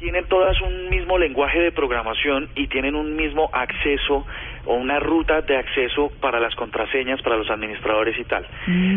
tienen 0.00 0.24
todas 0.24 0.60
un 0.62 0.88
mismo 0.88 1.18
lenguaje 1.18 1.60
de 1.60 1.72
programación 1.72 2.48
y 2.56 2.66
tienen 2.68 2.94
un 2.94 3.14
mismo 3.14 3.50
acceso 3.52 4.26
o 4.64 4.74
una 4.74 4.98
ruta 4.98 5.42
de 5.42 5.56
acceso 5.56 6.10
para 6.20 6.40
las 6.40 6.54
contraseñas, 6.54 7.20
para 7.22 7.36
los 7.36 7.48
administradores 7.50 8.18
y 8.18 8.24
tal. 8.24 8.46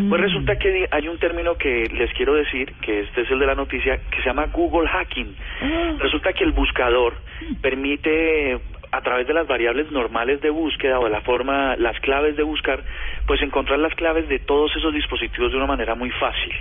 Pues 0.08 0.20
resulta 0.20 0.56
que 0.58 0.88
hay 0.90 1.08
un 1.08 1.18
término 1.18 1.54
que 1.56 1.88
les 1.92 2.12
quiero 2.14 2.34
decir, 2.34 2.72
que 2.80 3.00
este 3.00 3.22
es 3.22 3.30
el 3.30 3.38
de 3.38 3.46
la 3.46 3.54
noticia, 3.54 4.00
que 4.10 4.16
se 4.18 4.24
llama 4.24 4.46
Google 4.46 4.88
Hacking. 4.88 5.36
Resulta 5.98 6.32
que 6.32 6.44
el 6.44 6.52
buscador 6.52 7.14
permite 7.60 8.58
a 8.96 9.00
través 9.00 9.26
de 9.26 9.34
las 9.34 9.46
variables 9.46 9.90
normales 9.90 10.40
de 10.40 10.50
búsqueda 10.50 10.98
o 11.00 11.04
de 11.04 11.10
la 11.10 11.20
forma, 11.22 11.76
las 11.76 11.98
claves 12.00 12.36
de 12.36 12.42
buscar, 12.42 12.80
pues 13.26 13.40
encontrar 13.42 13.78
las 13.78 13.94
claves 13.94 14.28
de 14.28 14.38
todos 14.38 14.74
esos 14.76 14.92
dispositivos 14.94 15.50
de 15.50 15.56
una 15.58 15.66
manera 15.66 15.94
muy 15.94 16.10
fácil. 16.10 16.52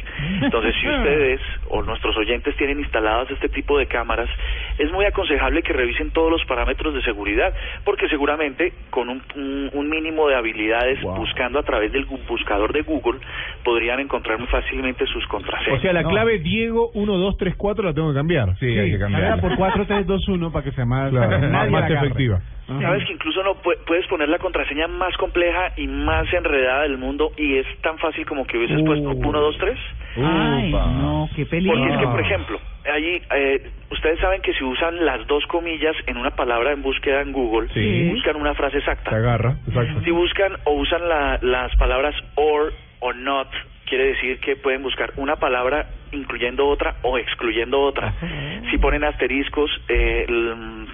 Entonces, 0.41 0.73
si 0.81 0.87
ustedes 0.97 1.41
o 1.69 1.81
nuestros 1.83 2.15
oyentes 2.17 2.55
tienen 2.57 2.79
instaladas 2.79 3.29
este 3.31 3.49
tipo 3.49 3.77
de 3.77 3.85
cámaras, 3.87 4.29
es 4.77 4.91
muy 4.91 5.05
aconsejable 5.05 5.61
que 5.61 5.73
revisen 5.73 6.11
todos 6.11 6.31
los 6.31 6.43
parámetros 6.45 6.93
de 6.93 7.01
seguridad, 7.03 7.53
porque 7.85 8.07
seguramente 8.09 8.73
con 8.89 9.09
un, 9.09 9.21
un- 9.35 9.69
un 9.73 9.89
mínimo 9.89 10.27
de 10.27 10.35
habilidades 10.35 10.99
buscando 11.19 11.59
a 11.59 11.63
través 11.63 11.91
del 11.91 12.05
buscador 12.05 12.73
de 12.73 12.81
Google, 12.81 13.19
podrían 13.63 13.99
encontrar 13.99 14.37
muy 14.39 14.47
fácilmente 14.47 15.05
sus 15.07 15.25
contraseñas. 15.27 15.79
O 15.79 15.81
sea, 15.81 15.93
la 15.93 16.03
clave 16.03 16.39
Diego 16.39 16.91
1234 16.95 17.83
la 17.83 17.93
tengo 17.93 18.09
que 18.09 18.15
cambiar. 18.15 18.55
Sí, 18.59 18.65
hay 18.67 18.91
que 18.91 18.99
cambiarla. 18.99 19.37
por 19.41 19.55
4321 19.55 20.51
para 20.51 20.63
que 20.65 20.71
sea 20.71 20.85
más, 20.85 21.09
Claro, 21.11 21.27
para 21.29 21.41
que 21.41 21.47
más, 21.47 21.69
más 21.69 21.81
la 21.81 21.87
efectiva. 22.23 22.41
Sabes 22.81 23.03
que 23.05 23.13
incluso 23.13 23.43
no 23.43 23.55
pu- 23.61 23.77
puedes 23.85 24.07
poner 24.07 24.29
la 24.29 24.39
contraseña 24.39 24.87
más 24.87 25.15
compleja 25.17 25.73
y 25.75 25.85
más 25.87 26.31
enredada 26.33 26.83
del 26.83 26.97
mundo 26.97 27.31
y 27.37 27.57
es 27.57 27.67
tan 27.81 27.97
fácil 27.99 28.25
como 28.25 28.45
que 28.47 28.57
hubieses 28.57 28.81
puesto 28.83 29.09
1, 29.09 29.39
2, 29.41 29.57
3. 29.59 29.77
Ay, 30.15 30.71
no, 30.71 31.29
qué 31.35 31.45
peligro. 31.45 31.77
Porque 31.77 31.93
es 31.93 31.99
que, 31.99 32.07
por 32.07 32.19
ejemplo, 32.21 32.59
allí 32.93 33.21
eh, 33.35 33.71
ustedes 33.91 34.19
saben 34.19 34.41
que 34.41 34.53
si 34.53 34.63
usan 34.63 35.05
las 35.05 35.27
dos 35.27 35.45
comillas 35.47 35.95
en 36.07 36.17
una 36.17 36.31
palabra 36.31 36.71
en 36.71 36.81
búsqueda 36.81 37.21
en 37.21 37.33
Google, 37.33 37.67
Sí. 37.73 38.09
buscan 38.09 38.37
una 38.37 38.53
frase 38.55 38.77
exacta. 38.77 39.09
Se 39.09 39.15
agarra, 39.17 39.57
exacto. 39.67 40.01
Si 40.03 40.11
buscan 40.11 40.53
o 40.63 40.71
usan 40.73 41.07
la- 41.07 41.39
las 41.41 41.75
palabras 41.75 42.15
or 42.35 42.73
o 43.01 43.11
not, 43.13 43.49
quiere 43.85 44.05
decir 44.07 44.39
que 44.39 44.55
pueden 44.55 44.81
buscar 44.83 45.11
una 45.17 45.35
palabra 45.35 45.85
incluyendo 46.13 46.67
otra 46.67 46.95
o 47.01 47.17
excluyendo 47.17 47.81
otra. 47.81 48.13
Si 48.71 48.77
ponen 48.77 49.03
asteriscos, 49.03 49.69
eh, 49.87 50.25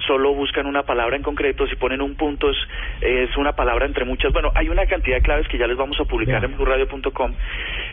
solo 0.07 0.33
buscan 0.33 0.65
una 0.65 0.83
palabra 0.83 1.15
en 1.15 1.23
concreto. 1.23 1.67
Si 1.67 1.75
ponen 1.75 2.01
un 2.01 2.15
punto, 2.15 2.49
es, 2.49 2.57
es 3.01 3.38
una 3.38 3.53
palabra 3.53 3.85
entre 3.85 4.06
muchas. 4.06 4.31
Bueno, 4.33 4.51
hay 4.56 4.69
una 4.69 4.85
cantidad 4.85 5.17
de 5.17 5.22
claves 5.22 5.48
que 5.48 5.57
ya 5.57 5.67
les 5.67 5.77
vamos 5.77 5.99
a 5.99 6.06
publicar 6.06 6.43
en 6.43 6.56
blurradio.com 6.56 7.33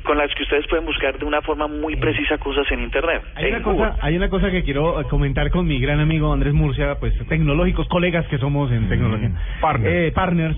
con 0.03 0.17
las 0.17 0.33
que 0.35 0.43
ustedes 0.45 0.67
pueden 0.69 0.87
buscar 0.87 1.19
de 1.19 1.25
una 1.25 1.43
forma 1.43 1.67
muy 1.67 1.97
precisa 1.97 2.39
cosas 2.39 2.67
en 2.71 2.81
Internet. 2.81 3.23
Hay 3.35 3.47
en 3.47 3.55
una, 3.57 3.63
cosa, 3.63 3.97
hay 4.01 4.17
una 4.17 4.29
cosa 4.29 4.51
que 4.51 4.63
quiero 4.63 5.01
eh, 5.01 5.05
comentar 5.05 5.51
con 5.51 5.67
mi 5.67 5.81
gran 5.81 6.01
amigo 6.01 6.33
Andrés 6.33 6.55
Murcia, 6.55 6.97
pues 7.01 7.13
tecnológicos, 7.29 7.89
colegas 7.89 8.27
que 8.29 8.39
somos 8.39 8.71
en 8.71 8.89
tecnología. 8.89 9.31
Partners. 9.61 9.95
Eh, 9.95 10.13
partners. 10.13 10.57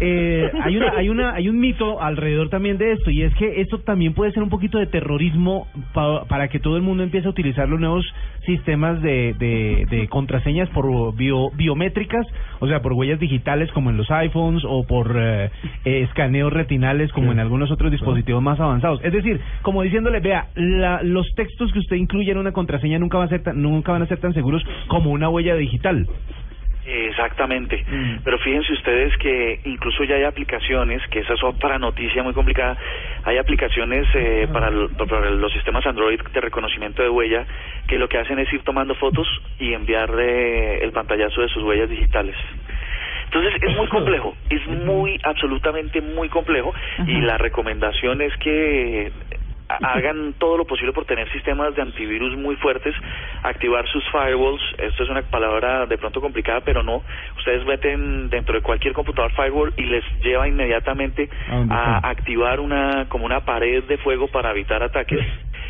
Eh, 0.00 0.50
hay 0.62 0.76
una, 0.76 0.92
hay 0.96 1.08
una, 1.08 1.34
hay 1.34 1.48
un 1.48 1.58
mito 1.58 2.02
alrededor 2.02 2.50
también 2.50 2.76
de 2.76 2.92
esto 2.92 3.10
y 3.10 3.22
es 3.22 3.34
que 3.34 3.60
esto 3.60 3.78
también 3.80 4.12
puede 4.12 4.32
ser 4.32 4.42
un 4.42 4.50
poquito 4.50 4.78
de 4.78 4.86
terrorismo 4.86 5.68
pa- 6.06 6.24
para 6.26 6.48
que 6.48 6.58
todo 6.58 6.76
el 6.76 6.82
mundo 6.82 7.02
empiece 7.02 7.26
a 7.26 7.30
utilizar 7.30 7.68
los 7.68 7.80
nuevos 7.80 8.04
sistemas 8.44 9.02
de, 9.02 9.34
de, 9.38 9.86
de 9.90 10.08
contraseñas 10.08 10.68
por 10.70 10.86
bio- 11.16 11.50
biométricas, 11.54 12.26
o 12.60 12.68
sea, 12.68 12.80
por 12.80 12.92
huellas 12.92 13.18
digitales 13.18 13.70
como 13.72 13.90
en 13.90 13.96
los 13.96 14.10
iPhones 14.10 14.62
o 14.66 14.84
por 14.86 15.14
eh, 15.18 15.50
eh, 15.84 16.02
escaneos 16.02 16.52
retinales 16.52 17.12
como 17.12 17.32
en 17.32 17.40
algunos 17.40 17.70
otros 17.70 17.90
dispositivos 17.90 18.42
más 18.42 18.60
avanzados. 18.60 19.00
Es 19.04 19.12
decir, 19.12 19.40
como 19.62 19.82
diciéndole, 19.82 20.20
vea, 20.20 20.46
la- 20.54 21.02
los 21.02 21.26
textos 21.34 21.72
que 21.72 21.80
usted 21.80 21.96
incluye 21.96 22.30
en 22.30 22.38
una 22.38 22.52
contraseña 22.52 22.98
nunca, 22.98 23.18
va 23.18 23.24
a 23.24 23.28
ser 23.28 23.42
tan- 23.42 23.60
nunca 23.60 23.92
van 23.92 24.02
a 24.02 24.06
ser 24.06 24.18
tan 24.18 24.32
seguros 24.34 24.62
como 24.88 25.10
una 25.10 25.28
huella 25.28 25.54
digital. 25.56 26.06
Exactamente. 26.88 27.84
Pero 28.24 28.38
fíjense 28.38 28.72
ustedes 28.72 29.16
que 29.18 29.60
incluso 29.64 30.04
ya 30.04 30.14
hay 30.16 30.24
aplicaciones, 30.24 31.02
que 31.10 31.20
esa 31.20 31.34
es 31.34 31.42
otra 31.42 31.78
noticia 31.78 32.22
muy 32.22 32.32
complicada, 32.32 32.76
hay 33.24 33.38
aplicaciones 33.38 34.06
eh, 34.14 34.48
para, 34.52 34.68
el- 34.68 34.90
para 34.90 35.30
los 35.30 35.52
sistemas 35.52 35.84
Android 35.86 36.20
de 36.32 36.40
reconocimiento 36.40 37.02
de 37.02 37.08
huella 37.08 37.44
que 37.88 37.98
lo 37.98 38.08
que 38.08 38.18
hacen 38.18 38.38
es 38.38 38.52
ir 38.52 38.62
tomando 38.62 38.94
fotos 38.94 39.26
y 39.58 39.72
enviarle 39.72 40.78
el 40.78 40.92
pantallazo 40.92 41.42
de 41.42 41.48
sus 41.48 41.62
huellas 41.64 41.90
digitales. 41.90 42.36
Entonces 43.24 43.54
es 43.60 43.76
muy 43.76 43.86
complejo, 43.88 44.36
es 44.48 44.66
muy, 44.68 45.18
absolutamente 45.24 46.00
muy 46.00 46.28
complejo 46.28 46.72
y 47.06 47.20
la 47.20 47.36
recomendación 47.38 48.22
es 48.22 48.36
que 48.36 49.10
hagan 49.68 50.34
todo 50.38 50.56
lo 50.56 50.64
posible 50.64 50.92
por 50.92 51.04
tener 51.04 51.30
sistemas 51.32 51.74
de 51.74 51.82
antivirus 51.82 52.36
muy 52.36 52.56
fuertes, 52.56 52.94
activar 53.42 53.86
sus 53.88 54.04
firewalls, 54.10 54.62
esto 54.78 55.02
es 55.02 55.10
una 55.10 55.22
palabra 55.22 55.86
de 55.86 55.98
pronto 55.98 56.20
complicada, 56.20 56.60
pero 56.60 56.82
no, 56.82 57.02
ustedes 57.36 57.64
meten 57.66 58.30
dentro 58.30 58.54
de 58.54 58.62
cualquier 58.62 58.92
computador 58.92 59.32
firewall 59.32 59.72
y 59.76 59.84
les 59.84 60.04
lleva 60.22 60.48
inmediatamente 60.48 61.28
¿A 61.70 62.08
activar 62.08 62.60
una 62.60 63.06
como 63.08 63.26
una 63.26 63.40
pared 63.40 63.84
de 63.84 63.98
fuego 63.98 64.28
para 64.28 64.50
evitar 64.50 64.82
ataques. 64.82 65.20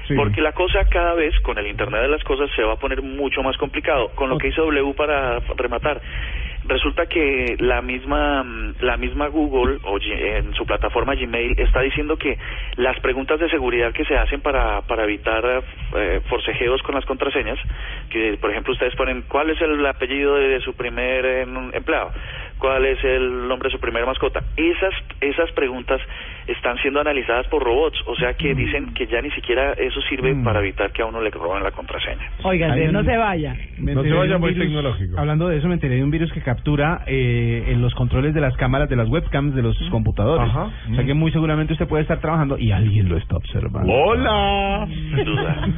Sí. 0.09 0.15
Porque 0.15 0.41
la 0.41 0.53
cosa 0.53 0.85
cada 0.89 1.15
vez 1.15 1.39
con 1.41 1.59
el 1.59 1.67
Internet 1.67 2.03
de 2.03 2.09
las 2.09 2.23
Cosas 2.25 2.49
se 2.55 2.63
va 2.63 2.75
a 2.75 2.77
poner 2.77 3.03
mucho 3.03 3.43
más 3.43 3.57
complicado. 3.57 4.11
Con 4.15 4.31
lo 4.31 4.39
que 4.39 4.49
hizo 4.49 4.63
W 4.63 4.95
para 4.95 5.41
rematar, 5.57 6.01
resulta 6.69 7.07
que 7.07 7.57
la 7.59 7.83
misma 7.83 8.43
mm, 8.43 8.75
la 8.81 8.97
misma 8.97 9.29
Google 9.29 9.79
o 9.85 9.99
en 10.01 10.55
su 10.55 10.67
plataforma 10.67 11.15
Gmail 11.15 11.59
está 11.59 11.81
diciendo 11.81 12.17
que 12.17 12.39
las 12.77 12.99
preguntas 13.01 13.41
de 13.41 13.49
seguridad 13.49 13.93
que 13.93 14.05
se 14.05 14.17
hacen 14.17 14.41
para 14.41 14.83
para 14.83 15.05
evitar 15.05 15.65
eh, 15.97 16.21
forcejeos 16.29 16.83
con 16.83 16.95
las 16.95 17.05
contraseñas, 17.05 17.59
que 18.11 18.37
por 18.41 18.51
ejemplo 18.51 18.73
ustedes 18.73 18.95
ponen 18.97 19.23
cuál 19.29 19.51
es 19.51 19.61
el 19.61 19.85
apellido 19.87 20.37
de 20.37 20.61
su 20.61 20.75
primer 20.75 21.25
em, 21.25 21.71
empleado, 21.75 22.13
cuál 22.59 22.85
es 22.87 23.03
el 23.05 23.49
nombre 23.49 23.69
de 23.69 23.73
su 23.75 23.81
primer 23.81 24.05
mascota, 24.07 24.43
esas 24.57 24.93
esas 25.21 25.51
preguntas 25.53 26.01
están 26.47 26.77
siendo 26.79 27.01
analizadas 27.01 27.47
por 27.49 27.63
robots, 27.63 27.99
o 28.07 28.15
sea 28.17 28.35
que 28.35 28.55
dicen 28.55 28.95
que 28.95 29.07
ya 29.07 29.21
ni 29.21 29.31
siquiera 29.33 29.73
eso 29.73 30.01
sirve 30.09 30.35
para 30.45 30.61
evitar 30.61 30.93
que 30.93 31.03
a 31.03 31.07
uno 31.07 31.21
le 31.21 31.31
roben 31.31 31.63
la 31.63 31.73
contraseña. 31.73 32.31
Oiga, 32.45 32.67
Hay 32.67 32.73
Andrés, 32.73 32.93
no 32.93 33.05
se 33.05 33.17
vaya. 33.17 33.57
Me 33.79 33.95
No 33.95 34.03
se 34.03 34.13
vaya 34.13 34.39
muy 34.39 34.51
virus- 34.53 34.67
tecnológico. 34.67 35.19
Hablando 35.19 35.49
de 35.49 35.59
eso, 35.59 35.69
me 35.69 35.75
enteré 35.75 35.97
de 35.97 36.05
un 36.05 36.11
virus 36.11 36.33
que 36.33 36.41
captura 36.43 37.03
eh, 37.07 37.65
en 37.69 37.83
los 37.83 37.95
controles 37.95 38.33
de 38.35 38.41
las 38.41 38.57
cámaras 38.57 38.89
de 38.89 38.97
las 38.97 39.09
webcams 39.09 39.55
de 39.55 39.63
los 39.63 39.77
computadores. 39.91 40.49
Ajá. 40.49 40.71
O 40.93 40.95
sea 40.95 41.05
que 41.05 41.15
muy 41.15 41.33
seguramente 41.33 41.73
usted 41.73 41.87
puede 41.89 42.03
estar 42.03 42.21
trabajando 42.21 42.57
y 42.59 42.71
alguien 42.73 43.09
lo 43.09 43.17
está 43.17 43.37
observando. 43.37 43.93
¡Hola! 43.93 44.87
Sin 44.89 45.25
duda. 45.25 45.69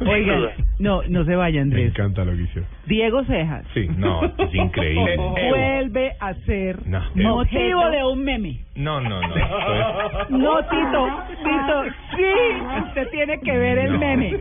Oiga, 0.06 0.52
no, 0.78 1.02
no 1.08 1.24
se 1.24 1.34
vaya, 1.34 1.56
Me 1.56 1.62
Andrés. 1.62 1.90
encanta 1.90 2.24
lo 2.24 2.32
que 2.36 2.42
hicieron. 2.42 2.68
Diego 2.86 3.24
Cejas 3.24 3.64
Sí, 3.74 3.88
no, 3.96 4.22
es 4.24 4.54
increíble. 4.54 5.16
vuelve 5.50 6.12
hacer 6.20 6.86
No. 6.86 7.00
motivo 7.14 7.90
de 7.90 8.04
un 8.04 8.24
meme. 8.24 8.58
No, 8.76 9.00
no, 9.00 9.20
no. 9.20 9.34
No, 10.30 10.56
Tito, 10.62 11.08
Tito, 11.42 11.84
sí, 12.16 12.86
usted 12.88 13.08
tiene 13.10 13.40
que 13.40 13.56
ver 13.56 13.78
el 13.78 13.92
No. 13.92 13.98
meme. 13.98 14.38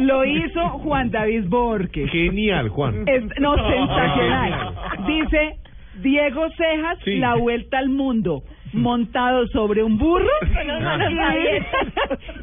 Lo 0.00 0.24
hizo 0.24 0.68
Juan 0.80 1.10
David 1.10 1.44
Borges. 1.48 2.10
Genial, 2.10 2.68
Juan. 2.68 3.04
Es, 3.06 3.22
no, 3.40 3.54
sensacional. 3.56 4.74
Dice 5.06 5.56
Diego 6.02 6.48
Cejas, 6.56 6.98
Sí. 7.04 7.16
la 7.16 7.34
vuelta 7.36 7.78
al 7.78 7.88
mundo, 7.88 8.42
montado 8.74 9.46
sobre 9.48 9.82
un 9.82 9.96
burro. 9.98 10.26
Con 10.40 10.66
las 10.66 10.82
manos 10.82 11.12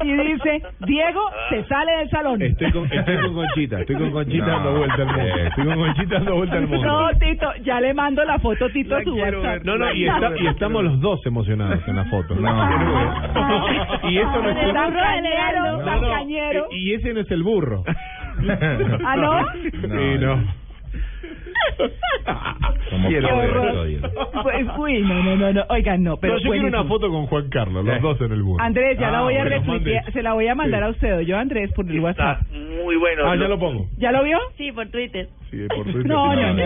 Y, 0.04 0.12
dice, 0.12 0.62
Diego, 0.80 1.20
se 1.50 1.64
sale 1.64 1.92
del 1.98 2.10
salón. 2.10 2.42
Estoy 2.42 2.72
con, 2.72 2.92
estoy 2.92 3.16
con 3.18 3.34
Conchita, 3.34 3.80
estoy 3.80 3.96
con 3.96 4.10
Conchita 4.10 4.46
No. 4.46 4.52
dando 4.52 4.72
vuelta 4.78 4.94
al 5.02 5.06
mundo. 5.06 5.36
Estoy 5.36 5.64
con 5.64 5.76
Conchita 5.78 6.14
dando 6.14 6.34
vuelta 6.36 6.56
al 6.56 6.66
mundo. 6.68 6.86
No, 6.86 7.18
Tito, 7.18 7.52
ya 7.64 7.80
le 7.80 7.94
mando 7.94 8.24
la 8.24 8.38
foto, 8.38 8.68
Tito, 8.70 8.96
a 8.96 9.02
su 9.02 9.14
WhatsApp. 9.14 9.64
No, 9.64 9.76
no, 9.78 9.92
y, 9.92 10.06
está- 10.08 10.32
y 10.38 10.46
estamos 10.46 10.84
los 10.84 11.00
dos 11.00 11.20
emocionados 11.26 11.80
en 11.86 11.96
la 11.96 12.04
foto. 12.06 12.34
No. 12.34 12.52
Y 14.10 14.18
eso 14.18 14.42
no 14.42 14.48
es 14.50 14.56
el 14.58 14.72
cañero, 14.74 15.82
No, 15.84 16.00
no. 16.00 16.66
Y 16.72 16.94
ese 16.94 17.14
no 17.14 17.20
es 17.20 17.30
el 17.30 17.42
burro. 17.42 17.84
¿Ah, 19.04 19.16
no? 19.16 19.46
Sí, 19.62 20.18
no. 20.20 20.61
Como. 22.90 23.08
Pues, 24.42 24.66
uy, 24.78 25.00
no, 25.02 25.22
no, 25.22 25.36
no, 25.36 25.52
no. 25.52 25.64
Oigan, 25.70 26.02
no, 26.02 26.16
pero 26.16 26.34
no, 26.34 26.40
yo 26.40 26.50
quiero 26.50 26.68
una 26.68 26.84
foto 26.84 27.08
con 27.10 27.26
Juan 27.26 27.48
Carlos, 27.50 27.84
los 27.84 28.00
dos 28.02 28.20
en 28.20 28.32
el 28.32 28.42
burro. 28.42 28.62
Andrés, 28.62 28.98
ya 28.98 29.10
la 29.10 29.18
Ah, 29.18 29.22
voy 29.22 29.34
a 29.36 29.44
retuitear, 29.44 30.12
se 30.12 30.22
la 30.22 30.32
voy 30.34 30.48
a 30.48 30.54
mandar 30.54 30.80
Sí. 30.82 30.86
a 30.86 30.90
usted, 30.90 31.20
yo 31.20 31.36
Andrés, 31.38 31.70
por 31.72 31.88
el 31.90 32.00
WhatsApp. 32.00 32.42
Muy 32.50 32.96
bueno. 32.96 33.22
Ah, 33.26 33.36
ya 33.36 33.48
lo 33.48 33.58
pongo. 33.58 33.86
¿Ya 33.96 34.12
lo 34.12 34.22
vio? 34.24 34.38
Sí, 34.56 34.72
por 34.72 34.88
Twitter. 34.88 35.28
Sí, 35.52 35.58
por 35.68 35.84
Twitter. 35.84 36.06
No, 36.06 36.34
no, 36.34 36.54
no. 36.54 36.62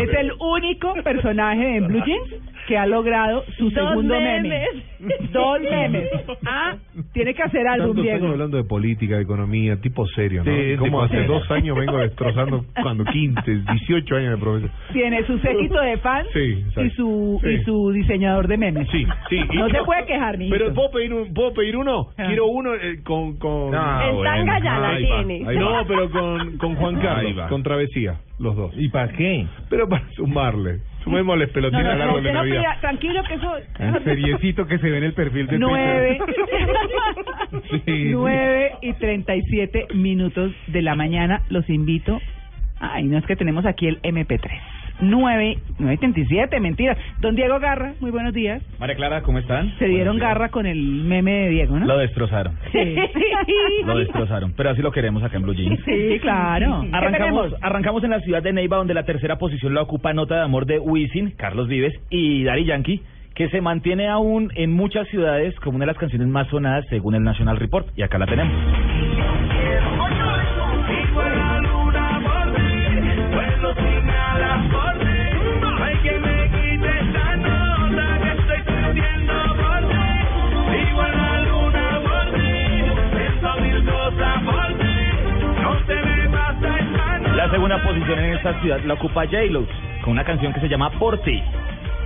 Es 0.00 0.10
el 0.18 0.32
único 0.40 0.94
personaje 1.04 1.76
en 1.76 1.86
Blue 1.86 2.02
Jeans 2.04 2.34
que 2.66 2.78
ha 2.78 2.86
logrado 2.86 3.44
su 3.58 3.70
Dos 3.70 3.74
segundo 3.74 4.14
meme. 4.18 4.48
memes. 4.48 4.68
Dos 5.32 5.60
memes. 5.60 6.08
Ah, 6.46 6.76
tiene 7.12 7.34
que 7.34 7.42
hacer 7.42 7.66
años 7.66 7.94
Diego. 7.96 8.28
hablando 8.28 8.56
de 8.56 8.62
política, 8.64 9.16
de 9.16 9.22
economía, 9.22 9.76
tipo 9.80 10.06
serio, 10.06 10.44
¿no? 10.44 10.52
Sí, 10.52 10.76
Como 10.78 11.02
hace 11.02 11.16
serio. 11.16 11.32
dos 11.32 11.50
años 11.50 11.76
vengo 11.76 11.98
destrozando 11.98 12.64
cuando 12.82 13.04
15, 13.04 13.42
18 13.68 14.16
años 14.16 14.30
de 14.30 14.36
profesor. 14.38 14.70
Tiene 14.92 15.26
su 15.26 15.38
séquito 15.40 15.80
de 15.80 15.96
fans 15.98 16.28
Sí, 16.32 16.64
y 16.86 16.90
su 16.90 17.38
Sí. 17.42 17.48
y 17.50 17.64
su 17.64 17.90
diseñador 17.90 18.46
de 18.46 18.56
memes. 18.56 18.88
Sí, 18.92 19.04
sí. 19.28 19.40
y- 19.52 19.56
No 19.58 19.68
se 19.68 19.82
puede 19.84 20.06
quejar, 20.06 20.38
mi 20.38 20.48
Pero 20.48 20.72
¿puedo 20.72 20.90
pedir, 20.92 21.12
un, 21.12 21.34
¿puedo 21.34 21.52
pedir 21.52 21.76
uno? 21.76 22.06
Ah. 22.16 22.24
Quiero 22.28 22.46
uno 22.46 22.74
eh, 22.74 23.00
con... 23.02 23.36
con... 23.38 23.72
No, 23.72 24.12
bueno. 24.14 24.22
tanga 24.22 24.58
ya 24.60 24.78
la 24.78 24.96
tiene. 24.98 25.40
No, 25.58 25.84
pero 25.86 26.08
con, 26.10 26.56
con 26.58 26.76
Juan 26.76 27.00
Carlos, 27.00 27.48
con 27.48 27.62
Travesía, 27.64 28.14
los 28.38 28.56
dos. 28.56 28.72
¿Y 28.76 28.88
para 28.88 29.12
qué? 29.12 29.46
Pero 29.70 29.88
para 29.88 30.08
sumarle. 30.16 30.80
Sumémosles 31.04 31.48
No, 31.48 31.52
pelotines 31.54 31.84
no, 31.84 31.90
al 31.90 31.98
no, 31.98 32.20
de 32.20 32.32
no 32.32 32.38
Navidad. 32.40 32.60
pida- 32.62 32.80
tranquilo 32.80 33.22
que 33.24 33.34
eso... 33.34 33.56
El 33.78 34.04
seriecito 34.04 34.66
que 34.66 34.78
se 34.78 34.90
ve 34.90 34.98
en 34.98 35.04
el 35.04 35.12
perfil 35.14 35.46
de 35.48 35.58
Nueve. 35.58 36.18
Twitter. 36.24 36.44
Sí. 37.84 38.08
9 38.12 38.72
y 38.82 38.92
37 38.94 39.88
minutos 39.94 40.52
de 40.68 40.82
la 40.82 40.94
mañana. 40.94 41.42
Los 41.48 41.68
invito. 41.68 42.20
Ay, 42.80 43.04
no 43.04 43.18
es 43.18 43.24
que 43.26 43.36
tenemos 43.36 43.64
aquí 43.66 43.86
el 43.88 44.00
MP3. 44.02 44.50
9, 45.00 45.58
9 45.78 45.94
y 45.94 45.98
37, 45.98 46.60
mentira. 46.60 46.96
Don 47.20 47.34
Diego 47.34 47.58
Garra, 47.58 47.94
muy 48.00 48.10
buenos 48.10 48.32
días. 48.32 48.62
María 48.78 48.96
Clara, 48.96 49.22
¿cómo 49.22 49.38
están? 49.38 49.76
Se 49.78 49.86
dieron 49.86 50.18
garra 50.18 50.50
con 50.50 50.66
el 50.66 50.78
meme 50.78 51.32
de 51.32 51.48
Diego, 51.50 51.78
¿no? 51.78 51.86
Lo 51.86 51.98
destrozaron. 51.98 52.56
Sí. 52.72 52.96
Lo 53.84 53.98
destrozaron. 53.98 54.52
Pero 54.56 54.70
así 54.70 54.82
lo 54.82 54.92
queremos 54.92 55.22
acá 55.22 55.36
en 55.36 55.42
Blue 55.42 55.54
Jeans. 55.54 55.80
Sí, 55.84 56.18
claro. 56.20 56.82
¿Qué 56.82 56.96
Arrancamos, 56.96 57.54
arrancamos 57.60 58.04
en 58.04 58.10
la 58.10 58.20
ciudad 58.20 58.42
de 58.42 58.52
Neiva, 58.52 58.76
donde 58.76 58.94
la 58.94 59.04
tercera 59.04 59.36
posición 59.36 59.74
la 59.74 59.82
ocupa 59.82 60.12
Nota 60.12 60.36
de 60.36 60.42
Amor 60.42 60.66
de 60.66 60.78
Wisin, 60.78 61.32
Carlos 61.36 61.68
Vives 61.68 61.94
y 62.10 62.44
Daddy 62.44 62.64
Yankee, 62.64 63.02
que 63.34 63.48
se 63.48 63.60
mantiene 63.60 64.08
aún 64.08 64.50
en 64.54 64.72
muchas 64.72 65.08
ciudades 65.08 65.54
como 65.60 65.76
una 65.76 65.84
de 65.84 65.92
las 65.92 65.98
canciones 65.98 66.28
más 66.28 66.48
sonadas 66.48 66.84
según 66.88 67.14
el 67.14 67.22
National 67.22 67.56
Report. 67.56 67.86
Y 67.96 68.02
acá 68.02 68.18
la 68.18 68.26
tenemos. 68.26 68.54
La 87.42 87.50
segunda 87.50 87.82
posición 87.82 88.18
en 88.20 88.34
esta 88.34 88.60
ciudad 88.60 88.80
la 88.84 88.94
ocupa 88.94 89.24
J-Lo, 89.24 89.66
con 90.02 90.12
una 90.12 90.24
canción 90.24 90.52
que 90.52 90.60
se 90.60 90.68
llama 90.68 90.90
Por 90.90 91.18
ti. 91.22 91.42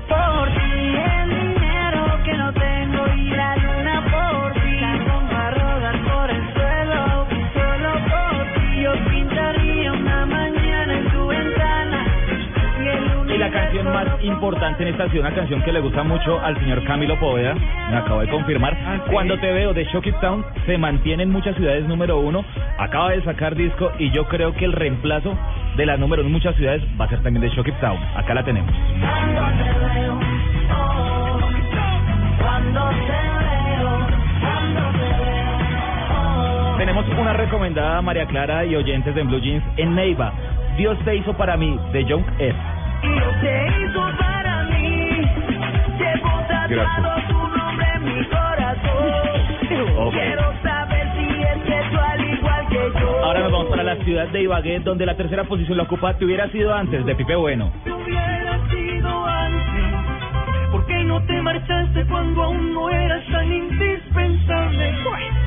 Por 0.09 0.49
ti 0.49 0.97
el 0.97 1.29
dinero 1.29 2.19
que 2.25 2.35
no 2.35 2.53
tengo 2.53 3.07
y 3.15 3.31
la 3.31 3.57
luna 3.57 4.03
por 4.11 4.53
ti. 4.55 4.81
La 4.81 4.99
pongo 5.05 5.37
a 5.37 5.51
rodar 5.51 5.99
por 6.05 6.31
el 6.31 6.53
suelo, 6.55 7.27
solo 7.55 7.93
por 8.11 8.47
ti. 8.55 8.83
Yo 8.83 8.93
pintaría 9.11 9.93
una 9.93 10.27
mañana. 10.27 10.66
Y, 13.29 13.39
la 13.39 13.51
canción 13.51 13.93
más 13.93 14.07
importante 14.23 14.83
en 14.83 14.91
esta 14.91 15.09
ciudad, 15.09 15.27
una 15.27 15.35
canción 15.35 15.63
que 15.63 15.73
le 15.73 15.81
gusta 15.81 16.03
mucho 16.03 16.41
al 16.41 16.59
señor 16.61 16.85
Camilo 16.85 17.19
Poveda, 17.19 17.55
me 17.55 17.97
acabo 17.97 18.21
de 18.21 18.29
confirmar. 18.29 18.77
Cuando 19.11 19.39
te 19.39 19.53
veo 19.53 19.73
de 19.75 19.85
Shock 19.85 20.07
It 20.07 20.21
Town 20.21 20.45
se 20.65 20.79
mantiene 20.79 21.25
en 21.25 21.31
muchas 21.31 21.57
ciudades 21.57 21.87
número 21.87 22.19
uno, 22.19 22.45
acaba 22.79 23.11
de 23.11 23.23
sacar 23.23 23.55
disco 23.57 23.91
y 23.99 24.11
yo 24.11 24.27
creo 24.29 24.53
que 24.55 24.65
el 24.65 24.73
reemplazo 24.73 25.37
de 25.77 25.87
la 25.87 25.97
número 25.97 26.23
uno 26.23 26.29
en 26.29 26.33
muchas 26.33 26.55
ciudades 26.57 26.83
va 27.01 27.07
a 27.07 27.09
ser 27.09 27.23
también 27.23 27.43
de 27.43 27.55
Shock 27.55 27.69
It 27.69 27.81
Town. 27.81 27.99
Acá 28.17 28.35
la 28.35 28.45
tenemos. 28.45 28.73
Cuando 29.01 29.41
te 29.51 30.01
veo, 30.01 30.19
oh, 30.77 31.41
cuando 32.41 32.91
te 32.91 33.19
veo, 33.43 34.07
cuando 34.41 34.81
te 34.93 35.09
veo. 35.25 36.77
Tenemos 36.79 37.05
una 37.19 37.33
recomendada 37.33 37.99
a 37.99 38.03
María 38.03 38.27
Clara 38.27 38.65
y 38.65 38.77
oyentes 38.77 39.15
de 39.15 39.23
Blue 39.23 39.41
Jeans 39.41 39.65
en 39.77 39.95
Neiva. 39.95 40.33
Dios 40.77 40.99
te 41.05 41.17
hizo 41.17 41.33
para 41.33 41.57
mí, 41.57 41.79
de 41.93 42.05
Young 42.05 42.25
F. 42.39 42.76
Ahora 53.23 53.41
nos 53.41 53.53
vamos 53.53 53.67
para 53.69 53.83
la 53.83 53.97
ciudad 54.05 54.29
de 54.29 54.43
Ibagué, 54.43 54.81
donde 54.81 55.07
la 55.07 55.17
tercera 55.17 55.45
posición 55.45 55.77
la 55.77 55.85
ocupa 55.85 56.15
Te 56.15 56.25
hubiera 56.25 56.49
sido 56.51 56.75
antes, 56.75 57.05
de 57.05 57.15
Pipe 57.15 57.35
Bueno. 57.37 57.73
No 61.07 61.23
te 61.25 61.41
marchaste 61.43 62.05
cuando 62.07 62.43
aún 62.43 62.75
no 62.75 62.91
eras 62.91 63.23
tan 63.31 63.53
indispensable? 63.53 64.93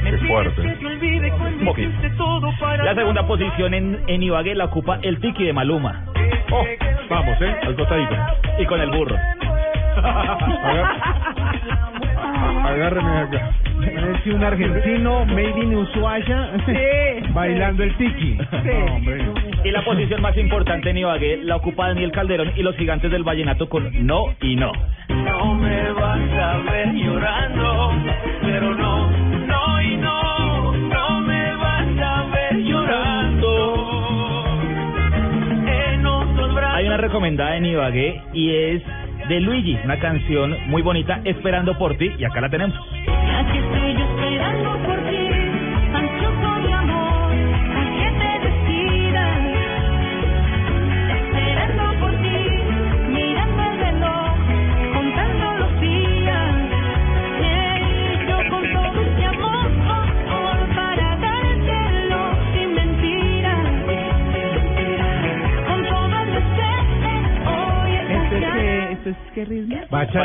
Me 0.03 0.11
Qué 0.11 0.17
pides 0.17 0.31
fuerte. 0.31 0.61
que 0.61 0.69
te 0.69 0.85
olvide 0.85 1.31
cuando 1.31 1.71
hiciste 1.71 2.09
todo 2.11 2.49
para 2.59 2.83
La 2.83 2.95
segunda 2.95 3.27
posición 3.27 3.73
en, 3.73 3.99
en 4.07 4.23
Ibagué 4.23 4.55
la 4.55 4.65
ocupa 4.65 4.99
el 5.01 5.19
Tiki 5.19 5.43
de 5.43 5.53
Maluma. 5.53 6.05
Oh, 6.51 6.65
vamos, 7.09 7.41
¿eh? 7.41 7.55
Al 7.63 7.75
costadito. 7.75 8.15
Y 8.59 8.65
con 8.65 8.79
el 8.81 8.89
burro. 8.91 9.15
Agárreme 12.65 13.17
acá. 13.17 13.51
Parece 13.79 14.33
un 14.33 14.43
argentino 14.43 15.25
made 15.25 15.63
in 15.63 15.75
Ushuaia 15.75 16.51
bailando 17.33 17.83
el 17.83 17.95
tiki. 17.97 18.37
No, 18.63 18.95
hombre. 18.95 19.25
Y 19.63 19.71
la 19.71 19.83
posición 19.83 20.21
más 20.21 20.37
importante 20.37 20.89
en 20.89 20.97
Ibagué 20.97 21.37
la 21.43 21.55
ocupa 21.57 21.87
Daniel 21.87 22.11
Calderón 22.11 22.51
y 22.55 22.63
los 22.63 22.75
gigantes 22.75 23.11
del 23.11 23.23
vallenato 23.23 23.67
con 23.69 24.05
No 24.05 24.33
y 24.41 24.55
No. 24.55 24.71
No 25.09 25.55
me 25.55 25.91
vas 25.91 26.19
a 26.39 26.57
ver 26.71 26.93
llorando, 26.93 27.93
pero 28.41 28.75
no, 28.75 29.09
no 29.47 29.81
y 29.81 29.97
no, 29.97 30.71
no 30.73 31.21
me 31.21 31.55
vas 31.55 31.99
a 32.01 32.23
ver 32.31 32.57
llorando. 32.57 33.49
En 35.67 36.05
otros 36.05 36.55
brazos. 36.55 36.75
Hay 36.75 36.87
una 36.87 36.97
recomendada 36.97 37.57
en 37.57 37.65
Ibagué 37.65 38.21
y 38.33 38.51
es 38.51 38.83
de 39.29 39.39
Luigi, 39.39 39.77
una 39.83 39.99
canción 39.99 40.57
muy 40.67 40.81
bonita, 40.81 41.21
Esperando 41.23 41.77
por 41.77 41.95
ti, 41.97 42.11
y 42.17 42.25
acá 42.25 42.41
la 42.41 42.49
tenemos. 42.49 42.75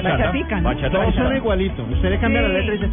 Bachata. 0.03 0.17
Bachatica, 0.17 0.61
¿no? 0.61 0.77
Todos 0.91 1.15
son 1.15 1.37
igualitos. 1.37 1.89
Usted 1.91 2.11
le 2.11 2.19
cambia 2.19 2.43
la 2.43 2.49
letra 2.49 2.75
y 2.75 2.79
dice, 2.79 2.91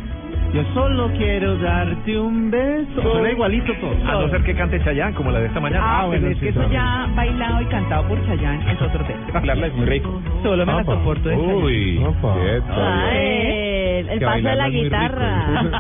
Yo 0.54 0.64
solo 0.74 1.10
quiero 1.18 1.58
darte 1.58 2.20
un 2.20 2.52
beso. 2.52 3.02
Suena 3.02 3.32
igualito 3.32 3.74
todo. 3.76 3.92
A 4.06 4.22
no 4.22 4.30
ser 4.30 4.44
que 4.44 4.54
cante 4.56 4.84
Chayanne, 4.84 5.14
como 5.16 5.32
la 5.32 5.40
de 5.40 5.48
esta 5.48 5.60
mañana. 5.60 5.84
Ah, 5.86 6.08
pero 6.12 6.28
es 6.28 6.38
que 6.38 6.50
eso 6.50 6.70
ya 6.72 7.08
bailado 7.16 7.62
y 7.62 7.66
cantado 7.66 8.08
por 8.08 8.26
Chayanne 8.28 8.72
es 8.72 8.82
otro 8.82 9.04
tema. 9.06 9.20
Bailarla 9.34 9.68
es 9.68 9.74
muy 9.76 9.86
rico. 9.86 10.22
Solo 10.44 10.66
me 10.66 10.74
la 10.74 10.80
Apa. 10.82 10.92
soporto 10.96 11.30
de 11.30 11.36
Chayanne. 11.38 11.54
Uy, 11.56 11.96
quieto. 11.98 12.74
Ay, 12.84 14.06
el 14.10 14.20
Que 14.20 14.26
paso 14.26 14.42
de 14.48 14.56
la 14.56 14.70
guitarra. 14.70 15.46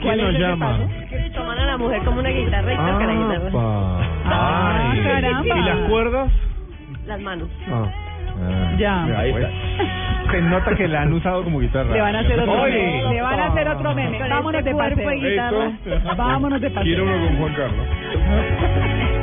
¿Quién 0.00 0.20
ese 0.20 0.38
llama? 0.38 0.78
Toman 1.34 1.58
a 1.58 1.66
la 1.66 1.76
mujer 1.76 2.02
como 2.04 2.20
una 2.20 2.30
guitarra 2.30 2.72
y 2.72 2.76
tocan 2.76 3.06
la 3.06 3.14
guitarra. 3.14 3.48
Apa. 3.50 4.00
Ah, 4.24 4.90
Ay. 4.92 5.00
caramba. 5.02 5.56
¿Y 5.58 5.62
las 5.62 5.78
cuerdas? 5.90 6.32
Las 7.06 7.20
manos. 7.20 7.48
Ah. 7.70 7.84
Ya. 8.78 9.04
Ahí 9.18 9.30
está. 9.30 9.50
Se 10.30 10.42
nota 10.42 10.74
que 10.74 10.88
la 10.88 11.02
han 11.02 11.12
usado 11.12 11.44
como 11.44 11.60
guitarra. 11.60 11.92
Le 11.92 12.00
van 12.00 12.16
a 12.16 12.20
hacer 12.20 12.38
otro 12.40 12.60
Oye. 12.62 12.74
meme. 12.74 13.14
Le 13.14 13.22
van 13.22 13.40
a 13.40 13.46
hacer 13.46 13.68
otro 13.68 13.94
meme. 13.94 14.18
Con 14.18 14.28
Vámonos 14.28 14.58
este 14.58 14.70
de 14.70 14.74
cuerpo 14.76 15.02
paseo. 15.04 15.20
guitarra. 15.20 15.70
Esto. 15.86 16.16
Vámonos 16.16 16.60
de 16.60 16.70
paseo. 16.70 16.82
Quiero 16.84 17.04
uno 17.04 17.26
con 17.26 17.36
Juan 17.38 17.54
Carlos. 17.54 17.86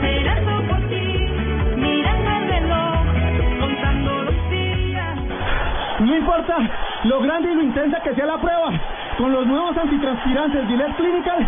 Esperando 0.03 0.67
por 0.67 0.79
ti, 0.89 1.27
mirando 1.75 2.31
el 2.31 2.47
reloj, 2.49 3.05
contando 3.59 4.23
los 4.23 4.49
días. 4.49 5.15
No 5.99 6.15
importa 6.17 6.57
lo 7.03 7.21
grande 7.21 7.51
y 7.51 7.55
lo 7.55 7.61
intensa 7.63 7.99
que 8.01 8.13
sea 8.15 8.25
la 8.25 8.37
prueba. 8.37 8.71
Con 9.17 9.31
los 9.31 9.45
nuevos 9.45 9.77
antitranspirantes 9.77 10.67
Gillette 10.67 10.95
Clinical 10.95 11.47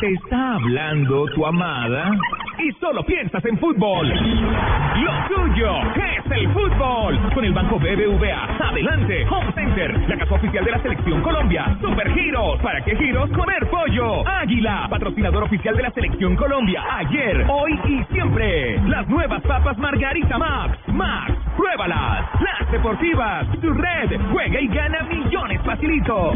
Te 0.00 0.10
está 0.14 0.54
hablando 0.54 1.26
tu 1.34 1.44
amada 1.44 2.10
y 2.58 2.72
solo 2.80 3.04
piensas 3.04 3.44
en 3.44 3.58
fútbol. 3.58 4.08
Lo 4.08 5.12
tuyo 5.28 5.76
es 5.94 6.30
el 6.30 6.48
fútbol. 6.54 7.20
Con 7.34 7.44
el 7.44 7.52
Banco 7.52 7.78
BBVA. 7.78 8.70
Adelante, 8.70 9.26
Home 9.28 9.52
Center, 9.52 10.08
la 10.08 10.16
casa 10.16 10.34
oficial 10.36 10.64
de 10.64 10.70
la 10.70 10.80
Selección 10.80 11.20
Colombia. 11.20 11.76
Super 11.82 12.14
Giros. 12.14 12.58
¿Para 12.62 12.82
qué 12.82 12.96
giros? 12.96 13.30
Comer 13.32 13.68
pollo. 13.68 14.26
Águila, 14.26 14.86
patrocinador 14.88 15.42
oficial 15.42 15.76
de 15.76 15.82
la 15.82 15.90
Selección 15.90 16.34
Colombia. 16.34 16.82
Ayer, 16.96 17.44
hoy 17.46 17.78
y 17.84 18.14
siempre. 18.14 18.80
Las 18.88 19.06
nuevas 19.06 19.42
papas 19.42 19.76
Margarita 19.76 20.38
Max. 20.38 20.78
Max, 20.88 21.32
pruébalas. 21.58 22.24
Las 22.40 22.72
deportivas. 22.72 23.46
Tu 23.60 23.70
red. 23.70 24.18
Juega 24.32 24.60
y 24.60 24.68
gana 24.68 25.02
millones 25.02 25.60
facilito. 25.62 26.32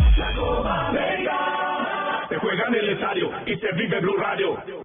Se 2.28 2.38
juega 2.38 2.64
en 2.68 2.74
el 2.74 2.88
estadio 2.90 3.30
y 3.46 3.56
se 3.56 3.72
vive 3.72 4.00
Blue 4.00 4.16
Radio. 4.16 4.84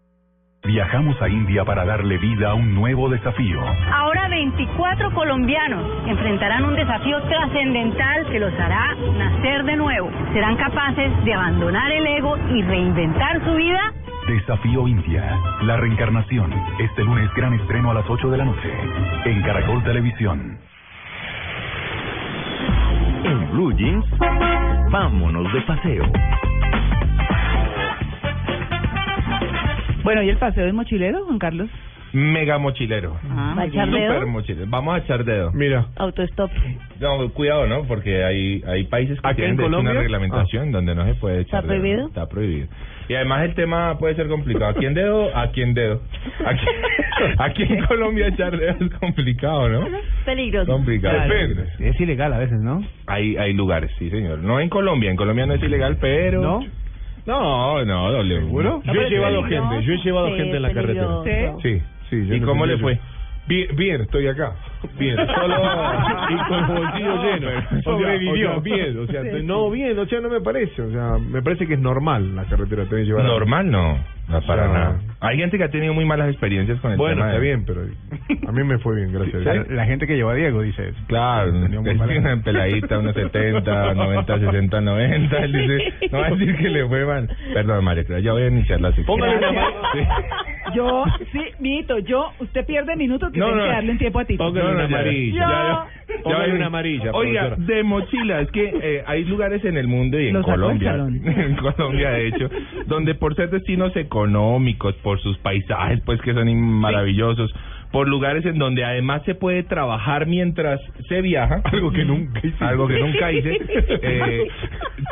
Viajamos 0.63 1.19
a 1.21 1.29
India 1.29 1.63
para 1.63 1.85
darle 1.85 2.17
vida 2.17 2.51
a 2.51 2.53
un 2.53 2.75
nuevo 2.75 3.09
desafío. 3.09 3.61
Ahora 3.91 4.27
24 4.27 5.13
colombianos 5.13 5.83
enfrentarán 6.05 6.65
un 6.65 6.75
desafío 6.75 7.21
trascendental 7.23 8.29
que 8.29 8.39
los 8.39 8.53
hará 8.59 8.93
nacer 9.17 9.63
de 9.63 9.75
nuevo. 9.77 10.11
Serán 10.33 10.57
capaces 10.57 11.11
de 11.23 11.33
abandonar 11.33 11.91
el 11.91 12.05
ego 12.05 12.37
y 12.53 12.61
reinventar 12.63 13.43
su 13.45 13.55
vida. 13.55 13.93
Desafío 14.27 14.87
India. 14.87 15.33
La 15.61 15.77
reencarnación. 15.77 16.53
Este 16.77 17.03
lunes 17.03 17.33
gran 17.35 17.53
estreno 17.53 17.91
a 17.91 17.93
las 17.93 18.09
8 18.09 18.29
de 18.29 18.37
la 18.37 18.45
noche. 18.45 18.71
En 19.25 19.41
Caracol 19.43 19.83
Televisión. 19.83 20.59
En 23.23 23.51
Blue 23.51 23.73
Jeans, 23.73 24.05
vámonos 24.91 25.51
de 25.53 25.61
paseo. 25.61 26.03
Bueno, 30.09 30.23
¿y 30.23 30.29
el 30.29 30.37
paseo 30.37 30.65
del 30.65 30.73
mochilero, 30.73 31.23
Juan 31.25 31.37
Carlos? 31.37 31.69
Mega 32.13 32.57
mochilero. 32.57 33.15
Ah, 33.29 33.53
¿Va 33.55 33.61
a 33.61 33.65
echar 33.67 33.85
Super 33.87 34.09
dedo? 34.21 34.27
mochilero. 34.27 34.65
Vamos 34.67 34.95
a 34.95 34.97
echar 34.97 35.23
dedo. 35.23 35.51
Mira. 35.53 35.85
Autostop. 35.97 36.49
No, 36.99 37.29
cuidado, 37.31 37.67
¿no? 37.67 37.83
Porque 37.83 38.23
hay 38.23 38.63
hay 38.65 38.85
países 38.85 39.21
que 39.21 39.27
¿Aquí 39.27 39.35
tienen 39.35 39.57
de 39.57 39.65
una 39.65 39.93
reglamentación 39.93 40.71
donde 40.71 40.95
no 40.95 41.05
se 41.05 41.13
puede 41.13 41.41
echar 41.41 41.59
¿Está 41.63 41.73
dedo. 41.73 41.81
prohibido? 41.81 42.07
Está 42.07 42.25
prohibido. 42.27 42.67
Y 43.07 43.13
además 43.13 43.43
el 43.43 43.53
tema 43.53 43.99
puede 43.99 44.15
ser 44.15 44.27
complicado. 44.29 44.71
¿A 44.71 44.73
quién 44.73 44.95
dedo? 44.95 45.29
¿A 45.37 45.51
quién 45.51 45.75
dedo? 45.75 46.01
Aquí, 46.43 46.65
aquí 47.37 47.63
en 47.71 47.85
Colombia 47.85 48.29
echar 48.29 48.57
dedo 48.57 48.75
es 48.79 48.89
complicado, 48.99 49.69
¿no? 49.69 49.87
Peligroso. 50.25 50.71
Complicado. 50.71 51.13
Claro, 51.17 51.33
Depende. 51.35 51.67
es 51.87 52.01
ilegal 52.01 52.33
a 52.33 52.39
veces, 52.39 52.59
¿no? 52.59 52.83
Hay, 53.05 53.37
hay 53.37 53.53
lugares, 53.53 53.91
sí, 53.99 54.09
señor. 54.09 54.39
No 54.39 54.59
en 54.59 54.69
Colombia. 54.69 55.11
En 55.11 55.17
Colombia 55.17 55.45
no 55.45 55.53
es 55.53 55.61
ilegal, 55.61 55.97
pero... 56.01 56.41
¿No? 56.41 56.78
No, 57.25 57.85
no, 57.85 58.11
doble. 58.11 58.39
¿Seguro? 58.39 58.81
No, 58.83 58.93
Yo 58.93 59.01
he 59.01 59.09
llevado 59.09 59.43
gente, 59.43 59.83
yo 59.83 59.93
he 59.93 59.97
llevado 59.97 60.35
gente 60.35 60.55
en 60.55 60.61
la 60.61 60.73
carretera. 60.73 61.57
Sí, 61.61 61.81
sí. 62.09 62.27
yo 62.27 62.35
¿Y 62.35 62.39
no 62.39 62.47
cómo 62.47 62.65
le 62.65 62.77
fue? 62.77 62.99
Bien, 63.47 63.75
bien, 63.75 64.01
estoy 64.01 64.27
acá. 64.27 64.55
Bien, 64.97 65.15
solo 65.35 65.55
y 66.29 66.37
con 66.47 66.59
el 66.59 66.65
bolsillo 66.65 67.23
lleno. 67.23 67.47
O 67.47 67.51
sea, 67.71 67.81
Sobrevivió. 67.83 68.49
o 68.49 68.53
sea, 68.53 68.59
bien, 68.61 68.97
o 68.99 69.07
sea, 69.07 69.23
no 69.43 69.69
bien, 69.71 69.99
o 69.99 70.05
sea, 70.05 70.19
no 70.21 70.29
me 70.29 70.41
parece, 70.41 70.81
o 70.81 70.91
sea, 70.91 71.17
me 71.17 71.41
parece 71.41 71.67
que 71.67 71.73
es 71.75 71.79
normal 71.79 72.35
la 72.35 72.43
carretera 72.45 72.85
te 72.85 73.03
llevar. 73.03 73.23
Normal 73.25 73.69
no, 73.71 73.97
no 74.27 74.41
para 74.47 74.63
O 74.69 74.71
sea, 74.71 74.79
nada. 74.79 74.99
Hay 75.21 75.37
gente 75.37 75.57
que 75.57 75.63
ha 75.65 75.69
tenido 75.69 75.93
muy 75.93 76.05
malas 76.05 76.29
experiencias 76.29 76.79
con 76.79 76.91
el 76.91 76.97
Bueno, 76.97 77.15
tema. 77.15 77.27
está 77.27 77.39
de- 77.39 77.45
bien, 77.45 77.65
pero 77.65 77.81
a 78.47 78.51
mí 78.51 78.63
me 78.63 78.77
fue 78.79 78.95
bien, 78.95 79.11
gracias 79.11 79.35
a 79.47 79.51
Dios. 79.53 79.67
La, 79.69 79.75
la 79.75 79.85
gente 79.85 80.07
que 80.07 80.15
llevó 80.15 80.29
a 80.29 80.35
Diego 80.35 80.61
dice 80.61 80.89
eso. 80.89 80.99
Claro, 81.07 81.49
es 81.65 81.69
una 81.99 82.41
peladita, 82.43 82.99
unos 82.99 83.15
70, 83.15 83.93
90, 83.93 84.39
60, 84.39 84.81
90. 84.81 85.37
Él 85.39 85.51
dice, 85.53 85.93
no 86.11 86.19
va 86.19 86.27
a 86.27 86.29
decir 86.31 86.55
que 86.57 86.69
le 86.69 86.87
fue 86.87 87.05
mal. 87.05 87.29
Perdón, 87.53 87.83
María 87.83 88.03
ya 88.21 88.31
voy 88.33 88.43
a 88.43 88.47
iniciar 88.47 88.79
la 88.81 88.89
sección. 88.93 89.07
Póngale 89.07 89.37
una 89.37 89.51
Gracias. 89.51 90.09
Yo, 90.75 91.03
sí, 91.31 91.39
Mito, 91.59 91.97
yo, 91.97 92.31
usted 92.37 92.63
pierde 92.63 92.95
minutos 92.95 93.31
que 93.31 93.39
No, 93.39 93.47
tiene 93.47 93.61
no. 93.61 93.67
que 93.67 93.73
darle 93.73 93.91
un 93.91 93.97
tiempo 93.97 94.19
a 94.19 94.25
ti. 94.25 94.37
Póngale 94.37 94.68
No, 94.69 94.75
una 94.79 94.87
ya. 94.89 94.95
amarilla. 94.99 95.33
Yo- 95.33 95.39
Ya, 95.39 95.85
ya. 96.09 96.23
Póngale 96.23 96.47
Ya 96.49 96.53
una 96.55 96.65
amarilla. 96.65 97.11
Oiga, 97.13 97.47
profesora. 97.49 97.75
de 97.75 97.83
mochila, 97.83 98.41
es 98.41 98.51
que 98.51 98.73
eh, 98.81 99.03
hay 99.05 99.23
lugares 99.25 99.63
en 99.63 99.77
el 99.77 99.87
mundo 99.87 100.19
y 100.19 100.27
en 100.29 100.41
Colombia, 100.41 100.95
en 101.23 101.55
Colombia 101.55 102.09
de 102.11 102.27
hecho, 102.27 102.49
donde 102.87 103.13
por 103.15 103.35
ser 103.35 103.49
destinos 103.51 103.95
económicos, 103.95 104.95
por 105.03 105.19
sus 105.21 105.37
paisajes, 105.37 106.01
pues 106.05 106.19
que 106.21 106.33
son 106.33 106.49
maravillosos, 106.59 107.53
por 107.91 108.07
lugares 108.07 108.45
en 108.45 108.59
donde 108.59 108.83
además 108.85 109.23
se 109.25 109.35
puede 109.35 109.63
trabajar 109.63 110.27
mientras 110.27 110.79
se 111.07 111.21
viaja. 111.21 111.61
Algo 111.71 111.91
que 111.91 112.05
nunca 112.05 112.39
hice. 112.43 112.63
Algo 112.63 112.87
que 112.87 112.99
nunca 112.99 113.31
hice. 113.31 113.57
Eh, 114.01 114.47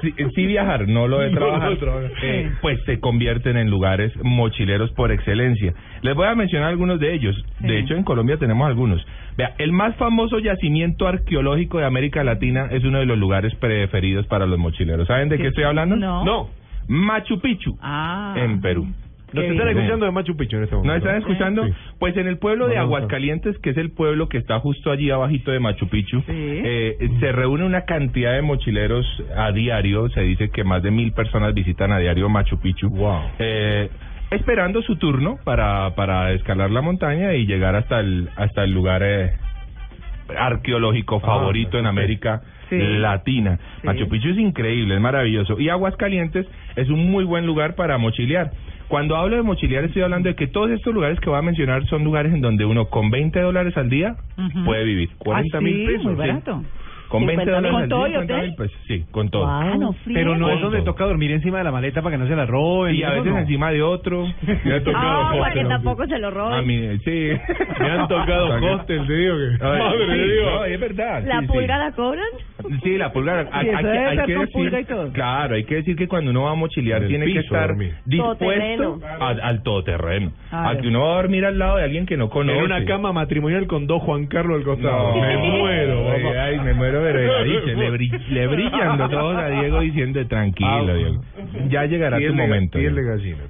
sí, 0.01 0.14
sí 0.35 0.45
viajar, 0.45 0.88
no 0.88 1.07
lo 1.07 1.19
de 1.19 1.30
trabajar. 1.31 1.77
no 1.81 2.01
eh, 2.22 2.51
pues 2.61 2.80
se 2.85 2.99
convierten 2.99 3.57
en 3.57 3.69
lugares 3.69 4.11
mochileros 4.22 4.91
por 4.93 5.11
excelencia. 5.11 5.73
Les 6.01 6.15
voy 6.15 6.27
a 6.27 6.35
mencionar 6.35 6.69
algunos 6.69 6.99
de 6.99 7.14
ellos. 7.14 7.35
De 7.59 7.80
hecho, 7.80 7.95
en 7.95 8.03
Colombia 8.03 8.38
tenemos 8.38 8.67
algunos. 8.67 9.06
Vea, 9.38 9.53
el 9.57 9.72
más 9.72 9.95
famoso 9.97 10.39
yacimiento 10.39 11.07
arqueológico 11.07 11.80
de 11.80 11.85
América 11.85 12.23
Latina 12.23 12.67
es 12.72 12.83
uno 12.83 12.99
de 12.99 13.06
los 13.06 13.17
lugares 13.17 13.53
preferidos 13.56 14.25
para 14.27 14.45
los 14.45 14.57
mochileros. 14.59 15.07
¿Saben 15.07 15.30
de 15.30 15.38
qué 15.38 15.47
estoy 15.47 15.64
hablando? 15.64 15.95
No. 15.95 16.23
No. 16.23 16.49
Machu 16.88 17.39
Picchu, 17.41 17.77
Ah. 17.81 18.33
en 18.38 18.61
Perú. 18.61 18.88
Nos 19.38 19.45
Qué 19.45 19.51
están 19.53 19.67
escuchando 19.69 20.06
de 20.06 20.11
Machu 20.11 20.38
Picchu 20.38 20.57
en 20.57 20.64
este 20.64 20.75
momento. 20.75 20.91
¿No 20.93 20.98
están 20.98 21.16
escuchando? 21.17 21.66
Sí. 21.66 21.74
Pues 21.99 22.17
en 22.17 22.27
el 22.27 22.38
pueblo 22.38 22.67
de. 22.67 22.77
Aguascalientes, 22.77 23.57
que 23.59 23.72
es 23.72 23.77
el 23.77 23.91
pueblo 23.91 24.30
que 24.30 24.38
está 24.38 24.59
justo 24.59 24.91
allí 24.91 25.09
abajito 25.09 25.51
de 25.51 25.59
Machu 25.59 25.88
Picchu, 25.88 26.24
eh, 26.27 26.98
se 27.19 27.32
reúne 27.32 27.66
una 27.66 27.85
cantidad 27.85 28.33
de 28.33 28.41
mochileros 28.41 29.06
a 29.35 29.51
diario. 29.51 30.09
Se 30.09 30.22
dice 30.22 30.49
que 30.49 30.64
más 30.64 30.83
de 30.83 30.91
mil 30.91 31.11
personas 31.14 31.53
visitan 31.53 31.91
a 31.91 31.99
diario 31.99 32.30
Machu 32.30 32.59
Picchu. 32.59 32.90
Eh, 33.40 33.90
esperando 34.32 34.82
su 34.82 34.98
turno 34.98 35.38
para, 35.43 35.95
para 35.95 36.32
escalar 36.33 36.69
la 36.72 36.82
montaña 36.82 37.33
y 37.33 37.45
llegar 37.45 37.75
hasta 37.75 37.99
el, 37.99 38.30
hasta 38.35 38.64
el 38.64 38.72
lugar 38.74 39.01
eh, 39.03 39.32
arqueológico 40.38 41.19
favorito 41.19 41.77
en 41.77 41.85
América 41.85 42.41
Sí. 42.69 42.75
Latina. 42.77 43.57
Sí. 43.80 43.88
Machu 43.88 44.09
Picchu 44.09 44.30
es 44.30 44.38
increíble, 44.38 44.95
es 44.95 45.01
maravilloso. 45.01 45.57
Y 45.57 45.69
Aguascalientes 45.69 46.45
es 46.75 46.90
un 46.90 47.09
muy 47.09 47.24
buen 47.24 47.45
lugar 47.45 47.75
para 47.75 47.98
mochilear. 47.98 48.51
Cuando 48.88 49.17
hablo 49.17 49.35
de 49.35 49.41
mochilear 49.43 49.83
estoy 49.83 50.01
hablando 50.01 50.30
de 50.30 50.35
que 50.35 50.48
todos 50.48 50.69
estos 50.72 50.93
lugares 50.93 51.19
que 51.19 51.30
voy 51.30 51.38
a 51.40 51.41
mencionar 51.41 51.85
son 51.88 52.03
lugares 52.03 52.33
en 52.33 52.41
donde 52.41 52.64
uno 52.66 52.85
con 52.85 53.09
20 53.09 53.40
dólares 53.41 53.75
al 53.75 53.90
día 53.90 54.16
puede 54.66 54.85
vivir. 54.85 55.09
40 55.17 55.57
Ah, 55.57 55.61
mil 55.61 55.85
pesos. 55.85 56.03
muy 56.06 56.16
sí. 56.16 56.19
Con 57.07 57.25
20 57.25 57.45
50 57.45 57.51
dólares 57.51 57.71
¿Con 57.71 57.81
al 57.83 57.89
todo 57.89 58.05
día, 58.05 58.07
y 58.07 58.21
50 58.21 58.33
hotel? 58.33 58.47
mil 58.47 58.55
pesos. 58.57 58.77
Sí, 58.87 59.05
con 59.11 59.29
todo. 59.29 59.45
Ah, 59.47 59.75
no, 59.77 59.95
Pero 60.13 60.35
no 60.37 60.49
es 60.49 60.61
donde 60.61 60.77
todo. 60.79 60.85
toca 60.93 61.05
dormir 61.05 61.31
encima 61.31 61.57
de 61.59 61.63
la 61.63 61.71
maleta 61.71 62.01
para 62.01 62.15
que 62.15 62.21
no 62.23 62.27
se 62.27 62.35
la 62.35 62.45
roben. 62.45 62.95
Y 62.95 63.03
a 63.03 63.11
veces 63.11 63.31
no. 63.33 63.37
encima 63.39 63.71
de 63.71 63.81
otro. 63.81 64.25
Me 64.63 64.73
ha 64.73 64.83
tocado 64.83 65.07
Ah, 65.07 65.35
para 65.39 65.53
que 65.53 65.59
hostel. 65.59 65.67
tampoco 65.69 66.05
se 66.07 66.19
lo 66.19 66.27
A 66.27 66.31
roben. 66.31 66.67
mí, 66.67 66.97
sí. 67.05 67.29
Me 67.79 67.89
han 67.89 68.07
tocado 68.07 68.47
hostel, 68.73 69.07
te 69.07 69.13
digo 69.13 69.35
que. 69.37 69.65
A 69.65 69.69
ver, 69.69 69.79
Madre 69.81 70.05
sí, 70.05 70.17
de 70.19 70.33
Dios. 70.33 70.51
no, 70.53 70.65
es 70.65 70.79
verdad. 70.79 71.23
¿La 71.25 71.39
sí, 71.41 71.47
pulga 71.47 71.75
sí. 71.75 71.79
la 71.85 71.91
cobran? 71.91 72.25
Sí, 72.83 72.97
la 72.97 73.11
pulga. 73.13 73.47
Hay, 73.51 73.67
eso 73.69 73.77
hay 73.77 73.83
que, 73.83 73.89
debe 73.89 74.05
hay 74.07 74.17
ser 74.17 74.25
que 74.25 74.33
con 74.33 74.45
decir, 74.45 74.53
pulga 74.61 74.79
y 74.79 74.85
todo. 74.85 75.11
claro, 75.13 75.55
hay 75.55 75.63
que 75.63 75.75
decir 75.75 75.95
que 75.95 76.07
cuando 76.07 76.31
uno 76.31 76.43
va 76.43 76.51
a 76.51 76.55
mochilear 76.55 76.97
En 76.97 77.03
el 77.03 77.09
tiene 77.09 77.25
que 77.27 77.31
piso, 77.41 77.41
estar 77.55 77.67
dormir. 77.69 77.93
dispuesto 78.05 78.37
Todoterreno. 78.45 78.99
a- 79.19 79.27
al 79.47 79.63
todoterreno. 79.63 80.31
Claro. 80.49 80.69
A 80.69 80.81
que 80.81 80.87
uno 80.87 81.01
va 81.01 81.11
a 81.13 81.15
dormir 81.21 81.45
al 81.45 81.57
lado 81.57 81.77
de 81.77 81.83
alguien 81.83 82.05
que 82.05 82.17
no 82.17 82.29
conoce. 82.29 82.57
En 82.57 82.63
una 82.65 82.83
cama 82.85 83.13
matrimonial 83.13 83.67
con 83.67 83.87
dos 83.87 84.01
Juan 84.03 84.25
Carlos 84.27 84.57
al 84.57 84.63
costado. 84.63 85.15
No, 85.15 85.21
me 85.21 85.37
muero, 85.37 86.11
Ay, 86.11 86.23
papá. 86.23 86.43
ay, 86.43 86.59
me 86.59 86.73
muero, 86.73 86.97
pero 87.01 87.22
ya 87.22 87.43
dice, 87.43 87.76
le, 87.76 88.19
le 88.30 88.48
brillan 88.48 88.98
los 88.98 89.14
ojos 89.14 89.35
a 89.38 89.48
Diego 89.50 89.80
diciendo 89.82 90.26
tranquilo, 90.27 90.69
Ah, 90.69 90.93
Diego. 90.93 91.22
Ya 91.69 91.85
llegará 91.85 92.17
tu 92.19 92.34
momento. 92.34 92.80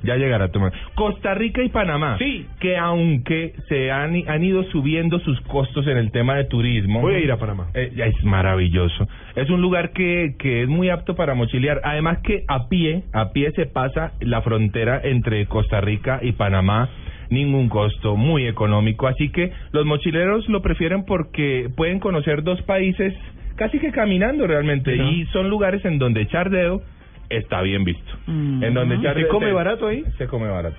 Ya 0.03 0.15
llegará 0.15 0.49
tu 0.49 0.59
momento. 0.59 0.77
Costa 0.95 1.33
Rica 1.33 1.63
y 1.63 1.69
Panamá. 1.69 2.17
Sí. 2.19 2.45
Que 2.59 2.77
aunque 2.77 3.53
se 3.69 3.91
han, 3.91 4.15
han 4.27 4.43
ido 4.43 4.63
subiendo 4.65 5.19
sus 5.19 5.39
costos 5.41 5.85
en 5.87 5.97
el 5.97 6.11
tema 6.11 6.35
de 6.35 6.45
turismo. 6.45 7.01
Voy 7.01 7.15
a 7.15 7.19
ir 7.19 7.31
a 7.31 7.37
Panamá. 7.37 7.67
eh, 7.73 7.91
es 7.95 8.23
maravilloso. 8.23 9.07
Es 9.35 9.49
un 9.49 9.61
lugar 9.61 9.91
que, 9.91 10.35
que 10.39 10.63
es 10.63 10.67
muy 10.69 10.89
apto 10.89 11.15
para 11.15 11.33
mochilear. 11.35 11.81
Además 11.83 12.19
que 12.23 12.43
a 12.47 12.67
pie, 12.69 13.03
a 13.13 13.31
pie 13.31 13.51
se 13.51 13.65
pasa 13.65 14.13
la 14.19 14.41
frontera 14.41 15.01
entre 15.03 15.45
Costa 15.47 15.81
Rica 15.81 16.19
y 16.21 16.31
Panamá. 16.33 16.89
Ningún 17.29 17.67
costo, 17.67 18.15
muy 18.15 18.47
económico. 18.47 19.05
Así 19.05 19.29
que 19.29 19.51
los 19.73 19.85
mochileros 19.85 20.47
lo 20.47 20.61
prefieren 20.61 21.03
porque 21.05 21.69
pueden 21.75 21.99
conocer 21.99 22.41
dos 22.43 22.61
países 22.61 23.13
casi 23.57 23.79
que 23.79 23.91
caminando 23.91 24.47
realmente. 24.47 24.95
Y 24.95 25.25
son 25.27 25.49
lugares 25.49 25.83
en 25.83 25.99
donde 25.99 26.21
echar 26.21 26.49
dedo 26.49 26.81
está 27.29 27.61
bien 27.61 27.83
visto. 27.83 28.13
En 28.27 28.73
donde 28.73 28.95
echar 28.95 29.15
¿Se 29.15 29.21
dedo- 29.23 29.29
come 29.31 29.51
barato 29.51 29.87
ahí? 29.87 30.03
Se 30.17 30.27
come 30.27 30.47
barato. 30.47 30.77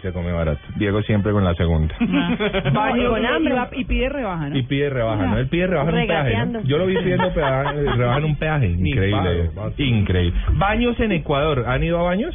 Se 0.00 0.12
come 0.12 0.32
barato. 0.32 0.60
Diego 0.76 1.00
siempre 1.02 1.30
con 1.30 1.44
la 1.44 1.54
segunda. 1.54 1.94
Baño 2.72 3.10
con 3.10 3.22
y, 3.22 3.26
hambre. 3.26 3.54
va- 3.54 3.70
y 3.72 3.84
pide 3.84 4.08
rebaja, 4.08 4.48
¿no? 4.48 4.58
Y 4.58 4.62
pide 4.64 4.90
rebaja, 4.90 5.26
¿no? 5.26 5.38
Él 5.38 5.46
pide 5.48 5.66
rebaja 5.68 5.90
en 5.90 5.96
un 5.96 6.06
peaje. 6.08 6.46
¿no? 6.46 6.62
Yo 6.64 6.78
lo 6.78 6.86
vi 6.86 6.96
pidiendo 6.98 7.30
rebaja 7.34 8.18
en 8.18 8.24
un 8.24 8.36
peaje. 8.36 8.66
Increíble. 8.68 9.50
Increíble. 9.78 10.40
Baños 10.54 10.98
en 10.98 11.12
Ecuador. 11.12 11.64
¿Han 11.68 11.84
ido 11.84 12.00
a 12.00 12.02
baños? 12.02 12.34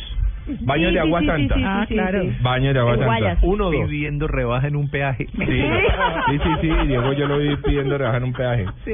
Baños 0.62 0.90
Sí, 0.90 0.96
de 0.96 1.02
sí, 1.02 1.08
agua 1.08 1.20
sí, 1.20 1.26
sí, 1.26 1.32
santa. 1.32 1.56
sí, 1.56 1.62
Ah, 1.66 1.86
sí, 1.88 1.94
claro. 1.94 2.22
sí. 2.24 2.32
Baños 2.42 2.74
de 2.74 2.80
agua 2.80 2.92
En 2.94 3.00
santa. 3.00 3.06
Guayas. 3.18 3.40
Uno, 3.42 3.72
dos. 3.72 3.88
Pidiendo 3.90 4.28
rebaja 4.28 4.68
en 4.68 4.76
un 4.76 4.90
peaje. 4.90 5.26
Sí, 5.26 5.46
sí, 5.46 6.38
sí, 6.44 6.50
sí, 6.62 6.88
Diego, 6.88 7.14
yo 7.14 7.28
lo 7.28 7.38
vi 7.40 7.56
pidiendo 7.58 7.98
rebaja 7.98 8.18
en 8.18 8.24
un 8.24 8.34
peaje. 8.34 8.66
Sí. 8.86 8.92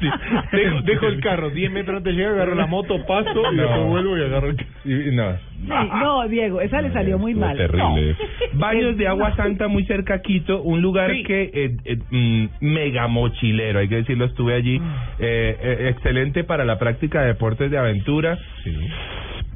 Sí. 0.00 0.08
Dejo, 0.52 0.80
dejo 0.82 1.06
el 1.06 1.20
carro 1.20 1.50
10 1.50 1.70
metros 1.72 1.96
antes 1.98 2.14
de 2.14 2.18
llegar, 2.20 2.34
agarro 2.34 2.54
la 2.54 2.66
moto, 2.66 3.04
paso 3.06 3.30
y 3.52 3.56
No. 3.56 3.62
después 3.62 3.86
vuelvo 3.88 4.18
y 4.18 4.22
agarro 4.22 4.48
el 4.50 4.56
carro. 4.56 4.68
Y- 4.84 5.14
No, 5.14 5.32
Sí, 5.64 5.88
no, 6.00 6.28
Diego, 6.28 6.60
esa 6.60 6.82
le 6.82 6.92
salió 6.92 7.18
muy 7.18 7.34
mal. 7.34 7.56
Terrible. 7.56 8.16
No. 8.52 8.58
Baños 8.58 8.96
de 8.98 9.08
Agua 9.08 9.34
Santa 9.34 9.66
muy 9.68 9.84
cerca 9.86 10.14
a 10.14 10.18
Quito, 10.20 10.60
un 10.62 10.82
lugar 10.82 11.10
que 11.26 11.50
eh, 11.54 11.76
eh, 11.84 11.98
mm, 12.10 12.46
mega 12.60 13.06
mochilero, 13.08 13.78
hay 13.78 13.88
que 13.88 13.96
decirlo, 13.96 14.26
estuve 14.26 14.54
allí. 14.54 14.76
Eh, 15.18 15.56
eh, 15.62 15.88
excelente 15.90 16.44
para 16.44 16.64
la 16.64 16.78
práctica 16.78 17.22
de 17.22 17.28
deportes 17.28 17.70
de 17.70 17.78
aventura. 17.78 18.36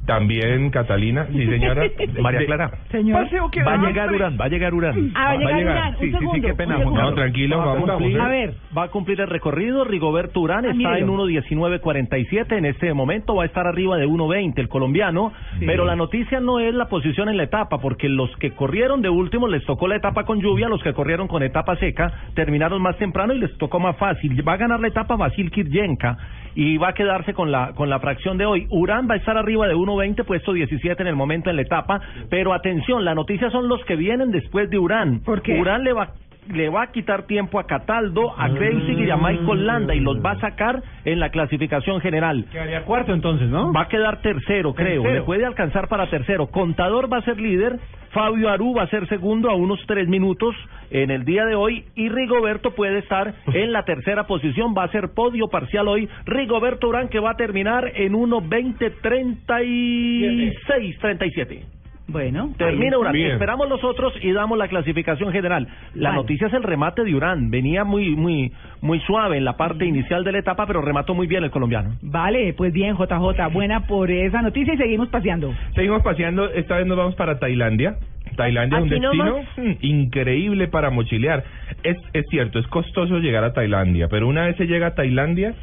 También 0.08 0.70
Catalina, 0.70 1.26
sí 1.30 1.46
señora. 1.46 1.82
María 2.22 2.46
Clara. 2.46 2.70
Señor. 2.90 3.26
Va 3.66 3.74
a 3.74 3.76
llegar 3.76 4.10
Urán, 4.10 4.38
va 4.40 4.46
a 4.46 4.48
llegar 4.48 4.72
Urán. 4.72 5.12
Ah, 5.14 5.26
va 5.26 5.30
a 5.32 5.36
llegar 5.36 5.62
Urán. 5.62 5.96
Sí, 6.00 6.10
sí, 6.10 6.26
sí, 6.32 6.40
qué 6.40 6.54
pena. 6.54 6.78
No, 6.78 7.12
tranquilo, 7.12 7.58
vamos. 7.58 7.86
Vamos. 7.86 8.14
A 8.18 8.28
ver, 8.28 8.54
Va 8.76 8.84
a 8.84 8.88
cumplir 8.88 9.20
el 9.20 9.28
recorrido. 9.28 9.84
Rigoberto 9.84 10.40
Urán 10.40 10.64
Ah, 10.64 10.70
está 10.70 10.98
en 10.98 11.06
mírelo. 11.06 11.26
1.19.47 11.26 12.56
en 12.56 12.64
este 12.64 12.94
momento. 12.94 13.34
Va 13.34 13.42
a 13.42 13.46
estar 13.46 13.66
arriba 13.66 13.98
de 13.98 14.06
1.20 14.06 14.58
el 14.58 14.68
colombiano. 14.68 15.32
Sí. 15.58 15.66
Pero 15.66 15.84
la 15.84 15.94
noticia 15.94 16.40
no 16.40 16.58
es 16.58 16.72
la 16.74 16.86
posición 16.88 17.28
en 17.28 17.36
la 17.36 17.42
etapa, 17.42 17.76
porque 17.78 18.08
los 18.08 18.34
que 18.38 18.52
corrieron 18.52 19.02
de 19.02 19.10
último 19.10 19.46
les 19.46 19.62
tocó 19.66 19.88
la 19.88 19.96
etapa 19.96 20.24
con 20.24 20.40
lluvia, 20.40 20.70
los 20.70 20.82
que 20.82 20.94
corrieron 20.94 21.28
con 21.28 21.42
etapa 21.42 21.76
seca 21.76 22.10
terminaron 22.34 22.80
más 22.80 22.96
temprano 22.96 23.34
y 23.34 23.40
les 23.40 23.56
tocó 23.58 23.78
más 23.78 23.96
fácil. 23.98 24.46
Va 24.48 24.54
a 24.54 24.56
ganar 24.56 24.80
la 24.80 24.88
etapa 24.88 25.16
Vasil 25.16 25.50
Kiryenka 25.50 26.16
y 26.60 26.76
va 26.76 26.88
a 26.88 26.92
quedarse 26.92 27.34
con 27.34 27.52
la 27.52 27.72
con 27.74 27.88
la 27.88 28.00
fracción 28.00 28.36
de 28.36 28.44
hoy. 28.44 28.66
Urán 28.70 29.08
va 29.08 29.14
a 29.14 29.18
estar 29.18 29.38
arriba 29.38 29.68
de 29.68 29.76
1.20, 29.76 30.24
puesto 30.24 30.52
17 30.52 31.00
en 31.00 31.06
el 31.06 31.14
momento 31.14 31.50
en 31.50 31.54
la 31.54 31.62
etapa. 31.62 32.00
Pero 32.30 32.52
atención, 32.52 33.04
la 33.04 33.14
noticia 33.14 33.48
son 33.50 33.68
los 33.68 33.84
que 33.84 33.94
vienen 33.94 34.32
después 34.32 34.68
de 34.68 34.76
Urán. 34.76 35.20
¿Por 35.20 35.40
qué? 35.40 35.60
Urán 35.60 35.84
le 35.84 35.92
va 35.92 36.14
le 36.48 36.68
va 36.68 36.84
a 36.84 36.92
quitar 36.92 37.26
tiempo 37.26 37.58
a 37.58 37.66
Cataldo, 37.66 38.32
a 38.38 38.48
Kreuzig 38.50 39.00
y 39.00 39.10
a 39.10 39.16
Michael 39.16 39.66
Landa 39.66 39.94
y 39.94 40.00
los 40.00 40.24
va 40.24 40.32
a 40.32 40.40
sacar 40.40 40.82
en 41.04 41.20
la 41.20 41.30
clasificación 41.30 42.00
general. 42.00 42.46
Quedaría 42.50 42.82
cuarto 42.84 43.12
entonces, 43.12 43.48
¿no? 43.48 43.72
Va 43.72 43.82
a 43.82 43.88
quedar 43.88 44.20
tercero, 44.22 44.74
creo. 44.74 45.02
Tercero. 45.02 45.20
Le 45.20 45.22
puede 45.22 45.46
alcanzar 45.46 45.86
para 45.88 46.10
tercero. 46.10 46.48
Contador 46.48 47.12
va 47.12 47.18
a 47.18 47.22
ser 47.22 47.38
líder. 47.40 47.78
Fabio 48.10 48.48
Aru 48.48 48.74
va 48.74 48.84
a 48.84 48.88
ser 48.88 49.06
segundo 49.08 49.50
a 49.50 49.54
unos 49.54 49.78
tres 49.86 50.08
minutos 50.08 50.56
en 50.90 51.10
el 51.10 51.24
día 51.24 51.44
de 51.44 51.54
hoy. 51.54 51.84
Y 51.94 52.08
Rigoberto 52.08 52.74
puede 52.74 52.98
estar 52.98 53.34
en 53.52 53.72
la 53.72 53.84
tercera 53.84 54.26
posición. 54.26 54.74
Va 54.76 54.84
a 54.84 54.88
ser 54.88 55.10
podio 55.14 55.48
parcial 55.48 55.88
hoy. 55.88 56.08
Rigoberto 56.24 56.88
Urán 56.88 57.08
que 57.08 57.20
va 57.20 57.32
a 57.32 57.36
terminar 57.36 57.92
en 57.94 58.14
1.20.36, 58.14 60.98
37. 61.00 61.77
Bueno. 62.08 62.52
Termina 62.56 62.96
ahí- 62.96 63.00
Urán. 63.00 63.12
Bien. 63.12 63.30
Esperamos 63.32 63.68
los 63.68 63.84
otros 63.84 64.12
y 64.22 64.32
damos 64.32 64.56
la 64.58 64.66
clasificación 64.68 65.30
general. 65.32 65.68
La 65.94 66.10
Vale. 66.10 66.22
noticia 66.22 66.46
es 66.48 66.54
el 66.54 66.62
remate 66.62 67.04
de 67.04 67.14
Urán. 67.14 67.50
Venía 67.50 67.84
muy, 67.84 68.16
muy, 68.16 68.50
muy 68.80 68.98
suave 69.00 69.36
en 69.36 69.44
la 69.44 69.56
parte 69.56 69.84
inicial 69.84 70.24
de 70.24 70.32
la 70.32 70.38
etapa, 70.38 70.66
pero 70.66 70.80
remató 70.80 71.14
muy 71.14 71.26
bien 71.26 71.44
el 71.44 71.50
colombiano. 71.50 71.90
Vale, 72.02 72.54
pues 72.54 72.72
bien, 72.72 72.96
JJ, 72.96 73.48
buena 73.52 73.86
por 73.86 74.10
esa 74.10 74.42
noticia 74.42 74.74
y 74.74 74.78
seguimos 74.78 75.08
paseando. 75.08 75.54
Seguimos 75.74 76.02
paseando, 76.02 76.48
esta 76.50 76.78
vez 76.78 76.86
nos 76.86 76.96
vamos 76.96 77.14
para 77.14 77.38
Tailandia. 77.38 77.96
Tailandia 78.36 78.78
es 78.78 78.82
un 78.84 78.88
destino 78.90 79.14
nomás. 79.24 79.46
mm, 79.56 79.72
increíble 79.82 80.68
para 80.68 80.90
mochilear. 80.90 81.44
Es, 81.82 81.96
es 82.12 82.24
cierto, 82.30 82.58
es 82.58 82.66
costoso 82.68 83.18
llegar 83.18 83.44
a 83.44 83.52
Tailandia, 83.52 84.08
pero 84.08 84.28
una 84.28 84.46
vez 84.46 84.56
se 84.56 84.66
llega 84.66 84.88
a 84.88 84.94
Tailandia, 84.94 85.54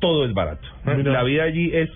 todo 0.00 0.24
es 0.24 0.32
barato. 0.32 0.66
Mira. 0.84 1.12
La 1.12 1.22
vida 1.24 1.44
allí 1.44 1.70
es 1.74 1.90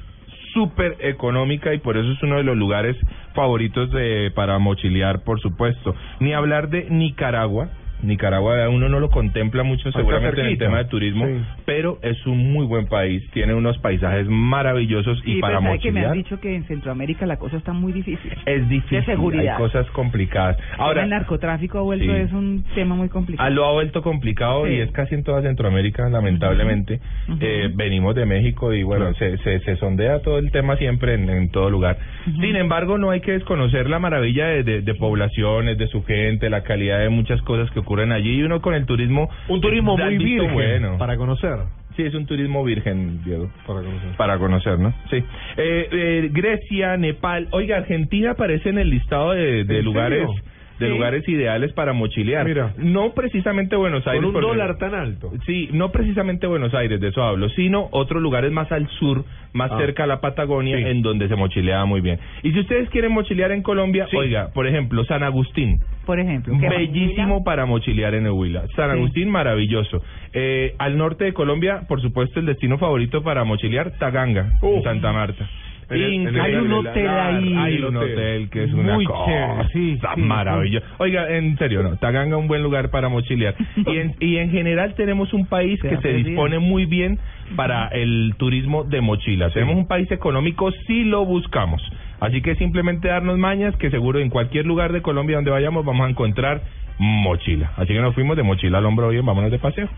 súper 0.52 0.96
económica 1.00 1.74
y 1.74 1.78
por 1.78 1.96
eso 1.96 2.10
es 2.12 2.22
uno 2.22 2.36
de 2.36 2.44
los 2.44 2.56
lugares 2.56 2.96
favoritos 3.36 3.92
de, 3.92 4.32
para 4.34 4.58
mochilear, 4.58 5.22
por 5.22 5.40
supuesto. 5.40 5.94
Ni 6.18 6.32
hablar 6.32 6.68
de 6.68 6.90
Nicaragua. 6.90 7.68
Nicaragua 8.06 8.68
uno 8.68 8.88
no 8.88 9.00
lo 9.00 9.10
contempla 9.10 9.62
mucho 9.62 9.90
seguramente 9.92 10.40
en 10.40 10.46
el 10.48 10.58
tema 10.58 10.78
de 10.78 10.84
turismo, 10.86 11.26
Sí. 11.26 11.32
pero 11.64 11.98
es 12.02 12.24
un 12.26 12.52
muy 12.52 12.66
buen 12.66 12.86
país, 12.86 13.22
tiene 13.32 13.54
unos 13.54 13.78
paisajes 13.78 14.26
maravillosos 14.28 15.18
y 15.24 15.34
Sí, 15.34 15.40
para 15.40 15.58
pues, 15.58 15.64
¿sabe 15.66 15.78
que 15.80 15.90
me 15.92 16.00
mochilear 16.00 16.12
han 16.12 16.18
dicho 16.18 16.40
que 16.40 16.54
en 16.54 16.64
Centroamérica 16.64 17.26
la 17.26 17.36
cosa 17.38 17.56
está 17.56 17.72
muy 17.72 17.92
difícil. 17.92 18.30
es 18.46 18.68
difícil, 18.68 18.98
de 19.00 19.04
seguridad. 19.06 19.54
hay 19.56 19.58
cosas 19.62 19.86
complicadas. 19.90 20.56
Ahora, 20.78 21.02
el 21.04 21.10
narcotráfico 21.10 21.78
ha 21.78 21.82
vuelto 21.82 22.06
Sí. 22.06 22.20
es 22.20 22.32
un 22.32 22.64
tema 22.74 22.94
muy 22.94 23.08
complicado. 23.08 23.50
Lo 23.50 23.66
ha 23.66 23.72
vuelto 23.72 24.02
complicado 24.02 24.66
Sí. 24.66 24.72
y 24.74 24.80
es 24.80 24.90
casi 24.92 25.14
en 25.14 25.24
toda 25.24 25.42
Centroamérica, 25.42 26.08
lamentablemente. 26.08 27.00
Eh, 27.40 27.70
venimos 27.74 28.14
de 28.14 28.26
México 28.26 28.72
y 28.72 28.82
bueno, 28.82 29.12
se, 29.14 29.38
se, 29.38 29.60
se 29.60 29.76
sondea 29.76 30.20
todo 30.22 30.38
el 30.38 30.50
tema 30.50 30.76
siempre 30.76 31.14
en, 31.14 31.28
en 31.28 31.50
todo 31.50 31.70
lugar. 31.70 31.98
Sin 32.24 32.56
embargo, 32.56 32.98
no 32.98 33.10
hay 33.10 33.20
que 33.20 33.32
desconocer 33.32 33.88
la 33.90 33.98
maravilla 33.98 34.46
de, 34.46 34.62
de, 34.62 34.82
de 34.82 34.94
poblaciones, 34.94 35.78
de 35.78 35.86
su 35.88 36.04
gente, 36.04 36.50
la 36.50 36.62
calidad 36.62 37.00
de 37.00 37.08
muchas 37.08 37.40
cosas 37.42 37.70
que 37.70 37.80
ocurren 37.80 37.95
allí 38.00 38.36
y 38.36 38.42
uno 38.42 38.60
con 38.60 38.74
el 38.74 38.86
turismo... 38.86 39.28
Un 39.48 39.60
turismo 39.60 39.96
muy 39.96 40.18
virgen 40.18 40.52
bueno. 40.52 40.98
para 40.98 41.16
conocer. 41.16 41.58
Sí, 41.96 42.02
es 42.02 42.14
un 42.14 42.26
turismo 42.26 42.62
virgen, 42.62 43.24
Diego. 43.24 43.50
Para 43.66 43.80
conocer. 43.80 44.16
Para 44.18 44.38
conocer, 44.38 44.78
¿no? 44.78 44.92
Sí. 45.08 45.16
Eh, 45.16 45.88
eh, 45.90 46.28
Grecia, 46.30 46.96
Nepal. 46.98 47.48
Oiga, 47.52 47.78
Argentina 47.78 48.32
aparece 48.32 48.68
en 48.68 48.78
el 48.78 48.90
listado 48.90 49.32
de, 49.32 49.64
de 49.64 49.78
¿En 49.78 49.84
lugares 49.84 50.26
serio? 50.28 50.55
De 50.78 50.86
Sí. 50.86 50.92
lugares 50.92 51.26
ideales 51.28 51.72
para 51.72 51.92
mochilear. 51.92 52.44
Mira. 52.46 52.74
No 52.78 53.12
precisamente 53.14 53.76
Buenos 53.76 54.06
Aires. 54.06 54.24
Con 54.24 54.34
un 54.36 54.40
dólar 54.42 54.76
tan 54.78 54.94
alto. 54.94 55.32
Sí, 55.46 55.68
no 55.72 55.90
precisamente 55.90 56.46
Buenos 56.46 56.74
Aires, 56.74 57.00
de 57.00 57.08
eso 57.08 57.22
hablo, 57.22 57.48
sino 57.50 57.88
otros 57.92 58.22
lugares 58.22 58.52
más 58.52 58.70
al 58.72 58.88
sur, 58.98 59.24
más 59.52 59.70
Ah. 59.72 59.78
cerca 59.78 60.04
a 60.04 60.06
la 60.06 60.20
Patagonia, 60.20 60.76
Sí. 60.76 60.84
en 60.84 61.02
donde 61.02 61.28
se 61.28 61.36
mochilea 61.36 61.84
muy 61.86 62.00
bien. 62.00 62.18
Y 62.42 62.52
si 62.52 62.60
ustedes 62.60 62.90
quieren 62.90 63.12
mochilear 63.12 63.52
en 63.52 63.62
Colombia, 63.62 64.06
Sí. 64.10 64.16
oiga, 64.16 64.48
por 64.52 64.66
ejemplo, 64.66 65.04
San 65.04 65.22
Agustín. 65.22 65.80
Por 66.04 66.20
ejemplo. 66.20 66.54
Bellísimo 66.58 67.42
para 67.42 67.64
mochilear 67.66 68.14
en 68.14 68.26
Huila. 68.28 68.62
San 68.76 68.90
Sí. 68.90 68.96
Agustín, 68.98 69.30
maravilloso. 69.30 70.02
Eh, 70.32 70.74
al 70.78 70.96
norte 70.98 71.24
de 71.24 71.32
Colombia, 71.32 71.82
por 71.88 72.00
supuesto, 72.02 72.38
el 72.38 72.46
destino 72.46 72.76
favorito 72.78 73.22
para 73.22 73.44
mochilear, 73.44 73.92
Taganga, 73.98 74.52
en 74.62 74.68
Uf. 74.78 74.84
Santa 74.84 75.12
Marta. 75.12 75.48
Increíble. 75.88 76.40
Hay 76.40 76.54
un 76.56 76.72
hotel 76.72 77.08
ahí. 77.08 77.54
Hay 77.56 77.82
un 77.82 77.96
hotel 77.96 78.50
que 78.50 78.64
es 78.64 78.72
una 78.72 78.94
Muy 78.94 79.04
cosa 79.04 79.24
chévere, 79.26 79.68
sí, 79.72 80.00
sí, 80.14 80.20
maravillosa. 80.20 80.86
Oiga, 80.98 81.36
en 81.36 81.56
serio, 81.58 81.82
no. 81.82 81.96
Taganga 81.96 82.36
un 82.36 82.48
buen 82.48 82.62
lugar 82.62 82.90
para 82.90 83.08
mochilear. 83.08 83.54
Y 83.76 83.96
en, 83.98 84.16
y 84.18 84.36
en 84.38 84.50
general 84.50 84.94
tenemos 84.94 85.32
un 85.32 85.46
país 85.46 85.80
que 85.80 85.96
se 85.98 86.12
dispone 86.12 86.58
muy 86.58 86.86
bien 86.86 87.18
para 87.54 87.88
el 87.88 88.34
turismo 88.36 88.82
de 88.82 89.00
mochila. 89.00 89.50
Tenemos 89.50 89.76
un 89.76 89.86
país 89.86 90.10
económico 90.10 90.72
si 90.86 91.04
lo 91.04 91.24
buscamos. 91.24 91.80
Así 92.18 92.42
que 92.42 92.56
simplemente 92.56 93.08
darnos 93.08 93.38
mañas 93.38 93.76
que 93.76 93.90
seguro 93.90 94.18
en 94.18 94.30
cualquier 94.30 94.66
lugar 94.66 94.92
de 94.92 95.02
Colombia 95.02 95.36
donde 95.36 95.50
vayamos 95.50 95.84
vamos 95.84 96.06
a 96.06 96.10
encontrar 96.10 96.62
mochila. 96.98 97.72
Así 97.76 97.92
que 97.92 98.00
nos 98.00 98.14
fuimos 98.14 98.36
de 98.36 98.42
mochila 98.42 98.78
al 98.78 98.86
hombro 98.86 99.08
hoy, 99.08 99.18
en 99.18 99.26
vámonos 99.26 99.50
de 99.50 99.58
paseo. 99.58 99.88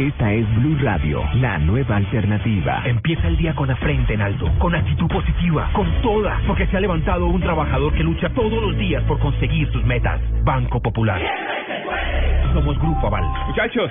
Esta 0.00 0.32
es 0.32 0.46
Blue 0.56 0.78
Radio, 0.80 1.22
la 1.34 1.58
nueva 1.58 1.96
alternativa. 1.96 2.80
Empieza 2.86 3.28
el 3.28 3.36
día 3.36 3.54
con 3.54 3.68
la 3.68 3.76
frente 3.76 4.14
en 4.14 4.22
alto, 4.22 4.50
con 4.58 4.74
actitud 4.74 5.06
positiva, 5.08 5.68
con 5.74 5.86
toda, 6.00 6.40
porque 6.46 6.66
se 6.68 6.78
ha 6.78 6.80
levantado 6.80 7.26
un 7.26 7.38
trabajador 7.38 7.92
que 7.92 8.02
lucha 8.02 8.30
todos 8.30 8.62
los 8.62 8.78
días 8.78 9.04
por 9.04 9.18
conseguir 9.18 9.70
sus 9.70 9.84
metas. 9.84 10.18
Banco 10.42 10.80
Popular. 10.80 11.20
Somos 12.54 12.78
Grupo 12.78 13.08
Aval. 13.08 13.24
Muchachos, 13.48 13.90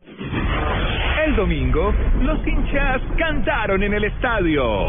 El 1.25 1.35
domingo, 1.35 1.93
los 2.21 2.47
hinchas 2.47 3.01
cantaron 3.17 3.83
en 3.83 3.93
el 3.93 4.05
estadio. 4.05 4.87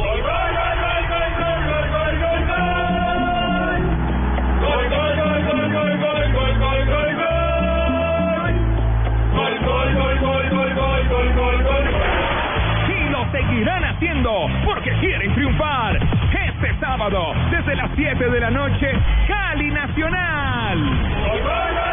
Y 12.89 13.09
lo 13.11 13.31
seguirán 13.31 13.85
haciendo 13.85 14.49
porque 14.65 14.91
quieren 15.01 15.35
triunfar. 15.35 15.99
Este 16.33 16.75
sábado, 16.81 17.35
desde 17.51 17.77
las 17.77 17.91
7 17.95 18.31
de 18.31 18.41
la 18.41 18.51
noche, 18.51 18.91
Cali 19.29 19.71
Nacional. 19.71 21.92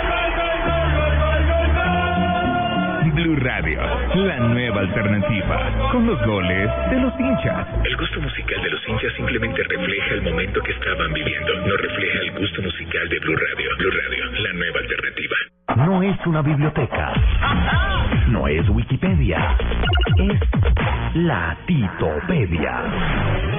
Blue 3.30 3.42
Radio, 3.42 3.80
la 4.16 4.40
nueva 4.40 4.82
alternativa, 4.82 5.90
con 5.92 6.08
los 6.08 6.20
goles 6.26 6.68
de 6.90 7.00
los 7.00 7.14
hinchas. 7.20 7.68
El 7.84 7.96
gusto 7.96 8.22
musical 8.22 8.60
de 8.64 8.72
los 8.72 8.90
hinchas 8.90 9.14
simplemente 9.18 9.62
refleja 9.70 10.16
el 10.16 10.24
momento 10.24 10.60
que 10.64 10.72
estaban 10.72 11.14
viviendo, 11.14 11.54
no 11.68 11.78
refleja 11.78 12.20
el 12.22 12.32
gusto 12.40 12.64
musical 12.64 13.08
de 13.08 13.20
Blue 13.20 13.36
Radio. 13.36 13.70
Blue 13.78 13.92
Radio, 13.92 14.26
la 14.32 14.54
nueva 14.54 14.80
alternativa. 14.80 15.36
No 15.78 16.02
es 16.02 16.26
una 16.26 16.42
biblioteca. 16.42 17.14
No 18.30 18.48
es 18.48 18.68
Wikipedia. 18.68 19.56
Es 20.18 20.40
la 21.14 21.56
Titopedia. 21.68 22.84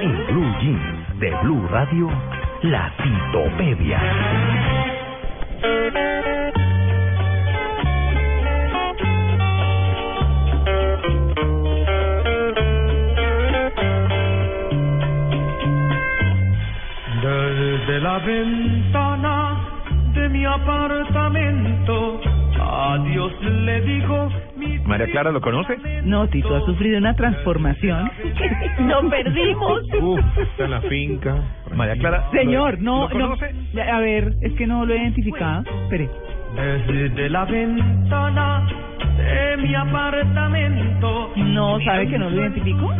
En 0.01 0.27
Blue 0.27 0.53
Jeans 0.59 1.19
de 1.21 1.31
Blue 1.43 1.65
Radio, 1.69 2.09
la 2.63 2.91
Titopedia. 2.97 4.01
Desde 17.91 18.03
la 18.05 18.19
ventana 18.19 19.59
de 20.13 20.29
mi 20.29 20.45
apartamento, 20.45 22.21
a 22.57 22.97
Dios 23.03 23.33
le 23.43 23.81
digo 23.81 24.29
mi 24.55 24.79
María 24.79 25.07
Clara, 25.07 25.29
¿lo 25.29 25.41
conoce? 25.41 25.77
No, 26.05 26.25
Tito 26.29 26.55
ha 26.55 26.61
sufrido 26.61 26.99
una 26.99 27.13
transformación. 27.13 28.09
¡Lo 28.87 29.09
perdimos! 29.09 29.81
Uf, 30.01 30.21
está 30.37 30.63
en 30.63 30.71
la 30.71 30.81
finca. 30.83 31.35
María 31.75 31.97
Clara. 31.97 32.29
Señor, 32.31 32.79
no, 32.79 33.09
¿lo 33.09 33.19
no. 33.19 33.35
conoce? 33.35 33.53
A 33.81 33.99
ver, 33.99 34.35
es 34.39 34.53
que 34.53 34.65
no 34.65 34.85
lo 34.85 34.93
he 34.93 34.97
identificado. 34.97 35.65
Espere. 35.83 36.09
Desde 36.87 37.29
la 37.29 37.43
ventana 37.43 38.67
de 39.21 39.57
mi 39.57 39.75
apartamento. 39.75 41.31
No, 41.35 41.79
¿sabe 41.81 42.07
que 42.07 42.17
no 42.17 42.29
lo 42.29 42.41
identifico? 42.41 42.91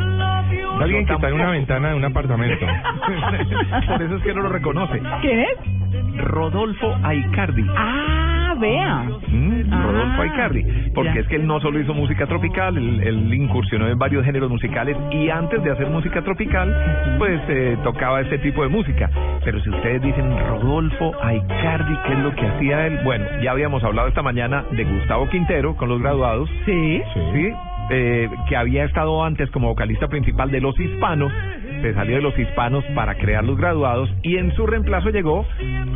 Alguien 0.79 1.05
que 1.05 1.13
está 1.13 1.27
en 1.27 1.33
una 1.35 1.51
ventana 1.51 1.89
de 1.89 1.95
un 1.95 2.05
apartamento. 2.05 2.65
Por 3.87 4.01
eso 4.01 4.15
es 4.15 4.23
que 4.23 4.33
no 4.33 4.41
lo 4.41 4.49
reconoce. 4.49 5.01
¿Quién 5.21 5.39
es? 5.39 6.17
Rodolfo 6.17 6.97
Aicardi. 7.03 7.65
Ah, 7.77 8.30
vea. 8.61 9.03
Mm, 9.27 9.51
Ah, 9.73 9.83
Rodolfo 9.85 10.21
Aicardi. 10.23 10.63
Porque 10.93 11.13
ya. 11.13 11.21
es 11.21 11.27
que 11.27 11.35
él 11.37 11.47
no 11.47 11.59
solo 11.61 11.79
hizo 11.79 11.93
música 11.93 12.25
tropical, 12.27 12.77
él, 12.77 13.01
él 13.03 13.33
incursionó 13.33 13.87
en 13.87 13.97
varios 13.97 14.25
géneros 14.25 14.49
musicales 14.49 14.97
y 15.11 15.29
antes 15.29 15.63
de 15.63 15.71
hacer 15.71 15.87
música 15.89 16.21
tropical, 16.21 17.15
pues 17.17 17.39
eh, 17.47 17.77
tocaba 17.83 18.19
ese 18.21 18.37
tipo 18.39 18.63
de 18.63 18.69
música. 18.69 19.09
Pero 19.45 19.61
si 19.61 19.69
ustedes 19.69 20.01
dicen 20.01 20.29
Rodolfo 20.49 21.13
Aicardi, 21.23 21.95
¿qué 22.05 22.13
es 22.13 22.19
lo 22.19 22.35
que 22.35 22.45
hacía 22.47 22.87
él? 22.87 22.99
Bueno, 23.05 23.25
ya 23.41 23.51
habíamos 23.51 23.83
hablado 23.83 24.07
esta 24.09 24.21
mañana 24.21 24.63
de 24.71 24.83
Gustavo 24.83 25.29
Quintero 25.29 25.75
con 25.77 25.89
los 25.89 26.01
graduados. 26.01 26.49
Sí. 26.65 27.01
Sí. 27.33 27.51
eh, 27.93 28.29
que 28.47 28.55
había 28.55 28.85
estado 28.85 29.23
antes 29.23 29.49
como 29.51 29.67
vocalista 29.69 30.07
principal 30.07 30.49
de 30.49 30.61
Los 30.61 30.79
Hispanos, 30.79 31.31
se 31.81 31.93
salió 31.93 32.15
de 32.17 32.21
Los 32.21 32.37
Hispanos 32.37 32.83
para 32.95 33.15
crear 33.15 33.43
Los 33.43 33.57
Graduados 33.57 34.09
y 34.23 34.37
en 34.37 34.53
su 34.55 34.65
reemplazo 34.67 35.09
llegó 35.09 35.45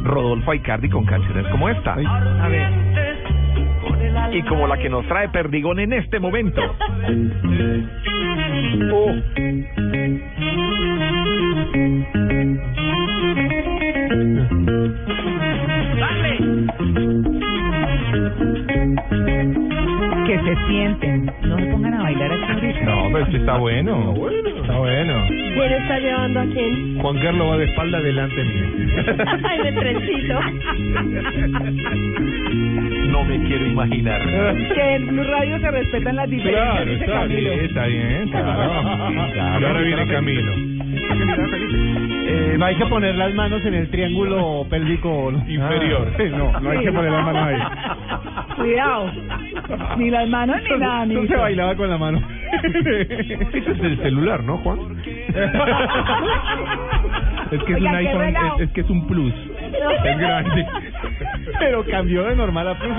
Rodolfo 0.03 0.51
Aicardi 0.51 0.89
con 0.89 1.05
canciones 1.05 1.47
como 1.47 1.69
esta. 1.69 1.93
A 1.93 2.47
ver. 2.47 2.69
Y 4.31 4.41
como 4.43 4.67
la 4.67 4.77
que 4.77 4.89
nos 4.89 5.05
trae 5.07 5.29
Perdigón 5.29 5.79
en 5.79 5.93
este 5.93 6.19
momento. 6.19 6.61
Oh. 8.91 9.09
Se 20.45 20.67
sienten. 20.67 21.25
No 21.43 21.57
se 21.57 21.65
pongan 21.65 21.93
a 21.95 22.03
bailar 22.03 22.31
aquí 22.31 22.43
ahorita. 22.53 22.85
No, 22.85 23.09
pero 23.11 23.25
es 23.25 23.29
que 23.31 23.37
está 23.37 23.57
bueno. 23.57 24.13
Está 24.61 24.77
bueno. 24.77 25.13
¿Quién 25.27 25.71
está 25.73 25.99
llevando 25.99 26.39
a 26.39 26.45
quién? 26.45 26.99
Juan 26.99 27.19
Carlos 27.19 27.49
va 27.51 27.57
de 27.57 27.65
espalda 27.65 27.99
delante 28.01 28.43
mío. 28.43 28.65
Ay, 29.43 29.63
de 29.63 29.71
trencito. 29.73 30.39
No 33.09 33.23
me 33.23 33.37
quiero 33.47 33.65
imaginar. 33.65 34.21
Que 34.73 34.95
en 34.95 35.07
Blue 35.07 35.23
Radio 35.23 35.59
se 35.59 35.71
respetan 35.71 36.15
las 36.17 36.29
diferencias. 36.29 36.65
Claro, 36.73 36.85
dice 36.91 37.05
está 37.05 37.19
Camilo. 37.19 37.49
bien, 37.51 37.65
está 37.65 37.85
bien, 37.85 38.29
claro. 38.29 39.35
Y 39.59 39.63
ahora 39.63 39.81
viene 39.81 40.07
Camilo. 40.07 40.53
Eh, 42.27 42.55
no 42.57 42.65
hay 42.65 42.75
que 42.75 42.85
poner 42.87 43.15
las 43.15 43.33
manos 43.33 43.63
en 43.65 43.73
el 43.73 43.89
triángulo 43.89 44.65
pélvico 44.69 45.31
Inferior. 45.47 46.07
Ah, 46.17 46.23
no, 46.37 46.59
no 46.59 46.69
hay 46.69 46.79
que 46.79 46.91
poner 46.91 47.11
las 47.11 47.25
manos 47.25 47.47
ahí. 47.47 47.57
Cuidado. 48.55 49.11
Ni 49.97 50.09
las 50.09 50.27
manos 50.29 50.57
ni 50.63 50.77
nada. 50.77 51.05
Tú 51.05 51.21
ni 51.21 51.27
se 51.27 51.35
bailaba 51.35 51.75
con 51.75 51.89
la 51.89 51.97
mano. 51.97 52.21
Ese 52.63 53.57
es 53.57 53.79
el 53.79 53.97
celular, 54.01 54.43
¿no, 54.43 54.57
Juan? 54.59 54.79
Es 57.51 57.63
que 57.63 57.73
es 57.73 57.77
Oiga, 57.77 57.89
un 57.89 57.95
iPhone, 57.95 58.23
es, 58.23 58.61
es 58.61 58.71
que 58.71 58.81
es 58.81 58.89
un 58.89 59.07
plus. 59.07 59.33
Es 59.33 60.17
grande. 60.17 60.65
Pero 61.59 61.83
cambió 61.85 62.23
de 62.23 62.35
normal 62.35 62.67
a 62.69 62.75
plus. 62.75 62.93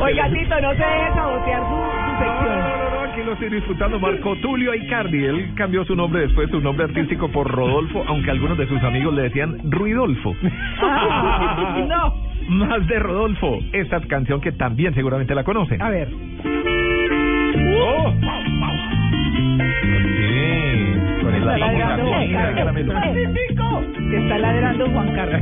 Oiga, 0.00 0.28
Tito, 0.30 0.60
no 0.60 0.70
se 0.72 0.84
deje 0.84 1.14
sabotear 1.14 1.62
su, 1.62 1.76
su 1.76 2.18
sección. 2.18 2.58
No, 2.58 2.90
no, 2.90 3.00
aquí 3.10 3.22
lo 3.24 3.32
estoy 3.32 3.48
disfrutando. 3.50 3.98
Marco 4.00 4.36
Tulio 4.36 4.72
Aicardi. 4.72 5.24
Él 5.24 5.52
cambió 5.54 5.84
su 5.84 5.94
nombre 5.94 6.22
después, 6.22 6.50
su 6.50 6.60
nombre 6.60 6.84
artístico 6.86 7.28
por 7.28 7.48
Rodolfo, 7.50 8.04
aunque 8.08 8.30
algunos 8.30 8.58
de 8.58 8.66
sus 8.66 8.82
amigos 8.82 9.14
le 9.14 9.22
decían 9.22 9.58
Ruidolfo. 9.70 10.34
Ah, 10.82 11.76
no. 11.86 12.29
Más 12.50 12.86
de 12.88 12.98
Rodolfo. 12.98 13.58
Esta 13.72 14.00
canción 14.02 14.40
que 14.40 14.50
también 14.52 14.92
seguramente 14.94 15.34
la 15.34 15.44
conocen. 15.44 15.80
A 15.80 15.88
ver. 15.90 16.08
¡Oh! 17.82 18.12
Sí, 19.70 21.22
con 21.22 21.34
el 21.34 21.42
Está 21.42 21.58
ladrando 21.58 22.06
Juan 22.10 22.32
Carlos. 22.32 22.76
está 24.12 24.38
ladrando 24.38 24.90
Juan 24.90 25.14
Carlos. 25.14 25.40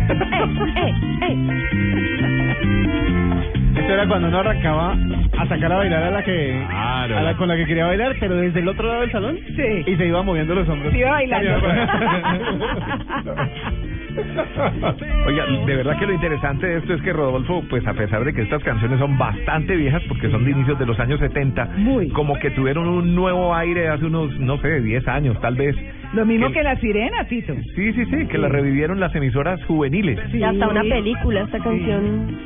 Esto 3.77 3.93
era 3.95 4.07
cuando 4.07 4.29
uno 4.29 4.39
arrancaba 4.41 4.93
a 5.39 5.47
sacar 5.49 5.73
a 5.73 5.77
bailar 5.77 6.03
a 6.03 6.11
la 6.11 6.23
que 6.23 6.63
Claro. 6.69 7.17
a 7.19 7.23
la 7.23 7.35
con 7.37 7.49
la 7.49 7.57
que 7.57 7.65
quería 7.65 7.87
bailar, 7.87 8.17
pero 8.21 8.37
desde 8.37 8.61
el 8.61 8.69
otro 8.69 8.87
lado 8.87 9.01
del 9.01 9.11
salón 9.13 9.39
Sí. 9.57 9.83
y 9.87 9.97
se 9.97 10.07
iba 10.07 10.23
moviendo 10.23 10.55
los 10.55 10.69
hombros. 10.69 10.93
Sí, 10.93 10.99
iba 10.99 11.11
bailando. 11.13 11.59
Oiga, 15.27 15.47
de 15.67 15.77
verdad 15.77 15.99
que 15.99 16.07
lo 16.07 16.13
interesante 16.15 16.67
de 16.67 16.79
esto 16.79 16.95
es 16.95 17.03
que 17.03 17.13
Rodolfo, 17.13 17.63
pues 17.69 17.87
a 17.87 17.95
pesar 17.95 18.25
de 18.25 18.33
que 18.33 18.43
estas 18.43 18.63
canciones 18.63 18.99
son 18.99 19.17
bastante 19.19 19.77
viejas, 19.77 20.03
porque 20.09 20.31
son 20.31 20.45
de 20.45 20.51
inicios 20.53 20.79
de 20.79 20.87
los 20.87 20.99
años 21.01 21.21
70, 21.21 21.65
Muy. 21.77 22.09
como 22.11 22.39
que 22.39 22.51
tuvieron 22.51 22.89
un 22.89 23.15
nuevo 23.15 23.55
aire 23.55 23.89
hace 23.89 24.05
unos, 24.07 24.31
no 24.41 24.59
sé, 24.59 24.81
10 24.81 25.07
años 25.09 25.41
tal 25.41 25.55
vez. 25.57 25.77
Lo 26.15 26.25
mismo 26.25 26.49
Que- 26.49 26.55
que 26.55 26.63
la 26.63 26.77
sirena, 26.77 27.25
Tito. 27.29 27.55
Sí, 27.75 27.93
sí, 27.93 28.05
sí, 28.07 28.27
que 28.27 28.39
la 28.39 28.49
revivieron 28.49 28.99
las 29.01 29.15
emisoras 29.15 29.63
juveniles. 29.65 30.19
Y 30.35 30.43
hasta 30.43 30.69
una 30.69 30.83
película 30.83 31.43
esta 31.43 31.59
canción. 31.59 32.37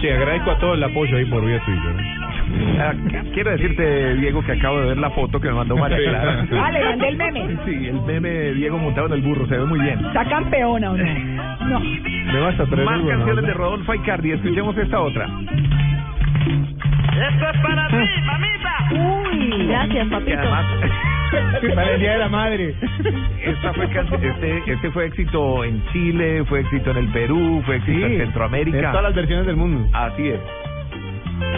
Che, 0.00 0.12
agradezco 0.14 0.50
a 0.52 0.58
todo 0.58 0.74
el 0.74 0.82
apoyo 0.82 1.16
ahí 1.16 1.26
por 1.26 1.44
vía 1.44 1.60
Twitter. 1.64 2.19
quiero 3.34 3.50
decirte, 3.50 4.14
Diego, 4.16 4.42
que 4.44 4.52
acabo 4.52 4.80
de 4.80 4.88
ver 4.88 4.98
la 4.98 5.10
foto 5.10 5.40
que 5.40 5.48
me 5.48 5.54
mandó 5.54 5.76
María 5.76 5.98
Clara. 5.98 6.46
Ah, 6.62 6.70
le 6.72 6.84
mandé 6.84 7.08
el 7.08 7.16
meme. 7.16 7.56
Sí, 7.64 7.86
el 7.88 8.00
meme 8.02 8.28
de 8.28 8.54
Diego 8.54 8.78
montado 8.78 9.06
en 9.08 9.12
el 9.14 9.22
burro, 9.22 9.46
se 9.46 9.56
ve 9.56 9.64
muy 9.64 9.80
bien. 9.80 9.98
¿Está 10.04 10.24
campeona 10.26 10.90
o 10.90 10.96
no? 10.96 11.04
No. 11.66 11.80
¿Me 11.80 12.40
vas 12.40 12.58
a 12.58 12.66
traer 12.66 12.84
Más 12.84 13.00
canciones 13.06 13.46
de 13.46 13.54
Rodolfo 13.54 13.92
Aicardi, 13.92 14.32
escuchemos 14.32 14.76
esta 14.76 15.00
otra. 15.00 15.26
Esto 15.26 15.50
es 17.50 17.60
para 17.60 17.88
ti, 17.88 17.96
mamita. 18.24 18.70
Uy, 18.92 19.66
gracias, 19.66 20.08
Que 20.08 20.10
papito. 20.10 20.38
además 20.38 20.66
Para 21.74 21.94
el 21.94 22.00
Día 22.00 22.12
de 22.12 22.18
la 22.18 22.28
Madre. 22.28 22.74
Esta 23.44 23.72
fue 23.74 23.84
este, 23.84 24.62
este 24.72 24.90
fue 24.90 25.06
éxito 25.06 25.64
en 25.64 25.82
Chile, 25.92 26.44
fue 26.46 26.60
éxito 26.60 26.90
en 26.92 26.96
el 26.96 27.08
Perú, 27.08 27.62
fue 27.66 27.76
éxito 27.76 28.06
en 28.06 28.18
Centroamérica. 28.18 28.78
En 28.78 28.84
todas 28.84 29.02
las 29.02 29.14
versiones 29.14 29.46
del 29.46 29.56
mundo. 29.56 29.86
Así 29.92 30.28
es. 30.28 30.40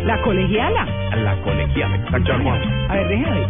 La 0.04 0.20
colegiala. 0.22 0.86
La 1.16 1.36
colegiala, 1.42 1.96
exactamente. 1.96 2.68
A 2.88 2.94
ver, 2.94 3.08
déjenme 3.08 3.30
ver. 3.30 3.48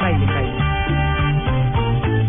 Baile, 0.00 0.26
baile. 0.26 0.52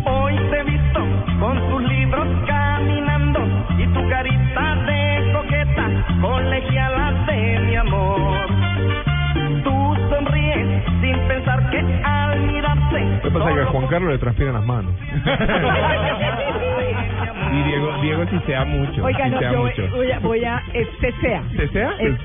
Hoy 0.06 0.34
te 0.50 0.58
he 0.58 0.64
visto 0.64 1.00
con 1.40 1.70
tus 1.70 1.82
libros 1.82 2.26
caminando 2.46 3.40
y 3.78 3.86
tu 3.86 4.08
carita 4.08 4.74
de 4.86 5.32
coqueta, 5.32 5.88
colegiala 6.20 7.12
de 7.26 7.60
mi 7.60 7.76
amor. 7.76 8.57
Pensar 11.28 11.70
que 11.70 11.78
al 12.04 12.40
mirarte. 12.42 13.20
Que 13.22 13.30
pasa 13.30 13.54
que 13.54 13.60
a 13.60 13.66
Juan 13.66 13.86
Carlos 13.88 14.12
le 14.12 14.18
transpiran 14.18 14.54
las 14.54 14.64
manos. 14.64 14.94
y 17.52 17.62
Diego, 17.62 17.92
Diego 18.02 18.26
sisea 18.26 18.64
mucho. 18.64 19.04
Oiga, 19.04 19.28
no, 19.28 19.40
yo 19.40 19.60
voy, 19.60 19.70
mucho. 19.70 19.88
voy 19.96 20.10
a, 20.12 20.18
voy 20.20 20.44
a 20.44 20.62
es 20.74 20.88
CCA. 21.00 21.42
¿Desea? 21.52 21.90
Es- 21.98 22.18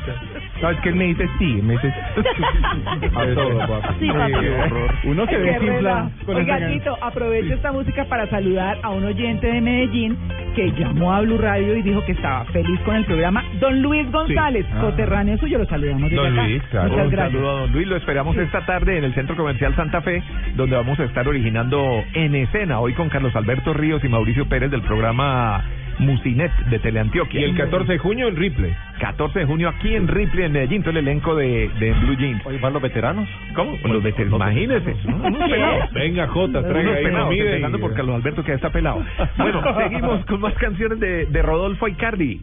No, 0.62 0.70
es 0.70 0.80
que 0.82 0.90
él 0.90 0.96
me 0.96 1.06
dice 1.06 1.28
sí, 1.38 1.60
me 1.62 1.74
dice 1.74 1.88
a 3.16 3.26
todo, 3.34 3.60
papi. 3.60 3.94
Sí, 4.00 4.08
qué 4.10 4.50
horror. 4.52 4.92
Uno 5.06 5.26
se 5.26 5.32
qué 5.32 5.38
desinfla 5.38 6.10
Oiga, 6.28 6.68
Tito, 6.68 6.98
aprovecho 7.02 7.54
esta 7.54 7.72
música 7.72 8.06
para 8.06 8.28
saludar 8.28 8.78
a 8.84 8.90
un 8.90 9.04
oyente 9.06 9.48
de 9.48 9.62
Medellín 9.62 10.18
que 10.56 10.72
llamó 10.74 11.14
a 11.14 11.22
Blue 11.22 11.38
Radio 11.38 11.76
y 11.78 11.82
dijo 11.82 12.04
que 12.06 12.12
estaba 12.14 12.46
feliz 12.46 12.80
con 12.82 12.96
el 12.96 13.06
programa. 13.06 13.44
Don 13.60 13.82
Luis 13.82 14.10
González, 14.12 14.66
Ah. 14.74 14.82
coterráneo 14.82 15.38
suyo, 15.38 15.58
lo 15.58 15.66
saludamos 15.66 16.04
desde 16.10 16.16
Don 16.16 16.34
acá. 16.34 16.44
Luis, 16.48 16.64
claro. 16.72 16.90
Muchas 16.90 17.06
Un 17.06 17.12
gracias. 17.12 17.32
saludo 17.34 17.50
a 17.50 17.60
don 17.62 17.72
Luis. 17.72 17.88
Lo 17.88 17.96
esperamos 17.98 18.38
esta 18.38 18.66
tarde 18.66 18.98
en 18.98 19.04
el 19.04 19.14
Centro 19.14 19.36
Comercial 19.36 19.76
Santa 19.76 20.02
Fe, 20.02 20.22
donde 20.56 20.76
vamos 20.76 21.00
a 21.00 21.04
estar 21.06 21.28
originando 21.28 22.04
en 22.14 22.36
escena 22.36 22.80
hoy 22.80 22.94
con 22.94 23.10
Carlos 23.10 23.36
Alberto 23.36 23.74
Ríos 23.74 24.04
y 24.04 24.10
Mauricio 24.10 24.48
Pérez 24.48 24.72
del 24.72 24.82
programa 24.82 25.64
Musinet 26.00 26.52
de 26.70 26.80
Teleantioquia. 26.80 27.42
Y 27.42 27.44
el 27.44 27.56
14 27.56 27.94
de 27.94 27.98
junio 27.98 28.28
en 28.28 28.36
Ripley. 28.36 28.74
14 29.00 29.40
de 29.40 29.46
junio 29.46 29.70
aquí 29.70 29.96
en 29.96 30.08
Ripley, 30.08 30.46
en 30.46 30.52
Medellín, 30.54 30.82
todo 30.82 30.92
el 30.92 30.98
elenco 30.98 31.36
de, 31.36 31.70
de 31.80 31.92
Blue 31.94 32.16
Jeans. 32.16 32.46
¿Hoy 32.46 32.58
van 32.58 32.74
los 32.74 32.82
veteranos? 32.82 33.28
¿Cómo? 33.56 33.78
Los 33.86 34.04
veteranos, 34.04 34.40
imagínese. 34.40 34.96
Venga, 35.94 36.28
Jota, 36.28 36.64
traiga 36.68 36.94
ahí 36.96 37.04
pelados, 37.04 37.28
comida 37.28 37.44
y- 37.44 37.48
empezando 37.48 37.80
por 37.80 37.94
Carlos 37.94 38.16
Alberto 38.16 38.44
que 38.44 38.50
ya 38.50 38.56
está 38.56 38.70
pelado. 38.70 39.04
Bueno, 39.38 39.62
seguimos 39.90 40.26
con 40.26 40.42
más 40.42 40.54
canciones 40.56 41.00
de, 41.00 41.26
de 41.26 41.42
Rodolfo 41.42 41.88
Icardi, 41.88 42.42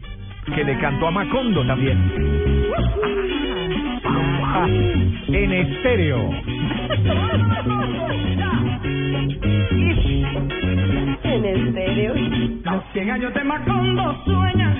que 0.55 0.63
le 0.63 0.77
cantó 0.79 1.07
a 1.07 1.11
Macondo 1.11 1.65
también. 1.65 1.97
En 5.27 5.51
estéreo. 5.53 6.29
En 11.43 11.67
estéreo. 11.67 12.13
Los 12.13 12.83
100 12.93 13.09
años 13.09 13.33
de 13.33 13.43
Macondo 13.43 14.23
sueñan, 14.25 14.77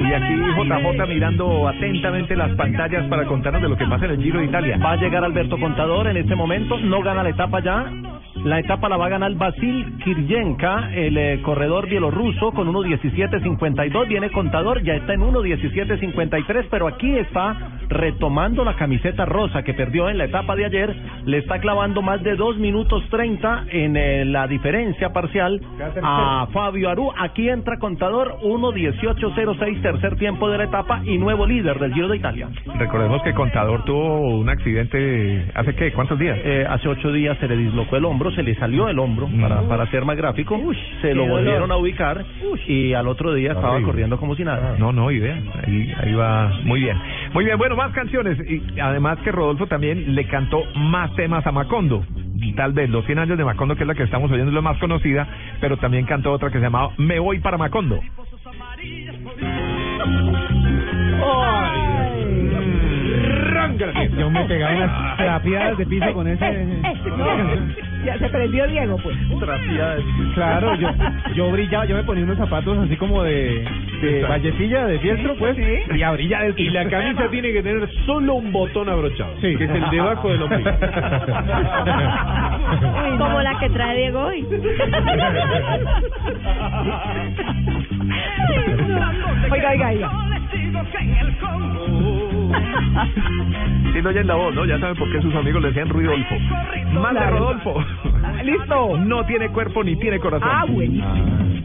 Y 0.00 0.12
aquí 0.12 0.34
JJ 0.34 1.06
mirando 1.06 1.68
atentamente 1.68 2.34
las 2.34 2.50
pantallas 2.52 3.04
para 3.06 3.24
contarnos 3.26 3.62
de 3.62 3.68
lo 3.68 3.76
que 3.76 3.86
pasa 3.86 4.06
en 4.06 4.12
el 4.12 4.22
Giro 4.22 4.40
de 4.40 4.46
Italia. 4.46 4.76
Va 4.78 4.92
a 4.92 4.96
llegar 4.96 5.22
Alberto 5.22 5.56
Contador 5.58 6.08
en 6.08 6.16
este 6.16 6.34
momento, 6.34 6.78
no 6.78 7.00
gana 7.02 7.22
la 7.22 7.28
etapa 7.30 7.60
ya. 7.60 7.86
La 8.44 8.58
etapa 8.58 8.90
la 8.90 8.98
va 8.98 9.06
a 9.06 9.08
ganar 9.08 9.34
Basil 9.36 9.96
Kiryenka, 10.04 10.90
el 10.94 11.16
eh, 11.16 11.40
corredor 11.40 11.88
bielorruso, 11.88 12.52
con 12.52 12.68
1.17.52. 12.68 14.06
Viene 14.06 14.30
Contador, 14.30 14.82
ya 14.82 14.94
está 14.96 15.14
en 15.14 15.22
1.17.53, 15.22 16.66
pero 16.70 16.86
aquí 16.86 17.16
está 17.16 17.56
retomando 17.88 18.62
la 18.62 18.74
camiseta 18.74 19.24
rosa 19.24 19.62
que 19.62 19.72
perdió 19.72 20.10
en 20.10 20.18
la 20.18 20.24
etapa 20.24 20.56
de 20.56 20.66
ayer. 20.66 20.94
Le 21.24 21.38
está 21.38 21.58
clavando 21.58 22.02
más 22.02 22.22
de 22.22 22.36
2 22.36 22.58
minutos 22.58 23.02
30 23.08 23.64
en 23.70 23.96
eh, 23.96 24.24
la 24.26 24.46
diferencia 24.46 25.10
parcial 25.10 25.60
a 26.02 26.46
Fabio 26.52 26.90
Aru. 26.90 27.12
Aquí 27.18 27.48
entra 27.48 27.78
Contador, 27.78 28.40
1.18.06, 28.42 29.80
tercer 29.80 30.16
tiempo 30.16 30.50
de 30.50 30.58
la 30.58 30.64
etapa 30.64 31.00
y 31.04 31.16
nuevo 31.16 31.46
líder 31.46 31.78
del 31.78 31.94
Giro 31.94 32.08
de 32.08 32.18
Italia. 32.18 32.48
Recordemos 32.78 33.22
que 33.22 33.32
Contador 33.32 33.86
tuvo 33.86 34.38
un 34.38 34.50
accidente 34.50 35.50
hace 35.54 35.74
qué, 35.74 35.92
¿cuántos 35.92 36.18
días? 36.18 36.38
Eh, 36.44 36.66
hace 36.68 36.88
ocho 36.88 37.10
días 37.10 37.38
se 37.38 37.48
le 37.48 37.56
dislocó 37.56 37.96
el 37.96 38.04
hombro, 38.04 38.33
se 38.34 38.42
le 38.42 38.54
salió 38.56 38.88
el 38.88 38.98
hombro, 38.98 39.28
para, 39.40 39.62
para 39.62 39.86
ser 39.90 40.04
más 40.04 40.16
gráfico, 40.16 40.60
se 41.00 41.14
lo 41.14 41.26
volvieron 41.26 41.68
dolor. 41.68 41.72
a 41.72 41.76
ubicar 41.76 42.24
y 42.66 42.92
al 42.92 43.08
otro 43.08 43.34
día 43.34 43.52
estaba 43.52 43.80
corriendo 43.82 44.18
como 44.18 44.34
si 44.34 44.44
nada. 44.44 44.76
No, 44.78 44.92
no, 44.92 45.10
idea. 45.10 45.40
Ahí, 45.66 45.92
ahí 46.00 46.14
va 46.14 46.52
muy 46.64 46.80
bien. 46.80 46.96
Muy 47.32 47.44
bien, 47.44 47.58
bueno, 47.58 47.76
más 47.76 47.92
canciones. 47.92 48.38
Y 48.48 48.80
además 48.80 49.18
que 49.24 49.32
Rodolfo 49.32 49.66
también 49.66 50.14
le 50.14 50.26
cantó 50.26 50.62
más 50.76 51.14
temas 51.14 51.46
a 51.46 51.52
Macondo. 51.52 52.04
Tal 52.56 52.72
vez 52.72 52.88
los 52.88 53.04
100 53.06 53.18
años 53.18 53.38
de 53.38 53.44
Macondo, 53.44 53.74
que 53.74 53.82
es 53.82 53.86
la 53.86 53.94
que 53.94 54.04
estamos 54.04 54.30
oyendo, 54.30 54.50
es 54.50 54.54
la 54.54 54.60
más 54.60 54.78
conocida, 54.78 55.26
pero 55.60 55.76
también 55.76 56.06
cantó 56.06 56.32
otra 56.32 56.50
que 56.50 56.58
se 56.58 56.64
llamaba 56.64 56.90
Me 56.98 57.18
voy 57.18 57.40
para 57.40 57.58
Macondo. 57.58 58.00
Yo 64.18 64.30
me 64.30 64.44
pegaba 64.44 64.74
unas 64.76 65.16
trapeadas 65.16 65.78
de 65.78 65.86
piso 65.86 66.12
con 66.12 66.28
ese. 66.28 66.66
Ya 68.04 68.18
se 68.18 68.28
prendió 68.28 68.66
Diego, 68.66 68.98
pues. 69.02 69.16
Claro, 70.34 70.74
yo, 70.74 70.88
yo 71.34 71.50
brillaba, 71.50 71.86
yo 71.86 71.96
me 71.96 72.04
ponía 72.04 72.24
unos 72.24 72.36
zapatos 72.36 72.76
así 72.78 72.96
como 72.96 73.22
de, 73.22 73.64
de 74.02 74.22
vallecilla, 74.24 74.86
de 74.86 74.98
fiestro, 74.98 75.34
pues, 75.38 75.56
y 75.94 76.02
a 76.02 76.10
brillar 76.12 76.44
el 76.44 76.54
Y 76.58 76.68
la 76.70 76.86
camisa 76.88 77.28
tiene 77.30 77.52
que 77.52 77.62
tener 77.62 77.88
solo 78.04 78.34
un 78.34 78.52
botón 78.52 78.90
abrochado, 78.90 79.34
que 79.40 79.54
es 79.54 79.60
el 79.70 79.90
debajo 79.90 80.28
del 80.28 80.42
ombligo. 80.42 80.70
Como 83.18 83.40
la 83.40 83.58
que 83.58 83.70
trae 83.70 83.96
Diego 83.96 84.20
hoy. 84.20 84.46
Oiga, 89.50 89.70
oiga, 89.70 89.88
oiga. 89.88 90.10
Si 93.94 94.02
no 94.02 94.08
oyen 94.08 94.26
la 94.26 94.34
voz, 94.34 94.54
¿no? 94.54 94.64
Ya 94.64 94.78
saben 94.80 94.96
por 94.96 95.10
qué 95.12 95.22
sus 95.22 95.32
amigos 95.34 95.62
le 95.62 95.68
decían 95.68 95.88
Ruidolfo. 95.88 96.34
Más 96.94 97.14
de. 97.14 97.30
Rodolfo. 97.30 97.84
Listo. 98.42 98.98
No 98.98 99.24
tiene 99.24 99.48
cuerpo 99.50 99.84
ni 99.84 99.94
tiene 99.96 100.18
corazón. 100.18 100.48
Ah, 100.50 100.64
buenísimo. 100.68 101.14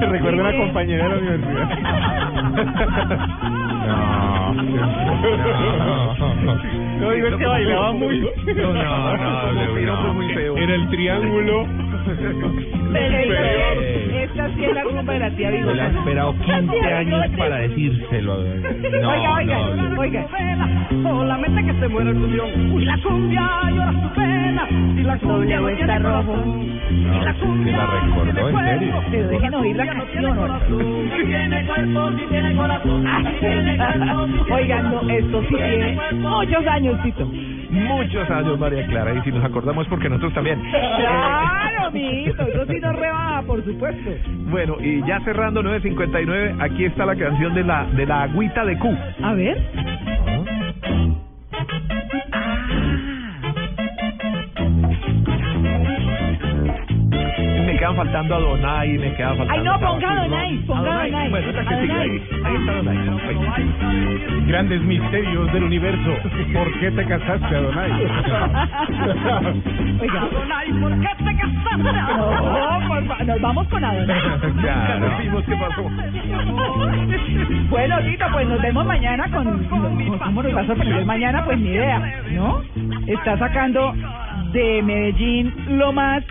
Me 0.00 0.06
recuerda 0.06 0.40
una 0.40 0.56
compañera 0.56 1.08
de 1.08 1.10
la 1.10 1.18
universidad. 1.18 1.68
No, 7.00 7.10
digo, 7.12 7.26
es 7.28 7.34
que 7.36 7.46
bailaba 7.46 7.92
muy- 7.92 8.20
No, 8.20 8.72
no, 8.74 9.16
no, 9.16 10.02
no, 10.02 10.14
muy 10.14 10.28
feo. 10.34 10.56
Era 10.56 10.74
el 10.74 10.88
triángulo. 10.90 11.66
Esta 12.92 14.48
sí 14.54 14.64
es 14.64 14.74
la 14.74 14.82
rumba 14.82 15.12
de 15.12 15.18
la 15.18 15.30
tía 15.30 15.50
Se 15.50 15.74
le 15.74 15.82
ha 15.82 15.86
esperado 15.88 16.34
15 16.38 16.92
años 16.92 17.26
para 17.38 17.56
decírselo. 17.56 18.36
No, 18.42 19.10
oiga, 19.10 19.34
oiga, 19.36 19.58
no, 19.76 20.00
oiga. 20.00 20.26
Solamente 21.02 21.64
que 21.64 21.80
se 21.80 21.88
muera 21.88 22.10
el 22.10 22.16
cumbión. 22.16 22.48
Y 22.80 22.84
la 22.84 22.98
cumbia 22.98 23.50
llora 23.70 23.92
su 23.92 24.08
pena. 24.14 24.66
Y 24.70 25.02
la 25.02 25.18
cumbia 25.18 25.60
no 25.60 25.68
está 25.68 25.98
rojo. 25.98 26.36
Y 26.90 27.24
la 27.24 27.34
cumbia 27.34 27.76
la 27.76 27.86
recordó, 27.86 28.48
en 28.48 28.68
serio. 28.68 29.02
Pero 29.10 29.28
dejen 29.28 29.54
oír 29.54 29.76
la 29.76 29.86
canción. 29.86 30.60
Si 31.16 31.24
tiene 31.24 31.66
cuerpo, 31.66 32.10
si 32.18 32.26
tiene 32.26 32.54
corazón. 32.56 33.04
Si 33.06 33.24
si 33.30 33.38
tiene 33.40 33.76
Oigan, 34.50 34.90
no, 34.90 35.10
esto 35.10 35.42
sí 35.48 35.54
tiene 35.56 35.98
muchos 36.14 36.66
años, 36.66 37.02
Tito. 37.02 37.26
Muchos 37.70 38.28
años, 38.30 38.58
María 38.58 38.86
Clara. 38.86 39.14
Y 39.14 39.22
si 39.22 39.30
nos 39.30 39.44
acordamos, 39.44 39.86
porque 39.88 40.08
nosotros 40.08 40.34
también. 40.34 40.60
Claro, 40.70 41.90
mijito, 41.92 42.42
eso 42.42 42.66
sí 42.66 42.80
nos 42.80 42.96
rebaja, 42.96 43.42
por 43.42 43.64
supuesto. 43.64 44.10
Bueno, 44.50 44.76
y 44.80 45.04
ya 45.06 45.20
cerrando 45.20 45.62
9.59, 45.62 46.56
aquí 46.60 46.84
está 46.84 47.06
la 47.06 47.16
canción 47.16 47.54
de 47.54 47.64
la 47.64 47.84
de 47.84 48.06
la 48.06 48.22
agüita 48.22 48.64
de 48.64 48.78
Q. 48.78 48.96
A 49.22 49.32
ver. 49.34 49.58
Quedan 57.80 57.96
faltando 57.96 58.34
a 58.36 58.40
Donay, 58.40 58.98
me 58.98 59.14
quedan 59.14 59.36
faltando 59.38 59.52
Ay, 59.54 59.62
no, 59.64 59.72
a 59.72 59.78
ponga 59.78 60.14
Donay, 60.14 60.58
ponga 60.66 60.92
a 60.92 60.94
Donay. 61.06 61.30
Bueno, 61.30 61.48
otra 61.50 61.64
que 61.64 61.74
A 61.74 61.80
sigue 61.80 61.92
Donay. 61.94 62.10
ahí. 62.10 62.22
Ahí 62.44 62.54
está 62.56 62.72
Donay. 62.74 62.98
Grandes 64.46 64.80
misterios 64.82 65.52
del 65.52 65.64
universo. 65.64 66.10
¿Por 66.52 66.78
qué 66.80 66.90
te 66.90 67.04
casaste, 67.06 67.56
Adonai? 67.56 67.90
Oiga. 70.00 70.20
Adonai, 70.22 70.72
¿por 70.80 70.92
qué 71.00 71.08
te 71.24 71.36
casaste? 71.36 71.70
No, 71.80 72.80
por 72.88 73.00
nos 73.26 73.40
vamos 73.40 73.66
con 73.68 73.82
Adonai. 73.84 74.20
Vimos 75.22 75.44
qué 75.44 75.56
pasó. 75.56 75.82
Bueno, 77.70 77.98
Tito, 78.02 78.26
pues 78.32 78.48
nos 78.48 78.60
vemos 78.60 78.84
mañana 78.86 79.30
con, 79.30 79.64
con- 79.64 80.18
¿Cómo 80.18 80.42
nos 80.42 80.56
va 80.56 80.60
a 80.60 80.66
sorprender 80.66 81.04
mañana? 81.06 81.44
Pues 81.44 81.58
ni 81.58 81.70
idea, 81.70 82.02
¿no? 82.32 82.60
Está 83.06 83.38
sacando 83.38 83.94
de 84.52 84.82
Medellín 84.82 85.54
lo 85.78 85.92
más 85.92 86.22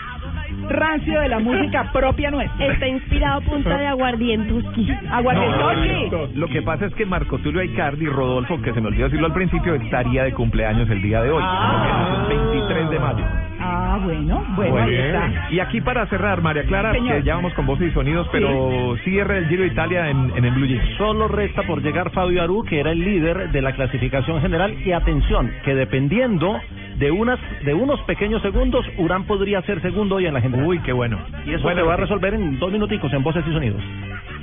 rancio 0.70 1.20
de 1.20 1.30
la 1.30 1.40
música 1.40 1.92
propia 1.92 2.32
nuestra. 2.32 2.68
Está 2.68 2.88
inspirado 2.88 3.40
a 3.40 3.42
punta 3.42 3.78
de 3.78 3.88
aguardientoski. 3.88 4.92
Aguardientoski. 5.12 6.36
Lo 6.36 6.48
que 6.48 6.62
pasa 6.62 6.86
es 6.86 6.94
que 6.96 7.06
Marco 7.06 7.38
Tulio 7.40 7.62
Aicardi, 7.62 8.06
Rodolfo, 8.06 8.62
que 8.62 8.74
se 8.74 8.82
me 8.82 8.88
olvidó 8.88 9.06
decirlo 9.06 9.28
al 9.28 9.34
principio, 9.34 9.76
estaría 9.76 10.24
de 10.24 10.34
cumpleaños 10.34 10.90
el 10.90 11.02
día 11.02 11.22
de 11.22 11.32
hoy. 11.32 11.44
Ah. 11.46 12.28
el 12.30 12.38
23 12.38 12.90
de 12.90 13.00
mayo. 13.00 13.26
Ah, 13.62 14.00
bueno, 14.04 14.46
bueno, 14.56 14.78
ahí 14.78 14.96
está. 14.96 15.48
Y 15.52 15.60
aquí 15.60 15.82
para 15.82 16.06
cerrar, 16.08 16.42
María 16.42 16.64
Clara, 16.64 16.94
Señor. 16.94 17.18
que 17.18 17.24
ya 17.24 17.36
vamos 17.36 17.54
con 17.54 17.66
voces 17.66 17.92
y 17.92 17.94
sonidos, 17.94 18.28
pero 18.32 18.96
cierre 19.04 19.40
el 19.40 19.48
Giro 19.48 19.64
de 19.64 19.70
Italia 19.70 20.10
en, 20.10 20.32
en 20.36 20.46
el 20.46 20.52
Blue 20.52 20.66
Jeans. 20.66 20.98
Solo 20.98 21.28
resta 21.28 21.64
por 21.64 21.82
llegar 21.82 22.10
Fabio 22.12 22.42
Aru, 22.42 22.64
que 22.64 22.80
era 22.80 22.92
el 22.92 23.00
líder 23.04 23.52
de 23.52 23.62
la 23.62 23.74
clasificación 23.74 24.42
general. 24.42 24.76
Y 24.86 24.94
atención, 24.94 25.52
que 25.64 25.76
dependiendo 25.76 26.60
de 27.00 27.12
unas 27.12 27.40
de 27.64 27.74
unos 27.74 28.00
pequeños 28.02 28.42
segundos, 28.42 28.86
Urán 28.98 29.24
podría 29.24 29.62
ser 29.62 29.82
segundo 29.82 30.16
hoy 30.16 30.26
en 30.26 30.34
la 30.34 30.42
general. 30.42 30.68
Uy, 30.68 30.80
qué 30.80 30.92
bueno. 30.92 31.18
Y 31.46 31.54
eso 31.54 31.64
Bueno, 31.64 31.82
se 31.82 31.88
va 31.88 31.94
a 31.94 31.98
resolver 31.98 32.34
en 32.34 32.60
dos 32.60 32.72
minuticos 32.72 33.12
en 33.14 33.24
voces 33.24 33.44
y 33.48 33.52
sonidos. 33.52 33.82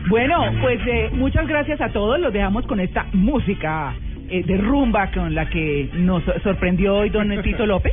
Bueno, 0.08 0.40
pues 0.60 0.80
eh, 0.86 1.10
muchas 1.12 1.46
gracias 1.46 1.80
a 1.80 1.90
todos. 1.90 2.18
Los 2.18 2.32
dejamos 2.32 2.66
con 2.66 2.80
esta 2.80 3.06
música 3.12 3.94
eh, 4.30 4.42
de 4.44 4.56
rumba 4.56 5.10
con 5.10 5.34
la 5.34 5.48
que 5.48 5.90
nos 5.94 6.22
sorprendió 6.42 6.96
hoy 6.96 7.10
don 7.10 7.28
Tito 7.42 7.66
López. 7.66 7.92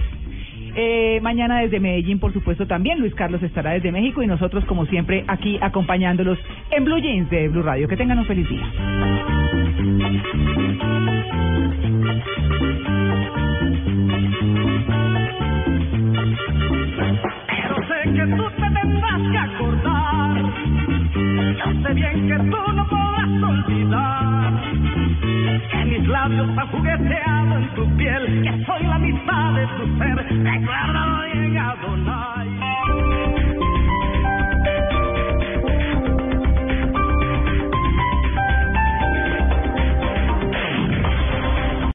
Eh, 0.76 1.20
mañana 1.22 1.60
desde 1.60 1.80
Medellín, 1.80 2.20
por 2.20 2.34
supuesto, 2.34 2.66
también 2.66 3.00
Luis 3.00 3.14
Carlos 3.14 3.44
estará 3.44 3.72
desde 3.72 3.92
México 3.92 4.24
y 4.24 4.28
nosotros, 4.28 4.66
como 4.66 4.86
siempre, 4.88 5.24
aquí 5.28 5.60
acompañándolos 5.62 6.40
en 6.72 6.86
Blue 6.86 7.00
Jeans 7.00 7.30
de 7.30 7.48
Blue 7.50 7.62
Radio. 7.62 7.88
Que 7.88 7.98
tengan 7.98 8.18
un 8.20 8.26
feliz 8.26 8.48
día. 8.50 8.64
Pero 16.96 17.76
sé 17.88 18.14
que 18.14 18.36
tú 18.36 18.44
te 18.52 18.70
tendrás 18.70 19.22
que 19.32 19.38
acordar. 19.38 20.38
Yo 21.58 21.82
sé 21.82 21.94
bien 21.94 22.28
que 22.28 22.38
tú 22.38 22.72
no 22.74 22.88
podrás 22.88 23.44
olvidar. 23.44 24.54
Que 25.72 25.86
mis 25.86 26.08
labios 26.08 26.50
han 26.58 26.68
jugueteado 26.68 27.58
en 27.58 27.68
tu 27.76 27.98
piel. 27.98 28.44
Que 28.44 28.66
soy 28.66 28.84
la 28.84 28.98
mitad 29.00 29.54
de 29.54 29.68
tu 29.68 29.98
ser. 29.98 30.16
Recuérdalo 30.44 31.24
bien, 31.34 31.58
Adonai. 31.58 32.53